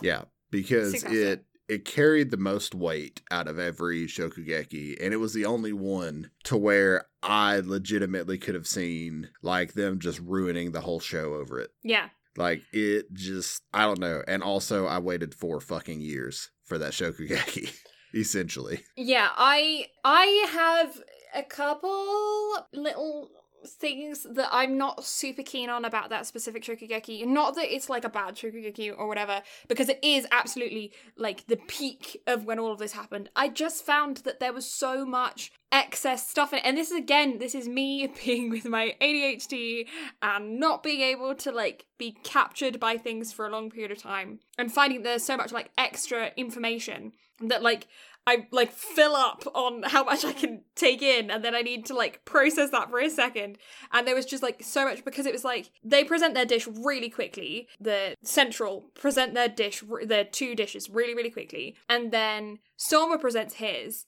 Yeah, 0.02 0.22
because 0.50 0.94
Tsukasa. 0.94 1.12
it 1.12 1.44
it 1.68 1.84
carried 1.84 2.30
the 2.30 2.36
most 2.36 2.74
weight 2.74 3.22
out 3.30 3.48
of 3.48 3.58
every 3.58 4.06
Shokugeki, 4.06 4.96
and 5.02 5.12
it 5.12 5.16
was 5.16 5.34
the 5.34 5.46
only 5.46 5.72
one 5.72 6.30
to 6.44 6.56
where 6.56 7.06
I 7.22 7.58
legitimately 7.58 8.38
could 8.38 8.54
have 8.54 8.66
seen 8.68 9.30
like 9.42 9.72
them 9.72 9.98
just 9.98 10.20
ruining 10.20 10.72
the 10.72 10.80
whole 10.80 11.00
show 11.00 11.34
over 11.34 11.60
it. 11.60 11.70
Yeah. 11.82 12.08
Like 12.36 12.62
it 12.72 13.12
just 13.12 13.62
I 13.72 13.82
don't 13.84 13.98
know. 13.98 14.22
And 14.28 14.42
also 14.42 14.86
I 14.86 14.98
waited 14.98 15.34
four 15.34 15.60
fucking 15.60 16.00
years 16.00 16.50
for 16.64 16.78
that 16.78 16.92
Shokugeki, 16.92 17.74
essentially. 18.14 18.84
Yeah, 18.96 19.28
I 19.36 19.86
I 20.04 20.46
have 20.52 21.02
a 21.34 21.42
couple 21.42 22.66
little 22.72 23.30
things 23.66 24.26
that 24.30 24.48
I'm 24.52 24.78
not 24.78 25.04
super 25.04 25.42
keen 25.42 25.68
on 25.68 25.84
about 25.84 26.10
that 26.10 26.26
specific 26.26 26.62
shokugeki. 26.62 27.26
Not 27.26 27.54
that 27.56 27.74
it's 27.74 27.90
like 27.90 28.04
a 28.04 28.08
bad 28.08 28.36
shokugeki 28.36 28.94
or 28.96 29.06
whatever, 29.06 29.42
because 29.68 29.88
it 29.88 29.98
is 30.02 30.26
absolutely 30.30 30.92
like 31.16 31.46
the 31.46 31.56
peak 31.56 32.22
of 32.26 32.44
when 32.44 32.58
all 32.58 32.72
of 32.72 32.78
this 32.78 32.92
happened. 32.92 33.28
I 33.34 33.48
just 33.48 33.84
found 33.84 34.18
that 34.18 34.40
there 34.40 34.52
was 34.52 34.70
so 34.70 35.04
much 35.04 35.52
excess 35.72 36.28
stuff 36.28 36.52
in 36.52 36.60
it. 36.60 36.64
And 36.64 36.76
this 36.76 36.90
is 36.90 36.96
again, 36.96 37.38
this 37.38 37.54
is 37.54 37.68
me 37.68 38.06
being 38.24 38.50
with 38.50 38.66
my 38.66 38.94
ADHD 39.00 39.86
and 40.22 40.60
not 40.60 40.82
being 40.82 41.00
able 41.00 41.34
to 41.36 41.50
like 41.50 41.86
be 41.98 42.16
captured 42.22 42.78
by 42.78 42.96
things 42.96 43.32
for 43.32 43.46
a 43.46 43.50
long 43.50 43.70
period 43.70 43.90
of 43.90 43.98
time 43.98 44.40
and 44.58 44.72
finding 44.72 45.02
there's 45.02 45.24
so 45.24 45.36
much 45.36 45.52
like 45.52 45.70
extra 45.76 46.30
information 46.36 47.12
that 47.40 47.62
like 47.62 47.86
I 48.26 48.48
like 48.50 48.72
fill 48.72 49.14
up 49.14 49.44
on 49.54 49.84
how 49.84 50.02
much 50.02 50.24
I 50.24 50.32
can 50.32 50.62
take 50.74 51.00
in 51.00 51.30
and 51.30 51.44
then 51.44 51.54
I 51.54 51.62
need 51.62 51.86
to 51.86 51.94
like 51.94 52.24
process 52.24 52.70
that 52.70 52.90
for 52.90 52.98
a 52.98 53.08
second. 53.08 53.56
And 53.92 54.06
there 54.06 54.16
was 54.16 54.26
just 54.26 54.42
like 54.42 54.62
so 54.64 54.84
much 54.84 55.04
because 55.04 55.26
it 55.26 55.32
was 55.32 55.44
like 55.44 55.70
they 55.84 56.02
present 56.02 56.34
their 56.34 56.44
dish 56.44 56.66
really 56.66 57.08
quickly. 57.08 57.68
The 57.80 58.16
central 58.22 58.90
present 58.94 59.34
their 59.34 59.48
dish, 59.48 59.84
their 60.02 60.24
two 60.24 60.56
dishes 60.56 60.90
really, 60.90 61.14
really 61.14 61.30
quickly. 61.30 61.76
And 61.88 62.10
then 62.10 62.58
Soma 62.76 63.18
presents 63.18 63.54
his. 63.54 64.06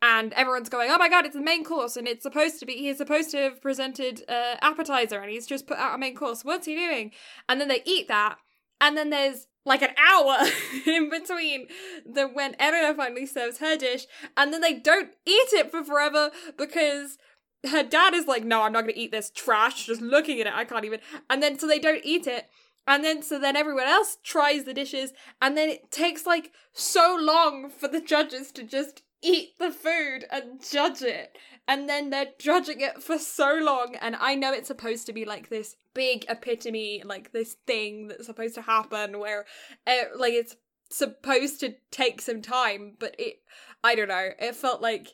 And 0.00 0.32
everyone's 0.34 0.68
going, 0.68 0.90
oh 0.92 0.96
my 0.96 1.08
god, 1.08 1.26
it's 1.26 1.34
the 1.34 1.42
main 1.42 1.64
course, 1.64 1.96
and 1.96 2.06
it's 2.06 2.22
supposed 2.22 2.60
to 2.60 2.66
be, 2.66 2.74
he's 2.74 2.98
supposed 2.98 3.32
to 3.32 3.38
have 3.38 3.60
presented 3.60 4.22
uh, 4.28 4.54
appetizer, 4.62 5.18
and 5.18 5.28
he's 5.28 5.44
just 5.44 5.66
put 5.66 5.76
out 5.76 5.96
a 5.96 5.98
main 5.98 6.14
course. 6.14 6.44
What's 6.44 6.66
he 6.66 6.76
doing? 6.76 7.10
And 7.48 7.60
then 7.60 7.66
they 7.66 7.82
eat 7.84 8.06
that, 8.06 8.38
and 8.80 8.96
then 8.96 9.10
there's 9.10 9.46
like 9.64 9.82
an 9.82 9.94
hour 9.96 10.38
in 10.86 11.10
between 11.10 11.68
the 12.06 12.26
when 12.26 12.54
Erina 12.54 12.94
finally 12.96 13.26
serves 13.26 13.58
her 13.58 13.76
dish, 13.76 14.06
and 14.36 14.52
then 14.52 14.60
they 14.60 14.74
don't 14.74 15.10
eat 15.26 15.52
it 15.52 15.70
for 15.70 15.84
forever 15.84 16.30
because 16.56 17.18
her 17.70 17.82
dad 17.82 18.14
is 18.14 18.26
like, 18.26 18.44
"No, 18.44 18.62
I'm 18.62 18.72
not 18.72 18.82
going 18.82 18.94
to 18.94 19.00
eat 19.00 19.12
this 19.12 19.30
trash." 19.30 19.86
Just 19.86 20.00
looking 20.00 20.40
at 20.40 20.46
it, 20.46 20.54
I 20.54 20.64
can't 20.64 20.84
even. 20.84 21.00
And 21.28 21.42
then 21.42 21.58
so 21.58 21.66
they 21.66 21.78
don't 21.78 22.04
eat 22.04 22.26
it, 22.26 22.48
and 22.86 23.04
then 23.04 23.22
so 23.22 23.38
then 23.38 23.56
everyone 23.56 23.86
else 23.86 24.16
tries 24.24 24.64
the 24.64 24.74
dishes, 24.74 25.12
and 25.40 25.56
then 25.56 25.68
it 25.68 25.90
takes 25.90 26.26
like 26.26 26.52
so 26.72 27.16
long 27.20 27.70
for 27.70 27.88
the 27.88 28.00
judges 28.00 28.50
to 28.52 28.62
just 28.62 29.02
eat 29.22 29.58
the 29.58 29.70
food 29.70 30.24
and 30.30 30.62
judge 30.62 31.02
it. 31.02 31.36
And 31.68 31.86
then 31.88 32.08
they're 32.08 32.32
judging 32.38 32.80
it 32.80 33.02
for 33.02 33.18
so 33.18 33.54
long, 33.60 33.94
and 34.00 34.16
I 34.16 34.34
know 34.34 34.52
it's 34.52 34.68
supposed 34.68 35.04
to 35.06 35.12
be 35.12 35.26
like 35.26 35.50
this 35.50 35.76
big 35.92 36.24
epitome, 36.28 37.02
like 37.04 37.32
this 37.32 37.56
thing 37.66 38.08
that's 38.08 38.24
supposed 38.24 38.54
to 38.54 38.62
happen 38.62 39.18
where, 39.18 39.44
uh, 39.86 40.04
like, 40.16 40.32
it's 40.32 40.56
supposed 40.90 41.60
to 41.60 41.74
take 41.90 42.22
some 42.22 42.40
time, 42.40 42.94
but 42.98 43.14
it, 43.18 43.42
I 43.84 43.94
don't 43.94 44.08
know, 44.08 44.30
it 44.38 44.56
felt 44.56 44.80
like 44.80 45.08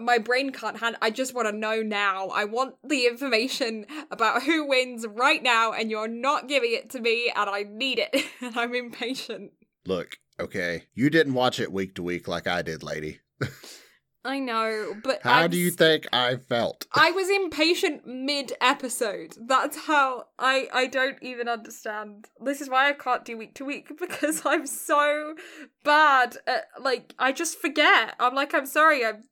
my 0.00 0.18
brain 0.18 0.50
can't 0.50 0.78
handle. 0.78 0.98
I 1.00 1.10
just 1.10 1.34
want 1.34 1.48
to 1.48 1.56
know 1.56 1.82
now. 1.82 2.28
I 2.28 2.44
want 2.44 2.74
the 2.84 3.06
information 3.06 3.86
about 4.10 4.42
who 4.42 4.66
wins 4.66 5.06
right 5.06 5.42
now, 5.42 5.72
and 5.72 5.90
you're 5.90 6.08
not 6.08 6.48
giving 6.48 6.72
it 6.72 6.90
to 6.90 7.00
me, 7.00 7.32
and 7.34 7.48
I 7.48 7.62
need 7.62 7.98
it, 7.98 8.24
and 8.40 8.56
I'm 8.58 8.74
impatient. 8.74 9.52
Look, 9.86 10.18
okay. 10.40 10.84
You 10.94 11.08
didn't 11.08 11.34
watch 11.34 11.60
it 11.60 11.72
week 11.72 11.94
to 11.94 12.02
week 12.02 12.28
like 12.28 12.46
I 12.46 12.62
did, 12.62 12.82
lady. 12.82 13.20
I 14.28 14.40
know, 14.40 14.94
but 15.02 15.22
How 15.22 15.44
I'm 15.44 15.50
do 15.50 15.56
you 15.56 15.70
think 15.70 16.06
I 16.12 16.36
felt? 16.36 16.86
I 16.92 17.12
was 17.12 17.30
impatient 17.30 18.06
mid 18.06 18.52
episode. 18.60 19.34
That's 19.40 19.86
how 19.86 20.26
I 20.38 20.68
I 20.70 20.86
don't 20.86 21.16
even 21.22 21.48
understand. 21.48 22.26
This 22.38 22.60
is 22.60 22.68
why 22.68 22.90
I 22.90 22.92
can't 22.92 23.24
do 23.24 23.38
week 23.38 23.54
to 23.54 23.64
week 23.64 23.88
because 23.98 24.42
I'm 24.44 24.66
so 24.66 25.34
bad 25.82 26.36
at 26.46 26.66
like 26.78 27.14
I 27.18 27.32
just 27.32 27.58
forget. 27.58 28.16
I'm 28.20 28.34
like 28.34 28.52
I'm 28.54 28.66
sorry. 28.66 29.02
I'm 29.02 29.24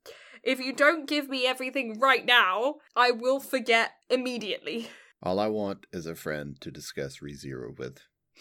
if 0.42 0.60
you 0.60 0.73
don't 0.73 1.07
give 1.07 1.28
me 1.28 1.47
everything 1.47 2.00
right 2.00 2.25
now, 2.25 2.76
I 2.97 3.10
will 3.10 3.41
forget 3.41 3.91
immediately. 4.08 4.89
All 5.23 5.39
I 5.39 5.49
want 5.49 5.84
is 5.92 6.07
a 6.07 6.15
friend 6.15 6.58
to 6.62 6.70
discuss 6.70 7.18
ReZero 7.18 7.78
with. 7.78 7.99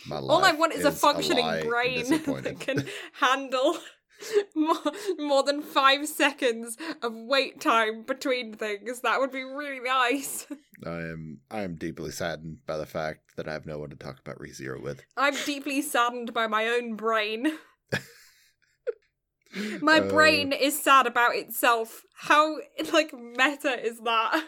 My 0.08 0.19
life 0.19 0.30
All 0.30 0.45
I 0.45 0.51
want 0.51 0.74
is, 0.74 0.85
a 0.85 0.92
functioning 0.92 1.64
brain 1.64 2.09
that 2.09 2.58
can 2.59 2.85
handle 3.14 3.77
more, 4.56 4.76
more 5.18 5.44
than 5.44 5.61
five 5.61 6.08
seconds 6.08 6.77
of 7.02 7.14
wait 7.14 7.60
time 7.61 8.03
between 8.03 8.53
things. 8.53 9.02
That 9.02 9.19
would 9.19 9.32
be 9.32 9.44
really 9.44 9.80
nice. 9.80 10.48
I 10.85 10.90
am 11.00 11.40
I 11.50 11.61
am 11.61 11.76
deeply 11.76 12.11
saddened 12.11 12.60
by 12.66 12.77
the 12.77 12.85
fact 12.85 13.35
that 13.38 13.48
I 13.48 13.53
have 13.53 13.66
no 13.66 13.80
one 13.80 13.90
to 13.90 13.95
talk 13.95 14.19
about 14.19 14.40
ReZero 14.40 14.82
with. 14.82 15.03
I'm 15.18 15.35
deeply 15.45 15.82
saddened 15.82 16.34
by 16.34 16.48
my 16.48 16.68
own 16.68 16.95
brain. 16.95 17.58
my 19.82 20.00
Uh, 20.00 20.10
brain 20.10 20.52
is 20.52 20.82
sad 20.82 21.08
about 21.08 21.35
itself. 21.35 22.03
How 22.16 22.58
like 22.92 23.14
meta 23.14 23.80
is 23.84 24.00
that? 24.02 24.44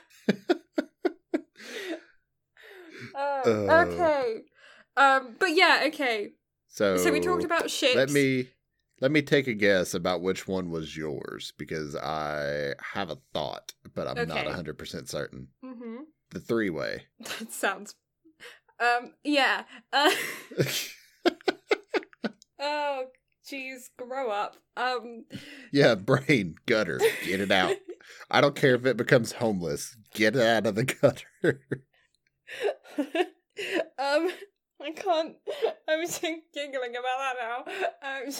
Uh, 3.15 3.49
Uh. 3.49 3.85
okay. 3.85 4.41
Um 4.95 5.35
but 5.39 5.55
yeah, 5.55 5.83
okay. 5.87 6.31
So 6.67 6.97
So 6.97 7.11
we 7.11 7.19
talked 7.19 7.43
about 7.43 7.69
ships. 7.71 7.95
Let 7.95 8.09
me 8.11 8.49
let 8.99 9.11
me 9.11 9.21
take 9.21 9.47
a 9.47 9.53
guess 9.53 9.93
about 9.93 10.21
which 10.21 10.47
one 10.47 10.71
was 10.71 10.95
yours 10.97 11.53
because 11.57 11.95
I 11.95 12.73
have 12.93 13.09
a 13.09 13.17
thought, 13.33 13.73
but 13.93 14.07
I'm 14.07 14.27
not 14.27 14.45
100% 14.45 15.07
certain. 15.07 15.49
Mhm. 15.63 15.97
The 16.31 16.39
three-way. 16.39 17.05
That 17.39 17.51
sounds 17.51 17.95
um 18.79 19.13
yeah. 19.23 19.63
Uh 19.91 20.11
Oh 22.59 23.05
jeez, 23.49 23.89
grow 23.97 24.29
up. 24.31 24.57
Um 24.75 25.25
yeah, 25.71 25.95
brain 25.95 26.55
gutter. 26.65 26.99
Get 27.25 27.39
it 27.39 27.51
out. 27.51 27.75
I 28.31 28.41
don't 28.41 28.55
care 28.55 28.75
if 28.75 28.85
it 28.85 28.97
becomes 28.97 29.33
homeless. 29.33 29.95
Get 30.13 30.35
it 30.35 30.41
out 30.41 30.65
of 30.65 30.75
the 30.75 30.83
gutter. 30.85 31.61
um, 32.97 34.29
I 34.81 34.91
can't. 34.95 35.35
I'm 35.87 36.05
just 36.05 36.21
giggling 36.21 36.95
about 36.95 37.17
that 37.19 37.35
now. 37.39 38.17
Um, 38.27 38.33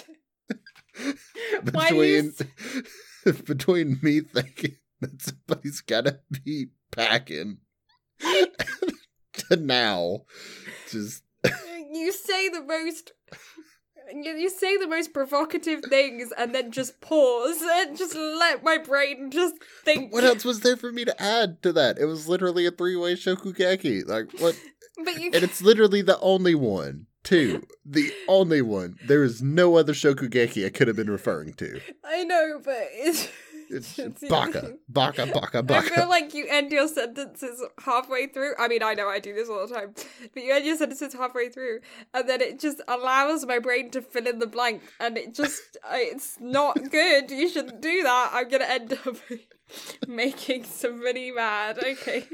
Why 1.72 1.90
do 1.90 2.04
you 2.04 2.34
between 3.24 3.44
between 3.46 4.00
me 4.02 4.22
thinking 4.22 4.78
that 5.02 5.22
somebody's 5.22 5.82
gotta 5.82 6.20
be 6.44 6.68
packing 6.92 7.58
to 8.20 9.56
now. 9.58 10.24
Just 10.90 11.24
you 11.92 12.12
say 12.12 12.50
the 12.50 12.64
most 12.64 13.12
you, 14.14 14.50
say 14.50 14.78
the 14.78 14.88
most 14.88 15.14
provocative 15.14 15.82
things 15.90 16.32
and 16.38 16.56
then 16.56 16.72
just 16.72 17.02
pause 17.02 17.62
and 17.62 17.98
just 17.98 18.16
let 18.16 18.64
my 18.64 18.78
brain 18.78 19.30
just 19.30 19.56
think 19.84 20.14
what 20.14 20.24
else 20.24 20.46
was 20.46 20.62
there 20.62 20.78
for 20.78 20.92
me 20.92 21.04
to 21.06 21.22
add 21.22 21.62
to 21.64 21.74
that? 21.74 21.98
It 21.98 22.06
was 22.06 22.28
literally 22.28 22.66
a 22.66 22.72
three-way 22.72 23.16
shokugeki. 23.16 24.08
Like 24.08 24.32
what 24.40 24.58
but 25.04 25.20
you 25.20 25.32
and 25.34 25.44
it's 25.44 25.62
literally 25.62 26.02
the 26.02 26.20
only 26.20 26.56
one. 26.56 27.08
Too. 27.28 27.68
The 27.86 28.14
only 28.30 28.62
one. 28.62 28.96
There 29.06 29.22
is 29.24 29.42
no 29.42 29.76
other 29.76 29.92
shokugeki 29.94 30.66
I 30.66 30.70
could 30.70 30.88
have 30.88 30.96
been 30.96 31.10
referring 31.10 31.54
to. 31.56 31.82
I 32.06 32.24
know, 32.24 32.62
but 32.64 32.88
it's 32.94 33.28
It's 33.70 34.00
It's- 34.08 34.30
baka, 34.30 34.76
baka, 34.90 35.26
baka, 35.28 35.78
I 35.78 35.82
feel 35.82 36.08
like 36.08 36.34
you 36.34 36.46
end 36.48 36.72
your 36.72 36.88
sentences 36.88 37.62
halfway 37.84 38.28
through. 38.28 38.54
I 38.58 38.70
mean, 38.70 38.82
I 38.82 38.94
know 38.94 39.10
I 39.10 39.20
do 39.20 39.34
this 39.34 39.50
all 39.50 39.68
the 39.68 39.74
time, 39.76 39.94
but 40.34 40.42
you 40.42 40.54
end 40.54 40.66
your 40.66 40.78
sentences 40.78 41.14
halfway 41.14 41.50
through, 41.50 41.82
and 42.14 42.30
then 42.30 42.40
it 42.40 42.62
just 42.62 42.80
allows 42.88 43.46
my 43.46 43.60
brain 43.60 43.92
to 43.92 44.02
fill 44.02 44.26
in 44.26 44.40
the 44.40 44.48
blank, 44.48 44.84
and 45.02 45.18
it 45.18 45.34
just 45.34 45.78
it's 45.92 46.38
not 46.40 46.76
good. 46.92 47.30
You 47.30 47.50
shouldn't 47.50 47.82
do 47.82 48.04
that. 48.04 48.30
I'm 48.32 48.48
gonna 48.48 48.64
end 48.66 48.98
up 49.06 49.18
making 50.08 50.64
somebody 50.64 51.32
mad. 51.32 51.78
Okay. 51.80 52.26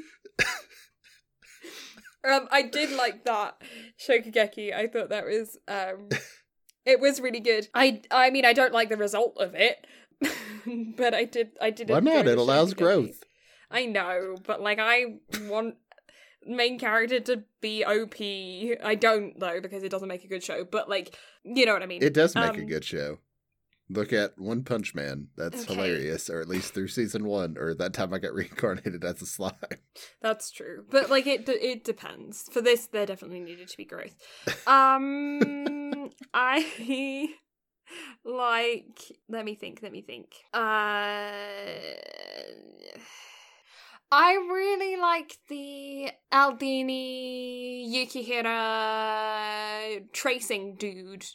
Um, 2.29 2.47
I 2.51 2.63
did 2.63 2.91
like 2.91 3.25
that 3.25 3.61
Shokugeki. 3.99 4.73
I 4.73 4.87
thought 4.87 5.09
that 5.09 5.25
was 5.25 5.57
um, 5.67 6.09
it 6.85 6.99
was 6.99 7.19
really 7.19 7.39
good. 7.39 7.67
I 7.73 8.01
I 8.11 8.29
mean, 8.29 8.45
I 8.45 8.53
don't 8.53 8.73
like 8.73 8.89
the 8.89 8.97
result 8.97 9.37
of 9.39 9.55
it. 9.55 9.85
but 10.97 11.13
I 11.13 11.25
did 11.25 11.51
I 11.61 11.69
did 11.69 11.89
Why 11.89 11.99
not? 11.99 12.27
It 12.27 12.37
allows 12.37 12.73
growth. 12.73 13.23
I 13.69 13.85
know, 13.85 14.37
but 14.45 14.61
like 14.61 14.79
I 14.79 15.15
want 15.47 15.75
main 16.45 16.77
character 16.79 17.19
to 17.19 17.43
be 17.61 17.83
OP. 17.83 18.19
I 18.83 18.95
don't 18.95 19.39
though 19.39 19.59
because 19.61 19.83
it 19.83 19.89
doesn't 19.89 20.07
make 20.07 20.23
a 20.23 20.27
good 20.27 20.43
show. 20.43 20.63
But 20.63 20.89
like, 20.89 21.17
you 21.43 21.65
know 21.65 21.73
what 21.73 21.83
I 21.83 21.87
mean. 21.87 22.03
It 22.03 22.13
does 22.13 22.35
make 22.35 22.55
a 22.55 22.61
Um, 22.61 22.65
good 22.67 22.85
show. 22.85 23.19
Look 23.93 24.11
at 24.11 24.37
One 24.39 24.63
Punch 24.63 24.95
Man. 24.95 25.27
That's 25.37 25.63
Okay. 25.63 25.73
hilarious, 25.75 26.29
or 26.29 26.41
at 26.41 26.47
least 26.47 26.73
through 26.73 26.87
season 26.87 27.25
one, 27.25 27.55
or 27.57 27.73
that 27.75 27.93
time 27.93 28.13
I 28.13 28.19
got 28.19 28.33
reincarnated 28.39 29.03
as 29.05 29.21
a 29.21 29.25
slime. 29.25 29.53
That's 30.21 30.49
true, 30.51 30.85
but 30.89 31.09
like 31.09 31.27
it, 31.27 31.47
it 31.47 31.83
depends. 31.83 32.49
For 32.51 32.61
this, 32.61 32.87
there 32.87 33.05
definitely 33.05 33.39
needed 33.41 33.67
to 33.69 33.77
be 33.77 33.85
growth. 33.85 34.15
Um, 34.67 36.09
I 36.33 37.29
like. 38.25 38.99
Let 39.29 39.45
me 39.45 39.55
think. 39.55 39.79
Let 39.83 39.91
me 39.91 40.01
think. 40.01 40.27
Uh. 40.53 40.59
I 44.15 44.33
really 44.35 44.95
like 44.95 45.37
the 45.49 46.11
Aldini 46.31 47.87
Yukihira 48.83 50.03
tracing 50.13 50.75
dude. 50.75 51.25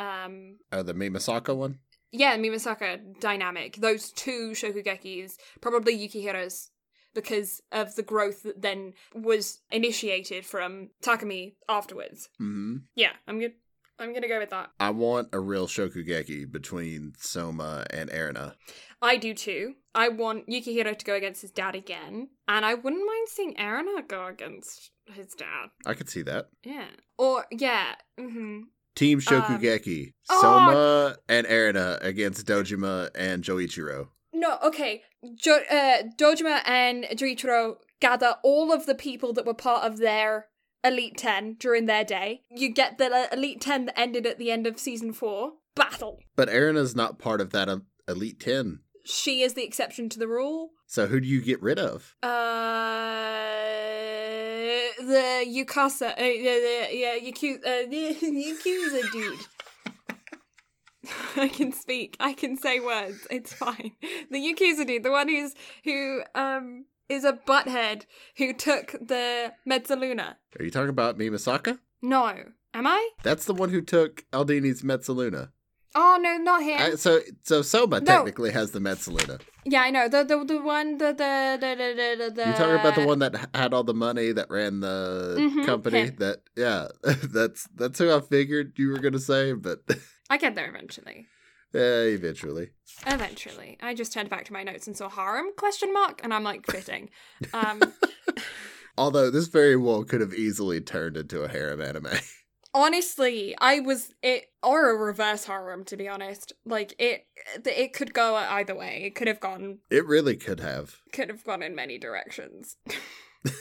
Um, 0.00 0.58
Oh, 0.72 0.82
the 0.82 0.94
Mimasaka 0.94 1.54
one? 1.54 1.78
yeah, 2.12 2.36
Mimasaka 2.36 3.20
dynamic. 3.20 3.76
Those 3.76 4.10
two 4.12 4.50
Shokugekis, 4.52 5.36
probably 5.60 5.96
Yukihira's, 5.96 6.70
because 7.14 7.60
of 7.70 7.94
the 7.96 8.02
growth 8.02 8.42
that 8.44 8.62
then 8.62 8.94
was 9.14 9.60
initiated 9.70 10.46
from 10.46 10.90
Takumi 11.02 11.54
afterwards. 11.68 12.28
hmm 12.38 12.76
Yeah, 12.94 13.12
I'm 13.28 13.38
good. 13.38 13.52
I'm 13.98 14.14
gonna 14.14 14.28
go 14.28 14.38
with 14.38 14.50
that. 14.50 14.70
I 14.80 14.90
want 14.90 15.28
a 15.32 15.38
real 15.40 15.66
Shokugeki 15.66 16.50
between 16.50 17.12
Soma 17.18 17.84
and 17.90 18.08
Erina. 18.10 18.54
I 19.02 19.16
do 19.18 19.34
too. 19.34 19.74
I 19.94 20.08
want 20.08 20.46
Yukihira 20.48 20.96
to 20.96 21.04
go 21.04 21.14
against 21.14 21.42
his 21.42 21.50
dad 21.50 21.74
again, 21.74 22.30
and 22.48 22.64
I 22.64 22.74
wouldn't 22.74 23.06
mind 23.06 23.28
seeing 23.28 23.54
Erina 23.58 24.02
go 24.08 24.26
against 24.26 24.92
his 25.12 25.34
dad. 25.34 25.66
I 25.84 25.92
could 25.94 26.08
see 26.08 26.22
that. 26.22 26.48
Yeah, 26.64 26.88
or 27.18 27.44
yeah, 27.50 27.96
hmm 28.18 28.60
Team 28.96 29.20
Shokugeki. 29.20 30.12
oh! 30.28 30.40
Soma 30.40 31.16
and 31.28 31.46
Erina 31.46 31.98
against 32.02 32.46
Dojima 32.46 33.10
and 33.14 33.42
Joichiro. 33.44 34.08
No, 34.32 34.58
okay. 34.62 35.02
Jo- 35.34 35.62
uh, 35.70 36.02
Dojima 36.16 36.60
and 36.66 37.04
Joichiro 37.12 37.76
gather 38.00 38.36
all 38.42 38.72
of 38.72 38.86
the 38.86 38.94
people 38.94 39.32
that 39.34 39.46
were 39.46 39.54
part 39.54 39.84
of 39.84 39.98
their 39.98 40.46
Elite 40.82 41.16
10 41.18 41.56
during 41.58 41.86
their 41.86 42.04
day. 42.04 42.42
You 42.50 42.72
get 42.72 42.96
the 42.98 43.06
uh, 43.12 43.26
Elite 43.32 43.60
10 43.60 43.86
that 43.86 43.98
ended 43.98 44.26
at 44.26 44.38
the 44.38 44.50
end 44.50 44.66
of 44.66 44.78
season 44.78 45.12
4. 45.12 45.52
Battle. 45.76 46.18
But 46.36 46.48
Erina's 46.48 46.96
not 46.96 47.18
part 47.18 47.40
of 47.40 47.50
that 47.50 47.68
uh, 47.68 47.78
Elite 48.08 48.40
10. 48.40 48.80
She 49.04 49.42
is 49.42 49.54
the 49.54 49.64
exception 49.64 50.08
to 50.10 50.18
the 50.18 50.28
rule. 50.28 50.70
So 50.86 51.06
who 51.06 51.20
do 51.20 51.26
you 51.28 51.40
get 51.40 51.62
rid 51.62 51.78
of? 51.78 52.16
Uh, 52.22 52.28
the 54.98 55.44
Yukasa, 55.46 56.12
uh, 56.12 56.16
the, 56.16 56.42
the, 56.42 56.88
yeah, 56.92 57.16
Yaku- 57.18 57.58
uh, 57.64 57.86
the 57.90 58.16
Yakuza 58.20 59.12
dude. 59.12 59.38
I 61.36 61.48
can 61.48 61.72
speak. 61.72 62.16
I 62.20 62.32
can 62.34 62.56
say 62.56 62.80
words. 62.80 63.26
It's 63.30 63.52
fine. 63.52 63.92
The 64.30 64.38
Yakuza 64.38 64.86
dude, 64.86 65.02
the 65.02 65.10
one 65.10 65.28
who's 65.28 65.54
who 65.84 66.22
um 66.34 66.84
is 67.08 67.24
a 67.24 67.32
butthead 67.32 68.04
who 68.36 68.52
took 68.52 68.92
the 68.92 69.52
Mezzaluna. 69.68 70.36
Are 70.58 70.64
you 70.64 70.70
talking 70.70 70.90
about 70.90 71.18
Mimasaka? 71.18 71.78
No, 72.02 72.32
am 72.74 72.86
I? 72.86 73.10
That's 73.22 73.44
the 73.46 73.54
one 73.54 73.70
who 73.70 73.80
took 73.80 74.24
Aldini's 74.32 74.82
Mezzaluna. 74.82 75.50
Oh 75.94 76.18
no, 76.20 76.36
not 76.38 76.62
him. 76.62 76.80
I, 76.80 76.94
so 76.96 77.20
so 77.42 77.62
Soma 77.62 78.00
No. 78.00 78.06
technically 78.16 78.50
has 78.52 78.70
the 78.70 78.78
Mezzaluna. 78.78 79.40
yeah, 79.64 79.82
I 79.82 79.90
know 79.90 80.08
the 80.08 80.22
the 80.24 80.44
the 80.44 80.62
one 80.62 80.98
the 80.98 81.06
the 81.12 81.58
the 81.60 81.74
the 81.74 82.30
the. 82.34 82.46
You 82.48 82.54
talking 82.54 82.76
about 82.76 82.94
the 82.94 83.06
one 83.06 83.18
that 83.20 83.50
had 83.54 83.74
all 83.74 83.82
the 83.84 83.94
money 83.94 84.32
that 84.32 84.48
ran 84.50 84.80
the 84.80 85.36
Mhm, 85.38 85.66
company? 85.66 85.98
him. 86.06 86.16
That 86.18 86.42
yeah, 86.56 86.88
that's 87.32 87.66
that's 87.74 87.98
who 87.98 88.12
I 88.14 88.20
figured 88.20 88.74
you 88.76 88.90
were 88.90 88.98
gonna 89.00 89.18
say, 89.18 89.52
but 89.52 89.80
I 90.30 90.36
get 90.36 90.54
there 90.54 90.68
eventually. 90.68 91.26
yeah, 91.74 92.02
eventually. 92.02 92.70
Eventually, 93.06 93.76
I 93.80 93.94
just 93.94 94.12
turned 94.12 94.30
back 94.30 94.44
to 94.46 94.52
my 94.52 94.62
notes 94.62 94.86
and 94.86 94.96
saw 94.96 95.08
harem 95.08 95.52
question 95.56 95.92
mark, 95.92 96.20
and 96.22 96.32
I'm 96.32 96.44
like 96.44 96.66
fitting. 96.70 97.10
Um, 97.54 97.94
Although 98.98 99.30
this 99.30 99.46
very 99.46 99.76
well 99.76 100.04
could 100.04 100.20
have 100.20 100.34
easily 100.34 100.80
turned 100.80 101.16
into 101.16 101.42
a 101.42 101.48
harem 101.48 101.80
anime. 101.80 102.08
Honestly, 102.74 103.54
I 103.60 103.80
was 103.80 104.12
it 104.22 104.46
or 104.62 104.90
a 104.90 104.94
reverse 104.96 105.44
harem 105.44 105.84
to 105.84 105.96
be 105.96 106.08
honest. 106.08 106.52
Like 106.64 106.94
it, 106.98 107.26
it 107.64 107.92
could 107.92 108.14
go 108.14 108.34
either 108.36 108.74
way. 108.74 109.02
It 109.04 109.14
could 109.14 109.28
have 109.28 109.40
gone, 109.40 109.78
It 109.90 110.06
really 110.06 110.36
could 110.36 110.60
have. 110.60 110.96
could 111.12 111.28
have 111.28 111.44
gone 111.44 111.62
in 111.62 111.74
many 111.74 111.98
directions. 111.98 112.76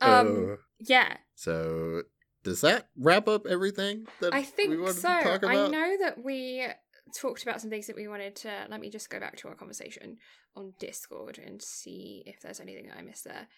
Um, 0.00 0.50
Uh, 0.52 0.56
yeah, 0.80 1.16
so 1.34 2.02
does 2.42 2.60
that 2.62 2.88
wrap 2.96 3.28
up 3.28 3.46
everything 3.46 4.06
that 4.20 4.34
I 4.34 4.42
think 4.42 4.70
we 4.70 4.78
wanted 4.78 4.96
so. 4.96 5.08
to 5.08 5.22
talk 5.22 5.44
I 5.44 5.68
know 5.68 5.96
that 6.00 6.22
we 6.24 6.66
talked 7.14 7.42
about 7.42 7.60
some 7.60 7.70
things 7.70 7.86
that 7.86 7.96
we 7.96 8.08
wanted 8.08 8.36
to. 8.36 8.66
Let 8.68 8.80
me 8.80 8.90
just 8.90 9.10
go 9.10 9.20
back 9.20 9.36
to 9.38 9.48
our 9.48 9.54
conversation 9.54 10.18
on 10.56 10.74
Discord 10.78 11.38
and 11.44 11.60
see 11.62 12.22
if 12.26 12.40
there's 12.40 12.60
anything 12.60 12.88
that 12.88 12.98
I 12.98 13.02
missed 13.02 13.24
there. 13.24 13.48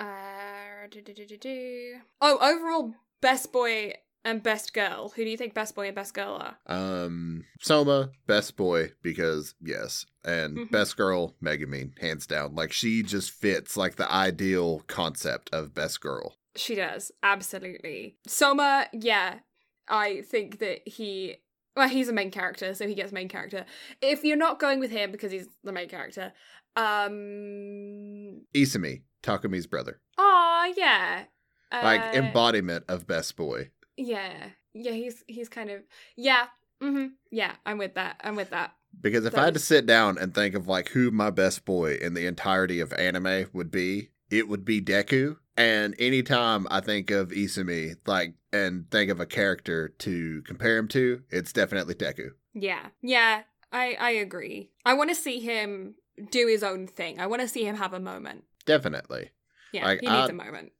Uh, 0.00 0.86
do, 0.90 1.00
do, 1.02 1.12
do, 1.12 1.26
do, 1.26 1.36
do. 1.36 1.94
Oh, 2.20 2.38
overall, 2.38 2.94
best 3.20 3.52
boy 3.52 3.94
and 4.24 4.42
best 4.42 4.72
girl. 4.74 5.08
Who 5.16 5.24
do 5.24 5.30
you 5.30 5.36
think 5.36 5.54
best 5.54 5.74
boy 5.74 5.86
and 5.86 5.94
best 5.94 6.14
girl 6.14 6.34
are? 6.40 6.56
Um, 6.66 7.44
Soma, 7.60 8.10
best 8.26 8.56
boy, 8.56 8.92
because 9.02 9.54
yes, 9.60 10.06
and 10.24 10.58
Mhm. 10.58 10.70
best 10.70 10.96
girl, 10.96 11.34
Megumin, 11.42 11.98
hands 11.98 12.26
down. 12.26 12.54
Like 12.54 12.72
she 12.72 13.02
just 13.02 13.30
fits 13.30 13.76
like 13.76 13.96
the 13.96 14.10
ideal 14.10 14.80
concept 14.86 15.50
of 15.52 15.74
best 15.74 16.00
girl. 16.00 16.36
She 16.56 16.74
does, 16.74 17.12
absolutely. 17.22 18.18
Soma, 18.26 18.88
yeah, 18.92 19.40
I 19.88 20.22
think 20.22 20.58
that 20.58 20.86
he. 20.86 21.36
Well, 21.76 21.88
he's 21.88 22.08
a 22.08 22.12
main 22.12 22.32
character, 22.32 22.74
so 22.74 22.88
he 22.88 22.94
gets 22.94 23.12
main 23.12 23.28
character. 23.28 23.64
If 24.02 24.24
you're 24.24 24.36
not 24.36 24.58
going 24.58 24.80
with 24.80 24.90
him 24.90 25.12
because 25.12 25.30
he's 25.30 25.46
the 25.62 25.70
main 25.70 25.88
character, 25.88 26.32
um, 26.74 28.42
Isami, 28.52 29.02
Takumi's 29.22 29.66
brother, 29.66 30.00
oh 30.16 30.72
yeah, 30.76 31.24
like 31.72 32.00
Uh, 32.00 32.18
embodiment 32.18 32.84
of 32.88 33.06
best 33.06 33.36
boy. 33.36 33.70
Yeah, 33.96 34.50
yeah, 34.74 34.92
he's 34.92 35.24
he's 35.26 35.48
kind 35.48 35.70
of 35.70 35.82
yeah, 36.16 36.46
mm-hmm, 36.82 37.06
yeah. 37.30 37.56
I'm 37.66 37.78
with 37.78 37.94
that. 37.94 38.20
I'm 38.22 38.36
with 38.36 38.50
that. 38.50 38.74
Because 39.00 39.24
if 39.26 39.34
that 39.34 39.40
I 39.40 39.44
had 39.46 39.54
to 39.54 39.60
sit 39.60 39.86
down 39.86 40.16
and 40.18 40.34
think 40.34 40.54
of 40.54 40.66
like 40.66 40.88
who 40.90 41.10
my 41.10 41.30
best 41.30 41.64
boy 41.64 41.94
in 41.94 42.14
the 42.14 42.26
entirety 42.26 42.80
of 42.80 42.92
anime 42.94 43.48
would 43.52 43.70
be, 43.70 44.10
it 44.30 44.48
would 44.48 44.64
be 44.64 44.80
Deku. 44.80 45.36
And 45.56 45.94
anytime 45.98 46.66
I 46.70 46.80
think 46.80 47.10
of 47.10 47.30
Isami, 47.30 47.96
like, 48.06 48.34
and 48.52 48.88
think 48.92 49.10
of 49.10 49.18
a 49.18 49.26
character 49.26 49.88
to 49.88 50.42
compare 50.42 50.78
him 50.78 50.86
to, 50.88 51.22
it's 51.30 51.52
definitely 51.52 51.94
Deku. 51.96 52.30
Yeah, 52.54 52.86
yeah. 53.02 53.42
I 53.72 53.96
I 54.00 54.10
agree. 54.10 54.70
I 54.86 54.94
want 54.94 55.10
to 55.10 55.16
see 55.16 55.40
him 55.40 55.96
do 56.30 56.46
his 56.46 56.62
own 56.62 56.86
thing. 56.86 57.20
I 57.20 57.26
want 57.26 57.42
to 57.42 57.48
see 57.48 57.64
him 57.66 57.76
have 57.76 57.92
a 57.92 58.00
moment. 58.00 58.44
Definitely. 58.68 59.30
Yeah, 59.72 59.84
Like, 59.86 60.00
he 60.00 60.06
needs 60.06 60.28
I- 60.28 60.30
a 60.30 60.32
moment. 60.34 60.72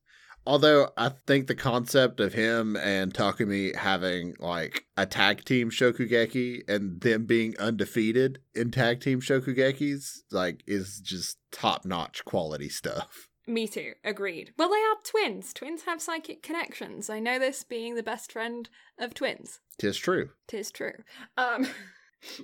Although 0.46 0.92
I 0.96 1.10
think 1.10 1.46
the 1.46 1.54
concept 1.54 2.20
of 2.20 2.32
him 2.32 2.74
and 2.76 3.12
Takumi 3.12 3.74
having 3.76 4.34
like 4.38 4.84
a 4.96 5.04
tag 5.04 5.44
team 5.44 5.68
Shokugeki 5.70 6.62
and 6.66 7.00
them 7.02 7.26
being 7.26 7.58
undefeated 7.58 8.38
in 8.54 8.70
tag 8.70 9.00
team 9.02 9.20
Shokugekis 9.20 10.20
like 10.30 10.62
is 10.66 11.00
just 11.04 11.36
top 11.52 11.84
notch 11.84 12.24
quality 12.24 12.70
stuff. 12.70 13.28
Me 13.46 13.66
too. 13.68 13.92
Agreed. 14.04 14.54
Well, 14.56 14.70
they 14.70 14.76
are 14.76 14.96
twins. 15.04 15.52
Twins 15.52 15.82
have 15.82 16.00
psychic 16.00 16.42
connections. 16.42 17.10
I 17.10 17.18
know 17.18 17.38
this 17.38 17.62
being 17.64 17.94
the 17.94 18.02
best 18.02 18.32
friend 18.32 18.70
of 18.98 19.12
twins. 19.12 19.60
Tis 19.78 19.98
true. 19.98 20.30
Tis 20.46 20.70
true. 20.70 20.92
Um, 21.36 21.66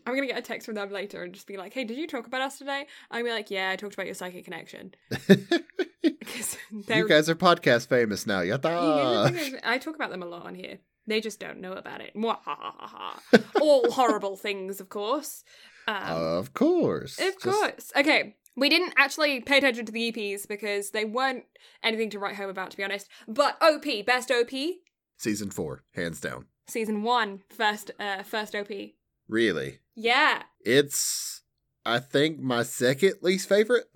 I'm 0.06 0.14
gonna 0.14 0.26
get 0.26 0.38
a 0.38 0.42
text 0.42 0.66
from 0.66 0.74
them 0.76 0.90
later 0.90 1.22
and 1.22 1.32
just 1.32 1.46
be 1.46 1.56
like, 1.56 1.72
"Hey, 1.72 1.84
did 1.84 1.98
you 1.98 2.06
talk 2.06 2.26
about 2.26 2.42
us 2.42 2.58
today?" 2.58 2.86
I'm 3.10 3.20
gonna 3.20 3.30
be 3.30 3.36
like, 3.36 3.50
"Yeah, 3.50 3.70
I 3.70 3.76
talked 3.76 3.94
about 3.94 4.06
your 4.06 4.14
psychic 4.14 4.44
connection." 4.44 4.94
You 6.88 7.08
guys 7.08 7.28
are 7.30 7.34
podcast 7.34 7.88
famous 7.88 8.26
now. 8.26 8.40
Yatta! 8.40 9.60
I 9.62 9.78
talk 9.78 9.94
about 9.94 10.10
them 10.10 10.22
a 10.22 10.26
lot 10.26 10.46
on 10.46 10.54
here. 10.54 10.78
They 11.06 11.20
just 11.20 11.40
don't 11.40 11.60
know 11.60 11.72
about 11.72 12.00
it. 12.00 12.12
All 13.60 13.90
horrible 13.92 14.36
things, 14.36 14.80
of 14.80 14.88
course. 14.88 15.44
Um, 15.86 15.96
of 15.96 16.54
course. 16.54 17.18
Of 17.18 17.34
just... 17.34 17.42
course. 17.42 17.92
Okay. 17.96 18.36
We 18.56 18.68
didn't 18.68 18.94
actually 18.96 19.40
pay 19.40 19.58
attention 19.58 19.84
to 19.86 19.92
the 19.92 20.12
EPs 20.12 20.46
because 20.46 20.90
they 20.90 21.04
weren't 21.04 21.44
anything 21.82 22.08
to 22.10 22.18
write 22.18 22.36
home 22.36 22.48
about, 22.48 22.70
to 22.70 22.76
be 22.76 22.84
honest. 22.84 23.08
But 23.26 23.60
OP, 23.60 23.84
best 24.06 24.30
OP? 24.30 24.50
Season 25.18 25.50
four, 25.50 25.82
hands 25.94 26.20
down. 26.20 26.46
Season 26.68 27.02
one, 27.02 27.42
first, 27.50 27.90
uh, 27.98 28.22
first 28.22 28.54
OP. 28.54 28.70
Really? 29.28 29.80
Yeah. 29.94 30.42
It's, 30.60 31.42
I 31.84 31.98
think, 31.98 32.40
my 32.40 32.62
second 32.62 33.14
least 33.22 33.48
favorite. 33.48 33.86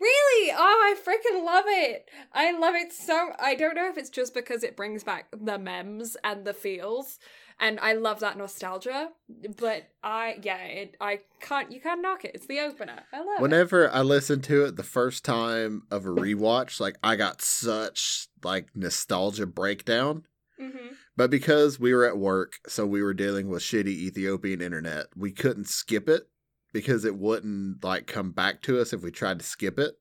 Really? 0.00 0.52
Oh, 0.52 0.56
I 0.58 0.94
freaking 1.00 1.44
love 1.46 1.64
it. 1.66 2.10
I 2.32 2.52
love 2.58 2.74
it 2.74 2.92
so. 2.92 3.30
I 3.38 3.54
don't 3.54 3.74
know 3.74 3.88
if 3.88 3.96
it's 3.96 4.10
just 4.10 4.34
because 4.34 4.62
it 4.62 4.76
brings 4.76 5.02
back 5.02 5.28
the 5.32 5.58
memes 5.58 6.16
and 6.22 6.44
the 6.44 6.52
feels, 6.52 7.18
and 7.58 7.80
I 7.80 7.94
love 7.94 8.20
that 8.20 8.36
nostalgia. 8.36 9.10
But 9.56 9.84
I, 10.02 10.36
yeah, 10.42 10.58
it, 10.58 10.96
I 11.00 11.20
can't. 11.40 11.72
You 11.72 11.80
can't 11.80 12.02
knock 12.02 12.24
it. 12.24 12.32
It's 12.34 12.46
the 12.46 12.60
opener. 12.60 13.04
I 13.14 13.20
love. 13.20 13.40
Whenever 13.40 13.84
it. 13.84 13.92
I 13.94 14.02
listen 14.02 14.42
to 14.42 14.64
it 14.66 14.76
the 14.76 14.82
first 14.82 15.24
time 15.24 15.84
of 15.90 16.04
a 16.04 16.10
rewatch, 16.10 16.80
like 16.80 16.96
I 17.02 17.16
got 17.16 17.40
such 17.40 18.28
like 18.42 18.66
nostalgia 18.74 19.46
breakdown. 19.46 20.26
Mm-hmm. 20.60 20.94
But 21.16 21.30
because 21.30 21.78
we 21.78 21.94
were 21.94 22.04
at 22.04 22.18
work, 22.18 22.54
so 22.66 22.86
we 22.86 23.02
were 23.02 23.14
dealing 23.14 23.48
with 23.48 23.62
shitty 23.62 23.86
Ethiopian 23.86 24.60
internet, 24.60 25.06
we 25.16 25.30
couldn't 25.30 25.68
skip 25.68 26.08
it 26.08 26.24
because 26.72 27.04
it 27.04 27.16
wouldn't 27.16 27.84
like 27.84 28.06
come 28.06 28.32
back 28.32 28.62
to 28.62 28.80
us 28.80 28.92
if 28.92 29.02
we 29.02 29.10
tried 29.10 29.38
to 29.38 29.44
skip 29.44 29.78
it. 29.78 29.94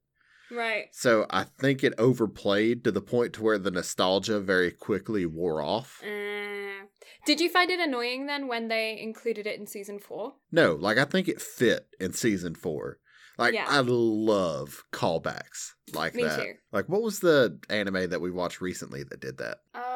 Right. 0.52 0.86
So 0.92 1.26
I 1.30 1.44
think 1.44 1.84
it 1.84 1.94
overplayed 1.98 2.84
to 2.84 2.92
the 2.92 3.02
point 3.02 3.34
to 3.34 3.44
where 3.44 3.58
the 3.58 3.72
nostalgia 3.72 4.40
very 4.40 4.72
quickly 4.72 5.26
wore 5.26 5.62
off. 5.62 6.02
Uh, 6.04 6.86
did 7.26 7.40
you 7.40 7.50
find 7.50 7.72
it 7.72 7.80
annoying 7.80 8.26
then 8.26 8.48
when 8.48 8.68
they 8.68 9.00
included 9.00 9.48
it 9.48 9.60
in 9.60 9.68
season 9.68 10.00
four? 10.00 10.34
No, 10.52 10.74
like 10.74 10.98
I 10.98 11.06
think 11.06 11.28
it 11.28 11.42
fit 11.42 11.88
in 12.00 12.14
season 12.14 12.56
four. 12.56 13.00
Like 13.38 13.54
yeah. 13.54 13.66
I 13.68 13.80
love 13.80 14.84
callbacks 14.92 15.72
like 15.94 16.14
Me 16.14 16.24
that. 16.24 16.40
Too. 16.40 16.54
Like 16.72 16.88
what 16.88 17.02
was 17.02 17.20
the 17.20 17.60
anime 17.70 18.10
that 18.10 18.22
we 18.22 18.30
watched 18.30 18.62
recently 18.62 19.04
that 19.04 19.20
did 19.20 19.38
that? 19.38 19.60
Uh 19.74 19.93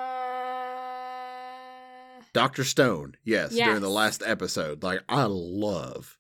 Doctor 2.38 2.64
Stone, 2.64 3.18
yes, 3.24 3.52
yes, 3.52 3.68
during 3.68 3.82
the 3.82 3.90
last 3.90 4.22
episode. 4.24 4.84
Like 4.84 5.02
I 5.10 5.24
love 5.24 6.20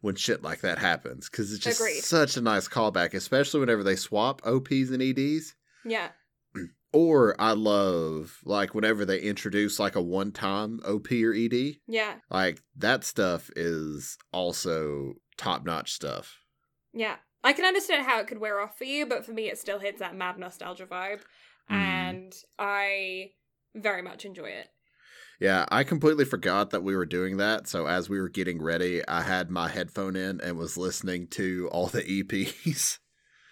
when 0.00 0.14
shit 0.14 0.42
like 0.42 0.62
that 0.62 0.78
happens 0.78 1.28
because 1.28 1.52
it's 1.52 1.62
just 1.62 1.78
Agreed. 1.78 2.02
such 2.02 2.38
a 2.38 2.40
nice 2.40 2.66
callback, 2.68 3.12
especially 3.12 3.60
whenever 3.60 3.84
they 3.84 3.94
swap 3.94 4.40
OPs 4.46 4.90
and 4.90 5.02
EDs. 5.02 5.54
Yeah. 5.84 6.08
Or 6.90 7.38
I 7.38 7.52
love 7.52 8.38
like 8.46 8.74
whenever 8.74 9.04
they 9.04 9.20
introduce 9.20 9.78
like 9.78 9.94
a 9.94 10.00
one 10.00 10.32
time 10.32 10.80
OP 10.86 11.12
or 11.12 11.34
ED. 11.34 11.76
Yeah. 11.86 12.14
Like 12.30 12.62
that 12.76 13.04
stuff 13.04 13.50
is 13.54 14.16
also 14.32 15.16
top 15.36 15.66
notch 15.66 15.92
stuff. 15.92 16.38
Yeah. 16.94 17.16
I 17.44 17.52
can 17.52 17.66
understand 17.66 18.06
how 18.06 18.20
it 18.20 18.26
could 18.26 18.38
wear 18.38 18.58
off 18.58 18.78
for 18.78 18.84
you, 18.84 19.04
but 19.04 19.26
for 19.26 19.32
me 19.32 19.50
it 19.50 19.58
still 19.58 19.80
hits 19.80 19.98
that 19.98 20.16
mad 20.16 20.38
nostalgia 20.38 20.86
vibe. 20.86 21.20
Mm. 21.70 21.76
And 21.76 22.34
I 22.58 23.32
very 23.74 24.00
much 24.00 24.24
enjoy 24.24 24.46
it. 24.46 24.68
Yeah, 25.40 25.66
I 25.68 25.84
completely 25.84 26.24
forgot 26.24 26.70
that 26.70 26.82
we 26.82 26.96
were 26.96 27.06
doing 27.06 27.36
that. 27.36 27.68
So 27.68 27.86
as 27.86 28.08
we 28.08 28.20
were 28.20 28.28
getting 28.28 28.60
ready, 28.60 29.06
I 29.06 29.22
had 29.22 29.50
my 29.50 29.68
headphone 29.68 30.16
in 30.16 30.40
and 30.40 30.58
was 30.58 30.76
listening 30.76 31.28
to 31.28 31.68
all 31.70 31.86
the 31.86 32.02
EPs. 32.02 32.98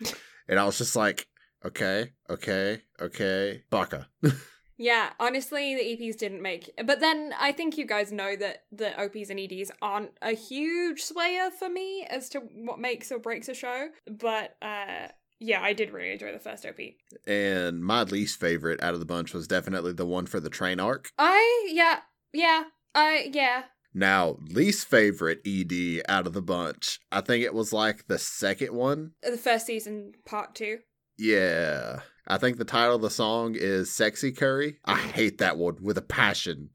and 0.48 0.58
I 0.58 0.64
was 0.64 0.78
just 0.78 0.96
like, 0.96 1.28
okay, 1.64 2.12
okay, 2.28 2.82
okay, 3.00 3.62
baka. 3.70 4.08
yeah, 4.76 5.10
honestly, 5.20 5.76
the 5.76 5.82
EPs 5.82 6.18
didn't 6.18 6.42
make. 6.42 6.72
But 6.84 6.98
then 6.98 7.32
I 7.38 7.52
think 7.52 7.78
you 7.78 7.86
guys 7.86 8.10
know 8.10 8.34
that 8.34 8.64
the 8.72 9.00
OPs 9.00 9.30
and 9.30 9.38
EDs 9.38 9.70
aren't 9.80 10.10
a 10.20 10.32
huge 10.32 11.04
swayer 11.04 11.52
for 11.52 11.68
me 11.68 12.04
as 12.10 12.28
to 12.30 12.40
what 12.40 12.80
makes 12.80 13.12
or 13.12 13.20
breaks 13.20 13.48
a 13.48 13.54
show. 13.54 13.88
But 14.10 14.56
uh 14.60 15.08
yeah, 15.38 15.62
I 15.62 15.72
did 15.72 15.92
really 15.92 16.12
enjoy 16.12 16.32
the 16.32 16.38
first 16.38 16.64
OP. 16.66 16.78
And 17.26 17.84
my 17.84 18.02
least 18.02 18.40
favorite 18.40 18.82
out 18.82 18.94
of 18.94 19.00
the 19.00 19.06
bunch 19.06 19.34
was 19.34 19.46
definitely 19.46 19.92
the 19.92 20.06
one 20.06 20.26
for 20.26 20.40
the 20.40 20.50
train 20.50 20.80
arc. 20.80 21.10
I 21.18 21.70
yeah, 21.72 22.00
yeah. 22.32 22.64
I 22.94 23.30
yeah. 23.32 23.64
Now, 23.92 24.36
least 24.50 24.88
favorite 24.88 25.40
ED 25.46 26.02
out 26.06 26.26
of 26.26 26.34
the 26.34 26.42
bunch, 26.42 27.00
I 27.10 27.22
think 27.22 27.44
it 27.44 27.54
was 27.54 27.72
like 27.72 28.06
the 28.08 28.18
second 28.18 28.74
one. 28.74 29.12
Uh, 29.26 29.30
the 29.30 29.38
first 29.38 29.66
season, 29.66 30.12
part 30.26 30.54
two. 30.54 30.78
Yeah. 31.18 32.00
I 32.26 32.38
think 32.38 32.58
the 32.58 32.64
title 32.64 32.96
of 32.96 33.02
the 33.02 33.10
song 33.10 33.54
is 33.56 33.90
Sexy 33.90 34.32
Curry. 34.32 34.78
I 34.84 34.96
hate 34.96 35.38
that 35.38 35.56
one 35.56 35.76
with 35.80 35.96
a 35.96 36.02
passion. 36.02 36.70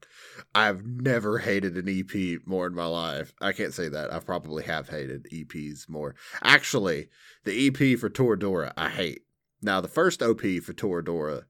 I've 0.54 0.84
never 0.84 1.38
hated 1.38 1.76
an 1.76 1.88
EP 1.88 2.40
more 2.46 2.66
in 2.66 2.74
my 2.74 2.86
life. 2.86 3.34
I 3.40 3.52
can't 3.52 3.74
say 3.74 3.88
that. 3.88 4.12
I 4.12 4.18
probably 4.18 4.64
have 4.64 4.88
hated 4.88 5.26
EPs 5.32 5.88
more. 5.88 6.14
Actually, 6.42 7.08
the 7.44 7.68
EP 7.68 7.98
for 7.98 8.10
Toradora, 8.10 8.72
I 8.76 8.88
hate. 8.88 9.22
Now, 9.62 9.80
the 9.80 9.88
first 9.88 10.22
OP 10.22 10.40
for 10.40 10.72
Toradora 10.72 11.44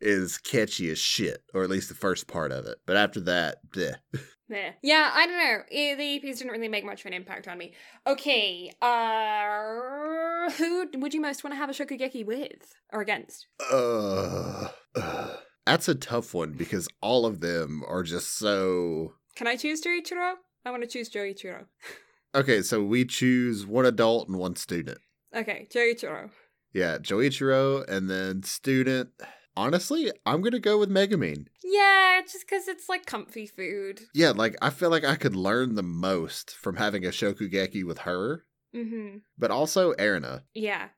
is 0.00 0.38
catchy 0.38 0.90
as 0.90 0.98
shit, 0.98 1.42
or 1.54 1.62
at 1.62 1.70
least 1.70 1.88
the 1.88 1.94
first 1.94 2.26
part 2.26 2.52
of 2.52 2.66
it. 2.66 2.78
But 2.86 2.96
after 2.96 3.20
that, 3.20 3.58
bleh. 3.70 3.96
Yeah. 4.50 4.70
yeah, 4.82 5.10
I 5.12 5.26
don't 5.26 5.36
know. 5.36 5.58
The 5.68 6.20
EPs 6.20 6.38
didn't 6.38 6.52
really 6.52 6.68
make 6.68 6.82
much 6.82 7.00
of 7.00 7.06
an 7.06 7.12
impact 7.12 7.46
on 7.48 7.58
me. 7.58 7.74
Okay, 8.06 8.72
uh, 8.80 10.50
who 10.52 10.88
would 10.94 11.12
you 11.12 11.20
most 11.20 11.44
want 11.44 11.52
to 11.52 11.58
have 11.58 11.68
a 11.68 11.74
Shokugeki 11.74 12.24
with 12.24 12.74
or 12.90 13.02
against? 13.02 13.46
Uh, 13.70 14.68
uh, 14.94 15.36
that's 15.68 15.88
a 15.88 15.94
tough 15.94 16.32
one 16.32 16.52
because 16.52 16.88
all 17.02 17.26
of 17.26 17.40
them 17.40 17.82
are 17.86 18.02
just 18.02 18.38
so. 18.38 19.12
Can 19.36 19.46
I 19.46 19.56
choose 19.56 19.82
Joichiro? 19.82 20.34
I 20.64 20.70
want 20.70 20.82
to 20.82 20.88
choose 20.88 21.10
Joichiro. 21.10 21.66
okay, 22.34 22.62
so 22.62 22.82
we 22.82 23.04
choose 23.04 23.66
one 23.66 23.84
adult 23.84 24.28
and 24.28 24.38
one 24.38 24.56
student. 24.56 24.98
Okay, 25.34 25.68
Joichiro. 25.70 26.30
Yeah, 26.72 26.96
Joichiro 26.98 27.86
and 27.86 28.08
then 28.08 28.42
student. 28.44 29.10
Honestly, 29.56 30.10
I'm 30.24 30.40
gonna 30.40 30.58
go 30.58 30.78
with 30.78 30.88
Megumi. 30.88 31.46
Yeah, 31.62 32.20
just 32.22 32.46
because 32.48 32.66
it's 32.66 32.88
like 32.88 33.04
comfy 33.04 33.46
food. 33.46 34.00
Yeah, 34.14 34.30
like 34.30 34.56
I 34.62 34.70
feel 34.70 34.88
like 34.88 35.04
I 35.04 35.16
could 35.16 35.36
learn 35.36 35.74
the 35.74 35.82
most 35.82 36.52
from 36.52 36.76
having 36.76 37.04
a 37.04 37.08
Shokugeki 37.08 37.84
with 37.84 37.98
her. 37.98 38.44
Mm-hmm. 38.74 39.18
But 39.36 39.50
also 39.50 39.92
Erina. 39.94 40.42
Yeah. 40.54 40.88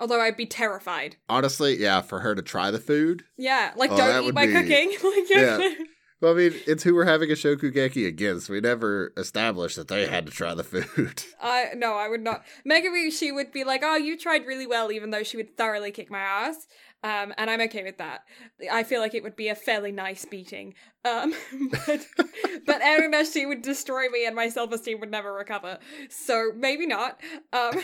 Although 0.00 0.20
I'd 0.20 0.36
be 0.36 0.46
terrified. 0.46 1.16
Honestly, 1.28 1.76
yeah, 1.76 2.00
for 2.00 2.20
her 2.20 2.34
to 2.34 2.42
try 2.42 2.70
the 2.70 2.78
food. 2.78 3.24
Yeah, 3.36 3.72
like 3.76 3.92
oh, 3.92 3.96
don't 3.96 4.24
eat 4.24 4.34
my 4.34 4.46
be... 4.46 4.52
cooking. 4.52 4.90
like, 5.04 5.30
yeah. 5.30 5.74
Well, 6.20 6.32
I 6.32 6.36
mean, 6.36 6.54
it's 6.66 6.82
who 6.82 6.94
we're 6.94 7.06
having 7.06 7.30
a 7.30 7.34
Shokugeki 7.34 8.06
against. 8.06 8.50
We 8.50 8.60
never 8.60 9.12
established 9.16 9.76
that 9.76 9.88
they 9.88 10.06
had 10.06 10.26
to 10.26 10.32
try 10.32 10.54
the 10.54 10.64
food. 10.64 11.22
I 11.42 11.64
uh, 11.72 11.74
no, 11.76 11.94
I 11.94 12.08
would 12.08 12.22
not. 12.22 12.44
Megumi, 12.68 13.10
she 13.10 13.32
would 13.32 13.52
be 13.52 13.64
like, 13.64 13.82
"Oh, 13.84 13.96
you 13.96 14.18
tried 14.18 14.46
really 14.46 14.66
well," 14.66 14.92
even 14.92 15.10
though 15.10 15.22
she 15.22 15.36
would 15.36 15.56
thoroughly 15.56 15.92
kick 15.92 16.10
my 16.10 16.20
ass. 16.20 16.66
Um, 17.02 17.32
and 17.38 17.48
I'm 17.48 17.62
okay 17.62 17.82
with 17.82 17.96
that. 17.96 18.24
I 18.70 18.82
feel 18.82 19.00
like 19.00 19.14
it 19.14 19.22
would 19.22 19.36
be 19.36 19.48
a 19.48 19.54
fairly 19.54 19.92
nice 19.92 20.26
beating. 20.26 20.74
Um, 21.04 21.32
but 21.86 22.06
but 22.66 22.82
Erina, 22.82 23.24
she 23.30 23.46
would 23.46 23.62
destroy 23.62 24.08
me, 24.08 24.26
and 24.26 24.36
my 24.36 24.50
self 24.50 24.72
esteem 24.72 25.00
would 25.00 25.10
never 25.10 25.32
recover. 25.32 25.78
So 26.10 26.52
maybe 26.54 26.86
not. 26.86 27.18
Um, 27.54 27.80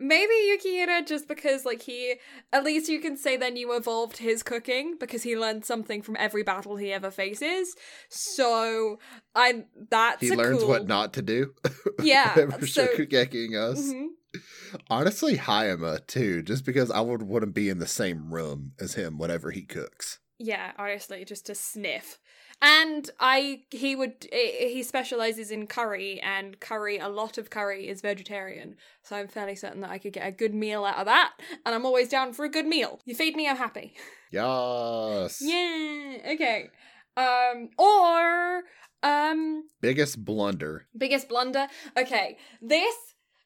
maybe 0.00 0.32
Yukihira 0.32 1.06
just 1.06 1.28
because 1.28 1.64
like 1.64 1.82
he 1.82 2.16
at 2.52 2.64
least 2.64 2.88
you 2.88 3.00
can 3.00 3.16
say 3.16 3.36
then 3.36 3.56
you 3.56 3.74
evolved 3.76 4.18
his 4.18 4.42
cooking 4.42 4.96
because 4.98 5.22
he 5.22 5.36
learned 5.36 5.64
something 5.64 6.02
from 6.02 6.16
every 6.18 6.42
battle 6.42 6.76
he 6.76 6.92
ever 6.92 7.10
faces. 7.10 7.74
So 8.08 8.98
I 9.34 9.64
that's 9.90 10.20
he 10.20 10.34
learns 10.34 10.60
cool... 10.60 10.68
what 10.68 10.86
not 10.86 11.12
to 11.14 11.22
do. 11.22 11.54
Yeah, 12.02 12.34
so, 12.34 12.86
Shokugeking 12.86 13.54
us. 13.54 13.92
Mm-hmm. 13.92 14.38
Honestly, 14.88 15.36
Hayama 15.36 16.06
too, 16.06 16.42
just 16.42 16.64
because 16.64 16.90
I 16.90 17.00
would 17.00 17.22
want 17.22 17.42
to 17.42 17.46
be 17.46 17.68
in 17.68 17.78
the 17.78 17.86
same 17.86 18.32
room 18.32 18.72
as 18.80 18.94
him 18.94 19.18
whenever 19.18 19.50
he 19.50 19.62
cooks. 19.62 20.18
Yeah, 20.38 20.72
honestly, 20.78 21.24
just 21.26 21.44
to 21.46 21.54
sniff. 21.54 22.18
And 22.62 23.08
I, 23.18 23.62
he 23.70 23.96
would, 23.96 24.26
he 24.30 24.82
specializes 24.82 25.50
in 25.50 25.66
curry, 25.66 26.20
and 26.20 26.60
curry, 26.60 26.98
a 26.98 27.08
lot 27.08 27.38
of 27.38 27.48
curry 27.48 27.88
is 27.88 28.02
vegetarian. 28.02 28.76
So 29.02 29.16
I'm 29.16 29.28
fairly 29.28 29.56
certain 29.56 29.80
that 29.80 29.90
I 29.90 29.98
could 29.98 30.12
get 30.12 30.26
a 30.26 30.30
good 30.30 30.54
meal 30.54 30.84
out 30.84 30.98
of 30.98 31.06
that. 31.06 31.32
And 31.64 31.74
I'm 31.74 31.86
always 31.86 32.08
down 32.08 32.34
for 32.34 32.44
a 32.44 32.50
good 32.50 32.66
meal. 32.66 33.00
You 33.06 33.14
feed 33.14 33.34
me, 33.34 33.48
I'm 33.48 33.56
happy. 33.56 33.94
Yes. 34.30 35.40
yeah. 35.44 36.18
Okay. 36.32 36.70
Um, 37.16 37.70
or, 37.78 38.62
um, 39.02 39.64
biggest 39.80 40.22
blunder. 40.24 40.86
Biggest 40.96 41.28
blunder. 41.28 41.66
Okay. 41.96 42.36
This 42.60 42.94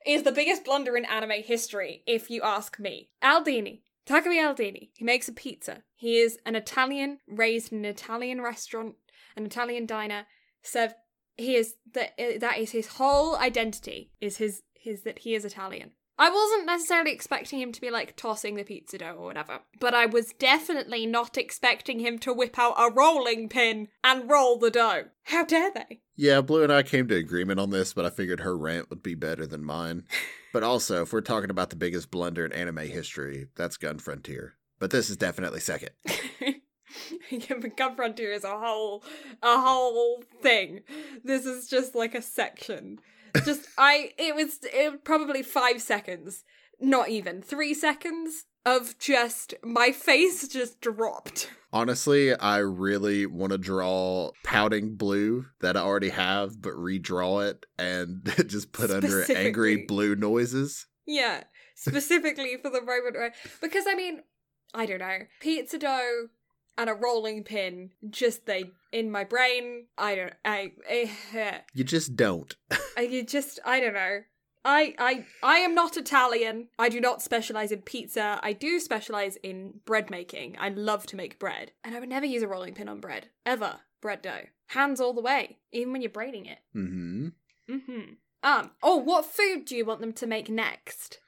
is 0.05 0.25
the 0.25 0.33
biggest 0.33 0.65
blunder 0.65 0.97
in 0.97 1.05
anime 1.05 1.43
history, 1.43 2.03
if 2.07 2.31
you 2.31 2.43
ask 2.43 2.79
me. 2.79 3.11
Aldini. 3.23 3.81
Takumi 4.07 4.37
Aldini. 4.37 4.91
He 4.95 5.05
makes 5.05 5.29
a 5.29 5.33
pizza. 5.33 5.83
He 5.95 6.19
is 6.19 6.39
an 6.45 6.57
Italian 6.57 7.19
raised 7.27 7.73
in 7.73 7.79
an 7.79 7.85
Italian 7.87 8.43
restaurant, 8.43 8.97
an 9.37 9.47
Italian 9.47 9.87
diner, 9.87 10.27
served 10.63 10.95
he 11.37 11.57
is 11.57 11.75
that 11.93 12.13
uh, 12.19 12.39
that 12.39 12.59
is 12.59 12.71
his 12.71 12.87
whole 12.87 13.37
identity 13.37 14.13
is 14.21 14.37
his 14.37 14.63
his 14.75 15.03
that 15.03 15.21
he 15.21 15.35
is 15.35 15.45
Italian. 15.45 15.93
I 16.17 16.31
wasn't 16.31 16.67
necessarily 16.67 17.11
expecting 17.11 17.59
him 17.59 17.73
to 17.73 17.81
be 17.81 17.91
like 17.91 18.15
tossing 18.15 18.55
the 18.55 18.63
pizza 18.63 18.99
dough 18.99 19.17
or 19.19 19.25
whatever, 19.25 19.61
but 19.81 19.95
I 19.95 20.07
was 20.07 20.33
definitely 20.39 21.07
not 21.07 21.37
expecting 21.37 21.99
him 21.99 22.21
to 22.21 22.33
whip 22.33 22.57
out 22.57 22.75
a 22.79 22.93
rolling 22.93 23.49
pin 23.49 23.89
and 24.05 24.31
roll 24.31 24.57
the 24.57 24.71
dough. 24.71 25.07
How 25.25 25.45
dare 25.45 25.73
they? 25.73 26.03
Yeah, 26.15 26.41
Blue 26.41 26.63
and 26.63 26.73
I 26.73 26.85
came 26.85 27.09
to 27.09 27.17
agreement 27.17 27.59
on 27.59 27.71
this, 27.71 27.93
but 27.93 28.05
I 28.05 28.11
figured 28.11 28.41
her 28.41 28.57
rant 28.57 28.91
would 28.91 29.03
be 29.03 29.17
better 29.17 29.45
than 29.45 29.65
mine. 29.65 30.05
but 30.53 30.63
also, 30.63 31.03
if 31.03 31.13
we're 31.13 31.21
talking 31.21 31.51
about 31.51 31.71
the 31.71 31.77
biggest 31.77 32.13
blunder 32.13 32.47
in 32.47 32.53
anime 32.53 32.79
history, 32.79 33.49
that's 33.57 33.77
Gun 33.77 33.99
Frontier. 33.99 34.55
But 34.79 34.93
this 34.93 35.11
is 35.11 35.17
definitely 35.17 35.61
second. 35.61 35.91
Gun 37.77 37.97
Frontier 37.97 38.33
is 38.33 38.45
a 38.45 38.59
whole 38.59 39.03
a 39.43 39.61
whole 39.61 40.23
thing. 40.43 40.81
This 41.23 41.47
is 41.47 41.69
just 41.69 41.95
like 41.95 42.15
a 42.15 42.23
section. 42.23 43.01
Just 43.45 43.69
I 43.79 44.13
it 44.19 44.35
was 44.35 44.59
it 44.63 45.05
probably 45.05 45.43
five 45.43 45.81
seconds. 45.83 46.45
Not 46.81 47.09
even 47.09 47.41
three 47.41 47.73
seconds 47.73 48.47
of 48.67 48.99
just 48.99 49.55
my 49.63 49.93
face 49.93 50.49
just 50.49 50.81
dropped. 50.81 51.51
Honestly, 51.73 52.35
I 52.35 52.59
really 52.59 53.27
want 53.27 53.51
to 53.51 53.59
draw 53.59 54.31
pouting 54.45 54.95
blue 54.95 55.47
that 55.61 55.77
I 55.77 55.81
already 55.81 56.11
have, 56.11 56.63
but 56.63 56.75
redraw 56.75 57.51
it 57.51 57.67
and 57.79 58.33
just 58.47 58.73
put 58.73 58.91
under 58.91 59.25
angry 59.33 59.85
blue 59.89 60.15
noises. 60.15 60.87
Yeah, 61.05 61.43
specifically 61.75 62.57
for 62.63 62.71
the 62.71 62.81
moment 62.81 63.17
where, 63.17 63.35
because 63.61 63.87
I 63.89 63.95
mean, 63.97 64.23
I 64.73 64.87
don't 64.87 65.01
know, 65.01 65.19
pizza 65.41 65.79
dough 65.79 66.29
and 66.77 66.91
a 66.91 66.95
rolling 66.95 67.43
pin 67.43 67.91
just 68.11 68.47
they 68.47 68.71
in 68.93 69.11
my 69.11 69.25
brain 69.25 69.87
i 69.99 70.15
don't 70.15 70.35
i, 70.45 70.73
I 70.89 71.61
you 71.75 71.85
just 71.85 72.17
don't 72.17 72.55
I, 72.97 73.03
you 73.03 73.25
just 73.25 73.61
i 73.65 73.81
don't 73.81 73.95
know 73.95 74.21
I, 74.67 74.95
I 74.99 75.27
I 75.43 75.57
am 75.59 75.75
not 75.75 75.99
Italian. 75.99 76.69
I 76.79 76.89
do 76.89 76.99
not 76.99 77.21
specialize 77.21 77.71
in 77.71 77.83
pizza. 77.83 78.41
I 78.43 78.55
do 78.55 78.81
specialize 78.81 79.37
in 79.43 79.81
bread 79.85 80.09
making. 80.09 80.57
I 80.59 80.71
love 80.71 81.07
to 81.09 81.17
make 81.17 81.39
bread. 81.39 81.73
And 81.85 81.95
I 81.95 82.01
would 82.01 82.09
never 82.09 82.25
use 82.25 82.43
a 82.43 82.49
rolling 82.49 82.73
pin 82.73 82.89
on 82.89 82.99
bread. 82.99 83.29
Ever. 83.45 83.81
Bread 84.01 84.23
dough. 84.23 84.47
Hands 84.69 85.01
all 85.01 85.13
the 85.13 85.21
way. 85.21 85.59
Even 85.73 85.93
when 85.93 86.01
you're 86.01 86.11
braiding 86.11 86.47
it. 86.47 86.61
Mm-hmm. 86.75 87.29
Mm-hmm. 87.71 88.13
Um, 88.43 88.71
oh, 88.83 88.97
what 88.97 89.27
food 89.27 89.65
do 89.65 89.77
you 89.77 89.85
want 89.85 90.01
them 90.01 90.13
to 90.15 90.27
make 90.27 90.49
next? 90.49 91.19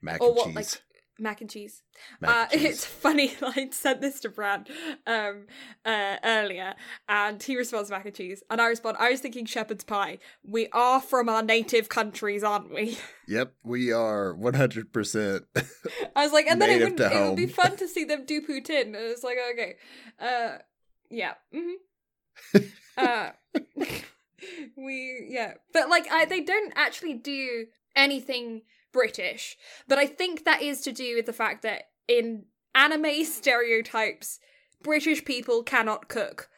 Mac 0.00 0.20
or 0.20 0.28
and 0.28 0.36
what, 0.36 0.46
cheese. 0.46 0.54
Like, 0.54 0.82
mac 1.18 1.40
and 1.40 1.50
cheese. 1.50 1.82
Mac 2.20 2.30
uh, 2.30 2.50
cheese. 2.50 2.64
It's 2.64 2.84
funny. 2.84 3.36
I 3.42 3.68
sent 3.70 4.00
this 4.00 4.20
to 4.20 4.28
Brad 4.28 4.68
um, 5.06 5.46
uh, 5.84 6.16
earlier, 6.24 6.74
and 7.08 7.42
he 7.42 7.56
responds 7.56 7.90
mac 7.90 8.04
and 8.04 8.14
cheese, 8.14 8.42
and 8.50 8.60
I 8.60 8.66
respond. 8.66 8.96
I 8.98 9.10
was 9.10 9.20
thinking 9.20 9.46
shepherd's 9.46 9.84
pie. 9.84 10.18
We 10.44 10.68
are 10.72 11.00
from 11.00 11.28
our 11.28 11.42
native 11.42 11.88
countries, 11.88 12.42
aren't 12.42 12.72
we? 12.72 12.98
Yep, 13.26 13.54
we 13.62 13.90
are 13.90 14.34
one 14.34 14.52
hundred 14.52 14.92
percent. 14.92 15.46
I 16.14 16.24
was 16.24 16.32
like, 16.34 16.46
and 16.46 16.60
then 16.60 16.68
it 16.68 16.82
would, 16.82 17.00
it 17.00 17.26
would 17.26 17.36
be 17.36 17.46
fun 17.46 17.74
to 17.78 17.88
see 17.94 18.04
them 18.04 18.26
do 18.26 18.42
poutine. 18.42 18.88
And 18.88 18.96
it's 18.96 19.24
like, 19.24 19.38
okay, 19.52 19.76
uh, 20.20 20.58
yeah, 21.08 21.32
mm-hmm. 21.54 22.64
uh, 22.98 23.30
we 24.76 25.26
yeah, 25.30 25.54
but 25.72 25.88
like, 25.88 26.06
I 26.12 26.26
they 26.26 26.42
don't 26.42 26.74
actually 26.76 27.14
do 27.14 27.64
anything 27.96 28.60
British. 28.94 29.58
But 29.86 29.98
I 29.98 30.06
think 30.06 30.44
that 30.44 30.62
is 30.62 30.80
to 30.82 30.92
do 30.92 31.16
with 31.16 31.26
the 31.26 31.34
fact 31.34 31.62
that 31.62 31.88
in 32.08 32.44
anime 32.74 33.24
stereotypes, 33.24 34.40
British 34.82 35.24
people 35.24 35.62
cannot 35.62 36.08
cook 36.08 36.48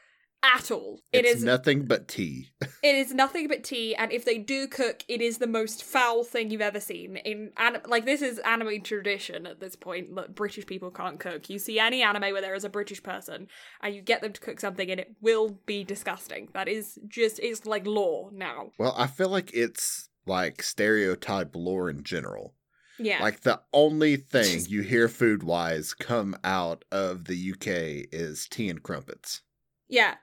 at 0.43 0.71
all. 0.71 1.01
It 1.13 1.25
it's 1.25 1.39
is 1.39 1.45
nothing 1.45 1.87
but 1.87 2.09
tea. 2.09 2.51
it 2.61 2.95
is 2.95 3.13
nothing 3.13 3.49
but 3.49 3.65
tea, 3.65 3.95
and 3.97 4.13
if 4.13 4.25
they 4.25 4.39
do 4.39 4.69
cook, 4.69 5.03
it 5.09 5.21
is 5.21 5.39
the 5.39 5.47
most 5.47 5.83
foul 5.83 6.25
thing 6.25 6.51
you've 6.51 6.61
ever 6.61 6.79
seen. 6.79 7.17
In 7.17 7.53
anim- 7.57 7.83
like 7.89 8.05
this 8.05 8.23
is 8.23 8.39
anime 8.41 8.83
tradition 8.83 9.47
at 9.47 9.61
this 9.61 9.75
point. 9.75 10.15
that 10.15 10.35
British 10.35 10.67
people 10.67 10.91
can't 10.91 11.19
cook. 11.19 11.49
You 11.49 11.59
see 11.59 11.79
any 11.79 12.03
anime 12.03 12.33
where 12.33 12.43
there 12.43 12.55
is 12.55 12.65
a 12.65 12.69
British 12.69 13.03
person, 13.03 13.49
and 13.81 13.95
you 13.95 14.03
get 14.03 14.21
them 14.21 14.33
to 14.33 14.41
cook 14.41 14.61
something, 14.61 14.91
and 14.91 15.01
it 15.01 15.17
will 15.21 15.59
be 15.65 15.85
disgusting. 15.85 16.49
That 16.53 16.69
is 16.69 16.99
just 17.09 17.41
it's 17.41 17.65
like 17.65 17.87
law 17.87 18.29
now. 18.33 18.73
Well, 18.79 18.95
I 18.97 19.07
feel 19.07 19.31
like 19.31 19.53
it's 19.55 20.11
like 20.27 20.63
stereotype 20.63 21.55
lore 21.55 21.89
in 21.91 22.03
general. 22.03 22.55
Yeah. 22.99 23.23
Like 23.23 23.41
the 23.41 23.61
only 23.73 24.17
thing 24.17 24.65
you 24.69 24.83
hear 24.83 25.09
food 25.09 25.43
wise 25.43 25.93
come 25.95 26.37
out 26.43 26.85
of 26.91 27.27
the 27.27 27.53
UK 27.53 28.09
is 28.13 28.49
tea 28.49 28.69
and 28.69 28.83
crumpets. 28.83 29.43
Yeah. 29.89 30.15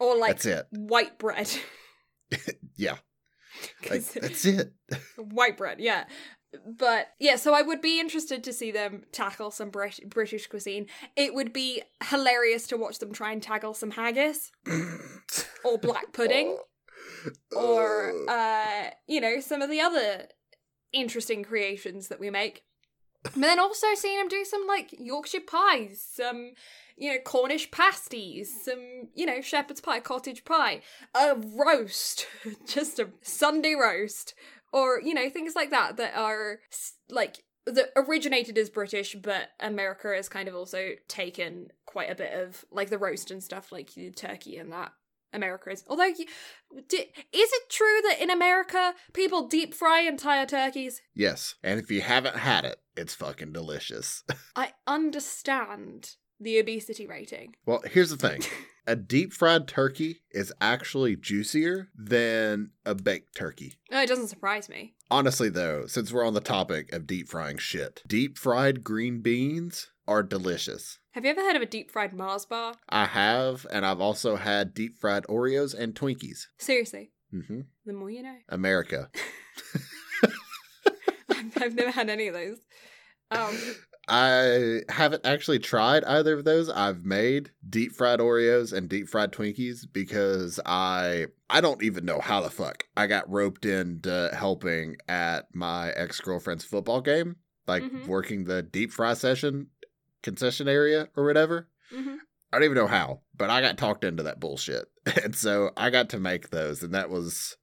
Or 0.00 0.16
like 0.16 0.32
that's 0.32 0.46
it. 0.46 0.66
white 0.70 1.18
bread. 1.18 1.50
yeah. 2.76 2.96
Like, 3.88 4.04
that's 4.04 4.44
it. 4.44 4.72
white 5.16 5.56
bread, 5.56 5.80
yeah. 5.80 6.04
But 6.66 7.08
yeah, 7.18 7.36
so 7.36 7.52
I 7.52 7.62
would 7.62 7.80
be 7.80 7.98
interested 8.00 8.44
to 8.44 8.52
see 8.52 8.70
them 8.70 9.02
tackle 9.12 9.50
some 9.50 9.70
Brit- 9.70 10.08
British 10.08 10.46
cuisine. 10.46 10.86
It 11.16 11.34
would 11.34 11.52
be 11.52 11.82
hilarious 12.04 12.66
to 12.68 12.76
watch 12.76 12.98
them 12.98 13.12
try 13.12 13.32
and 13.32 13.42
tackle 13.42 13.74
some 13.74 13.90
haggis 13.92 14.52
or 15.64 15.78
black 15.78 16.12
pudding. 16.12 16.56
Oh. 16.58 16.64
Or 17.56 18.12
uh, 18.28 18.90
you 19.06 19.20
know, 19.20 19.40
some 19.40 19.62
of 19.62 19.70
the 19.70 19.80
other 19.80 20.28
interesting 20.92 21.42
creations 21.42 22.08
that 22.08 22.20
we 22.20 22.30
make. 22.30 22.62
But 23.22 23.34
then 23.34 23.58
also 23.58 23.86
seeing 23.94 24.20
him 24.20 24.28
do 24.28 24.44
some 24.44 24.66
like 24.66 24.94
Yorkshire 24.98 25.40
pies, 25.40 26.06
some 26.12 26.52
you 26.96 27.10
know 27.10 27.18
Cornish 27.24 27.70
pasties, 27.70 28.52
some 28.64 29.08
you 29.14 29.26
know 29.26 29.40
shepherd's 29.40 29.80
pie, 29.80 30.00
cottage 30.00 30.44
pie, 30.44 30.82
a 31.14 31.34
roast, 31.34 32.26
just 32.66 32.98
a 32.98 33.08
Sunday 33.22 33.74
roast, 33.74 34.34
or 34.72 35.00
you 35.00 35.14
know 35.14 35.30
things 35.30 35.54
like 35.54 35.70
that 35.70 35.96
that 35.96 36.14
are 36.16 36.60
like 37.08 37.44
that 37.66 37.90
originated 37.96 38.58
as 38.58 38.68
British, 38.68 39.14
but 39.14 39.48
America 39.58 40.12
has 40.14 40.28
kind 40.28 40.48
of 40.48 40.54
also 40.54 40.90
taken 41.08 41.68
quite 41.86 42.10
a 42.10 42.14
bit 42.14 42.34
of 42.34 42.66
like 42.70 42.90
the 42.90 42.98
roast 42.98 43.30
and 43.30 43.42
stuff, 43.42 43.72
like 43.72 43.94
the 43.94 44.10
turkey 44.10 44.58
and 44.58 44.70
that 44.70 44.92
America 45.34 45.70
is. 45.70 45.84
Although, 45.88 46.04
you, 46.04 46.26
is 46.76 46.84
it 47.32 47.70
true 47.70 48.00
that 48.08 48.18
in 48.20 48.30
America 48.30 48.94
people 49.12 49.48
deep 49.48 49.74
fry 49.74 50.00
entire 50.00 50.46
turkeys? 50.46 51.02
Yes, 51.14 51.56
and 51.62 51.78
if 51.80 51.90
you 51.90 52.00
haven't 52.00 52.36
had 52.36 52.64
it, 52.64 52.80
it's 52.96 53.14
fucking 53.14 53.52
delicious. 53.52 54.22
I 54.56 54.72
understand 54.86 56.16
the 56.40 56.58
obesity 56.58 57.06
rating. 57.06 57.56
Well, 57.66 57.82
here's 57.90 58.10
the 58.10 58.16
thing. 58.16 58.42
a 58.86 58.96
deep 58.96 59.32
fried 59.32 59.66
turkey 59.66 60.22
is 60.30 60.52
actually 60.60 61.16
juicier 61.16 61.88
than 61.96 62.70
a 62.84 62.94
baked 62.94 63.34
turkey. 63.34 63.74
Oh, 63.90 64.02
it 64.02 64.08
doesn't 64.08 64.28
surprise 64.28 64.68
me. 64.68 64.94
Honestly, 65.10 65.48
though, 65.48 65.86
since 65.86 66.12
we're 66.12 66.26
on 66.26 66.34
the 66.34 66.40
topic 66.40 66.92
of 66.92 67.06
deep 67.06 67.28
frying 67.28 67.58
shit, 67.58 68.02
deep 68.06 68.36
fried 68.38 68.84
green 68.84 69.20
beans 69.20 69.90
are 70.06 70.22
delicious. 70.22 70.98
Have 71.14 71.24
you 71.24 71.30
ever 71.30 71.42
heard 71.42 71.54
of 71.54 71.62
a 71.62 71.66
deep 71.66 71.92
fried 71.92 72.12
Mars 72.12 72.44
bar? 72.44 72.74
I 72.88 73.04
have, 73.04 73.68
and 73.70 73.86
I've 73.86 74.00
also 74.00 74.34
had 74.34 74.74
deep 74.74 74.98
fried 74.98 75.22
Oreos 75.28 75.72
and 75.72 75.94
Twinkies. 75.94 76.48
Seriously. 76.58 77.12
Mm-hmm. 77.32 77.60
The 77.86 77.92
more 77.92 78.10
you 78.10 78.24
know. 78.24 78.34
America. 78.48 79.08
I've 81.56 81.76
never 81.76 81.92
had 81.92 82.10
any 82.10 82.26
of 82.26 82.34
those. 82.34 82.58
Um, 83.30 83.56
I 84.08 84.80
haven't 84.88 85.24
actually 85.24 85.60
tried 85.60 86.02
either 86.02 86.36
of 86.36 86.44
those. 86.44 86.68
I've 86.68 87.04
made 87.04 87.52
deep 87.70 87.92
fried 87.92 88.18
Oreos 88.18 88.72
and 88.72 88.88
deep 88.88 89.08
fried 89.08 89.30
Twinkies 89.30 89.86
because 89.92 90.58
I 90.66 91.26
I 91.48 91.60
don't 91.60 91.84
even 91.84 92.04
know 92.04 92.18
how 92.18 92.40
the 92.40 92.50
fuck 92.50 92.86
I 92.96 93.06
got 93.06 93.30
roped 93.30 93.66
into 93.66 94.30
helping 94.36 94.96
at 95.06 95.54
my 95.54 95.90
ex 95.90 96.20
girlfriend's 96.20 96.64
football 96.64 97.00
game, 97.00 97.36
like 97.68 97.84
mm-hmm. 97.84 98.08
working 98.08 98.46
the 98.46 98.64
deep 98.64 98.90
fry 98.90 99.14
session 99.14 99.68
concession 100.24 100.66
area 100.66 101.08
or 101.16 101.24
whatever. 101.24 101.68
Mm-hmm. 101.94 102.16
I 102.52 102.56
don't 102.56 102.64
even 102.64 102.76
know 102.76 102.86
how, 102.88 103.20
but 103.36 103.50
I 103.50 103.60
got 103.60 103.78
talked 103.78 104.02
into 104.02 104.24
that 104.24 104.40
bullshit. 104.40 104.86
And 105.22 105.36
so 105.36 105.70
I 105.76 105.90
got 105.90 106.08
to 106.10 106.18
make 106.18 106.48
those, 106.48 106.82
and 106.82 106.94
that 106.94 107.10
was. 107.10 107.56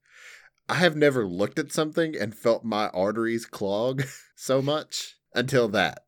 I 0.68 0.76
have 0.76 0.94
never 0.94 1.26
looked 1.26 1.58
at 1.58 1.72
something 1.72 2.14
and 2.16 2.32
felt 2.32 2.64
my 2.64 2.88
arteries 2.90 3.44
clog 3.44 4.04
so 4.36 4.62
much 4.62 5.16
until 5.34 5.68
that. 5.70 6.04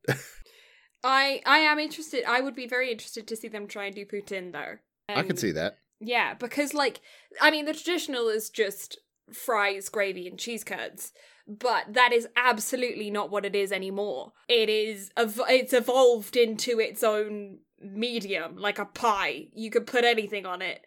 I 1.03 1.43
I 1.45 1.59
am 1.59 1.81
interested. 1.81 2.25
I 2.25 2.41
would 2.41 2.55
be 2.55 2.69
very 2.69 2.93
interested 2.93 3.27
to 3.27 3.37
see 3.37 3.49
them 3.49 3.67
try 3.67 3.87
and 3.87 3.95
do 3.97 4.07
poutine 4.07 4.53
though. 4.53 4.79
Um, 5.09 5.19
I 5.19 5.23
could 5.25 5.41
see 5.41 5.51
that. 5.53 5.79
Yeah, 6.01 6.35
because 6.35 6.73
like 6.73 7.01
I 7.41 7.51
mean 7.51 7.65
the 7.65 7.75
traditional 7.75 8.29
is 8.29 8.49
just 8.49 8.99
fries, 9.33 9.89
gravy, 9.89 10.29
and 10.29 10.39
cheese 10.39 10.63
curds 10.63 11.13
but 11.47 11.93
that 11.93 12.13
is 12.13 12.27
absolutely 12.37 13.11
not 13.11 13.31
what 13.31 13.45
it 13.45 13.55
is 13.55 13.73
anymore. 13.73 14.33
It 14.49 14.69
is 14.69 15.11
it's 15.17 15.73
evolved 15.73 16.37
into 16.37 16.81
its 16.81 17.03
own 17.03 17.59
medium, 17.81 18.57
like 18.57 18.79
a 18.79 18.87
pie. 18.87 19.49
You 19.53 19.71
could 19.71 19.87
put 19.87 20.05
anything 20.05 20.47
on 20.47 20.63
it. 20.63 20.85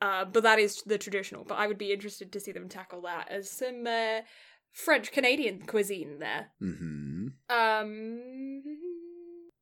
Uh, 0.00 0.24
but 0.26 0.42
that 0.42 0.58
is 0.58 0.82
the 0.82 0.98
traditional. 0.98 1.44
But 1.44 1.54
I 1.56 1.66
would 1.66 1.78
be 1.78 1.92
interested 1.92 2.32
to 2.32 2.40
see 2.40 2.52
them 2.52 2.68
tackle 2.68 3.02
that 3.02 3.28
as 3.30 3.50
some 3.50 3.86
uh, 3.86 4.20
French 4.72 5.10
Canadian 5.10 5.62
cuisine 5.62 6.18
there. 6.18 6.48
Mm-hmm. 6.62 7.28
Um, 7.48 8.62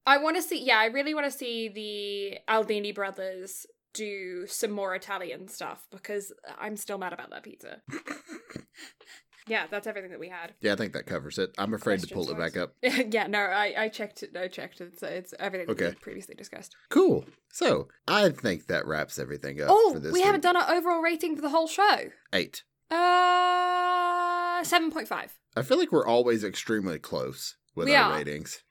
I 0.07 0.19
want 0.19 0.37
to 0.37 0.43
see. 0.43 0.65
Yeah, 0.65 0.79
I 0.79 0.87
really 0.87 1.15
want 1.15 1.31
to 1.31 1.39
see 1.39 1.69
the 1.69 2.53
Aldini 2.53 2.95
brothers 2.95 3.67
do 3.95 4.45
some 4.49 4.73
more 4.73 4.95
Italian 4.95 5.47
stuff 5.47 5.87
because 5.91 6.33
I'm 6.59 6.77
still 6.77 6.99
mad 6.99 7.13
about 7.13 7.31
that 7.31 7.45
pizza. 7.45 7.81
yeah, 9.47 9.67
that's 9.71 9.87
everything 9.87 10.11
that 10.11 10.21
we 10.21 10.29
had. 10.29 10.55
Yeah, 10.61 10.73
I 10.73 10.77
think 10.77 10.93
that 10.95 11.07
covers 11.07 11.39
it. 11.39 11.51
I'm 11.59 11.75
afraid 11.75 12.01
to 12.01 12.07
pull 12.07 12.31
it 12.31 12.39
back 12.39 12.57
up. 12.57 12.75
yeah, 12.83 13.27
no, 13.27 13.39
I, 13.41 13.75
I 13.77 13.89
checked 13.89 14.23
it. 14.23 14.37
I 14.37 14.49
checked 14.49 14.81
it. 14.81 14.99
So 14.99 15.07
it's 15.07 15.35
everything 15.39 15.67
that 15.67 15.79
we 15.79 15.85
Okay. 15.87 15.97
previously 16.01 16.35
discussed. 16.35 16.75
Cool. 16.89 17.25
So 17.53 17.89
I 18.09 18.31
think 18.31 18.67
that 18.69 18.87
wraps 18.87 19.19
everything 19.19 19.61
up 19.61 19.69
Oh, 19.71 19.93
for 19.95 20.01
this 20.01 20.13
we 20.13 20.23
haven't 20.23 20.43
done 20.43 20.57
our 20.57 20.71
overall 20.71 21.01
rating 21.03 21.37
for 21.37 21.43
the 21.43 21.51
whole 21.51 21.67
show. 21.69 22.11
eight. 22.33 22.63
Uh, 22.91 24.63
seven 24.65 24.91
point 24.91 25.09
five. 25.09 25.39
I 25.57 25.63
feel 25.63 25.79
like 25.79 25.93
we're 25.93 26.07
always 26.07 26.43
extremely 26.45 26.99
close 26.99 27.57
with 27.75 27.87
We 27.87 27.95
our 27.95 28.13
are. 28.13 28.17
ratings. 28.17 28.63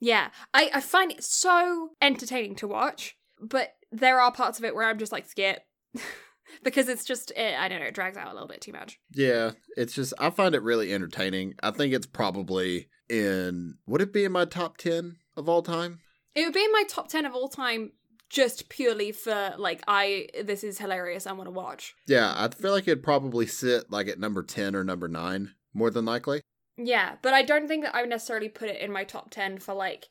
Yeah, 0.00 0.30
I 0.54 0.70
I 0.74 0.80
find 0.80 1.12
it 1.12 1.22
so 1.22 1.90
entertaining 2.00 2.56
to 2.56 2.68
watch, 2.68 3.16
but 3.40 3.74
there 3.90 4.20
are 4.20 4.32
parts 4.32 4.58
of 4.58 4.64
it 4.64 4.74
where 4.74 4.88
I'm 4.88 4.98
just 4.98 5.12
like 5.12 5.26
skip 5.28 5.60
because 6.62 6.88
it's 6.88 7.04
just 7.04 7.30
it, 7.32 7.58
I 7.58 7.68
don't 7.68 7.80
know, 7.80 7.86
it 7.86 7.94
drags 7.94 8.16
out 8.16 8.30
a 8.30 8.32
little 8.32 8.48
bit 8.48 8.60
too 8.60 8.72
much. 8.72 8.98
Yeah, 9.12 9.52
it's 9.76 9.94
just 9.94 10.14
I 10.18 10.30
find 10.30 10.54
it 10.54 10.62
really 10.62 10.92
entertaining. 10.92 11.54
I 11.62 11.70
think 11.70 11.92
it's 11.94 12.06
probably 12.06 12.88
in 13.08 13.76
would 13.86 14.02
it 14.02 14.12
be 14.12 14.24
in 14.24 14.32
my 14.32 14.44
top 14.44 14.76
ten 14.76 15.16
of 15.36 15.48
all 15.48 15.62
time? 15.62 16.00
It 16.34 16.44
would 16.44 16.54
be 16.54 16.64
in 16.64 16.72
my 16.72 16.84
top 16.88 17.08
ten 17.08 17.26
of 17.26 17.34
all 17.34 17.48
time, 17.48 17.92
just 18.30 18.68
purely 18.68 19.12
for 19.12 19.54
like 19.58 19.82
I 19.86 20.28
this 20.44 20.64
is 20.64 20.78
hilarious. 20.78 21.26
I 21.26 21.32
want 21.32 21.46
to 21.46 21.52
watch. 21.52 21.94
Yeah, 22.06 22.32
I 22.36 22.48
feel 22.48 22.72
like 22.72 22.88
it'd 22.88 23.02
probably 23.02 23.46
sit 23.46 23.90
like 23.90 24.08
at 24.08 24.18
number 24.18 24.42
ten 24.42 24.74
or 24.74 24.84
number 24.84 25.08
nine, 25.08 25.54
more 25.74 25.90
than 25.90 26.04
likely. 26.04 26.42
Yeah, 26.76 27.16
but 27.22 27.34
I 27.34 27.42
don't 27.42 27.68
think 27.68 27.84
that 27.84 27.94
I 27.94 28.00
would 28.00 28.10
necessarily 28.10 28.48
put 28.48 28.68
it 28.68 28.80
in 28.80 28.92
my 28.92 29.04
top 29.04 29.30
10 29.30 29.58
for 29.58 29.74
like 29.74 30.08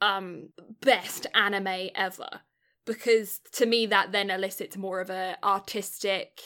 um 0.00 0.50
best 0.80 1.26
anime 1.34 1.90
ever 1.94 2.28
because 2.88 3.40
to 3.52 3.66
me 3.66 3.86
that 3.86 4.10
then 4.10 4.30
elicits 4.30 4.76
more 4.76 5.00
of 5.00 5.10
a 5.10 5.36
artistic, 5.44 6.40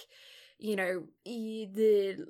you 0.58 0.76
know, 0.76 1.04
the 1.24 2.26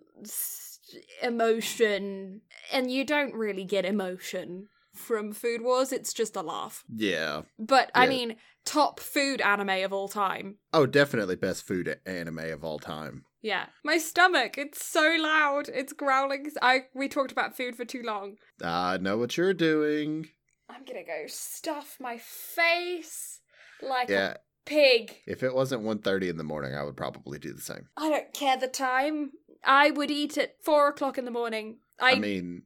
emotion 1.22 2.42
and 2.72 2.90
you 2.90 3.04
don't 3.04 3.34
really 3.34 3.64
get 3.64 3.84
emotion 3.84 4.68
from 4.94 5.32
Food 5.32 5.62
Wars, 5.62 5.90
it's 5.92 6.12
just 6.12 6.36
a 6.36 6.42
laugh. 6.42 6.84
Yeah. 6.94 7.42
But 7.58 7.90
I 7.94 8.06
mean, 8.06 8.36
top 8.64 9.00
food 9.00 9.40
anime 9.40 9.84
of 9.84 9.92
all 9.92 10.08
time. 10.08 10.58
Oh, 10.72 10.86
definitely 10.86 11.36
best 11.36 11.66
food 11.66 11.98
anime 12.04 12.38
of 12.38 12.62
all 12.62 12.78
time. 12.78 13.24
Yeah. 13.40 13.66
My 13.82 13.98
stomach, 13.98 14.58
it's 14.58 14.84
so 14.84 15.16
loud. 15.18 15.68
It's 15.68 15.92
growling. 15.92 16.50
I 16.60 16.82
we 16.94 17.08
talked 17.08 17.32
about 17.32 17.56
food 17.56 17.74
for 17.74 17.84
too 17.84 18.02
long. 18.02 18.36
I 18.62 18.98
know 18.98 19.16
what 19.16 19.36
you're 19.36 19.54
doing. 19.54 20.28
I'm 20.68 20.84
gonna 20.84 21.04
go 21.04 21.24
stuff 21.26 21.96
my 21.98 22.18
face 22.18 23.40
like 23.82 24.08
Yeah. 24.08 24.32
a 24.32 24.36
pig. 24.64 25.16
If 25.26 25.42
it 25.42 25.54
wasn't 25.54 25.82
1.30 25.82 26.28
in 26.30 26.36
the 26.36 26.44
morning, 26.44 26.74
I 26.74 26.82
would 26.84 26.96
probably 26.96 27.38
do 27.38 27.52
the 27.52 27.60
same. 27.60 27.88
I 27.96 28.08
don't 28.10 28.32
care 28.32 28.56
the 28.56 28.68
time. 28.68 29.32
I 29.64 29.90
would 29.90 30.10
eat 30.10 30.36
at 30.38 30.56
four 30.64 30.88
o'clock 30.88 31.18
in 31.18 31.24
the 31.24 31.30
morning. 31.30 31.78
I, 32.00 32.12
I 32.12 32.18
mean, 32.18 32.62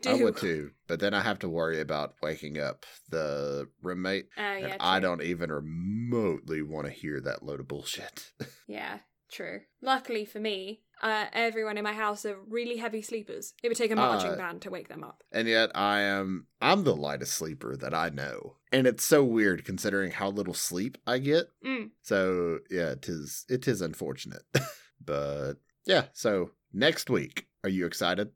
do. 0.00 0.10
I 0.10 0.14
would 0.14 0.36
too, 0.36 0.70
but 0.86 1.00
then 1.00 1.12
I 1.14 1.20
have 1.20 1.38
to 1.40 1.48
worry 1.48 1.80
about 1.80 2.14
waking 2.22 2.58
up 2.58 2.86
the 3.10 3.68
roommate, 3.82 4.28
Oh 4.38 4.56
yeah, 4.56 4.66
and 4.72 4.76
I 4.80 4.98
don't 5.00 5.22
even 5.22 5.50
remotely 5.52 6.62
want 6.62 6.86
to 6.86 6.92
hear 6.92 7.20
that 7.20 7.42
load 7.42 7.60
of 7.60 7.68
bullshit. 7.68 8.32
Yeah, 8.70 8.98
true. 9.32 9.60
Luckily 9.80 10.26
for 10.26 10.40
me, 10.40 10.82
uh, 11.02 11.26
everyone 11.32 11.78
in 11.78 11.84
my 11.84 11.92
house 11.92 12.24
are 12.24 12.36
really 12.48 12.76
heavy 12.76 13.02
sleepers. 13.02 13.54
It 13.62 13.68
would 13.68 13.76
take 13.76 13.90
a 13.90 13.96
marching 13.96 14.32
Uh, 14.32 14.36
band 14.36 14.62
to 14.62 14.70
wake 14.70 14.88
them 14.88 15.04
up. 15.04 15.22
and 15.32 15.46
yet 15.48 15.70
I 15.74 16.00
am 16.00 16.46
I'm 16.60 16.84
the 16.84 16.96
lightest 16.96 17.34
sleeper 17.34 17.76
that 17.76 17.94
I 17.94 18.08
know. 18.08 18.56
And 18.72 18.86
it's 18.86 19.04
so 19.04 19.22
weird 19.24 19.64
considering 19.64 20.10
how 20.12 20.28
little 20.30 20.54
sleep 20.54 20.98
I 21.06 21.18
get. 21.18 21.46
Mm. 21.64 21.90
So 22.02 22.58
yeah, 22.70 22.90
it 22.92 23.08
is 23.08 23.44
it 23.48 23.66
is 23.68 23.80
unfortunate. 23.80 24.42
but 25.04 25.54
yeah, 25.86 26.06
so 26.12 26.50
next 26.72 27.08
week, 27.10 27.46
are 27.64 27.70
you 27.70 27.86
excited? 27.86 28.30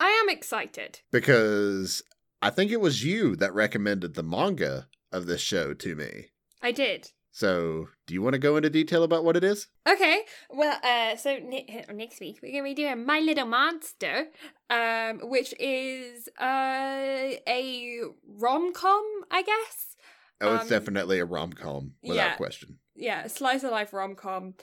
I 0.00 0.08
am 0.22 0.28
excited. 0.28 1.00
Because 1.12 2.02
I 2.42 2.50
think 2.50 2.70
it 2.70 2.80
was 2.80 3.04
you 3.04 3.36
that 3.36 3.54
recommended 3.54 4.14
the 4.14 4.22
manga 4.22 4.88
of 5.12 5.26
this 5.26 5.40
show 5.40 5.72
to 5.74 5.94
me. 5.94 6.26
I 6.62 6.72
did. 6.72 7.10
So, 7.40 7.88
do 8.06 8.14
you 8.14 8.22
want 8.22 8.32
to 8.32 8.38
go 8.38 8.56
into 8.56 8.70
detail 8.70 9.02
about 9.02 9.22
what 9.22 9.36
it 9.36 9.44
is? 9.44 9.66
Okay, 9.86 10.22
well, 10.48 10.80
uh, 10.82 11.16
so 11.16 11.36
ne- 11.36 11.84
next 11.92 12.18
week 12.18 12.38
we're 12.42 12.50
gonna 12.50 12.64
be 12.64 12.72
doing 12.72 13.04
My 13.04 13.20
Little 13.20 13.44
Monster, 13.44 14.28
um, 14.70 15.20
which 15.22 15.52
is 15.60 16.30
uh 16.40 17.34
a 17.46 18.00
rom 18.26 18.72
com, 18.72 19.04
I 19.30 19.42
guess. 19.42 19.96
Oh, 20.40 20.54
it's 20.54 20.62
Um, 20.62 20.68
definitely 20.70 21.18
a 21.18 21.26
rom 21.26 21.52
com 21.52 21.92
without 22.02 22.14
yeah. 22.16 22.36
question. 22.36 22.78
Yeah, 22.94 23.26
slice 23.26 23.64
of 23.64 23.70
life 23.70 23.92
rom 23.92 24.14
com. 24.14 24.54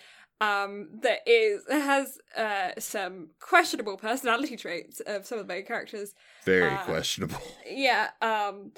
Um, 0.41 0.89
that 1.03 1.19
is 1.27 1.61
has 1.69 2.17
uh 2.35 2.71
some 2.79 3.29
questionable 3.39 3.97
personality 3.97 4.57
traits 4.57 4.99
of 5.01 5.27
some 5.27 5.37
of 5.37 5.47
the 5.47 5.53
main 5.53 5.67
characters. 5.67 6.15
Very 6.43 6.73
uh, 6.73 6.83
questionable. 6.85 7.37
Yeah, 7.69 8.09
um, 8.19 8.71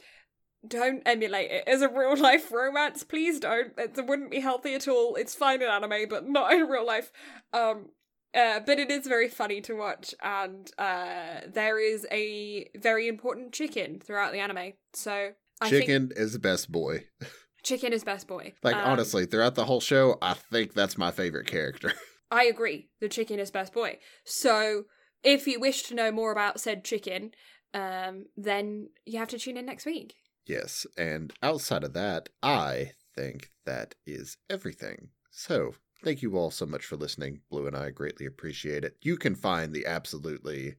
don't 0.67 1.01
emulate 1.05 1.51
it 1.51 1.63
as 1.67 1.81
a 1.81 1.89
real 1.89 2.17
life 2.21 2.51
romance. 2.51 3.03
Please 3.03 3.39
don't. 3.39 3.73
It 3.77 3.97
wouldn't 4.05 4.31
be 4.31 4.39
healthy 4.39 4.73
at 4.75 4.87
all. 4.87 5.15
It's 5.15 5.35
fine 5.35 5.61
in 5.61 5.69
anime, 5.69 6.09
but 6.09 6.27
not 6.27 6.53
in 6.53 6.67
real 6.67 6.85
life. 6.85 7.11
Um, 7.53 7.89
uh, 8.33 8.59
but 8.65 8.79
it 8.79 8.91
is 8.91 9.07
very 9.07 9.29
funny 9.29 9.61
to 9.61 9.75
watch, 9.75 10.13
and 10.21 10.69
uh, 10.77 11.41
there 11.47 11.79
is 11.79 12.05
a 12.11 12.69
very 12.75 13.07
important 13.07 13.53
chicken 13.53 13.99
throughout 13.99 14.33
the 14.33 14.39
anime. 14.39 14.73
So 14.93 15.31
I 15.61 15.69
think 15.69 15.85
Chicken 15.85 16.11
is 16.15 16.33
the 16.33 16.39
best 16.39 16.69
boy. 16.69 17.05
chicken 17.63 17.93
is 17.93 18.03
best 18.03 18.27
boy. 18.27 18.53
Like 18.61 18.75
Um, 18.75 18.91
honestly, 18.91 19.25
throughout 19.25 19.55
the 19.55 19.65
whole 19.65 19.79
show, 19.79 20.17
I 20.21 20.33
think 20.33 20.73
that's 20.73 20.97
my 20.97 21.11
favorite 21.11 21.47
character. 21.47 21.93
I 22.31 22.45
agree. 22.45 22.89
The 22.99 23.07
chicken 23.07 23.39
is 23.39 23.51
best 23.51 23.73
boy. 23.73 23.99
So 24.25 24.85
if 25.23 25.47
you 25.47 25.59
wish 25.59 25.83
to 25.83 25.95
know 25.95 26.11
more 26.11 26.31
about 26.31 26.59
said 26.59 26.83
chicken, 26.83 27.31
um, 27.73 28.25
then 28.35 28.89
you 29.05 29.19
have 29.19 29.29
to 29.29 29.39
tune 29.39 29.57
in 29.57 29.65
next 29.65 29.85
week. 29.85 30.15
Yes, 30.45 30.85
and 30.97 31.33
outside 31.41 31.83
of 31.83 31.93
that, 31.93 32.29
I 32.41 32.91
think 33.15 33.51
that 33.65 33.95
is 34.05 34.37
everything. 34.49 35.09
So, 35.31 35.75
thank 36.03 36.21
you 36.21 36.37
all 36.37 36.51
so 36.51 36.65
much 36.65 36.85
for 36.85 36.95
listening. 36.95 37.41
Blue 37.49 37.67
and 37.67 37.75
I 37.75 37.89
greatly 37.89 38.25
appreciate 38.25 38.83
it. 38.83 38.97
You 39.01 39.17
can 39.17 39.35
find 39.35 39.73
the 39.73 39.85
absolutely 39.85 40.75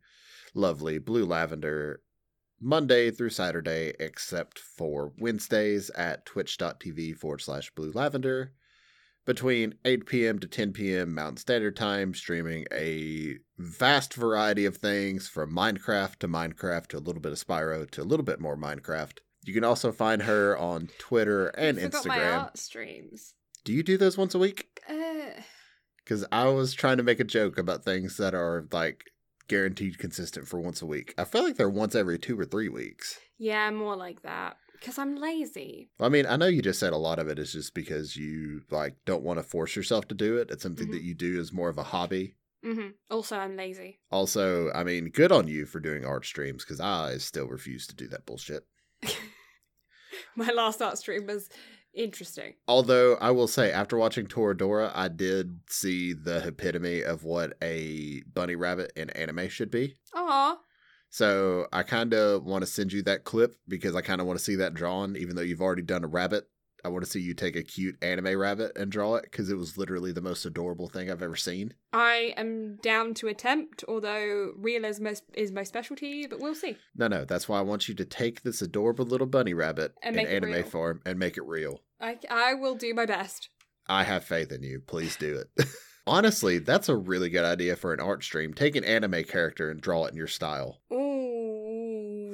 lovely 0.55 0.99
Blue 0.99 1.25
Lavender 1.25 2.01
Monday 2.61 3.11
through 3.11 3.31
Saturday, 3.31 3.93
except 4.01 4.59
for 4.59 5.13
Wednesdays 5.19 5.91
at 5.91 6.25
twitch.tv 6.25 7.17
forward 7.17 7.43
slash 7.43 7.71
blue 7.75 7.93
lavender. 7.93 8.53
Between 9.27 9.75
8 9.85 10.07
p.m. 10.07 10.39
to 10.39 10.47
10 10.47 10.73
p.m. 10.73 11.13
Mountain 11.13 11.39
Standard 11.39 11.77
Time, 11.77 12.15
streaming 12.15 12.65
a 12.73 13.37
vast 13.59 14.15
variety 14.15 14.65
of 14.65 14.77
things 14.77 15.29
from 15.29 15.55
Minecraft 15.55 16.17
to 16.21 16.29
Minecraft 16.29 16.87
to 16.89 16.99
a 16.99 17.01
little 17.01 17.21
bit 17.21 17.33
of 17.33 17.45
Spyro 17.45 17.91
to 17.91 18.03
a 18.03 18.05
little 18.05 18.25
bit 18.25 18.41
more 18.41 18.57
Minecraft. 18.57 19.19
You 19.47 19.55
can 19.55 19.65
also 19.65 19.93
find 19.93 20.23
her 20.23 20.57
on 20.59 20.89
Twitter 20.99 21.49
and 21.49 21.79
I 21.79 21.83
forgot 21.83 22.07
my 22.07 22.19
Instagram. 22.19 22.39
art 22.43 22.59
streams. 22.59 23.35
Do 23.65 23.73
you 23.73 23.83
do 23.83 23.97
those 23.97 24.19
once 24.19 24.35
a 24.35 24.39
week? 24.39 24.67
Uh, 24.89 25.41
Because 26.05 26.25
I 26.31 26.49
was 26.49 26.75
trying 26.75 26.99
to 26.99 27.03
make 27.03 27.21
a 27.21 27.25
joke 27.25 27.57
about 27.59 27.85
things 27.85 28.17
that 28.19 28.35
are 28.35 28.67
like 28.73 29.05
guaranteed 29.49 29.99
consistent 29.99 30.47
for 30.49 30.61
once 30.61 30.83
a 30.83 30.87
week. 30.87 31.15
I 31.17 31.25
feel 31.25 31.43
like 31.45 31.57
they're 31.57 31.71
once 31.71 31.95
every 31.95 32.19
two 32.19 32.39
or 32.39 32.45
three 32.45 32.69
weeks. 32.69 33.19
yeah, 33.39 33.71
more 33.71 33.97
like 33.97 34.23
that. 34.23 34.57
Because 34.73 34.99
I'm 34.99 35.17
lazy. 35.17 35.89
I 36.01 36.09
mean, 36.11 36.27
I 36.27 36.37
know 36.37 36.47
you 36.47 36.61
just 36.61 36.79
said 36.81 36.93
a 36.93 36.97
lot 36.99 37.19
of 37.19 37.29
it 37.29 37.39
is 37.39 37.53
just 37.53 37.73
because 37.75 38.17
you 38.17 38.61
like 38.71 38.95
don't 39.05 39.23
want 39.23 39.39
to 39.39 39.43
force 39.43 39.75
yourself 39.75 40.07
to 40.09 40.15
do 40.15 40.37
it. 40.37 40.51
It's 40.51 40.63
something 40.63 40.89
Mhm. 40.89 40.93
that 40.93 41.03
you 41.03 41.15
do 41.15 41.41
as 41.41 41.53
more 41.53 41.69
of 41.69 41.79
a 41.79 41.83
hobby. 41.85 42.37
hmm 42.63 42.89
Also, 43.11 43.37
I'm 43.39 43.57
lazy. 43.57 44.01
Also, 44.11 44.71
I 44.73 44.83
mean, 44.85 45.09
good 45.11 45.33
on 45.33 45.49
you 45.49 45.67
for 45.67 45.81
doing 45.81 46.05
art 46.05 46.27
streams 46.27 46.65
because 46.65 46.81
I 46.81 47.19
still 47.19 47.47
refuse 47.47 47.87
to 47.87 47.95
do 47.97 48.07
that 48.09 48.27
bullshit. 48.27 48.67
My 50.47 50.51
last 50.55 50.83
art 50.83 50.99
stream 50.99 51.27
was 51.27 51.49
interesting. 51.95 52.55
Although 52.69 53.15
I 53.17 53.31
will 53.31 53.49
say, 53.49 53.73
after 53.73 53.97
watching 53.97 54.27
Toradora, 54.27 54.93
I 54.95 55.09
did 55.09 55.61
see 55.69 56.13
the 56.13 56.47
epitome 56.47 57.03
of 57.03 57.25
what 57.25 57.55
a 57.63 58.23
bunny 58.35 58.55
rabbit 58.55 58.93
in 58.97 59.11
anime 59.11 59.49
should 59.49 59.71
be. 59.71 59.97
Aw. 60.15 60.59
So 61.09 61.67
I 61.73 61.83
kind 61.83 62.13
of 62.13 62.45
want 62.45 62.63
to 62.63 62.67
send 62.67 62.93
you 62.93 63.03
that 63.05 63.25
clip 63.25 63.57
because 63.67 63.95
I 63.97 64.03
kind 64.03 64.21
of 64.21 64.27
want 64.27 64.39
to 64.39 64.45
see 64.45 64.57
that 64.57 64.75
drawn, 64.75 65.17
even 65.17 65.37
though 65.37 65.43
you've 65.43 65.63
already 65.63 65.83
done 65.83 66.05
a 66.05 66.09
rabbit. 66.09 66.45
I 66.87 66.89
want 66.89 67.05
to 67.05 67.11
see 67.11 67.21
you 67.21 67.35
take 67.35 67.57
a 67.57 67.65
cute 67.65 67.97
anime 68.01 68.39
rabbit 68.39 68.71
and 68.77 68.93
draw 68.93 69.17
it 69.17 69.25
because 69.25 69.51
it 69.51 69.57
was 69.57 69.77
literally 69.77 70.13
the 70.13 70.21
most 70.21 70.47
adorable 70.47 70.89
thing 70.89 71.11
I've 71.11 71.21
ever 71.21 71.35
seen. 71.35 71.75
I 71.93 72.33
am 72.37 72.77
down 72.77 73.13
to 73.15 73.27
attempt, 73.27 73.83
although 73.89 74.53
realism 74.57 75.09
is, 75.35 75.51
my 75.51 75.65
specialty, 75.65 76.29
but 76.29 76.39
we'll 76.39 76.55
see. 76.55 76.77
No, 76.95 77.09
no, 77.09 77.25
that's 77.25 77.49
why 77.49 77.59
I 77.59 77.63
want 77.63 77.89
you 77.89 77.95
to 77.97 78.05
take 78.05 78.43
this 78.43 78.63
adorable 78.63 79.05
little 79.05 79.27
bunny 79.27 79.53
rabbit 79.53 79.95
And 80.01 80.15
in 80.17 80.29
anime 80.29 80.53
real. 80.53 80.63
form 80.63 81.01
and 81.05 81.19
make 81.19 81.37
it 81.37 81.45
real. 81.45 81.81
I, 82.01 82.19
I 82.31 82.55
will 82.55 82.77
do 82.77 82.95
my 82.95 83.05
best. 83.05 83.49
I 83.89 84.05
have 84.05 84.23
faith 84.23 84.53
in 84.53 84.63
you. 84.63 84.81
Please 84.87 85.17
do 85.17 85.43
it. 85.57 85.67
Honestly, 86.07 86.59
that's 86.61 86.89
a 86.89 86.97
really 86.97 87.31
good 87.31 87.45
idea 87.45 87.75
for 87.75 87.93
an 87.93 87.99
art 87.99 88.23
stream. 88.23 88.55
Take 88.55 88.77
an 88.77 88.85
anime 88.85 89.25
character 89.25 89.71
and 89.73 89.81
draw 89.81 90.05
it 90.05 90.11
in 90.13 90.17
your 90.17 90.29
style. 90.29 90.81
Ooh, 90.93 91.06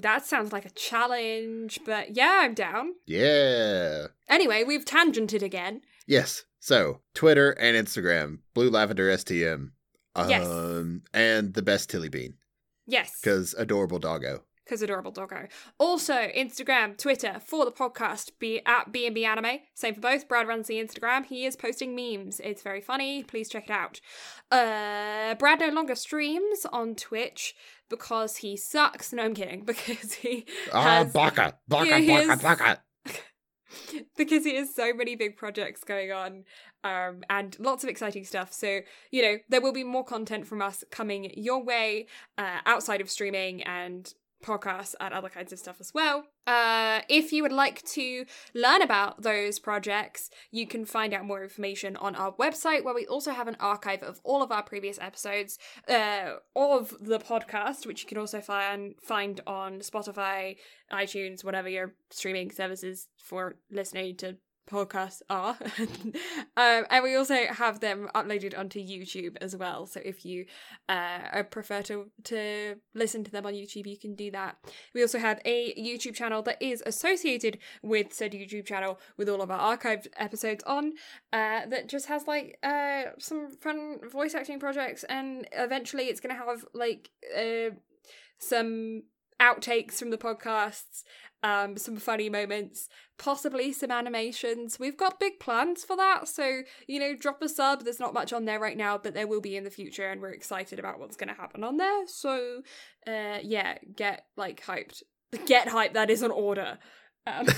that 0.02 0.24
sounds 0.26 0.52
like 0.52 0.64
a 0.66 0.70
challenge, 0.70 1.80
but 1.84 2.14
yeah, 2.16 2.40
I'm 2.42 2.54
down. 2.54 2.92
Yeah. 3.06 4.06
Anyway, 4.28 4.64
we've 4.64 4.84
tangented 4.84 5.42
again. 5.42 5.80
Yes. 6.06 6.44
So, 6.60 7.00
Twitter 7.14 7.50
and 7.52 7.76
Instagram, 7.76 8.38
Blue 8.54 8.70
Lavender 8.70 9.08
STM. 9.10 9.70
Um, 10.14 10.28
Yes. 10.28 10.46
and 11.14 11.54
the 11.54 11.62
best 11.62 11.88
Tilly 11.90 12.08
Bean, 12.10 12.34
Yes. 12.86 13.18
because 13.20 13.54
adorable 13.54 13.98
doggo. 13.98 14.44
because 14.64 14.80
adorable 14.82 15.10
doggo. 15.10 15.48
Also, 15.78 16.14
Instagram, 16.14 16.96
Twitter 16.96 17.40
for 17.44 17.64
the 17.64 17.72
podcast, 17.72 18.30
be 18.38 18.62
at 18.64 18.92
B&B 18.92 19.24
Anime. 19.24 19.58
Same 19.74 19.94
for 19.94 20.00
both. 20.00 20.28
Brad 20.28 20.46
runs 20.46 20.66
the 20.68 20.76
Instagram. 20.76 21.26
He 21.26 21.44
is 21.44 21.56
posting 21.56 21.94
memes. 21.96 22.40
It's 22.40 22.62
very 22.62 22.80
funny. 22.80 23.22
Please 23.24 23.48
check 23.50 23.64
it 23.64 23.70
out. 23.70 24.00
Uh, 24.50 25.34
Brad 25.34 25.60
no 25.60 25.68
longer 25.68 25.94
streams 25.94 26.64
on 26.72 26.94
Twitch 26.94 27.54
because 27.92 28.38
he 28.38 28.56
sucks. 28.56 29.12
No, 29.12 29.22
I'm 29.22 29.34
kidding. 29.34 29.64
Because 29.66 30.14
he 30.14 30.46
Ah, 30.72 31.04
has 31.04 31.12
baka, 31.12 31.58
baka, 31.68 32.00
Yeah, 32.00 32.26
baka, 32.26 32.42
baka. 32.42 32.82
because 34.16 34.44
he 34.44 34.56
has 34.56 34.74
so 34.74 34.92
many 34.94 35.14
big 35.14 35.36
projects 35.36 35.84
going 35.84 36.10
on 36.10 36.44
um, 36.84 37.22
and 37.30 37.56
lots 37.60 37.84
of 37.84 37.90
exciting 37.90 38.24
stuff. 38.24 38.52
So, 38.52 38.80
you 39.10 39.22
know, 39.22 39.36
there 39.48 39.60
will 39.60 39.72
be 39.72 39.84
more 39.84 40.04
content 40.04 40.46
from 40.46 40.62
us 40.62 40.82
coming 40.90 41.30
your 41.36 41.62
way 41.62 42.06
uh, 42.38 42.58
outside 42.66 43.00
of 43.00 43.10
streaming 43.10 43.62
and 43.62 44.12
podcasts 44.42 44.94
and 45.00 45.14
other 45.14 45.28
kinds 45.28 45.52
of 45.52 45.58
stuff 45.58 45.76
as 45.80 45.92
well. 45.94 46.24
Uh, 46.46 47.00
if 47.08 47.32
you 47.32 47.42
would 47.42 47.52
like 47.52 47.82
to 47.82 48.24
learn 48.54 48.82
about 48.82 49.22
those 49.22 49.58
projects, 49.58 50.30
you 50.50 50.66
can 50.66 50.84
find 50.84 51.14
out 51.14 51.24
more 51.24 51.42
information 51.42 51.96
on 51.96 52.14
our 52.16 52.32
website, 52.32 52.84
where 52.84 52.94
we 52.94 53.06
also 53.06 53.32
have 53.32 53.48
an 53.48 53.56
archive 53.60 54.02
of 54.02 54.20
all 54.24 54.42
of 54.42 54.50
our 54.50 54.62
previous 54.62 54.98
episodes 55.00 55.58
uh, 55.88 56.32
of 56.56 56.94
the 57.00 57.18
podcast, 57.18 57.86
which 57.86 58.02
you 58.02 58.08
can 58.08 58.18
also 58.18 58.40
find 58.40 58.94
find 59.00 59.40
on 59.46 59.78
Spotify, 59.80 60.56
iTunes, 60.92 61.44
whatever 61.44 61.68
your 61.68 61.94
streaming 62.10 62.50
services 62.50 63.08
for 63.16 63.56
listening 63.70 64.16
to 64.16 64.36
podcasts 64.70 65.22
are. 65.28 65.56
um, 66.56 66.84
and 66.90 67.02
we 67.02 67.14
also 67.14 67.36
have 67.50 67.80
them 67.80 68.08
uploaded 68.14 68.58
onto 68.58 68.80
YouTube 68.80 69.36
as 69.40 69.56
well. 69.56 69.86
So 69.86 70.00
if 70.04 70.24
you 70.24 70.46
uh, 70.88 71.42
prefer 71.50 71.82
to 71.82 72.10
to 72.24 72.76
listen 72.94 73.24
to 73.24 73.30
them 73.30 73.46
on 73.46 73.54
YouTube, 73.54 73.86
you 73.86 73.98
can 73.98 74.14
do 74.14 74.30
that. 74.30 74.56
We 74.94 75.02
also 75.02 75.18
have 75.18 75.40
a 75.44 75.74
YouTube 75.74 76.14
channel 76.14 76.42
that 76.42 76.62
is 76.62 76.82
associated 76.86 77.58
with 77.82 78.12
said 78.12 78.32
YouTube 78.32 78.66
channel 78.66 78.98
with 79.16 79.28
all 79.28 79.42
of 79.42 79.50
our 79.50 79.76
archived 79.76 80.08
episodes 80.16 80.64
on. 80.64 80.92
Uh, 81.32 81.66
that 81.66 81.88
just 81.88 82.06
has 82.06 82.26
like 82.26 82.58
uh 82.62 83.02
some 83.18 83.50
fun 83.60 83.98
voice 84.10 84.34
acting 84.34 84.58
projects, 84.58 85.04
and 85.04 85.46
eventually 85.52 86.04
it's 86.04 86.20
gonna 86.20 86.34
have 86.34 86.64
like 86.74 87.10
uh 87.36 87.70
some 88.38 89.04
outtakes 89.42 89.94
from 89.94 90.10
the 90.10 90.18
podcasts, 90.18 91.02
um, 91.42 91.76
some 91.76 91.96
funny 91.96 92.28
moments, 92.28 92.88
possibly 93.18 93.72
some 93.72 93.90
animations. 93.90 94.78
We've 94.78 94.96
got 94.96 95.18
big 95.18 95.40
plans 95.40 95.84
for 95.84 95.96
that, 95.96 96.28
so 96.28 96.62
you 96.86 97.00
know, 97.00 97.16
drop 97.16 97.42
a 97.42 97.48
sub. 97.48 97.82
There's 97.82 98.00
not 98.00 98.14
much 98.14 98.32
on 98.32 98.44
there 98.44 98.60
right 98.60 98.76
now, 98.76 98.98
but 98.98 99.14
there 99.14 99.26
will 99.26 99.40
be 99.40 99.56
in 99.56 99.64
the 99.64 99.70
future, 99.70 100.08
and 100.08 100.20
we're 100.20 100.30
excited 100.30 100.78
about 100.78 101.00
what's 101.00 101.16
going 101.16 101.28
to 101.28 101.40
happen 101.40 101.64
on 101.64 101.76
there. 101.78 102.06
So, 102.06 102.62
uh, 103.06 103.38
yeah, 103.42 103.78
get 103.96 104.26
like 104.36 104.64
hyped. 104.64 105.02
Get 105.46 105.68
hyped. 105.68 105.94
That 105.94 106.10
is 106.10 106.22
an 106.22 106.30
order. 106.30 106.78
Um, 107.26 107.46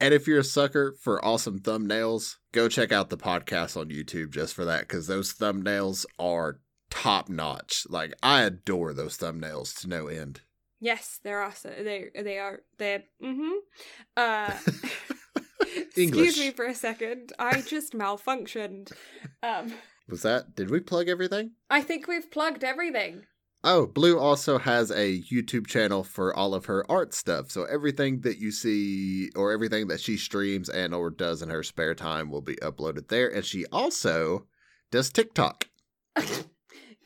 And 0.00 0.14
if 0.14 0.26
you're 0.26 0.40
a 0.40 0.44
sucker 0.44 0.94
for 1.00 1.24
awesome 1.24 1.60
thumbnails, 1.60 2.36
go 2.52 2.68
check 2.68 2.92
out 2.92 3.10
the 3.10 3.16
podcast 3.16 3.76
on 3.76 3.88
YouTube 3.88 4.30
just 4.30 4.54
for 4.54 4.64
that, 4.64 4.80
because 4.82 5.06
those 5.06 5.32
thumbnails 5.32 6.04
are 6.18 6.60
top 6.90 7.28
notch. 7.28 7.86
Like, 7.88 8.14
I 8.22 8.42
adore 8.42 8.92
those 8.92 9.16
thumbnails 9.16 9.78
to 9.80 9.88
no 9.88 10.06
end. 10.06 10.42
Yes, 10.86 11.20
there 11.24 11.42
are. 11.42 11.54
So 11.54 11.68
they 11.68 12.10
they 12.14 12.38
are 12.38 12.60
they're. 12.78 13.02
Mm-hmm. 13.22 13.52
Uh, 14.16 14.52
excuse 15.96 16.38
me 16.38 16.52
for 16.52 16.64
a 16.64 16.74
second. 16.74 17.32
I 17.38 17.60
just 17.60 17.92
malfunctioned. 17.92 18.92
Um, 19.42 19.74
Was 20.08 20.22
that, 20.22 20.54
did 20.54 20.70
we 20.70 20.80
plug 20.80 21.08
everything? 21.08 21.52
I 21.68 21.82
think 21.82 22.06
we've 22.06 22.30
plugged 22.30 22.62
everything. 22.62 23.24
Oh, 23.64 23.86
Blue 23.86 24.16
also 24.16 24.58
has 24.58 24.92
a 24.92 25.20
YouTube 25.22 25.66
channel 25.66 26.04
for 26.04 26.34
all 26.36 26.54
of 26.54 26.66
her 26.66 26.88
art 26.88 27.12
stuff. 27.12 27.50
So 27.50 27.64
everything 27.64 28.20
that 28.20 28.38
you 28.38 28.52
see 28.52 29.30
or 29.34 29.50
everything 29.50 29.88
that 29.88 30.00
she 30.00 30.16
streams 30.16 30.68
and 30.68 30.94
or 30.94 31.10
does 31.10 31.42
in 31.42 31.50
her 31.50 31.64
spare 31.64 31.94
time 31.94 32.30
will 32.30 32.42
be 32.42 32.54
uploaded 32.56 33.08
there. 33.08 33.28
And 33.28 33.44
she 33.44 33.66
also 33.72 34.46
does 34.92 35.10
TikTok. 35.10 35.68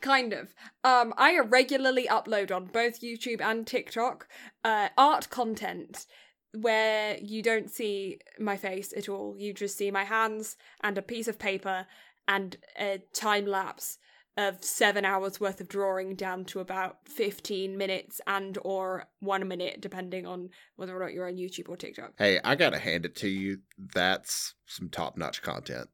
kind 0.01 0.33
of. 0.33 0.53
Um, 0.83 1.13
I 1.17 1.39
regularly 1.39 2.07
upload 2.07 2.53
on 2.53 2.65
both 2.65 3.01
YouTube 3.01 3.41
and 3.41 3.65
TikTok 3.65 4.27
uh, 4.63 4.89
art 4.97 5.29
content 5.29 6.05
where 6.53 7.17
you 7.21 7.41
don't 7.41 7.69
see 7.69 8.19
my 8.39 8.57
face 8.57 8.93
at 8.95 9.07
all. 9.07 9.35
You 9.37 9.53
just 9.53 9.77
see 9.77 9.89
my 9.91 10.03
hands 10.03 10.57
and 10.83 10.97
a 10.97 11.01
piece 11.01 11.27
of 11.27 11.39
paper 11.39 11.87
and 12.27 12.57
a 12.77 13.01
time 13.13 13.45
lapse 13.45 13.97
of 14.37 14.63
seven 14.63 15.03
hours 15.05 15.39
worth 15.39 15.59
of 15.59 15.67
drawing 15.67 16.15
down 16.15 16.45
to 16.45 16.59
about 16.61 16.97
15 17.07 17.77
minutes 17.77 18.21
and 18.27 18.57
or 18.63 19.05
one 19.19 19.45
minute 19.45 19.81
depending 19.81 20.25
on 20.25 20.49
whether 20.77 20.95
or 20.95 21.01
not 21.01 21.11
you're 21.13 21.27
on 21.27 21.35
youtube 21.35 21.67
or 21.67 21.75
tiktok 21.75 22.13
Hey, 22.17 22.39
I 22.41 22.55
gotta 22.55 22.79
hand 22.79 23.05
it 23.05 23.13
to 23.17 23.27
you. 23.27 23.57
That's 23.77 24.53
some 24.65 24.87
top 24.87 25.17
notch 25.17 25.41
content. 25.41 25.89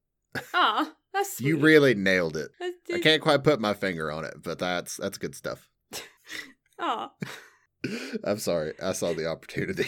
ah 0.53 0.93
that's 1.17 1.37
sweet. 1.37 1.47
You 1.47 1.57
really 1.57 1.95
nailed 1.95 2.37
it. 2.37 2.49
I 2.93 2.99
can't 2.99 3.21
quite 3.21 3.43
put 3.43 3.59
my 3.59 3.73
finger 3.73 4.11
on 4.11 4.23
it, 4.25 4.35
but 4.43 4.59
that's 4.59 4.97
that's 4.97 5.17
good 5.17 5.35
stuff. 5.35 5.67
ah 6.79 7.11
I'm 8.23 8.39
sorry. 8.39 8.73
I 8.81 8.91
saw 8.93 9.13
the 9.13 9.27
opportunity. 9.27 9.85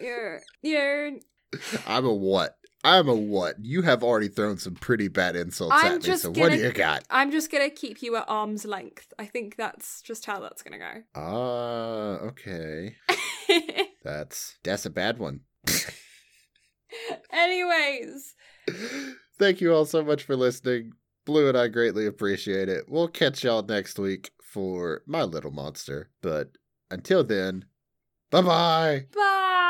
you're 0.00 0.40
you're 0.62 1.12
I'm 1.86 2.04
a 2.06 2.12
what? 2.14 2.56
I'm 2.84 3.08
a 3.08 3.14
what? 3.14 3.56
You 3.60 3.82
have 3.82 4.02
already 4.02 4.28
thrown 4.28 4.58
some 4.58 4.74
pretty 4.74 5.06
bad 5.08 5.36
insults 5.36 5.76
I'm 5.78 5.96
at 5.96 6.02
me. 6.02 6.16
So 6.16 6.30
what 6.30 6.36
gonna- 6.36 6.56
do 6.56 6.62
you 6.62 6.72
got? 6.72 7.04
I'm 7.10 7.30
just 7.30 7.50
gonna 7.50 7.70
keep 7.70 8.02
you 8.02 8.16
at 8.16 8.24
arm's 8.28 8.64
length. 8.64 9.12
I 9.18 9.26
think 9.26 9.56
that's 9.56 10.02
just 10.02 10.26
how 10.26 10.40
that's 10.40 10.62
gonna 10.62 10.78
go. 10.78 11.02
Ah, 11.14 12.26
okay. 12.28 12.96
That's 14.04 14.56
that's 14.64 14.86
a 14.86 14.90
bad 14.90 15.18
one. 15.18 15.40
Anyways, 17.32 18.34
Thank 19.42 19.60
you 19.60 19.74
all 19.74 19.86
so 19.86 20.04
much 20.04 20.22
for 20.22 20.36
listening. 20.36 20.92
Blue 21.26 21.48
and 21.48 21.58
I 21.58 21.66
greatly 21.66 22.06
appreciate 22.06 22.68
it. 22.68 22.84
We'll 22.88 23.08
catch 23.08 23.42
y'all 23.42 23.64
next 23.64 23.98
week 23.98 24.30
for 24.40 25.02
My 25.04 25.24
Little 25.24 25.50
Monster. 25.50 26.10
But 26.20 26.56
until 26.92 27.24
then, 27.24 27.64
bye 28.30 28.42
bye. 28.42 29.06
bye. 29.12 29.68